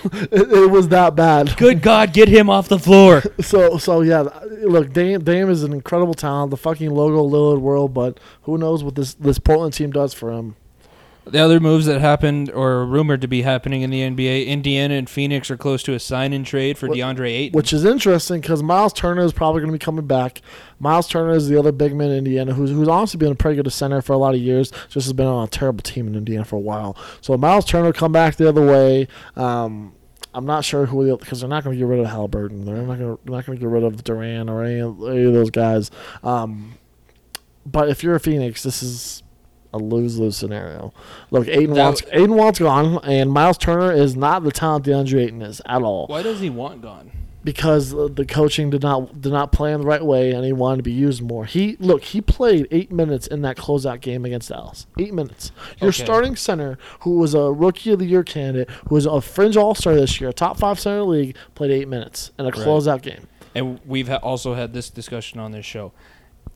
it, 0.04 0.52
it 0.52 0.70
was 0.70 0.88
that 0.88 1.14
bad. 1.16 1.56
Good 1.56 1.82
God, 1.82 2.12
get 2.12 2.28
him 2.28 2.48
off 2.50 2.68
the 2.68 2.78
floor. 2.78 3.22
So 3.40 3.78
so 3.78 4.02
yeah, 4.02 4.22
look, 4.62 4.92
Dame 4.92 5.22
Dame 5.24 5.48
is 5.50 5.62
an 5.62 5.72
incredible 5.72 6.14
talent, 6.14 6.50
the 6.50 6.56
fucking 6.56 6.90
logo 6.90 7.26
Lillard 7.26 7.60
world, 7.60 7.94
but 7.94 8.20
who 8.42 8.58
knows 8.58 8.84
what 8.84 8.94
this 8.94 9.14
this 9.14 9.38
Portland 9.38 9.72
team 9.74 9.90
does 9.90 10.14
for 10.14 10.30
him. 10.30 10.56
The 11.26 11.38
other 11.38 11.60
moves 11.60 11.86
that 11.86 12.00
happened 12.00 12.50
or 12.50 12.70
are 12.72 12.86
rumored 12.86 13.20
to 13.20 13.28
be 13.28 13.42
happening 13.42 13.82
in 13.82 13.90
the 13.90 14.00
NBA, 14.00 14.46
Indiana 14.46 14.94
and 14.94 15.08
Phoenix 15.08 15.50
are 15.50 15.56
close 15.56 15.82
to 15.84 15.94
a 15.94 15.98
sign 16.00 16.32
and 16.32 16.44
trade 16.44 16.76
for 16.78 16.88
What- 16.88 16.96
DeAndre 16.98 17.28
Ayton. 17.30 17.56
Which 17.56 17.72
is 17.72 17.84
interesting 17.84 18.40
because 18.40 18.62
Miles 18.62 18.92
Turner 18.92 19.22
is 19.22 19.32
probably 19.32 19.60
going 19.60 19.70
to 19.72 19.78
be 19.78 19.84
coming 19.84 20.06
back. 20.06 20.40
Miles 20.78 21.06
Turner 21.08 21.32
is 21.32 21.48
the 21.48 21.58
other 21.58 21.72
big 21.72 21.94
man 21.94 22.10
in 22.10 22.18
Indiana 22.18 22.54
who's, 22.54 22.70
who's 22.70 22.88
honestly 22.88 23.18
been 23.18 23.32
a 23.32 23.34
pretty 23.36 23.62
good 23.62 23.70
center 23.72 24.00
for 24.02 24.14
a 24.14 24.16
lot 24.18 24.34
of 24.34 24.40
years. 24.40 24.70
Just 24.88 25.06
has 25.06 25.12
been 25.12 25.26
on 25.26 25.44
a 25.44 25.48
terrible 25.48 25.82
team 25.82 26.08
in 26.08 26.14
Indiana 26.16 26.44
for 26.44 26.56
a 26.56 26.60
while. 26.60 26.96
So 27.20 27.36
Miles 27.36 27.64
Turner 27.64 27.92
come 27.92 28.12
back 28.12 28.36
the 28.36 28.48
other 28.48 28.64
way. 28.66 29.06
Um, 29.36 29.92
I'm 30.32 30.46
not 30.46 30.64
sure 30.64 30.86
who 30.86 31.16
because 31.18 31.40
they're 31.40 31.48
not 31.50 31.64
going 31.64 31.76
to 31.76 31.78
get 31.78 31.86
rid 31.88 32.00
of 32.00 32.06
Halliburton. 32.06 32.64
They're 32.64 32.76
not 32.76 32.98
going 32.98 33.16
to 33.18 33.30
not 33.30 33.46
going 33.46 33.58
to 33.58 33.60
get 33.60 33.68
rid 33.68 33.84
of 33.84 34.02
Duran 34.04 34.48
or 34.48 34.64
any, 34.64 34.80
of- 34.80 35.02
any 35.08 35.24
of 35.24 35.32
those 35.34 35.50
guys. 35.50 35.90
Um, 36.24 36.74
but 37.66 37.88
if 37.88 38.02
you're 38.02 38.14
a 38.14 38.20
Phoenix, 38.20 38.62
this 38.62 38.82
is 38.82 39.22
a 39.72 39.78
lose 39.78 40.18
lose 40.18 40.36
scenario. 40.36 40.92
Look, 41.30 41.46
Ayton 41.48 41.74
That 41.74 41.84
wants 41.84 42.02
Ayton 42.12 42.34
wants 42.34 42.58
gone, 42.58 42.98
and 43.04 43.30
Miles 43.30 43.58
Turner 43.58 43.92
is 43.92 44.16
not 44.16 44.42
the 44.44 44.50
talent 44.52 44.84
DeAndre 44.84 45.24
Ayton 45.26 45.42
is 45.42 45.60
at 45.66 45.82
all 45.82 46.06
Why 46.08 46.22
does 46.22 46.40
he 46.40 46.50
want 46.50 46.82
gone? 46.82 47.10
because 47.42 47.92
the 47.92 48.26
coaching 48.28 48.68
did 48.68 48.82
not 48.82 49.22
did 49.22 49.32
not 49.32 49.50
play 49.50 49.72
in 49.72 49.80
the 49.80 49.86
right 49.86 50.04
way, 50.04 50.32
and 50.32 50.44
he 50.44 50.52
wanted 50.52 50.76
to 50.76 50.82
be 50.82 50.92
used 50.92 51.22
more. 51.22 51.46
He 51.46 51.76
look 51.80 52.02
he 52.02 52.20
played 52.20 52.66
eight 52.70 52.92
minutes 52.92 53.26
in 53.26 53.40
that 53.42 53.56
closeout 53.56 54.00
game 54.02 54.24
against 54.26 54.50
Dallas. 54.50 54.86
Eight 54.98 55.14
minutes. 55.14 55.50
Your 55.80 55.88
Okay. 55.88 56.04
starting 56.04 56.36
center, 56.36 56.76
who 57.00 57.18
was 57.18 57.32
a 57.32 57.44
rookie 57.50 57.92
of 57.92 57.98
the 57.98 58.04
year 58.06 58.22
candidate, 58.24 58.68
who 58.88 58.94
was 58.94 59.06
a 59.06 59.20
fringe 59.22 59.56
All 59.56 59.74
Star 59.74 59.94
this 59.94 60.20
year, 60.20 60.32
top 60.32 60.58
five 60.58 60.78
center 60.78 61.02
league, 61.02 61.34
played 61.54 61.70
eight 61.70 61.88
minutes 61.88 62.30
in 62.38 62.44
a 62.46 62.50
closeout 62.50 63.00
game. 63.02 63.26
And 63.54 63.80
we've 63.86 64.08
ha- 64.08 64.16
also 64.22 64.54
had 64.54 64.74
this 64.74 64.90
discussion 64.90 65.40
on 65.40 65.52
this 65.52 65.64
show. 65.64 65.92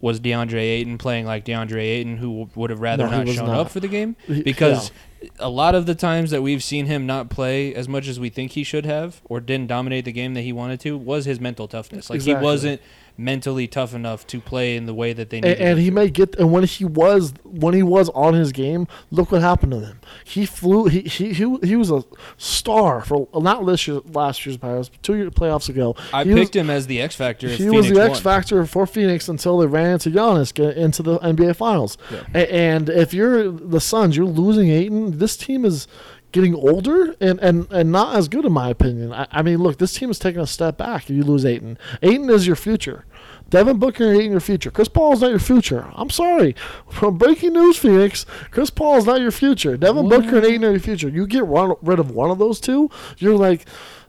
Was 0.04 0.20
DeAndre 0.20 0.60
Ayton 0.60 0.98
playing 0.98 1.24
like 1.24 1.46
DeAndre 1.46 1.80
Ayton, 1.80 2.18
who 2.18 2.50
would 2.54 2.68
have 2.68 2.80
rather 2.80 3.04
No, 3.08 3.22
not 3.22 3.28
shown 3.28 3.46
not. 3.46 3.56
up 3.58 3.70
for 3.70 3.80
the 3.80 3.88
game? 3.88 4.16
Because 4.28 4.92
a 5.38 5.48
lot 5.48 5.74
of 5.74 5.86
the 5.86 5.94
times 5.94 6.30
that 6.30 6.42
we've 6.42 6.62
seen 6.62 6.84
him 6.84 7.06
not 7.06 7.30
play 7.30 7.74
as 7.74 7.88
much 7.88 8.06
as 8.06 8.20
we 8.20 8.28
think 8.28 8.52
he 8.52 8.64
should 8.64 8.84
have, 8.84 9.22
or 9.24 9.40
didn't 9.40 9.68
dominate 9.68 10.04
the 10.04 10.12
game 10.12 10.34
that 10.34 10.42
he 10.42 10.52
wanted 10.52 10.78
to, 10.80 10.98
was 10.98 11.24
his 11.24 11.40
mental 11.40 11.66
toughness. 11.68 12.10
Like 12.10 12.16
Exactly. 12.16 12.38
he 12.38 12.44
wasn't 12.44 12.80
mentally 13.16 13.66
tough 13.66 13.94
enough 13.94 14.26
to 14.26 14.40
play 14.40 14.76
in 14.76 14.86
the 14.86 14.94
way 14.94 15.12
that 15.12 15.30
they 15.30 15.38
and, 15.38 15.46
needed. 15.46 15.60
and 15.60 15.78
he 15.78 15.90
may 15.90 16.10
get 16.10 16.34
and 16.36 16.50
when 16.50 16.64
he 16.64 16.84
was 16.84 17.32
when 17.44 17.72
he 17.72 17.82
was 17.82 18.08
on 18.10 18.34
his 18.34 18.50
game 18.50 18.88
look 19.10 19.30
what 19.30 19.40
happened 19.40 19.70
to 19.70 19.78
them. 19.78 20.00
he 20.24 20.44
flew 20.44 20.86
he 20.86 21.02
he 21.02 21.32
he, 21.32 21.56
he 21.62 21.76
was 21.76 21.90
a 21.92 22.02
star 22.36 23.02
for 23.02 23.28
not 23.34 23.64
this 23.66 23.86
year 23.86 24.00
last 24.12 24.44
year's 24.44 24.58
playoffs 24.58 24.90
but 24.90 25.00
two 25.02 25.14
year 25.14 25.30
playoffs 25.30 25.68
ago 25.68 25.94
I 26.12 26.24
picked 26.24 26.54
was, 26.54 26.62
him 26.62 26.70
as 26.70 26.88
the 26.88 27.00
X 27.00 27.14
factor. 27.14 27.48
he 27.48 27.70
was 27.70 27.86
Phoenix 27.86 27.98
the 27.98 28.10
X 28.10 28.20
factor 28.20 28.66
for 28.66 28.86
Phoenix 28.86 29.28
until 29.28 29.58
they 29.58 29.66
ran 29.66 29.92
into 29.92 30.10
Giannis 30.10 30.52
get 30.52 30.76
into 30.76 31.02
the 31.02 31.18
NBA 31.20 31.56
Finals. 31.56 31.96
Yeah. 32.10 32.24
A- 32.34 32.52
and 32.54 32.88
if 32.88 33.14
you're 33.14 33.50
the 33.50 33.80
Suns, 33.80 34.16
you're 34.16 34.26
losing 34.26 34.70
Ayton. 34.70 35.18
This 35.18 35.36
team 35.36 35.64
is 35.64 35.86
getting 36.34 36.54
older 36.56 37.14
and, 37.20 37.38
and, 37.38 37.70
and 37.70 37.92
not 37.92 38.16
as 38.16 38.26
good 38.26 38.44
in 38.44 38.52
my 38.52 38.68
opinion. 38.68 39.12
I, 39.12 39.28
I 39.30 39.42
mean, 39.42 39.58
look, 39.58 39.78
this 39.78 39.94
team 39.94 40.10
is 40.10 40.18
taking 40.18 40.40
a 40.40 40.48
step 40.48 40.76
back. 40.76 41.04
If 41.04 41.10
you 41.10 41.22
lose 41.22 41.44
Ayton, 41.44 41.78
Ayton 42.02 42.28
is 42.28 42.44
your 42.44 42.56
future. 42.56 43.04
Devin 43.50 43.78
Booker 43.78 44.12
ain't 44.12 44.32
your 44.32 44.40
future. 44.40 44.72
Chris 44.72 44.88
Paul 44.88 45.12
is 45.12 45.20
not 45.20 45.30
your 45.30 45.38
future. 45.38 45.88
I'm 45.94 46.10
sorry. 46.10 46.56
From 46.90 47.18
breaking 47.18 47.52
news, 47.52 47.76
Phoenix, 47.76 48.26
Chris 48.50 48.68
Paul 48.68 48.96
is 48.96 49.06
not 49.06 49.20
your 49.20 49.30
future. 49.30 49.76
Devin 49.76 50.08
Booker 50.08 50.38
and 50.38 50.64
are 50.64 50.72
your 50.72 50.80
future. 50.80 51.08
You 51.08 51.24
get 51.24 51.46
one, 51.46 51.74
rid 51.80 52.00
of 52.00 52.10
one 52.10 52.32
of 52.32 52.38
those 52.38 52.58
two, 52.58 52.90
you're 53.18 53.36
like, 53.36 53.66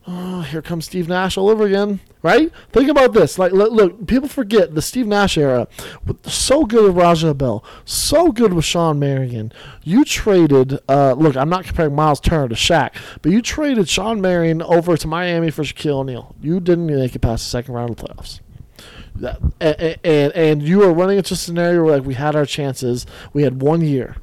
oh, 0.07 0.41
here 0.41 0.61
comes 0.61 0.85
Steve 0.85 1.07
Nash 1.07 1.37
all 1.37 1.49
over 1.49 1.65
again, 1.65 1.99
right? 2.21 2.51
Think 2.71 2.89
about 2.89 3.13
this. 3.13 3.39
Like, 3.39 3.51
look, 3.51 4.07
people 4.07 4.29
forget 4.29 4.75
the 4.75 4.81
Steve 4.81 5.07
Nash 5.07 5.37
era. 5.37 5.67
So 6.23 6.65
good 6.65 6.83
with 6.85 6.95
Raja 6.95 7.33
Bell, 7.33 7.63
so 7.85 8.31
good 8.31 8.53
with 8.53 8.65
Shawn 8.65 8.99
Marion. 8.99 9.51
You 9.83 10.05
traded. 10.05 10.79
Uh, 10.87 11.13
look, 11.13 11.35
I'm 11.35 11.49
not 11.49 11.65
comparing 11.65 11.95
Miles 11.95 12.19
Turner 12.19 12.49
to 12.49 12.55
Shaq, 12.55 12.95
but 13.21 13.31
you 13.31 13.41
traded 13.41 13.89
Shawn 13.89 14.21
Marion 14.21 14.61
over 14.61 14.97
to 14.97 15.07
Miami 15.07 15.51
for 15.51 15.63
Shaquille 15.63 15.99
O'Neal. 15.99 16.35
You 16.41 16.59
didn't 16.59 16.87
make 16.87 17.15
it 17.15 17.19
past 17.19 17.45
the 17.45 17.49
second 17.49 17.73
round 17.73 17.91
of 17.91 17.97
the 17.97 18.03
playoffs. 18.03 18.39
That, 19.15 19.39
and, 19.61 19.97
and 20.03 20.33
and 20.33 20.61
you 20.61 20.83
are 20.83 20.91
running 20.93 21.17
into 21.17 21.35
a 21.35 21.37
scenario 21.37 21.83
where 21.83 21.97
like 21.97 22.05
we 22.05 22.15
had 22.15 22.35
our 22.35 22.45
chances. 22.45 23.05
We 23.33 23.43
had 23.43 23.61
one 23.61 23.81
year. 23.81 24.17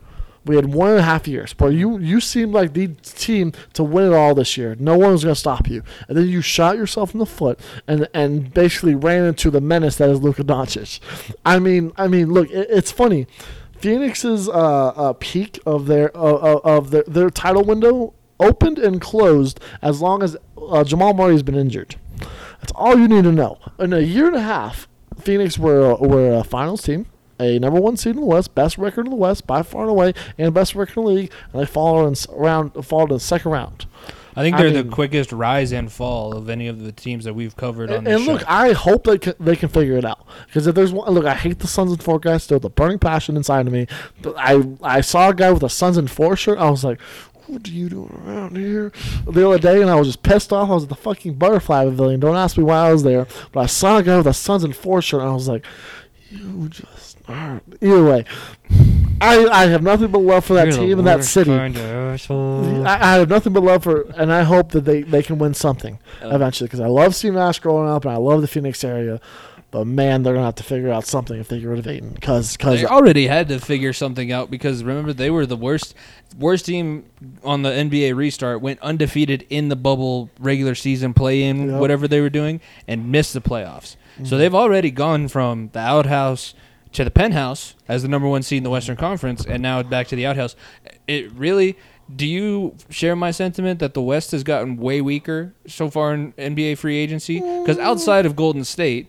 We 0.45 0.57
had 0.57 0.75
one 0.75 0.91
and 0.91 0.99
a 0.99 1.03
half 1.03 1.29
years, 1.29 1.53
but 1.55 1.69
you 1.69 1.99
you 1.99 2.21
seemed 2.21 2.53
like 2.53 2.73
the 2.73 2.89
team 2.89 3.53
to 3.75 3.85
win 3.85 4.13
it 4.13 4.15
all 4.15 4.35
this 4.35 4.57
year. 4.57 4.77
No 4.79 4.99
one 4.99 5.13
was 5.13 5.23
going 5.23 5.35
to 5.35 5.41
stop 5.41 5.69
you, 5.69 5.83
and 6.09 6.17
then 6.17 6.29
you 6.29 6.41
shot 6.41 6.77
yourself 6.77 7.13
in 7.15 7.21
the 7.21 7.27
foot 7.27 7.61
and 7.87 8.09
and 8.13 8.53
basically 8.53 8.95
ran 8.95 9.25
into 9.25 9.51
the 9.51 9.61
menace 9.61 9.97
that 9.97 10.11
is 10.11 10.21
Luka 10.21 10.43
Doncic. 10.43 10.99
I 11.47 11.59
mean, 11.59 11.93
I 11.97 12.09
mean, 12.09 12.33
look, 12.33 12.51
it, 12.51 12.67
it's 12.71 12.91
funny. 12.91 13.27
Phoenix's 13.79 14.49
uh, 14.49 14.53
uh, 14.89 15.13
peak 15.15 15.59
of 15.67 15.87
their 15.87 16.17
uh, 16.17 16.21
uh, 16.21 16.61
of 16.65 16.91
their, 16.91 17.05
their 17.05 17.31
title 17.31 17.65
window 17.65 18.15
opened 18.39 18.79
and 18.79 19.01
closed 19.01 19.61
as 19.81 20.01
long 20.01 20.23
as 20.23 20.37
uh, 20.57 20.85
Jamal 20.85 21.15
Murray 21.15 21.33
has 21.33 21.43
been 21.43 21.55
injured. 21.57 21.97
That's 22.61 22.73
all 22.77 22.99
you 22.99 23.09
need 23.09 23.25
to 23.25 23.33
know. 23.33 23.59
In 23.79 23.93
a 23.93 23.99
year 24.01 24.27
and 24.29 24.37
a 24.37 24.41
half, 24.43 24.89
Phoenix 25.19 25.59
were 25.59 25.97
were 25.97 26.35
a 26.35 26.45
finals 26.45 26.83
team, 26.83 27.07
a 27.43 27.59
number 27.59 27.81
one 27.81 27.97
seed 27.97 28.15
in 28.15 28.21
the 28.21 28.27
West, 28.27 28.55
best 28.55 28.79
record 28.79 29.07
in 29.07 29.11
the 29.11 29.17
West 29.17 29.47
by 29.47 29.63
far 29.63 29.83
and 29.83 29.91
away, 29.91 30.15
and 30.39 30.53
best 30.55 30.75
record 30.75 30.99
in 30.99 31.05
the 31.05 31.11
league, 31.11 31.33
and 31.53 31.61
they 31.63 31.67
fall 31.67 32.07
in 32.07 32.15
round 32.31 32.73
fall 32.85 33.07
to 33.09 33.15
the 33.15 33.21
second 33.21 33.51
round. 33.51 33.87
I 34.35 34.41
think 34.43 34.57
they're 34.57 34.71
mean- 34.71 34.89
the 34.89 34.91
quickest 34.95 35.31
rise 35.31 35.73
and 35.73 35.93
fall 35.93 36.35
of 36.35 36.49
any 36.49 36.67
of 36.67 36.83
the 36.83 36.91
teams 36.93 37.25
that 37.25 37.35
we've 37.35 37.55
covered 37.55 37.91
on 37.91 37.99
And, 37.99 38.07
this 38.07 38.17
and 38.17 38.25
look, 38.27 38.43
I 38.49 38.73
hope 38.73 39.05
they 39.05 39.19
can, 39.19 39.35
they 39.39 39.57
can 39.57 39.69
figure 39.69 39.99
it 39.99 40.07
out. 40.07 40.27
Because 40.47 40.67
if 40.67 40.75
there's 40.75 40.91
one, 40.91 41.11
look, 41.13 41.27
I 41.27 41.35
hate 41.35 41.59
the 41.59 41.67
Suns 41.69 41.93
and 41.93 42.03
Four 42.03 42.19
guys 42.19 42.43
still. 42.45 42.59
The 42.59 42.71
burning 42.71 42.99
passion 42.99 43.37
inside 43.37 43.67
of 43.67 43.75
me. 43.75 43.87
But 44.23 44.35
I 44.39 44.63
I 44.83 45.03
saw 45.03 45.29
a 45.29 45.35
guy 45.35 45.53
with 45.53 45.63
a 45.63 45.69
Suns 45.69 45.99
and 45.99 46.11
Four 46.11 46.35
shirt. 46.37 46.57
I 46.59 46.71
was 46.71 46.83
like, 46.83 46.99
what 47.47 47.69
are 47.69 47.71
you 47.71 47.91
doing 47.91 48.23
around 48.25 48.57
here? 48.57 48.91
The 49.27 49.47
other 49.47 49.59
day, 49.59 49.83
and 49.83 49.91
I 49.91 49.97
was 49.97 50.09
just 50.09 50.23
pissed 50.23 50.51
off. 50.51 50.71
I 50.71 50.75
was 50.75 50.85
at 50.85 50.89
the 50.89 50.95
fucking 50.95 51.35
Butterfly 51.35 51.85
Pavilion. 51.85 52.19
Don't 52.21 52.35
ask 52.37 52.57
me 52.57 52.65
why 52.65 52.89
I 52.89 52.93
was 52.93 53.03
there, 53.03 53.27
but 53.53 53.61
I 53.61 53.67
saw 53.67 53.99
a 53.99 54.03
guy 54.03 54.17
with 54.17 54.27
a 54.29 54.33
Suns 54.33 54.65
and 54.65 54.75
Four 54.75 55.03
shirt, 55.03 55.21
and 55.21 55.29
I 55.29 55.33
was 55.35 55.47
like, 55.47 55.67
you 56.31 56.71
just. 56.71 57.02
Either 57.29 58.05
way, 58.05 58.25
I 59.21 59.47
I 59.47 59.67
have 59.67 59.83
nothing 59.83 60.09
but 60.11 60.19
love 60.21 60.45
for 60.45 60.55
that 60.55 60.69
You're 60.69 60.77
team 60.79 60.99
and 60.99 61.07
that 61.07 61.25
city. 61.25 61.51
kind 61.51 61.77
of. 61.77 62.31
I, 62.87 62.95
I 63.01 63.19
have 63.19 63.29
nothing 63.29 63.53
but 63.53 63.63
love 63.63 63.85
for, 63.85 64.03
and 64.17 64.33
I 64.33 64.43
hope 64.43 64.73
that 64.73 64.85
they, 64.85 65.03
they 65.03 65.23
can 65.23 65.39
win 65.39 65.55
something 65.55 65.99
Uh. 66.23 66.31
eventually 66.35 66.67
because 66.67 66.81
I 66.81 66.87
love 66.89 67.15
Steve 67.15 67.35
Nash 67.35 67.59
growing 67.61 67.89
up 67.89 68.05
and 68.05 68.13
I 68.13 68.17
love 68.17 68.41
the 68.41 68.49
Phoenix 68.49 68.83
area. 68.85 69.21
But 69.71 69.87
man, 69.87 70.23
they're 70.23 70.35
gonna 70.35 70.45
have 70.45 70.57
to 70.57 70.63
figure 70.63 70.93
out 70.93 71.07
something 71.07 71.41
if 71.41 71.49
they 71.49 71.59
get 71.59 71.67
rid 71.67 71.79
of 71.79 71.87
Ayton 71.87 72.11
because 72.11 72.59
They 72.59 72.85
already 72.85 73.27
had 73.29 73.49
to 73.49 73.59
figure 73.59 73.95
something 73.95 74.31
out 74.31 74.51
because 74.51 74.85
remember 74.85 75.15
they 75.15 75.31
were 75.31 75.47
the 75.47 75.57
worst 75.57 75.95
worst 76.39 76.67
team 76.67 77.05
on 77.43 77.63
the 77.63 77.71
NBA 77.71 78.15
restart 78.15 78.61
went 78.61 78.81
undefeated 78.81 79.47
in 79.49 79.71
the 79.71 79.77
bubble 79.77 80.29
regular 80.39 80.75
season 80.75 81.15
play 81.15 81.43
in 81.45 81.71
Yep. 81.71 81.81
whatever 81.81 82.07
they 82.07 82.21
were 82.21 82.29
doing 82.29 82.61
and 82.87 83.11
missed 83.11 83.33
the 83.33 83.41
playoffs. 83.41 83.97
Mm-hmm. 84.17 84.25
So 84.27 84.37
they've 84.37 84.55
already 84.55 84.91
gone 84.91 85.29
from 85.29 85.71
the 85.73 85.79
outhouse 85.81 86.53
to 86.93 87.05
the 87.05 87.11
penthouse 87.11 87.75
as 87.89 88.03
the 88.03 88.09
number 88.09 88.29
one 88.29 88.43
seed 88.43 88.59
in 88.59 88.65
the 88.65 88.71
Western 88.71 88.97
Conference 88.97 89.45
and 89.45 89.63
now 89.63 89.83
back 89.83 90.09
to 90.09 90.17
the 90.17 90.27
outhouse. 90.27 90.57
It 91.07 91.33
really 91.33 91.77
do 92.15 92.27
you 92.27 92.77
share 92.91 93.17
my 93.17 93.31
sentiment 93.31 93.81
that 93.81 93.95
the 93.95 94.03
West 94.03 94.33
has 94.33 94.43
gotten 94.43 94.77
way 94.77 95.01
weaker 95.01 95.55
so 95.67 95.89
far 95.89 96.15
in 96.15 96.33
NBA 96.35 96.79
free 96.79 96.97
agency? 96.97 97.41
Because 97.41 97.79
outside 97.79 98.27
of 98.27 98.37
Golden 98.37 98.65
State, 98.65 99.09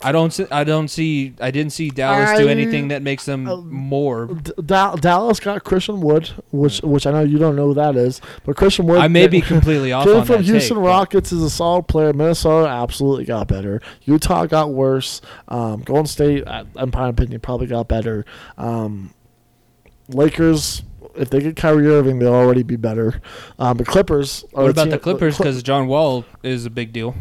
I 0.00 0.12
don't. 0.12 0.32
See, 0.32 0.46
I 0.50 0.62
don't 0.62 0.86
see. 0.88 1.34
I 1.40 1.50
didn't 1.50 1.72
see 1.72 1.90
Dallas 1.90 2.38
do 2.38 2.46
I- 2.48 2.50
anything 2.52 2.88
that 2.88 3.02
makes 3.02 3.24
them 3.24 3.48
uh, 3.48 3.56
more. 3.56 4.26
D- 4.26 4.52
Da- 4.64 4.94
Dallas 4.94 5.40
got 5.40 5.64
Christian 5.64 6.00
Wood, 6.00 6.28
which 6.52 6.80
which 6.82 7.04
I 7.04 7.10
know 7.10 7.22
you 7.22 7.36
don't 7.36 7.56
know 7.56 7.66
who 7.66 7.74
that 7.74 7.96
is, 7.96 8.20
but 8.44 8.54
Christian 8.56 8.86
Wood. 8.86 8.98
I 9.00 9.08
may 9.08 9.26
be 9.26 9.40
completely 9.40 9.90
off 9.90 10.04
Kid 10.04 10.14
on 10.16 10.24
from 10.24 10.36
that 10.36 10.44
Houston 10.44 10.76
take, 10.76 10.82
but- 10.84 10.88
Rockets 10.88 11.32
is 11.32 11.42
a 11.42 11.50
solid 11.50 11.88
player. 11.88 12.12
Minnesota 12.12 12.68
absolutely 12.68 13.24
got 13.24 13.48
better. 13.48 13.80
Utah 14.04 14.46
got 14.46 14.70
worse. 14.70 15.20
Um, 15.48 15.82
Golden 15.82 16.06
State, 16.06 16.46
I- 16.46 16.64
in 16.76 16.90
my 16.92 17.08
opinion, 17.08 17.40
probably 17.40 17.66
got 17.66 17.88
better. 17.88 18.24
Um, 18.56 19.12
Lakers, 20.08 20.82
if 21.16 21.28
they 21.30 21.40
get 21.40 21.56
Kyrie 21.56 21.86
Irving, 21.88 22.18
they'll 22.18 22.32
already 22.34 22.62
be 22.62 22.76
better. 22.76 23.20
Um, 23.58 23.76
the 23.76 23.84
Clippers. 23.84 24.44
are 24.54 24.62
What 24.62 24.66
a 24.68 24.70
about 24.70 24.82
team- 24.84 24.90
the 24.92 24.98
Clippers? 24.98 25.36
Cl- 25.36 25.50
Because 25.50 25.62
John 25.62 25.86
Wall 25.88 26.24
is 26.42 26.64
a 26.66 26.70
big 26.70 26.92
deal. 26.92 27.14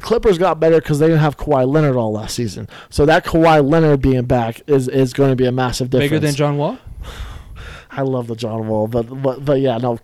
Clippers 0.00 0.38
got 0.38 0.60
better 0.60 0.80
because 0.80 0.98
they 0.98 1.06
didn't 1.06 1.20
have 1.20 1.36
Kawhi 1.36 1.66
Leonard 1.66 1.96
all 1.96 2.12
last 2.12 2.34
season. 2.34 2.68
So 2.90 3.06
that 3.06 3.24
Kawhi 3.24 3.68
Leonard 3.68 4.00
being 4.02 4.24
back 4.24 4.62
is, 4.66 4.88
is 4.88 5.12
going 5.12 5.30
to 5.30 5.36
be 5.36 5.46
a 5.46 5.52
massive 5.52 5.90
difference. 5.90 6.10
Bigger 6.10 6.20
than 6.20 6.34
John 6.34 6.58
Wall. 6.58 6.78
I 7.90 8.02
love 8.02 8.26
the 8.26 8.36
John 8.36 8.68
Wall, 8.68 8.88
but 8.88 9.04
but, 9.22 9.44
but 9.44 9.60
yeah, 9.60 9.78
no, 9.78 9.96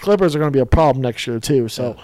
Clippers 0.00 0.34
are 0.34 0.40
going 0.40 0.50
to 0.50 0.56
be 0.56 0.60
a 0.60 0.66
problem 0.66 1.02
next 1.02 1.26
year 1.26 1.38
too. 1.38 1.68
So 1.68 1.96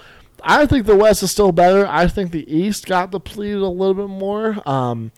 I 0.45 0.67
think 0.67 0.87
the 0.87 0.95
West 0.95 1.23
is 1.23 1.33
still 1.33 1.51
better. 1.51 1.87
I 1.89 2.07
think 2.07 2.31
the 2.31 2.55
East 2.55 2.87
got 2.87 3.11
depleted 3.11 3.63
a 3.63 3.69
little 3.69 3.95
bit 3.95 4.09
more. 4.09 4.57
Um, 4.69 5.11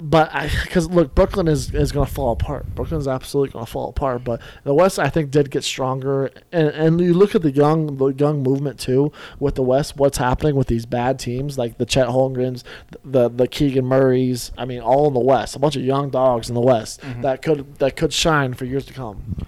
but 0.00 0.32
I 0.34 0.50
because 0.64 0.88
look, 0.88 1.14
Brooklyn 1.14 1.48
is, 1.48 1.74
is 1.74 1.92
going 1.92 2.06
to 2.06 2.12
fall 2.12 2.32
apart. 2.32 2.74
Brooklyn's 2.74 3.08
absolutely 3.08 3.52
going 3.52 3.64
to 3.64 3.70
fall 3.70 3.90
apart. 3.90 4.24
But 4.24 4.40
the 4.64 4.74
West, 4.74 4.98
I 4.98 5.08
think, 5.08 5.30
did 5.30 5.50
get 5.50 5.64
stronger. 5.64 6.30
And 6.52 6.68
and 6.68 7.00
you 7.00 7.14
look 7.14 7.34
at 7.34 7.42
the 7.42 7.50
young 7.50 7.96
the 7.96 8.08
young 8.08 8.42
movement 8.42 8.78
too 8.78 9.12
with 9.38 9.54
the 9.54 9.62
West. 9.62 9.96
What's 9.96 10.18
happening 10.18 10.56
with 10.56 10.68
these 10.68 10.86
bad 10.86 11.18
teams 11.18 11.58
like 11.58 11.78
the 11.78 11.86
Chet 11.86 12.08
Holmgrens, 12.08 12.64
the 13.04 13.28
the 13.28 13.46
Keegan 13.46 13.84
Murrays. 13.84 14.52
I 14.56 14.64
mean, 14.64 14.80
all 14.80 15.08
in 15.08 15.14
the 15.14 15.20
West. 15.20 15.56
A 15.56 15.58
bunch 15.58 15.76
of 15.76 15.82
young 15.82 16.10
dogs 16.10 16.48
in 16.48 16.54
the 16.54 16.60
West 16.60 17.00
mm-hmm. 17.00 17.22
that 17.22 17.42
could 17.42 17.76
that 17.76 17.96
could 17.96 18.12
shine 18.12 18.54
for 18.54 18.64
years 18.64 18.86
to 18.86 18.92
come. 18.92 19.46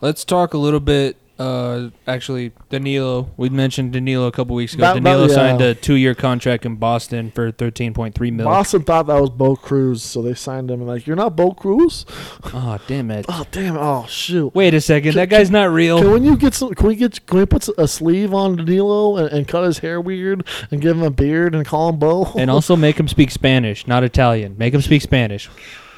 Let's 0.00 0.24
talk 0.24 0.52
a 0.54 0.58
little 0.58 0.80
bit. 0.80 1.16
Uh, 1.38 1.88
actually, 2.06 2.52
Danilo. 2.68 3.30
We 3.36 3.48
mentioned 3.48 3.92
Danilo 3.94 4.26
a 4.26 4.32
couple 4.32 4.54
weeks 4.54 4.74
ago. 4.74 4.82
That- 4.82 4.94
that- 4.94 5.02
Danilo 5.02 5.26
yeah. 5.28 5.34
signed 5.34 5.60
a 5.60 5.74
two-year 5.74 6.14
contract 6.14 6.64
in 6.64 6.76
Boston 6.76 7.30
for 7.32 7.50
thirteen 7.50 7.94
point 7.94 8.14
three 8.14 8.30
million. 8.30 8.52
Boston 8.52 8.82
thought 8.82 9.06
that 9.08 9.20
was 9.20 9.30
Bo 9.30 9.56
Cruz, 9.56 10.02
so 10.02 10.22
they 10.22 10.34
signed 10.34 10.70
him. 10.70 10.80
And 10.80 10.88
like, 10.88 11.06
you're 11.06 11.16
not 11.16 11.34
Bo 11.34 11.52
Cruz? 11.52 12.06
Oh 12.44 12.78
damn 12.86 13.10
it! 13.10 13.26
Oh 13.28 13.44
damn! 13.50 13.76
Oh 13.76 14.06
shoot! 14.08 14.54
Wait 14.54 14.74
a 14.74 14.80
second. 14.80 15.12
Can- 15.12 15.16
That 15.18 15.30
guy's 15.30 15.50
not 15.50 15.70
real. 15.72 16.00
Can 16.00 16.12
when 16.12 16.24
you 16.24 16.36
get 16.36 16.54
some? 16.54 16.74
Can 16.74 16.86
we 16.86 16.96
get? 16.96 17.26
Can 17.26 17.38
we 17.38 17.46
put 17.46 17.66
a 17.76 17.88
sleeve 17.88 18.32
on 18.34 18.56
Danilo 18.56 19.16
and, 19.16 19.28
and 19.32 19.48
cut 19.48 19.64
his 19.64 19.78
hair 19.78 20.00
weird 20.00 20.46
and 20.70 20.80
give 20.80 20.96
him 20.96 21.02
a 21.02 21.10
beard 21.10 21.54
and 21.54 21.66
call 21.66 21.88
him 21.88 21.98
Bo? 21.98 22.32
and 22.38 22.50
also 22.50 22.76
make 22.76 23.00
him 23.00 23.08
speak 23.08 23.30
Spanish, 23.30 23.86
not 23.86 24.04
Italian. 24.04 24.54
Make 24.58 24.74
him 24.74 24.82
speak 24.82 25.02
Spanish. 25.02 25.46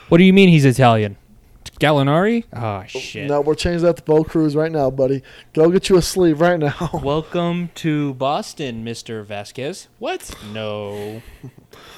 What 0.08 0.18
do 0.18 0.24
you 0.24 0.32
mean 0.32 0.48
he's 0.48 0.64
Italian? 0.64 1.16
Gallinari? 1.80 2.44
Oh 2.52 2.84
shit. 2.86 3.28
No, 3.28 3.40
we're 3.40 3.54
changing 3.54 3.82
that 3.86 3.96
to 3.96 4.02
Bo 4.02 4.24
Cruz 4.24 4.54
right 4.56 4.70
now, 4.70 4.90
buddy. 4.90 5.22
Go 5.52 5.70
get 5.70 5.88
you 5.88 5.96
a 5.96 6.02
sleeve 6.02 6.40
right 6.40 6.58
now. 6.58 6.90
Welcome 7.02 7.70
to 7.76 8.14
Boston, 8.14 8.84
Mr. 8.84 9.24
Vasquez. 9.24 9.88
What? 9.98 10.34
No. 10.52 11.22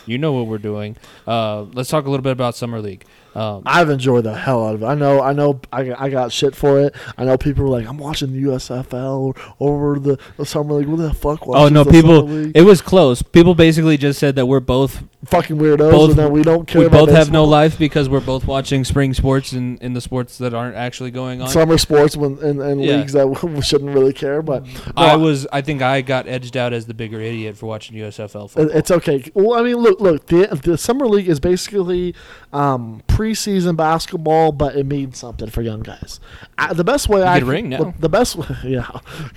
You 0.07 0.19
know 0.19 0.33
what 0.33 0.47
we're 0.47 0.59
doing. 0.59 0.97
Uh, 1.27 1.63
let's 1.73 1.89
talk 1.91 2.07
a 2.07 2.11
little 2.11 2.23
bit 2.23 2.33
about 2.33 2.55
summer 2.57 2.81
league. 2.81 3.05
Um, 3.35 3.65
I've 3.67 3.91
enjoyed 3.91 4.25
the 4.25 4.35
hell 4.35 4.67
out 4.67 4.77
of 4.77 4.83
it. 4.83 4.87
I 4.87 4.95
know, 4.95 5.21
I 5.21 5.35
know, 5.35 5.61
I, 5.71 5.93
I 5.93 6.09
got 6.09 6.33
shit 6.33 6.57
for 6.57 6.81
it. 6.81 6.95
I 7.19 7.25
know 7.27 7.37
people 7.37 7.65
were 7.65 7.71
like, 7.71 7.87
"I'm 7.87 7.99
watching 7.99 8.33
the 8.33 8.43
USFL 8.45 9.37
over 9.61 9.99
the, 9.99 10.19
the 10.39 10.47
summer 10.47 10.75
league." 10.75 10.87
What 10.89 10.97
the 10.99 11.13
fuck? 11.13 11.41
oh 11.47 11.69
no, 11.69 11.85
the 11.85 11.91
people! 11.91 12.29
It 12.57 12.63
was 12.63 12.81
close. 12.81 13.21
People 13.21 13.55
basically 13.55 13.99
just 13.99 14.19
said 14.19 14.37
that 14.37 14.47
we're 14.47 14.61
both 14.61 15.03
fucking 15.27 15.57
weirdos, 15.59 15.91
both- 15.91 16.11
and 16.11 16.19
then 16.19 16.33
we 16.33 16.43
don't 16.43 16.67
care. 16.67 16.81
we 16.81 16.87
about 16.87 17.07
both 17.09 17.15
have 17.15 17.31
no 17.31 17.45
life 17.45 17.79
because 17.79 18.09
we're 18.09 18.21
both 18.21 18.47
watching 18.47 18.85
spring 18.85 19.13
sports 19.13 19.53
and 19.53 19.83
in 19.83 19.93
the 19.93 20.01
sports 20.01 20.39
that 20.39 20.55
aren't 20.55 20.77
actually 20.77 21.11
going 21.11 21.43
on. 21.43 21.49
summer 21.49 21.77
sports 21.77 22.17
when 22.17 22.39
in, 22.39 22.61
in 22.63 22.79
Yeah. 22.81 22.97
leagues 22.97 23.13
that 23.13 23.27
we 23.29 23.61
shouldn't 23.61 23.93
really 23.93 24.15
care. 24.15 24.41
But 24.41 24.65
I 24.97 25.17
was. 25.17 25.47
I 25.53 25.61
think 25.61 25.83
I 25.83 26.01
got 26.01 26.27
edged 26.27 26.57
out 26.57 26.73
as 26.73 26.87
the 26.87 26.95
bigger 26.95 27.21
idiot 27.21 27.59
for 27.59 27.67
watching 27.67 27.97
USFL 27.99 28.49
football. 28.51 28.77
It's 28.77 28.91
okay. 28.91 29.25
Well, 29.35 29.59
I 29.59 29.63
mean, 29.63 29.66
look, 29.75 30.01
look. 30.01 30.27
The 30.27 30.47
the 30.63 30.79
summer 30.79 31.07
league 31.07 31.29
is 31.29 31.41
basically 31.41 32.15
um, 32.57 33.03
preseason 33.07 33.77
basketball, 33.77 34.51
but 34.51 34.77
it 34.77 34.87
means 34.87 35.19
something 35.19 35.51
for 35.51 35.61
young 35.61 35.81
guys. 35.81 36.21
Uh, 36.57 36.73
the 36.73 36.85
best 36.85 37.07
way 37.07 37.23
I 37.23 37.39
get 37.39 37.47
ring 37.47 37.69
now. 37.69 37.93
The, 37.99 38.09
best, 38.09 38.35
way, 38.35 38.47
yeah. 38.65 38.89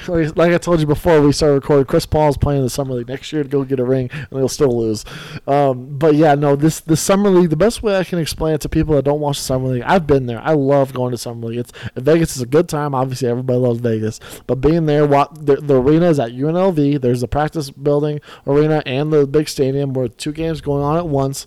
like 0.07 0.53
I 0.53 0.57
told 0.57 0.79
you 0.79 0.85
before 0.85 1.21
we 1.21 1.33
started 1.33 1.55
recording, 1.55 1.85
Chris 1.85 2.05
Paul's 2.05 2.37
playing 2.37 2.63
the 2.63 2.69
summer 2.69 2.93
league 2.93 3.09
next 3.09 3.33
year 3.33 3.43
to 3.43 3.49
go 3.49 3.65
get 3.65 3.77
a 3.81 3.83
ring, 3.83 4.09
and 4.13 4.27
he'll 4.31 4.47
still 4.47 4.79
lose. 4.79 5.03
Um, 5.47 5.97
but 5.97 6.15
yeah, 6.15 6.35
no, 6.35 6.55
this 6.55 6.79
the 6.79 6.95
summer 6.95 7.29
league. 7.29 7.49
The 7.49 7.57
best 7.57 7.83
way 7.83 7.97
I 7.97 8.05
can 8.05 8.19
explain 8.19 8.53
it 8.53 8.61
to 8.61 8.69
people 8.69 8.95
that 8.95 9.03
don't 9.03 9.19
watch 9.19 9.37
the 9.37 9.43
summer 9.43 9.67
league, 9.67 9.83
I've 9.83 10.07
been 10.07 10.25
there. 10.25 10.39
I 10.41 10.53
love 10.53 10.93
going 10.93 11.11
to 11.11 11.17
summer 11.17 11.47
league. 11.47 11.59
It's 11.59 11.73
Vegas 11.95 12.37
is 12.37 12.41
a 12.41 12.47
good 12.47 12.69
time. 12.69 12.95
Obviously, 12.95 13.27
everybody 13.27 13.59
loves 13.59 13.81
Vegas, 13.81 14.21
but 14.47 14.55
being 14.55 14.85
there, 14.85 15.05
what 15.05 15.45
the, 15.45 15.57
the 15.57 15.75
arena 15.75 16.09
is 16.09 16.19
at 16.21 16.31
UNLV. 16.31 17.01
There's 17.01 17.19
the 17.19 17.27
practice 17.27 17.69
building 17.69 18.21
arena 18.47 18.81
and 18.85 19.11
the 19.11 19.27
big 19.27 19.49
stadium 19.49 19.91
where 19.91 20.07
two 20.07 20.31
games 20.31 20.61
going 20.61 20.83
on 20.83 20.95
at 20.95 21.07
once, 21.07 21.45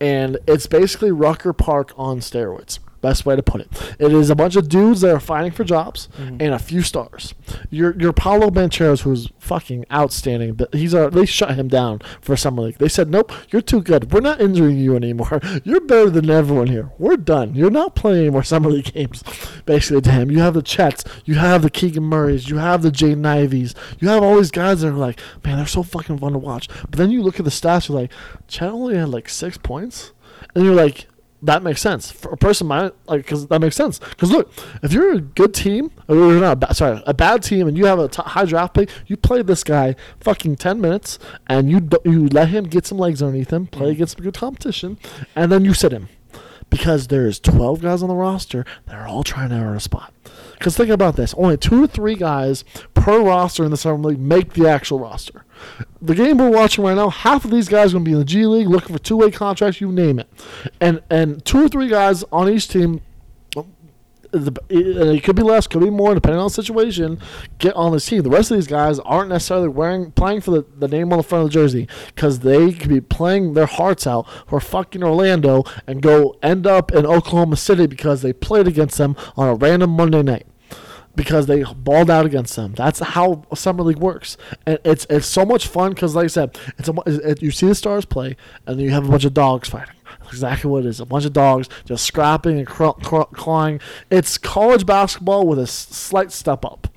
and 0.00 0.38
it's 0.46 0.66
basically 0.66 1.10
Rucker 1.10 1.52
Park 1.52 1.92
on 1.96 2.20
steroids. 2.20 2.78
Best 3.06 3.24
way 3.24 3.36
to 3.36 3.42
put 3.42 3.60
it. 3.60 3.68
It 4.00 4.12
is 4.12 4.30
a 4.30 4.34
bunch 4.34 4.56
of 4.56 4.68
dudes 4.68 5.00
that 5.02 5.14
are 5.14 5.20
fighting 5.20 5.52
for 5.52 5.62
jobs 5.62 6.08
Mm-hmm. 6.18 6.38
and 6.40 6.52
a 6.54 6.58
few 6.58 6.82
stars. 6.82 7.34
Your 7.70 7.94
your 8.00 8.12
Paolo 8.12 8.50
Bancheros, 8.50 9.02
who's 9.02 9.28
fucking 9.38 9.84
outstanding, 9.92 10.54
but 10.54 10.74
he's 10.74 10.92
uh, 10.94 11.08
they 11.10 11.24
shut 11.24 11.54
him 11.54 11.68
down 11.68 12.00
for 12.20 12.36
summer 12.36 12.62
league. 12.62 12.78
They 12.78 12.88
said, 12.88 13.08
"Nope, 13.10 13.30
you're 13.50 13.62
too 13.62 13.80
good. 13.80 14.12
We're 14.12 14.20
not 14.30 14.40
injuring 14.40 14.78
you 14.78 14.96
anymore. 14.96 15.40
You're 15.64 15.80
better 15.92 16.10
than 16.10 16.28
everyone 16.30 16.66
here. 16.66 16.90
We're 16.98 17.16
done. 17.16 17.54
You're 17.54 17.70
not 17.70 17.94
playing 17.94 18.20
any 18.22 18.30
more 18.30 18.42
summer 18.42 18.70
league 18.70 18.92
games." 18.92 19.22
Basically, 19.66 20.00
to 20.02 20.10
him, 20.10 20.30
you 20.30 20.40
have 20.40 20.54
the 20.54 20.62
Chets, 20.62 21.04
you 21.24 21.34
have 21.36 21.62
the 21.62 21.70
Keegan 21.70 22.02
Murrays, 22.04 22.48
you 22.48 22.56
have 22.58 22.82
the 22.82 22.90
Jaden 22.90 23.22
Iveys, 23.22 23.74
you 24.00 24.08
have 24.08 24.22
all 24.24 24.36
these 24.36 24.50
guys 24.50 24.80
that 24.80 24.88
are 24.88 24.92
like, 24.92 25.20
man, 25.44 25.56
they're 25.58 25.66
so 25.66 25.82
fucking 25.84 26.18
fun 26.18 26.32
to 26.32 26.38
watch. 26.38 26.68
But 26.82 26.92
then 26.98 27.10
you 27.12 27.22
look 27.22 27.38
at 27.38 27.44
the 27.44 27.50
stats, 27.52 27.88
you're 27.88 27.98
like, 28.00 28.12
Chet 28.48 28.70
only 28.70 28.96
had 28.96 29.10
like 29.10 29.28
six 29.28 29.56
points, 29.58 30.12
and 30.54 30.64
you're 30.64 30.74
like, 30.74 31.06
that 31.42 31.62
makes 31.62 31.80
sense. 31.80 32.10
For 32.10 32.32
a 32.32 32.36
person 32.36 32.66
my 32.66 32.90
like 33.06 33.22
because 33.22 33.46
that 33.48 33.60
makes 33.60 33.76
sense. 33.76 33.98
Because 33.98 34.30
look 34.30 34.52
if 34.82 34.92
you're 34.92 35.14
a 35.14 35.20
good 35.20 35.54
team 35.54 35.90
or 36.08 36.16
you're 36.16 36.40
not 36.40 36.52
a 36.52 36.56
ba- 36.56 36.74
sorry 36.74 37.02
a 37.06 37.14
bad 37.14 37.42
team 37.42 37.68
and 37.68 37.76
you 37.76 37.86
have 37.86 37.98
a 37.98 38.08
t- 38.08 38.22
high 38.22 38.44
draft 38.44 38.74
pick 38.74 38.90
you 39.06 39.16
play 39.16 39.42
this 39.42 39.62
guy 39.62 39.94
fucking 40.20 40.56
10 40.56 40.80
minutes 40.80 41.18
and 41.46 41.70
you 41.70 41.88
you 42.04 42.28
let 42.28 42.48
him 42.48 42.64
get 42.64 42.86
some 42.86 42.98
legs 42.98 43.22
underneath 43.22 43.52
him 43.52 43.66
play 43.66 43.88
mm. 43.88 43.92
against 43.92 44.16
some 44.16 44.24
good 44.24 44.34
competition 44.34 44.98
and 45.34 45.52
then 45.52 45.64
you 45.64 45.74
sit 45.74 45.92
him. 45.92 46.08
Because 46.68 47.06
there's 47.06 47.38
12 47.38 47.80
guys 47.80 48.02
on 48.02 48.08
the 48.08 48.16
roster 48.16 48.64
that 48.86 48.96
are 48.96 49.06
all 49.06 49.22
trying 49.22 49.50
to 49.50 49.54
earn 49.54 49.76
a 49.76 49.80
spot. 49.80 50.12
Because 50.58 50.76
think 50.76 50.90
about 50.90 51.14
this 51.14 51.32
only 51.34 51.56
two 51.56 51.84
or 51.84 51.86
three 51.86 52.16
guys 52.16 52.64
per 52.92 53.22
roster 53.22 53.64
in 53.64 53.70
the 53.70 53.76
summer 53.76 54.08
league 54.08 54.18
make 54.18 54.54
the 54.54 54.68
actual 54.68 54.98
roster 54.98 55.45
the 56.00 56.14
game 56.14 56.38
we're 56.38 56.50
watching 56.50 56.84
right 56.84 56.94
now, 56.94 57.08
half 57.08 57.44
of 57.44 57.50
these 57.50 57.68
guys 57.68 57.92
are 57.92 57.94
going 57.94 58.04
to 58.04 58.08
be 58.08 58.12
in 58.12 58.18
the 58.18 58.24
G 58.24 58.46
League 58.46 58.68
looking 58.68 58.94
for 58.94 59.02
two 59.02 59.16
way 59.16 59.30
contracts, 59.30 59.80
you 59.80 59.90
name 59.92 60.18
it. 60.18 60.28
And 60.80 61.02
and 61.10 61.44
two 61.44 61.64
or 61.64 61.68
three 61.68 61.88
guys 61.88 62.24
on 62.32 62.48
each 62.48 62.68
team, 62.68 63.00
it 64.32 65.24
could 65.24 65.36
be 65.36 65.42
less, 65.42 65.66
could 65.66 65.80
be 65.80 65.90
more, 65.90 66.14
depending 66.14 66.40
on 66.40 66.46
the 66.46 66.50
situation, 66.50 67.20
get 67.58 67.74
on 67.74 67.92
this 67.92 68.06
team. 68.06 68.22
The 68.22 68.30
rest 68.30 68.50
of 68.50 68.56
these 68.56 68.66
guys 68.66 68.98
aren't 69.00 69.30
necessarily 69.30 69.68
wearing 69.68 70.10
playing 70.12 70.42
for 70.42 70.50
the, 70.50 70.66
the 70.76 70.88
name 70.88 71.12
on 71.12 71.18
the 71.18 71.22
front 71.22 71.44
of 71.44 71.50
the 71.50 71.54
jersey 71.54 71.88
because 72.08 72.40
they 72.40 72.72
could 72.72 72.88
be 72.88 73.00
playing 73.00 73.54
their 73.54 73.66
hearts 73.66 74.06
out 74.06 74.26
for 74.46 74.60
fucking 74.60 75.02
Orlando 75.02 75.64
and 75.86 76.02
go 76.02 76.36
end 76.42 76.66
up 76.66 76.92
in 76.92 77.06
Oklahoma 77.06 77.56
City 77.56 77.86
because 77.86 78.22
they 78.22 78.32
played 78.32 78.66
against 78.66 78.98
them 78.98 79.16
on 79.36 79.48
a 79.48 79.54
random 79.54 79.90
Monday 79.90 80.22
night 80.22 80.46
because 81.16 81.46
they 81.46 81.64
balled 81.64 82.10
out 82.10 82.26
against 82.26 82.54
them. 82.56 82.74
That's 82.74 83.00
how 83.00 83.44
summer 83.54 83.82
league 83.82 83.98
works, 83.98 84.36
and 84.66 84.78
it's 84.84 85.06
it's 85.10 85.26
so 85.26 85.44
much 85.44 85.66
fun 85.66 85.92
because, 85.92 86.14
like 86.14 86.24
I 86.24 86.28
said, 86.28 86.58
it's 86.78 86.88
a, 86.88 86.94
it, 87.06 87.42
you 87.42 87.50
see 87.50 87.66
the 87.66 87.74
stars 87.74 88.04
play, 88.04 88.36
and 88.66 88.80
you 88.80 88.90
have 88.90 89.06
a 89.06 89.10
bunch 89.10 89.24
of 89.24 89.34
dogs 89.34 89.68
fighting. 89.68 89.94
That's 90.20 90.32
exactly 90.32 90.70
what 90.70 90.84
it 90.84 90.88
is. 90.88 91.00
A 91.00 91.06
bunch 91.06 91.24
of 91.24 91.32
dogs 91.32 91.68
just 91.84 92.04
scrapping 92.04 92.58
and 92.58 92.66
craw- 92.66 92.92
craw- 92.94 93.24
clawing. 93.24 93.80
It's 94.10 94.38
college 94.38 94.86
basketball 94.86 95.46
with 95.46 95.58
a 95.58 95.66
slight 95.66 96.32
step 96.32 96.64
up. 96.64 96.88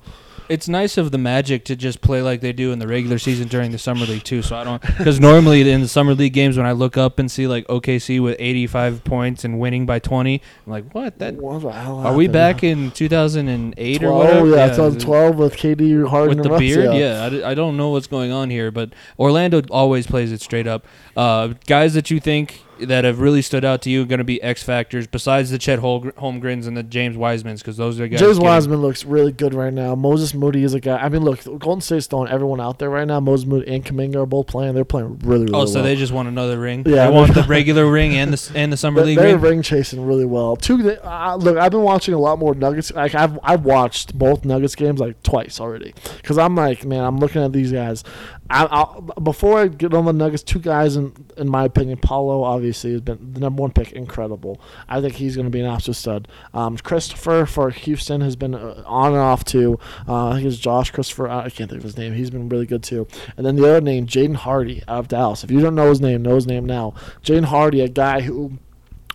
It's 0.50 0.68
nice 0.68 0.98
of 0.98 1.12
the 1.12 1.18
Magic 1.18 1.64
to 1.66 1.76
just 1.76 2.00
play 2.00 2.22
like 2.22 2.40
they 2.40 2.52
do 2.52 2.72
in 2.72 2.78
the 2.80 2.88
regular 2.88 3.18
season 3.18 3.46
during 3.48 3.70
the 3.70 3.78
summer 3.78 4.04
league 4.04 4.24
too. 4.24 4.42
So 4.42 4.56
I 4.56 4.64
don't 4.64 4.82
because 4.82 5.20
normally 5.20 5.70
in 5.70 5.80
the 5.80 5.88
summer 5.88 6.12
league 6.14 6.32
games 6.32 6.56
when 6.56 6.66
I 6.66 6.72
look 6.72 6.96
up 6.96 7.18
and 7.20 7.30
see 7.30 7.46
like 7.46 7.66
OKC 7.68 8.20
with 8.22 8.36
85 8.38 9.04
points 9.04 9.44
and 9.44 9.60
winning 9.60 9.86
by 9.86 10.00
20, 10.00 10.42
I'm 10.66 10.72
like, 10.72 10.92
what? 10.92 11.18
That 11.20 11.36
What 11.36 11.62
the 11.62 11.70
hell? 11.72 11.98
are 12.00 12.14
we 12.14 12.26
back 12.26 12.64
in 12.64 12.90
2008 12.90 13.96
or 14.02 14.06
12, 14.06 14.18
whatever? 14.18 14.48
yeah, 14.56 14.66
2012 14.68 15.36
with 15.36 15.54
KD 15.56 16.08
Harden 16.08 16.36
with 16.38 16.44
the 16.44 16.50
Russ, 16.50 16.60
beard. 16.60 16.94
Yeah, 16.94 17.48
I 17.48 17.54
don't 17.54 17.76
know 17.76 17.90
what's 17.90 18.08
going 18.08 18.32
on 18.32 18.50
here, 18.50 18.70
but 18.70 18.92
Orlando 19.18 19.62
always 19.70 20.06
plays 20.06 20.32
it 20.32 20.40
straight 20.40 20.66
up. 20.66 20.86
Uh, 21.16 21.54
guys 21.66 21.94
that 21.94 22.10
you 22.10 22.18
think 22.20 22.62
that 22.86 23.04
have 23.04 23.20
really 23.20 23.42
stood 23.42 23.64
out 23.64 23.82
to 23.82 23.90
you 23.90 24.04
going 24.06 24.18
to 24.18 24.24
be 24.24 24.42
X 24.42 24.62
factors 24.62 25.06
besides 25.06 25.50
the 25.50 25.58
Chet 25.58 25.78
Holmgrens 25.80 26.66
and 26.66 26.76
the 26.76 26.82
James 26.82 27.16
Wisemans 27.16 27.58
because 27.58 27.76
those 27.76 28.00
are 28.00 28.08
guys. 28.08 28.20
James 28.20 28.38
Wiseman 28.40 28.80
looks 28.80 29.04
really 29.04 29.32
good 29.32 29.54
right 29.54 29.72
now. 29.72 29.94
Moses 29.94 30.34
Moody 30.34 30.64
is 30.64 30.74
a 30.74 30.80
guy. 30.80 30.96
I 30.96 31.08
mean, 31.08 31.22
look, 31.22 31.44
Golden 31.44 31.80
State's 31.80 32.06
throwing 32.06 32.30
everyone 32.30 32.60
out 32.60 32.78
there 32.78 32.90
right 32.90 33.06
now. 33.06 33.20
Moses 33.20 33.46
Moody 33.46 33.72
and 33.74 33.84
Kuminga 33.84 34.16
are 34.16 34.26
both 34.26 34.46
playing. 34.46 34.74
They're 34.74 34.84
playing 34.84 35.18
really, 35.20 35.44
really 35.44 35.54
Oh, 35.54 35.66
so 35.66 35.74
well. 35.76 35.84
they 35.84 35.96
just 35.96 36.12
want 36.12 36.28
another 36.28 36.58
ring. 36.58 36.82
Yeah, 36.86 37.08
they 37.08 37.14
want 37.14 37.34
the 37.34 37.42
regular 37.48 37.90
ring 37.90 38.14
and 38.16 38.32
the 38.32 38.52
and 38.58 38.72
the 38.72 38.76
summer 38.78 39.02
league 39.04 39.18
They're 39.18 39.36
ring. 39.36 39.56
ring 39.58 39.62
chasing 39.62 40.06
really 40.06 40.24
well. 40.24 40.56
Two, 40.56 40.82
they, 40.82 40.96
uh, 40.98 41.36
look, 41.36 41.58
I've 41.58 41.72
been 41.72 41.82
watching 41.82 42.14
a 42.14 42.18
lot 42.18 42.38
more 42.38 42.54
Nuggets. 42.54 42.90
Like 42.92 43.14
I've 43.14 43.38
I've 43.42 43.64
watched 43.64 44.18
both 44.18 44.44
Nuggets 44.44 44.74
games 44.74 45.00
like 45.00 45.22
twice 45.22 45.60
already. 45.60 45.92
Because 46.16 46.38
I'm 46.38 46.54
like, 46.54 46.84
man, 46.84 47.04
I'm 47.04 47.18
looking 47.18 47.42
at 47.42 47.52
these 47.52 47.72
guys. 47.72 48.04
I, 48.48 48.64
I'll, 48.64 49.00
before 49.22 49.60
I 49.60 49.68
get 49.68 49.94
on 49.94 50.06
the 50.06 50.12
Nuggets, 50.12 50.42
two 50.42 50.58
guys 50.58 50.96
in 50.96 51.12
in 51.36 51.48
my 51.48 51.64
opinion, 51.64 51.98
Paolo 51.98 52.42
obviously 52.42 52.69
has 52.72 53.00
been 53.00 53.32
the 53.32 53.40
number 53.40 53.62
one 53.62 53.72
pick, 53.72 53.92
incredible. 53.92 54.60
I 54.88 55.00
think 55.00 55.14
he's 55.14 55.36
going 55.36 55.46
to 55.46 55.50
be 55.50 55.60
an 55.60 55.66
absolute 55.66 55.96
stud. 55.96 56.28
Um, 56.54 56.76
Christopher 56.78 57.46
for 57.46 57.70
Houston 57.70 58.20
has 58.20 58.36
been 58.36 58.54
uh, 58.54 58.82
on 58.86 59.12
and 59.12 59.20
off 59.20 59.44
too. 59.44 59.78
Uh, 60.08 60.28
I 60.28 60.34
think 60.34 60.46
it's 60.46 60.58
Josh 60.58 60.90
Christopher. 60.90 61.28
I 61.28 61.50
can't 61.50 61.70
think 61.70 61.80
of 61.80 61.82
his 61.82 61.96
name. 61.96 62.14
He's 62.14 62.30
been 62.30 62.48
really 62.48 62.66
good 62.66 62.82
too. 62.82 63.06
And 63.36 63.44
then 63.44 63.56
the 63.56 63.68
other 63.68 63.80
name, 63.80 64.06
Jaden 64.06 64.36
Hardy 64.36 64.82
out 64.88 65.00
of 65.00 65.08
Dallas. 65.08 65.44
If 65.44 65.50
you 65.50 65.60
don't 65.60 65.74
know 65.74 65.88
his 65.88 66.00
name, 66.00 66.22
know 66.22 66.34
his 66.34 66.46
name 66.46 66.64
now. 66.64 66.94
Jaden 67.22 67.44
Hardy, 67.44 67.80
a 67.80 67.88
guy 67.88 68.20
who 68.20 68.58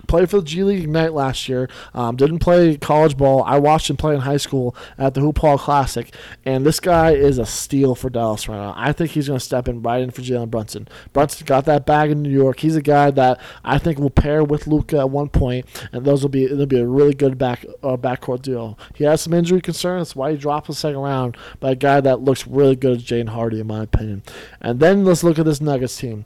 played 0.05 0.29
for 0.29 0.39
the 0.39 0.45
G 0.45 0.63
League 0.63 0.83
Ignite 0.83 1.13
last 1.13 1.49
year. 1.49 1.69
Um, 1.93 2.15
didn't 2.15 2.39
play 2.39 2.77
college 2.77 3.17
ball. 3.17 3.43
I 3.43 3.57
watched 3.57 3.89
him 3.89 3.97
play 3.97 4.13
in 4.13 4.21
high 4.21 4.37
school 4.37 4.75
at 4.97 5.13
the 5.13 5.21
Hoop 5.21 5.39
Hall 5.39 5.57
Classic, 5.57 6.13
and 6.45 6.65
this 6.65 6.79
guy 6.79 7.11
is 7.11 7.37
a 7.37 7.45
steal 7.45 7.95
for 7.95 8.09
Dallas 8.09 8.47
right 8.47 8.57
now. 8.57 8.73
I 8.77 8.93
think 8.93 9.11
he's 9.11 9.27
going 9.27 9.39
to 9.39 9.45
step 9.45 9.67
in 9.67 9.81
right 9.81 10.01
in 10.01 10.11
for 10.11 10.21
Jalen 10.21 10.49
Brunson. 10.49 10.87
Brunson 11.13 11.45
got 11.45 11.65
that 11.65 11.85
bag 11.85 12.11
in 12.11 12.21
New 12.21 12.29
York. 12.29 12.59
He's 12.59 12.75
a 12.75 12.81
guy 12.81 13.11
that 13.11 13.39
I 13.63 13.77
think 13.77 13.99
will 13.99 14.09
pair 14.09 14.43
with 14.43 14.67
Luka 14.67 14.99
at 14.99 15.09
one 15.09 15.29
point, 15.29 15.65
and 15.91 16.05
those 16.05 16.21
will 16.21 16.29
be 16.29 16.45
it'll 16.45 16.65
be 16.65 16.79
a 16.79 16.87
really 16.87 17.13
good 17.13 17.37
back 17.37 17.65
uh, 17.83 17.97
backcourt 17.97 18.41
duo. 18.41 18.77
He 18.93 19.03
has 19.03 19.21
some 19.21 19.33
injury 19.33 19.61
concerns, 19.61 20.05
that's 20.05 20.15
why 20.15 20.31
he 20.31 20.37
dropped 20.37 20.67
the 20.67 20.75
second 20.75 20.99
round. 20.99 21.35
But 21.59 21.73
a 21.73 21.75
guy 21.75 21.99
that 22.01 22.21
looks 22.21 22.45
really 22.45 22.75
good 22.75 22.97
is 22.97 23.03
Jane 23.03 23.27
Hardy, 23.27 23.59
in 23.59 23.67
my 23.67 23.83
opinion. 23.83 24.23
And 24.61 24.79
then 24.79 25.03
let's 25.03 25.23
look 25.23 25.39
at 25.39 25.45
this 25.45 25.61
Nuggets 25.61 25.97
team. 25.97 26.25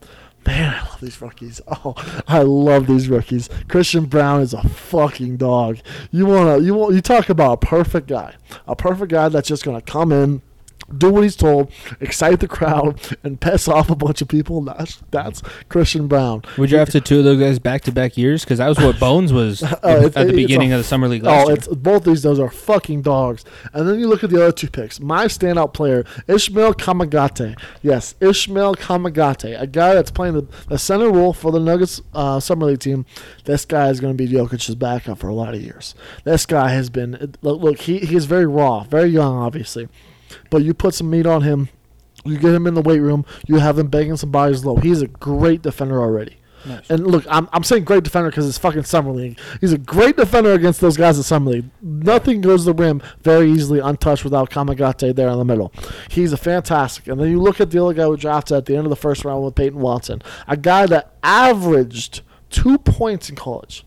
Man, 0.50 0.74
I 0.74 0.80
love 0.90 1.00
these 1.00 1.22
rookies. 1.22 1.62
Oh, 1.86 1.94
I 2.28 2.42
love 2.42 2.88
these 2.88 3.08
rookies. 3.08 3.50
Christian 3.68 4.06
Braun 4.06 4.42
is 4.42 4.54
a 4.54 4.68
fucking 4.68 5.38
dog. 5.38 5.78
You 6.12 6.26
wanna 6.26 6.58
you 6.58 6.74
want 6.74 6.96
you 6.96 7.02
talk 7.02 7.30
about 7.30 7.54
a 7.54 7.58
perfect 7.66 8.08
guy, 8.08 8.34
a 8.68 8.76
perfect 8.76 9.12
guy 9.12 9.30
that's 9.30 9.48
just 9.48 9.64
gonna 9.64 9.82
come 9.82 10.12
in, 10.12 10.42
do 10.98 11.11
what 11.11 11.24
he's 11.24 11.36
told, 11.36 11.72
excite 11.99 12.40
the 12.40 12.48
crowd, 12.48 12.99
and 13.24 13.40
piss 13.40 13.68
off 13.68 13.90
a 13.90 13.95
bunch 13.95 14.22
of 14.22 14.28
people. 14.28 14.61
That's 14.61 15.02
that's 15.11 15.41
Christian 15.70 16.07
Braun. 16.07 16.44
We 16.57 16.68
drafted 16.68 17.06
two 17.06 17.20
of 17.20 17.24
those 17.26 17.40
guys 17.40 17.60
back 17.60 17.82
to 17.84 17.91
back 17.91 18.18
years 18.18 18.44
because 18.44 18.57
that 18.60 18.68
was 18.68 18.78
what 18.80 18.99
Bones 18.99 19.32
was 19.34 19.64
Oh, 19.84 20.06
at 20.06 20.14
the 20.14 20.34
beginning 20.34 20.72
a- 20.72 20.76
of 20.76 20.80
the 20.82 20.84
summer 20.84 21.07
league 21.07 21.24
last 21.24 21.45
Oh, 21.45 21.48
year. 21.49 21.57
it's 21.57 21.68
both 21.68 22.03
these 22.03 22.24
those 22.24 22.40
are 22.40 22.49
fucking 22.49 23.02
dogs. 23.02 23.45
And 23.74 23.88
then 23.88 23.99
you 23.99 24.07
look 24.07 24.24
at 24.24 24.30
the 24.30 24.41
other 24.41 24.52
two 24.52 24.70
picks. 24.70 24.99
My 24.99 25.26
standout 25.26 25.74
player, 25.74 26.06
Ishmael 26.28 26.74
Kamagate. 26.76 27.57
Yes, 27.82 28.16
Ishmael 28.20 28.76
Kamagate, 28.76 29.60
a 29.60 29.68
guy 29.68 29.94
that's 29.95 30.11
playing 30.11 30.36
the, 30.36 30.48
the 30.68 30.78
center 30.78 31.10
role 31.11 31.34
for 31.34 31.52
the 31.52 31.60
Nuggets 31.60 32.02
uh, 32.14 32.40
summer 32.40 32.66
league 32.68 32.80
team. 32.80 33.06
This 33.45 33.66
guy 33.66 33.90
is 33.90 33.99
going 33.99 34.16
to 34.16 34.18
be 34.18 34.32
Jokic's 34.32 34.76
backup 34.76 35.18
for 35.20 35.28
a 35.28 35.34
lot 35.34 35.53
of 35.53 35.61
years. 35.61 35.95
This 36.24 36.45
guy 36.45 36.70
has 36.70 36.90
been 36.90 37.36
look. 37.41 37.61
look 37.61 37.80
he 37.82 37.99
he's 37.99 38.26
very 38.26 38.45
raw, 38.45 38.84
very 38.84 39.10
young, 39.10 39.38
obviously, 39.38 39.88
but 40.50 40.64
you 40.64 40.74
put 40.74 40.94
some 40.94 41.10
meat 41.10 41.26
on 41.26 41.42
him. 41.42 41.70
You 42.26 42.38
get 42.38 42.54
him 42.54 42.68
in 42.68 42.74
the 42.74 42.82
weight 42.82 43.00
room. 43.00 43.26
You 43.48 43.58
have 43.58 43.80
him 43.80 43.88
banging 43.88 44.18
some 44.18 44.32
bodies 44.32 44.66
low. 44.66 44.76
He's 44.76 45.02
a 45.02 45.08
great 45.08 45.62
defender 45.62 46.02
already. 46.02 46.40
And 46.90 47.08
look, 47.08 47.26
I'm, 47.30 47.48
I'm 47.54 47.64
saying 47.64 47.86
great 47.86 48.04
defender 48.04 48.30
because 48.30 48.48
it's 48.48 48.58
fucking 48.58 48.84
summer 48.84 49.12
league. 49.12 49.40
He's 49.62 49.72
a 49.72 49.78
great 49.78 50.18
defender 50.18 50.52
against 50.54 50.82
those 50.82 50.98
guys 50.98 51.18
in 51.18 51.24
summer 51.24 51.52
league. 51.52 51.70
Nothing 51.82 52.42
goes 52.42 52.66
to 52.66 52.74
the 52.74 52.84
rim 52.84 53.02
very 53.22 53.50
easily 53.50 53.80
untouched 53.80 54.24
without 54.24 54.50
Kamagate 54.50 55.16
there 55.16 55.30
in 55.30 55.38
the 55.38 55.46
middle. 55.46 55.72
He's 56.10 56.34
a 56.34 56.38
fantastic. 56.38 57.08
And 57.08 57.20
then 57.20 57.30
you 57.30 57.42
look 57.42 57.62
at 57.62 57.72
the 57.72 57.84
other 57.84 57.94
guy 57.94 58.08
we 58.08 58.18
drafted 58.18 58.58
at 58.58 58.66
the 58.66 58.76
end 58.76 58.86
of 58.86 58.90
the 58.90 58.96
first 58.96 59.24
round 59.24 59.44
with 59.44 59.56
Peyton 59.56 59.80
Watson, 59.80 60.22
a 60.48 60.58
guy 60.58 60.86
that 60.88 61.16
averaged 61.24 62.22
two 62.50 62.78
points 62.78 63.30
in 63.30 63.36
college 63.36 63.86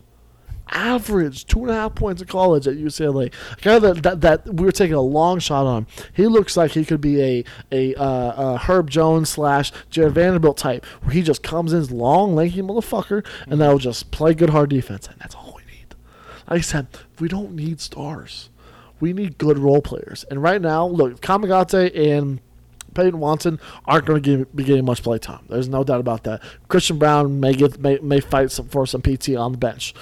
average 0.73 1.47
two 1.47 1.61
and 1.61 1.71
a 1.71 1.75
half 1.75 1.95
points 1.95 2.23
in 2.23 2.29
college 2.29 2.67
at 2.67 2.77
UCLA. 2.77 3.33
A 3.53 3.61
guy 3.61 3.79
that, 3.79 4.03
that, 4.03 4.21
that 4.23 4.55
we 4.55 4.65
were 4.65 4.73
taking 4.73 4.95
a 4.95 5.01
long 5.01 5.39
shot 5.39 5.67
on. 5.67 5.87
He 6.13 6.27
looks 6.27 6.57
like 6.57 6.73
he 6.73 6.85
could 6.85 7.01
be 7.01 7.23
a 7.23 7.45
a, 7.71 7.95
uh, 7.95 8.59
Herb 8.59 8.91
Jones 8.91 9.29
slash 9.29 9.73
Jarred 9.91 10.15
Vanderbilt 10.15 10.57
type, 10.57 10.85
where 11.03 11.15
he 11.15 11.23
just 11.23 11.43
comes 11.43 11.73
in 11.73 11.81
as 11.81 11.91
long, 11.91 12.35
lanky 12.35 12.63
motherfucker, 12.63 13.25
and 13.47 13.61
that'll 13.61 13.79
just 13.79 14.11
play 14.11 14.35
good 14.35 14.51
hard 14.51 14.71
defense, 14.71 15.07
and 15.07 15.19
that's 15.19 15.35
all 15.35 15.55
we 15.57 15.63
need. 15.73 15.95
Like 16.49 16.59
I 16.59 16.61
said, 16.61 16.87
we 17.19 17.29
don't 17.29 17.53
need 17.55 17.81
stars. 17.81 18.51
We 19.01 19.13
need 19.13 19.39
good 19.39 19.59
role 19.59 19.83
players. 19.83 20.25
And 20.31 20.43
right 20.43 20.61
now, 20.61 20.87
look, 20.87 21.21
Kamagate 21.21 21.97
and 21.97 22.41
Peyton 22.95 23.19
Watson 23.19 23.59
aren't 23.85 24.07
going 24.07 24.23
to 24.23 24.47
be 24.47 24.65
getting 24.65 24.85
much 24.85 25.03
play 25.03 25.19
time. 25.19 25.45
There's 25.49 25.69
no 25.69 25.85
doubt 25.85 26.01
about 26.01 26.25
that. 26.25 26.43
Christian 26.69 26.99
Braun 26.99 27.41
may 27.41 27.55
get 27.55 27.79
may, 27.81 27.99
may 27.99 28.21
fight 28.21 28.51
some, 28.51 28.69
for 28.69 28.87
some 28.87 29.03
PT 29.03 29.31
on 29.37 29.53
the 29.53 29.59
bench, 29.59 29.95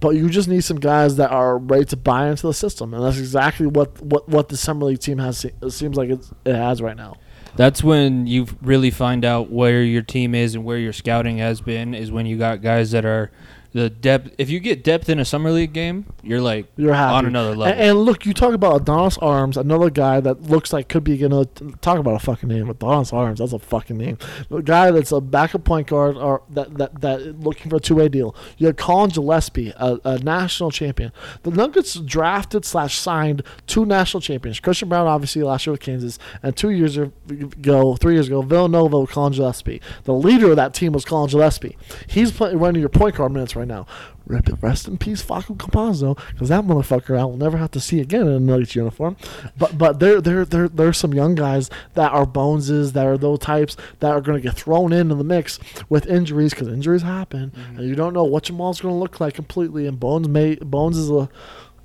but 0.00 0.10
you 0.10 0.28
just 0.28 0.48
need 0.48 0.62
some 0.62 0.78
guys 0.78 1.16
that 1.16 1.30
are 1.30 1.58
ready 1.58 1.84
to 1.86 1.96
buy 1.96 2.28
into 2.28 2.46
the 2.46 2.54
system, 2.54 2.94
and 2.94 3.04
that's 3.04 3.18
exactly 3.18 3.66
what 3.66 4.00
what, 4.02 4.28
what 4.28 4.48
the 4.48 4.56
summer 4.56 4.86
league 4.86 5.00
team 5.00 5.18
has. 5.18 5.44
It 5.44 5.70
seems 5.70 5.96
like 5.96 6.10
it 6.10 6.24
has 6.46 6.80
right 6.80 6.96
now. 6.96 7.16
That's 7.56 7.82
when 7.82 8.26
you 8.26 8.46
really 8.62 8.90
find 8.90 9.24
out 9.24 9.50
where 9.50 9.82
your 9.82 10.02
team 10.02 10.34
is 10.34 10.54
and 10.54 10.64
where 10.64 10.78
your 10.78 10.92
scouting 10.92 11.38
has 11.38 11.60
been. 11.60 11.94
Is 11.94 12.12
when 12.12 12.26
you 12.26 12.38
got 12.38 12.62
guys 12.62 12.92
that 12.92 13.04
are 13.04 13.32
the 13.72 13.90
depth. 13.90 14.34
If 14.38 14.48
you 14.50 14.60
get 14.60 14.82
depth 14.82 15.08
in 15.08 15.18
a 15.18 15.24
summer 15.24 15.50
league 15.50 15.72
game, 15.72 16.06
you're 16.22 16.40
like 16.40 16.66
You're 16.76 16.94
happy 16.94 17.14
on 17.14 17.26
another 17.26 17.54
level. 17.54 17.80
and 17.80 17.98
look, 17.98 18.24
you 18.24 18.32
talk 18.32 18.54
about 18.54 18.80
Adonis 18.80 19.18
Arms, 19.18 19.56
another 19.56 19.90
guy 19.90 20.20
that 20.20 20.42
looks 20.42 20.72
like 20.72 20.88
could 20.88 21.04
be 21.04 21.18
gonna 21.18 21.44
talk 21.80 21.98
about 21.98 22.14
a 22.14 22.18
fucking 22.18 22.48
name. 22.48 22.70
Adonis 22.70 23.12
Arms, 23.12 23.40
that's 23.40 23.52
a 23.52 23.58
fucking 23.58 23.98
name. 23.98 24.16
The 24.48 24.62
guy 24.62 24.90
that's 24.90 25.12
a 25.12 25.20
backup 25.20 25.64
point 25.64 25.88
guard 25.88 26.16
or 26.16 26.42
that 26.50 26.78
that, 26.78 27.00
that 27.02 27.40
looking 27.40 27.68
for 27.68 27.76
a 27.76 27.80
two 27.80 27.96
way 27.96 28.08
deal. 28.08 28.34
You 28.56 28.68
have 28.68 28.76
Colin 28.76 29.10
Gillespie, 29.10 29.72
a, 29.76 29.98
a 30.04 30.18
national 30.18 30.70
champion. 30.70 31.12
The 31.42 31.50
Nuggets 31.50 31.94
drafted 31.94 32.64
slash 32.64 32.98
signed 32.98 33.42
two 33.66 33.84
national 33.84 34.22
champions. 34.22 34.60
Christian 34.60 34.88
Braun, 34.88 35.06
obviously 35.06 35.42
last 35.42 35.66
year 35.66 35.72
with 35.72 35.80
Kansas, 35.80 36.18
and 36.42 36.56
two 36.56 36.70
years 36.70 36.96
ago, 36.96 37.96
three 37.96 38.14
years 38.14 38.28
ago, 38.28 38.42
Villanova 38.42 39.00
with 39.00 39.10
Colin 39.10 39.32
Gillespie. 39.34 39.80
The 40.04 40.14
leader 40.14 40.50
of 40.50 40.56
that 40.56 40.72
team 40.74 40.92
was 40.92 41.04
Colin 41.04 41.28
Gillespie. 41.28 41.76
He's 42.06 42.32
playing 42.32 42.58
running 42.58 42.80
your 42.80 42.88
point 42.88 43.16
guard 43.16 43.32
minutes 43.32 43.54
right 43.58 43.68
now. 43.68 43.86
Rip 44.26 44.48
it, 44.48 44.56
rest 44.60 44.88
in 44.88 44.98
peace, 44.98 45.22
Facu 45.22 45.56
Campazzo, 45.56 46.18
because 46.32 46.48
that 46.50 46.64
motherfucker 46.64 47.18
I 47.18 47.24
will 47.24 47.36
never 47.36 47.56
have 47.56 47.70
to 47.72 47.80
see 47.80 48.00
again 48.00 48.22
in 48.22 48.32
a 48.32 48.40
Nuggets 48.40 48.74
uniform. 48.74 49.16
But 49.56 49.78
but 49.78 50.00
there 50.00 50.20
there 50.20 50.44
there 50.44 50.68
there's 50.68 50.98
some 50.98 51.14
young 51.14 51.34
guys 51.34 51.70
that 51.94 52.12
are 52.12 52.26
Boneses, 52.26 52.92
that 52.92 53.06
are 53.06 53.18
those 53.18 53.38
types 53.38 53.76
that 54.00 54.10
are 54.10 54.20
going 54.20 54.38
to 54.38 54.42
get 54.42 54.56
thrown 54.56 54.92
into 54.92 55.14
the 55.14 55.24
mix 55.24 55.58
with 55.88 56.06
injuries 56.06 56.52
because 56.52 56.68
injuries 56.68 57.02
happen, 57.02 57.50
mm-hmm. 57.50 57.78
and 57.78 57.88
you 57.88 57.94
don't 57.94 58.14
know 58.14 58.24
what 58.24 58.44
Jamal's 58.44 58.80
going 58.80 58.94
to 58.94 58.98
look 58.98 59.20
like 59.20 59.34
completely. 59.34 59.86
And 59.86 59.98
Bones 59.98 60.28
may 60.28 60.56
Bones 60.56 60.96
is 60.96 61.10
a 61.10 61.28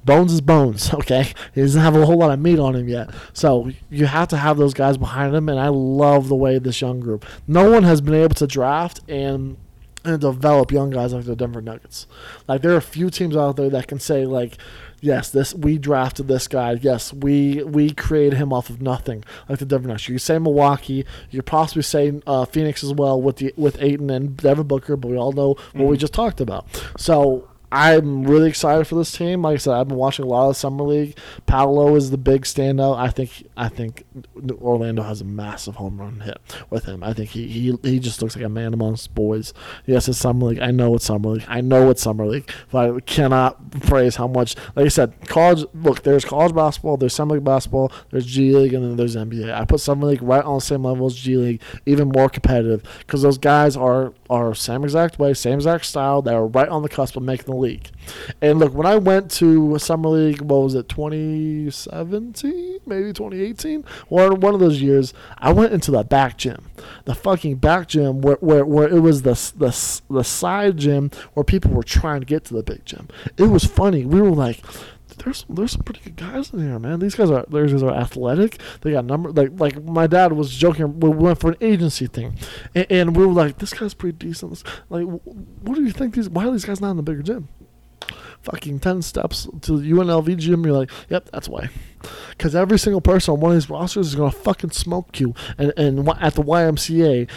Bones 0.06 0.34
is 0.34 0.42
bones, 0.42 0.94
okay? 0.94 1.32
He 1.54 1.62
doesn't 1.62 1.82
have 1.82 1.96
a 1.96 2.06
whole 2.06 2.18
lot 2.18 2.32
of 2.32 2.40
meat 2.40 2.60
on 2.60 2.76
him 2.76 2.88
yet. 2.88 3.10
So 3.34 3.72
you 3.90 4.06
have 4.06 4.28
to 4.30 4.38
have 4.38 4.58
those 4.58 4.74
guys 4.74 4.98
behind 4.98 5.36
him, 5.36 5.50
and 5.50 5.60
I 5.60 5.70
love 5.70 6.28
the 6.28 6.36
way 6.36 6.60
this 6.60 6.82
young 6.82 7.00
group. 7.00 7.26
No 7.48 7.70
one 7.70 7.84
has 7.84 8.02
been 8.02 8.14
able 8.14 8.36
to 8.36 8.48
draft 8.48 9.00
and 9.08 9.58
and 10.04 10.20
develop 10.20 10.72
young 10.72 10.90
guys 10.90 11.14
like 11.14 11.26
the 11.26 11.36
Denver 11.36 11.62
Nuggets. 11.62 12.08
Like 12.48 12.62
there 12.62 12.74
are 12.74 12.78
a 12.78 12.82
few 12.82 13.10
teams 13.10 13.36
out 13.36 13.56
there 13.56 13.70
that 13.70 13.88
can 13.88 14.00
say 14.00 14.26
like, 14.26 14.58
yes, 15.02 15.30
this 15.30 15.54
we 15.54 15.78
drafted 15.78 16.28
this 16.28 16.48
guy. 16.48 16.74
Yes, 16.74 17.14
we 17.14 17.64
we 17.64 17.92
created 17.92 18.38
him 18.38 18.52
off 18.52 18.70
of 18.70 18.82
nothing. 18.82 19.24
Like 19.48 19.60
the 19.60 19.66
Denver 19.66 19.88
Nuggets. 19.88 20.08
You 20.10 20.16
could 20.16 20.22
say 20.22 20.40
Milwaukee. 20.40 21.06
You 21.30 21.40
could 21.40 21.46
possibly 21.46 21.84
say 21.84 22.22
uh, 22.28 22.46
Phoenix 22.46 22.84
as 22.84 22.94
well 22.94 23.22
with 23.22 23.38
the 23.38 23.54
with 23.56 23.82
Ayton 23.82 24.10
and 24.10 24.36
Devin 24.36 24.68
Booker. 24.68 24.98
But 24.98 25.10
we 25.10 25.18
all 25.18 25.32
know 25.32 25.56
what 25.74 25.88
we 25.88 25.98
just 25.98 26.14
talked 26.14 26.42
about. 26.42 26.66
So. 26.98 27.48
I'm 27.74 28.26
really 28.26 28.50
excited 28.50 28.86
for 28.86 28.94
this 28.94 29.12
team. 29.12 29.42
Like 29.42 29.56
I 29.56 29.58
said, 29.58 29.74
I've 29.74 29.88
been 29.88 29.98
watching 29.98 30.26
a 30.26 30.28
lot 30.28 30.48
of 30.48 30.56
summer 30.56 30.84
league. 30.84 31.18
Paolo 31.48 31.96
is 31.96 32.12
the 32.12 32.20
big 32.20 32.44
standout. 32.44 33.00
I 33.00 33.10
think 33.10 33.48
I 33.58 33.68
think 33.68 34.06
Orlando 34.62 35.02
has 35.02 35.22
a 35.22 35.26
massive 35.26 35.78
home 35.78 36.00
run 36.00 36.20
hit 36.20 36.38
with 36.70 36.86
him. 36.86 37.04
I 37.04 37.14
think 37.14 37.32
he 37.32 37.48
he, 37.48 37.76
he 37.82 37.98
just 37.98 38.22
looks 38.22 38.36
like 38.36 38.46
a 38.46 38.50
man 38.50 38.76
amongst 38.76 39.16
boys. 39.16 39.56
Yes, 39.88 40.08
it's 40.08 40.20
summer 40.20 40.46
league. 40.50 40.60
I 40.60 40.70
know 40.70 40.94
it's 40.94 41.06
summer 41.06 41.30
league. 41.30 41.46
I 41.48 41.62
know 41.62 41.90
it's 41.90 42.04
summer 42.04 42.28
league. 42.28 42.48
But 42.72 42.96
I 42.96 43.00
cannot 43.00 43.72
praise 43.82 44.18
how 44.18 44.28
much. 44.28 44.56
Like 44.76 44.86
I 44.86 44.90
said, 44.90 45.28
college. 45.28 45.66
Look, 45.74 46.04
there's 46.04 46.26
college 46.26 46.54
basketball. 46.54 46.98
There's 46.98 47.16
summer 47.16 47.34
league 47.34 47.44
basketball. 47.44 47.92
There's 48.12 48.28
G 48.28 48.56
League, 48.56 48.76
and 48.76 48.84
then 48.84 48.98
there's 48.98 49.16
NBA. 49.16 49.52
I 49.52 49.66
put 49.66 49.80
summer 49.80 50.06
league 50.06 50.22
right 50.22 50.44
on 50.44 50.58
the 50.58 50.62
same 50.62 50.84
level 50.84 51.08
as 51.08 51.16
G 51.16 51.38
League, 51.38 51.62
even 51.88 52.10
more 52.10 52.30
competitive 52.30 52.84
because 53.00 53.24
those 53.24 53.40
guys 53.40 53.76
are 53.76 54.14
are 54.30 54.54
same 54.54 54.84
exact 54.84 55.18
way, 55.18 55.34
same 55.34 55.56
exact 55.56 55.86
style. 55.86 56.22
They're 56.22 56.46
right 56.46 56.70
on 56.70 56.84
the 56.84 56.90
cusp 56.90 57.16
of 57.16 57.24
making 57.24 57.46
the 57.46 57.63
league. 57.64 57.90
And 58.42 58.60
look, 58.60 58.74
when 58.74 58.86
I 58.86 58.98
went 58.98 59.32
to 59.32 59.80
summer 59.80 60.10
league, 60.10 60.42
what 60.42 60.58
was 60.64 60.76
it, 60.76 60.90
2017, 60.90 62.80
maybe 62.86 63.14
2018, 63.14 63.84
one 64.10 64.40
one 64.40 64.54
of 64.54 64.60
those 64.60 64.82
years, 64.82 65.14
I 65.38 65.52
went 65.52 65.74
into 65.74 65.92
the 65.92 66.04
back 66.04 66.38
gym, 66.38 66.70
the 67.06 67.16
fucking 67.16 67.56
back 67.56 67.88
gym 67.88 68.22
where 68.22 68.38
where, 68.42 68.66
where 68.66 68.88
it 68.88 69.00
was 69.00 69.22
the, 69.24 69.34
the 69.58 69.72
the 70.14 70.24
side 70.24 70.78
gym 70.78 71.12
where 71.34 71.44
people 71.44 71.72
were 71.72 71.84
trying 71.84 72.20
to 72.20 72.26
get 72.26 72.46
to 72.46 72.54
the 72.54 72.64
big 72.64 72.86
gym. 72.86 73.08
It 73.38 73.44
was 73.44 73.66
funny. 73.66 74.06
We 74.06 74.22
were 74.22 74.32
like. 74.32 74.62
There's 75.14 75.46
there's 75.50 75.72
some 75.72 75.84
pretty 75.84 76.02
good 76.02 76.16
guys 76.16 76.52
in 76.52 76.60
here, 76.60 76.80
man. 76.80 77.00
These 77.00 77.16
guys 77.16 77.30
are 77.30 77.46
these 77.50 77.72
guys 77.72 77.84
are 77.84 77.94
athletic. 77.94 78.60
They 78.82 78.92
got 78.92 79.06
number 79.06 79.32
like 79.32 79.60
like 79.60 79.84
my 79.84 80.08
dad 80.08 80.34
was 80.34 80.56
joking. 80.56 81.00
We 81.00 81.10
went 81.10 81.40
for 81.40 81.52
an 81.52 81.58
agency 81.62 82.08
thing, 82.08 82.38
and, 82.76 82.88
and 82.90 83.16
we 83.16 83.26
were 83.26 83.34
like, 83.34 83.58
this 83.58 83.74
guy's 83.74 83.94
pretty 83.94 84.18
decent. 84.18 84.64
Like, 84.90 85.06
what 85.06 85.76
do 85.76 85.84
you 85.84 85.92
think 85.92 86.16
these? 86.16 86.30
Why 86.30 86.48
are 86.48 86.52
these 86.52 86.66
guys 86.66 86.82
not 86.82 86.92
in 86.92 86.98
the 86.98 87.04
bigger 87.04 87.24
gym? 87.24 87.50
fucking 88.44 88.80
10 88.80 89.02
steps 89.02 89.48
to 89.62 89.80
the 89.80 89.92
UNLV 89.92 90.38
gym, 90.38 90.66
you're 90.66 90.76
like, 90.76 90.92
yep, 91.10 91.30
that's 91.32 91.48
why. 91.48 91.70
Because 92.30 92.56
every 92.56 92.80
single 92.80 93.02
person 93.02 93.34
on 93.34 93.40
one 93.40 93.52
of 93.52 93.58
these 93.58 93.70
rosters 93.70 94.08
is 94.08 94.16
going 94.16 94.32
to 94.32 94.38
fucking 94.38 94.72
smoke 94.72 95.20
you 95.20 95.34
and, 95.58 95.74
and 95.78 96.08
at 96.20 96.36
the 96.36 96.44
YMCA 96.44 97.30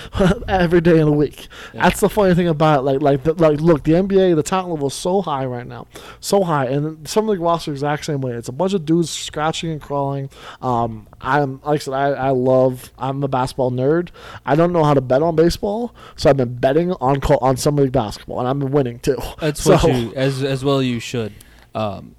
every 0.48 0.80
day 0.80 0.98
of 0.98 1.06
the 1.06 1.12
week. 1.12 1.48
That's 1.72 2.00
the 2.00 2.08
funny 2.08 2.34
thing 2.34 2.48
about 2.48 2.80
it. 2.80 2.82
Like, 2.82 3.02
like, 3.02 3.22
the, 3.24 3.34
like, 3.34 3.60
look, 3.60 3.84
the 3.84 3.92
NBA, 3.92 4.36
the 4.36 4.42
talent 4.42 4.70
level 4.70 4.88
is 4.88 4.94
so 4.94 5.22
high 5.22 5.44
right 5.44 5.66
now. 5.66 5.86
So 6.20 6.44
high. 6.44 6.66
And 6.66 7.08
some 7.08 7.28
of 7.28 7.36
the 7.36 7.42
rosters 7.42 7.68
are 7.68 7.70
the 7.72 7.76
exact 7.76 8.04
same 8.06 8.20
way. 8.20 8.32
It's 8.32 8.48
a 8.48 8.52
bunch 8.52 8.74
of 8.74 8.84
dudes 8.84 9.10
scratching 9.10 9.70
and 9.70 9.80
crawling. 9.80 10.30
Um, 10.60 11.08
I'm, 11.20 11.60
like 11.64 11.80
I 11.80 11.84
said, 11.84 11.94
I, 11.94 12.08
I 12.10 12.30
love, 12.30 12.92
I'm 12.98 13.22
a 13.22 13.28
basketball 13.28 13.70
nerd. 13.70 14.10
I 14.44 14.56
don't 14.56 14.72
know 14.72 14.84
how 14.84 14.94
to 14.94 15.00
bet 15.00 15.22
on 15.22 15.36
baseball, 15.36 15.94
so 16.16 16.30
I've 16.30 16.36
been 16.36 16.56
betting 16.56 16.92
on 16.92 17.20
call, 17.20 17.38
on 17.38 17.56
Summer 17.56 17.82
League 17.82 17.92
basketball, 17.92 18.40
and 18.40 18.48
I've 18.48 18.58
been 18.58 18.72
winning 18.72 18.98
too. 18.98 19.18
That's 19.40 19.60
so, 19.62 19.74
what 19.74 19.94
you 19.94 20.12
as 20.14 20.42
as 20.42 20.64
well 20.64 20.82
you 20.82 21.00
should. 21.00 21.32
Um, 21.74 22.15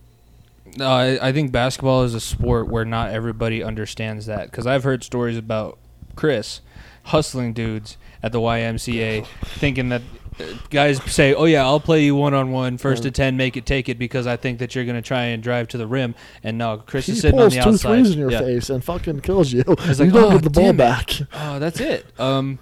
no, 0.78 0.88
I, 0.90 1.30
I 1.30 1.32
think 1.32 1.52
basketball 1.52 2.04
is 2.04 2.14
a 2.14 2.20
sport 2.20 2.68
where 2.68 2.86
not 2.86 3.12
everybody 3.12 3.64
understands 3.64 4.26
that 4.28 4.50
because 4.52 4.66
I've 4.68 4.84
heard 4.84 5.04
stories 5.04 5.38
about 5.38 5.78
Chris 6.16 6.62
hustling 7.04 7.54
dudes 7.54 7.98
at 8.24 8.32
the 8.32 8.40
YMCA, 8.40 9.26
thinking 9.46 9.90
that 9.90 10.02
uh, 10.40 10.44
guys 10.70 11.02
say, 11.12 11.34
"Oh 11.34 11.46
yeah, 11.46 11.64
I'll 11.66 11.80
play 11.80 12.04
you 12.04 12.16
one 12.16 12.34
on 12.34 12.52
one, 12.52 12.78
first 12.78 13.04
to 13.04 13.12
ten, 13.12 13.38
make 13.38 13.58
it, 13.58 13.66
take 13.66 13.90
it," 13.90 13.98
because 13.98 14.28
I 14.28 14.38
think 14.38 14.60
that 14.60 14.76
you're 14.76 14.86
going 14.86 14.96
to 14.96 15.02
try 15.02 15.24
and 15.26 15.42
drive 15.42 15.68
to 15.70 15.78
the 15.78 15.88
rim. 15.88 16.14
And 16.44 16.58
no, 16.58 16.78
Chris 16.86 17.06
he 17.08 17.14
is 17.14 17.22
sitting 17.22 17.40
on 17.40 17.46
pulls 17.50 17.56
the 17.56 17.62
two 17.62 17.70
outside. 17.70 17.90
threes 17.96 18.12
in 18.12 18.20
your 18.20 18.32
Yeah. 18.32 18.40
face 18.42 18.70
and 18.70 18.84
fucking 18.84 19.22
kills 19.22 19.52
you. 19.52 19.64
It's 19.68 20.00
you 20.00 20.12
don't 20.12 20.24
"Oh, 20.24 20.32
get 20.34 20.44
the 20.44 20.50
ball 20.50 20.64
damn 20.66 20.76
it." 20.76 20.78
back. 20.78 21.12
Oh, 21.34 21.60
that's 21.60 21.80
it. 21.80 22.06
Um, 22.20 22.60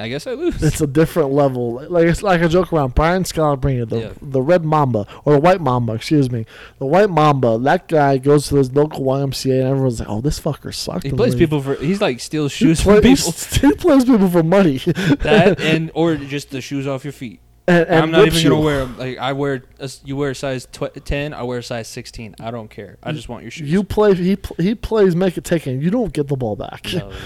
I 0.00 0.08
guess 0.08 0.26
I 0.28 0.32
lose. 0.34 0.62
It's 0.62 0.80
a 0.80 0.86
different 0.86 1.32
level. 1.32 1.84
Like 1.88 2.06
it's 2.06 2.22
like 2.22 2.40
a 2.40 2.48
joke 2.48 2.72
around. 2.72 2.94
Brian 2.94 3.24
Scalabrine, 3.24 3.88
the 3.88 3.98
Yeah. 4.00 4.12
the 4.22 4.40
red 4.40 4.64
mamba 4.64 5.06
or 5.24 5.32
the 5.32 5.40
white 5.40 5.60
mamba, 5.60 5.94
excuse 5.94 6.30
me, 6.30 6.46
the 6.78 6.86
white 6.86 7.10
mamba. 7.10 7.58
That 7.58 7.88
guy 7.88 8.18
goes 8.18 8.46
to 8.48 8.56
his 8.56 8.72
local 8.72 9.04
YMCA 9.04 9.58
and 9.60 9.68
everyone's 9.68 9.98
like, 9.98 10.08
"Oh, 10.08 10.20
this 10.20 10.38
fucker 10.38 10.72
sucks." 10.72 11.02
he 11.04 11.10
plays 11.10 11.32
league." 11.34 11.40
people 11.40 11.60
for. 11.60 11.74
He's 11.74 12.00
like 12.00 12.20
steals 12.20 12.52
shoes 12.52 12.80
play- 12.80 13.00
from 13.00 13.02
people. 13.16 13.32
He 13.68 13.72
plays 13.74 14.04
people 14.04 14.28
for 14.28 14.42
money. 14.44 14.78
that 14.78 15.60
and 15.72 15.90
or 15.94 16.14
just 16.16 16.50
the 16.50 16.60
shoes 16.60 16.86
off 16.86 17.02
your 17.04 17.12
feet. 17.12 17.40
and, 17.66 17.86
and 17.88 18.02
I'm 18.04 18.10
not 18.12 18.26
even 18.28 18.42
gonna 18.50 18.62
you. 18.62 18.70
them. 18.78 18.98
Like 18.98 19.18
I 19.18 19.32
wear, 19.32 19.64
a 19.80 19.90
you 20.04 20.16
wear 20.16 20.30
a 20.30 20.34
size 20.34 20.66
tw- 20.70 20.94
ten. 21.04 21.34
I 21.34 21.42
wear 21.42 21.58
a 21.58 21.62
size 21.62 21.88
sixteen. 21.88 22.34
I 22.40 22.50
don't 22.52 22.70
care. 22.70 22.98
I 23.02 23.10
just 23.12 23.28
want 23.28 23.42
your 23.42 23.50
shoes. 23.50 23.70
You 23.70 23.82
play. 23.84 24.14
He 24.14 24.38
he 24.58 24.74
plays. 24.74 25.14
Make 25.16 25.36
it 25.36 25.44
take, 25.44 25.64
taken. 25.64 25.82
You 25.82 25.90
don't 25.90 26.12
get 26.12 26.28
the 26.28 26.36
ball 26.36 26.54
back. 26.56 26.86
No. 26.94 27.10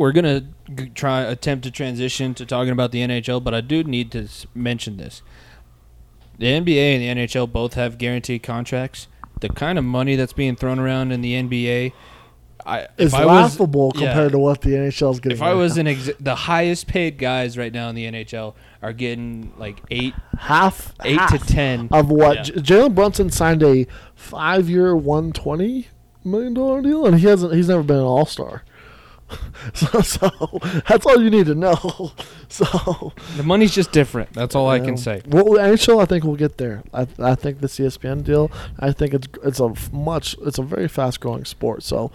We're 0.00 0.12
gonna 0.12 0.44
g- 0.74 0.90
try 0.94 1.20
attempt 1.20 1.64
to 1.64 1.70
transition 1.70 2.32
to 2.34 2.46
talking 2.46 2.72
about 2.72 2.90
the 2.90 3.00
NHL, 3.00 3.42
but 3.44 3.52
I 3.52 3.60
do 3.60 3.84
need 3.84 4.10
to 4.12 4.22
s- 4.24 4.46
mention 4.54 4.96
this: 4.96 5.20
the 6.38 6.46
NBA 6.46 6.94
and 6.96 7.02
the 7.02 7.08
NHL 7.26 7.46
both 7.52 7.74
have 7.74 7.98
guaranteed 7.98 8.42
contracts. 8.42 9.08
The 9.40 9.50
kind 9.50 9.78
of 9.78 9.84
money 9.84 10.16
that's 10.16 10.32
being 10.32 10.56
thrown 10.56 10.78
around 10.78 11.12
in 11.12 11.20
the 11.20 11.34
NBA, 11.34 11.92
I 12.64 12.80
It's 12.80 13.12
if 13.12 13.14
I 13.14 13.26
was- 13.26 13.58
laughable 13.58 13.92
yeah. 13.94 14.06
compared 14.06 14.32
to 14.32 14.38
what 14.38 14.62
the 14.62 14.70
NHL 14.74 15.12
is 15.12 15.20
getting. 15.20 15.36
If 15.36 15.42
I 15.42 15.48
right 15.50 15.54
was 15.54 15.76
now. 15.76 15.80
an 15.82 15.86
ex- 15.88 16.10
the 16.18 16.34
highest 16.34 16.86
paid 16.86 17.18
guys 17.18 17.58
right 17.58 17.72
now 17.72 17.88
in 17.90 17.94
the 17.94 18.06
NHL 18.06 18.54
are 18.82 18.92
getting 18.94 19.52
like 19.58 19.82
eight, 19.90 20.14
half, 20.38 20.94
eight 21.04 21.18
half 21.18 21.30
to 21.30 21.38
ten 21.46 21.88
of 21.92 22.10
what 22.10 22.36
Yeah. 22.36 22.42
J- 22.62 22.74
Jalen 22.76 22.94
Brunson 22.94 23.28
signed 23.30 23.62
a 23.62 23.86
five-year, 24.14 24.96
one 24.96 25.32
twenty 25.32 25.88
million 26.24 26.54
dollar 26.54 26.80
deal, 26.80 27.04
and 27.06 27.18
he 27.20 27.26
hasn't. 27.26 27.52
He's 27.54 27.68
never 27.68 27.82
been 27.82 27.96
an 27.98 28.02
All 28.02 28.24
Star. 28.26 28.62
so, 29.74 30.00
so 30.00 30.30
that's 30.88 31.06
all 31.06 31.22
you 31.22 31.30
need 31.30 31.46
to 31.46 31.54
know. 31.54 32.12
So 32.52 33.12
The 33.36 33.44
money's 33.44 33.72
just 33.72 33.92
different. 33.92 34.32
That's 34.32 34.56
all 34.56 34.68
I 34.68 34.80
can 34.80 34.96
say. 34.96 35.22
Well, 35.28 35.44
NHL, 35.44 36.02
I 36.02 36.04
think 36.04 36.24
we'll 36.24 36.34
get 36.34 36.58
there. 36.58 36.82
I, 36.92 37.06
I 37.20 37.36
think 37.36 37.60
the 37.60 37.68
ESPN 37.68 38.24
deal. 38.24 38.50
I 38.80 38.90
think 38.90 39.14
it's 39.14 39.28
it's 39.44 39.60
a 39.60 39.66
f- 39.66 39.92
much. 39.92 40.34
It's 40.42 40.58
a 40.58 40.62
very 40.62 40.88
fast-growing 40.88 41.44
sport. 41.44 41.84
So 41.84 42.10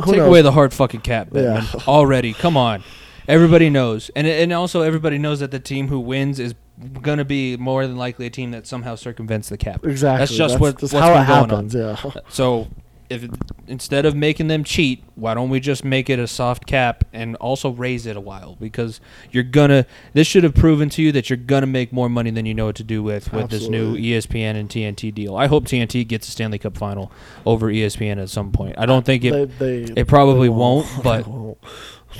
who 0.00 0.06
Take 0.10 0.16
knows? 0.16 0.26
away 0.28 0.42
the 0.42 0.50
hard 0.50 0.74
fucking 0.74 1.02
cap, 1.02 1.28
Yeah. 1.32 1.64
Already, 1.86 2.32
come 2.32 2.56
on. 2.56 2.82
Everybody 3.28 3.70
knows, 3.70 4.10
and 4.16 4.26
and 4.26 4.52
also 4.52 4.82
everybody 4.82 5.18
knows 5.18 5.38
that 5.38 5.52
the 5.52 5.60
team 5.60 5.86
who 5.86 6.00
wins 6.00 6.40
is 6.40 6.56
gonna 7.00 7.24
be 7.24 7.56
more 7.56 7.86
than 7.86 7.96
likely 7.96 8.26
a 8.26 8.30
team 8.30 8.50
that 8.50 8.66
somehow 8.66 8.96
circumvents 8.96 9.50
the 9.50 9.56
cap. 9.56 9.86
exactly. 9.86 10.18
That's 10.18 10.36
just 10.36 10.58
what- 10.58 10.78
that's 10.80 10.92
what's 10.92 11.04
how 11.06 11.14
been 11.14 11.22
it 11.22 11.26
going 11.28 11.48
happens. 11.50 11.74
Yeah. 11.76 12.22
So, 12.28 12.66
if 13.10 13.28
instead 13.66 14.06
of 14.06 14.14
making 14.14 14.46
them 14.46 14.62
cheat, 14.62 15.02
why 15.16 15.34
don't 15.34 15.50
we 15.50 15.58
just 15.58 15.84
make 15.84 16.08
it 16.08 16.18
a 16.18 16.28
soft 16.28 16.64
cap 16.64 17.04
and 17.12 17.34
also 17.36 17.70
raise 17.70 18.06
it 18.06 18.16
a 18.16 18.20
while? 18.20 18.56
Because 18.60 19.00
you're 19.32 19.42
gonna. 19.42 19.84
This 20.12 20.28
should 20.28 20.44
have 20.44 20.54
proven 20.54 20.88
to 20.90 21.02
you 21.02 21.12
that 21.12 21.28
you're 21.28 21.36
gonna 21.36 21.66
make 21.66 21.92
more 21.92 22.08
money 22.08 22.30
than 22.30 22.46
you 22.46 22.54
know 22.54 22.66
what 22.66 22.76
to 22.76 22.84
do 22.84 23.02
with 23.02 23.32
with 23.32 23.50
this 23.50 23.68
new 23.68 23.96
ESPN 23.96 24.54
and 24.54 24.68
TNT 24.68 25.12
deal. 25.12 25.36
I 25.36 25.48
hope 25.48 25.64
TNT 25.64 26.06
gets 26.06 26.28
a 26.28 26.30
Stanley 26.30 26.58
Cup 26.58 26.78
final 26.78 27.10
over 27.44 27.66
ESPN 27.66 28.22
at 28.22 28.30
some 28.30 28.52
point. 28.52 28.76
I 28.78 28.86
don't 28.86 29.04
think 29.04 29.24
it. 29.24 29.58
they, 29.58 29.82
they, 29.82 30.00
it 30.00 30.08
probably 30.08 30.48
they 30.48 30.54
won't, 30.54 30.86
but 31.02 31.24
they 31.24 31.30
won't. 31.30 31.58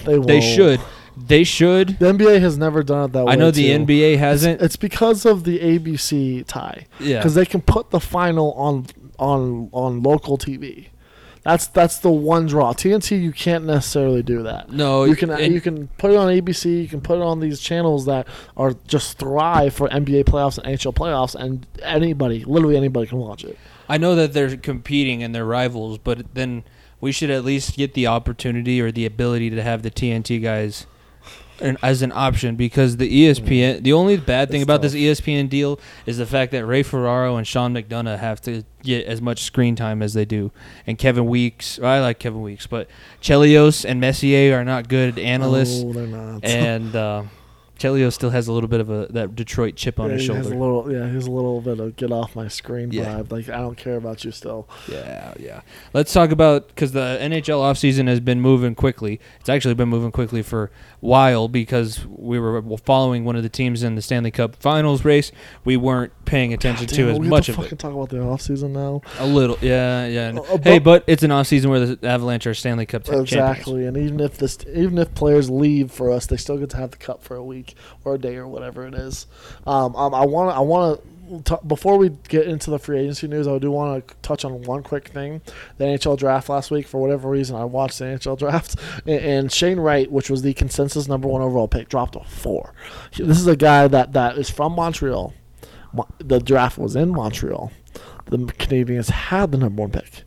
They, 0.05 0.19
won't. 0.19 0.27
They 0.27 0.41
should. 0.41 0.81
They 1.17 1.45
should. 1.45 1.99
The 1.99 2.13
NBA 2.13 2.41
has 2.41 2.57
never 2.57 2.83
done 2.83 3.11
it 3.11 3.13
that 3.13 3.27
way. 3.27 3.33
I 3.33 3.37
know 3.37 3.51
the 3.51 3.69
too. 3.69 3.85
NBA 3.85 4.19
hasn't. 4.19 4.61
it's 4.63 4.77
because 4.77 5.27
of 5.27 5.45
the 5.45 5.59
ABC 5.59 6.47
tie. 6.47 6.87
yeah. 6.99 7.19
Because 7.19 7.35
they 7.35 7.45
can 7.45 7.61
put 7.61 7.91
the 7.91 8.01
final 8.01 8.53
on 8.55 8.87
on 9.21 9.69
on 9.73 10.03
local 10.03 10.37
TV. 10.39 10.89
That's 11.43 11.69
that's 11.69 11.99
the 11.99 12.11
one 12.11 12.47
draw. 12.47 12.73
TNT, 12.73 13.21
you 13.23 13.33
can't 13.33 13.65
necessarily 13.65 14.23
do 14.23 14.43
that. 14.43 14.71
No, 14.71 15.05
you 15.05 15.17
can 15.17 15.31
and- 15.31 15.55
you 15.55 15.61
can 15.61 15.89
put 15.99 16.11
it 16.11 16.17
on 16.17 16.29
ABC. 16.29 16.83
You 16.83 16.89
can 16.89 17.01
put 17.01 17.17
it 17.17 17.23
on 17.23 17.41
these 17.41 17.61
channels 17.61 18.05
that 18.07 18.27
are 18.57 18.75
just 18.87 19.19
thrive 19.19 19.73
for 19.75 19.89
NBA 19.89 20.25
playoffs 20.25 20.59
and 20.59 20.67
NHL 20.67 20.95
playoffs, 20.95 21.35
and 21.35 21.67
anybody, 21.83 22.45
literally 22.45 22.77
anybody, 22.77 23.07
can 23.07 23.19
watch 23.19 23.45
it. 23.45 23.57
I 23.89 23.97
know 23.97 24.15
that 24.17 24.33
they're 24.35 24.57
competing 24.57 25.23
and 25.23 25.35
they're 25.35 25.47
rivals, 25.47 25.99
but 25.99 26.35
then 26.35 26.63
we 27.01 27.11
should 27.11 27.31
at 27.31 27.45
least 27.45 27.77
get 27.77 27.95
the 27.95 28.07
opportunity 28.07 28.81
or 28.81 28.93
the 28.93 29.07
ability 29.07 29.49
to 29.51 29.63
have 29.63 29.83
the 29.83 29.91
TNT 29.91 30.43
guys 30.43 30.87
an, 31.61 31.77
as 31.83 32.03
an 32.03 32.13
option 32.13 32.57
because 32.57 32.97
the 32.97 33.09
ESPN. 33.27 33.83
The 33.83 33.93
only 33.93 34.17
bad 34.17 34.51
thing 34.51 34.63
about 34.63 34.83
tough. 34.83 34.93
this 34.93 34.95
ESPN 34.95 35.49
deal 35.49 35.79
is 36.07 36.19
the 36.19 36.27
fact 36.27 36.53
that 36.53 36.65
Ray 36.67 36.83
Ferraro 36.83 37.37
and 37.37 37.47
Sean 37.47 37.75
McDonough 37.75 38.19
have 38.19 38.41
to 38.43 38.65
get 38.83 39.07
as 39.07 39.21
much 39.21 39.43
screen 39.43 39.77
time 39.77 40.03
as 40.03 40.15
they 40.15 40.25
do, 40.25 40.51
and 40.87 40.97
Kevin 40.99 41.27
Weekes. 41.27 41.79
I 41.79 42.01
like 42.01 42.19
Kevin 42.19 42.43
Weekes, 42.43 42.67
but 42.67 42.89
Chelios 43.21 43.85
and 43.85 44.01
Messier 44.01 44.59
are 44.59 44.65
not 44.65 44.89
good 44.89 45.19
analysts, 45.19 45.83
No, 45.83 45.93
they're 45.93 46.07
not. 46.07 46.45
and 46.45 46.97
uh, 46.97 47.23
Chelios 47.81 48.13
still 48.13 48.29
has 48.31 48.47
a 48.47 48.53
little 48.53 48.69
bit 48.69 48.81
of 48.81 48.91
a 48.91 49.07
that 49.11 49.35
Detroit 49.35 49.75
chip 49.75 49.99
on 49.99 50.11
yeah, 50.11 50.17
his 50.17 50.27
he 50.27 50.35
has 50.35 50.45
shoulder. 50.45 50.57
a 50.57 50.61
little, 50.61 50.93
yeah, 50.93 51.11
he's 51.11 51.27
a 51.27 51.31
little 51.31 51.61
bit 51.63 51.81
of 51.81 51.97
get 51.97 52.13
off 52.13 52.37
my 52.37 52.47
screen 52.47 52.93
Yeah. 52.93 53.21
vibe. 53.21 53.33
Like 53.33 53.49
I 53.49 53.57
don't 53.59 53.77
care 53.79 53.97
about 53.97 54.23
you 54.23 54.31
still. 54.33 54.69
Yeah, 54.87 55.33
yeah. 55.41 55.63
Let's 55.95 56.13
talk 56.13 56.31
about 56.31 56.69
because 56.69 56.93
the 56.93 57.19
NHL 57.21 57.61
offseason 57.61 58.07
has 58.07 58.21
been 58.21 58.41
moving 58.41 58.75
quickly. 58.75 59.19
It's 59.41 59.49
actually 59.49 59.73
been 59.75 59.89
moving 59.89 60.13
quickly 60.13 60.43
for 60.43 60.65
a 60.65 60.71
while 61.01 61.49
because 61.49 62.07
we 62.07 62.39
were 62.39 62.63
following 62.85 63.25
one 63.25 63.35
of 63.35 63.43
the 63.43 63.49
teams 63.49 63.83
in 63.83 63.95
the 63.95 64.03
Stanley 64.03 64.31
Cup 64.31 64.57
Finals 64.57 65.03
race. 65.05 65.33
We 65.65 65.79
weren't 65.79 66.13
paying 66.27 66.53
attention 66.53 66.85
God 66.87 66.95
to 66.97 67.07
damn, 67.07 67.23
as 67.23 67.29
much 67.29 67.47
have 67.47 67.55
of 67.55 67.57
to 67.57 67.61
it. 67.63 67.65
fucking 67.65 67.79
talk 67.79 67.93
about 67.95 68.11
the 68.11 68.21
off 68.23 68.43
season 68.43 68.75
now. 68.75 69.01
A 69.19 69.27
little, 69.27 69.57
yeah, 69.63 70.07
yeah. 70.07 70.33
Uh, 70.37 70.43
uh, 70.43 70.59
hey, 70.63 70.79
but- 70.79 70.91
but 70.91 71.05
it's 71.07 71.23
an 71.23 71.31
offseason 71.31 71.67
where 71.71 71.87
the 71.87 72.07
Avalanche 72.07 72.47
are 72.49 72.53
Stanley 72.53 72.85
Cup 72.85 73.05
t- 73.05 73.13
champions. 73.13 73.31
Exactly, 73.33 73.87
and 73.87 73.97
even 73.97 74.19
if 74.21 74.37
this, 74.37 74.59
even 74.75 74.99
if 74.99 75.15
players 75.15 75.49
leave 75.49 75.93
for 75.93 76.11
us, 76.11 76.27
they 76.27 76.37
still 76.37 76.59
get 76.59 76.69
to 76.71 76.77
have 76.77 76.91
the 76.91 76.97
cup 76.97 77.23
for 77.23 77.37
a 77.37 77.45
or 78.05 78.15
a 78.15 78.19
day 78.19 78.37
or 78.37 78.47
whatever 78.47 78.87
it 78.87 78.95
is. 78.95 79.27
Um, 79.67 79.95
um, 79.97 80.15
I 80.15 80.25
want 80.25 80.51
to, 80.51 80.57
I 80.57 80.61
want 80.61 81.01
to, 81.45 81.61
before 81.67 81.97
we 81.97 82.11
get 82.29 82.47
into 82.47 82.71
the 82.71 82.79
free 82.79 83.01
agency 83.01 83.29
news, 83.29 83.47
I 83.47 83.59
do 83.59 83.71
want 83.71 84.07
to 84.07 84.15
touch 84.23 84.45
on 84.45 84.63
one 84.63 84.83
quick 84.83 85.09
thing. 85.09 85.41
The 85.79 85.85
NHL 85.85 86.19
draft 86.19 86.49
last 86.49 86.71
week, 86.71 86.87
for 86.87 87.01
whatever 87.01 87.29
reason, 87.29 87.57
I 87.57 87.65
watched 87.65 87.99
the 87.99 88.07
NHL 88.07 88.39
draft, 88.39 88.77
and, 89.07 89.21
and 89.21 89.53
Shane 89.53 89.79
Wright, 89.79 90.11
which 90.11 90.31
was 90.31 90.43
the 90.43 90.55
consensus 90.55 91.09
number 91.09 91.29
one 91.29 91.43
overall 91.43 91.69
pick, 91.69 91.89
dropped 91.89 92.17
a 92.17 92.25
four. 92.25 92.73
This 93.17 93.39
is 93.39 93.47
a 93.47 93.57
guy 93.57 93.89
that 93.89 94.13
that 94.13 94.39
is 94.39 94.51
from 94.51 94.73
Montreal. 94.75 95.35
The 96.19 96.39
draft 96.39 96.79
was 96.79 96.95
in 96.97 97.11
Montreal. 97.11 97.73
The 98.27 98.39
Canadiens 98.39 99.11
had 99.11 99.51
the 99.51 99.59
number 99.59 99.83
one 99.83 99.91
pick 99.91 100.25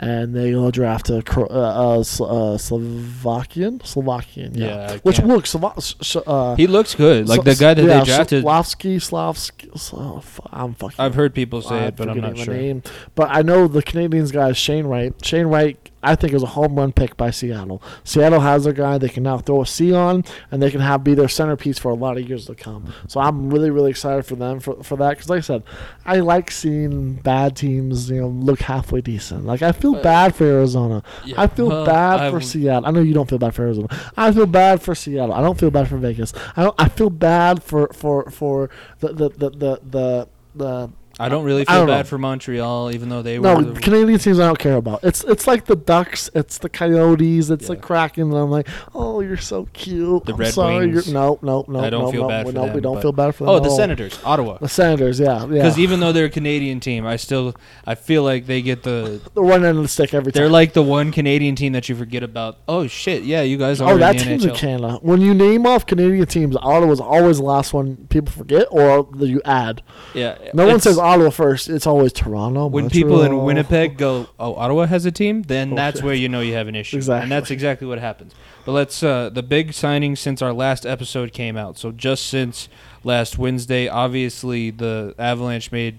and 0.00 0.34
they 0.34 0.54
will 0.54 0.70
draft 0.70 1.10
a 1.10 1.22
Cro- 1.22 1.46
uh, 1.50 1.98
uh, 1.98 2.02
Slo- 2.04 2.54
uh, 2.54 2.58
Slovakian, 2.58 3.80
Slovakian, 3.84 4.54
yeah. 4.54 4.66
Yeah, 4.92 4.98
Which 5.02 5.16
can't- 5.16 5.28
Slova- 5.28 6.22
uh, 6.26 6.54
He 6.56 6.66
looks 6.66 6.94
good, 6.94 7.28
like 7.28 7.42
the 7.44 7.54
guy 7.54 7.74
that 7.74 7.84
yeah, 7.84 7.98
they 8.00 8.04
drafted. 8.04 8.42
Slavsky, 8.44 8.98
Slavsky. 8.98 9.70
Slo- 9.76 10.18
f- 10.18 10.40
I'm 10.52 10.74
fucking. 10.74 10.96
I've 10.98 11.14
heard 11.14 11.34
people 11.34 11.62
say 11.62 11.86
it, 11.86 11.96
but 11.96 12.08
I'm 12.08 12.20
not 12.20 12.38
sure. 12.38 12.54
Name. 12.54 12.82
But 13.14 13.28
I 13.30 13.42
know 13.42 13.66
the 13.68 13.82
Canadiens 13.82 14.32
guy 14.32 14.50
is 14.50 14.56
Shane 14.56 14.86
Wright. 14.86 15.12
Shane 15.24 15.46
Wright, 15.46 15.76
I 16.08 16.14
think, 16.14 16.32
is 16.32 16.42
a 16.42 16.46
home 16.46 16.76
run 16.76 16.92
pick 16.92 17.16
by 17.16 17.30
Seattle. 17.30 17.82
Seattle 18.02 18.40
has 18.40 18.66
a 18.66 18.72
guy 18.72 18.96
they 18.98 19.08
can 19.08 19.22
now 19.22 19.38
throw 19.38 19.62
a 19.62 19.66
C 19.66 19.92
on, 19.92 20.24
and 20.50 20.62
they 20.62 20.70
can 20.70 20.80
have 20.80 21.04
be 21.04 21.14
their 21.14 21.28
centerpiece 21.28 21.78
for 21.78 21.90
a 21.90 21.94
lot 21.94 22.16
of 22.16 22.28
years 22.28 22.46
to 22.46 22.54
come. 22.54 22.92
So 23.06 23.20
I'm 23.20 23.50
really, 23.50 23.70
really 23.70 23.90
excited 23.90 24.24
for 24.24 24.36
them 24.36 24.60
for, 24.60 24.82
for 24.82 24.96
that. 24.96 25.10
Because 25.10 25.28
like 25.28 25.38
I 25.38 25.42
said, 25.42 25.62
I 26.06 26.20
like 26.20 26.50
seeing 26.50 27.14
bad 27.14 27.56
teams, 27.56 28.10
you 28.10 28.20
know, 28.20 28.28
look 28.28 28.60
halfway 28.60 29.00
decent. 29.00 29.44
Like 29.44 29.62
I 29.62 29.72
feel 29.72 29.94
bad 30.00 30.34
for 30.34 30.44
Arizona. 30.44 31.02
Yeah, 31.24 31.40
I 31.40 31.46
feel 31.46 31.68
well, 31.68 31.84
bad 31.84 32.20
I 32.20 32.30
for 32.30 32.40
Seattle. 32.40 32.86
I 32.86 32.90
know 32.90 33.00
you 33.00 33.14
don't 33.14 33.28
feel 33.28 33.38
bad 33.38 33.54
for 33.54 33.62
Arizona. 33.62 33.88
I 34.16 34.32
feel 34.32 34.46
bad 34.46 34.80
for 34.80 34.94
Seattle. 34.94 35.34
I 35.34 35.42
don't 35.42 35.58
feel 35.58 35.70
bad 35.70 35.88
for 35.88 35.98
Vegas. 35.98 36.32
I 36.56 36.64
don't. 36.64 36.74
I 36.78 36.88
feel 36.88 37.10
bad 37.10 37.62
for 37.62 37.88
for 37.92 38.30
for 38.30 38.70
the 39.00 39.08
the 39.08 39.28
the 39.28 39.50
the 39.50 39.80
the. 39.84 40.28
the 40.54 40.90
I 41.18 41.28
don't 41.28 41.44
really 41.44 41.64
feel 41.64 41.78
don't 41.78 41.86
bad 41.88 41.98
know. 41.98 42.04
for 42.04 42.18
Montreal, 42.18 42.92
even 42.92 43.08
though 43.08 43.22
they 43.22 43.38
no, 43.38 43.56
were. 43.56 43.62
the- 43.62 43.80
Canadian 43.80 44.18
teams 44.18 44.38
I 44.38 44.46
don't 44.46 44.58
care 44.58 44.76
about. 44.76 45.02
It's 45.02 45.24
it's 45.24 45.46
like 45.46 45.64
the 45.64 45.76
Ducks, 45.76 46.30
it's 46.34 46.58
the 46.58 46.68
Coyotes, 46.68 47.50
it's 47.50 47.68
the 47.68 47.76
Kraken, 47.76 48.24
and 48.24 48.36
I'm 48.36 48.50
like, 48.50 48.68
oh, 48.94 49.20
you're 49.20 49.36
so 49.36 49.66
cute. 49.72 50.24
The 50.26 50.32
I'm 50.34 50.38
Red 50.38 50.52
sorry. 50.54 50.86
Wings. 50.88 51.12
No, 51.12 51.38
no, 51.42 51.64
no. 51.66 51.80
I 51.80 51.90
don't 51.90 52.04
no, 52.04 52.12
feel 52.12 52.22
no, 52.22 52.28
bad 52.28 52.46
we, 52.46 52.52
for 52.52 52.58
no, 52.58 52.66
them, 52.66 52.74
we 52.74 52.80
don't 52.80 53.00
feel 53.00 53.12
bad 53.12 53.34
for 53.34 53.44
them. 53.44 53.54
oh, 53.54 53.60
the. 53.60 53.78
Senators, 53.78 54.18
Ottawa. 54.24 54.58
The 54.58 54.68
Senators, 54.68 55.20
yeah, 55.20 55.40
yeah. 55.40 55.46
Because 55.46 55.78
even 55.78 56.00
though 56.00 56.10
they're 56.12 56.24
a 56.26 56.30
Canadian 56.30 56.80
team, 56.80 57.06
I 57.06 57.16
still 57.16 57.54
I 57.86 57.94
feel 57.94 58.22
like 58.22 58.46
they 58.46 58.60
get 58.60 58.82
the 58.82 59.20
the 59.34 59.42
one 59.42 59.64
end 59.64 59.76
of 59.78 59.82
the 59.84 59.88
stick 59.88 60.12
every 60.14 60.32
time. 60.32 60.40
They're 60.40 60.50
like 60.50 60.72
the 60.72 60.82
one 60.82 61.12
Canadian 61.12 61.54
team 61.54 61.72
that 61.72 61.88
you 61.88 61.94
forget 61.94 62.22
about. 62.22 62.58
Oh 62.66 62.86
shit, 62.86 63.22
yeah, 63.22 63.42
you 63.42 63.56
guys 63.56 63.80
oh, 63.80 63.86
are 63.86 63.90
Oh, 63.90 63.94
in 63.94 64.00
that 64.00 64.18
the 64.18 64.24
team's 64.24 64.44
in 64.44 64.54
Canada. 64.54 64.98
When 65.00 65.20
you 65.20 65.32
name 65.34 65.66
off 65.66 65.86
Canadian 65.86 66.26
teams, 66.26 66.56
Ottawa's 66.56 67.00
always 67.00 67.38
the 67.38 67.44
last 67.44 67.72
one 67.72 68.06
people 68.08 68.32
forget, 68.32 68.66
or 68.70 69.08
that 69.16 69.28
you 69.28 69.40
add. 69.44 69.82
Yeah, 70.14 70.38
No 70.54 70.66
one 70.66 70.80
says 70.80 70.98
Ottawa 71.08 71.30
first. 71.30 71.68
It's 71.68 71.86
always 71.86 72.12
Toronto. 72.12 72.66
when 72.66 72.88
people 72.90 73.16
in 73.22 73.32
Montreal. 73.32 73.44
Winnipeg 73.46 73.96
go, 73.96 74.28
"Oh, 74.38 74.54
Ottawa 74.54 74.86
has 74.86 75.04
a 75.06 75.10
team," 75.12 75.42
then 75.42 75.72
Oh, 75.72 75.76
that's 75.76 75.98
shit. 75.98 76.04
where 76.04 76.14
you 76.14 76.28
know 76.28 76.40
you 76.40 76.54
have 76.54 76.68
an 76.68 76.74
issue. 76.76 76.96
Exactly. 76.96 77.22
and 77.24 77.32
that's 77.32 77.50
exactly 77.50 77.86
what 77.86 77.98
happens. 77.98 78.34
But 78.64 78.72
let's 78.72 79.02
uh, 79.02 79.30
the 79.30 79.42
big 79.42 79.72
signing 79.72 80.16
since 80.16 80.42
our 80.42 80.52
last 80.52 80.84
episode 80.86 81.32
came 81.32 81.56
out. 81.56 81.78
So 81.78 81.90
just 81.92 82.26
since 82.26 82.68
last 83.04 83.38
Wednesday, 83.38 83.88
obviously 83.88 84.70
the 84.70 85.14
Avalanche 85.18 85.72
made 85.72 85.98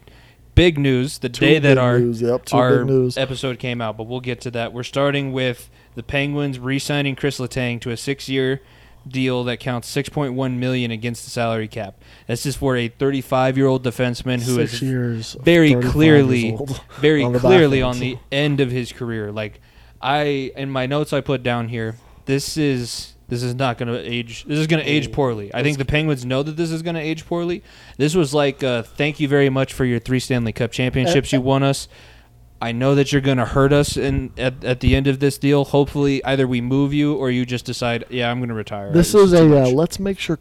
big 0.56 0.78
news 0.78 1.20
the 1.20 1.30
Two 1.30 1.46
day 1.46 1.60
that 1.60 1.78
our 1.78 2.00
news, 2.00 2.22
yep, 2.22 2.46
two 2.46 2.58
our 2.58 2.80
big 2.80 2.88
news. 2.88 3.18
episode 3.18 3.60
came 3.60 3.82
out, 3.82 3.98
but 3.98 4.04
we'll 4.08 4.20
get 4.20 4.42
to 4.42 4.52
that. 4.52 4.74
We're 4.74 4.84
starting 4.84 5.32
with 5.32 5.70
the 5.96 6.04
Penguins 6.04 6.60
re-signing 6.60 7.16
Chris 7.16 7.40
Letang 7.40 7.80
to 7.82 7.90
a 7.92 7.98
six-year 7.98 8.62
deal 9.12 9.44
that 9.46 9.60
counts 9.60 9.94
6.1 9.94 10.58
million 10.58 10.92
against 10.92 11.24
the 11.26 11.32
salary 11.32 11.68
cap. 11.68 12.02
This 12.28 12.46
is 12.46 12.56
for 12.56 12.76
a 12.76 12.90
35-year-old 12.90 13.84
defenseman 13.84 14.42
who 14.42 14.56
Six 14.66 14.82
is 14.82 15.38
very 15.42 15.76
clearly, 15.76 16.58
very 17.00 17.24
on 17.24 17.34
the 17.34 17.40
clearly 17.40 17.80
end. 17.80 17.86
on 17.86 18.00
the 18.00 18.18
end 18.32 18.60
of 18.60 18.72
his 18.72 18.92
career. 18.92 19.32
Like 19.32 19.62
I, 20.02 20.52
in 20.56 20.70
my 20.70 20.86
notes 20.86 21.14
I 21.14 21.22
put 21.22 21.44
down 21.44 21.70
here, 21.70 21.96
this 22.26 22.58
is 22.58 23.16
this 23.30 23.44
is 23.44 23.54
not 23.56 23.78
going 23.78 23.94
to 23.94 24.00
age. 24.00 24.44
This 24.46 24.58
is 24.58 24.68
going 24.68 24.84
to 24.84 24.90
age 24.90 25.12
poorly. 25.12 25.54
I 25.54 25.62
think 25.62 25.78
the 25.78 25.86
Penguins 25.86 26.26
know 26.26 26.42
that 26.42 26.58
this 26.58 26.72
is 26.72 26.82
going 26.82 26.96
to 26.96 27.02
age 27.02 27.26
poorly. 27.28 27.64
This 27.98 28.16
was 28.16 28.34
like, 28.34 28.64
uh, 28.64 28.82
thank 28.82 29.20
you 29.20 29.28
very 29.28 29.50
much 29.50 29.72
for 29.72 29.86
your 29.86 30.00
three 30.00 30.20
Stanley 30.20 30.52
Cup 30.52 30.72
championships 30.72 31.32
you 31.32 31.40
won 31.40 31.62
us. 31.62 31.88
I 32.62 32.74
know 32.74 32.94
that 32.96 33.12
you're 33.12 33.22
going 33.22 33.38
to 33.38 33.46
hurt 33.46 33.72
us 33.72 33.96
in 33.96 34.32
at, 34.38 34.64
at 34.66 34.82
the 34.82 34.96
end 34.96 35.08
of 35.08 35.20
this 35.20 35.38
deal. 35.38 35.64
Hopefully, 35.64 36.24
either 36.26 36.46
we 36.46 36.60
move 36.60 36.94
you 36.94 37.16
or 37.16 37.32
you 37.32 37.46
just 37.46 37.66
decide, 37.66 38.04
yeah, 38.10 38.30
I'm 38.30 38.40
going 38.40 38.50
to 38.50 38.56
retire. 38.56 38.92
This 38.92 39.16
is 39.16 39.32
a 39.32 39.64
uh, 39.64 39.70
let's 39.70 40.00
make 40.00 40.20
sure 40.20 40.38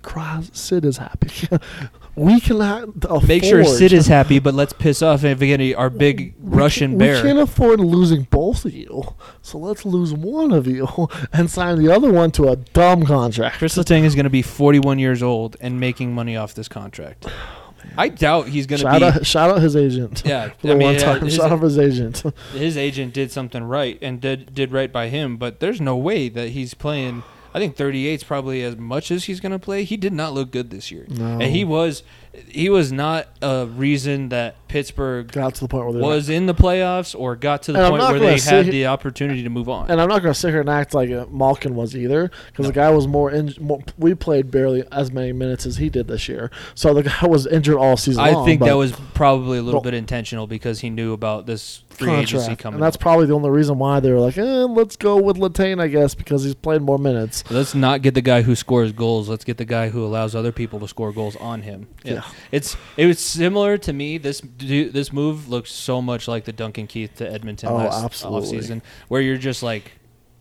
Sid 0.53 0.85
is 0.85 0.97
happy. 0.97 1.49
we 2.17 2.41
can 2.41 2.61
ha- 2.61 2.87
afford, 3.05 3.29
make 3.29 3.45
sure 3.45 3.65
Sid 3.65 3.93
is 3.93 4.09
happy, 4.09 4.41
but 4.41 4.53
let's 4.53 4.73
piss 4.73 5.01
off 5.01 5.23
Evgeny, 5.23 5.79
our 5.79 5.91
big 5.91 6.35
Russian 6.41 6.93
we 6.93 6.99
bear. 6.99 7.17
We 7.17 7.23
can't 7.23 7.39
afford 7.39 7.79
losing 7.79 8.25
both 8.25 8.65
of 8.65 8.75
you, 8.75 9.15
so 9.41 9.59
let's 9.59 9.85
lose 9.85 10.13
one 10.13 10.53
of 10.53 10.67
you 10.67 11.09
and 11.33 11.49
sign 11.49 11.79
the 11.79 11.95
other 11.95 12.13
one 12.13 12.33
to 12.33 12.49
a 12.49 12.57
dumb 12.57 13.07
contract. 13.07 13.59
Chris 13.59 13.77
Letang 13.77 14.03
is 14.03 14.17
going 14.17 14.25
to 14.25 14.31
be 14.31 14.43
41 14.43 14.99
years 14.99 15.23
old 15.23 15.57
and 15.61 15.79
making 15.79 16.13
money 16.15 16.37
off 16.37 16.53
this 16.55 16.69
contract. 16.69 17.29
I 17.97 18.09
doubt 18.09 18.49
he's 18.49 18.67
going 18.67 18.79
to 18.81 18.85
Shout 18.85 19.01
be. 19.01 19.05
out, 19.07 19.27
shout 19.27 19.51
out 19.51 19.61
his 19.63 19.75
agent. 19.77 20.23
Yeah, 20.25 20.51
I 20.65 20.67
mean, 20.69 20.79
one 20.81 20.95
yeah, 20.95 21.01
time, 21.01 21.25
his- 21.25 21.35
shout 21.37 21.51
out 21.53 21.61
his 21.63 21.79
agent. 21.79 22.23
his 22.53 22.77
agent 22.77 23.13
did 23.15 23.31
something 23.33 23.63
right 23.65 23.99
and 24.03 24.21
did 24.21 24.55
did 24.55 24.73
right 24.73 24.93
by 24.93 25.09
him, 25.09 25.37
but 25.37 25.61
there's 25.61 25.81
no 25.81 25.97
way 25.97 26.29
that 26.29 26.51
he's 26.51 26.75
playing. 26.75 27.23
I 27.55 27.59
think 27.61 27.77
38 27.77 28.13
is 28.15 28.25
probably 28.25 28.63
as 28.63 28.77
much 28.77 29.11
as 29.11 29.25
he's 29.25 29.41
going 29.41 29.53
to 29.53 29.59
play. 29.59 29.83
He 29.85 29.97
did 29.97 30.13
not 30.13 30.35
look 30.35 30.51
good 30.51 30.71
this 30.71 30.91
year, 30.93 31.07
No. 31.09 31.39
and 31.41 31.45
he 31.55 31.65
was 31.65 32.03
he 32.49 32.69
was 32.71 32.93
not 32.93 33.27
a 33.43 33.67
reason 33.67 34.29
that 34.31 34.57
Pittsburgh 34.69 35.33
Got 35.33 35.55
to 35.57 35.61
the 35.63 35.69
point 35.69 35.85
where 35.85 35.93
they 35.95 36.01
was 36.01 36.29
in 36.29 36.47
the 36.47 36.55
playoffs 36.55 37.19
or 37.19 37.37
got 37.37 37.63
to 37.65 37.73
the 37.73 37.81
And 37.83 37.91
point 37.91 38.03
where 38.03 38.19
they 38.21 38.39
had 38.39 38.67
he- 38.67 38.71
the 38.71 38.87
opportunity 38.87 39.43
to 39.43 39.49
move 39.51 39.69
on. 39.69 39.91
And 39.91 40.01
I'm 40.01 40.09
not 40.09 40.23
going 40.23 40.35
to 40.35 40.39
sit 40.39 40.51
here 40.51 40.61
and 40.61 40.69
act 40.69 40.93
like 40.95 41.09
Malkin 41.31 41.75
was 41.75 41.97
either, 41.97 42.31
because 42.49 42.67
the 42.67 42.73
guy 42.73 42.91
was 42.91 43.07
more, 43.09 43.31
in, 43.31 43.55
more. 43.61 43.81
We 43.97 44.15
played 44.15 44.51
barely 44.51 44.85
as 44.93 45.11
many 45.11 45.33
minutes 45.33 45.65
as 45.67 45.79
he 45.79 45.89
did 45.89 46.07
this 46.09 46.29
year, 46.29 46.51
so 46.75 46.93
the 46.95 47.03
guy 47.03 47.27
was 47.27 47.47
injured 47.47 47.77
all 47.77 47.97
season 47.97 48.23
I 48.23 48.33
long. 48.33 48.45
think 48.47 48.61
that 48.63 48.77
was 48.77 48.93
probably 49.15 49.59
a 49.59 49.63
little 49.63 49.81
bit 49.81 49.95
intentional 49.95 50.47
because 50.47 50.81
he 50.81 50.91
knew 50.91 51.13
about 51.15 51.47
this 51.47 51.83
free 51.89 52.13
agency 52.13 52.55
coming. 52.55 52.75
and 52.77 52.83
that's 52.83 52.97
up. 52.97 53.01
probably 53.01 53.27
the 53.27 53.35
only 53.35 53.51
reason 53.51 53.79
why 53.79 53.99
they 54.01 54.13
were 54.13 54.21
like, 54.21 54.39
eh, 54.39 54.43
"Let's 54.65 54.95
go 54.97 55.17
with 55.21 55.37
Letang, 55.37 55.81
I 55.81 55.89
guess," 55.89 56.15
because 56.15 56.45
he's 56.45 56.55
played 56.55 56.81
more 56.83 56.99
minutes. 56.99 57.43
Let's 57.51 57.75
not 57.75 58.03
get 58.03 58.15
the 58.15 58.21
guy 58.21 58.43
who 58.43 58.55
scores 58.55 58.93
goals. 58.93 59.29
Let's 59.29 59.45
get 59.45 59.57
the 59.57 59.65
guy 59.65 59.89
who 59.89 60.05
allows 60.05 60.35
other 60.37 60.53
people 60.53 60.79
to 60.81 60.87
score 60.89 61.11
goals 61.13 61.35
on 61.37 61.63
him. 61.63 61.89
Yeah. 62.05 62.23
it's 62.53 62.77
it 62.97 63.07
was 63.07 63.19
similar 63.19 63.79
to 63.79 63.93
me. 63.93 64.19
This 64.19 64.43
this 64.59 65.13
move 65.13 65.49
looks 65.49 65.71
so 65.73 66.01
much 66.03 66.29
like 66.29 66.45
the 66.45 66.53
Duncan 66.53 66.87
Keith 66.87 67.15
to 67.17 67.31
Edmonton 67.31 67.69
Oh, 67.71 67.77
last 67.77 68.05
absolutely. 68.05 68.59
offseason, 68.59 68.83
where 69.09 69.21
you're 69.21 69.37
just 69.39 69.63
like, 69.63 69.93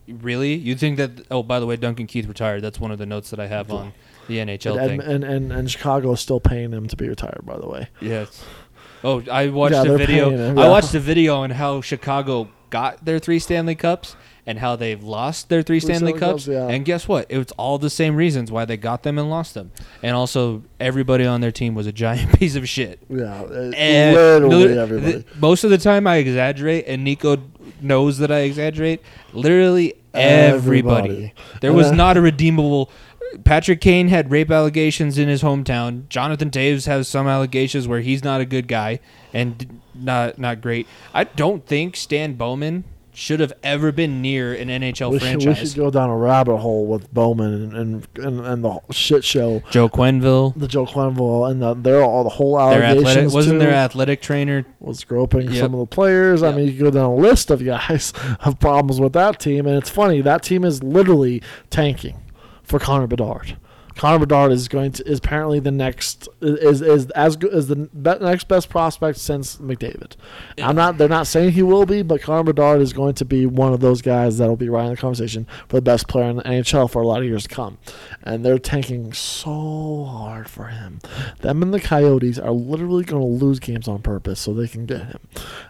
really? 0.08 0.54
You 0.54 0.76
think 0.76 0.98
that? 0.98 1.12
Oh, 1.32 1.44
by 1.44 1.60
the 1.60 1.66
way, 1.66 1.76
Duncan 1.76 2.08
Keith 2.08 2.28
retired. 2.28 2.62
That's 2.62 2.80
one 2.80 2.92
of 2.92 2.98
the 2.98 3.06
notes 3.06 3.30
that 3.32 3.40
I 3.40 3.48
have 3.48 3.72
on 3.72 3.94
the 4.28 4.38
NHL 4.38 4.78
And, 4.80 4.90
thing. 4.90 5.02
and, 5.02 5.24
and 5.24 5.52
and 5.52 5.72
Chicago 5.72 6.12
is 6.14 6.20
still 6.20 6.40
paying 6.40 6.72
him 6.72 6.88
to 6.88 6.96
be 6.96 7.08
retired. 7.08 7.42
By 7.46 7.58
the 7.58 7.68
way, 7.68 7.88
Yes. 8.02 8.44
Oh, 9.04 9.22
I 9.32 9.50
watched 9.50 9.76
Yeah, 9.76 9.84
the 9.84 9.98
video. 9.98 10.30
him, 10.32 10.58
I 10.58 10.68
watched 10.68 10.92
the 10.92 11.00
video 11.00 11.36
on 11.38 11.52
how 11.52 11.82
Chicago 11.82 12.50
got 12.72 13.06
their 13.06 13.20
three 13.20 13.40
Stanley 13.40 13.76
Cups 13.76 14.16
and 14.48 14.58
how 14.58 14.76
they've 14.76 15.04
lost 15.04 15.50
their 15.50 15.62
three 15.62 15.80
Three 15.80 15.94
Stanley 15.94 16.14
Stanley 16.14 16.20
Cups. 16.20 16.46
Cups, 16.46 16.48
yeah. 16.48 16.68
And 16.70 16.84
guess 16.86 17.08
what? 17.08 17.28
It 17.30 17.38
was 17.38 17.52
all 17.58 17.78
the 17.78 17.90
same 17.92 18.16
reasons 18.16 18.52
why 18.52 18.66
they 18.66 18.78
got 18.78 19.04
them 19.04 19.20
and 19.20 19.30
lost 19.30 19.54
them. 19.54 19.72
And 20.02 20.16
also, 20.16 20.64
everybody 20.80 21.26
on 21.26 21.42
their 21.42 21.52
team 21.52 21.76
was 21.76 21.86
a 21.86 21.92
giant 21.92 22.32
piece 22.40 22.56
of 22.56 22.68
shit. 22.68 23.00
yeah, 23.10 23.42
And 23.76 24.16
literally 24.16 24.56
lit- 24.70 24.78
everybody. 24.78 25.12
th- 25.12 25.26
most 25.38 25.64
of 25.64 25.70
the 25.70 25.78
time, 25.78 26.08
I 26.08 26.16
exaggerate, 26.16 26.86
and 26.88 27.04
Nico 27.04 27.38
knows 27.82 28.18
that 28.20 28.32
I 28.32 28.40
exaggerate. 28.40 29.02
Literally 29.34 29.94
everybody. 30.14 31.10
Everybody. 31.10 31.34
There 31.62 31.74
was 31.74 31.92
not 32.04 32.18
a 32.18 32.22
redeemable. 32.22 32.90
Patrick 33.44 33.82
Kane 33.82 34.08
had 34.08 34.32
rape 34.32 34.50
allegations 34.50 35.18
in 35.18 35.28
his 35.28 35.44
hometown. 35.44 36.08
Jonathan 36.08 36.50
Toews 36.50 36.88
has 36.88 37.08
some 37.10 37.28
allegations 37.28 37.86
where 37.88 38.00
he's 38.00 38.24
not 38.24 38.40
a 38.40 38.46
good 38.46 38.68
guy 38.70 39.00
and 39.34 39.82
not 39.94 40.40
not 40.40 40.62
great. 40.62 40.88
I 41.14 41.26
don't 41.26 41.66
think 41.66 41.98
Stan 41.98 42.36
Bowman 42.36 42.86
should 43.18 43.40
have 43.40 43.52
ever 43.64 43.92
been 43.92 44.22
near 44.22 44.54
an 44.54 44.68
NHL 44.68 45.10
we, 45.10 45.18
should, 45.18 45.38
we 45.38 45.44
franchise. 45.44 45.72
should 45.72 45.76
go 45.76 45.90
down 45.90 46.12
a 46.12 46.16
rabbit 46.16 46.58
hole 46.58 46.86
with 46.86 47.12
Bowman 47.12 47.76
and 47.76 48.08
and, 48.16 48.46
and, 48.46 48.64
the 48.64 48.80
shit 48.92 49.24
show, 49.24 49.64
Joe 49.72 49.90
Quenneville, 49.90 50.54
the 50.56 50.68
Joe 50.68 50.86
Quenneville, 50.86 51.50
and 51.50 51.60
the, 51.60 51.74
they're 51.74 52.04
all 52.04 52.24
the 52.24 52.30
whole 52.30 52.58
their 52.70 52.84
allegations. 52.84 53.08
athletic 53.08 53.34
wasn't 53.34 53.56
too. 53.56 53.60
their 53.66 53.74
athletic 53.74 54.22
trainer. 54.22 54.66
was 54.80 55.04
groping 55.04 55.50
Yep. 55.50 55.56
some 55.60 55.74
of 55.74 55.80
the 55.80 55.88
players. 55.88 56.44
I 56.44 56.52
mean, 56.52 56.68
you 56.68 56.80
go 56.80 56.92
down 56.92 57.06
a 57.06 57.16
list 57.16 57.50
of 57.50 57.66
guys 57.66 58.14
of 58.42 58.60
problems 58.60 59.00
with 59.02 59.14
that 59.14 59.40
team, 59.40 59.66
and 59.66 59.76
it's 59.76 59.90
funny 59.90 60.22
that 60.22 60.44
team 60.44 60.64
is 60.64 60.84
literally 60.84 61.42
tanking 61.72 62.20
for 62.62 62.78
Connor 62.78 63.08
Bedard. 63.08 63.58
Connor 63.98 64.20
Bedard 64.20 64.52
is 64.52 64.68
going 64.68 64.92
to 64.94 65.08
is 65.10 65.18
apparently 65.18 65.60
the 65.60 65.72
next 65.72 66.30
is 66.40 66.82
is 66.82 67.10
as 67.12 67.36
good 67.36 67.52
as 67.52 67.68
the 67.68 67.76
be- 67.76 68.24
next 68.24 68.48
best 68.48 68.70
prospect 68.70 69.18
since 69.18 69.58
McDavid. 69.58 70.14
I'm 70.62 70.76
not 70.76 71.00
they're 71.00 71.10
not 71.10 71.26
saying 71.26 71.54
he 71.54 71.64
will 71.64 71.86
be, 71.88 72.04
but 72.04 72.22
Connor 72.22 72.44
Bedard 72.44 72.80
is 72.80 72.94
going 72.94 73.16
to 73.16 73.26
be 73.26 73.48
one 73.48 73.74
of 73.74 73.80
those 73.80 74.04
guys 74.04 74.38
that 74.38 74.48
will 74.48 74.56
be 74.56 74.70
right 74.70 74.86
in 74.86 74.92
the 74.92 74.98
conversation 74.98 75.48
for 75.68 75.78
the 75.78 75.82
best 75.82 76.08
player 76.08 76.30
in 76.30 76.36
the 76.38 76.44
NHL 76.44 76.92
for 76.92 77.02
a 77.02 77.08
lot 77.08 77.20
of 77.20 77.26
years 77.26 77.44
to 77.44 77.50
come. 77.50 77.80
And 78.22 78.46
they're 78.46 78.60
tanking 78.60 79.14
so 79.14 80.06
hard 80.06 80.48
for 80.48 80.68
him. 80.68 81.00
Them 81.40 81.64
and 81.64 81.74
the 81.74 81.80
Coyotes 81.80 82.38
are 82.38 82.52
literally 82.52 83.04
going 83.04 83.22
to 83.22 83.46
lose 83.46 83.60
games 83.60 83.88
on 83.88 84.04
purpose 84.04 84.40
so 84.40 84.54
they 84.54 84.68
can 84.68 84.86
get 84.86 85.08
him. 85.08 85.20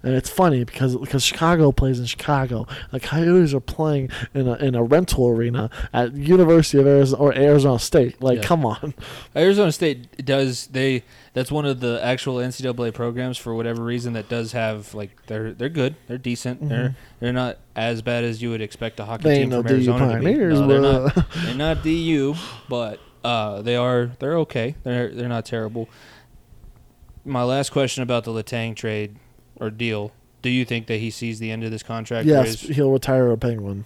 And 0.04 0.16
it's 0.16 0.30
funny 0.30 0.66
because 0.66 0.98
because 0.98 1.24
Chicago 1.24 1.72
plays 1.72 2.00
in 2.00 2.06
Chicago. 2.06 2.68
The 2.92 3.00
Coyotes 3.00 3.54
are 3.54 3.62
playing 3.62 4.10
in 4.34 4.50
a 4.50 4.56
in 4.56 4.76
a 4.76 4.84
rental 4.84 5.30
arena 5.30 5.70
at 5.94 6.14
University 6.14 6.78
of 6.80 6.88
Arizona 6.88 7.24
or 7.24 7.34
Arizona 7.34 7.80
State. 7.80 8.17
Like, 8.20 8.38
Yeah. 8.38 8.44
come 8.44 8.66
on. 8.66 8.94
Arizona 9.36 9.72
State 9.72 10.26
does 10.26 10.68
they 10.68 11.04
that's 11.34 11.52
one 11.52 11.66
of 11.66 11.80
the 11.82 12.00
actual 12.04 12.36
NCAA 12.38 12.94
programs 12.94 13.38
for 13.38 13.54
whatever 13.54 13.84
reason 13.84 14.14
that 14.14 14.28
does 14.28 14.54
have 14.54 14.94
like 14.94 15.12
they're 15.28 15.52
they're 15.54 15.70
good 15.70 15.96
they're 16.08 16.18
decent 16.18 16.68
they're 16.68 16.96
they're 17.20 17.32
not 17.34 17.58
as 17.76 18.02
bad 18.02 18.24
as 18.24 18.42
you 18.42 18.50
would 18.50 18.62
expect 18.62 19.00
a 19.00 19.06
hockey 19.06 19.24
Mm-hmm. 19.26 19.30
They 19.30 19.40
team 19.42 19.52
from 19.52 19.64
DU 19.64 19.74
Arizona 19.74 20.20
to 20.20 20.26
be. 20.26 20.34
No, 20.36 20.68
they're 20.68 20.82
not 20.82 21.26
they're 21.46 21.56
not 21.56 21.84
DU 21.84 22.36
but 22.68 23.00
uh, 23.24 23.62
they 23.62 23.76
are 23.76 24.12
they're 24.20 24.38
okay 24.40 24.76
they're 24.84 25.10
they're 25.14 25.28
not 25.30 25.46
terrible. 25.46 25.90
My 27.26 27.44
last 27.44 27.72
question 27.72 28.04
about 28.04 28.24
the 28.24 28.32
Letang 28.32 28.76
trade 28.76 29.18
or 29.58 29.70
deal. 29.70 30.12
Do 30.42 30.50
you 30.50 30.64
think 30.66 30.88
that 30.88 30.98
he 31.00 31.10
sees 31.12 31.40
the 31.40 31.52
end 31.52 31.64
of 31.66 31.72
this 31.72 31.84
contract? 31.84 32.26
Yes, 32.26 32.64
is- 32.64 32.76
he'll 32.76 32.92
retire 32.92 33.30
a 33.32 33.38
Penguin. 33.38 33.84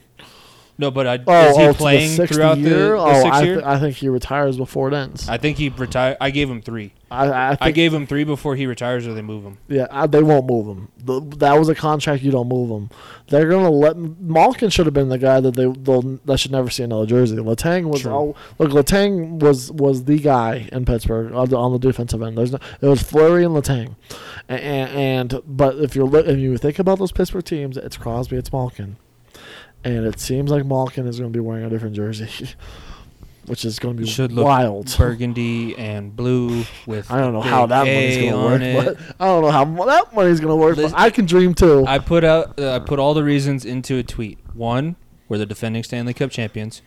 No, 0.81 0.89
but 0.89 1.05
I, 1.05 1.19
Oh, 1.27 1.49
is 1.49 1.57
he 1.57 1.63
oh, 1.63 1.73
to 1.73 2.17
the 2.17 2.27
throughout 2.27 2.57
year? 2.57 2.69
the, 2.69 2.77
the 2.77 2.97
oh, 2.97 3.21
sixth 3.21 3.33
I, 3.33 3.43
year? 3.43 3.61
I 3.63 3.77
think 3.77 3.97
he 3.97 4.09
retires 4.09 4.57
before 4.57 4.87
it 4.87 4.95
ends. 4.95 5.29
I, 5.29 5.35
I 5.35 5.37
think 5.37 5.59
he 5.59 5.69
retired. 5.69 6.17
I 6.19 6.31
gave 6.31 6.49
him 6.49 6.59
three. 6.59 6.93
I, 7.11 7.49
think, 7.49 7.61
I 7.61 7.71
gave 7.71 7.93
him 7.93 8.07
three 8.07 8.23
before 8.23 8.55
he 8.55 8.65
retires, 8.65 9.05
or 9.05 9.13
they 9.13 9.21
move 9.21 9.43
him. 9.43 9.59
Yeah, 9.67 9.85
I, 9.91 10.07
they 10.07 10.23
won't 10.23 10.47
move 10.47 10.65
him. 10.65 10.87
The, 10.97 11.19
that 11.37 11.59
was 11.59 11.69
a 11.69 11.75
contract. 11.75 12.23
You 12.23 12.31
don't 12.31 12.47
move 12.47 12.71
him. 12.71 12.89
They're 13.27 13.47
gonna 13.47 13.69
let 13.69 13.95
Malkin 13.95 14.71
should 14.71 14.87
have 14.87 14.93
been 14.95 15.09
the 15.09 15.19
guy 15.19 15.39
that 15.39 15.55
they 15.55 15.65
that 15.65 16.39
should 16.39 16.51
never 16.51 16.71
see 16.71 16.81
another 16.81 17.05
jersey. 17.05 17.35
Letang 17.35 17.89
was 17.91 18.07
all, 18.07 18.35
look. 18.57 18.71
Letang 18.71 19.39
was 19.39 19.71
was 19.71 20.05
the 20.05 20.17
guy 20.17 20.67
in 20.71 20.85
Pittsburgh 20.85 21.33
on 21.33 21.49
the, 21.49 21.57
on 21.57 21.73
the 21.73 21.79
defensive 21.79 22.21
end. 22.23 22.37
There's 22.37 22.53
no, 22.53 22.59
it 22.81 22.87
was 22.87 23.03
Fleury 23.03 23.43
and 23.43 23.53
Letang, 23.53 23.97
and, 24.47 25.31
and 25.31 25.41
but 25.45 25.75
if 25.77 25.95
you're 25.95 26.15
if 26.17 26.39
you 26.39 26.57
think 26.57 26.79
about 26.79 26.97
those 26.97 27.11
Pittsburgh 27.11 27.45
teams, 27.45 27.77
it's 27.77 27.97
Crosby, 27.97 28.37
it's 28.37 28.51
Malkin, 28.51 28.95
and 29.83 30.05
it 30.05 30.19
seems 30.19 30.51
like 30.51 30.65
Malkin 30.65 31.07
is 31.07 31.19
going 31.19 31.31
to 31.31 31.35
be 31.37 31.39
wearing 31.39 31.63
a 31.65 31.69
different 31.69 31.95
jersey, 31.95 32.29
which 33.47 33.65
is 33.65 33.79
going 33.79 33.97
to 33.97 34.03
be 34.03 34.07
Should 34.09 34.31
look 34.31 34.45
wild. 34.45 34.95
Burgundy 34.97 35.75
and 35.77 36.15
blue 36.15 36.63
with. 36.85 37.11
I 37.11 37.19
don't 37.19 37.33
know 37.33 37.41
how 37.41 37.65
that 37.65 37.85
money's 37.85 38.17
gonna 38.17 38.45
work, 38.45 38.61
it. 38.61 38.85
but 38.85 39.15
I 39.19 39.25
don't 39.25 39.41
know 39.41 39.51
how 39.51 39.65
that 39.85 40.13
money's 40.13 40.39
gonna 40.39 40.55
work. 40.55 40.77
Listen- 40.77 40.91
but 40.91 40.99
I 40.99 41.09
can 41.09 41.25
dream 41.25 41.53
too. 41.53 41.85
I 41.87 41.99
put 41.99 42.23
out. 42.23 42.59
Uh, 42.59 42.75
I 42.75 42.79
put 42.79 42.99
all 42.99 43.13
the 43.13 43.23
reasons 43.23 43.65
into 43.65 43.97
a 43.97 44.03
tweet. 44.03 44.39
One, 44.53 44.95
we're 45.27 45.37
the 45.39 45.45
defending 45.45 45.83
Stanley 45.83 46.13
Cup 46.13 46.31
champions. 46.31 46.81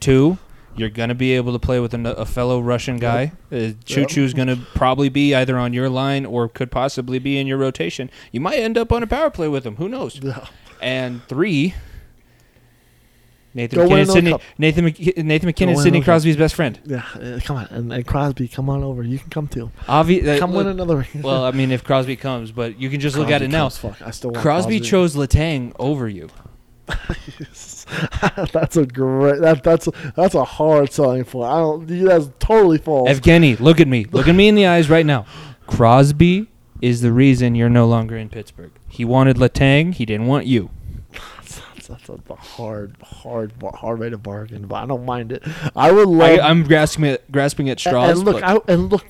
Two, 0.00 0.38
you're 0.76 0.88
gonna 0.90 1.14
be 1.14 1.32
able 1.32 1.52
to 1.52 1.58
play 1.58 1.78
with 1.78 1.92
a, 1.94 2.14
a 2.16 2.24
fellow 2.24 2.60
Russian 2.60 2.98
guy. 2.98 3.32
Uh, 3.52 3.70
Choo 3.84 4.06
Choo's 4.06 4.32
gonna 4.34 4.56
probably 4.74 5.08
be 5.08 5.34
either 5.34 5.58
on 5.58 5.72
your 5.72 5.88
line 5.88 6.24
or 6.24 6.48
could 6.48 6.70
possibly 6.70 7.18
be 7.18 7.38
in 7.38 7.46
your 7.46 7.58
rotation. 7.58 8.10
You 8.32 8.40
might 8.40 8.58
end 8.58 8.78
up 8.78 8.90
on 8.90 9.02
a 9.02 9.06
power 9.06 9.30
play 9.30 9.48
with 9.48 9.66
him. 9.66 9.76
Who 9.76 9.88
knows? 9.88 10.18
Yeah. 10.22 10.46
And 10.80 11.22
three, 11.28 11.74
Nathan 13.54 13.78
Go 13.78 13.88
MacKinnon, 13.88 14.32
cup. 14.32 14.42
Nathan, 14.56 14.84
Mc, 14.86 15.16
Nathan 15.18 15.46
MacKinnon, 15.46 15.74
win 15.74 15.82
Sidney. 15.84 16.00
Crosby's 16.00 16.36
best 16.36 16.54
friend. 16.54 16.80
Yeah, 16.86 17.04
uh, 17.14 17.38
come 17.44 17.58
on, 17.58 17.66
and, 17.66 17.92
and 17.92 18.06
Crosby, 18.06 18.48
come 18.48 18.70
on 18.70 18.82
over. 18.82 19.02
You 19.02 19.18
can 19.18 19.28
come 19.28 19.46
too. 19.48 19.70
Obvi- 19.86 20.26
uh, 20.26 20.38
Come 20.38 20.54
win 20.54 20.68
another. 20.68 21.06
well, 21.20 21.44
I 21.44 21.50
mean, 21.50 21.70
if 21.70 21.84
Crosby 21.84 22.16
comes, 22.16 22.50
but 22.50 22.78
you 22.80 22.88
can 22.88 23.00
just 23.00 23.16
look 23.16 23.30
at 23.30 23.42
it 23.42 23.48
now. 23.48 23.64
comes, 23.64 23.78
Fuck, 23.78 24.02
I 24.02 24.10
still 24.10 24.30
want 24.30 24.42
Crosby 24.42 24.80
chose 24.80 25.14
Letang 25.14 25.74
over 25.78 26.08
you. 26.08 26.28
that's 28.52 28.76
a 28.76 28.86
great. 28.86 29.40
That 29.40 29.62
that's 29.62 29.88
that's 30.16 30.34
a 30.34 30.44
hard 30.44 30.92
selling 30.92 31.24
point. 31.24 31.50
I 31.50 31.58
don't. 31.58 31.86
That's 31.86 32.28
totally 32.38 32.78
false. 32.78 33.10
Evgeny, 33.10 33.58
look 33.60 33.80
at 33.80 33.88
me. 33.88 34.04
Look 34.10 34.28
at 34.28 34.34
me 34.34 34.48
in 34.48 34.54
the 34.54 34.66
eyes 34.66 34.90
right 34.90 35.06
now. 35.06 35.26
Crosby 35.66 36.48
is 36.80 37.00
the 37.00 37.12
reason 37.12 37.54
you're 37.54 37.68
no 37.68 37.86
longer 37.86 38.16
in 38.16 38.28
Pittsburgh. 38.28 38.72
He 38.88 39.04
wanted 39.04 39.36
Letang. 39.36 39.94
He 39.94 40.04
didn't 40.04 40.26
want 40.26 40.46
you. 40.46 40.70
That's, 41.88 42.06
that's 42.06 42.30
a 42.30 42.34
hard, 42.34 42.96
hard, 43.02 43.52
hard 43.74 43.98
way 44.00 44.10
to 44.10 44.18
bargain, 44.18 44.66
but 44.66 44.76
I 44.76 44.86
don't 44.86 45.04
mind 45.04 45.32
it. 45.32 45.42
I 45.76 45.92
would 45.92 46.08
love. 46.08 46.38
I, 46.38 46.40
I'm 46.40 46.64
grasping 46.64 47.04
at 47.06 47.30
grasping 47.30 47.68
at 47.70 47.78
straws. 47.80 48.18
and 48.18 48.26
look, 48.26 48.40
but 48.40 48.44
I, 48.44 48.72
and 48.72 48.90
look, 48.90 49.04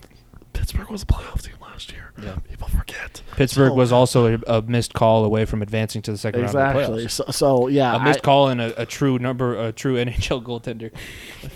Pittsburgh 0.52 0.90
was 0.90 1.02
a 1.02 1.06
playoff 1.06 1.42
team 1.42 1.54
last 1.60 1.92
year. 1.92 2.12
Yeah. 2.22 2.36
People 2.48 2.68
forget. 2.68 3.22
Pittsburgh 3.36 3.70
so- 3.70 3.74
was 3.74 3.92
also 3.92 4.34
a, 4.34 4.38
a 4.58 4.62
missed 4.62 4.92
call 4.94 5.24
away 5.24 5.44
from 5.44 5.62
advancing 5.62 6.02
to 6.02 6.12
the 6.12 6.18
second 6.18 6.42
round 6.42 6.54
Exactly. 6.54 7.08
So, 7.08 7.24
so 7.30 7.68
yeah, 7.68 7.96
a 7.96 8.04
missed 8.04 8.20
I- 8.20 8.22
call 8.22 8.48
and 8.48 8.60
a, 8.60 8.82
a 8.82 8.86
true 8.86 9.18
number, 9.18 9.58
a 9.58 9.72
true 9.72 9.94
NHL 10.04 10.42
goaltender. 10.44 10.92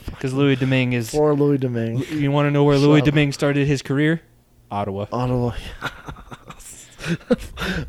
Because 0.06 0.32
Louis 0.32 0.56
Domingue 0.56 0.94
is. 0.94 1.10
for 1.10 1.34
Louis 1.34 1.58
Domingue. 1.58 2.04
You 2.10 2.30
want 2.32 2.46
to 2.46 2.50
know 2.50 2.64
where 2.64 2.78
Louis 2.78 3.00
So- 3.00 3.06
Domingue 3.06 3.32
started 3.32 3.66
his 3.66 3.82
career? 3.82 4.22
Ottawa. 4.70 5.06
Ottawa. 5.12 5.52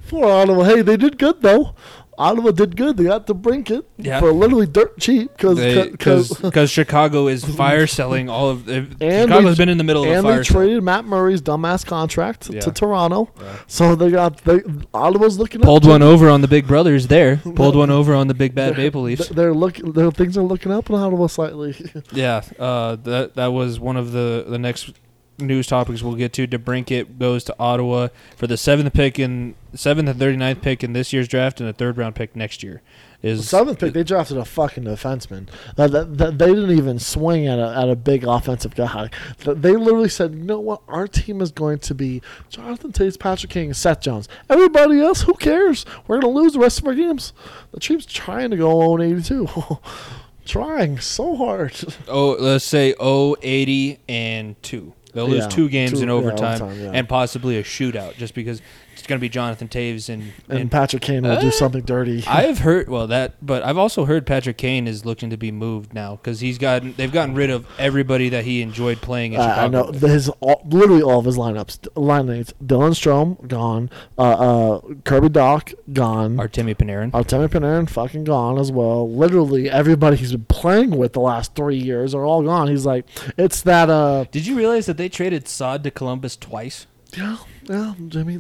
Poor 0.10 0.26
Ottawa. 0.30 0.64
Hey, 0.64 0.82
they 0.82 0.98
did 0.98 1.18
good 1.18 1.42
though. 1.42 1.76
Ottawa 2.20 2.50
did 2.52 2.76
good. 2.76 2.98
They 2.98 3.04
got 3.04 3.28
to 3.28 3.34
brink 3.36 3.70
it 3.70 3.86
Yeah. 3.98 4.20
for 4.20 4.32
literally 4.32 4.66
dirt 4.66 5.00
cheap 5.00 5.32
because 5.38 6.30
Because 6.42 6.72
Chicago 6.72 7.28
is 7.28 7.46
fire 7.62 7.86
selling 7.86 8.28
all 8.30 8.50
of. 8.50 8.68
And 8.68 8.98
Chicago's 9.00 9.58
they- 9.58 9.62
been 9.62 9.70
in 9.70 9.78
the 9.78 9.84
middle 9.84 10.04
of 10.04 10.10
a 10.10 10.14
and 10.14 10.24
fire 10.24 10.38
they 10.38 10.44
sale. 10.44 10.54
traded 10.62 10.84
Matt 10.84 11.06
Murray's 11.06 11.42
dumbass 11.42 11.86
contract 11.86 12.50
Yeah. 12.52 12.62
to 12.62 12.72
Toronto. 12.72 13.30
Yeah. 13.40 13.46
So 13.68 13.96
they 13.96 14.10
got 14.10 14.38
they 14.46 14.62
Ottawa's 14.94 15.38
looking 15.38 15.62
Pulled 15.62 15.84
up. 15.86 15.90
one 15.90 16.02
over 16.02 16.28
on 16.30 16.42
the 16.42 16.48
Big 16.48 16.66
Brothers 16.68 17.08
there. 17.08 17.38
Pulled 17.56 17.76
one 17.76 17.92
over 17.92 18.16
on 18.16 18.28
the 18.28 18.34
Big 18.34 18.56
Bad 18.56 18.78
Maple 18.78 19.04
Leafs. 19.04 19.28
They're 19.30 19.54
looking. 19.54 19.92
Their 19.92 20.10
things 20.12 20.38
are 20.38 20.44
looking 20.44 20.72
up 20.72 20.90
in 20.90 20.96
Ottawa 20.96 21.28
slightly. 21.28 21.76
Yeah, 22.14 22.42
uh, 22.58 22.96
that 23.04 23.36
that 23.36 23.48
was 23.48 23.80
one 23.80 23.96
of 23.98 24.12
the 24.12 24.46
the 24.48 24.58
next 24.58 24.92
news 25.40 25.68
topics 25.68 26.02
we'll 26.02 26.16
get 26.16 26.34
to. 26.34 26.48
DeBrincat 26.48 27.18
goes 27.20 27.44
to 27.46 27.56
Ottawa 27.60 28.10
for 28.36 28.48
the 28.48 28.58
seventh 28.58 28.94
pick 28.94 29.20
in 29.20 29.56
seventh 29.74 30.10
and 30.10 30.20
39th 30.20 30.62
pick 30.62 30.84
in 30.84 30.94
this 30.94 31.14
year's 31.14 31.28
draft 31.28 31.60
and 31.62 31.70
a 31.70 31.74
third 31.74 31.98
round 31.98 32.16
pick 32.16 32.36
next 32.36 32.64
year. 32.64 32.82
Is 33.24 33.50
Seventh 33.50 33.80
pick, 33.80 33.94
they 33.94 34.04
drafted 34.04 34.38
a 34.38 34.46
fucking 34.46 34.84
defenseman. 34.84 35.50
That, 35.76 35.92
that, 35.92 36.18
that- 36.20 36.38
they 36.38 36.54
didn't 36.54 36.78
even 36.78 37.00
swing 37.00 37.48
at 37.48 37.58
a, 37.58 37.76
at 37.76 37.90
a 37.90 37.96
big 37.96 38.24
offensive 38.24 38.76
guy. 38.76 39.10
They 39.40 39.76
literally 39.76 40.10
said, 40.10 40.36
you 40.36 40.44
know 40.44 40.60
what? 40.60 40.84
Our 40.88 41.08
team 41.08 41.42
is 41.42 41.52
going 41.52 41.80
to 41.80 41.96
be 41.96 42.22
Jonathan 42.50 42.92
Toews, 42.92 43.20
Patrick 43.20 43.52
King, 43.52 43.66
and 43.68 43.76
Seth 43.76 44.02
Jones. 44.02 44.30
Everybody 44.52 45.02
else, 45.02 45.24
who 45.24 45.34
cares? 45.34 45.84
We're 46.08 46.20
going 46.20 46.32
to 46.32 46.40
lose 46.40 46.54
the 46.54 46.60
rest 46.60 46.78
of 46.80 46.86
our 46.86 46.94
games. 46.94 47.34
The 47.72 47.80
team's 47.80 48.06
trying 48.06 48.52
to 48.52 48.56
go 48.58 48.96
0 48.98 49.02
82. 49.18 49.48
trying 50.46 51.00
so 51.00 51.36
hard. 51.36 51.74
oh 52.08 52.38
let's 52.40 52.66
say 52.66 52.94
0, 53.00 53.36
80 53.42 54.00
and 54.08 54.62
two. 54.62 54.94
They'll 55.18 55.28
lose 55.28 55.46
Yeah, 55.46 55.50
two 55.50 55.68
games 55.68 55.94
two- 55.94 56.02
in 56.04 56.10
yeah, 56.10 56.14
overtime, 56.14 56.62
overtime, 56.62 56.80
yeah. 56.80 56.92
and 56.94 57.10
possibly 57.10 57.58
a 57.58 57.64
shootout 57.64 58.16
just 58.18 58.36
because 58.36 58.62
it's 59.00 59.08
going 59.08 59.20
to 59.20 59.22
be 59.22 59.30
Jonathan 59.30 59.68
Toews 59.68 60.10
and, 60.10 60.34
And, 60.50 60.60
and 60.60 60.72
Patrick 60.72 61.02
Kane 61.02 61.24
will 61.24 61.40
do 61.40 61.48
Uh, 61.48 61.52
something 61.52 61.82
dirty. 61.82 62.24
I've 62.28 62.60
heard 62.60 62.90
well 62.90 63.08
that, 63.08 63.34
but 63.46 63.64
I've 63.64 63.78
also 63.78 64.06
heard 64.06 64.26
Patrick 64.26 64.58
Kane 64.58 64.88
is 64.88 65.06
looking 65.06 65.30
to 65.30 65.38
be 65.38 65.52
moved 65.52 65.94
now 65.94 66.16
because 66.16 66.40
he's 66.40 66.58
gotten 66.58 66.94
they've 66.98 67.12
gotten 67.12 67.36
rid 67.36 67.50
of 67.50 67.66
everybody 67.78 68.30
that 68.30 68.46
he 68.46 68.62
enjoyed 68.62 69.02
playing 69.02 69.34
in 69.34 69.40
Uh, 69.42 69.44
I 69.58 69.68
know 69.68 69.92
his 69.92 70.30
all, 70.40 70.62
literally 70.68 71.02
all 71.02 71.20
of 71.20 71.26
his 71.26 71.38
lineups. 71.38 71.88
Line 71.96 72.28
mates: 72.28 72.54
Dylan 72.64 72.92
Strome 72.92 73.48
gone, 73.48 73.90
uh, 74.18 74.22
uh, 74.22 74.82
Kirby 75.04 75.30
Dach 75.30 75.74
gone, 75.94 76.38
Artemi 76.38 76.76
Panarin. 76.76 77.12
Artemi 77.12 77.48
Panarin 77.48 77.90
fucking 77.90 78.24
gone 78.24 78.58
as 78.58 78.72
well. 78.72 79.10
Literally 79.10 79.70
everybody 79.70 80.18
he's 80.18 80.32
been 80.32 80.46
playing 80.46 80.92
with 80.98 81.14
the 81.14 81.20
last 81.22 81.56
three 81.56 81.78
years 81.78 82.14
are 82.16 82.26
all 82.26 82.42
gone. 82.44 82.68
He's 82.68 82.86
like, 82.86 83.06
it's 83.38 83.62
that 83.64 83.90
uh, 83.90 84.26
Did 84.32 84.46
you 84.48 84.56
realize 84.58 84.86
that 84.88 84.98
they 84.98 85.10
traded 85.10 85.48
Saad 85.48 85.84
to 85.84 85.92
Columbus 85.92 86.36
twice? 86.36 86.88
Yeah, 87.16 87.38
yeah, 87.64 87.94
Jimmy, 88.08 88.40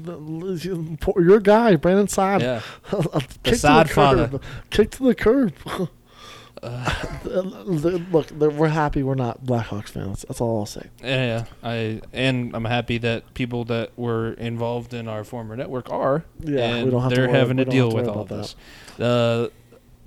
your 1.18 1.40
guy, 1.40 1.76
Brandon 1.76 2.08
Saad. 2.08 2.42
Yeah. 2.42 2.62
Kick 3.44 3.56
to 3.56 3.62
the 3.62 3.86
father. 3.94 4.28
curb. 4.28 4.44
Kick 4.70 4.92
to 4.92 5.04
the 5.04 5.16
curb. 5.16 5.54
Look, 7.24 8.32
we're 8.32 8.68
happy 8.68 9.04
we're 9.04 9.16
not 9.16 9.46
Blackhawks 9.46 9.90
fans. 9.90 10.26
That's 10.28 10.42
all 10.42 10.60
I'll 10.60 10.66
say. 10.66 10.88
Yeah, 11.04 11.46
I 11.64 12.02
and 12.14 12.56
I'm 12.56 12.66
happy 12.66 12.98
that 13.00 13.34
people 13.36 13.64
that 13.66 13.92
were 13.98 14.34
involved 14.34 14.94
in 14.94 15.08
our 15.08 15.24
former 15.24 15.56
network 15.56 15.92
are. 15.92 16.24
Yeah, 16.40 16.84
we 16.84 16.90
don't 16.90 17.02
have 17.02 17.10
to 17.12 17.16
they're 17.16 17.28
worry- 17.28 17.38
having 17.38 17.58
to 17.58 17.66
deal 17.66 17.90
to 17.92 17.96
with 17.96 18.08
all 18.08 18.26
this. 18.26 18.56
Uh, 19.00 19.50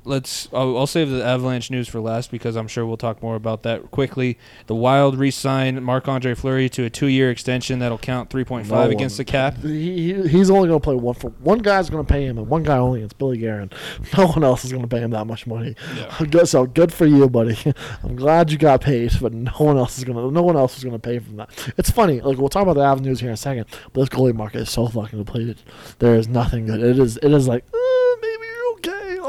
let's. 0.05 0.49
I'll, 0.53 0.77
I'll 0.79 0.87
save 0.87 1.11
the 1.11 1.25
Avalanche 1.25 1.71
news 1.71 1.89
for 1.89 2.01
last 2.01 2.31
because 2.31 2.57
I'm 2.57 2.69
sure 2.69 2.87
we'll 2.87 2.97
talk 2.97 3.23
more 3.23 3.37
about 3.37 3.63
that 3.63 3.91
quickly. 3.91 4.39
The 4.67 4.75
Wild 4.75 5.17
re-signed 5.19 5.83
Marc 5.85 6.09
Andre 6.09 6.35
Fleury 6.35 6.69
to 6.71 6.85
a 6.85 6.91
two-year 6.91 7.31
extension 7.31 7.79
that'll 7.79 7.99
count 7.99 8.31
3.5 8.31 8.69
No 8.69 8.83
against 8.91 9.17
the 9.17 9.25
cap. 9.25 9.59
He, 9.59 10.13
he 10.13 10.29
he's 10.29 10.51
only 10.51 10.69
going 10.69 10.81
to 10.81 10.85
play 10.85 10.95
one 10.95 11.15
for 11.15 11.31
one 11.31 11.59
guy's 11.59 11.91
going 11.91 12.05
to 12.05 12.13
pay 12.13 12.25
him, 12.27 12.39
and 12.39 12.49
one 12.49 12.63
guy 12.63 12.79
only. 12.79 13.03
It's 13.03 13.13
Billy 13.13 13.39
Guerin. 13.39 13.71
No 14.17 14.27
one 14.27 14.45
else 14.45 14.65
is 14.65 14.73
going 14.73 14.83
to 14.83 14.89
pay 14.89 15.01
him 15.01 15.13
that 15.13 15.27
much 15.27 15.47
money. 15.47 15.75
Yeah. 15.97 16.45
So 16.45 16.67
good 16.67 16.93
for 16.93 17.07
you, 17.07 17.29
buddy. 17.29 17.57
I'm 18.03 18.17
glad 18.17 18.51
you 18.51 18.59
got 18.59 18.81
paid, 18.81 19.13
but 19.21 19.33
no 19.33 19.53
one 19.59 19.77
else 19.77 19.99
is 19.99 20.05
going 20.05 20.17
to. 20.17 20.31
No 20.33 20.43
one 20.43 20.57
else 20.57 20.77
is 20.77 20.85
going 20.85 20.95
to 20.95 20.99
pay 20.99 21.19
from 21.19 21.37
that. 21.37 21.73
It's 21.77 21.91
funny. 21.91 22.21
Like 22.21 22.39
we'll 22.39 22.49
talk 22.49 22.63
about 22.63 22.75
the 22.75 22.83
avenues 22.83 23.21
here 23.21 23.29
in 23.29 23.35
a 23.35 23.37
second, 23.37 23.67
but 23.93 24.01
this 24.01 24.09
goalie 24.09 24.35
market 24.35 24.63
is 24.63 24.71
so 24.71 24.89
fucking 24.89 25.19
depleted. 25.19 25.63
There 25.99 26.15
is 26.15 26.29
nothing 26.29 26.67
good. 26.67 26.83
It 26.83 26.99
is. 26.99 27.19
It 27.19 27.33
is 27.33 27.47
like 27.47 27.65
uh, 27.73 28.17
maybe. 28.21 28.50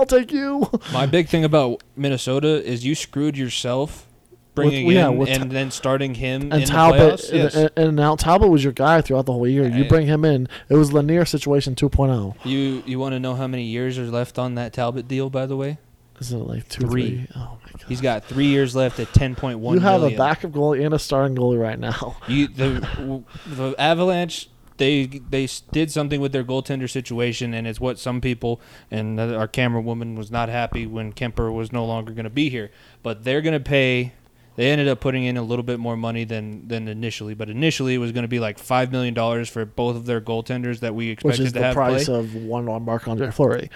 I'll 0.02 0.08
take 0.08 0.32
you. 0.32 0.68
My 0.94 1.06
big 1.06 1.28
thing 1.30 1.44
about 1.46 1.84
Minnesota 1.96 2.64
is 2.68 2.84
you 2.84 2.96
screwed 2.96 3.38
yourself 3.38 4.08
bringing 4.56 4.88
yeah, 4.92 5.10
in 5.10 5.28
and 5.28 5.44
Ta- 5.44 5.48
then 5.50 5.70
starting 5.72 6.16
him 6.16 6.42
in 6.42 6.54
And 6.54 6.64
the 6.64 6.66
Talbot. 6.68 7.30
Yes. 7.32 7.56
and, 7.56 7.70
and 7.78 7.96
now 7.96 8.16
Talbot 8.16 8.50
was 8.50 8.64
your 8.64 8.74
guy 8.74 9.00
throughout 9.02 9.26
the 9.28 9.32
whole 9.34 9.48
year. 9.48 9.68
You 9.70 9.88
bring 9.88 10.08
him 10.08 10.26
in. 10.26 10.48
It 10.70 10.76
was 10.76 10.92
Lanier 10.92 11.24
situation 11.26 11.76
oh. 11.82 11.88
2.0. 11.90 12.36
you 12.46 12.84
you 12.86 12.98
want 13.00 13.14
to 13.14 13.20
know 13.20 13.36
how 13.36 13.46
many 13.48 13.64
years 13.64 13.98
are 14.00 14.06
left 14.08 14.40
on 14.40 14.56
that 14.56 14.74
Talbot 14.74 15.08
deal? 15.08 15.30
By 15.30 15.46
the 15.46 15.56
way, 15.56 15.78
Isn't 16.20 16.42
it 16.42 16.44
like 16.48 16.68
two, 16.68 16.88
Three. 16.88 17.10
three? 17.10 17.28
Oh 17.36 17.58
my 17.64 17.72
god. 17.74 17.86
he's 17.88 18.02
got 18.02 18.26
three 18.26 18.48
years 18.48 18.76
left 18.76 19.00
at 19.00 19.08
10.1 19.10 19.74
You 19.74 19.80
have 19.80 20.02
million. 20.02 20.16
a 20.16 20.18
backup 20.18 20.52
goalie 20.52 20.84
and 20.84 20.94
a 20.96 21.00
starting 21.00 21.38
goalie 21.38 21.62
right 21.62 21.80
now. 21.80 22.18
You 22.28 22.48
the 22.48 23.24
the 23.48 23.76
Avalanche 23.80 24.50
they 24.82 25.06
they 25.06 25.48
did 25.72 25.92
something 25.92 26.20
with 26.20 26.32
their 26.32 26.44
goaltender 26.44 26.90
situation, 26.90 27.54
and 27.54 27.68
it's 27.68 27.80
what 27.80 28.00
some 28.00 28.20
people 28.20 28.60
and 28.90 29.20
our 29.20 29.48
camera 29.48 29.80
woman 29.80 30.16
was 30.16 30.32
not 30.32 30.50
happy 30.50 30.88
when 30.88 31.14
Kuemper 31.14 31.54
was 31.54 31.72
no 31.72 31.86
longer 31.86 32.14
going 32.14 32.24
to 32.24 32.32
be 32.32 32.50
here. 32.50 32.72
But 33.04 33.24
they're 33.24 33.42
going 33.42 33.54
to 33.54 33.60
pay. 33.60 34.14
They 34.62 34.70
ended 34.70 34.88
up 34.88 35.00
putting 35.00 35.24
in 35.24 35.38
a 35.38 35.42
little 35.42 35.64
bit 35.64 35.80
more 35.80 35.98
money 35.98 36.24
than 36.24 36.68
than 36.68 36.88
initially, 36.88 37.34
but 37.34 37.50
initially 37.50 37.96
it 37.96 37.98
was 37.98 38.12
going 38.12 38.22
to 38.22 38.28
be 38.28 38.40
like 38.40 38.60
five 38.60 38.92
million 38.92 39.16
dollars 39.16 39.50
for 39.50 39.66
both 39.66 39.96
of 39.96 40.06
their 40.06 40.22
goaltenders 40.22 40.82
that 40.82 40.94
we 40.94 41.10
expected 41.10 41.40
which 41.40 41.48
is 41.48 41.54
to 41.54 41.58
the 41.58 41.66
have 41.66 41.74
price 41.74 42.06
play. 42.06 42.20
of 42.20 42.36
one 42.36 42.70
on 42.70 42.86
Marc 42.86 43.08
Andre 43.08 43.32
Fleury. 43.32 43.72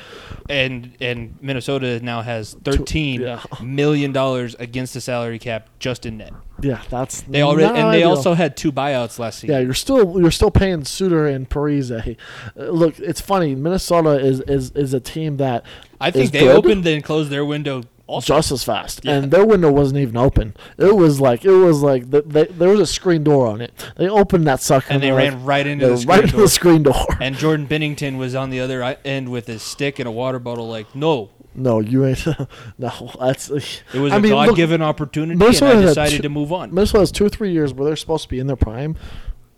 and 0.47 0.95
and 1.01 1.39
Minnesota 1.41 1.99
now 2.01 2.21
has 2.21 2.53
thirteen 2.63 3.21
yeah. 3.21 3.41
million 3.63 4.11
dollars 4.11 4.53
against 4.59 4.93
the 4.93 5.01
salary 5.01 5.39
cap 5.39 5.69
just 5.79 6.05
in 6.05 6.17
net. 6.17 6.33
Yeah, 6.61 6.83
that's 6.87 7.21
They 7.23 7.41
already 7.41 7.65
and 7.65 7.77
they 7.91 8.03
ideal. 8.03 8.09
also 8.11 8.35
had 8.35 8.55
two 8.55 8.71
buyouts 8.71 9.17
last 9.17 9.39
season. 9.39 9.55
Yeah, 9.55 9.61
you're 9.61 9.73
still 9.73 10.21
you're 10.21 10.29
still 10.29 10.51
paying 10.51 10.85
Suter 10.85 11.25
and 11.25 11.49
Parise. 11.49 11.89
Uh, 11.91 12.61
look, 12.63 12.99
it's 12.99 13.21
funny. 13.21 13.55
Minnesota 13.55 14.19
is 14.19 14.39
is 14.41 14.69
is 14.75 14.93
a 14.93 14.99
team 14.99 15.37
that 15.37 15.65
I 15.99 16.11
think 16.11 16.29
they 16.31 16.41
good. 16.41 16.55
opened 16.55 16.85
and 16.85 17.03
closed 17.03 17.31
their 17.31 17.43
window 17.43 17.81
also. 18.07 18.35
just 18.35 18.51
as 18.51 18.63
fast, 18.63 19.01
Yeah. 19.03 19.13
and 19.15 19.31
their 19.31 19.45
window 19.45 19.71
wasn't 19.71 19.99
even 19.99 20.17
open. 20.17 20.55
It 20.77 20.95
was 20.95 21.19
like 21.21 21.43
it 21.45 21.51
was 21.51 21.81
like 21.81 22.09
the, 22.11 22.21
they, 22.21 22.45
there 22.45 22.69
was 22.69 22.79
a 22.79 22.85
screen 22.85 23.23
door 23.23 23.47
on 23.47 23.61
it. 23.61 23.73
They 23.97 24.07
opened 24.07 24.45
that 24.47 24.61
sucker 24.61 24.87
and 24.93 25.01
they 25.03 25.11
ran 25.11 25.33
like- 25.39 25.47
right 25.47 25.67
into 25.67 25.87
the 25.87 25.93
right 25.93 25.99
screen 26.01 26.19
into 26.23 26.31
door. 26.33 26.41
the 26.41 26.47
screen 26.49 26.83
door. 26.83 27.05
And 27.21 27.35
Jordan 27.35 27.67
Binnington 27.67 28.17
was 28.17 28.35
on 28.35 28.49
the 28.49 28.59
other 28.59 28.97
end 29.05 29.29
with 29.29 29.47
his 29.47 29.61
stick 29.61 29.99
and 29.99 30.07
a 30.07 30.11
water 30.11 30.39
bottle. 30.39 30.67
Like, 30.67 30.93
no, 30.95 31.29
No, 31.55 31.79
you 31.79 32.05
ain't. 32.05 32.25
no, 32.77 32.91
that's. 33.19 33.49
it 33.49 33.83
was 33.95 34.11
I 34.13 34.17
a 34.17 34.21
God-given 34.21 34.81
opportunity, 34.81 35.37
Minnesota 35.37 35.71
and 35.71 35.79
I 35.79 35.85
decided 35.85 36.15
two- 36.17 36.21
to 36.23 36.29
move 36.29 36.51
on. 36.51 36.73
Minnesota 36.73 36.99
has 36.99 37.11
two 37.11 37.25
or 37.25 37.29
three 37.29 37.51
years 37.53 37.73
where 37.73 37.85
they're 37.85 37.95
supposed 37.95 38.23
to 38.23 38.29
be 38.29 38.39
in 38.39 38.47
their 38.47 38.55
prime. 38.57 38.95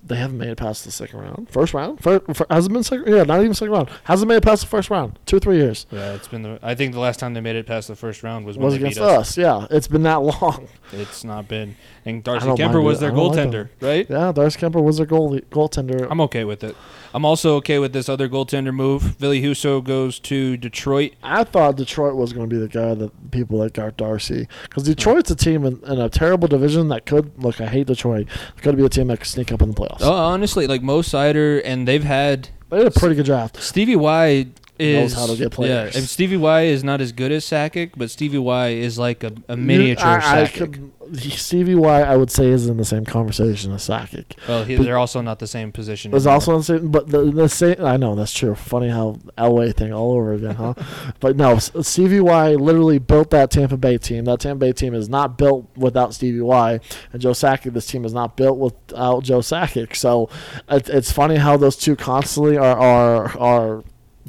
They 0.08 0.16
haven't 0.16 0.38
made 0.38 0.50
it 0.50 0.58
past 0.58 0.86
the 0.86 0.92
second 0.92 1.20
round. 1.20 1.50
First 1.50 1.74
round? 1.74 2.02
First, 2.02 2.24
hasn't 2.50 2.74
been 2.74 2.84
second. 2.84 3.14
Yeah, 3.14 3.24
not 3.24 3.40
even 3.42 3.54
second 3.54 3.74
round. 3.74 3.90
Hasn't 4.06 4.28
made 4.30 4.38
it 4.38 4.44
past 4.44 4.62
the 4.62 4.68
first 4.68 4.90
round. 4.90 5.20
Two, 5.26 5.38
or 5.38 5.40
three 5.40 5.58
years. 5.58 5.86
Yeah, 5.92 6.14
it's 6.14 6.28
been 6.28 6.44
the. 6.44 6.60
I 6.64 6.76
think 6.76 6.94
the 6.94 7.00
last 7.00 7.20
time 7.20 7.34
they 7.34 7.42
made 7.42 7.56
it 7.56 7.66
past 7.66 7.88
the 7.90 7.96
first 7.96 8.24
round 8.24 8.46
was 8.46 8.58
when 8.58 8.66
Was 8.66 8.74
they 8.76 8.80
against 8.80 9.00
beat 9.00 9.04
us. 9.06 9.30
us. 9.32 9.38
Yeah, 9.38 9.68
it's 9.70 9.88
been 9.88 10.04
that 10.04 10.16
long. 10.42 10.68
It's 10.94 11.24
not 11.24 11.48
been. 11.48 11.76
And 12.06 12.24
Darcy 12.24 12.48
Kuemper 12.48 12.82
was 12.82 12.98
it. 12.98 13.02
their 13.02 13.12
don't 13.12 13.36
like 13.36 13.38
goaltender, 13.50 13.70
right? 13.82 14.10
Yeah, 14.10 14.32
Darcy 14.32 14.60
Kuemper 14.60 14.82
was 14.82 14.98
their 14.98 15.06
goalie, 15.08 15.44
goaltender. 15.46 16.08
I'm 16.10 16.22
okay 16.22 16.46
with 16.46 16.64
it. 16.64 16.76
I'm 17.14 17.26
also 17.26 17.56
okay 17.58 17.80
with 17.80 17.94
this 17.94 18.10
other 18.10 18.28
goaltender 18.30 18.74
move. 18.74 19.18
Billy 19.20 19.42
Husso 19.42 19.84
goes 19.84 20.20
to 20.20 20.58
Detroit. 20.58 21.14
I 21.24 21.44
thought 21.44 21.76
Detroit 21.76 22.16
was 22.16 22.34
going 22.34 22.50
to 22.50 22.56
be 22.56 22.60
the 22.60 22.68
guy 22.68 22.94
that 22.94 23.32
people 23.32 23.58
like 23.58 23.78
Art 23.80 23.98
Darcy 23.98 24.48
because 24.64 24.84
Detroit's 24.84 25.32
a 25.32 25.36
team 25.36 25.66
in, 25.66 25.82
in 25.86 26.00
a 26.00 26.10
terrible 26.10 26.48
division 26.48 26.90
that 26.90 27.06
could 27.06 27.42
look. 27.42 27.62
I 27.62 27.68
hate 27.68 27.88
Detroit. 27.88 28.28
It 28.58 28.62
could 28.62 28.78
be 28.78 28.86
a 28.86 28.90
team 28.90 29.08
that 29.08 29.18
could 29.20 29.28
sneak 29.28 29.52
up 29.52 29.62
in 29.62 29.72
the 29.72 29.76
playoffs. 29.76 30.02
Oh, 30.02 30.12
honestly, 30.12 30.68
like 30.68 30.82
Mo 30.82 31.02
Seider, 31.02 31.62
and 31.64 31.88
they've 31.88 32.04
had 32.04 32.50
They 32.70 32.78
had 32.78 32.88
a 32.88 32.92
pretty 32.92 33.16
good 33.16 33.26
draft. 33.26 33.62
Stevie 33.62 33.96
Y 33.96 34.48
is 34.80 35.14
Knows 35.16 35.28
how 35.28 35.34
to 35.34 35.38
get 35.38 35.52
players. 35.52 35.94
Yeah, 35.94 36.00
and 36.00 36.10
Stevie 36.10 36.38
Y 36.38 36.62
is 36.64 36.84
not 36.84 37.02
as 37.02 37.12
good 37.12 37.32
as 37.32 37.46
Sakic, 37.46 37.92
but 37.96 38.10
Stevie 38.10 38.38
Y 38.38 38.70
is 38.70 38.98
like 39.00 39.24
a, 39.24 39.32
a 39.48 39.58
miniature 39.58 40.06
I, 40.06 40.44
I 40.44 40.48
could, 40.48 40.92
Stevie 41.14 41.76
Y, 41.76 42.02
I 42.02 42.16
would 42.16 42.32
say, 42.32 42.48
is 42.48 42.68
in 42.68 42.78
the 42.78 42.86
same 42.86 43.06
conversation 43.06 43.72
as 43.72 43.88
Sakic. 43.88 44.38
well, 44.48 44.64
he, 44.64 44.76
they're 44.76 44.98
also 44.98 45.22
not 45.22 45.40
the 45.40 45.48
same 45.48 45.72
position. 45.72 46.14
Anymore. 46.14 46.34
also 46.34 46.54
on 46.54 46.60
the 46.60 46.64
same, 46.64 46.92
but 46.92 47.10
the, 47.10 47.32
the 47.32 47.50
same. 47.50 47.84
I 47.84 47.98
know 47.98 48.16
that's 48.16 48.34
true. 48.34 48.56
Funny 48.56 48.90
how 48.90 49.20
Elway 49.38 49.76
thing 49.76 49.94
all 49.94 50.14
over 50.14 50.34
again, 50.34 50.56
huh? 50.56 50.74
but 51.20 51.36
no, 51.36 51.58
Stevie 51.60 52.20
Y 52.20 52.56
literally 52.56 53.00
built 53.00 53.30
that 53.32 53.52
Tampa 53.52 53.78
Bay 53.78 53.98
team. 53.98 54.26
That 54.26 54.40
Tampa 54.40 54.60
Bay 54.60 54.74
team 54.74 54.94
is 54.94 55.10
not 55.10 55.38
built 55.38 55.68
without 55.76 56.14
Stevie 56.14 56.42
Y, 56.42 56.80
and 57.14 57.22
Joe 57.22 57.32
Sakic. 57.32 57.74
This 57.74 57.88
team 57.88 58.06
is 58.06 58.14
not 58.14 58.38
built 58.38 58.58
without 58.58 59.24
Joe 59.24 59.40
Sakic. 59.40 59.96
So 59.96 60.30
it, 60.70 60.90
it's 60.90 61.12
funny 61.12 61.38
how 61.38 61.58
those 61.58 61.78
two 61.78 61.96
constantly 61.96 62.58
are 62.58 62.78
are 62.78 63.38
are 63.38 63.84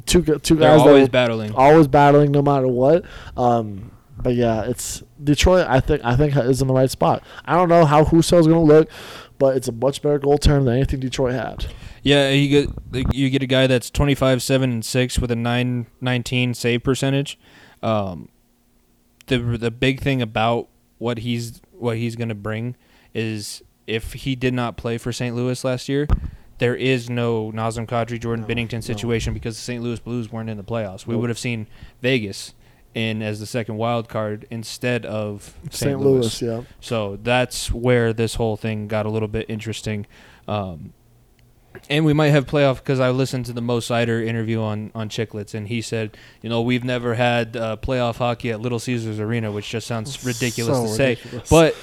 two 0.05 0.23
two 0.23 0.55
they're 0.55 0.69
guys 0.69 0.83
that 0.83 0.89
always 0.89 1.09
battling. 1.09 1.53
always 1.55 1.87
battling 1.87 2.31
no 2.31 2.41
matter 2.41 2.67
what. 2.67 3.05
Um, 3.37 3.91
but 4.21 4.35
yeah, 4.35 4.63
it's 4.63 5.03
Detroit. 5.23 5.65
I 5.67 5.79
think 5.79 6.03
I 6.03 6.15
think 6.15 6.35
is 6.35 6.61
in 6.61 6.67
the 6.67 6.73
right 6.73 6.89
spot. 6.89 7.23
I 7.45 7.55
don't 7.55 7.69
know 7.69 7.85
how 7.85 8.03
Husso's 8.03 8.47
going 8.47 8.65
to 8.65 8.73
look, 8.73 8.89
but 9.37 9.55
it's 9.55 9.67
a 9.67 9.71
much 9.71 10.01
better 10.01 10.19
goaltender 10.19 10.65
than 10.65 10.75
anything 10.75 10.99
Detroit 10.99 11.33
had. 11.33 11.67
Yeah, 12.03 12.29
you 12.29 12.49
get 12.49 12.93
like, 12.93 13.13
you 13.13 13.29
get 13.29 13.43
a 13.43 13.47
guy 13.47 13.67
that's 13.67 13.89
25 13.89 14.41
7 14.41 14.71
and 14.71 14.85
6 14.85 15.19
with 15.19 15.31
a 15.31 15.35
919 15.35 16.53
save 16.53 16.83
percentage. 16.83 17.39
Um, 17.81 18.29
the 19.27 19.37
the 19.37 19.71
big 19.71 20.01
thing 20.01 20.21
about 20.21 20.67
what 20.97 21.19
he's 21.19 21.61
what 21.71 21.97
he's 21.97 22.15
going 22.15 22.29
to 22.29 22.35
bring 22.35 22.75
is 23.13 23.63
if 23.87 24.13
he 24.13 24.35
did 24.35 24.53
not 24.53 24.77
play 24.77 24.97
for 24.97 25.11
St. 25.11 25.35
Louis 25.35 25.63
last 25.63 25.89
year, 25.89 26.07
there 26.59 26.75
is 26.75 27.09
no 27.09 27.51
Nazem 27.51 27.87
Kadri 27.87 28.19
Jordan 28.19 28.45
No, 28.47 28.53
Binnington 28.53 28.73
no. 28.73 28.79
situation 28.81 29.33
because 29.33 29.55
the 29.55 29.61
St. 29.61 29.81
Louis 29.83 29.99
Blues 29.99 30.31
weren't 30.31 30.49
in 30.49 30.57
the 30.57 30.63
playoffs. 30.63 31.05
We 31.07 31.13
Nope. 31.13 31.21
would 31.21 31.29
have 31.29 31.39
seen 31.39 31.67
Vegas 32.01 32.53
in 32.93 33.21
as 33.21 33.39
the 33.39 33.45
second 33.45 33.77
wild 33.77 34.09
card 34.09 34.47
instead 34.49 35.05
of 35.05 35.55
St. 35.71 35.99
Louis. 35.99 36.41
Louis, 36.41 36.41
yeah. 36.41 36.61
So 36.79 37.17
that's 37.21 37.71
where 37.71 38.13
this 38.13 38.35
whole 38.35 38.57
thing 38.57 38.87
got 38.87 39.05
a 39.05 39.09
little 39.09 39.27
bit 39.27 39.45
interesting. 39.49 40.05
Um, 40.47 40.93
and 41.87 42.03
we 42.03 42.13
might 42.13 42.29
have 42.31 42.45
playoff 42.47 42.77
because 42.77 42.99
I 42.99 43.11
listened 43.11 43.45
to 43.45 43.53
the 43.53 43.61
Mo 43.61 43.77
Seider 43.79 44.25
interview 44.25 44.59
on 44.59 44.91
on 44.95 45.07
Chicklets, 45.07 45.53
and 45.53 45.67
he 45.67 45.81
said, 45.81 46.17
you 46.41 46.49
know, 46.49 46.61
we've 46.61 46.83
never 46.83 47.13
had 47.13 47.55
uh, 47.55 47.77
playoff 47.77 48.17
hockey 48.17 48.51
at 48.51 48.59
Little 48.59 48.79
Caesars 48.79 49.19
Arena, 49.19 49.51
which 49.51 49.69
just 49.69 49.85
sounds 49.87 50.25
ridiculous 50.25 50.75
So 50.75 50.83
to 50.87 50.89
say. 50.89 51.41
But 51.49 51.75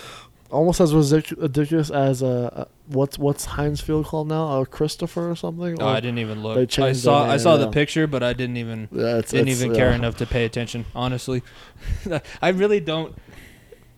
almost 0.51 0.81
as 0.81 0.95
ridiculous 0.95 1.91
as 1.91 2.23
uh, 2.23 2.51
uh, 2.53 2.65
what's 2.87 3.19
what's 3.19 3.45
Heinz 3.45 3.81
Field 3.81 4.07
called 4.07 4.29
now? 4.29 4.47
Uh, 4.61 4.65
Christopher 4.65 5.31
or 5.31 5.37
something? 5.37 5.81
oh, 5.81 5.87
Or- 5.87 5.89
I 5.91 6.01
didn't 6.01 6.19
even 6.19 6.39
They 6.43 6.49
look. 6.65 6.79
I 6.79 6.93
saw 6.93 7.25
I 7.31 7.37
saw 7.37 7.57
the 7.57 7.71
picture, 7.71 8.07
but 8.07 8.23
I 8.23 8.33
didn't 8.33 8.57
even 8.57 8.89
Yeah, 8.93 9.19
it's, 9.19 9.31
didn't 9.33 9.49
it's- 9.49 9.63
even 9.63 9.77
care 9.77 9.93
enough 9.93 10.17
to 10.19 10.27
pay 10.27 10.45
attention. 10.45 10.85
Honestly, 10.95 11.43
I 12.43 12.49
really 12.49 12.81
don't. 12.81 13.17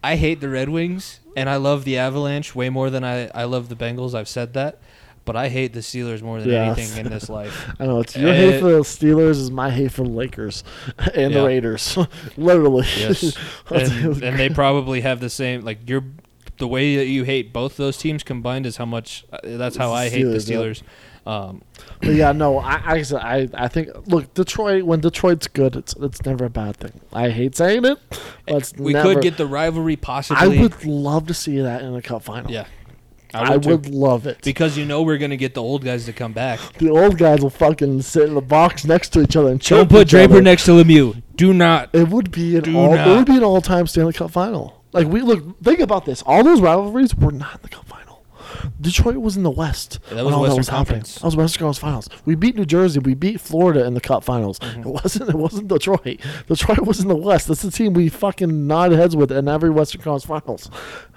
I 0.02 0.16
hate 0.16 0.40
the 0.40 0.48
Red 0.48 0.68
Wings, 0.68 1.20
and 1.36 1.50
I 1.50 1.56
love 1.56 1.84
the 1.84 1.98
Avalanche 1.98 2.54
way 2.54 2.68
more 2.70 2.88
than 2.90 3.04
I 3.04 3.28
I 3.34 3.44
love 3.44 3.68
the 3.68 3.76
Bengals. 3.76 4.14
I've 4.14 4.28
said 4.28 4.54
that, 4.54 4.78
but 5.24 5.34
I 5.34 5.48
hate 5.48 5.72
the 5.72 5.80
Steelers 5.80 6.22
more 6.22 6.40
than 6.40 6.50
Yeah. 6.50 6.72
anything 6.72 7.04
in 7.04 7.10
this 7.10 7.28
life. 7.38 7.68
I 7.80 7.86
know 7.86 7.98
it's 8.00 8.16
your 8.16 8.30
Uh, 8.30 8.34
hate 8.34 8.60
for 8.60 8.70
the 8.70 8.78
Steelers 8.80 9.30
is 9.40 9.50
my 9.50 9.70
hate 9.70 9.90
for 9.92 10.04
the 10.04 10.10
Lakers 10.10 10.62
and 11.14 11.32
Yeah. 11.32 11.40
the 11.40 11.46
Raiders, 11.46 11.98
literally. 12.36 12.86
Yes, 12.96 13.36
and, 13.70 14.22
and 14.22 14.38
they 14.38 14.48
probably 14.48 15.00
have 15.00 15.18
the 15.20 15.30
same 15.30 15.62
like 15.62 15.88
your 15.90 16.04
the 16.59 16.68
way 16.68 16.97
that 16.97 17.06
you 17.06 17.24
hate 17.24 17.52
both 17.52 17.76
those 17.76 17.97
teams 17.97 18.22
combined 18.22 18.66
is 18.66 18.76
how 18.76 18.85
much. 18.86 19.24
uh, 19.32 19.39
That's 19.43 19.76
how 19.76 19.93
I 19.93 20.09
hate 20.09 20.24
the 20.24 20.39
Steelers, 20.39 20.82
yeah. 20.82 20.89
Um, 21.26 21.62
But 22.01 22.14
yeah, 22.14 22.32
no, 22.32 22.59
I, 22.59 22.74
I, 22.97 23.05
I, 23.20 23.48
I 23.55 23.68
think 23.68 23.89
look, 24.06 24.32
Detroit. 24.35 24.85
When 24.85 25.01
Detroit's 25.01 25.47
good, 25.47 25.76
it's 25.76 25.94
it's 26.01 26.24
never 26.24 26.47
a 26.47 26.51
bad 26.51 26.76
thing. 26.78 27.01
I 27.12 27.30
hate 27.30 27.55
saying 27.56 27.85
it, 27.85 27.98
but 28.47 28.72
we 28.78 28.93
never, 28.94 29.14
could 29.14 29.22
get 29.22 29.36
the 29.36 29.47
rivalry 29.47 29.97
possibly. 29.97 30.59
I 30.59 30.62
would 30.62 30.85
love 30.85 31.26
to 31.26 31.35
see 31.35 31.60
that 31.60 31.82
in 31.82 31.94
a 31.94 32.01
cup 32.01 32.22
final. 32.22 32.51
yeah, 32.51 32.66
I 33.35 33.59
would, 33.59 33.85
too. 33.85 33.90
love 33.90 34.26
it. 34.26 34.39
because 34.43 34.78
you 34.78 34.86
know 34.86 35.02
we're 35.02 35.18
gonna 35.18 35.36
get 35.36 35.52
the 35.52 35.62
old 35.62 35.85
guys 35.85 36.06
to 36.06 36.14
come 36.14 36.32
back. 36.32 36.60
the 36.78 36.89
old 36.89 37.18
guys 37.18 37.43
will 37.43 37.51
fucking 37.51 38.01
sit 38.01 38.22
in 38.28 38.35
the 38.35 38.40
box 38.40 38.86
next 38.86 39.10
to 39.10 39.20
each 39.20 39.36
other 39.36 39.51
and 39.51 39.60
Don't 39.60 39.90
put 39.90 40.09
Draper 40.09 40.35
other. 40.35 40.43
next 40.43 40.64
to 40.64 40.70
Lemieux. 40.70 41.22
Do 41.36 41.52
not. 41.52 41.90
It 41.93 42.09
would 42.09 42.30
be 42.30 42.56
an 42.56 42.74
all. 42.74 42.94
It 42.94 43.06
would 43.06 43.26
be 43.26 43.36
an 43.36 43.44
all-time 43.44 43.86
Stanley 43.86 44.14
Cup 44.14 44.30
final. 44.30 44.77
Like 44.93 45.06
we 45.06 45.20
look, 45.20 45.62
think 45.62 45.81
about 45.81 46.05
this. 46.05 46.23
All 46.23 46.43
those 46.43 46.60
rivalries 46.60 47.15
were 47.15 47.32
not 47.32 47.56
in 47.56 47.62
the 47.62 47.69
Cup 47.69 47.86
final. 47.86 47.98
Detroit 48.81 49.16
was 49.16 49.36
in 49.36 49.43
the 49.43 49.51
West. 49.51 49.98
Yeah, 50.09 50.16
that 50.16 50.24
when 50.24 50.27
was 50.27 50.35
all 50.35 50.40
Western 50.43 50.55
that 50.55 50.59
was 50.59 50.69
happening. 50.69 50.86
Conference. 50.86 51.15
That 51.16 51.24
was 51.24 51.36
Western 51.36 51.59
Conference 51.60 51.78
Finals. 51.78 52.09
We 52.24 52.35
beat 52.35 52.55
New 52.56 52.65
Jersey. 52.65 52.98
We 53.01 53.15
beat 53.15 53.40
Florida 53.40 53.85
in 53.85 53.94
the 53.94 54.01
Cup 54.01 54.24
Finals. 54.24 54.59
Mm-hmm. 54.59 54.81
It 54.81 54.86
wasn't. 54.86 55.31
It 55.31 55.35
wasn't 55.35 55.69
Detroit. 55.69 56.20
Detroit 56.47 56.81
was 56.81 57.01
in 57.01 57.09
the 57.09 57.16
West. 57.16 57.48
That's 57.48 57.62
the 57.62 57.70
team 57.70 57.93
we 57.93 58.09
fucking 58.09 58.66
nod 58.66 58.93
heads 58.93 59.16
with 59.16 59.32
in 59.32 59.48
every 59.48 59.70
Western 59.70 60.01
Conference 60.01 60.24
Finals. 60.24 60.70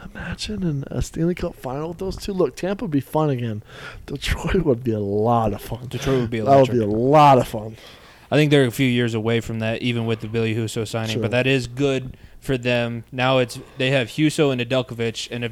Imagine 0.04 0.64
in 0.64 0.84
a 0.88 1.02
Stanley 1.02 1.36
Cup 1.36 1.56
final 1.56 1.90
with 1.90 2.00
those 2.00 2.18
two. 2.18 2.34
Look, 2.34 2.56
Tampa 2.56 2.86
would 2.86 2.92
be 2.92 3.00
fun 3.00 3.30
again. 3.30 3.64
Detroit 4.06 4.66
would 4.66 4.84
be 4.84 4.92
a 4.92 5.00
lot 5.00 5.54
of 5.54 5.62
fun. 5.62 5.88
Detroit 5.88 6.22
would 6.22 6.32
be 6.32 6.42
That 6.42 6.60
would 6.60 6.72
be 6.72 6.80
a 6.80 6.88
lot 6.88 7.38
of 7.38 7.48
fun. 7.48 7.78
I 8.30 8.36
think 8.36 8.50
they're 8.50 8.66
a 8.66 8.72
few 8.72 8.88
years 8.88 9.14
away 9.14 9.42
from 9.42 9.60
that, 9.60 9.82
even 9.82 10.06
with 10.06 10.22
the 10.22 10.28
Billy 10.28 10.56
Husso 10.56 10.88
signing. 10.88 11.16
Sure. 11.16 11.22
But 11.22 11.32
that 11.32 11.48
is 11.48 11.68
good 11.68 12.16
for 12.42 12.58
them. 12.58 13.06
Now 13.12 13.38
it's 13.38 13.60
they 13.78 13.92
have 13.92 14.10
Husso 14.10 14.52
and 14.52 14.60
Nedeljkovic, 14.60 15.30
and 15.32 15.46
if 15.46 15.52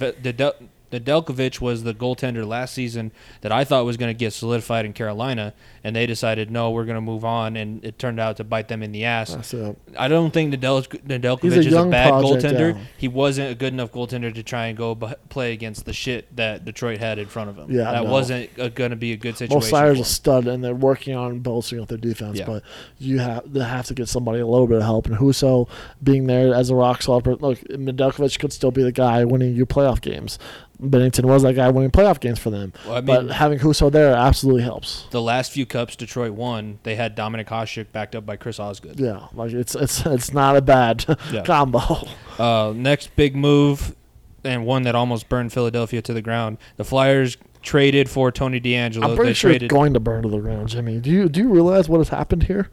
Nedeljkovic 0.91 1.61
was 1.61 1.83
the 1.83 1.93
goaltender 1.93 2.45
last 2.45 2.73
season 2.73 3.11
that 3.41 3.51
I 3.51 3.63
thought 3.63 3.85
was 3.85 3.95
going 3.95 4.09
to 4.09 4.17
get 4.17 4.33
solidified 4.33 4.85
in 4.85 4.93
Carolina, 4.93 5.53
and 5.83 5.95
they 5.95 6.05
decided 6.05 6.51
no, 6.51 6.71
we're 6.71 6.85
going 6.85 6.95
to 6.95 7.01
move 7.01 7.25
on, 7.25 7.55
and 7.55 7.83
it 7.83 7.99
turned 7.99 8.19
out 8.19 8.37
to 8.37 8.43
bite 8.43 8.67
them 8.67 8.83
in 8.83 8.91
the 8.91 9.05
ass. 9.05 9.53
I 9.97 10.07
don't 10.07 10.31
think 10.31 10.53
Nedel- 10.53 10.87
Nedeljkovic 11.05 11.43
a 11.55 11.59
is 11.59 11.67
a 11.67 11.69
young 11.69 11.89
bad 11.89 12.09
project, 12.09 12.43
goaltender. 12.43 12.75
yeah. 12.75 12.81
He 12.97 13.07
wasn't 13.07 13.51
a 13.51 13.55
good 13.55 13.73
enough 13.73 13.91
goaltender 13.91 14.33
to 14.33 14.43
try 14.43 14.67
and 14.67 14.77
go 14.77 14.95
b- 14.95 15.07
play 15.29 15.53
against 15.53 15.85
the 15.85 15.93
shit 15.93 16.35
that 16.35 16.65
Detroit 16.65 16.99
had 16.99 17.19
in 17.19 17.27
front 17.27 17.49
of 17.49 17.57
him. 17.57 17.71
Yeah, 17.71 17.91
that 17.91 18.03
no. 18.03 18.11
wasn't 18.11 18.55
going 18.75 18.91
to 18.91 18.95
be 18.95 19.13
a 19.13 19.17
good 19.17 19.37
situation. 19.37 19.71
Well, 19.71 19.83
Seider's 19.83 19.99
a 19.99 20.05
stud, 20.05 20.47
and 20.47 20.63
they're 20.63 20.75
working 20.75 21.15
on 21.15 21.39
bolstering 21.39 21.81
up 21.81 21.87
their 21.89 21.97
defense. 21.97 22.39
Yeah. 22.39 22.45
But 22.45 22.63
you 22.97 23.19
have 23.19 23.51
they 23.51 23.61
have 23.63 23.85
to 23.87 23.93
get 23.93 24.09
somebody 24.09 24.39
a 24.39 24.47
little 24.47 24.67
bit 24.67 24.77
of 24.77 24.83
help. 24.83 25.05
And 25.07 25.15
Husso 25.17 25.67
being 26.03 26.27
there 26.27 26.53
as 26.53 26.69
a 26.69 26.75
rock 26.75 27.01
solid. 27.01 27.25
Look, 27.25 27.59
Nedeljkovic 27.59 28.39
could 28.39 28.53
still 28.53 28.71
be 28.71 28.83
the 28.83 28.91
guy 28.91 29.23
winning 29.25 29.55
you 29.55 29.65
playoff 29.65 30.01
games. 30.01 30.39
Binnington 30.81 31.25
was 31.25 31.43
that 31.43 31.55
guy 31.55 31.69
winning 31.69 31.91
playoff 31.91 32.21
games 32.21 32.39
for 32.39 32.49
them. 32.51 32.71
Well, 32.85 32.95
I 32.95 33.01
mean, 33.01 33.05
but 33.05 33.31
having 33.35 33.59
Husso 33.59 33.91
there 33.91 34.13
absolutely 34.15 34.61
helps. 34.63 35.07
the 35.11 35.21
last 35.21 35.51
few 35.51 35.65
cups 35.69 35.95
Detroit 35.95 36.31
won, 36.33 36.79
they 36.83 36.95
had 36.95 37.15
Dominik 37.15 37.47
Hasek 37.47 37.87
backed 37.91 38.15
up 38.15 38.25
by 38.25 38.35
Chris 38.35 38.59
Osgood. 38.59 38.99
Yeah, 38.99 39.27
like 39.33 39.53
it's 39.53 39.75
it's 39.75 40.05
it's 40.05 40.33
not 40.33 40.55
a 40.57 40.61
bad 40.61 41.05
Yeah. 41.31 41.43
combo. 41.43 41.79
Uh, 42.37 42.73
next 42.75 43.15
big 43.15 43.35
move, 43.35 43.95
and 44.43 44.65
one 44.65 44.83
that 44.83 44.95
almost 44.95 45.29
burned 45.29 45.53
Philadelphia 45.53 46.01
to 46.01 46.13
the 46.13 46.21
ground. 46.21 46.57
The 46.77 46.83
Flyers 46.83 47.37
traded 47.61 48.09
for 48.09 48.31
Tony 48.31 48.59
DeAngelo. 48.61 49.03
I'm 49.03 49.15
pretty 49.15 49.31
they 49.31 49.33
sure 49.33 49.51
traded. 49.51 49.63
it's 49.65 49.73
going 49.73 49.93
to 49.93 49.99
burn 49.99 50.23
to 50.23 50.29
the 50.29 50.39
ground, 50.39 50.69
Jimmy. 50.69 50.99
Do 50.99 51.09
you 51.09 51.29
do 51.29 51.39
you 51.41 51.49
realize 51.49 51.87
what 51.89 51.97
has 51.99 52.09
happened 52.09 52.43
here? 52.43 52.69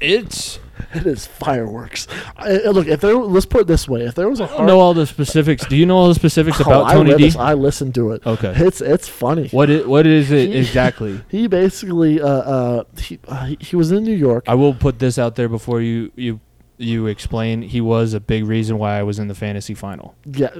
it's 0.00 0.58
It 0.94 1.06
is 1.06 1.26
fireworks. 1.26 2.08
I, 2.36 2.58
I- 2.58 2.68
look, 2.70 2.86
if 2.88 3.00
there 3.00 3.14
let's 3.14 3.46
put 3.46 3.62
it 3.62 3.66
this 3.68 3.88
way: 3.88 4.02
if 4.02 4.14
there 4.16 4.28
was 4.28 4.40
a 4.40 4.44
I 4.44 4.46
don't 4.48 4.56
hard, 4.56 4.66
know 4.68 4.80
all 4.80 4.94
the 4.94 5.06
specifics. 5.06 5.64
Do 5.66 5.76
you 5.76 5.86
know 5.86 5.96
all 5.96 6.08
the 6.08 6.14
specifics 6.14 6.58
Oh, 6.60 6.64
about 6.64 6.86
I 6.86 6.94
Tony 6.94 7.10
read 7.10 7.18
D? 7.18 7.24
this- 7.24 7.36
I 7.36 7.54
listened 7.54 7.94
to 7.94 8.10
it. 8.12 8.26
Okay. 8.26 8.52
It's 8.56 8.80
it's 8.80 9.06
funny. 9.08 9.48
What 9.48 9.70
is, 9.70 9.86
what 9.86 10.06
is 10.06 10.30
it 10.32 10.48
He- 10.50 10.56
exactly? 10.58 11.20
He 11.28 11.46
basically 11.46 12.20
uh, 12.20 12.26
uh, 12.26 12.84
he, 12.98 13.18
uh, 13.28 13.44
he 13.46 13.58
he 13.60 13.76
was 13.76 13.92
in 13.92 14.02
New 14.02 14.14
York. 14.16 14.44
I 14.48 14.54
will 14.54 14.74
put 14.74 14.98
this 14.98 15.18
out 15.18 15.36
there 15.36 15.48
before 15.48 15.80
you 15.80 16.10
you 16.16 16.40
you 16.78 17.06
explain. 17.06 17.62
He 17.62 17.80
was 17.80 18.14
a 18.14 18.20
big 18.20 18.44
reason 18.46 18.78
why 18.78 18.98
I 18.98 19.02
was 19.02 19.18
in 19.18 19.28
the 19.28 19.34
fantasy 19.34 19.74
final. 19.74 20.14
Yeah, 20.24 20.50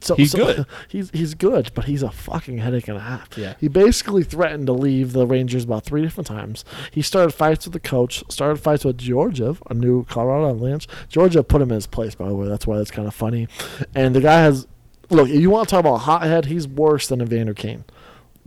so, 0.00 0.14
He's 0.16 0.32
so- 0.32 0.38
good. 0.38 0.66
He's 0.88 1.10
he's 1.10 1.34
good, 1.34 1.70
but 1.74 1.84
he's 1.84 2.02
a 2.02 2.10
fucking 2.10 2.58
headache 2.58 2.88
and 2.88 2.96
a 2.96 3.00
half. 3.00 3.28
Yeah. 3.36 3.54
He 3.60 3.68
basically 3.68 4.22
threatened 4.24 4.66
to 4.66 4.72
leave 4.72 5.12
the 5.12 5.26
Rangers 5.26 5.64
about 5.64 5.84
three 5.84 6.02
different 6.02 6.26
times. 6.26 6.64
He 6.90 7.02
started 7.02 7.32
fights 7.32 7.66
with 7.66 7.74
the 7.74 7.80
coach. 7.80 8.24
Started 8.30 8.56
fights 8.56 8.84
with 8.84 8.98
Georgiev, 8.98 9.62
a 9.70 9.74
new 9.74 10.04
Colorado 10.06 10.50
Avalanche. 10.50 10.88
Georgiev 11.08 11.46
put 11.48 11.60
him 11.62 11.70
in 11.70 11.74
his 11.76 11.86
place, 11.86 12.14
by 12.14 12.28
the 12.28 12.34
way. 12.34 12.48
That's 12.48 12.66
why 12.66 12.78
that's 12.78 12.90
kind 12.90 13.06
of 13.06 13.14
funny. 13.14 13.48
And 13.94 14.14
the 14.16 14.20
guy 14.20 14.40
has 14.40 14.66
look. 15.10 15.28
You 15.28 15.50
want 15.50 15.68
to 15.68 15.70
talk 15.72 15.80
about 15.80 15.94
a 15.94 15.98
hothead? 15.98 16.46
He's 16.46 16.66
worse 16.66 17.06
than 17.08 17.20
Evander 17.22 17.54
Kane. 17.54 17.84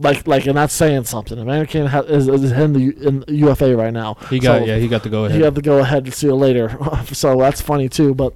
Like, 0.01 0.27
like, 0.27 0.45
and 0.47 0.57
that's 0.57 0.73
saying 0.73 1.05
something. 1.05 1.37
Evander 1.37 1.65
Kane 1.65 1.85
ha- 1.85 2.01
is, 2.01 2.27
is 2.27 2.51
in 2.51 2.73
the 2.73 3.07
in 3.07 3.23
UFA 3.27 3.75
right 3.75 3.93
now. 3.93 4.15
He 4.29 4.39
got 4.39 4.59
So 4.59 4.65
yeah, 4.65 4.77
he 4.77 4.87
got 4.87 5.03
to 5.03 5.09
go 5.09 5.25
ahead. 5.25 5.37
He 5.37 5.43
had 5.43 5.55
to 5.55 5.61
go 5.61 5.79
ahead 5.79 6.05
and 6.05 6.13
see 6.13 6.27
you 6.27 6.35
later. 6.35 6.77
so 7.11 7.37
that's 7.37 7.61
funny 7.61 7.87
too. 7.87 8.13
But 8.13 8.33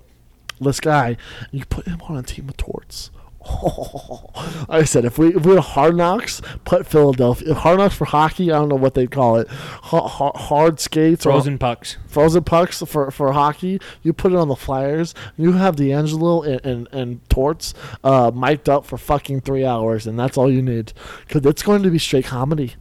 this 0.62 0.80
guy, 0.80 1.18
you 1.52 1.66
put 1.66 1.86
him 1.88 2.02
on 2.04 2.18
a 2.18 2.24
team 2.24 2.50
of 2.50 2.58
torts. 2.58 3.10
I 4.70 4.84
said, 4.86 5.06
if 5.06 5.18
we 5.18 5.36
if 5.36 5.46
we 5.46 5.54
had 5.54 5.64
hard 5.64 5.96
knocks, 5.96 6.42
put 6.64 6.88
Philadelphia. 6.88 7.52
If 7.52 7.58
hard 7.58 7.78
knocks 7.78 7.96
for 7.96 8.06
hockey, 8.06 8.52
I 8.52 8.56
don't 8.56 8.70
know 8.70 8.76
what 8.76 8.96
they'd 8.96 9.12
call 9.12 9.38
it. 9.38 9.48
Ha- 9.48 10.08
ha- 10.08 10.32
hard 10.36 10.80
skates 10.80 11.26
or 11.26 11.32
Frozen 11.32 11.60
pucks. 11.60 11.98
frozen 12.08 12.44
pucks 12.44 12.82
for, 12.86 13.12
for 13.12 13.32
hockey. 13.34 13.80
You 14.02 14.14
put 14.14 14.32
it 14.32 14.38
on 14.38 14.48
the 14.48 14.56
Flyers. 14.56 15.14
You 15.38 15.54
have 15.54 15.76
DeAngelo 15.76 16.46
and 16.46 16.66
and, 16.66 16.88
and 16.92 17.30
Torts 17.30 17.74
uh, 18.04 18.32
mic'd 18.34 18.68
up 18.68 18.86
for 18.86 18.98
fucking 18.98 19.42
three 19.42 19.66
hours, 19.66 20.08
and 20.08 20.18
that's 20.18 20.38
all 20.38 20.52
you 20.52 20.62
need 20.62 20.94
because 21.28 21.46
it's 21.46 21.62
going 21.64 21.84
to 21.84 21.92
be 21.92 22.00
straight 22.00 22.26
comedy. 22.26 22.74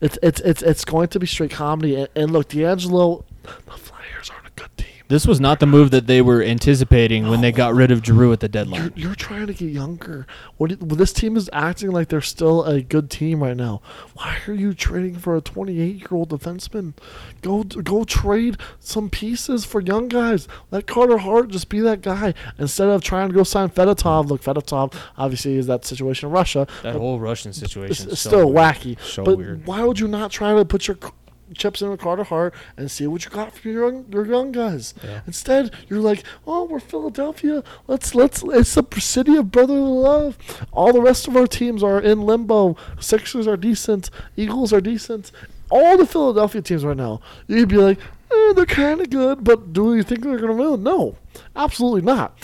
It's 0.00 0.16
it's 0.22 0.40
it's 0.42 0.62
it's 0.62 0.84
going 0.84 1.08
to 1.08 1.18
be 1.18 1.26
straight 1.26 1.50
comedy. 1.50 1.96
And, 1.96 2.08
and 2.14 2.30
look, 2.32 2.48
DeAngelo, 2.50 3.24
the 3.42 3.72
Flyers 3.72 4.30
aren't 4.30 4.46
a 4.46 4.50
good 4.54 4.76
team. 4.76 4.97
This 5.08 5.26
was 5.26 5.40
not 5.40 5.58
the 5.58 5.66
move 5.66 5.90
that 5.92 6.06
they 6.06 6.20
were 6.20 6.42
anticipating 6.42 7.28
when 7.30 7.40
they 7.40 7.50
got 7.50 7.74
rid 7.74 7.90
of 7.90 8.04
Giroux 8.04 8.30
at 8.32 8.40
the 8.40 8.46
You're, 8.46 8.50
deadline. 8.52 8.92
you're 8.94 9.14
trying 9.14 9.46
to 9.46 9.54
get 9.54 9.70
younger. 9.70 10.26
What 10.58 10.68
do- 10.78 10.94
this 10.96 11.14
team 11.14 11.34
is 11.38 11.48
acting 11.50 11.90
like 11.92 12.08
they're 12.08 12.20
still 12.20 12.62
a 12.64 12.82
good 12.82 13.08
team 13.08 13.42
right 13.42 13.56
now. 13.56 13.80
Why 14.14 14.36
are 14.46 14.52
you 14.52 14.74
trading 14.74 15.16
for 15.16 15.34
a 15.34 15.40
28 15.40 15.96
year 15.96 16.08
old 16.12 16.28
defenseman? 16.28 16.92
Go 17.40 17.62
go 17.64 18.04
trade 18.04 18.58
some 18.80 19.08
pieces 19.08 19.64
for 19.64 19.80
young 19.80 20.08
guys. 20.08 20.46
Let 20.70 20.86
Carter 20.86 21.16
Hart 21.18 21.48
just 21.48 21.70
be 21.70 21.80
that 21.80 22.02
guy 22.02 22.34
instead 22.58 22.88
of 22.88 23.02
trying 23.02 23.28
to 23.28 23.34
go 23.34 23.44
sign 23.44 23.70
Fedotov. 23.70 24.28
Look, 24.28 24.42
Fedotov 24.42 24.92
obviously 25.16 25.56
is 25.56 25.66
that 25.68 25.86
situation 25.86 26.28
in 26.28 26.32
Russia. 26.34 26.66
That 26.82 26.96
whole 26.96 27.18
Russian 27.18 27.54
situation 27.54 27.92
It's, 27.92 28.00
is 28.00 28.12
it's 28.12 28.20
so 28.20 28.28
still 28.30 28.52
weird. 28.52 28.74
wacky. 28.76 29.00
So 29.00 29.24
but 29.24 29.38
weird. 29.38 29.66
why 29.66 29.84
would 29.84 29.98
you 29.98 30.06
not 30.08 30.30
try 30.30 30.54
to 30.54 30.66
put 30.66 30.86
your 30.86 30.98
c- 31.02 31.08
chips 31.54 31.82
in 31.82 31.90
with 31.90 32.00
Carter 32.00 32.24
Hart 32.24 32.54
and 32.76 32.90
see 32.90 33.06
what 33.06 33.24
you 33.24 33.30
got 33.30 33.54
from 33.54 33.70
your 33.70 33.90
young, 33.90 34.06
your 34.10 34.26
young 34.26 34.52
guys? 34.52 34.94
Yeah. 35.02 35.20
Instead, 35.26 35.72
you're 35.88 36.00
like, 36.00 36.22
oh, 36.46 36.64
we're 36.64 36.80
Philadelphia. 36.80 37.62
Let's 37.86 38.14
let's. 38.14 38.42
It's 38.42 38.74
the 38.74 38.86
city 39.00 39.36
of 39.36 39.50
brotherly 39.50 39.80
love. 39.80 40.38
All 40.72 40.92
the 40.92 41.02
rest 41.02 41.28
of 41.28 41.36
our 41.36 41.46
teams 41.46 41.82
are 41.82 42.00
in 42.00 42.22
limbo. 42.22 42.76
Sixers 43.00 43.46
are 43.46 43.56
decent. 43.56 44.10
Eagles 44.36 44.72
are 44.72 44.80
decent. 44.80 45.32
All 45.70 45.96
the 45.96 46.06
Philadelphia 46.06 46.62
teams 46.62 46.84
right 46.84 46.96
now, 46.96 47.20
you'd 47.46 47.68
be 47.68 47.76
like, 47.76 47.98
eh, 47.98 48.52
they're 48.54 48.64
kind 48.64 49.00
of 49.00 49.10
good, 49.10 49.44
but 49.44 49.72
do 49.72 49.94
you 49.94 50.02
think 50.02 50.22
they're 50.22 50.38
gonna 50.38 50.54
win? 50.54 50.82
No, 50.82 51.16
absolutely 51.54 52.02
not. 52.02 52.38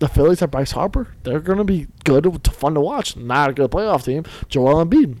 The 0.00 0.08
Phillies 0.08 0.40
have 0.40 0.50
Bryce 0.50 0.72
Harper. 0.72 1.08
They're 1.24 1.40
going 1.40 1.58
to 1.58 1.64
be 1.64 1.86
good, 2.04 2.24
to, 2.24 2.50
fun 2.50 2.72
to 2.72 2.80
watch. 2.80 3.18
Not 3.18 3.50
a 3.50 3.52
good 3.52 3.70
playoff 3.70 4.04
team. 4.04 4.24
Joel 4.48 4.82
Embiid, 4.82 5.18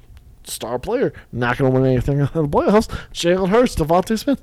star 0.50 0.78
player, 0.78 1.12
not 1.32 1.58
going 1.58 1.72
to 1.72 1.80
win 1.80 1.90
anything 1.90 2.18
in 2.20 2.26
the 2.26 2.48
playoffs. 2.48 2.88
Jalen 3.12 3.48
Hurts, 3.48 3.76
DeVonta 3.76 4.18
Smith, 4.18 4.42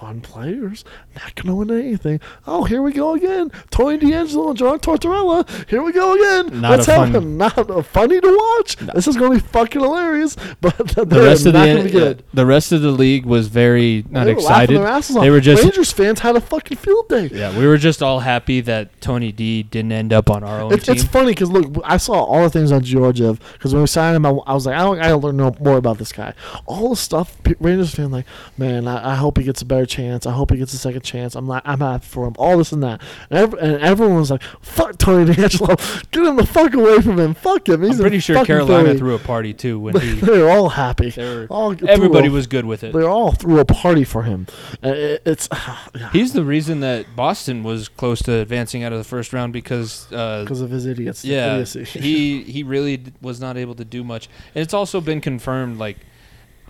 fun 0.00 0.20
players, 0.22 0.82
not 1.14 1.34
going 1.34 1.48
to 1.48 1.54
win 1.54 1.70
anything. 1.70 2.20
Oh, 2.46 2.64
here 2.64 2.80
we 2.80 2.90
go 2.92 3.12
again. 3.14 3.50
Tony 3.70 3.98
DeAngelo 3.98 4.48
and 4.50 4.58
John 4.58 4.78
Tortorella. 4.78 5.68
Here 5.68 5.82
we 5.82 5.92
go 5.92 6.14
again. 6.14 6.60
Not 6.62 6.70
What's 6.70 6.88
a 6.88 6.92
happening? 6.94 7.36
Not 7.36 7.70
uh, 7.70 7.82
funny 7.82 8.18
to 8.18 8.26
watch. 8.56 8.76
This 8.94 9.06
is 9.06 9.16
going 9.18 9.38
to 9.38 9.44
be 9.44 9.48
fucking 9.50 9.80
hilarious, 9.82 10.36
but 10.62 10.76
The 11.10 11.20
rest 11.20 11.44
of 11.44 11.52
the 11.52 11.58
going 11.64 11.76
to 11.76 11.84
be 11.84 11.90
good. 11.90 12.24
the 12.32 12.46
rest 12.46 12.72
of 12.72 12.80
the 12.80 12.90
league 12.90 13.26
was 13.26 13.48
very 13.48 14.04
not 14.08 14.24
They 14.24 14.32
excited. 14.32 14.76
They 14.80 15.28
were 15.28 15.40
just 15.40 15.62
Rangers 15.62 15.92
fans 15.92 16.20
had 16.20 16.34
a 16.34 16.40
fucking 16.40 16.78
field 16.78 17.08
day. 17.10 17.28
yeah. 17.32 17.56
We 17.58 17.66
were 17.66 17.76
just 17.76 18.02
all 18.02 18.20
happy 18.20 18.62
that 18.62 19.00
Tony 19.02 19.32
D 19.32 19.62
didn't 19.64 19.92
end 19.92 20.14
up 20.14 20.30
on 20.30 20.42
our 20.42 20.62
own 20.62 20.72
It's, 20.72 20.86
team. 20.86 20.94
it's 20.94 21.04
funny 21.04 21.32
because 21.32 21.50
look, 21.50 21.74
I 21.84 21.98
saw 21.98 22.14
all 22.24 22.42
the 22.44 22.50
things 22.50 22.72
on 22.72 22.82
Georgiev 22.82 23.38
because 23.52 23.74
when 23.74 23.82
we 23.82 23.86
signed 23.86 24.16
him, 24.16 24.24
I, 24.24 24.30
I 24.46 24.54
was 24.54 24.64
like, 24.64 24.76
I, 24.76 24.82
don't, 24.82 24.98
I 24.98 25.12
learn 25.12 25.36
no- 25.36 25.54
more 25.60 25.76
about 25.76 25.98
this 25.98 26.12
guy. 26.12 26.32
All 26.64 26.88
the 26.90 26.96
stuff, 26.96 27.36
Rangers 27.60 27.94
fan 27.94 28.10
like, 28.10 28.24
man, 28.56 28.88
I, 28.88 29.12
I 29.12 29.14
hope 29.16 29.36
he 29.36 29.44
gets 29.44 29.60
a 29.60 29.66
better 29.66 29.86
chance. 29.90 30.24
I 30.24 30.32
hope 30.32 30.50
he 30.50 30.56
gets 30.56 30.72
a 30.72 30.78
second 30.78 31.02
chance. 31.02 31.34
I'm 31.34 31.46
not, 31.46 31.62
I'm 31.66 31.80
happy 31.80 32.06
for 32.06 32.26
him. 32.26 32.34
All 32.38 32.56
this 32.58 32.72
and 32.72 32.82
that, 32.82 33.02
and, 33.28 33.38
ev- 33.38 33.54
and 33.54 33.82
everyone 33.82 34.16
was 34.16 34.30
like, 34.30 34.42
fuck 34.62 34.96
Tony 34.96 35.30
DeAngelo, 35.32 36.10
get 36.12 36.24
him 36.24 36.36
the 36.36 36.46
fuck 36.46 36.72
away 36.74 37.00
from 37.02 37.18
him. 37.18 37.34
Fuck 37.34 37.68
him. 37.68 37.82
He's 37.82 37.96
I'm 37.98 38.04
pretty 38.04 38.20
sure 38.20 38.42
Carolina 38.44 38.84
Philly." 38.88 38.98
threw 38.98 39.14
a 39.14 39.18
party 39.18 39.52
too 39.52 39.78
when 39.78 39.94
he. 40.00 40.12
They're 40.14 40.48
all 40.50 40.70
happy. 40.70 41.10
They 41.10 41.24
were, 41.24 41.46
All 41.50 41.74
everybody 41.86 42.28
a- 42.28 42.30
was 42.30 42.46
good 42.46 42.64
with 42.64 42.82
it. 42.84 42.92
They 42.94 43.02
all 43.04 43.32
threw 43.32 43.58
a 43.58 43.64
party 43.64 44.04
for 44.04 44.22
him. 44.22 44.46
Uh, 44.82 44.88
it- 44.88 45.22
it's 45.26 45.48
yeah, 45.94 46.10
He's 46.12 46.32
the 46.32 46.44
reason 46.44 46.80
that 46.80 47.14
Boston 47.14 47.62
was 47.62 47.88
close 47.88 48.22
to 48.22 48.32
advancing 48.32 48.82
out 48.84 48.92
of 48.92 48.98
the 48.98 49.04
first 49.04 49.32
round 49.32 49.52
because 49.52 50.06
uh, 50.12 50.42
because 50.44 50.60
of 50.60 50.70
his 50.70 50.86
idiots. 50.86 51.24
yeah, 51.24 51.54
idiocy. 51.54 51.84
he 51.84 52.42
he 52.44 52.62
really 52.62 53.02
was 53.20 53.40
not 53.40 53.56
able 53.56 53.74
to 53.74 53.84
do 53.84 54.04
much. 54.04 54.28
And 54.54 54.62
it's 54.62 54.72
also 54.74 55.00
been 55.00 55.20
confirmed 55.20 55.78
like 55.78 55.96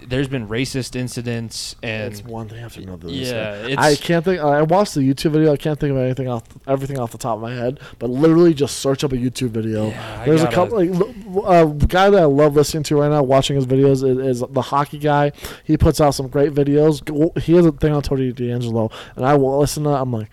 there's 0.08 0.28
been 0.28 0.48
racist 0.48 0.96
incidents 0.96 1.76
and 1.82 2.12
it's 2.12 2.22
one 2.24 2.48
thing 2.48 2.58
after 2.62 2.80
another. 2.80 3.08
yeah, 3.08 3.74
I 3.78 3.94
can't 3.94 4.24
think. 4.24 4.40
I 4.40 4.62
watched 4.62 4.94
the 4.94 5.00
YouTube 5.00 5.32
video. 5.32 5.52
I 5.52 5.56
can't 5.56 5.78
think 5.78 5.92
of 5.92 5.98
anything 5.98 6.28
off 6.28 6.44
everything 6.66 6.98
off 6.98 7.12
the 7.12 7.18
top 7.18 7.36
of 7.36 7.42
my 7.42 7.52
head. 7.54 7.80
But 7.98 8.10
literally, 8.10 8.54
just 8.54 8.78
search 8.78 9.04
up 9.04 9.12
a 9.12 9.16
YouTube 9.16 9.50
video. 9.50 9.88
Yeah, 9.88 10.24
There's 10.24 10.42
a 10.42 10.44
gotta- 10.44 10.56
couple. 10.56 10.84
Like, 10.84 11.46
uh, 11.46 11.64
guy 11.86 12.10
that 12.10 12.22
I 12.22 12.24
love 12.26 12.56
listening 12.56 12.82
to 12.84 12.96
right 13.00 13.10
now, 13.10 13.22
watching 13.22 13.56
his 13.56 13.66
videos, 13.66 14.02
is, 14.08 14.40
is 14.40 14.44
the 14.50 14.62
hockey 14.62 14.98
guy. 14.98 15.32
He 15.64 15.76
puts 15.76 16.00
out 16.00 16.10
some 16.14 16.28
great 16.28 16.52
videos. 16.52 17.38
He 17.40 17.54
has 17.54 17.66
a 17.66 17.72
thing 17.72 17.92
on 17.92 18.02
Tony 18.02 18.32
DeAngelo, 18.32 18.92
and 19.16 19.24
I 19.24 19.34
will 19.34 19.58
listen 19.58 19.82
to. 19.84 19.90
that. 19.90 20.00
I'm 20.00 20.12
like, 20.12 20.28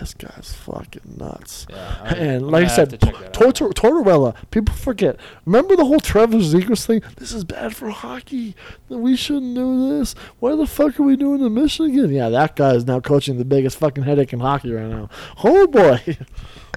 this 0.00 0.14
guy's 0.14 0.52
fucking 0.54 1.16
nuts. 1.18 1.66
Yeah, 1.70 1.96
I'm- 2.02 2.14
and 2.18 2.50
like 2.50 2.64
I 2.64 2.68
said, 2.68 2.90
to. 2.90 2.96
Tortor- 2.98 3.70
Tortorella. 3.70 4.34
People 4.50 4.74
forget. 4.74 5.18
Remember 5.44 5.76
the 5.76 5.84
whole 5.84 6.00
Trevor 6.00 6.38
Zegras 6.38 6.84
thing? 6.86 7.02
This 7.16 7.32
is 7.32 7.44
bad 7.44 7.74
for 7.76 7.90
hockey. 7.90 8.54
We 8.88 9.16
shouldn't 9.16 9.54
do 9.54 9.98
this. 9.98 10.14
Why 10.38 10.56
the 10.56 10.66
fuck 10.66 10.98
are 10.98 11.02
we 11.02 11.16
doing 11.16 11.40
the 11.40 11.50
Michigan? 11.50 12.10
Yeah, 12.12 12.28
that 12.30 12.56
guy 12.56 12.74
is 12.74 12.84
now 12.86 13.00
coaching 13.00 13.38
the 13.38 13.44
biggest 13.44 13.76
fucking 13.78 14.04
headache 14.04 14.32
in 14.32 14.40
hockey 14.40 14.72
right 14.72 14.88
now. 14.88 15.08
Oh 15.44 15.66
boy. 15.66 16.16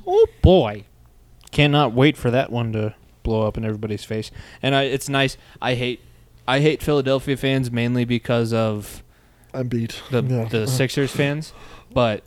Oh 0.07 0.27
boy, 0.43 0.83
cannot 1.51 1.93
wait 1.93 2.15
for 2.15 2.29
that 2.29 2.51
one 2.51 2.71
to 2.73 2.93
blow 3.23 3.47
up 3.47 3.57
in 3.57 3.65
everybody's 3.65 4.03
face. 4.03 4.29
And 4.61 4.75
I, 4.75 4.83
it's 4.83 5.09
nice. 5.09 5.35
I 5.59 5.73
hate, 5.73 5.99
I 6.47 6.59
hate 6.59 6.83
Philadelphia 6.83 7.35
fans 7.35 7.71
mainly 7.71 8.05
because 8.05 8.53
of 8.53 9.01
I'm 9.51 9.67
beat. 9.67 9.99
the 10.11 10.21
Yeah. 10.21 10.45
the 10.45 10.67
Sixers 10.67 11.11
fans, 11.11 11.53
but 11.91 12.23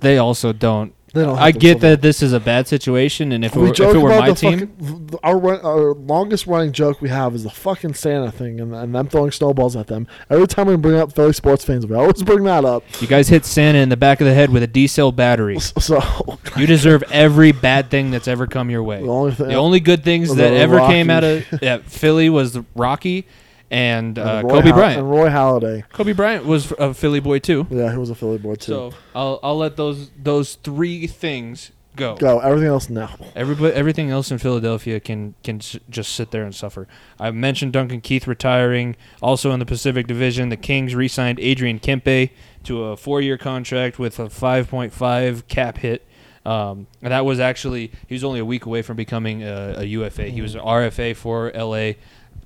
they 0.00 0.18
also 0.18 0.52
don't. 0.52 0.94
They 1.12 1.24
don't 1.24 1.36
I 1.40 1.50
get 1.50 1.80
that 1.80 2.02
this 2.02 2.22
is 2.22 2.32
a 2.32 2.38
bad 2.38 2.68
situation, 2.68 3.32
and 3.32 3.44
if 3.44 3.56
it 3.56 3.58
we 3.58 3.64
were, 3.64 3.70
if 3.70 3.74
joke 3.76 3.96
it 3.96 3.98
were 3.98 4.10
about 4.12 4.20
my 4.20 4.28
the 4.28 4.34
team, 4.36 4.68
fucking, 4.68 5.18
our, 5.24 5.36
run- 5.36 5.60
our 5.64 5.92
longest 5.94 6.46
running 6.46 6.70
joke 6.70 7.00
we 7.00 7.08
have 7.08 7.34
is 7.34 7.42
the 7.42 7.50
fucking 7.50 7.94
Santa 7.94 8.30
thing 8.30 8.60
and, 8.60 8.72
and 8.72 8.94
them 8.94 9.08
throwing 9.08 9.32
snowballs 9.32 9.74
at 9.74 9.88
them. 9.88 10.06
Every 10.28 10.46
time 10.46 10.68
we 10.68 10.76
bring 10.76 11.00
up 11.00 11.12
Philly 11.12 11.32
sports 11.32 11.64
fans, 11.64 11.84
we 11.84 11.96
always 11.96 12.22
bring 12.22 12.44
that 12.44 12.64
up. 12.64 12.84
you 13.00 13.08
guys 13.08 13.26
hit 13.28 13.44
Santa 13.44 13.78
in 13.78 13.88
the 13.88 13.96
back 13.96 14.20
of 14.20 14.28
the 14.28 14.34
head 14.34 14.50
with 14.50 14.62
a 14.62 14.68
D 14.68 14.86
cell 14.86 15.10
battery. 15.10 15.58
So 15.80 16.38
You 16.56 16.66
deserve 16.68 17.02
every 17.10 17.50
bad 17.50 17.90
thing 17.90 18.12
that's 18.12 18.28
ever 18.28 18.46
come 18.46 18.70
your 18.70 18.84
way. 18.84 19.02
the 19.02 19.08
only 19.08 19.32
thing, 19.34 19.48
The 19.48 19.54
only 19.54 19.80
good 19.80 20.04
things 20.04 20.36
that 20.36 20.52
ever 20.52 20.78
came 20.78 21.10
out 21.10 21.24
of 21.24 21.44
yeah, 21.60 21.78
Philly 21.78 22.30
was 22.30 22.56
Rocky 22.76 23.26
and 23.70 24.18
uh, 24.18 24.40
and 24.42 24.48
Kobe 24.48 24.68
Hall- 24.70 24.78
Bryant. 24.78 24.98
and 25.00 25.10
Roy 25.10 25.28
Halladay. 25.28 25.88
Kobe 25.90 26.12
Bryant 26.12 26.44
was 26.44 26.72
a 26.72 26.92
Philly 26.94 27.20
boy 27.20 27.38
too. 27.38 27.66
Yeah, 27.70 27.90
he 27.92 27.98
was 27.98 28.10
a 28.10 28.14
Philly 28.14 28.38
boy 28.38 28.54
too. 28.56 28.72
So 28.72 28.92
I'll 29.14 29.38
I'll 29.42 29.56
let 29.58 29.76
those 29.76 30.10
those 30.20 30.54
three 30.56 31.06
things 31.06 31.70
go. 31.96 32.16
Go. 32.16 32.38
Everything 32.40 32.68
else, 32.68 32.88
no. 32.88 33.08
Everybody, 33.36 33.74
everything 33.74 34.10
else 34.10 34.30
in 34.30 34.38
Philadelphia 34.38 34.98
can 35.00 35.34
can 35.44 35.56
s- 35.58 35.76
just 35.88 36.12
sit 36.14 36.30
there 36.30 36.44
and 36.44 36.54
suffer. 36.54 36.88
I 37.18 37.30
mentioned 37.30 37.72
Duncan 37.72 38.00
Keith 38.00 38.26
retiring. 38.26 38.96
Also 39.22 39.50
in 39.52 39.58
the 39.60 39.66
Pacific 39.66 40.06
Division, 40.06 40.48
the 40.48 40.56
Kings 40.56 40.94
re-signed 40.94 41.38
Adrian 41.40 41.78
Kempe 41.78 42.30
to 42.64 42.84
a 42.84 42.96
four-year 42.96 43.38
contract 43.38 43.98
with 43.98 44.18
a 44.18 44.24
5.5 44.28 45.46
cap 45.48 45.78
hit. 45.78 46.06
Um, 46.46 46.86
and 47.02 47.12
that 47.12 47.24
was 47.26 47.38
actually 47.38 47.92
he 48.06 48.14
was 48.14 48.24
only 48.24 48.40
a 48.40 48.44
week 48.44 48.64
away 48.64 48.80
from 48.82 48.96
becoming 48.96 49.42
a, 49.42 49.74
a 49.78 49.84
UFA. 49.84 50.24
He 50.24 50.40
was 50.40 50.54
an 50.54 50.62
RFA 50.62 51.14
for 51.14 51.52
LA. 51.54 51.92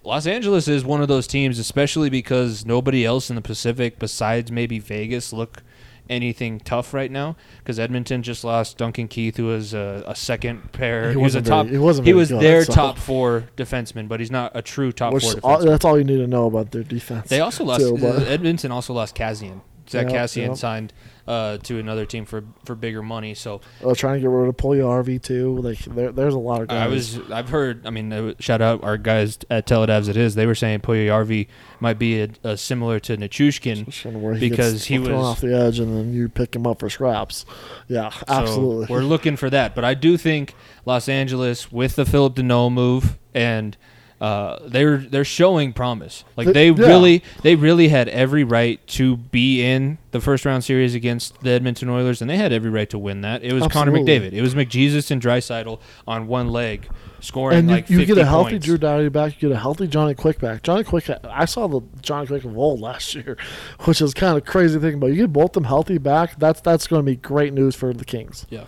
Los 0.05 0.27
Angeles 0.27 0.69
is 0.69 0.85
one 0.85 1.01
of 1.03 1.09
those 1.09 1.27
teams, 1.27 1.59
especially 1.59 2.11
because 2.11 2.67
nobody 2.67 3.05
else 3.05 3.31
in 3.31 3.37
the 3.37 3.43
Pacific 3.43 3.99
besides 3.99 4.53
maybe 4.53 4.79
Vegas 4.79 5.33
look 5.33 5.63
anything 6.11 6.61
tough 6.61 6.93
right 6.93 7.11
now. 7.11 7.35
Because 7.59 7.79
Edmonton 7.79 8.23
just 8.23 8.45
lost 8.45 8.77
Duncan 8.77 9.09
Keith, 9.09 9.39
who 9.39 9.47
was 9.47 9.73
a, 9.73 10.05
a 10.07 10.15
second 10.15 10.73
pair. 10.73 11.09
He 11.09 11.17
He, 11.17 11.23
was 11.23 11.35
a 11.35 11.41
top. 11.43 11.65
very- 11.67 11.77
he 11.79 11.83
wasn't 11.83 12.07
he 12.07 12.13
was 12.13 12.29
good, 12.31 12.43
their 12.43 12.65
so- 12.65 12.75
top 12.75 12.99
four 12.99 13.45
defenseman, 13.57 14.07
but 14.07 14.21
he's 14.21 14.31
not 14.31 14.53
a 14.55 14.61
true 14.61 14.93
top 14.93 15.15
Which 15.15 15.25
four 15.25 15.41
all, 15.43 15.65
that's 15.65 15.85
all 15.85 15.97
you 15.97 16.05
need 16.05 16.19
to 16.19 16.27
know 16.27 16.47
about 16.47 16.71
their 16.73 16.83
defense. 16.83 17.29
They 17.31 17.41
also 17.41 17.65
lost. 17.65 17.81
too, 17.81 17.97
uh, 18.07 18.25
Edmonton 18.29 18.71
also 18.71 18.93
lost 18.93 19.17
Kassian. 19.17 19.63
Zack 19.89 20.11
Yeah, 20.11 20.23
Kassian 20.25 20.47
yeah. 20.49 20.55
signed 20.55 20.93
uh, 21.27 21.59
to 21.59 21.79
another 21.79 22.05
team 22.07 22.25
for 22.25 22.45
for 22.65 22.75
bigger 22.75 23.03
money. 23.03 23.35
So 23.35 23.61
uh, 23.85 23.95
trying 23.95 24.15
to 24.17 24.21
get 24.21 24.29
rid 24.31 24.49
of 24.49 24.57
Puljujärvi 24.57 25.23
too. 25.23 25.57
Like 25.59 25.79
there, 25.85 26.13
there's 26.13 26.35
a 26.35 26.39
lot 26.39 26.63
of 26.63 26.69
guys. 26.69 26.77
I 26.83 26.87
was 26.89 27.21
I've 27.31 27.49
heard 27.49 27.87
I 27.87 27.91
mean 27.91 28.13
uh, 28.13 28.35
shout 28.39 28.61
out 28.61 28.85
our 28.85 28.97
guys 28.99 29.39
at 29.51 29.67
Tell 29.67 29.83
It 29.85 29.91
It 29.91 30.17
Is 30.17 30.35
they 30.35 30.47
were 30.47 30.55
saying 30.55 30.81
Puljujärvi 30.81 31.49
might 31.81 31.99
be 31.99 32.21
a, 32.23 32.29
a 32.43 32.57
similar 32.57 33.01
to 33.01 33.17
Nichushkin 33.17 33.87
Just 33.87 34.05
where 34.07 34.35
he 34.35 34.49
because 34.51 34.85
he 34.85 34.99
was- 34.99 35.11
off 35.11 35.41
the 35.41 35.55
edge 35.57 35.79
and 35.79 35.97
then 35.97 36.13
you 36.13 36.29
pick 36.29 36.55
him 36.55 36.67
up 36.67 36.81
for 36.81 36.91
scraps. 36.91 37.45
Yeah, 37.89 38.11
So 38.11 38.25
absolutely. 38.29 38.87
we're 38.89 39.03
looking 39.03 39.37
for 39.37 39.51
that 39.51 39.75
but 39.75 39.85
I 39.85 39.95
do 39.95 40.17
think 40.17 40.55
Los 40.87 41.09
Angeles 41.09 41.71
with 41.73 41.97
the 41.97 42.05
Phillip 42.05 42.35
Danault 42.35 42.73
move 42.73 43.19
and 43.35 43.77
uh, 44.21 44.59
they're 44.67 44.99
they're 44.99 45.25
showing 45.25 45.73
promise. 45.73 46.25
Like 46.37 46.49
they 46.49 46.71
yeah. 46.71 46.87
really 46.87 47.23
they 47.43 47.57
really 47.57 47.89
had 47.89 48.09
every 48.09 48.45
right 48.45 48.85
to 48.89 49.17
be 49.17 49.63
in 49.63 49.99
the 50.13 50.21
first 50.21 50.45
round 50.45 50.65
series 50.65 50.95
against 50.95 51.41
the 51.41 51.51
Edmonton 51.51 51.89
Oilers, 51.89 52.21
and 52.21 52.31
they 52.31 52.37
had 52.37 52.53
every 52.53 52.71
right 52.71 52.89
to 52.91 52.99
win 52.99 53.23
that. 53.23 53.43
It 53.43 53.53
was 53.53 53.67
Connor. 53.69 53.93
McDavid. 53.93 54.33
It 54.33 54.43
was 54.43 54.55
McJesus 54.55 55.11
and 55.11 55.21
Draisaitl 55.21 55.81
on 56.07 56.27
one 56.29 56.49
leg, 56.49 56.89
scoring 57.21 57.59
And 57.59 57.69
you, 57.69 57.75
like 57.75 57.91
you 57.91 57.99
50 57.99 58.15
get 58.15 58.23
a 58.23 58.27
healthy 58.27 58.51
points. 58.53 58.67
Drew 58.67 58.79
Doughty 58.79 59.09
back. 59.09 59.35
You 59.35 59.49
get 59.49 59.57
a 59.57 59.61
healthy 59.61 59.89
Johnny 59.89 60.15
Quick 60.15 60.39
back. 60.39 60.63
Johnny 60.63 60.85
Quick, 60.85 61.11
I 61.25 61.45
saw 61.45 61.67
the 61.67 61.81
Johnny 62.01 62.27
Quick 62.27 62.45
of 62.45 62.57
old 62.57 62.81
last 62.81 63.15
year, 63.15 63.37
which 63.85 64.01
is 64.01 64.15
kind 64.15 64.39
of 64.39 64.45
crazy 64.45 64.79
thing. 64.79 65.01
But 65.01 65.09
you 65.09 65.17
get 65.17 65.33
both 65.33 65.53
them 65.53 65.65
healthy 65.65 65.99
back. 65.99 66.39
That's 66.39 66.61
that's 66.61 66.87
going 66.87 67.03
to 67.03 67.07
be 67.07 67.17
great 67.17 67.53
news 67.53 67.75
for 67.75 67.93
the 67.93 68.05
Kings. 68.05 68.47
Yeah. 68.49 68.65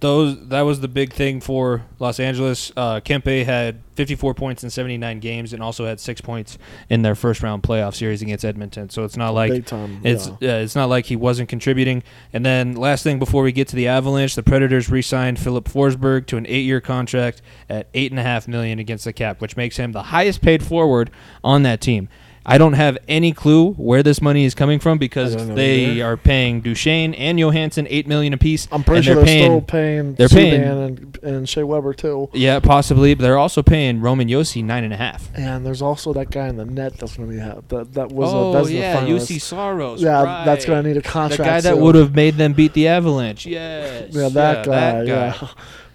Those 0.00 0.48
that 0.48 0.62
was 0.62 0.80
the 0.80 0.88
big 0.88 1.12
thing 1.12 1.40
for 1.40 1.82
Los 1.98 2.18
Angeles. 2.18 2.72
Uh, 2.74 3.00
Kempe 3.00 3.44
had 3.44 3.82
54 3.96 4.32
points 4.32 4.64
in 4.64 4.70
79 4.70 5.20
games 5.20 5.52
and 5.52 5.62
also 5.62 5.84
had 5.84 6.00
six 6.00 6.22
points 6.22 6.56
in 6.88 7.02
their 7.02 7.14
first 7.14 7.42
round 7.42 7.62
playoff 7.62 7.94
series 7.94 8.22
against 8.22 8.44
Edmonton. 8.44 8.88
So 8.88 9.04
it's 9.04 9.16
not 9.16 9.34
like 9.34 9.66
time. 9.66 10.00
it's 10.02 10.30
yeah. 10.40 10.54
uh, 10.54 10.58
it's 10.60 10.74
not 10.74 10.88
like 10.88 11.04
he 11.04 11.16
wasn't 11.16 11.50
contributing. 11.50 12.02
And 12.32 12.46
then 12.46 12.76
last 12.76 13.02
thing 13.02 13.18
before 13.18 13.42
we 13.42 13.52
get 13.52 13.68
to 13.68 13.76
the 13.76 13.88
Avalanche, 13.88 14.34
the 14.34 14.42
Predators 14.42 14.88
re-signed 14.88 15.38
Filip 15.38 15.66
Forsberg 15.66 16.24
to 16.28 16.38
an 16.38 16.46
eight-year 16.46 16.80
contract 16.80 17.42
at 17.68 17.88
eight 17.92 18.10
and 18.10 18.18
a 18.18 18.22
half 18.22 18.48
million 18.48 18.78
against 18.78 19.04
the 19.04 19.12
cap, 19.12 19.42
which 19.42 19.54
makes 19.54 19.76
him 19.76 19.92
the 19.92 20.04
highest 20.04 20.40
paid 20.40 20.64
forward 20.64 21.10
on 21.44 21.62
that 21.64 21.82
team. 21.82 22.08
I 22.46 22.56
don't 22.56 22.72
have 22.72 22.96
any 23.06 23.32
clue 23.32 23.72
where 23.74 24.02
this 24.02 24.22
money 24.22 24.44
is 24.46 24.54
coming 24.54 24.78
from 24.80 24.96
because 24.98 25.34
I 25.34 25.38
don't 25.38 25.48
know 25.48 25.54
they 25.54 25.84
either. 25.84 26.04
are 26.04 26.16
paying 26.16 26.62
Duchene 26.62 27.12
and 27.14 27.38
Johansen 27.38 27.86
eight 27.90 28.06
million 28.06 28.32
apiece. 28.32 28.66
I'm 28.72 28.82
pretty 28.82 28.98
and 28.98 29.04
sure 29.04 29.14
they're 29.16 29.24
paying 29.24 29.44
still 29.44 29.60
paying 29.60 30.14
they're 30.14 30.28
Subban 30.28 30.32
paying- 30.32 30.62
and, 30.62 31.18
and 31.22 31.48
Shea 31.48 31.62
Weber 31.62 31.92
too. 31.92 32.30
Yeah, 32.32 32.58
possibly. 32.60 33.14
But 33.14 33.22
they're 33.24 33.38
also 33.38 33.62
paying 33.62 34.00
Roman 34.00 34.26
Josi 34.28 34.64
nine 34.64 34.84
and 34.84 34.92
a 34.94 34.96
half. 34.96 35.28
And 35.34 35.66
there's 35.66 35.82
also 35.82 36.12
that 36.14 36.30
guy 36.30 36.48
in 36.48 36.56
the 36.56 36.64
net 36.64 36.96
that's 36.96 37.16
going 37.16 37.28
to 37.28 37.34
be 37.34 37.40
ha- 37.40 37.60
that 37.68 37.92
that 37.92 38.10
was 38.10 38.32
oh 38.32 38.50
a, 38.50 38.52
that's 38.54 38.70
yeah, 38.70 38.96
finalist. 39.04 39.40
Saros. 39.40 40.02
Yeah, 40.02 40.42
that's 40.46 40.64
going 40.64 40.82
to 40.82 40.88
need 40.88 40.96
a 40.96 41.02
contract. 41.02 41.38
the 41.38 41.44
guy 41.44 41.60
that 41.60 41.78
would 41.78 41.94
have 41.94 42.14
made 42.14 42.36
them 42.36 42.54
beat 42.54 42.72
the 42.72 42.88
Avalanche. 42.88 43.44
Yes. 43.46 44.12
Yeah, 44.14 44.28
that 44.30 44.64
guy. 44.66 45.04
that 45.04 45.06
Yeah. 45.06 45.48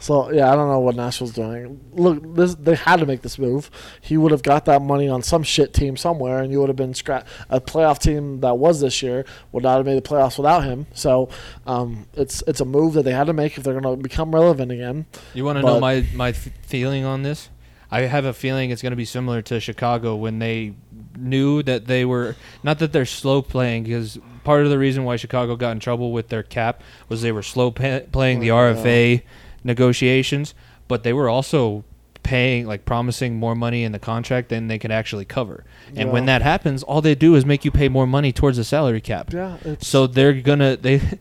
So 0.06 0.32
yeah, 0.32 0.52
I 0.52 0.56
don't 0.56 0.70
know 0.70 0.82
what 0.82 0.96
Nashville's 0.96 1.34
doing. 1.34 1.82
Look, 1.94 2.36
this 2.36 2.54
they 2.54 2.76
had 2.76 3.00
to 3.00 3.08
make 3.08 3.24
this 3.24 3.40
move. 3.40 3.72
He 4.02 4.18
would 4.18 4.32
have 4.32 4.44
got 4.44 4.66
that 4.66 4.84
money 4.84 5.10
on 5.10 5.24
some 5.24 5.42
shit 5.42 5.74
team 5.74 5.98
somewhere, 5.98 6.44
and 6.44 6.52
you 6.52 6.60
would 6.60 6.70
have 6.70 6.76
been 6.76 6.94
scra- 6.94 7.26
a 7.50 7.60
playoff 7.60 7.98
team 7.98 8.40
that 8.42 8.60
was 8.60 8.82
this 8.82 9.02
year 9.02 9.26
would 9.52 9.64
not 9.64 9.78
have 9.78 9.86
made 9.88 9.98
the 9.98 10.08
playoffs 10.08 10.38
without 10.38 10.64
him. 10.64 10.86
So 10.94 11.30
um, 11.66 12.06
it's 12.14 12.44
it's 12.46 12.60
a 12.60 12.66
move 12.66 12.94
that 12.94 13.02
they 13.02 13.14
had 13.14 13.26
to 13.26 13.34
make 13.34 13.58
if 13.58 13.64
they're 13.64 13.82
going 13.82 13.98
to 13.98 14.00
become 14.00 14.32
relevant 14.32 14.72
again. 14.72 15.08
You 15.34 15.44
want 15.44 15.58
to 15.58 15.66
know 15.66 15.80
my 15.80 16.06
my 16.14 16.30
f- 16.30 16.50
feeling 16.62 17.04
on 17.04 17.24
this? 17.24 17.50
I 17.90 18.02
have 18.02 18.26
a 18.26 18.34
feeling 18.34 18.70
it's 18.70 18.84
going 18.84 18.92
to 18.92 18.96
be 18.96 19.06
similar 19.06 19.42
to 19.42 19.60
Chicago 19.60 20.16
when 20.16 20.38
they 20.38 20.76
knew 21.18 21.64
that 21.64 21.88
they 21.88 22.06
were 22.06 22.36
not 22.62 22.78
that 22.78 22.94
they're 22.94 23.08
slow 23.08 23.42
playing 23.42 23.86
because 23.86 24.20
part 24.44 24.66
of 24.66 24.70
the 24.70 24.78
reason 24.78 25.04
why 25.04 25.16
Chicago 25.16 25.56
got 25.56 25.72
in 25.72 25.80
trouble 25.80 26.12
with 26.12 26.30
their 26.30 26.44
cap 26.44 26.84
was 27.10 27.24
they 27.24 27.32
were 27.32 27.42
slow 27.42 27.72
pa- 27.72 28.02
playing 28.12 28.40
the. 28.40 28.50
RFA 28.50 29.24
negotiations, 29.66 30.54
but 30.88 31.04
they 31.04 31.12
were 31.14 31.28
also 31.30 31.84
paying 32.24 32.66
like 32.66 32.86
promising 32.86 33.36
more 33.38 33.54
money 33.54 33.84
in 33.84 33.92
the 33.92 34.00
contract 34.00 34.50
than 34.50 34.68
they 34.68 34.80
could 34.80 34.92
actually 34.92 35.26
cover. 35.26 35.64
And 35.96 36.12
when 36.12 36.26
that 36.26 36.42
happens, 36.42 36.82
all 36.82 37.00
they 37.02 37.14
do 37.14 37.36
is 37.36 37.46
make 37.46 37.64
you 37.66 37.70
pay 37.72 37.88
more 37.88 38.08
money 38.08 38.32
towards 38.32 38.58
the 38.58 38.64
salary 38.64 39.02
cap. 39.02 39.32
Yeah, 39.32 39.58
So 39.80 40.08
they're 40.08 40.34
gonna 40.34 40.76
they. 40.78 41.02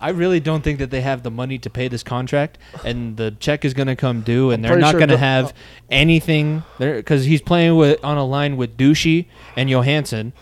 I 0.00 0.10
really 0.10 0.38
don't 0.38 0.62
think 0.62 0.80
that 0.80 0.90
they 0.90 1.00
have 1.00 1.22
the 1.22 1.30
money 1.30 1.58
to 1.60 1.70
pay 1.70 1.88
this 1.88 2.02
contract, 2.02 2.58
and 2.84 3.16
the 3.16 3.30
check 3.40 3.64
is 3.64 3.72
gonna 3.72 3.96
come 3.96 4.20
due, 4.20 4.50
and 4.50 4.66
I'm 4.66 4.72
they're 4.72 4.78
not 4.80 4.90
sure 4.90 5.00
gonna 5.00 5.12
the- 5.12 5.18
have 5.18 5.46
uh, 5.46 5.52
anything 5.90 6.62
there 6.78 6.96
because 6.96 7.24
he's 7.24 7.40
playing 7.40 7.76
with 7.76 8.04
on 8.04 8.18
a 8.18 8.24
line 8.24 8.56
with 8.56 8.76
Ducey 8.76 9.26
and 9.56 9.70
Johansen, 9.70 10.32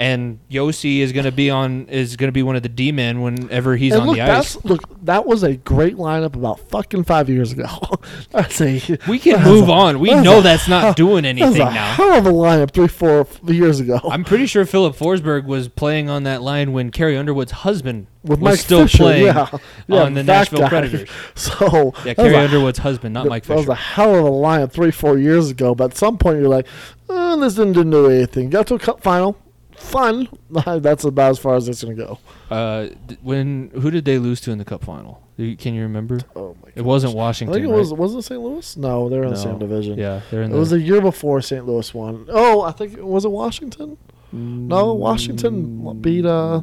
and 0.00 0.38
Josi 0.50 0.98
is 1.00 1.12
gonna 1.12 1.32
be 1.32 1.50
on 1.50 1.86
is 1.88 2.16
gonna 2.16 2.32
be 2.32 2.42
one 2.42 2.54
of 2.56 2.62
the 2.62 2.68
D 2.68 2.92
men 2.92 3.20
whenever 3.20 3.76
he's 3.76 3.92
and 3.92 4.02
on 4.02 4.06
look, 4.08 4.16
the 4.16 4.22
ice. 4.22 4.54
that's 4.54 4.64
look 4.64 4.82
that 5.04 5.26
was 5.26 5.42
a 5.42 5.56
great 5.56 5.96
lineup 5.96 6.34
about 6.36 6.60
fucking 6.70 7.04
five 7.04 7.28
years 7.28 7.52
ago. 7.52 7.66
that's 8.30 8.60
a 8.60 8.80
We 9.08 9.18
can 9.18 9.34
that's 9.34 9.46
move 9.46 9.68
a- 9.68 9.72
on. 9.72 9.98
We 10.00 10.10
that's 10.10 10.24
know 10.24 10.38
a- 10.38 10.42
that's 10.42 10.68
not 10.68 10.96
doing 11.04 11.24
anything 11.24 11.56
a 11.62 11.64
now. 11.64 11.92
hell 11.94 12.12
of 12.18 12.26
a 12.26 12.30
lineup 12.32 12.70
three, 12.72 12.88
four 12.88 13.26
years 13.46 13.80
ago. 13.80 13.98
I'm 14.10 14.24
pretty 14.24 14.46
sure 14.46 14.64
Filip 14.64 14.94
Forsberg 14.96 15.44
was 15.46 15.68
playing 15.68 16.08
on 16.08 16.22
that 16.24 16.42
line 16.42 16.72
when 16.72 16.90
Carrie 16.90 17.16
Underwood's 17.16 17.52
husband 17.52 18.06
with 18.22 18.40
was 18.40 18.52
Mike 18.52 18.58
still 18.60 18.82
Fisher, 18.82 18.98
playing 18.98 19.26
yeah, 19.26 19.48
yeah, 19.86 20.02
on 20.02 20.14
the 20.14 20.22
Nashville 20.22 20.60
guy. 20.60 20.68
Predators. 20.68 21.08
So 21.34 21.92
Yeah, 22.04 22.14
Carrie 22.14 22.34
a- 22.34 22.44
Underwood's 22.44 22.78
husband, 22.78 23.14
not 23.14 23.24
that- 23.24 23.30
Mike 23.30 23.44
Fisher. 23.44 23.54
That 23.62 23.68
was 23.68 23.68
a 23.68 23.74
hell 23.74 24.14
of 24.14 24.24
a 24.24 24.30
lineup 24.30 24.70
three, 24.72 24.90
four 24.90 25.18
years 25.18 25.50
ago. 25.50 25.74
But 25.74 25.92
at 25.92 25.96
some 25.96 26.18
point, 26.18 26.38
you're 26.40 26.48
like, 26.48 26.66
oh, 27.08 27.38
this 27.40 27.54
didn't 27.54 27.72
do 27.90 28.06
anything. 28.10 28.50
Got 28.50 28.66
to 28.68 28.74
a 28.74 28.78
cup 28.78 29.00
final, 29.02 29.36
fun. 29.78 30.28
That's 30.50 31.04
about 31.04 31.30
as 31.30 31.38
far 31.38 31.54
as 31.56 31.68
it's 31.68 31.82
gonna 31.82 31.94
go. 31.94 32.18
Uh, 32.50 32.88
d- 33.06 33.16
when 33.22 33.70
who 33.80 33.90
did 33.90 34.04
they 34.04 34.18
lose 34.18 34.40
to 34.42 34.50
in 34.50 34.58
the 34.58 34.64
Cup 34.64 34.84
final? 34.84 35.22
Do 35.36 35.44
you- 35.44 35.56
Can 35.56 35.74
you 35.74 35.82
remember? 35.82 36.20
Oh 36.34 36.56
my 36.62 36.68
god! 36.70 36.72
It 36.76 36.84
wasn't 36.84 37.14
I 37.14 37.16
Washington. 37.16 37.54
think 37.54 37.66
it 37.66 37.70
right? 37.70 37.78
was. 37.78 37.92
Was 37.94 38.14
it 38.14 38.22
St. 38.22 38.40
Louis? 38.40 38.76
No, 38.76 39.08
they're 39.08 39.22
in 39.22 39.30
the 39.30 39.36
same 39.36 39.52
No. 39.52 39.58
division. 39.58 39.98
Yeah, 39.98 40.20
they're 40.30 40.42
in 40.42 40.50
It 40.50 40.54
the. 40.54 40.58
was 40.58 40.72
a 40.72 40.80
year 40.80 41.00
before 41.00 41.40
St. 41.40 41.64
Louis 41.66 41.92
won. 41.94 42.26
Oh, 42.28 42.62
I 42.62 42.72
think 42.72 42.98
was 43.00 43.24
it 43.24 43.30
Washington? 43.30 43.96
No, 44.32 44.92
Washington 44.94 46.00
beat, 46.02 46.26
uh, 46.26 46.60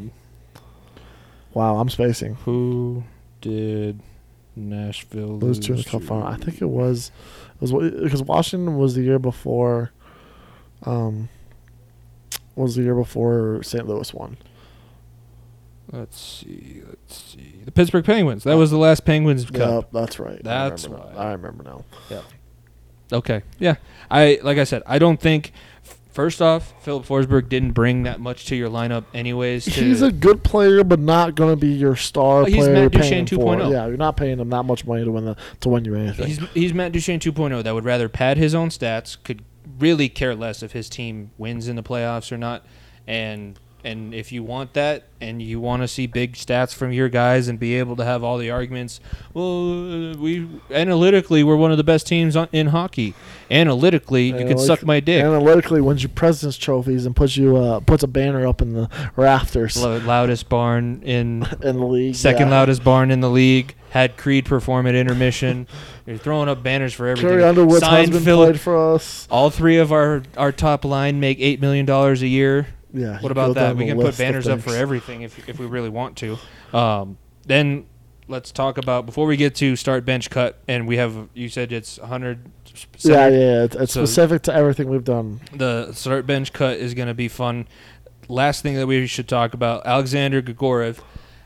Wow, 1.53 1.77
I'm 1.77 1.89
spacing. 1.89 2.35
Who 2.45 3.03
did 3.41 4.01
Nashville 4.55 5.37
Lose 5.39 5.57
lose 5.57 5.59
to 5.67 5.71
in 5.73 5.77
the 5.79 5.83
cup 5.85 6.01
to? 6.01 6.07
final. 6.07 6.27
I 6.27 6.35
think 6.37 6.61
it 6.61 6.65
was. 6.69 7.11
It 7.61 7.71
was 7.71 7.71
because 8.03 8.21
Washington 8.23 8.77
was 8.77 8.95
the 8.95 9.01
year 9.03 9.19
before. 9.19 9.91
Um. 10.83 11.29
Was 12.55 12.75
the 12.75 12.83
year 12.83 12.95
before 12.95 13.61
St. 13.63 13.87
Louis 13.87 14.13
won. 14.13 14.37
Let's 15.91 16.19
see. 16.19 16.81
Let's 16.87 17.15
see. 17.15 17.61
The 17.65 17.71
Pittsburgh 17.71 18.05
Penguins. 18.05 18.43
That 18.43 18.55
was 18.55 18.71
the 18.71 18.77
last 18.77 19.05
Penguins 19.05 19.45
Cup. 19.49 19.83
Yep, 19.83 19.91
that's 19.91 20.19
right. 20.19 20.41
That's 20.43 20.85
I 20.85 20.87
remember 20.87 21.13
now. 21.13 21.19
I 21.19 21.31
remember 21.33 21.63
now. 21.63 21.83
Okay. 23.13 23.43
Yeah. 23.59 23.75
I 24.09 24.39
like 24.41 24.57
I 24.57 24.63
said. 24.63 24.83
I 24.85 24.99
don't 24.99 25.19
think. 25.19 25.51
First 26.11 26.41
off, 26.41 26.73
Filip 26.81 27.05
Forsberg 27.05 27.49
didn't 27.49 27.73
bring 27.73 28.03
that 28.03 28.21
much 28.21 28.45
to 28.45 28.55
your 28.55 28.69
lineup, 28.69 29.03
anyways. 29.13 29.65
To, 29.65 29.71
He's 29.71 30.01
a 30.01 30.13
good 30.13 30.45
player, 30.45 30.81
but 30.85 30.97
not 30.97 31.35
going 31.35 31.49
to 31.51 31.57
be 31.57 31.67
your 31.67 31.97
star 31.97 32.43
Oh, 32.43 32.45
he's 32.45 32.55
player. 32.55 32.83
Matt 32.83 32.93
Duchene 32.93 33.25
for. 33.27 33.35
2.0. 33.35 33.69
Yeah, 33.69 33.85
you're 33.87 33.97
not 33.97 34.15
paying 34.15 34.39
him 34.39 34.49
that 34.49 34.63
much 34.63 34.85
money 34.85 35.03
to 35.03 35.11
win 35.11 35.25
the 35.25 35.35
to 35.59 35.67
win 35.67 35.83
you 35.83 35.93
anything. 35.93 36.27
He's 36.27 36.39
he's 36.53 36.73
Matt 36.73 36.93
Duchene 36.93 37.19
2.0 37.19 37.63
that 37.63 37.73
would 37.73 37.83
rather 37.83 38.07
pad 38.07 38.37
his 38.37 38.55
own 38.55 38.69
stats, 38.69 39.17
could 39.25 39.43
really 39.79 40.09
care 40.09 40.35
less 40.35 40.63
if 40.63 40.71
his 40.71 40.89
team 40.89 41.31
wins 41.37 41.67
in 41.67 41.75
the 41.75 41.83
playoffs 41.83 42.31
or 42.31 42.37
not, 42.37 42.65
and 43.07 43.59
and 43.83 44.15
if 44.15 44.31
you 44.31 44.41
want 44.41 44.73
that 44.73 45.03
and 45.21 45.41
you 45.41 45.59
want 45.59 45.83
to 45.83 45.87
see 45.87 46.07
big 46.07 46.33
stats 46.33 46.73
from 46.73 46.91
your 46.91 47.07
guys 47.07 47.47
and 47.47 47.59
be 47.59 47.75
able 47.75 47.95
to 47.95 48.03
have 48.03 48.23
all 48.23 48.39
the 48.39 48.49
arguments, 48.49 48.99
well, 49.33 50.15
we 50.15 50.49
analytically 50.71 51.43
we're 51.43 51.55
one 51.55 51.71
of 51.71 51.77
the 51.77 51.83
best 51.83 52.07
teams 52.07 52.35
in 52.51 52.67
hockey. 52.67 53.13
Analytically, 53.51 54.27
you 54.27 54.45
can 54.45 54.57
suck 54.57 54.83
my 54.83 54.99
dick. 54.99 55.23
Analytically, 55.23 55.81
wins 55.81 56.03
you 56.03 56.09
presidents 56.09 56.57
trophies 56.57 57.05
and 57.05 57.15
puts 57.15 57.37
you 57.37 57.57
uh, 57.57 57.79
puts 57.79 58.03
a 58.03 58.07
banner 58.07 58.47
up 58.47 58.61
in 58.61 58.73
the 58.73 58.89
rafters 59.15 59.77
Lo- 59.77 59.97
loudest 59.99 60.49
barn 60.49 61.01
in 61.03 61.45
in 61.63 61.79
the 61.79 61.85
league. 61.85 62.15
second 62.15 62.47
yeah. 62.47 62.55
loudest 62.55 62.83
barn 62.83 63.11
in 63.11 63.21
the 63.21 63.29
league. 63.29 63.75
Had 63.91 64.17
Creed 64.17 64.45
perform 64.45 64.87
at 64.87 64.95
intermission. 64.95 65.67
You're 66.05 66.17
throwing 66.17 66.49
up 66.49 66.61
banners 66.61 66.93
for 66.93 67.07
everything. 67.07 67.29
Carrie 67.29 67.43
Underwood's 67.43 67.79
Signed 67.79 68.07
husband 68.07 68.25
Philip 68.25 68.49
played 68.49 68.59
for 68.59 68.93
us. 68.93 69.25
All 69.31 69.49
three 69.49 69.77
of 69.77 69.93
our, 69.93 70.21
our 70.35 70.51
top 70.51 70.83
line 70.83 71.21
make 71.21 71.39
eight 71.39 71.61
million 71.61 71.85
dollars 71.85 72.21
a 72.21 72.27
year. 72.27 72.67
Yeah. 72.93 73.21
What 73.21 73.31
about 73.31 73.55
that? 73.55 73.75
We 73.75 73.85
can 73.85 73.99
put 73.99 74.17
banners 74.17 74.47
up 74.47 74.61
for 74.61 74.75
everything 74.75 75.21
if 75.21 75.47
if 75.47 75.59
we 75.59 75.65
really 75.65 75.89
want 75.89 76.17
to. 76.17 76.37
Um, 76.73 77.17
then 77.45 77.85
let's 78.27 78.51
talk 78.51 78.77
about 78.77 79.05
before 79.05 79.27
we 79.27 79.37
get 79.37 79.55
to 79.55 79.75
start 79.75 80.05
bench 80.05 80.29
cut, 80.29 80.59
and 80.67 80.87
we 80.87 80.97
have 80.97 81.29
you 81.33 81.49
said 81.49 81.71
it's 81.71 81.99
100. 81.99 82.51
Yeah, 82.99 83.27
yeah. 83.29 83.63
It's, 83.63 83.75
it's 83.75 83.93
So- 83.93 84.05
specific 84.05 84.43
to 84.43 84.53
everything 84.53 84.89
we've 84.89 85.03
done. 85.03 85.41
The 85.53 85.91
start 85.93 86.25
bench 86.25 86.53
cut 86.53 86.77
is 86.77 86.93
going 86.93 87.07
to 87.07 87.13
be 87.13 87.27
fun. 87.27 87.67
Last 88.27 88.61
thing 88.63 88.75
that 88.75 88.87
we 88.87 89.05
should 89.07 89.27
talk 89.27 89.53
about: 89.53 89.85
Alexander 89.85 90.41
Gregorov. 90.41 90.99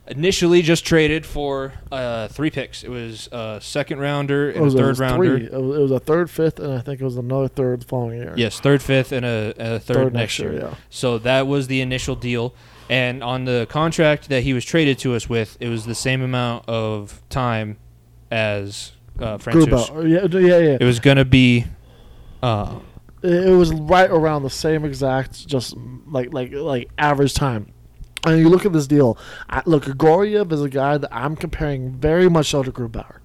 Initially, 0.08 0.64
just 0.64 0.86
traded 0.88 1.24
for 1.24 1.74
uh, 1.92 2.28
three 2.30 2.50
picks. 2.50 2.84
It 2.84 2.90
was 2.90 3.30
a 3.32 3.60
second 3.62 4.00
rounder 4.00 4.50
It 4.50 4.56
and 4.56 4.62
a 4.62 4.64
was, 4.64 4.74
it 4.74 4.78
third 4.78 4.88
was 4.88 5.00
rounder. 5.00 5.38
three. 5.38 5.46
It 5.46 5.52
was, 5.62 5.78
it 5.78 5.82
was 5.82 5.92
a 5.92 6.00
third, 6.00 6.30
fifth, 6.32 6.60
and 6.60 6.74
I 6.74 6.80
think 6.80 7.00
it 7.00 7.04
was 7.04 7.16
another 7.18 7.48
third 7.48 7.82
the 7.82 7.86
following 7.86 8.18
year. 8.18 8.34
Yes, 8.36 8.60
third, 8.60 8.82
fifth, 8.82 9.12
and 9.12 9.24
a, 9.24 9.54
and 9.58 9.74
a 9.76 9.80
third, 9.80 10.14
next 10.14 10.40
year. 10.40 10.52
Yeah. 10.54 10.74
So 10.90 11.20
that 11.20 11.46
was 11.46 11.68
the 11.68 11.82
initial 11.82 12.16
deal. 12.16 12.56
And 12.90 13.22
on 13.24 13.46
the 13.46 13.68
contract 13.70 14.30
that 14.30 14.42
he 14.42 14.52
was 14.52 14.66
traded 14.66 14.98
to 15.00 15.14
us 15.14 15.30
with, 15.30 15.58
it 15.60 15.70
was 15.70 15.86
the 15.86 15.94
same 15.94 16.24
amount 16.24 16.68
of 16.68 17.22
time 17.30 17.78
as 18.32 18.94
uh, 19.22 19.38
Francis. 19.38 19.66
Gruba. 19.68 20.10
Yeah, 20.10 20.40
yeah, 20.40 20.58
yeah. 20.58 20.78
It 20.80 20.86
was 20.86 21.00
going 21.00 21.18
to 21.18 21.26
be. 21.26 21.66
Uh, 22.42 22.80
It 23.22 23.52
was 23.58 23.74
right 23.74 24.10
around 24.10 24.44
the 24.44 24.50
same 24.50 24.86
exact, 24.86 25.46
just 25.48 25.76
like 26.08 26.34
like 26.34 26.52
like 26.54 26.90
average 26.98 27.34
time. 27.34 27.68
And 28.26 28.40
you 28.40 28.50
look 28.50 28.66
at 28.66 28.74
this 28.74 28.88
deal. 28.88 29.18
I, 29.50 29.62
look, 29.66 29.84
Grigoriev 29.86 30.52
is 30.52 30.62
a 30.62 30.70
guy 30.70 30.98
that 30.98 31.10
I'm 31.14 31.36
comparing 31.36 31.92
very 31.94 32.30
much 32.30 32.48
so 32.48 32.64
to 32.64 32.72
Grubauer. 32.72 33.18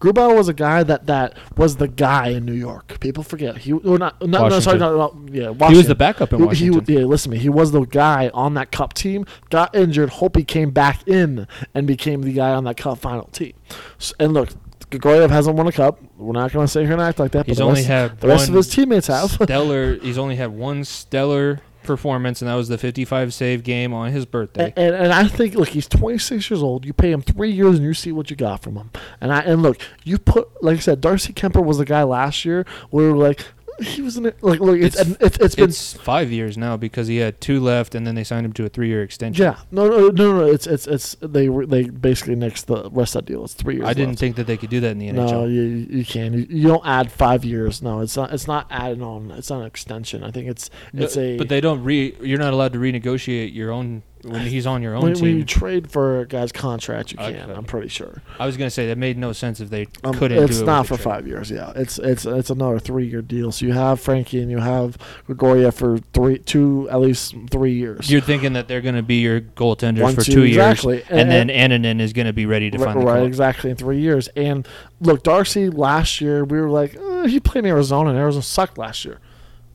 Grubauer 0.00 0.36
was 0.36 0.48
a 0.48 0.52
guy 0.54 0.82
that 0.82 1.06
that 1.06 1.36
was 1.56 1.76
the 1.76 1.88
guy 1.88 2.28
in 2.28 2.44
New 2.44 2.52
York. 2.52 3.00
People 3.00 3.22
forget 3.22 3.56
he 3.58 3.72
or 3.72 3.96
not. 3.98 4.20
No, 4.20 4.48
no, 4.48 4.60
sorry, 4.60 4.78
no, 4.78 4.96
no, 4.96 5.26
yeah, 5.32 5.48
Washington. 5.48 5.70
He 5.70 5.76
was 5.78 5.86
the 5.88 5.94
backup 5.94 6.32
in 6.34 6.40
He- 6.40 6.44
Washington. 6.46 6.84
He, 6.86 6.94
yeah, 7.00 7.04
listen 7.06 7.30
to 7.30 7.36
me. 7.38 7.42
He 7.42 7.48
was 7.48 7.70
the 7.72 7.82
guy 7.86 8.30
on 8.34 8.52
that 8.54 8.70
Cup 8.70 8.92
team. 8.92 9.24
Got 9.48 9.74
injured. 9.74 10.10
Hope 10.10 10.36
he 10.36 10.44
came 10.44 10.70
back 10.72 11.06
in 11.08 11.46
and 11.74 11.86
became 11.86 12.20
the 12.22 12.32
guy 12.34 12.50
on 12.50 12.64
that 12.64 12.76
Cup 12.76 12.98
final 12.98 13.24
team. 13.28 13.54
S- 13.98 14.12
And 14.20 14.34
look, 14.34 14.50
Grigoriev 14.90 15.30
hasn't 15.30 15.56
won 15.56 15.66
a 15.66 15.72
Cup. 15.72 15.98
We're 16.16 16.32
not 16.32 16.52
going 16.52 16.66
to 16.66 16.70
sit 16.70 16.84
here 16.84 16.92
and 16.92 17.00
act 17.02 17.18
like 17.18 17.32
that. 17.32 17.46
He's 17.46 17.58
but 17.58 17.64
only 17.64 17.80
rest, 17.80 17.88
had 17.88 18.20
the 18.20 18.28
rest 18.28 18.48
of 18.48 18.54
his 18.54 18.68
teammates 18.68 19.06
have. 19.08 19.30
stellar. 19.42 19.96
He's 19.96 20.18
only 20.18 20.36
had 20.36 20.52
one 20.52 20.84
stellar 20.84 21.60
performance, 21.84 22.42
and 22.42 22.50
that 22.50 22.54
was 22.54 22.68
the 22.68 22.78
55 22.78 23.32
save 23.32 23.62
game 23.62 23.92
on 23.92 24.10
his 24.10 24.26
birthday. 24.26 24.72
And, 24.76 24.94
and, 24.94 25.04
and 25.04 25.12
I 25.12 25.28
think, 25.28 25.54
look, 25.54 25.68
he's 25.68 25.86
26 25.86 26.50
years 26.50 26.62
old. 26.62 26.84
You 26.84 26.92
pay 26.92 27.12
him 27.12 27.22
three 27.22 27.50
years, 27.50 27.76
and 27.76 27.84
you 27.84 27.94
see 27.94 28.10
what 28.10 28.30
you 28.30 28.36
got 28.36 28.62
from 28.62 28.76
him. 28.76 28.90
And 29.20 29.32
I 29.32 29.40
and 29.40 29.62
look, 29.62 29.78
you 30.02 30.18
put 30.18 30.62
like 30.62 30.78
I 30.78 30.80
said, 30.80 31.00
Darcy 31.00 31.32
Kuemper 31.32 31.64
was 31.64 31.78
the 31.78 31.84
guy 31.84 32.02
last 32.02 32.44
year 32.44 32.66
where 32.90 33.06
we 33.06 33.12
were 33.12 33.28
like 33.28 33.46
he 33.82 34.02
was 34.02 34.16
in 34.16 34.26
it. 34.26 34.36
Like 34.42 34.60
look, 34.60 34.78
it's 34.78 34.98
It's- 35.00 35.16
it's, 35.20 35.38
it's 35.38 35.54
been 35.54 35.68
it's 35.70 35.92
five 35.94 36.30
years 36.30 36.56
now 36.56 36.76
because 36.76 37.08
he 37.08 37.16
had 37.16 37.40
two 37.40 37.60
left, 37.60 37.94
and 37.94 38.06
then 38.06 38.14
they 38.14 38.24
signed 38.24 38.44
him 38.46 38.52
to 38.54 38.64
a 38.64 38.68
three-year 38.68 39.02
extension. 39.02 39.42
yeah 39.44 39.56
no 39.70 39.88
no 39.88 40.08
no 40.08 40.38
no 40.40 40.46
it's 40.46 40.66
it's 40.66 40.86
it's 40.86 41.16
they 41.20 41.48
were 41.48 41.66
they 41.66 41.84
basically 41.84 42.36
nixed 42.36 42.66
the 42.66 42.88
rest 42.90 43.14
of 43.16 43.24
that 43.24 43.32
deal. 43.32 43.44
It's 43.44 43.54
three 43.54 43.76
years. 43.76 43.86
I 43.88 43.92
didn't 43.94 44.10
left. 44.10 44.20
think 44.20 44.36
that 44.36 44.46
they 44.46 44.56
could 44.56 44.70
do 44.70 44.80
that 44.80 44.90
in 44.90 44.98
the 44.98 45.08
NHL. 45.08 45.14
No, 45.30 45.44
you 45.46 45.62
you 45.62 46.04
can. 46.04 46.32
You, 46.34 46.46
you 46.48 46.68
don't 46.68 46.86
add 46.86 47.10
five 47.12 47.44
years. 47.44 47.82
No, 47.82 48.00
it's 48.00 48.16
not. 48.16 48.32
It's 48.32 48.46
not 48.46 48.66
added 48.70 49.02
on. 49.02 49.30
It's 49.32 49.50
not 49.50 49.60
an 49.60 49.66
extension. 49.66 50.22
I 50.24 50.30
think 50.30 50.48
it's 50.48 50.70
it's 50.92 51.16
No, 51.16 51.22
a. 51.22 51.36
but 51.38 51.48
they 51.48 51.60
don't 51.60 51.82
re. 51.82 52.14
You're 52.22 52.38
not 52.38 52.52
allowed 52.52 52.72
to 52.74 52.78
renegotiate 52.78 53.54
your 53.54 53.70
own 53.72 54.02
when 54.24 54.40
he's 54.46 54.66
on 54.66 54.82
your 54.82 54.94
own 54.94 55.02
when, 55.02 55.14
team. 55.14 55.22
when 55.22 55.36
you 55.38 55.44
trade 55.44 55.90
for 55.90 56.20
a 56.20 56.26
guy's 56.26 56.50
contract, 56.52 57.12
you 57.12 57.18
can. 57.18 57.34
Okay. 57.34 57.52
I'm 57.52 57.64
pretty 57.64 57.88
sure. 57.88 58.22
I 58.38 58.46
was 58.46 58.56
gonna 58.56 58.70
say 58.70 58.86
that 58.88 58.98
made 58.98 59.18
no 59.18 59.32
sense 59.32 59.60
if 59.60 59.70
they 59.70 59.86
Um, 60.02 60.14
couldn't. 60.14 60.42
it's 60.42 60.56
do 60.58 60.62
it 60.62 60.66
not 60.66 60.80
with 60.80 60.88
for 60.88 60.96
the 60.96 61.02
trade. 61.02 61.12
five 61.14 61.26
years. 61.28 61.50
Yeah, 61.50 61.72
it's 61.76 61.98
it's 61.98 62.24
it's 62.24 62.50
another 62.50 62.78
three 62.78 63.06
year 63.06 63.22
deal. 63.22 63.52
So 63.52 63.66
you 63.66 63.72
have 63.72 64.00
Frankie 64.00 64.40
and 64.40 64.50
you 64.50 64.58
have 64.58 64.96
Gregoria 65.26 65.70
for 65.72 65.98
three, 66.12 66.38
two 66.38 66.88
at 66.90 67.00
least 67.00 67.34
three 67.50 67.74
years. 67.74 68.10
You're 68.10 68.20
thinking 68.20 68.54
that 68.54 68.68
they're 68.68 68.80
gonna 68.80 69.02
be 69.02 69.16
your 69.20 69.40
goaltenders 69.40 70.00
One, 70.02 70.14
for 70.14 70.22
two, 70.22 70.32
two 70.32 70.42
exactly. 70.42 70.96
years, 70.96 71.06
and, 71.10 71.30
And- 71.32 71.50
then 71.50 71.82
Annunen 71.82 72.00
is 72.00 72.12
gonna 72.12 72.32
be 72.32 72.46
ready 72.46 72.70
to 72.70 72.78
right, 72.78 72.84
find 72.94 73.00
the 73.00 73.04
right, 73.06 73.22
exactly 73.24 73.70
in 73.70 73.76
three 73.76 74.00
years. 74.00 74.28
And 74.36 74.66
look, 75.00 75.22
Darcy 75.22 75.68
last 75.70 76.20
year 76.20 76.44
we 76.44 76.60
were 76.60 76.70
like, 76.70 76.96
uh, 76.96 77.24
he 77.26 77.40
played 77.40 77.64
in 77.64 77.70
Arizona, 77.70 78.10
and 78.10 78.18
Arizona 78.18 78.42
sucked 78.42 78.78
last 78.78 79.04
year. 79.04 79.18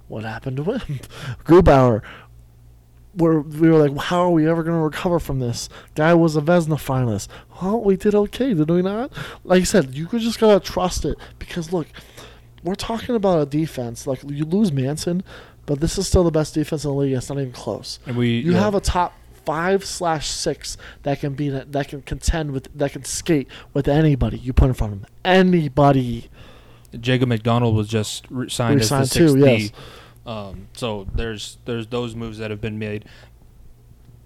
What 0.08 0.24
happened 0.24 0.58
to 0.58 0.64
him? 0.64 1.00
Grubauer. 1.46 2.02
Where 3.16 3.40
we 3.40 3.70
were 3.70 3.88
like, 3.88 3.98
how 4.06 4.22
are 4.22 4.30
we 4.30 4.48
ever 4.48 4.62
going 4.64 4.78
to 4.78 4.84
recover 4.84 5.20
from 5.20 5.40
this? 5.40 5.68
Guy 5.96 6.14
was 6.14 6.36
a 6.36 6.42
Vezina 6.42 6.76
finalist. 6.76 7.28
Well, 7.62 7.82
we 7.82 7.98
did 7.98 8.14
okay, 8.14 8.54
did 8.54 8.70
we 8.70 8.82
not? 8.82 9.12
Like 9.44 9.62
I 9.62 9.66
said, 9.66 9.96
you 9.96 10.06
could 10.06 10.22
just 10.22 10.40
gotta 10.40 10.60
trust 10.60 11.06
it 11.06 11.18
because 11.40 11.74
look, 11.74 11.88
we're 12.64 12.76
talking 12.76 13.16
about 13.16 13.42
a 13.42 13.46
defense. 13.46 14.06
Like 14.06 14.22
you 14.28 14.46
lose 14.46 14.72
Manson, 14.72 15.24
but 15.66 15.80
this 15.80 15.98
is 15.98 16.08
still 16.08 16.24
the 16.24 16.32
best 16.32 16.54
defense 16.54 16.84
in 16.86 16.92
the 16.92 16.96
league. 16.96 17.14
It's 17.14 17.30
not 17.30 17.40
even 17.40 17.52
close. 17.52 18.00
And 18.06 18.16
we 18.16 18.40
You 18.40 18.54
yeah. 18.54 18.60
have 18.60 18.76
a 18.76 18.80
top 18.80 19.14
five 19.46 19.84
slash 19.84 20.30
six 20.30 20.78
that 21.04 21.20
can 21.20 21.34
be 21.34 21.50
that 21.50 21.88
can 21.88 22.04
contend 22.04 22.52
with 22.52 22.70
that 22.78 22.92
can 22.92 23.04
skate 23.04 23.48
with 23.74 23.88
anybody 23.88 24.38
you 24.38 24.54
put 24.54 24.68
in 24.68 24.74
front 24.76 24.94
of 24.94 25.02
them. 25.02 25.10
Anybody. 25.26 26.30
Jacob 27.00 27.30
MacDonald 27.30 27.76
was 27.76 27.88
just 27.88 28.26
re- 28.30 28.50
signed 28.50 28.80
as 28.82 28.90
the 28.90 28.96
Re-signed 28.96 29.10
sixth 29.10 29.36
too, 29.36 29.44
D. 29.46 29.56
yes. 29.64 29.72
Um, 30.26 30.68
so 30.74 31.08
there's 31.14 31.58
there's 31.66 31.88
those 31.88 32.16
moves 32.16 32.38
that 32.38 32.52
have 32.52 32.62
been 32.62 32.78
made. 32.80 33.06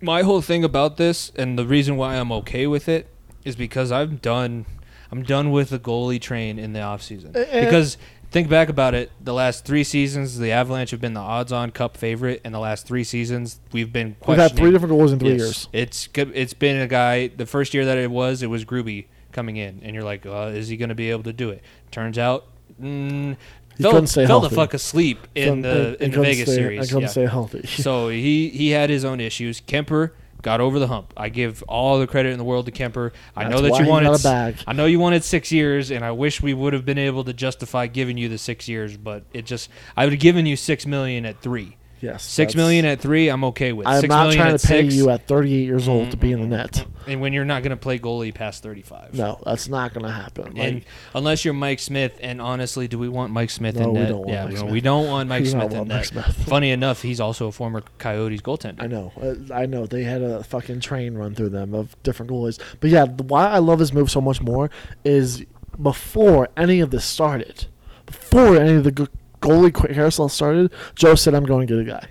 My 0.02 0.24
whole 0.24 0.42
thing 0.42 0.64
about 0.64 0.98
this, 0.98 1.32
and 1.36 1.58
the 1.58 1.66
reason 1.66 1.96
why 1.96 2.16
I'm 2.18 2.32
okay 2.32 2.68
with 2.68 2.90
it, 2.90 3.08
is 3.46 3.56
because 3.56 3.92
I'm 3.92 4.18
done. 4.18 4.66
I'm 5.12 5.24
done 5.24 5.52
with 5.52 5.70
the 5.70 5.80
goalie 5.80 6.20
train 6.20 6.58
in 6.60 6.74
the 6.74 6.80
offseason. 6.80 7.34
Because 7.34 7.98
think 8.32 8.50
back 8.50 8.68
about 8.68 8.96
it, 8.96 9.12
the 9.22 9.34
last 9.34 9.64
three 9.64 9.84
seasons, 9.84 10.40
the 10.40 10.52
Avalanche 10.52 10.90
have 10.90 11.00
been 11.00 11.14
the 11.14 11.20
odds-on 11.20 11.70
Cup 11.72 11.96
favorite, 11.96 12.42
and 12.44 12.54
the 12.54 12.60
last 12.60 12.88
three 12.88 13.04
seasons, 13.04 13.60
we've 13.72 13.94
been 13.94 14.16
We've 14.28 14.38
had 14.38 14.56
three 14.56 14.72
different 14.72 14.92
goals 14.92 15.12
in 15.14 15.20
three 15.20 15.34
Yes. 15.34 15.40
years. 15.40 15.70
It's 15.72 16.10
it's 16.16 16.54
been 16.56 16.82
a 16.82 16.88
guy. 16.88 17.28
The 17.28 17.46
first 17.46 17.74
year 17.74 17.86
that 17.86 17.98
it 17.98 18.10
was, 18.12 18.42
it 18.42 18.48
was 18.48 18.66
Gruby 18.66 19.06
coming 19.32 19.56
in, 19.58 19.80
and 19.84 19.94
you're 19.96 20.04
like, 20.04 20.26
uh, 20.26 20.52
is 20.54 20.68
he 20.68 20.78
going 20.78 20.90
to 20.90 20.96
be 20.96 21.12
able 21.12 21.24
to 21.24 21.34
do 21.34 21.50
it? 21.50 21.62
Turns 21.92 22.18
out, 22.18 22.46
mm, 22.82 23.38
He 23.78 23.84
fell, 23.84 23.92
couldn't 23.94 24.08
stay 24.08 24.26
fell 24.26 24.40
healthy. 24.42 24.56
the 24.56 24.62
fuck 24.62 24.74
asleep 24.74 25.28
in 25.36 25.62
the 25.62 26.02
in 26.04 26.12
the 26.12 26.18
couldn't 26.18 26.24
Vegas 26.24 26.44
stay- 26.50 26.56
series. 26.56 26.80
I 26.82 26.86
couldn't 26.86 27.02
yeah. 27.04 27.08
stay 27.08 27.26
healthy. 27.26 27.68
So 27.68 28.10
he 28.10 28.50
he 28.50 28.70
had 28.72 28.90
his 28.90 29.04
own 29.06 29.20
issues. 29.20 29.62
Kuemper 29.62 30.12
got 30.42 30.60
over 30.60 30.78
the 30.78 30.88
hump. 30.88 31.14
I 31.16 31.30
give 31.30 31.64
all 31.70 32.00
the 32.00 32.06
credit 32.08 32.32
in 32.34 32.38
the 32.38 32.44
world 32.44 32.66
to 32.66 32.72
Kuemper. 32.72 33.12
I 33.36 33.46
know 33.46 33.62
That's 33.62 33.62
that 33.62 33.72
why 33.72 33.78
you 33.80 33.84
he 33.86 33.90
wanted 33.90 34.06
got 34.10 34.20
a 34.20 34.24
bag. 34.24 34.56
I 34.68 34.74
know 34.74 34.86
you 34.86 35.00
wanted 35.00 35.24
six 35.24 35.52
years, 35.52 35.90
and 35.90 36.04
I 36.04 36.12
wish 36.12 36.42
we 36.42 36.54
would 36.54 36.74
have 36.74 36.86
been 36.86 36.98
able 36.98 37.24
to 37.24 37.34
justify 37.34 37.88
giving 37.88 38.18
you 38.18 38.28
the 38.30 38.38
six 38.38 38.68
years, 38.68 38.98
but 38.98 39.24
it 39.34 39.46
just 39.46 39.70
I 39.96 40.04
would 40.06 40.14
have 40.14 40.22
given 40.22 40.46
you 40.46 40.56
six 40.56 40.86
million 40.86 41.26
at 41.26 41.42
three. 41.42 41.78
Yes. 42.04 42.24
Six 42.24 42.52
that's- 42.52 42.56
million 42.56 42.84
at 42.86 43.00
three, 43.00 43.30
I'm 43.30 43.44
okay 43.46 43.72
with. 43.72 43.88
I'm 43.88 44.02
Six 44.02 44.10
not 44.10 44.24
million 44.24 44.38
trying 44.42 44.54
at 44.56 44.60
to 44.60 44.68
pay 44.68 44.82
six, 44.84 44.96
you 44.96 45.10
at 45.10 45.26
38 45.26 45.64
years 45.64 45.88
old 45.88 46.12
to 46.12 46.18
be 46.18 46.34
in 46.34 46.42
the 46.42 46.48
net. 46.48 46.86
and 47.08 47.22
when 47.22 47.32
you're 47.32 47.46
not 47.46 47.64
going 47.64 47.70
to 47.72 47.78
play 47.78 47.98
goalie 47.98 48.34
past 48.34 48.62
35. 48.62 49.14
No, 49.14 49.40
that's 49.46 49.70
not 49.70 49.94
going 49.94 50.06
to 50.06 50.12
happen. 50.12 50.54
Like, 50.56 50.58
And 50.58 50.86
unless 51.16 51.46
you're 51.46 51.54
Mike 51.54 51.80
Smith, 51.80 52.20
and 52.22 52.42
honestly, 52.42 52.90
do 52.90 53.00
we 53.00 53.08
want 53.08 53.32
Mike 53.32 53.50
Smith 53.50 53.76
No, 53.78 53.84
in 53.86 53.94
we 53.94 54.00
net? 54.00 54.10
don't 54.10 54.18
want 54.20 54.30
yeah, 54.32 54.44
Mike 54.44 54.52
we, 54.52 54.58
Smith. 54.60 54.72
we 54.74 54.82
don't 54.82 55.08
want 55.08 55.30
Mike 55.30 55.44
We 55.44 55.52
don't 55.52 55.62
Smith 55.62 55.72
in 55.72 55.78
want 55.78 55.88
net. 55.90 56.06
Smith. 56.06 56.26
Funny 56.48 56.72
enough, 56.72 57.02
he's 57.04 57.22
also 57.22 57.48
a 57.48 57.52
former 57.54 57.84
Coyotes 58.00 58.42
goaltender. 58.42 58.84
I 58.84 58.88
know, 58.88 59.14
uh, 59.22 59.54
I 59.54 59.66
know. 59.66 59.86
They 59.86 60.04
had 60.04 60.22
a 60.22 60.44
fucking 60.44 60.82
train 60.82 61.14
run 61.16 61.36
through 61.36 61.50
them 61.50 61.74
of 61.74 61.96
different 62.04 62.30
goalies. 62.32 62.60
But 62.82 62.90
yeah, 62.90 63.06
the, 63.06 63.24
why 63.24 63.48
I 63.48 63.60
love 63.60 63.80
this 63.80 63.94
move 63.94 64.12
so 64.12 64.20
much 64.20 64.42
more 64.42 64.70
is 65.06 65.46
before 65.82 66.50
any 66.58 66.82
of 66.82 66.92
this 66.92 67.06
started, 67.06 67.66
before 68.06 68.58
any 68.58 68.74
of 68.74 68.84
the 68.84 68.92
go- 68.92 69.08
goalie 69.44 69.74
carousel 69.74 70.30
started, 70.30 70.72
Joe 70.96 71.16
said, 71.16 71.34
"I'm 71.36 71.46
going 71.46 71.68
to 71.68 71.74
get 71.74 71.82
a 71.82 71.86
guy." 71.86 72.08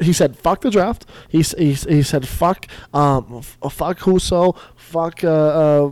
He 0.00 0.12
said- 0.12 0.36
"Fuck 0.36 0.60
the 0.60 0.70
draft." 0.70 1.06
He 1.28 1.40
he, 1.42 1.72
he 1.72 2.02
said, 2.02 2.26
"Fuck 2.28 2.66
um 2.92 3.40
fuck 3.42 3.98
Husso, 4.00 4.56
fuck 4.76 5.24
uh, 5.24 5.28
uh 5.28 5.90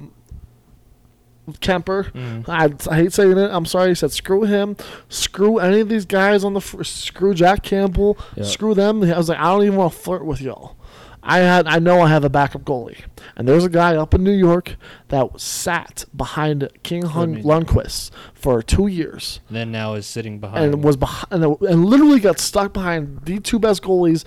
Kuemper." 1.61 2.13
Mhm. 2.13 2.49
I, 2.49 2.73
I 2.93 2.97
hate 2.97 3.13
saying 3.13 3.37
it. 3.39 3.51
I'm 3.51 3.65
sorry. 3.67 3.89
He 3.91 3.95
said, 3.95 4.13
"Screw 4.13 4.43
him. 4.43 4.77
Screw 5.09 5.59
any 5.59 5.81
of 5.81 5.89
these 5.89 6.05
guys 6.05 6.45
on 6.45 6.55
the. 6.55 6.61
Fr- 6.61 6.83
screw 6.85 7.35
Jack 7.35 7.63
Campbell. 7.63 8.19
Yeah. 8.37 8.45
Screw 8.45 8.75
them." 8.75 9.03
I 9.03 9.17
was 9.17 9.29
like, 9.29 9.39
"I 9.39 9.45
don't 9.53 9.65
even 9.65 9.77
want 9.77 9.93
to 9.93 9.99
flirt 9.99 10.25
with 10.25 10.41
y'all." 10.41 10.77
I 11.23 11.39
had. 11.39 11.67
I 11.69 11.79
know 11.79 12.01
I 12.01 12.09
have 12.09 12.25
a 12.25 12.29
backup 12.29 12.63
goalie, 12.65 13.01
and 13.37 13.47
there's 13.47 13.65
a 13.65 13.69
guy 13.69 13.95
up 13.97 14.13
in 14.15 14.25
New 14.25 14.33
York 14.33 14.77
that 15.09 15.41
sat 15.41 16.05
behind 16.17 16.69
King 16.83 17.03
Hun- 17.03 17.35
mean- 17.37 17.45
Lundqvist 17.45 18.11
for 18.35 18.61
two 18.63 18.89
years, 18.89 19.39
Then 19.49 19.71
now 19.71 19.95
is 19.95 20.07
sitting 20.07 20.41
behind 20.41 20.75
and 20.75 20.83
was 20.85 20.97
behind, 20.97 21.45
and, 21.45 21.61
and 21.63 21.85
literally 21.85 22.19
got 22.21 22.39
stuck 22.41 22.73
behind 22.73 23.21
the 23.25 23.39
two 23.39 23.59
best 23.61 23.83
goalies 23.83 24.25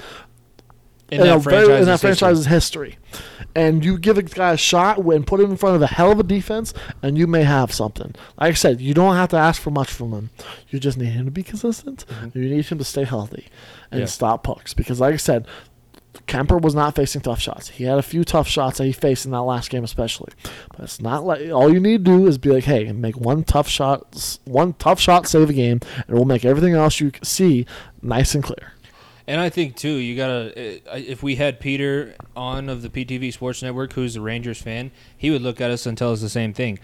in 1.11 1.19
that 1.21 1.35
a 1.35 1.39
very, 1.39 1.79
in 1.79 1.85
that 1.85 1.99
franchise's 1.99 2.45
history. 2.45 2.91
history. 2.91 3.21
And 3.57 3.85
you 3.85 3.97
give 3.97 4.17
a 4.17 4.23
guy 4.23 4.51
a 4.53 4.57
shot 4.57 4.97
and 4.97 5.25
put 5.25 5.39
him 5.39 5.51
in 5.51 5.55
front 5.57 5.75
of 5.77 5.81
a 5.81 5.87
hell 5.87 6.11
of 6.11 6.19
a 6.19 6.23
defense, 6.23 6.73
and 7.01 7.17
you 7.17 7.25
may 7.27 7.43
have 7.43 7.71
something. 7.73 8.13
Like 8.39 8.51
I 8.51 8.53
said, 8.53 8.81
you 8.81 8.93
don't 8.93 9.15
have 9.15 9.29
to 9.29 9.37
ask 9.37 9.61
for 9.61 9.69
much 9.71 9.89
from 9.91 10.11
him. 10.13 10.29
You 10.69 10.79
just 10.79 10.97
need 10.97 11.07
him 11.11 11.25
to 11.25 11.31
be 11.31 11.43
consistent. 11.43 12.05
Mm-hmm. 12.09 12.37
You 12.39 12.49
need 12.49 12.65
him 12.65 12.77
to 12.79 12.83
stay 12.83 13.03
healthy 13.05 13.47
and 13.91 14.01
Yeah. 14.01 14.05
stop 14.07 14.43
pucks. 14.43 14.73
Because, 14.73 14.99
like 14.99 15.13
I 15.13 15.17
said, 15.17 15.47
Kuemper 16.27 16.61
was 16.61 16.73
not 16.75 16.95
facing 16.95 17.21
tough 17.21 17.39
shots. 17.39 17.69
He 17.69 17.83
had 17.85 17.97
a 17.97 18.01
few 18.03 18.23
tough 18.23 18.47
shots 18.47 18.77
that 18.77 18.85
he 18.85 18.91
faced 18.91 19.25
in 19.25 19.31
that 19.31 19.41
last 19.41 19.69
game, 19.69 19.83
especially. 19.83 20.31
But 20.71 20.81
it's 20.85 21.01
not 21.01 21.23
like 21.25 21.49
all 21.51 21.71
you 21.71 21.79
need 21.79 22.03
to 22.05 22.11
do 22.19 22.27
is 22.27 22.37
be 22.37 22.49
like, 22.51 22.63
hey, 22.65 22.91
make 22.91 23.17
one 23.17 23.43
tough 23.43 23.67
shot, 23.67 24.37
one 24.45 24.73
tough 24.73 24.99
shot, 24.99 25.27
save 25.27 25.49
a 25.49 25.53
game, 25.53 25.79
and 26.07 26.15
we'll 26.15 26.25
make 26.25 26.45
everything 26.45 26.73
else 26.73 26.99
you 26.99 27.11
see 27.23 27.65
nice 28.01 28.33
and 28.35 28.43
clear. 28.43 28.73
And 29.27 29.41
I 29.41 29.49
think 29.49 29.75
too, 29.75 29.95
you 29.95 30.15
gotta. 30.15 30.51
uh, 30.91 30.97
If 30.97 31.23
we 31.23 31.35
had 31.37 31.59
Peter 31.59 32.13
on 32.35 32.69
of 32.69 32.81
the 32.83 32.89
PTV 32.89 33.33
Sports 33.33 33.63
Network, 33.63 33.93
who's 33.93 34.15
a 34.15 34.21
Rangers 34.21 34.61
fan, 34.61 34.91
he 35.17 35.31
would 35.31 35.41
look 35.41 35.59
at 35.59 35.71
us 35.71 35.85
and 35.87 35.97
tell 35.97 36.11
us 36.11 36.21
the 36.21 36.29
same 36.29 36.53
thing. 36.53 36.77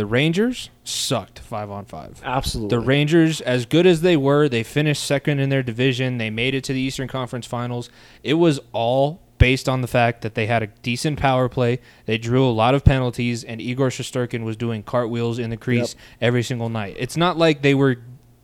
The 0.00 0.06
Rangers 0.06 0.70
sucked 0.82 1.40
five 1.40 1.70
on 1.70 1.84
five. 1.84 2.22
Absolutely. 2.24 2.74
The 2.74 2.80
Rangers, 2.80 3.42
as 3.42 3.66
good 3.66 3.84
as 3.86 4.00
they 4.00 4.16
were, 4.16 4.48
they 4.48 4.62
finished 4.62 5.04
second 5.04 5.40
in 5.40 5.50
their 5.50 5.62
division. 5.62 6.16
They 6.16 6.30
made 6.30 6.54
it 6.54 6.64
to 6.64 6.72
the 6.72 6.80
Eastern 6.80 7.06
Conference 7.06 7.44
Finals. 7.44 7.90
It 8.22 8.32
was 8.32 8.60
all 8.72 9.20
based 9.36 9.68
on 9.68 9.82
the 9.82 9.86
fact 9.86 10.22
that 10.22 10.34
they 10.34 10.46
had 10.46 10.62
a 10.62 10.68
decent 10.68 11.18
power 11.18 11.50
play. 11.50 11.80
They 12.06 12.16
drew 12.16 12.48
a 12.48 12.48
lot 12.48 12.74
of 12.74 12.82
penalties, 12.82 13.44
and 13.44 13.60
Igor 13.60 13.90
Shesterkin 13.90 14.42
was 14.42 14.56
doing 14.56 14.82
cartwheels 14.82 15.38
in 15.38 15.50
the 15.50 15.58
crease 15.58 15.94
every 16.18 16.42
single 16.44 16.70
night. 16.70 16.96
It's 16.98 17.18
not 17.18 17.36
like 17.36 17.60
they 17.60 17.74
were 17.74 17.98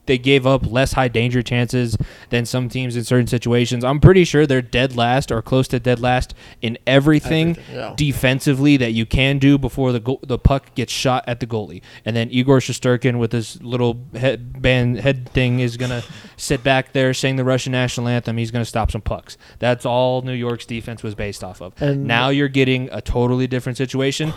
they 0.06 0.18
gave 0.18 0.46
up 0.46 0.66
less 0.70 0.92
high 0.92 1.08
danger 1.08 1.42
chances 1.42 1.96
than 2.30 2.46
some 2.46 2.68
teams 2.68 2.96
in 2.96 3.04
certain 3.04 3.26
situations. 3.26 3.84
I'm 3.84 4.00
pretty 4.00 4.24
sure 4.24 4.46
they're 4.46 4.62
dead 4.62 4.96
last 4.96 5.30
or 5.30 5.42
close 5.42 5.68
to 5.68 5.80
dead 5.80 6.00
last 6.00 6.34
in 6.62 6.78
everything, 6.86 7.50
Everything, 7.50 7.74
yeah. 7.76 7.94
defensively 7.96 8.76
that 8.78 8.92
you 8.92 9.06
can 9.06 9.38
do 9.38 9.58
before 9.58 9.92
the 9.92 10.00
go- 10.00 10.20
the 10.22 10.38
puck 10.38 10.74
gets 10.74 10.92
shot 10.92 11.24
at 11.26 11.40
the 11.40 11.46
goalie. 11.46 11.82
And 12.04 12.16
then 12.16 12.30
Igor 12.30 12.58
Shesterkin 12.60 13.18
with 13.18 13.32
his 13.32 13.62
little 13.62 14.00
headband 14.14 15.00
head 15.00 15.28
thing 15.30 15.60
is 15.60 15.76
gonna 15.76 16.02
sit 16.36 16.62
back 16.62 16.92
there 16.92 17.12
sing 17.14 17.36
the 17.36 17.44
Russian 17.44 17.72
national 17.72 18.08
anthem. 18.08 18.36
He's 18.36 18.50
gonna 18.50 18.64
stop 18.64 18.90
some 18.90 19.00
pucks. 19.02 19.36
That's 19.58 19.84
all 19.86 20.22
New 20.22 20.32
York's 20.32 20.66
defense 20.66 21.02
was 21.02 21.14
based 21.14 21.42
off 21.44 21.60
of. 21.60 21.74
And- 21.80 22.04
now 22.06 22.28
you're 22.30 22.48
getting 22.48 22.88
a 22.92 23.00
totally 23.00 23.46
different 23.46 23.76
situation. 23.76 24.32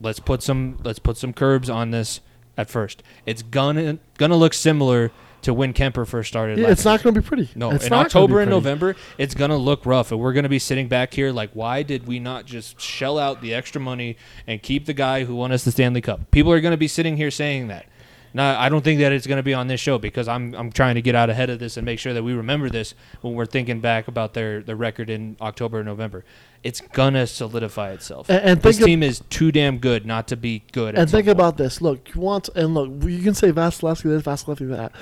Let's 0.00 0.20
put 0.20 0.42
some 0.42 0.78
let's 0.84 0.98
put 0.98 1.16
some 1.16 1.32
curbs 1.32 1.70
on 1.70 1.90
this 1.90 2.20
at 2.56 2.70
first. 2.70 3.02
It's 3.26 3.42
gonna 3.42 3.98
gonna 4.18 4.36
look 4.36 4.54
similar 4.54 5.10
to 5.44 5.52
when 5.52 5.72
Kuemper 5.72 6.06
first 6.06 6.28
started. 6.28 6.58
Yeah, 6.58 6.70
it's 6.70 6.84
not 6.84 7.02
going 7.02 7.14
to 7.14 7.20
be 7.20 7.26
pretty. 7.26 7.50
No, 7.54 7.70
it's 7.70 7.86
in 7.86 7.92
October 7.92 8.40
and. 8.40 8.50
November, 8.50 8.96
it's 9.18 9.34
gonna 9.34 9.56
look 9.56 9.84
rough, 9.84 10.10
and 10.10 10.20
we're 10.20 10.32
gonna 10.32 10.48
be 10.48 10.58
sitting 10.58 10.88
back 10.88 11.12
here 11.12 11.32
like, 11.32 11.50
why 11.52 11.82
did 11.82 12.06
we 12.06 12.18
not 12.18 12.46
just 12.46 12.80
shell 12.80 13.18
out 13.18 13.42
the 13.42 13.52
extra 13.52 13.80
money 13.80 14.16
and 14.46 14.62
keep 14.62 14.86
the 14.86 14.92
guy 14.94 15.24
who 15.24 15.34
won 15.34 15.52
us 15.52 15.64
the 15.64 15.70
Stanley 15.70 16.00
Cup? 16.00 16.30
People 16.30 16.52
are 16.52 16.60
gonna 16.60 16.76
be 16.76 16.88
sitting 16.88 17.16
here 17.16 17.30
saying 17.30 17.68
that. 17.68 17.86
Now, 18.34 18.60
I 18.60 18.68
don't 18.68 18.82
think 18.82 18.98
that 18.98 19.12
it's 19.12 19.28
gonna 19.28 19.44
be 19.44 19.54
on 19.54 19.68
this 19.68 19.80
show 19.80 19.96
because 19.96 20.26
I'm 20.26 20.54
I'm 20.54 20.72
trying 20.72 20.96
to 20.96 21.02
get 21.02 21.14
out 21.14 21.30
ahead 21.30 21.50
of 21.50 21.60
this 21.60 21.76
and 21.76 21.86
make 21.86 22.00
sure 22.00 22.12
that 22.12 22.24
we 22.24 22.32
remember 22.32 22.68
this 22.68 22.94
when 23.20 23.34
we're 23.34 23.46
thinking 23.46 23.78
back 23.80 24.08
about 24.08 24.34
their 24.34 24.60
their 24.60 24.74
record 24.74 25.08
in 25.08 25.36
October 25.40 25.78
and 25.78 25.86
November. 25.86 26.24
It's 26.64 26.80
gonna 26.80 27.26
solidify 27.28 27.92
itself. 27.92 28.28
And- 28.28 28.42
and 28.42 28.62
this 28.62 28.78
team 28.78 29.02
is 29.02 29.22
too 29.30 29.52
damn 29.52 29.78
good 29.78 30.04
not 30.04 30.26
to 30.28 30.36
be 30.36 30.64
good. 30.72 30.96
And 30.98 31.08
think 31.08 31.26
point. 31.26 31.36
about 31.36 31.56
this. 31.58 31.80
Look, 31.80 32.14
you 32.14 32.20
want 32.20 32.48
and 32.56 32.74
look. 32.74 32.90
You 33.04 33.20
can 33.20 33.34
say 33.34 33.52
Vasilevskiy 33.52 34.02
this, 34.02 34.22
Vasilevskiy 34.24 34.68
that. 34.70 34.92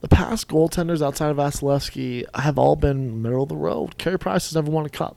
The 0.00 0.08
past 0.08 0.48
goaltenders 0.48 1.04
outside 1.04 1.30
of 1.30 1.36
Vasilevskiy 1.36 2.24
have 2.36 2.58
all 2.58 2.76
been 2.76 3.20
middle 3.20 3.42
of 3.42 3.48
the 3.50 3.56
road. 3.56 3.98
Carey 3.98 4.18
Price 4.18 4.48
has 4.48 4.54
never 4.54 4.70
won 4.70 4.86
a 4.86 4.88
cup. 4.88 5.16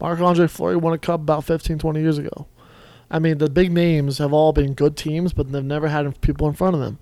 Marc 0.00 0.20
Andre 0.20 0.46
Fleury 0.46 0.76
won 0.76 0.94
a 0.94 0.98
cup 0.98 1.20
about 1.20 1.44
15, 1.44 1.78
20 1.78 2.00
years 2.00 2.16
ago. 2.16 2.46
I 3.10 3.18
mean, 3.18 3.38
the 3.38 3.50
big 3.50 3.72
names 3.72 4.18
have 4.18 4.32
all 4.32 4.52
been 4.52 4.74
good 4.74 4.96
teams, 4.96 5.32
but 5.32 5.50
they've 5.50 5.64
never 5.64 5.88
had 5.88 6.20
people 6.20 6.46
in 6.48 6.54
front 6.54 6.74
of 6.76 6.80
them. 6.80 6.98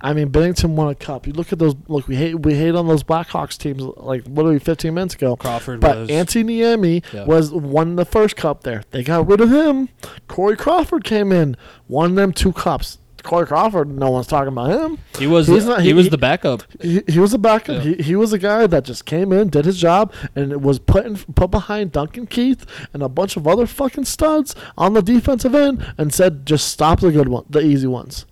I 0.00 0.12
mean, 0.12 0.30
Binnington 0.30 0.76
won 0.76 0.88
a 0.88 0.94
cup. 0.94 1.26
You 1.26 1.32
look 1.32 1.52
at 1.52 1.58
those. 1.58 1.74
Look, 1.88 2.06
we 2.06 2.14
hate 2.14 2.40
we 2.40 2.54
hate 2.54 2.74
on 2.76 2.86
those 2.86 3.02
Blackhawks 3.02 3.58
teams 3.58 3.82
like 3.82 4.22
literally 4.28 4.60
15 4.60 4.94
minutes 4.94 5.14
ago. 5.14 5.34
Crawford 5.36 5.80
But 5.80 5.96
was 5.96 6.08
Antti 6.10 6.44
Niemi 6.44 7.02
Yeah. 7.12 7.24
was 7.24 7.50
won 7.52 7.96
the 7.96 8.04
first 8.04 8.36
cup 8.36 8.62
there. 8.62 8.84
They 8.92 9.02
got 9.02 9.26
rid 9.26 9.40
of 9.40 9.50
him. 9.50 9.88
Corey 10.28 10.56
Crawford 10.56 11.02
came 11.02 11.32
in, 11.32 11.56
won 11.88 12.14
them 12.14 12.32
two 12.32 12.52
cups. 12.52 12.98
Corey 13.22 13.46
Crawford, 13.46 13.88
no 13.88 14.10
one's 14.10 14.26
talking 14.26 14.48
about 14.52 14.70
him. 14.70 14.98
he 15.18 15.26
was 15.26 15.46
he's 15.46 15.64
the, 15.64 15.70
not- 15.70 15.80
he, 15.82 15.88
he- 15.88 15.92
was 15.94 16.08
the 16.10 16.18
backup. 16.18 16.62
He, 16.80 17.02
he 17.08 17.18
was 17.18 17.34
a 17.34 17.38
backup. 17.38 17.84
Yeah. 17.84 17.94
He, 17.96 18.02
he 18.02 18.16
was 18.16 18.32
a 18.32 18.38
guy 18.38 18.66
that 18.66 18.84
just 18.84 19.04
came 19.04 19.32
in, 19.32 19.48
did 19.50 19.64
his 19.64 19.78
job, 19.78 20.12
and 20.34 20.62
was 20.62 20.78
put 20.78 21.04
in, 21.06 21.16
put 21.16 21.50
behind 21.50 21.92
Duncan 21.92 22.26
Keith 22.26 22.64
and 22.92 23.02
a 23.02 23.08
bunch 23.08 23.36
of 23.36 23.46
other 23.46 23.66
fucking 23.66 24.04
studs 24.06 24.54
on 24.76 24.92
the 24.94 25.02
defensive 25.02 25.54
end, 25.54 25.84
and 25.98 26.12
said 26.14 26.46
just 26.46 26.68
stop 26.68 27.00
the 27.00 27.10
good 27.12 27.28
one, 27.28 27.44
the 27.50 27.60
easy 27.60 27.86
ones, 27.86 28.24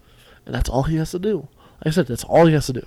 and 0.45 0.55
that's 0.55 0.69
all 0.69 0.85
he 0.85 0.97
has 0.97 1.11
to 1.13 1.19
do. 1.19 1.49
Like 1.85 1.89
I 1.89 1.91
said, 1.91 2.07
that's 2.07 2.25
all 2.25 2.47
he 2.47 2.55
has 2.55 2.67
to 2.67 2.73
do. 2.73 2.83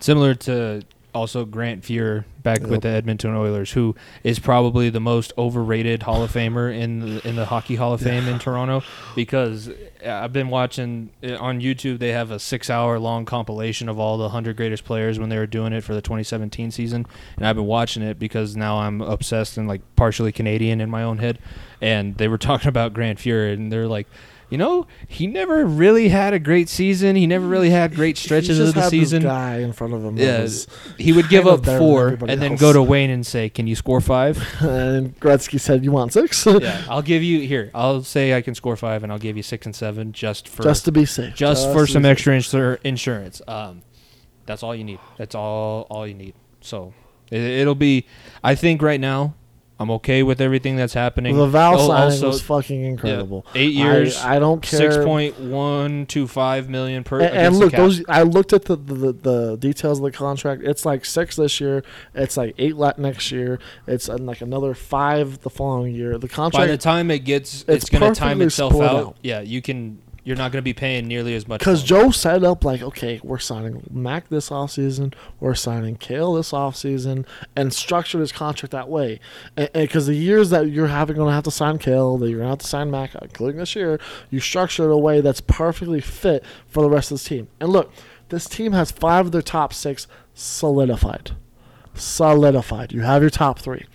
Similar 0.00 0.34
to 0.34 0.82
also 1.14 1.44
Grant 1.44 1.82
Fuhr 1.82 2.24
back 2.42 2.60
Yep. 2.60 2.68
with 2.68 2.80
the 2.82 2.88
Edmonton 2.88 3.34
Oilers, 3.34 3.72
who 3.72 3.94
is 4.22 4.38
probably 4.38 4.90
the 4.90 5.00
most 5.00 5.32
overrated 5.38 6.02
Hall 6.02 6.22
of 6.22 6.32
Famer 6.32 6.76
in 6.76 7.00
the, 7.00 7.28
in 7.28 7.36
the 7.36 7.46
Hockey 7.46 7.76
Hall 7.76 7.94
of 7.94 8.00
Fame 8.02 8.28
in 8.28 8.38
Toronto. 8.38 8.82
Because 9.14 9.68
uh, 9.68 9.74
I've 10.04 10.32
been 10.32 10.48
watching 10.48 11.10
uh, 11.22 11.36
on 11.36 11.60
YouTube, 11.60 11.98
they 12.00 12.10
have 12.12 12.30
a 12.30 12.38
six-hour 12.38 12.98
long 12.98 13.24
compilation 13.24 13.88
of 13.88 13.98
all 13.98 14.18
the 14.18 14.28
hundred 14.28 14.56
greatest 14.56 14.84
players 14.84 15.18
when 15.18 15.28
they 15.30 15.38
were 15.38 15.46
doing 15.46 15.72
it 15.72 15.82
for 15.82 15.94
the 15.94 16.02
2017 16.02 16.70
season, 16.70 17.06
and 17.36 17.46
I've 17.46 17.56
been 17.56 17.66
watching 17.66 18.02
it 18.02 18.18
because 18.18 18.56
now 18.56 18.78
I'm 18.78 19.00
obsessed 19.00 19.56
and 19.56 19.66
like 19.66 19.80
partially 19.96 20.32
Canadian 20.32 20.80
in 20.80 20.90
my 20.90 21.02
own 21.02 21.18
head. 21.18 21.38
And 21.80 22.16
they 22.16 22.28
were 22.28 22.38
talking 22.50 22.68
about 22.68 22.92
Grant 22.94 23.18
Fuhr, 23.18 23.52
and 23.52 23.72
they're 23.72 23.88
like. 23.88 24.06
You 24.54 24.58
know, 24.58 24.86
he 25.08 25.26
never 25.26 25.64
really 25.64 26.10
had 26.10 26.32
a 26.32 26.38
great 26.38 26.68
season. 26.68 27.16
He 27.16 27.26
never 27.26 27.44
really 27.44 27.70
had 27.70 27.92
great 27.92 28.16
stretches 28.16 28.58
he 28.58 28.62
of 28.62 28.74
the 28.74 28.88
season. 28.88 29.24
Guy 29.24 29.58
in 29.58 29.72
front 29.72 29.94
of 29.94 30.04
him. 30.04 30.16
Yeah, 30.16 30.46
he 30.96 31.12
would 31.12 31.28
give 31.28 31.48
up 31.48 31.66
four 31.66 32.10
and 32.10 32.40
then 32.40 32.52
else. 32.52 32.60
go 32.60 32.72
to 32.72 32.80
Wayne 32.80 33.10
and 33.10 33.26
say, 33.26 33.48
"Can 33.48 33.66
you 33.66 33.74
score 33.74 34.00
five? 34.00 34.36
and 34.60 35.18
Gretzky 35.18 35.58
said, 35.58 35.82
"You 35.82 35.90
want 35.90 36.12
six? 36.12 36.46
yeah, 36.46 36.84
I'll 36.88 37.02
give 37.02 37.24
you 37.24 37.40
here. 37.40 37.72
I'll 37.74 38.04
say 38.04 38.32
I 38.32 38.42
can 38.42 38.54
score 38.54 38.76
five, 38.76 39.02
and 39.02 39.10
I'll 39.10 39.18
give 39.18 39.36
you 39.36 39.42
six 39.42 39.66
and 39.66 39.74
seven 39.74 40.12
just 40.12 40.48
for 40.48 40.62
just 40.62 40.84
to 40.84 40.92
be 40.92 41.04
safe. 41.04 41.34
just 41.34 41.72
for 41.72 41.84
some 41.84 42.04
safe. 42.04 42.12
extra 42.12 42.36
insur- 42.36 42.78
insurance. 42.84 43.42
Um, 43.48 43.82
that's 44.46 44.62
all 44.62 44.76
you 44.76 44.84
need. 44.84 45.00
That's 45.16 45.34
all 45.34 45.88
all 45.90 46.06
you 46.06 46.14
need. 46.14 46.34
So 46.60 46.94
it, 47.28 47.40
it'll 47.40 47.74
be. 47.74 48.06
I 48.44 48.54
think 48.54 48.82
right 48.82 49.00
now, 49.00 49.34
I'm 49.78 49.90
okay 49.90 50.22
with 50.22 50.40
everything 50.40 50.76
that's 50.76 50.94
happening. 50.94 51.36
The 51.36 51.48
Val 51.48 51.74
Oh, 51.74 51.88
signing 51.88 52.04
also- 52.12 52.26
was 52.28 52.42
fucking 52.42 52.80
yeah, 52.82 52.86
incredible. 52.90 53.44
eight 53.56 53.72
years, 53.72 54.16
I, 54.18 54.36
I 54.36 54.38
don't 54.38 54.62
care. 54.62 54.92
six 54.92 55.04
point 55.04 55.38
one 55.40 56.06
two 56.06 56.28
five 56.28 56.68
million 56.68 57.02
per. 57.02 57.20
And, 57.20 57.36
and 57.36 57.56
look, 57.56 57.72
those 57.72 58.02
I 58.08 58.22
looked 58.22 58.52
at 58.52 58.66
the, 58.66 58.76
the 58.76 59.12
the 59.12 59.56
details 59.56 59.98
of 59.98 60.04
the 60.04 60.12
contract. 60.12 60.62
It's 60.62 60.86
like 60.86 61.04
six 61.04 61.34
this 61.34 61.60
year. 61.60 61.82
It's 62.14 62.36
like 62.36 62.54
eight 62.58 62.76
next 62.98 63.32
year. 63.32 63.58
It's 63.88 64.08
uh, 64.08 64.16
like 64.18 64.40
another 64.42 64.74
five 64.74 65.40
the 65.40 65.50
following 65.50 65.94
year. 65.94 66.18
The 66.18 66.28
contract. 66.28 66.52
By 66.62 66.66
the 66.68 66.78
time 66.78 67.10
it 67.10 67.24
gets, 67.24 67.62
it's, 67.62 67.84
It's 67.84 67.90
going 67.90 68.12
to 68.12 68.18
time 68.18 68.40
itself 68.42 68.74
out. 68.74 68.82
out. 68.94 69.16
Yeah, 69.22 69.40
you 69.40 69.60
can. 69.60 69.98
You're 70.24 70.36
not 70.36 70.52
going 70.52 70.62
to 70.62 70.62
be 70.62 70.72
paying 70.72 71.06
nearly 71.06 71.34
as 71.34 71.46
much. 71.46 71.60
Because. 71.60 71.82
Joe 71.84 72.10
set 72.10 72.42
up 72.42 72.64
like, 72.64 72.80
okay, 72.80 73.20
we're 73.22 73.38
signing 73.38 73.82
Mac 73.90 74.28
this 74.30 74.48
offseason, 74.48 75.12
we're 75.38 75.54
signing 75.54 75.96
Kale 75.96 76.32
this 76.32 76.52
offseason, 76.52 77.26
and 77.54 77.74
structured 77.74 78.22
his 78.22 78.32
contract 78.32 78.72
that 78.72 78.88
way. 78.88 79.20
Because 79.74 80.06
the 80.06 80.14
years 80.14 80.48
that 80.48 80.70
you're 80.70 80.86
having 80.86 81.16
going 81.16 81.28
to 81.28 81.34
have 81.34 81.44
to 81.44 81.50
sign 81.50 81.76
Kale, 81.76 82.16
that 82.16 82.30
you're 82.30 82.38
going 82.38 82.46
to 82.46 82.52
have 82.52 82.58
to 82.60 82.66
sign 82.66 82.90
Mac, 82.90 83.14
including 83.20 83.58
this 83.58 83.76
year, 83.76 84.00
you 84.30 84.40
structure 84.40 84.84
it 84.84 84.94
a 84.94 84.96
way 84.96 85.20
that's 85.20 85.42
perfectly 85.42 86.00
fit 86.00 86.42
for 86.66 86.82
the 86.82 86.88
rest 86.88 87.10
of 87.10 87.16
this 87.18 87.24
team. 87.24 87.48
And 87.60 87.68
look, 87.70 87.92
this 88.30 88.48
team 88.48 88.72
has 88.72 88.90
five 88.90 89.26
of 89.26 89.32
their 89.32 89.42
top 89.42 89.74
six 89.74 90.06
solidified. 90.32 91.32
Solidified. 91.94 92.92
You 92.92 93.02
have 93.02 93.20
your 93.20 93.30
top 93.30 93.58
three. 93.58 93.86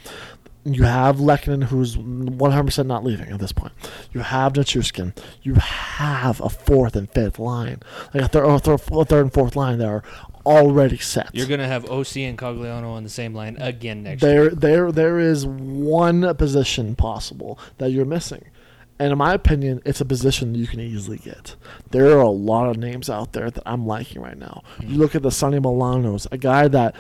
You 0.65 0.83
have 0.83 1.17
Lehkonen, 1.17 1.63
who's 1.63 1.95
100% 1.95 2.85
not 2.85 3.03
leaving 3.03 3.29
at 3.31 3.39
this 3.39 3.53
point. 3.53 3.71
You 4.11 4.21
have 4.21 4.53
Nichushkin. 4.53 5.17
You 5.41 5.55
have 5.55 6.41
a 6.41 6.49
fourth 6.49 6.95
and 6.95 7.09
fifth 7.09 7.39
line. 7.39 7.81
Like 8.13 8.23
a 8.23 8.27
third, 8.27 8.43
or 8.43 8.59
third, 8.59 8.81
third 9.07 9.21
and 9.21 9.33
fourth 9.33 9.55
line 9.55 9.77
that 9.79 9.87
are 9.87 10.03
already 10.45 10.97
set. 10.97 11.29
You're 11.33 11.47
going 11.47 11.61
to 11.61 11.67
have 11.67 11.85
OC 11.89 12.17
and 12.17 12.37
Cogliano 12.37 12.91
on 12.91 13.03
the 13.03 13.09
same 13.09 13.33
line 13.33 13.55
again 13.57 14.03
next 14.03 14.21
year. 14.21 14.49
there, 14.49 14.89
there, 14.89 14.91
there 14.91 15.19
is 15.19 15.45
one 15.45 16.35
position 16.35 16.95
possible 16.95 17.57
that 17.77 17.91
you're 17.91 18.05
missing. 18.05 18.45
And 18.99 19.13
in 19.13 19.17
my 19.17 19.33
opinion, 19.33 19.81
it's 19.85 20.01
a 20.01 20.05
position 20.05 20.55
you 20.55 20.67
can 20.67 20.81
easily 20.81 21.19
get. 21.19 21.55
There 21.91 22.17
are 22.17 22.21
a 22.21 22.29
lot 22.29 22.69
of 22.69 22.77
names 22.77 23.09
out 23.09 23.31
there 23.31 23.49
that 23.49 23.63
I'm 23.65 23.87
liking 23.87 24.21
right 24.21 24.37
now. 24.37 24.63
You 24.81 24.87
hmm. 24.87 24.95
look 24.95 25.15
at 25.15 25.21
the 25.21 25.31
Sonny 25.31 25.59
Milanos, 25.59 26.27
a 26.33 26.37
guy 26.37 26.67
that 26.67 26.95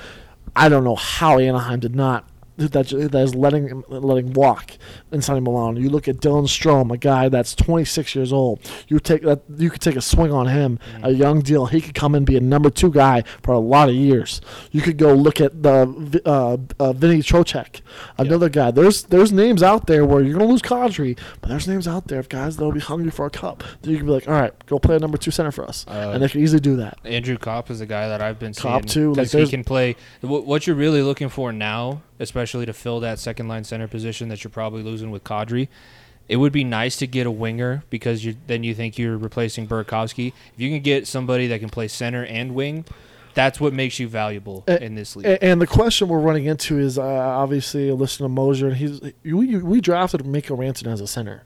I 0.55 0.69
don't 0.69 0.85
know 0.85 0.95
how 0.95 1.39
Anaheim 1.39 1.81
did 1.81 1.95
not 1.95 2.25
that 2.59 2.71
that 3.11 3.21
is 3.21 3.35
letting 3.35 3.83
letting 3.87 4.33
walk 4.33 4.73
in 5.11 5.21
Sonny 5.21 5.39
Milano. 5.39 5.79
You 5.79 5.89
look 5.89 6.07
at 6.07 6.17
Dylan 6.17 6.43
Strome, 6.47 6.91
a 6.93 6.97
guy 6.97 7.29
that's 7.29 7.55
26 7.55 8.15
years 8.15 8.31
old. 8.33 8.59
You 8.87 8.99
take 8.99 9.21
that 9.23 9.41
you 9.57 9.69
could 9.69 9.81
take 9.81 9.95
a 9.95 10.01
swing 10.01 10.31
on 10.31 10.47
him, 10.47 10.79
a 11.03 11.11
young 11.11 11.41
deal. 11.41 11.65
He 11.67 11.81
could 11.81 11.93
come 11.95 12.15
and 12.15 12.25
be 12.25 12.35
a 12.37 12.41
number 12.41 12.69
two 12.69 12.91
guy 12.91 13.23
for 13.43 13.53
a 13.53 13.59
lot 13.59 13.89
of 13.89 13.95
years. 13.95 14.41
You 14.71 14.81
could 14.81 14.97
go 14.97 15.13
look 15.13 15.39
at 15.41 15.63
the 15.63 16.21
uh, 16.25 16.57
uh, 16.83 16.93
Vinny 16.93 17.19
Trocheck, 17.21 17.81
another 18.17 18.49
guy. 18.49 18.71
There's 18.71 19.03
there's 19.03 19.31
names 19.31 19.63
out 19.63 19.87
there 19.87 20.05
where 20.05 20.21
you're 20.21 20.37
gonna 20.37 20.49
lose 20.49 20.61
Kadri, 20.61 21.17
but 21.41 21.49
there's 21.49 21.67
names 21.67 21.87
out 21.87 22.07
there 22.07 22.19
of 22.19 22.29
guys 22.29 22.57
that'll 22.57 22.71
be 22.71 22.79
hungry 22.79 23.11
for 23.11 23.25
a 23.25 23.29
cup. 23.29 23.63
That 23.81 23.89
you 23.91 23.97
can 23.97 24.05
be 24.05 24.11
like, 24.11 24.27
all 24.27 24.33
right, 24.33 24.53
go 24.65 24.79
play 24.79 24.95
a 24.95 24.99
number 24.99 25.17
two 25.17 25.31
center 25.31 25.51
for 25.51 25.63
us, 25.65 25.85
Uh, 25.87 26.11
and 26.13 26.21
they 26.23 26.29
can 26.29 26.41
easily 26.41 26.59
do 26.59 26.75
that. 26.77 26.97
Andrew 27.05 27.37
Copp 27.37 27.69
is 27.69 27.81
a 27.81 27.85
guy 27.85 28.07
that 28.09 28.21
I've 28.21 28.39
been 28.39 28.53
Copp, 28.53 28.81
seeing 28.89 29.05
too, 29.05 29.09
like, 29.13 29.27
because 29.31 29.31
he 29.31 29.47
can 29.47 29.63
play. 29.63 29.95
What 30.21 30.67
you're 30.67 30.75
really 30.75 31.01
looking 31.01 31.29
for 31.29 31.51
now, 31.51 32.01
especially 32.19 32.65
to 32.65 32.73
fill 32.73 32.99
that 32.99 33.19
second 33.19 33.47
line 33.47 33.63
center 33.63 33.87
position 33.87 34.29
that 34.29 34.43
you're 34.43 34.51
probably 34.51 34.83
losing 34.83 35.11
with 35.11 35.23
Kadri, 35.23 35.67
it 36.27 36.37
would 36.37 36.51
be 36.53 36.63
nice 36.63 36.95
to 36.97 37.07
get 37.07 37.25
a 37.25 37.31
winger 37.31 37.83
because 37.89 38.23
you 38.23 38.35
then 38.47 38.63
you 38.63 38.75
think 38.75 38.97
you're 38.97 39.17
replacing 39.17 39.67
Burakovsky. 39.67 40.33
If 40.53 40.59
you 40.59 40.69
can 40.69 40.81
get 40.81 41.07
somebody 41.07 41.47
that 41.47 41.59
can 41.59 41.69
play 41.69 41.87
center 41.87 42.23
and 42.25 42.53
wing, 42.53 42.85
that's 43.33 43.59
what 43.59 43.73
makes 43.73 43.99
you 43.99 44.07
valuable 44.07 44.63
Uh, 44.67 44.77
in 44.81 44.95
this 44.95 45.15
league. 45.15 45.37
And 45.41 45.61
the 45.61 45.67
question 45.67 46.07
we're 46.07 46.19
running 46.19 46.45
into 46.45 46.77
is 46.77 46.99
uh, 46.99 47.03
obviously 47.03 47.91
listen 47.91 48.25
to 48.25 48.29
Mosier, 48.29 48.67
and 48.67 48.77
he's 48.77 49.01
we, 49.23 49.57
we 49.57 49.81
drafted 49.81 50.25
Mikko 50.25 50.55
Ranson 50.55 50.87
as 50.87 51.01
a 51.01 51.07
center. 51.07 51.43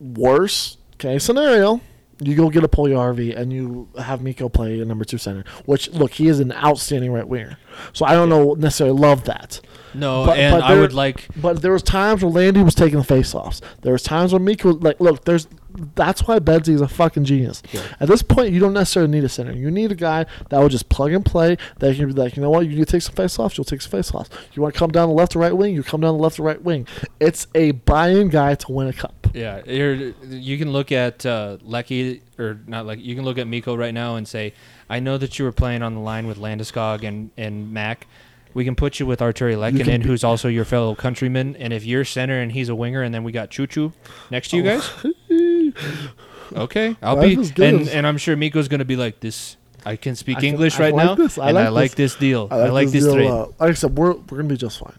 Worse 0.00 0.78
case 0.98 1.24
scenario, 1.24 1.80
you 2.26 2.34
go 2.34 2.48
get 2.50 2.64
a 2.64 2.68
Puljujärvi 2.68 3.36
and 3.36 3.52
you 3.52 3.88
have 3.98 4.22
Mikko 4.22 4.48
play 4.48 4.80
a 4.80 4.84
number 4.84 5.04
two 5.04 5.18
center. 5.18 5.44
Which 5.66 5.90
look, 5.90 6.12
he 6.12 6.28
is 6.28 6.40
an 6.40 6.52
outstanding 6.52 7.12
right 7.12 7.26
winger. 7.26 7.58
So 7.92 8.04
I 8.04 8.12
don't 8.14 8.28
know 8.28 8.54
necessarily 8.54 8.98
love 8.98 9.24
that. 9.24 9.60
no, 9.94 10.26
but- 10.26 10.38
and 10.38 10.54
but 10.54 10.62
I 10.64 10.72
there- 10.72 10.82
would 10.82 10.92
like 10.94 11.28
But 11.36 11.62
there 11.62 11.72
was 11.72 11.82
times 11.82 12.22
where 12.22 12.30
Landy 12.32 12.62
was 12.62 12.74
taking 12.74 12.98
the 12.98 13.04
face-offs. 13.04 13.60
There 13.82 13.92
was 13.92 14.02
times 14.02 14.32
where 14.32 14.40
Mikko 14.40 14.74
like 14.74 15.00
look, 15.00 15.24
there's 15.24 15.46
that's 15.94 16.26
why 16.28 16.38
Bedsy 16.38 16.74
is 16.74 16.82
a 16.82 16.88
fucking 16.88 17.24
genius. 17.24 17.62
Yeah. 17.72 17.80
At 17.98 18.08
this 18.08 18.20
point, 18.22 18.52
you 18.52 18.60
don't 18.60 18.74
necessarily 18.74 19.10
need 19.10 19.24
a 19.24 19.28
center. 19.30 19.52
You 19.52 19.70
need 19.70 19.90
a 19.90 19.94
guy 19.94 20.26
that 20.50 20.58
will 20.58 20.68
just 20.68 20.90
plug 20.90 21.12
and 21.12 21.24
play. 21.24 21.56
That 21.78 21.96
can 21.96 22.06
be 22.08 22.12
like, 22.12 22.36
you 22.36 22.42
know 22.42 22.50
what, 22.50 22.66
you 22.66 22.76
need 22.76 22.84
to 22.86 22.92
take 22.92 23.00
some 23.00 23.14
face-offs. 23.14 23.56
You'll 23.56 23.64
take 23.64 23.80
some 23.80 23.90
face-offs. 23.90 24.28
You 24.52 24.60
want 24.60 24.74
to 24.74 24.78
come 24.78 24.90
down 24.90 25.08
the 25.08 25.14
left 25.14 25.34
or 25.34 25.38
right 25.38 25.56
wing. 25.56 25.74
You 25.74 25.82
come 25.82 26.02
down 26.02 26.14
the 26.18 26.22
left 26.22 26.38
or 26.38 26.42
right 26.42 26.60
wing. 26.62 26.86
It's 27.20 27.46
a 27.54 27.70
buy-in 27.70 28.28
guy 28.28 28.54
to 28.56 28.70
win 28.70 28.88
a 28.88 28.92
cup. 28.92 29.21
Yeah, 29.34 29.62
you're, 29.66 30.12
you 30.28 30.58
can 30.58 30.72
look 30.72 30.92
at 30.92 31.24
uh, 31.24 31.56
Lecky 31.62 32.22
or 32.38 32.60
not 32.66 32.86
like 32.86 33.00
you 33.00 33.14
can 33.14 33.24
look 33.24 33.38
at 33.38 33.46
Mikko 33.46 33.76
right 33.76 33.94
now 33.94 34.16
and 34.16 34.26
say, 34.28 34.52
I 34.90 35.00
know 35.00 35.16
that 35.18 35.38
you 35.38 35.44
were 35.44 35.52
playing 35.52 35.82
on 35.82 35.94
the 35.94 36.00
line 36.00 36.26
with 36.26 36.38
Landeskog 36.38 37.02
and 37.06 37.30
and 37.36 37.72
Mac. 37.72 38.06
We 38.54 38.64
can 38.66 38.74
put 38.76 39.00
you 39.00 39.06
with 39.06 39.20
Artturi 39.20 39.56
Lehkonen, 39.56 40.02
who's 40.02 40.22
also 40.22 40.48
your 40.48 40.66
fellow 40.66 40.94
countryman. 40.94 41.56
And 41.56 41.72
if 41.72 41.86
you're 41.86 42.04
center 42.04 42.38
and 42.38 42.52
he's 42.52 42.68
a 42.68 42.74
winger, 42.74 43.00
and 43.02 43.14
then 43.14 43.24
we 43.24 43.32
got 43.32 43.48
Choo 43.50 43.66
Choo 43.66 43.94
next 44.30 44.48
to 44.48 44.56
you 44.58 44.68
Oh. 44.68 44.78
guys. 44.78 45.72
Okay, 46.54 46.96
I'll 47.02 47.16
Life 47.16 47.38
be, 47.38 47.48
good. 47.50 47.74
and 47.74 47.88
and 47.88 48.06
I'm 48.06 48.18
sure 48.18 48.36
Mikko's 48.36 48.68
gonna 48.68 48.84
be 48.84 48.96
like 48.96 49.20
this. 49.20 49.56
I 49.86 49.96
can 49.96 50.14
speak 50.14 50.36
I 50.36 50.40
can- 50.40 50.48
English 50.50 50.78
I 50.78 50.82
right 50.84 50.94
like 50.94 51.06
now, 51.06 51.14
this. 51.14 51.38
I 51.38 51.46
and 51.48 51.54
like 51.54 51.66
I 51.66 51.68
like 51.70 51.90
this. 51.92 52.12
this 52.12 52.20
deal. 52.20 52.48
I 52.50 52.68
like, 52.68 52.90
this, 52.90 53.04
deal, 53.04 53.14
trade. 53.14 53.30
like 53.58 53.70
I 53.70 53.72
said, 53.72 53.96
we're 53.96 54.12
we're 54.12 54.36
gonna 54.36 54.44
be 54.44 54.58
just 54.58 54.78
fine. 54.78 54.92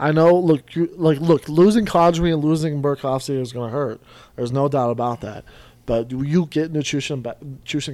I 0.00 0.12
know. 0.12 0.34
Look, 0.34 0.74
you, 0.74 0.88
like 0.96 1.20
look, 1.20 1.48
losing 1.48 1.84
Kadri 1.84 2.32
and 2.32 2.42
losing 2.42 2.80
Burkowski 2.80 3.38
is 3.38 3.52
gonna 3.52 3.70
hurt. 3.70 4.00
There's 4.34 4.50
no 4.50 4.66
doubt 4.66 4.90
about 4.90 5.20
that. 5.20 5.44
But 5.84 6.10
you 6.10 6.46
get 6.46 6.72
Nichushkin 6.72 7.22
back, 7.22 7.38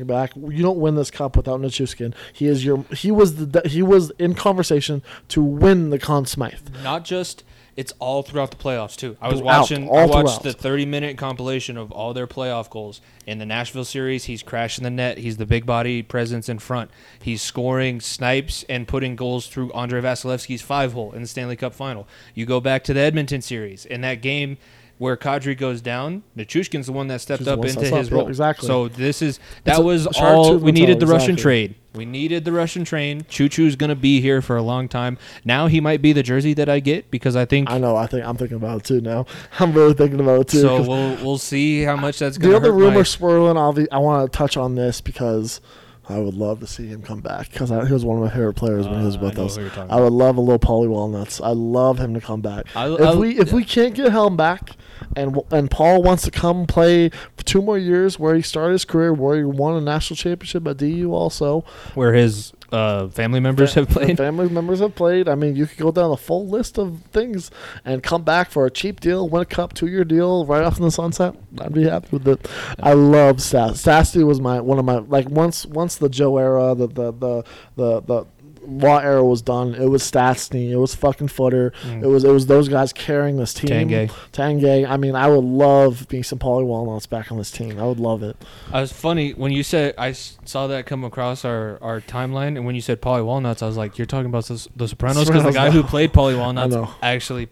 back. 0.06 0.36
You 0.36 0.62
don't 0.62 0.78
win 0.78 0.94
this 0.94 1.10
cup 1.10 1.36
without 1.36 1.60
Nichushkin. 1.60 2.14
He 2.32 2.46
is 2.46 2.64
your. 2.64 2.84
He 2.92 3.10
was 3.10 3.46
the. 3.46 3.62
He 3.66 3.82
was 3.82 4.10
in 4.18 4.34
conversation 4.34 5.02
to 5.28 5.42
win 5.42 5.90
the 5.90 5.98
Conn 5.98 6.26
Smythe. 6.26 6.68
Not 6.84 7.04
just 7.04 7.42
it's 7.77 7.93
all 7.98 8.23
throughout 8.23 8.51
the 8.51 8.57
playoffs 8.57 8.97
too. 8.97 9.16
I 9.20 9.28
was 9.28 9.40
Throughout, 9.40 9.61
watching. 9.61 9.85
I 9.85 10.07
watched 10.07 10.43
throughout. 10.43 10.43
the 10.43 10.53
30 10.55 10.86
minute 10.86 11.19
compilation 11.19 11.77
of 11.77 11.93
all 11.93 12.15
their 12.15 12.27
playoff 12.27 12.70
goals 12.70 13.01
in 13.27 13.39
the 13.39 13.47
Nashville 13.47 13.85
series. 13.85 14.24
He's 14.24 14.43
crashing 14.43 14.82
the 14.85 14.90
net. 14.90 15.19
He's 15.19 15.36
the 15.36 15.47
big 15.47 15.66
body 15.66 16.03
presence 16.03 16.48
in 16.48 16.59
front. 16.59 16.90
He's 17.20 17.43
scoring 17.43 18.01
snipes 18.01 18.65
and 18.69 18.89
putting 18.89 19.15
goals 19.15 19.47
through 19.48 19.73
Andre 19.73 20.01
Vasilevskiy's 20.01 20.62
five 20.62 20.94
hole 20.94 21.12
in 21.12 21.23
the 21.23 21.28
Stanley 21.28 21.57
Cup 21.57 21.74
final. 21.74 22.09
You 22.35 22.47
go 22.47 22.61
back 22.61 22.82
to 22.85 22.94
the 22.94 23.01
Edmonton 23.01 23.43
series 23.43 23.85
in 23.85 24.01
that 24.01 24.23
game. 24.23 24.57
Where 24.98 25.14
Kadri 25.18 25.59
goes 25.59 25.82
down, 25.82 26.23
Nichushkin's 26.39 26.86
the 26.86 26.93
one 26.93 27.09
that 27.09 27.20
stepped 27.20 27.40
He's 27.40 27.44
the 27.47 27.52
up 27.52 27.64
into 27.66 27.81
up, 27.81 27.98
his 27.98 28.09
yeah, 28.09 28.14
role. 28.16 28.28
exactly. 28.28 28.66
So 28.66 28.89
this 28.89 29.20
is 29.20 29.39
that 29.64 29.78
a- 29.78 29.82
was 29.82 30.06
all 30.18 30.56
we 30.56 30.73
needed. 30.73 31.01
The 31.01 31.05
mentality, 31.06 31.12
Russian 31.12 31.36
trade. 31.36 31.74
We 31.94 32.06
needed 32.06 32.47
the 32.47 32.52
Russian 32.52 32.85
train. 32.85 33.27
Choo 33.28 33.48
Choo's 33.51 33.77
gonna 33.77 33.94
be 33.94 34.23
here 34.23 34.40
for 34.40 34.56
a 34.56 34.62
long 34.62 34.89
time. 34.89 35.18
Now 35.44 35.66
he 35.66 35.81
might 35.82 36.01
be 36.01 36.14
the 36.14 36.23
jersey 36.23 36.55
that 36.55 36.70
I 36.70 36.81
get 36.81 37.10
because 37.10 37.36
I 37.36 37.44
think 37.44 37.70
I 37.70 37.77
know. 37.77 37.94
I 37.94 38.06
think 38.06 38.24
I'm 38.24 38.36
thinking 38.39 38.56
about 38.56 38.78
it 38.78 38.85
too 38.85 39.02
now. 39.02 39.27
I'm 39.60 39.74
really 39.74 39.93
thinking 39.94 40.20
about 40.20 40.40
it 40.40 40.48
too. 40.48 40.60
so. 40.62 40.81
We'll 40.82 41.16
we'll 41.23 41.39
see 41.39 41.82
how 41.82 41.97
much 41.97 42.18
that's 42.18 42.39
gonna 42.39 42.52
the 42.52 42.56
other 42.59 42.73
rumor 42.73 42.98
my- 42.98 43.02
swirling, 43.02 43.56
obvi- 43.56 43.89
I 43.93 43.98
want 43.98 44.32
to 44.32 44.35
touch 44.36 44.56
on 44.56 44.77
this 44.77 45.02
because 45.02 45.60
I 46.09 46.18
would 46.20 46.35
love 46.35 46.60
to 46.60 46.66
see 46.66 46.86
him 46.86 47.02
come 47.02 47.20
back 47.20 47.51
because 47.51 47.68
he 47.68 47.93
was 47.93 48.05
one 48.05 48.16
of 48.18 48.23
my 48.24 48.31
favorite 48.31 48.55
players 48.55 48.86
when 48.86 49.01
he 49.01 49.05
was 49.06 49.16
Uh, 49.16 49.20
I 49.20 49.23
with 49.24 49.39
us. 49.40 49.59
you're 49.59 49.68
talking 49.70 49.90
I 49.90 50.01
would 50.01 50.12
love 50.12 50.36
a 50.36 50.40
little 50.40 50.59
Paulie 50.59 50.89
Walnuts. 50.89 51.40
I 51.40 51.48
love 51.51 51.98
him 51.98 52.14
to 52.14 52.20
come 52.20 52.40
back. 52.40 52.66
I- 52.77 52.89
if 52.93 53.01
I- 53.01 53.14
we 53.14 53.39
if 53.39 53.52
we 53.52 53.64
can't 53.64 53.94
get 53.94 54.12
Helm 54.12 54.36
back, 54.36 54.77
and 55.14 55.40
and 55.51 55.70
Paul 55.70 56.02
wants 56.02 56.23
to 56.24 56.31
come 56.31 56.66
play 56.66 57.09
for 57.09 57.44
two 57.44 57.62
more 57.62 57.78
years 57.78 58.18
where 58.18 58.35
he 58.35 58.43
started 58.43 58.73
his 58.73 58.85
career, 58.85 59.12
where 59.12 59.36
he 59.36 59.44
won 59.44 59.77
a 59.77 59.81
national 59.81 60.16
championship 60.16 60.66
at 60.66 60.77
DU 60.78 61.12
also. 61.12 61.64
where 61.94 62.12
his 62.12 62.52
uh, 62.73 63.09
family 63.09 63.40
members 63.40 63.74
have 63.74 63.89
played. 63.89 64.16
Family 64.27 64.48
members 64.48 64.81
have 64.81 64.94
played. 64.94 65.28
I 65.28 65.35
mean, 65.35 65.56
you 65.56 65.66
could 65.66 65.78
go 65.78 65.93
down 65.93 66.10
the 66.10 66.16
full 66.16 66.48
list 66.48 66.78
of 66.78 67.02
things 67.12 67.51
and 67.85 68.02
come 68.02 68.24
back 68.24 68.51
for 68.51 68.66
a 68.66 68.70
cheap 68.70 69.01
deal, 69.01 69.28
win 69.28 69.43
a 69.43 69.47
cup, 69.47 69.73
two 69.73 69.86
year 69.86 70.05
deal 70.05 70.44
right 70.44 70.64
off 70.64 70.78
in 70.78 70.82
the 70.82 70.90
sunset. 70.90 71.35
I'd 71.60 71.73
be 71.73 71.85
happy 71.85 72.09
with 72.10 72.27
it. 72.27 72.48
I 72.81 72.94
love 72.94 73.40
Stas. 73.40 73.82
Stasty 73.82 74.27
was 74.27 74.40
my 74.40 74.60
one 74.60 74.78
of 74.78 74.85
my 74.85 74.98
like 74.98 75.28
once 75.31 75.64
once 75.66 75.97
the 75.97 76.09
Joe 76.09 76.36
era, 76.39 76.74
the 76.74 76.89
the 76.89 77.12
the 77.12 77.44
the, 77.77 78.01
the 78.02 78.27
Law 78.66 78.98
era 78.98 79.24
was 79.24 79.43
done. 79.43 79.74
It 79.74 79.86
was 79.88 80.02
Stastny. 80.02 80.70
It 80.70 80.76
was 80.76 80.94
fucking 80.94 81.28
Footer. 81.28 81.72
Mm. 81.82 82.02
It 82.02 82.06
was 82.06 82.24
it 82.24 82.30
was 82.30 82.47
those 82.47 82.68
guys 82.68 82.93
carrying 82.93 83.36
this 83.36 83.55
team. 83.55 83.70
Tanguay. 83.88 84.10
Tangay. 84.32 84.88
I 84.88 84.97
mean, 84.97 85.14
I 85.14 85.28
would 85.28 85.44
love 85.44 86.06
being 86.09 86.22
some 86.24 86.38
Paulie 86.38 86.64
Walnuts 86.66 87.06
back 87.06 87.30
on 87.30 87.38
this 87.38 87.51
team. 87.51 87.78
I 87.78 87.84
would 87.84 88.01
love 88.01 88.22
it. 88.22 88.36
I 88.72 88.80
was 88.80 88.93
funny 88.93 89.32
when 89.32 89.52
you 89.52 89.62
said 89.62 89.94
I 89.97 90.12
saw 90.12 90.66
that 90.66 90.86
come 90.86 91.05
across 91.05 91.44
our, 91.44 91.78
our 91.82 92.01
timeline, 92.01 92.56
and 92.56 92.66
when 92.66 92.74
you 92.74 92.80
said 92.80 93.01
Paulie 93.01 93.24
Walnuts, 93.24 93.62
I 93.62 93.66
was 93.66 93.76
like, 93.76 93.98
"You're 93.98 94.06
talking 94.06 94.26
about 94.26 94.44
the, 94.47 94.66
the 94.76 94.88
Sopranos?" 94.88 95.26
Because 95.26 95.44
the 95.44 95.52
guy 95.52 95.70
who 95.70 95.82
played 95.82 96.12
Paulie 96.12 96.38
Walnuts 96.38 96.76
actually, 97.02 97.48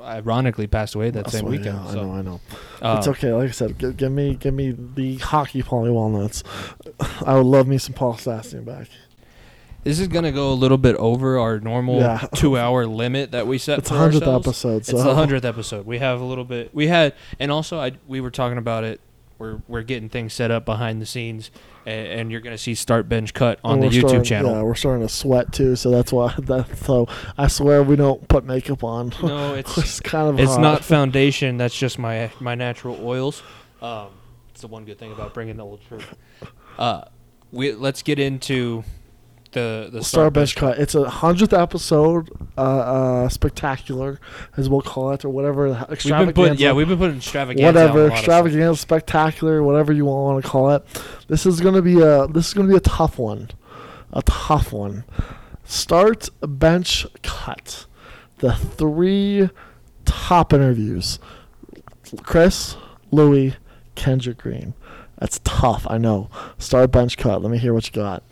ironically, 0.00 0.66
passed 0.66 0.94
away 0.94 1.10
that 1.10 1.24
That's 1.24 1.32
same 1.32 1.44
what- 1.44 1.52
weekend. 1.52 1.78
yeah, 1.84 1.90
I 1.90 1.94
know. 1.94 2.12
I 2.12 2.22
know. 2.22 2.40
uh, 2.82 2.96
it's 2.98 3.08
okay. 3.08 3.32
Like 3.32 3.48
I 3.48 3.52
said, 3.52 3.78
give, 3.78 3.96
give 3.96 4.12
me 4.12 4.34
give 4.36 4.54
me 4.54 4.70
the 4.94 5.16
hockey 5.16 5.62
Paulie 5.62 5.92
Walnuts. 5.92 6.42
I 7.26 7.34
would 7.34 7.46
love 7.46 7.66
me 7.66 7.78
some 7.78 7.94
Paul 7.94 8.14
Stastny 8.14 8.64
back. 8.64 8.88
This 9.86 10.00
is 10.00 10.08
gonna 10.08 10.32
go 10.32 10.50
a 10.52 10.54
little 10.54 10.78
bit 10.78 10.96
over 10.96 11.38
our 11.38 11.60
normal 11.60 12.00
Yeah. 12.00 12.26
two-hour 12.34 12.86
limit 12.86 13.30
that 13.30 13.46
we 13.46 13.58
set 13.58 13.76
for. 13.76 13.80
It's 13.80 13.88
for 13.90 13.94
a 13.94 13.98
hundredth 13.98 14.22
ourselves. 14.24 14.46
episode, 14.48 14.84
so 14.86 14.96
It's 14.96 15.04
the 15.04 15.14
hundredth 15.14 15.44
episode. 15.44 15.86
We 15.86 15.98
have 16.00 16.20
a 16.20 16.24
little 16.24 16.44
bit. 16.44 16.74
We 16.74 16.88
had, 16.88 17.14
and 17.38 17.52
also 17.52 17.78
I 17.78 17.92
we 18.08 18.20
were 18.20 18.30
talking 18.32 18.58
about 18.58 18.82
it. 18.84 19.00
We're 19.38 19.60
we're 19.68 19.82
getting 19.82 20.08
things 20.08 20.32
set 20.32 20.50
up 20.50 20.64
behind 20.64 21.00
the 21.00 21.06
scenes, 21.06 21.50
and, 21.84 22.06
and 22.08 22.32
you're 22.32 22.40
gonna 22.40 22.58
see 22.58 22.74
start 22.74 23.08
bench 23.08 23.32
cut 23.32 23.60
on 23.62 23.74
And 23.74 23.82
the 23.82 23.86
we're 23.86 23.92
YouTube 23.92 24.08
starting- 24.08 24.24
channel. 24.24 24.50
Yeah, 24.52 24.62
we're 24.62 24.74
starting 24.74 25.06
to 25.06 25.12
sweat 25.12 25.52
too, 25.52 25.76
so 25.76 25.90
that's 25.90 26.12
why. 26.12 26.34
That 26.38 26.78
so 26.78 27.06
I 27.38 27.46
swear 27.46 27.82
we 27.84 27.94
don't 27.96 28.26
put 28.28 28.44
makeup 28.44 28.82
on. 28.82 29.12
No, 29.22 29.54
it's 29.60 29.76
it's 29.78 30.00
kind 30.00 30.28
of 30.28 30.40
it's 30.40 30.52
hot. 30.52 30.60
not 30.62 30.84
foundation. 30.84 31.58
That's 31.58 31.78
just 31.78 31.96
my 31.98 32.32
my 32.40 32.54
natural 32.56 32.98
oils. 33.06 33.42
Um, 33.80 34.08
it's 34.50 34.62
the 34.62 34.68
one 34.68 34.84
good 34.84 34.98
thing 34.98 35.12
about 35.12 35.32
bringing 35.32 35.56
the 35.58 35.64
old 35.64 35.80
shirt. 35.88 36.02
Uh, 36.76 37.02
we 37.52 37.72
let's 37.72 38.02
get 38.02 38.18
into 38.18 38.82
the 39.52 39.88
the 39.92 40.02
Star 40.02 40.30
bench 40.30 40.56
cut. 40.56 40.78
It's 40.78 40.94
a 40.94 41.08
hundredth 41.08 41.52
episode, 41.52 42.30
uh, 42.56 42.60
uh, 42.60 43.28
spectacular, 43.28 44.20
as 44.56 44.68
we'll 44.68 44.82
call 44.82 45.12
it, 45.12 45.24
or 45.24 45.30
whatever. 45.30 45.86
We've 45.88 46.04
been 46.04 46.32
putting 46.32 46.58
yeah, 46.58 46.72
we've 46.72 46.88
been 46.88 46.98
putting 46.98 47.16
extravaganza. 47.16 47.66
whatever 47.66 48.08
extravaganza, 48.08 48.80
spectacular, 48.80 49.62
whatever 49.62 49.92
you 49.92 50.04
want 50.04 50.44
to 50.44 50.48
call 50.48 50.70
it. 50.70 50.84
This 51.28 51.46
is 51.46 51.60
gonna 51.60 51.82
be 51.82 52.00
a 52.00 52.26
this 52.26 52.48
is 52.48 52.54
gonna 52.54 52.68
be 52.68 52.76
a 52.76 52.80
tough 52.80 53.18
one, 53.18 53.50
a 54.12 54.22
tough 54.22 54.72
one. 54.72 55.04
Start 55.64 56.28
bench 56.40 57.06
cut. 57.22 57.86
The 58.38 58.54
three 58.54 59.50
top 60.04 60.52
interviews: 60.52 61.18
Chris, 62.22 62.76
Louis, 63.10 63.56
Kendrick 63.94 64.38
Green. 64.38 64.74
That's 65.18 65.40
tough. 65.44 65.86
I 65.88 65.98
know. 65.98 66.28
Start 66.58 66.92
bench 66.92 67.16
cut. 67.16 67.42
Let 67.42 67.50
me 67.50 67.58
hear 67.58 67.72
what 67.72 67.86
you 67.86 67.92
got. 67.92 68.22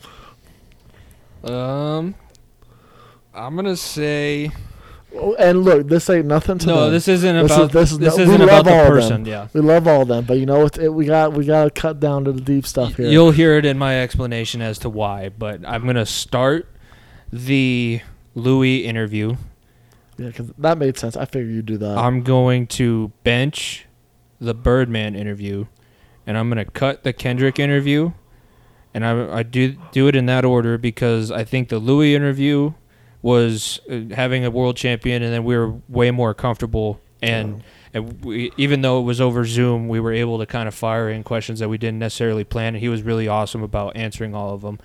Um, 1.45 2.15
I'm 3.35 3.55
gonna 3.57 3.77
say 3.77 4.51
Oh, 5.17 5.35
and 5.35 5.63
look, 5.63 5.87
this 5.87 6.11
ain't 6.11 6.27
nothing 6.27 6.59
to 6.59 6.67
no. 6.67 6.81
them. 6.85 6.93
This 6.93 7.07
isn't 7.07 7.37
This 7.43 7.53
is- 7.53 7.57
about 7.59 7.71
this 7.73 7.91
this, 7.97 8.13
is 8.15 8.19
no- 8.19 8.25
we 8.27 8.35
isn't 8.35 8.41
about 8.43 8.55
love 8.57 8.65
the 8.65 8.73
all 8.73 8.79
of 8.81 8.85
them. 8.87 8.95
person. 8.95 9.25
Yeah, 9.27 9.47
We 9.53 9.61
love 9.61 9.87
all 9.87 10.05
them, 10.05 10.25
but 10.25 10.39
you 10.39 10.47
know 10.47 10.59
what? 10.61 10.77
It, 10.79 10.89
we 10.93 11.05
got 11.07 11.33
we 11.35 11.45
got 11.45 11.65
to 11.65 11.71
cut 11.71 12.01
down 12.01 12.25
to 12.25 12.33
the 12.33 12.41
deep 12.41 12.67
stuff 12.67 12.97
here. 12.97 13.07
you'll 13.09 13.31
hear 13.31 13.57
it 13.57 13.65
in 13.65 13.79
my 13.79 14.01
explanation 14.03 14.61
as 14.61 14.79
to 14.81 14.89
why. 14.89 15.29
But 15.29 15.61
I'm 15.67 15.87
gonna 15.87 16.07
start 16.07 16.67
the 17.33 18.01
Louis 18.35 18.79
interview. 18.85 19.37
Yeah, 20.19 20.31
'cause 20.33 20.51
that 20.59 20.79
made 20.79 20.97
sense. 20.99 21.17
I 21.17 21.25
figured 21.27 21.53
you'd 21.55 21.67
do 21.67 21.79
that. 21.79 21.97
I'm 21.99 22.23
going 22.23 22.67
to 22.69 23.13
bench 23.23 23.87
the 24.41 24.55
Birdman 24.55 25.15
interview, 25.15 25.67
and 26.27 26.37
I'm 26.37 26.49
going 26.51 26.65
to 26.65 26.71
cut 26.71 27.03
the 27.05 27.13
Kendrick 27.13 27.59
interview, 27.59 28.13
and 28.95 29.05
I, 29.05 29.39
I 29.39 29.43
do 29.43 29.77
do 29.93 30.09
it 30.09 30.17
in 30.17 30.27
that 30.27 30.45
order 30.45 30.79
because 30.79 31.31
I 31.31 31.45
think 31.45 31.69
the 31.69 31.79
Louis 31.79 32.15
interview 32.15 32.73
was 33.23 33.81
uh, 33.91 34.15
having 34.15 34.45
a 34.45 34.51
world 34.51 34.77
champion, 34.77 35.23
and 35.23 35.33
then 35.33 35.45
we 35.45 35.57
were 35.57 35.75
way 35.89 36.11
more 36.11 36.33
comfortable, 36.33 37.01
and 37.21 37.63
and 37.93 38.25
we, 38.25 38.53
even 38.57 38.83
though 38.83 39.01
it 39.01 39.03
was 39.03 39.21
over 39.21 39.45
Zoom, 39.45 39.89
we 39.89 40.01
were 40.01 40.13
able 40.13 40.39
to 40.39 40.47
kind 40.47 40.69
of 40.69 40.75
fire 40.75 41.09
in 41.11 41.23
questions 41.25 41.59
that 41.61 41.69
we 41.69 41.79
didn't 41.79 41.99
necessarily 41.99 42.45
plan, 42.45 42.75
and 42.75 42.83
he 42.83 42.89
was 42.89 43.03
really 43.03 43.29
awesome 43.29 43.63
about 43.63 43.97
answering 43.97 44.35
all 44.35 44.55
of 44.55 44.63
them. 44.63 44.79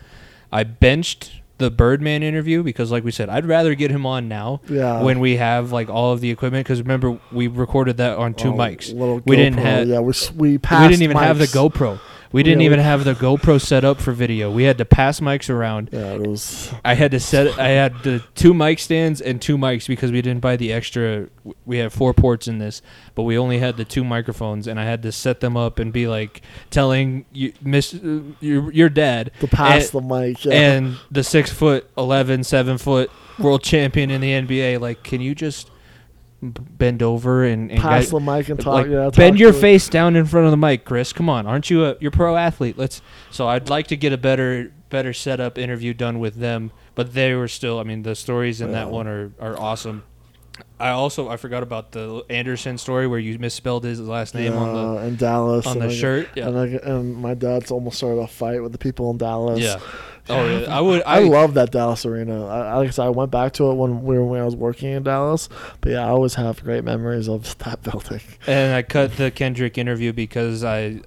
I 0.52 0.64
benched 0.64 1.42
the 1.60 1.70
Birdman 1.70 2.24
interview 2.24 2.64
because, 2.64 2.92
like 2.92 3.04
we 3.04 3.12
said, 3.12 3.30
I'd 3.30 3.46
rather 3.46 3.76
get 3.76 3.92
him 3.92 4.06
on 4.06 4.28
now 4.30 4.62
yeah. 4.70 5.02
when 5.04 5.20
we 5.20 5.36
have 5.36 5.72
like 5.74 5.90
all 5.90 6.14
of 6.14 6.22
the 6.22 6.32
equipment 6.32 6.66
because 6.66 6.82
remember 6.82 7.20
we 7.32 7.48
recorded 7.48 7.98
that 7.98 8.18
on 8.18 8.34
two 8.34 8.54
Oh, 8.54 8.58
mics 8.58 8.94
We 9.26 9.36
didn't 9.36 9.60
have- 9.60 9.88
Yeah, 9.88 10.00
we 10.00 10.14
we 10.36 10.58
passed. 10.58 10.84
we 10.84 10.88
didn't 10.88 11.04
even 11.04 11.18
have 11.18 11.38
the 11.38 11.46
gopro 11.46 12.00
we 12.32 12.44
didn't 12.44 12.62
even 12.62 12.80
have 12.80 13.04
the 13.06 13.14
gopro 13.16 13.60
set 13.60 13.84
up 13.84 14.00
for 14.00 14.12
video 14.12 14.52
we 14.52 14.64
had 14.64 14.78
to 14.78 14.86
pass 14.86 15.20
mics 15.20 15.50
around 15.50 15.90
Yeah, 15.92 16.14
it 16.14 16.22
was. 16.28 16.72
i 16.86 16.94
had 16.94 17.12
to 17.12 17.20
set 17.20 17.58
i 17.60 17.70
had 17.70 18.04
the 18.04 18.24
two 18.36 18.54
mic 18.54 18.80
stands 18.80 19.20
and 19.22 19.42
two 19.42 19.58
mics 19.58 19.88
because 19.88 20.12
we 20.12 20.22
didn't 20.22 20.42
buy 20.42 20.56
the 20.56 20.72
extra 20.72 21.28
we 21.66 21.78
have 21.80 21.92
four 21.92 22.14
ports 22.14 22.48
in 22.48 22.60
this 22.60 22.82
but 23.16 23.24
we 23.24 23.38
only 23.38 23.58
had 23.60 23.78
the 23.78 23.86
two 23.86 24.04
microphones 24.04 24.68
and 24.68 24.80
i 24.80 24.84
had 24.86 25.02
to 25.02 25.12
set 25.12 25.40
them 25.40 25.58
up 25.58 25.80
and 25.80 25.92
be 25.92 26.08
like 26.08 26.42
telling 26.70 27.26
you 27.32 27.52
miss 27.62 27.94
uh, 27.96 28.22
your, 28.40 28.72
your 28.72 28.90
dad 28.90 29.32
To 29.40 29.48
pass 29.48 29.94
and- 29.94 30.04
the 30.04 30.16
mic. 30.16 30.46
Yeah. 30.46 30.54
and 30.54 30.98
the 31.10 31.24
six 31.24 31.52
foot 31.52 31.90
11 31.98 32.44
seven 32.44 32.78
foot 32.78 33.10
world 33.40 33.64
champion 33.64 34.12
in 34.12 34.22
the 34.22 34.32
nba 34.34 34.80
like 34.80 35.02
can 35.04 35.22
you 35.22 35.34
just 35.34 35.72
bend 36.42 37.04
over 37.04 37.44
and, 37.44 37.70
and 37.72 37.82
pass 37.82 38.10
guide- 38.12 38.16
the 38.16 38.20
mic 38.32 38.50
and 38.50 38.60
talk. 38.60 38.74
like, 38.74 38.88
yeah, 38.88 39.04
talk 39.06 39.16
bend 39.16 39.40
your 39.40 39.50
it. 39.50 39.60
face 39.60 39.90
down 39.90 40.16
in 40.16 40.26
front 40.26 40.46
of 40.46 40.52
the 40.52 40.58
mic, 40.58 40.86
Chris. 40.86 41.12
Come 41.14 41.30
on, 41.30 41.46
aren't 41.48 41.70
you 41.70 41.86
a 41.86 41.96
you're 42.00 42.12
pro 42.12 42.36
athlete? 42.38 42.78
Let's. 42.78 43.02
So 43.32 43.48
I'd 43.48 43.70
like 43.70 43.88
to 43.88 43.98
get 43.98 44.14
a 44.14 44.18
better 44.18 44.72
better 44.90 45.14
setup 45.14 45.58
interview 45.58 45.94
done 45.94 46.20
with 46.20 46.36
them, 46.36 46.72
but 46.96 47.14
they 47.14 47.34
were 47.34 47.48
still. 47.48 47.80
I 47.80 47.84
mean, 47.84 48.04
the 48.04 48.16
stories 48.16 48.62
in 48.62 48.72
that 48.72 48.90
one 48.90 49.08
are 49.08 49.32
are 49.40 49.60
awesome. 49.60 50.04
I 50.80 50.90
also 50.90 51.30
I 51.30 51.38
forgot 51.38 51.62
about 51.64 51.92
the 51.92 52.24
Andersen 52.30 52.78
story 52.78 53.06
where 53.08 53.20
you 53.20 53.38
misspelled 53.40 53.84
his 53.84 54.00
last 54.00 54.34
name 54.36 54.54
on 54.54 54.74
the 54.98 55.02
in 55.08 55.16
Dallas 55.18 55.66
on 55.68 55.80
the 55.80 55.86
I- 55.88 55.94
shirt. 55.94 56.30
Yeah, 56.36 56.48
And, 56.48 56.58
I, 56.58 56.66
and 56.66 57.16
my 57.18 57.34
dad's 57.34 57.70
almost 57.72 57.98
started 57.98 58.20
a 58.22 58.28
fight 58.28 58.62
with 58.64 58.72
the 58.72 58.78
people 58.78 59.10
in 59.12 59.18
Dallas. 59.18 59.60
yeah. 59.60 59.80
Oh 60.30 60.46
yeah, 60.46 60.76
I 60.78 60.82
would. 60.82 61.02
I, 61.06 61.18
I, 61.18 61.24
love 61.24 61.56
that 61.56 61.72
Dallas 61.72 62.06
arena. 62.06 62.46
I, 62.46 62.68
I- 62.68 62.76
like 62.78 62.88
I 62.88 62.92
said, 62.92 63.06
I 63.06 63.10
went 63.10 63.32
back 63.32 63.54
to 63.54 63.72
it 63.72 63.76
when 63.76 64.04
we 64.04 64.18
were, 64.18 64.26
when 64.26 64.42
I 64.42 64.46
was 64.46 64.56
working 64.56 64.92
in 64.92 65.04
Dallas. 65.04 65.50
But 65.82 65.94
yeah, 65.94 66.06
I 66.06 66.10
always 66.10 66.36
have 66.36 66.64
great 66.64 66.84
memories 66.84 67.28
of 67.28 67.58
that 67.60 67.82
building. 67.84 68.22
and 68.48 68.74
I 68.76 68.82
cut 68.82 69.18
the 69.18 69.32
Kendrick 69.32 69.78
interview 69.78 70.14
because 70.14 70.64
I, 70.64 71.02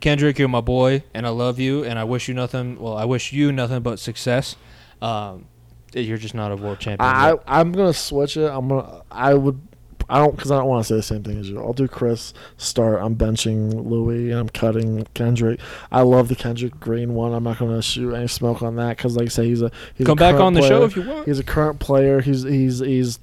Kendrick, 0.00 0.38
you're 0.38 0.48
my 0.48 0.60
boy, 0.60 1.02
and 1.12 1.26
I 1.26 1.30
love 1.30 1.58
you, 1.58 1.84
and 1.84 1.98
I 1.98 2.04
wish 2.04 2.28
you 2.28 2.34
nothing. 2.34 2.78
Well, 2.78 2.96
I 2.96 3.04
wish 3.04 3.32
you 3.32 3.50
nothing 3.52 3.82
but 3.82 3.98
success. 3.98 4.56
Um, 5.02 5.46
you're 5.92 6.18
just 6.18 6.34
not 6.34 6.52
a 6.52 6.56
world 6.56 6.78
champion. 6.78 7.10
I 7.10 7.30
yet. 7.30 7.42
I'm 7.46 7.72
gonna 7.72 7.92
switch 7.92 8.36
it. 8.36 8.48
I'm 8.48 8.68
gonna. 8.68 9.02
I 9.10 9.34
would. 9.34 9.60
I 10.08 10.18
don't 10.18 10.34
because 10.34 10.50
I 10.50 10.58
don't 10.58 10.68
want 10.68 10.86
to 10.86 10.88
say 10.88 10.96
the 10.96 11.02
same 11.02 11.22
thing 11.22 11.38
as 11.38 11.48
you. 11.50 11.58
I'll 11.58 11.72
do 11.72 11.88
Chris 11.88 12.32
start. 12.56 13.00
I'm 13.02 13.16
benching 13.16 13.88
Louis 13.88 14.30
and 14.30 14.40
I'm 14.40 14.48
cutting 14.48 15.06
Kendrick. 15.14 15.60
I 15.92 16.02
love 16.02 16.28
the 16.28 16.36
Kendrick 16.36 16.78
Green 16.80 17.14
one. 17.14 17.32
I'm 17.32 17.44
not 17.44 17.58
gonna 17.58 17.82
shoot 17.82 18.14
any 18.14 18.28
smoke 18.28 18.62
on 18.62 18.76
that 18.76 18.96
because, 18.96 19.16
like 19.16 19.26
I 19.26 19.28
say, 19.28 19.46
he's 19.46 19.62
a 19.62 19.70
he's 19.94 20.06
Come 20.06 20.18
a 20.18 20.20
back 20.20 20.36
on 20.36 20.54
the 20.54 20.62
show 20.62 20.84
if 20.84 20.96
you 20.96 21.02
want. 21.02 21.26
He's 21.26 21.38
a 21.38 21.44
current 21.44 21.78
player. 21.78 22.20
He's 22.20 22.42
he's 22.42 22.78
he's 22.78 23.18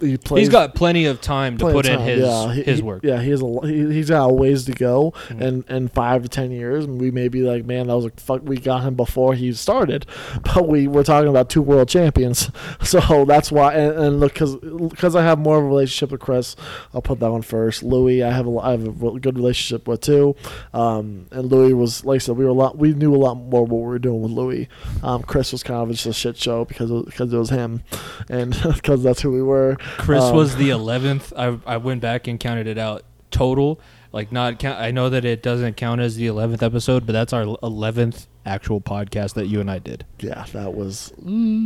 he 0.00 0.16
plays. 0.16 0.42
He's 0.42 0.48
got 0.48 0.74
plenty 0.74 1.06
of 1.06 1.20
time 1.20 1.56
to 1.58 1.64
plenty 1.64 1.74
put 1.76 1.86
in 1.86 1.98
time. 1.98 2.06
his 2.06 2.20
yeah, 2.20 2.52
he- 2.54 2.62
his 2.62 2.82
work. 2.82 3.00
Yeah, 3.04 3.20
he 3.20 3.30
has 3.30 3.42
a 3.42 3.60
he, 3.66 3.92
he's 3.94 4.08
got 4.10 4.30
a 4.30 4.32
ways 4.32 4.64
to 4.66 4.72
go, 4.72 5.12
Mhm. 5.28 5.40
and 5.40 5.64
in 5.68 5.88
five 5.88 6.22
to 6.22 6.28
ten 6.28 6.50
years, 6.50 6.86
we 6.86 7.10
may 7.10 7.28
be 7.28 7.42
like, 7.42 7.64
man, 7.64 7.88
that 7.88 7.96
was 7.96 8.04
a 8.06 8.10
fuck. 8.16 8.42
We 8.44 8.56
got 8.58 8.82
him 8.84 8.94
before 8.94 9.34
he 9.34 9.52
started, 9.52 10.06
but 10.42 10.68
we 10.68 10.86
we're 10.88 11.02
talking 11.04 11.28
about 11.28 11.48
two 11.50 11.62
world 11.62 11.88
champions, 11.88 12.50
so 12.82 13.24
that's 13.24 13.50
why. 13.52 13.74
And, 13.74 13.98
and 13.98 14.20
look, 14.20 14.34
because 14.34 14.56
because 14.56 15.16
I 15.16 15.22
have 15.22 15.38
more 15.38 15.58
of 15.58 15.64
a 15.64 15.68
relationship 15.68 16.10
with 16.12 16.20
Chris, 16.20 16.56
I'll 16.94 17.02
put 17.02 17.20
that 17.20 17.30
one 17.30 17.42
first. 17.42 17.82
Louis, 17.82 18.22
I 18.22 18.30
have 18.30 18.46
a, 18.46 18.58
I 18.58 18.70
have 18.72 18.86
a 19.02 19.18
good 19.18 19.36
relationship 19.36 19.88
with 19.88 20.00
too, 20.00 20.36
um, 20.72 21.26
and 21.30 21.50
Louis 21.50 21.74
was 21.74 22.04
like 22.04 22.16
I 22.16 22.18
said, 22.18 22.36
we 22.36 22.44
were 22.44 22.50
a 22.50 22.54
lot, 22.54 22.78
we 22.78 22.92
knew 22.94 23.14
a 23.14 23.16
lot 23.18 23.34
more 23.34 23.62
what 23.64 23.80
we 23.80 23.86
were 23.86 23.98
doing 23.98 24.22
with 24.22 24.32
Louis. 24.32 24.68
Um, 25.02 25.22
Chris 25.22 25.52
was 25.52 25.62
kind 25.62 25.82
of 25.82 25.90
just 25.90 26.06
a 26.06 26.12
shit 26.12 26.36
show 26.36 26.64
because 26.64 26.90
because 27.04 27.32
it 27.32 27.36
was 27.38 27.50
him, 27.50 27.82
and 28.28 28.56
because 28.74 29.02
that's 29.02 29.20
who 29.20 29.30
we 29.32 29.42
were. 29.42 29.76
Chris 29.96 30.22
Um, 30.24 30.36
was 30.36 30.56
the 30.56 30.70
eleventh. 30.70 31.32
I 31.36 31.58
I 31.66 31.76
went 31.78 32.00
back 32.00 32.26
and 32.28 32.38
counted 32.38 32.66
it 32.66 32.78
out 32.78 33.02
total. 33.30 33.80
Like 34.12 34.32
not 34.32 34.58
count. 34.58 34.78
I 34.80 34.90
know 34.90 35.10
that 35.10 35.24
it 35.24 35.42
doesn't 35.42 35.76
count 35.76 36.00
as 36.00 36.16
the 36.16 36.26
eleventh 36.26 36.62
episode, 36.62 37.04
but 37.06 37.12
that's 37.12 37.32
our 37.32 37.56
eleventh 37.62 38.26
actual 38.46 38.80
podcast 38.80 39.34
that 39.34 39.46
you 39.46 39.60
and 39.60 39.70
I 39.70 39.78
did. 39.78 40.06
Yeah, 40.20 40.46
that 40.52 40.74
was 40.74 41.12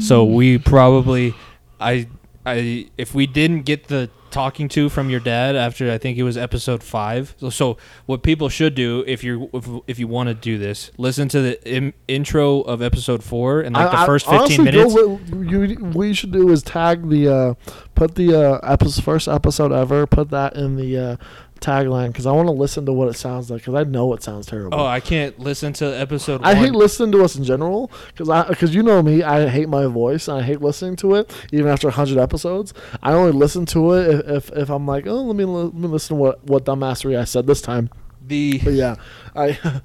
So 0.00 0.24
we 0.24 0.58
probably, 0.58 1.34
I 1.80 2.08
I 2.44 2.88
if 2.98 3.14
we 3.14 3.26
didn't 3.28 3.62
get 3.62 3.86
the 3.88 4.10
talking 4.32 4.68
to 4.70 4.88
from 4.88 5.08
your 5.10 5.20
dad 5.20 5.54
after 5.54 5.90
I 5.92 5.98
think 5.98 6.18
it 6.18 6.22
was 6.24 6.36
episode 6.36 6.82
five. 6.82 7.34
So, 7.38 7.50
so 7.50 7.76
what 8.06 8.22
people 8.22 8.48
should 8.48 8.74
do 8.74 9.04
if 9.06 9.22
you 9.22 9.48
if, 9.52 9.68
if 9.86 9.98
you 9.98 10.08
want 10.08 10.28
to 10.28 10.34
do 10.34 10.58
this, 10.58 10.90
listen 10.98 11.28
to 11.28 11.40
the 11.40 11.68
Im- 11.68 11.94
intro 12.08 12.62
of 12.62 12.82
episode 12.82 13.22
four 13.22 13.60
and 13.60 13.74
like 13.76 13.88
I- 13.88 13.90
the 13.92 13.98
I- 13.98 14.06
first 14.06 14.26
fifteen 14.26 14.60
honestly, 14.62 14.64
minutes. 14.64 14.94
Go, 14.94 15.20
li- 15.36 15.48
you, 15.70 15.76
what 15.76 16.02
you 16.08 16.14
should 16.14 16.32
do 16.32 16.50
is 16.50 16.62
tag 16.62 17.08
the, 17.08 17.28
uh, 17.28 17.54
put 17.94 18.14
the 18.16 18.34
uh, 18.34 18.58
episode, 18.62 19.04
first 19.04 19.28
episode 19.28 19.70
ever, 19.72 20.06
put 20.06 20.30
that 20.30 20.56
in 20.56 20.76
the 20.76 20.96
uh, 20.98 21.16
tagline 21.62 22.08
because 22.08 22.26
I 22.26 22.32
want 22.32 22.48
to 22.48 22.52
listen 22.52 22.84
to 22.86 22.92
what 22.92 23.08
it 23.08 23.14
sounds 23.14 23.50
like 23.50 23.62
because 23.62 23.74
I 23.74 23.84
know 23.84 24.12
it 24.12 24.22
sounds 24.22 24.46
terrible. 24.46 24.80
Oh, 24.80 24.84
I 24.86 25.00
can't 25.00 25.38
listen 25.38 25.72
to 25.74 25.86
episode. 25.86 26.42
I 26.42 26.54
one. 26.54 26.64
hate 26.64 26.72
listening 26.72 27.12
to 27.12 27.24
us 27.24 27.36
in 27.36 27.44
general 27.44 27.90
because 28.08 28.28
I 28.28 28.46
because 28.48 28.74
you 28.74 28.82
know 28.82 29.02
me, 29.02 29.22
I 29.22 29.48
hate 29.48 29.68
my 29.68 29.86
voice 29.86 30.28
and 30.28 30.38
I 30.38 30.42
hate 30.42 30.60
listening 30.60 30.96
to 30.96 31.14
it 31.14 31.32
even 31.52 31.68
after 31.68 31.88
hundred 31.90 32.18
episodes. 32.18 32.74
I 33.02 33.12
only 33.12 33.32
listen 33.32 33.64
to 33.66 33.92
it 33.92 34.14
if, 34.14 34.28
if, 34.28 34.52
if 34.56 34.70
I'm 34.70 34.86
like, 34.86 35.06
oh, 35.06 35.22
let 35.22 35.36
me 35.36 35.44
let 35.44 35.72
me 35.72 35.88
listen 35.88 36.16
to 36.16 36.22
what 36.22 36.44
what 36.44 36.64
dumbassery 36.64 37.18
I 37.18 37.24
said 37.24 37.46
this 37.46 37.62
time. 37.62 37.90
the 38.26 38.58
But 38.58 38.74
yeah, 38.74 38.96
I 39.34 39.58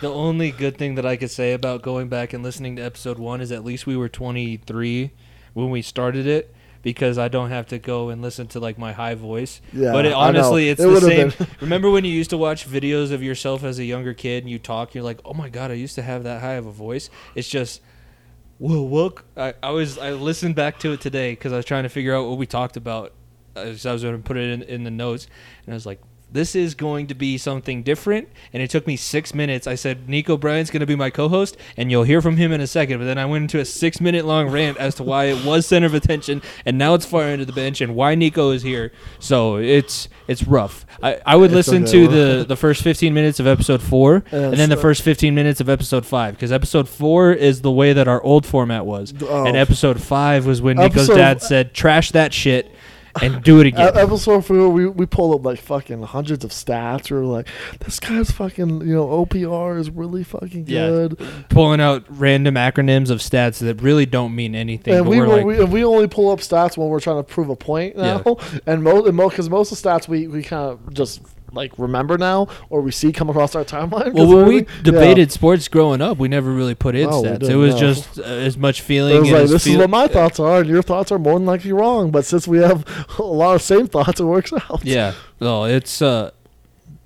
The 0.00 0.10
only 0.10 0.50
good 0.50 0.76
thing 0.76 0.94
that 0.96 1.06
I 1.06 1.16
could 1.16 1.30
say 1.30 1.52
about 1.52 1.82
going 1.82 2.08
back 2.08 2.32
and 2.32 2.42
listening 2.42 2.76
to 2.76 2.82
episode 2.82 3.18
one 3.18 3.40
is 3.40 3.52
at 3.52 3.64
least 3.64 3.86
we 3.86 3.96
were 3.96 4.08
23 4.08 5.12
when 5.52 5.70
we 5.70 5.82
started 5.82 6.26
it 6.26 6.54
because 6.82 7.18
I 7.18 7.28
don't 7.28 7.50
have 7.50 7.66
to 7.68 7.78
go 7.78 8.08
and 8.08 8.22
listen 8.22 8.46
to 8.48 8.60
like 8.60 8.78
my 8.78 8.92
high 8.92 9.14
voice. 9.14 9.60
yeah. 9.72 9.92
but 9.92 10.06
it, 10.06 10.12
honestly, 10.12 10.68
it's 10.68 10.80
It 10.80 10.86
the 10.86 11.00
same. 11.00 11.32
Remember 11.60 11.90
when 11.90 12.04
you 12.04 12.12
used 12.12 12.30
to 12.30 12.38
watch 12.38 12.68
videos 12.68 13.12
of 13.12 13.22
yourself 13.22 13.64
as 13.64 13.78
a 13.78 13.84
younger 13.84 14.14
kid 14.14 14.44
and 14.44 14.50
you 14.50 14.58
talk, 14.58 14.94
you're 14.94 15.04
like, 15.04 15.20
oh 15.24 15.34
my 15.34 15.48
god, 15.48 15.70
I 15.70 15.74
used 15.74 15.94
to 15.96 16.02
have 16.02 16.24
that 16.24 16.40
high 16.40 16.54
of 16.54 16.66
a 16.66 16.72
voice. 16.72 17.10
It's 17.34 17.48
just. 17.48 17.82
Whoa, 18.58 18.84
look! 18.84 19.24
I, 19.38 19.54
I 19.62 19.70
was 19.70 19.96
I 19.96 20.10
listened 20.12 20.54
back 20.54 20.78
to 20.80 20.92
it 20.92 21.00
today 21.00 21.32
because 21.32 21.50
I 21.50 21.56
was 21.56 21.64
trying 21.64 21.84
to 21.84 21.88
figure 21.88 22.14
out 22.14 22.28
what 22.28 22.36
we 22.36 22.44
talked 22.44 22.76
about. 22.76 23.14
As 23.56 23.86
I 23.86 23.92
was 23.92 24.02
going 24.02 24.16
to 24.16 24.22
put 24.22 24.36
it 24.36 24.50
in, 24.50 24.62
in 24.62 24.84
the 24.84 24.90
notes, 24.90 25.26
and 25.64 25.72
I 25.72 25.76
was 25.76 25.86
like, 25.86 26.00
"This 26.32 26.54
is 26.54 26.74
going 26.74 27.06
to 27.08 27.14
be 27.14 27.38
something 27.38 27.82
different." 27.82 28.28
And 28.52 28.62
it 28.62 28.70
took 28.70 28.86
me 28.86 28.96
six 28.96 29.34
minutes. 29.34 29.66
I 29.66 29.74
said, 29.74 30.08
"Nico 30.08 30.36
Bryant's 30.36 30.70
going 30.70 30.80
to 30.80 30.86
be 30.86 30.96
my 30.96 31.10
co-host, 31.10 31.56
and 31.76 31.90
you'll 31.90 32.04
hear 32.04 32.20
from 32.22 32.36
him 32.36 32.52
in 32.52 32.60
a 32.60 32.66
second. 32.66 32.98
But 32.98 33.04
then 33.04 33.18
I 33.18 33.26
went 33.26 33.42
into 33.42 33.58
a 33.60 33.64
six-minute 33.64 34.24
long 34.24 34.48
rant 34.50 34.78
as 34.78 34.94
to 34.96 35.02
why 35.02 35.24
it 35.24 35.44
was 35.44 35.66
center 35.66 35.86
of 35.86 35.94
attention, 35.94 36.42
and 36.64 36.78
now 36.78 36.94
it's 36.94 37.06
far 37.06 37.24
into 37.28 37.44
the 37.44 37.52
bench, 37.52 37.80
and 37.80 37.94
why 37.94 38.14
Nico 38.14 38.50
is 38.50 38.62
here. 38.62 38.92
So 39.18 39.56
it's 39.56 40.08
it's 40.28 40.44
rough. 40.44 40.86
I, 41.02 41.18
I 41.26 41.36
would 41.36 41.50
It's 41.50 41.68
listen 41.68 41.82
okay. 41.84 41.92
to 41.92 42.08
the 42.08 42.44
the 42.48 42.56
first 42.56 42.82
15 42.82 43.12
minutes 43.14 43.40
of 43.40 43.46
episode 43.46 43.82
four, 43.82 44.24
and 44.30 44.54
then 44.54 44.68
the 44.68 44.76
first 44.76 45.02
15 45.02 45.34
minutes 45.34 45.60
of 45.60 45.68
episode 45.68 46.04
five, 46.06 46.34
because 46.34 46.52
episode 46.52 46.88
four 46.88 47.32
is 47.32 47.62
the 47.62 47.70
way 47.70 47.92
that 47.92 48.06
our 48.08 48.22
old 48.22 48.46
format 48.46 48.86
was. 48.86 49.12
Oh. 49.22 49.46
And 49.46 49.56
episode 49.56 50.00
five 50.02 50.46
was 50.46 50.60
when 50.62 50.76
Nico's 50.76 51.08
Episode- 51.08 51.16
dad 51.16 51.42
said, 51.42 51.74
"Trash 51.74 52.10
that 52.12 52.32
shit 52.34 52.70
and 53.22 53.42
do 53.42 53.60
it 53.60 53.66
again." 53.66 53.96
episode 53.96 54.44
four, 54.46 54.68
we 54.70 54.86
we 54.88 55.06
pulled 55.06 55.34
up 55.34 55.44
like 55.44 55.60
fucking 55.60 56.02
hundreds 56.02 56.44
of 56.44 56.50
stats. 56.50 57.10
We 57.10 57.16
were 57.18 57.24
like, 57.24 57.48
this 57.80 58.00
guy's 58.00 58.30
fucking, 58.30 58.80
you 58.82 58.94
know, 58.94 59.06
OPR 59.06 59.78
is 59.78 59.90
really 59.90 60.22
fucking 60.24 60.66
Yeah. 60.66 60.86
good. 60.88 61.26
Pulling 61.48 61.80
out 61.80 62.04
random 62.08 62.54
acronyms 62.54 63.10
of 63.10 63.18
stats 63.20 63.58
that 63.58 63.82
really 63.82 64.06
don't 64.06 64.34
mean 64.34 64.54
anything. 64.54 64.94
And 64.94 65.04
but 65.04 65.10
we 65.10 65.18
we're 65.18 65.26
were, 65.26 65.36
like, 65.36 65.46
we, 65.46 65.60
and 65.60 65.72
we 65.72 65.84
only 65.84 66.08
pull 66.08 66.30
up 66.30 66.40
stats 66.40 66.76
when 66.76 66.88
we're 66.88 67.00
trying 67.00 67.18
to 67.18 67.22
prove 67.22 67.48
a 67.48 67.56
point 67.56 67.96
now. 67.96 68.36
And 68.66 68.82
most 68.82 69.04
because 69.30 69.48
most 69.50 69.72
of 69.72 69.80
the 69.82 69.88
stats 69.88 70.08
we, 70.08 70.26
we 70.26 70.42
kind 70.42 70.70
of 70.70 70.92
just 70.94 71.20
like 71.52 71.72
remember 71.78 72.16
now 72.18 72.48
or 72.68 72.80
we 72.80 72.90
see 72.92 73.12
come 73.12 73.28
across 73.30 73.54
our 73.54 73.64
timeline. 73.64 74.12
well, 74.12 74.26
when 74.26 74.46
we 74.46 74.58
everything- 74.58 74.66
yeah. 74.76 74.82
debated 74.82 75.32
sports 75.32 75.68
growing 75.68 76.00
up, 76.00 76.18
we 76.18 76.28
never 76.28 76.50
really 76.50 76.74
put 76.74 76.94
in 76.94 77.08
No, 77.10 77.22
stats. 77.22 77.48
It 77.48 77.56
was 77.56 77.74
no. 77.74 77.80
just 77.80 78.18
uh, 78.18 78.22
as 78.22 78.56
much 78.56 78.80
feeling. 78.82 79.16
It 79.16 79.20
was 79.20 79.30
like 79.30 79.48
this 79.48 79.66
is 79.66 79.76
what 79.76 79.90
my 79.90 80.08
thoughts 80.08 80.38
are, 80.40 80.60
and 80.60 80.68
your 80.68 80.82
thoughts 80.82 81.10
are 81.12 81.18
more 81.18 81.38
than 81.38 81.46
likely 81.46 81.72
wrong. 81.72 82.10
But 82.10 82.24
since 82.24 82.46
we 82.48 82.58
have 82.58 82.84
a 83.18 83.22
lot 83.22 83.54
of 83.54 83.62
same 83.62 83.86
thoughts, 83.86 84.20
it 84.20 84.24
works 84.24 84.52
out. 84.52 84.84
Yeah, 84.84 85.14
no, 85.40 85.64
it's 85.64 86.00
uh, 86.02 86.30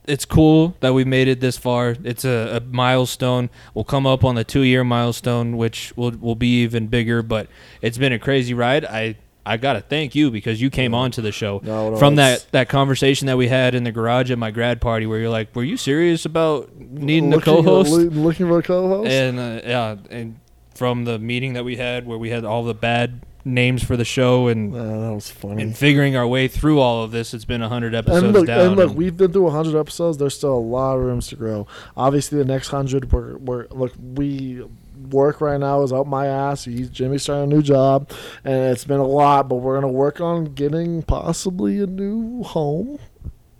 it's 0.07 0.25
cool 0.27 0.77
that 0.81 0.93
we 0.93 1.05
made 1.05 1.29
it 1.29 1.41
this 1.41 1.57
far. 1.57 1.97
It's 2.05 2.25
a, 2.25 2.57
a 2.57 2.61
milestone. 2.61 3.49
We'll 3.73 3.85
come 3.85 4.07
up 4.07 4.23
on 4.25 4.35
the 4.35 4.45
two 4.45 4.63
year 4.63 4.85
milestone, 4.85 5.57
which 5.57 5.93
will 5.97 6.13
will 6.21 6.35
be 6.35 6.63
even 6.63 6.89
bigger. 6.89 7.23
But 7.23 7.49
it's 7.81 7.97
been 7.99 8.13
a 8.13 8.19
crazy 8.19 8.53
ride. 8.55 8.85
I 8.85 9.17
I 9.47 9.57
gotta 9.57 9.81
thank 9.81 10.15
you 10.15 10.31
because 10.31 10.61
you 10.61 10.71
came 10.71 10.95
on 10.95 11.11
to 11.13 11.21
the 11.21 11.33
show 11.33 11.61
No, 11.63 11.91
no, 11.91 11.97
from 11.97 12.17
that 12.17 12.47
that 12.53 12.69
conversation 12.69 13.27
that 13.27 13.37
we 13.37 13.49
had 13.49 13.75
in 13.75 13.85
the 13.85 13.93
garage 13.93 14.31
at 14.31 14.39
my 14.39 14.51
grad 14.51 14.81
party, 14.81 15.07
where 15.07 15.19
you're 15.19 15.31
like, 15.31 15.55
"Were 15.55 15.65
you 15.65 15.77
serious 15.77 16.25
about 16.25 16.71
needing 16.79 17.33
a 17.33 17.41
co-host?" 17.41 17.91
loo- 17.91 18.11
looking 18.11 18.47
for 18.47 18.59
a 18.59 18.63
co-host. 18.63 19.11
and 19.11 19.39
uh, 19.39 19.61
yeah, 19.65 19.97
and 20.11 20.41
from 20.75 21.05
the 21.05 21.19
meeting 21.19 21.53
that 21.55 21.65
we 21.65 21.77
had, 21.77 22.07
where 22.07 22.19
we 22.19 22.31
had 22.31 22.45
all 22.45 22.65
the 22.65 22.75
bad 22.75 23.21
names 23.45 23.85
for 23.85 23.97
the 23.97 24.05
show 24.05 24.49
and. 24.49 24.73
That 24.75 25.13
was 25.15 25.31
funny. 25.31 25.63
And 25.63 25.77
figuring 25.77 26.17
our 26.17 26.27
way 26.27 26.49
through 26.49 26.81
all 26.81 27.05
of 27.05 27.11
this, 27.11 27.35
it's 27.35 27.45
been 27.45 27.61
hundred 27.61 27.95
episodes 27.95 28.23
and 28.25 28.33
look, 28.33 28.47
down. 28.47 28.61
and 28.69 28.77
look, 28.77 28.97
we've 28.97 29.17
been 29.17 29.33
through 29.33 29.43
100 29.43 29.79
episodes. 29.79 30.17
There's 30.19 30.35
still 30.35 30.55
a 30.55 30.59
lot 30.59 30.97
of 30.97 31.03
rooms 31.03 31.29
to 31.29 31.37
grow. 31.37 31.67
Obviously, 31.97 32.39
the 32.39 32.45
next 32.47 32.73
100, 32.73 33.13
we're, 33.13 33.37
we're 33.37 33.67
look, 33.71 33.93
we 34.01 34.65
work 35.11 35.41
right 35.41 35.59
now 35.59 35.83
is 35.83 35.93
up 35.93 36.07
my 36.07 36.27
ass. 36.27 36.65
He's 36.65 36.91
Jimmy's 36.91 37.23
starting 37.23 37.53
a 37.53 37.55
new 37.55 37.63
job, 37.63 38.11
and 38.45 38.73
it's 38.73 38.85
been 38.85 39.01
a 39.01 39.07
lot. 39.07 39.49
But 39.49 39.57
we're 39.57 39.75
gonna 39.75 39.93
work 39.93 40.21
on 40.21 40.55
getting 40.55 41.03
possibly 41.03 41.81
a 41.81 41.87
new 41.87 42.43
home. 42.43 42.99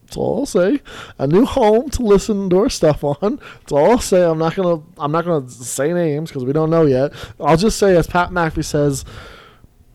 That's 0.03 0.17
all 0.17 0.41
I'll 0.41 0.47
say. 0.47 0.81
A 1.19 1.27
new 1.27 1.45
home 1.45 1.91
to 1.91 2.03
listen 2.03 2.51
to 2.51 2.59
our 2.59 2.69
stuff 2.69 3.03
on. 3.03 3.41
That's 3.61 3.73
all 3.73 3.93
I'll 3.93 3.99
say. 3.99 4.23
I'm 4.23 4.39
not 4.39 4.55
gonna. 4.55 4.83
I'm 4.99 5.13
not 5.13 5.25
gonna 5.25 5.49
say 5.49 5.93
names 5.93 6.31
because 6.31 6.45
we 6.45 6.53
don't 6.53 6.71
know 6.71 6.87
yet. 6.87 7.13
I'll 7.41 7.57
just 7.57 7.79
say, 7.79 7.97
as 7.97 8.07
Pat 8.07 8.31
McAfee 8.31 8.65
says, 8.65 9.05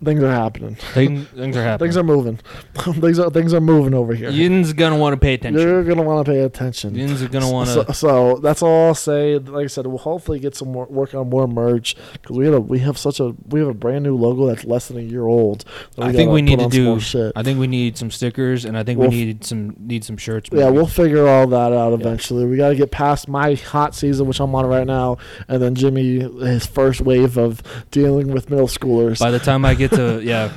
things 0.03 0.21
are 0.23 0.31
happening. 0.31 0.75
Thing, 0.75 1.25
things 1.25 1.55
are 1.57 1.63
happening. 1.63 1.87
Things 1.87 1.97
are 1.97 2.03
moving. 2.03 2.37
things 3.01 3.19
are 3.19 3.29
things 3.29 3.53
are 3.53 3.61
moving 3.61 3.93
over 3.93 4.13
here. 4.13 4.29
Yin's 4.29 4.73
gonna 4.73 4.97
want 4.97 5.13
to 5.13 5.17
pay 5.17 5.33
attention. 5.33 5.61
You're 5.61 5.83
gonna 5.83 6.01
want 6.03 6.25
to 6.25 6.31
pay 6.31 6.39
attention. 6.39 6.95
Yin's 6.95 7.21
gonna 7.27 7.51
want 7.51 7.69
So, 7.69 7.83
to. 7.83 7.93
so 7.93 8.35
that's 8.37 8.61
all 8.61 8.87
I'll 8.87 8.95
say. 8.95 9.37
Like 9.37 9.65
I 9.65 9.67
said, 9.67 9.87
we'll 9.87 9.97
hopefully 9.97 10.39
get 10.39 10.55
some 10.55 10.71
more 10.71 10.85
work 10.85 11.13
on 11.13 11.29
more 11.29 11.47
merch 11.47 11.95
because 12.13 12.37
we 12.37 12.45
have 12.45 12.53
a, 12.55 12.59
we 12.61 12.79
have 12.79 12.97
such 12.97 13.19
a 13.19 13.35
we 13.47 13.59
have 13.59 13.69
a 13.69 13.73
brand 13.73 14.03
new 14.03 14.15
logo 14.15 14.47
that's 14.47 14.65
less 14.65 14.87
than 14.87 14.97
a 14.97 15.01
year 15.01 15.25
old. 15.27 15.65
I 15.97 16.11
think 16.11 16.31
we 16.31 16.41
need 16.41 16.59
to 16.59 16.65
on 16.65 16.71
some 16.71 16.83
more 16.83 16.95
do. 16.95 17.01
shit. 17.01 17.33
I 17.35 17.43
think 17.43 17.59
we 17.59 17.67
need 17.67 17.97
some 17.97 18.11
stickers, 18.11 18.65
and 18.65 18.77
I 18.77 18.83
think 18.83 18.99
Well, 18.99 19.09
we 19.09 19.25
need 19.25 19.43
some 19.45 19.75
need 19.79 20.03
some 20.03 20.17
shirts. 20.17 20.49
Yeah, 20.51 20.69
we'll 20.69 20.87
figure 20.87 21.27
all 21.27 21.47
that 21.47 21.73
out 21.73 21.93
eventually. 21.93 22.45
We 22.45 22.57
got 22.57 22.69
to 22.69 22.75
get 22.75 22.91
past 22.91 23.27
my 23.27 23.55
hot 23.55 23.95
season, 23.95 24.27
which 24.27 24.39
I'm 24.39 24.53
on 24.55 24.65
right 24.65 24.87
now, 24.87 25.17
and 25.47 25.61
then 25.61 25.75
Jimmy 25.75 26.19
his 26.19 26.65
first 26.65 27.01
wave 27.01 27.37
of 27.37 27.61
dealing 27.91 28.31
with 28.33 28.49
middle 28.49 28.67
schoolers. 28.67 29.19
By 29.19 29.31
the 29.31 29.39
time 29.39 29.65
I 29.65 29.73
get 29.73 29.88
to 29.89 30.21
yeah, 30.23 30.51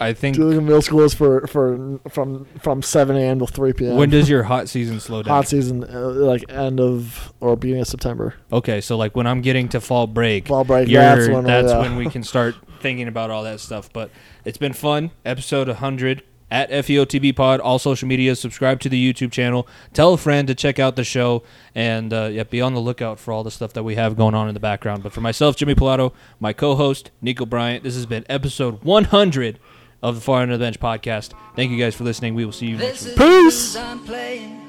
I 0.00 0.12
think. 0.12 0.36
Julian 0.36 0.64
Middle 0.64 0.82
School 0.82 1.02
is 1.02 1.14
for 1.14 1.46
for 1.46 1.98
from 2.08 2.44
from 2.60 2.82
7 2.82 3.16
a.m. 3.16 3.38
to 3.40 3.46
3 3.46 3.72
p.m. 3.72 3.96
When 3.96 4.10
does 4.10 4.28
your 4.28 4.42
hot 4.44 4.68
season 4.68 5.00
slow 5.00 5.22
down? 5.22 5.34
hot 5.34 5.48
season 5.48 5.84
uh, 5.84 6.08
like 6.10 6.44
end 6.50 6.80
of 6.80 7.32
or 7.40 7.56
beginning 7.56 7.82
of 7.82 7.88
September? 7.88 8.34
Okay, 8.52 8.80
so 8.80 8.96
like 8.96 9.16
when 9.16 9.26
I'm 9.26 9.40
getting 9.40 9.68
to 9.70 9.80
fall 9.80 10.06
break, 10.06 10.48
Fall 10.48 10.64
break. 10.64 10.88
you're- 10.88 11.02
That's 11.02 11.28
when. 11.28 11.44
that's 11.44 11.68
yeah. 11.70 11.78
when 11.80 11.96
we 11.96 12.08
can 12.10 12.22
start 12.22 12.54
thinking 12.80 13.08
about 13.08 13.30
all 13.30 13.42
that 13.44 13.60
stuff. 13.60 13.92
But 13.92 14.10
it's 14.44 14.58
been 14.58 14.72
fun. 14.74 15.10
Episode 15.24 15.68
100 15.68 16.22
at 16.50 16.70
FEOTB 16.70 17.34
Pod, 17.34 17.60
all 17.60 17.78
social 17.78 18.06
media. 18.06 18.36
Subscribe 18.36 18.80
to 18.80 18.88
the 18.88 19.12
YouTube 19.12 19.32
channel. 19.32 19.66
Tell 19.92 20.14
a 20.14 20.16
friend 20.18 20.46
to 20.48 20.54
check 20.54 20.78
out 20.78 20.96
the 20.96 21.04
show, 21.04 21.42
and 21.74 22.12
uh, 22.12 22.28
yeah, 22.32 22.44
be 22.44 22.60
on 22.60 22.74
the 22.74 22.80
lookout 22.80 23.18
for 23.18 23.32
all 23.32 23.42
the 23.42 23.50
stuff 23.50 23.72
that 23.72 23.82
we 23.82 23.96
have 23.96 24.16
going 24.16 24.34
on 24.34 24.48
in 24.48 24.54
the 24.54 24.60
background. 24.60 25.02
But 25.02 25.12
for 25.12 25.20
myself, 25.20 25.56
Jimmy 25.56 25.74
Pilato, 25.74 26.12
my 26.38 26.52
co-host 26.52 27.10
Nico 27.20 27.46
Bryant, 27.46 27.82
this 27.82 27.94
has 27.94 28.06
been 28.06 28.24
episode 28.28 28.84
100 28.84 29.58
of 30.02 30.14
the 30.14 30.20
Far 30.20 30.42
End 30.42 30.52
of 30.52 30.58
the 30.58 30.64
Bench 30.64 30.78
podcast. 30.78 31.32
Thank 31.56 31.72
you 31.72 31.78
guys 31.78 31.94
for 31.94 32.04
listening. 32.04 32.34
We 32.34 32.44
will 32.44 32.52
see 32.52 32.66
you 32.66 32.76
next 32.76 33.04
This 33.04 33.18
week. 33.18 33.26
Peace. 33.26 33.76
I'm 33.76 34.04
playing. 34.04 34.62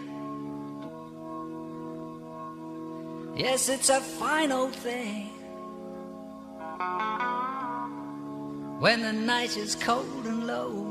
Yes, 3.35 3.69
it's 3.69 3.89
a 3.89 4.01
fine 4.01 4.51
old 4.51 4.73
thing. 4.73 5.29
When 8.79 9.01
the 9.01 9.13
night 9.13 9.57
is 9.57 9.75
cold 9.75 10.25
and 10.25 10.47
lonely. 10.47 10.86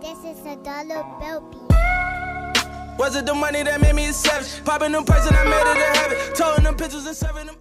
This 0.00 0.18
is 0.24 0.46
a 0.46 0.56
dollar 0.64 1.04
bill 1.20 1.42
piece. 1.50 1.76
Was 2.98 3.14
it 3.14 3.26
the 3.26 3.34
money 3.34 3.62
that 3.62 3.80
made 3.80 3.94
me 3.94 4.06
a 4.08 4.12
savage? 4.12 4.64
Popping 4.64 4.92
them 4.92 5.04
prices, 5.04 5.32
I 5.32 5.44
made 5.44 5.60
it 5.60 5.76
a 5.76 5.98
habit. 5.98 6.34
Towing 6.34 6.62
them 6.62 6.76
pictures 6.76 7.04
and 7.04 7.14
serving 7.14 7.46
them. 7.46 7.56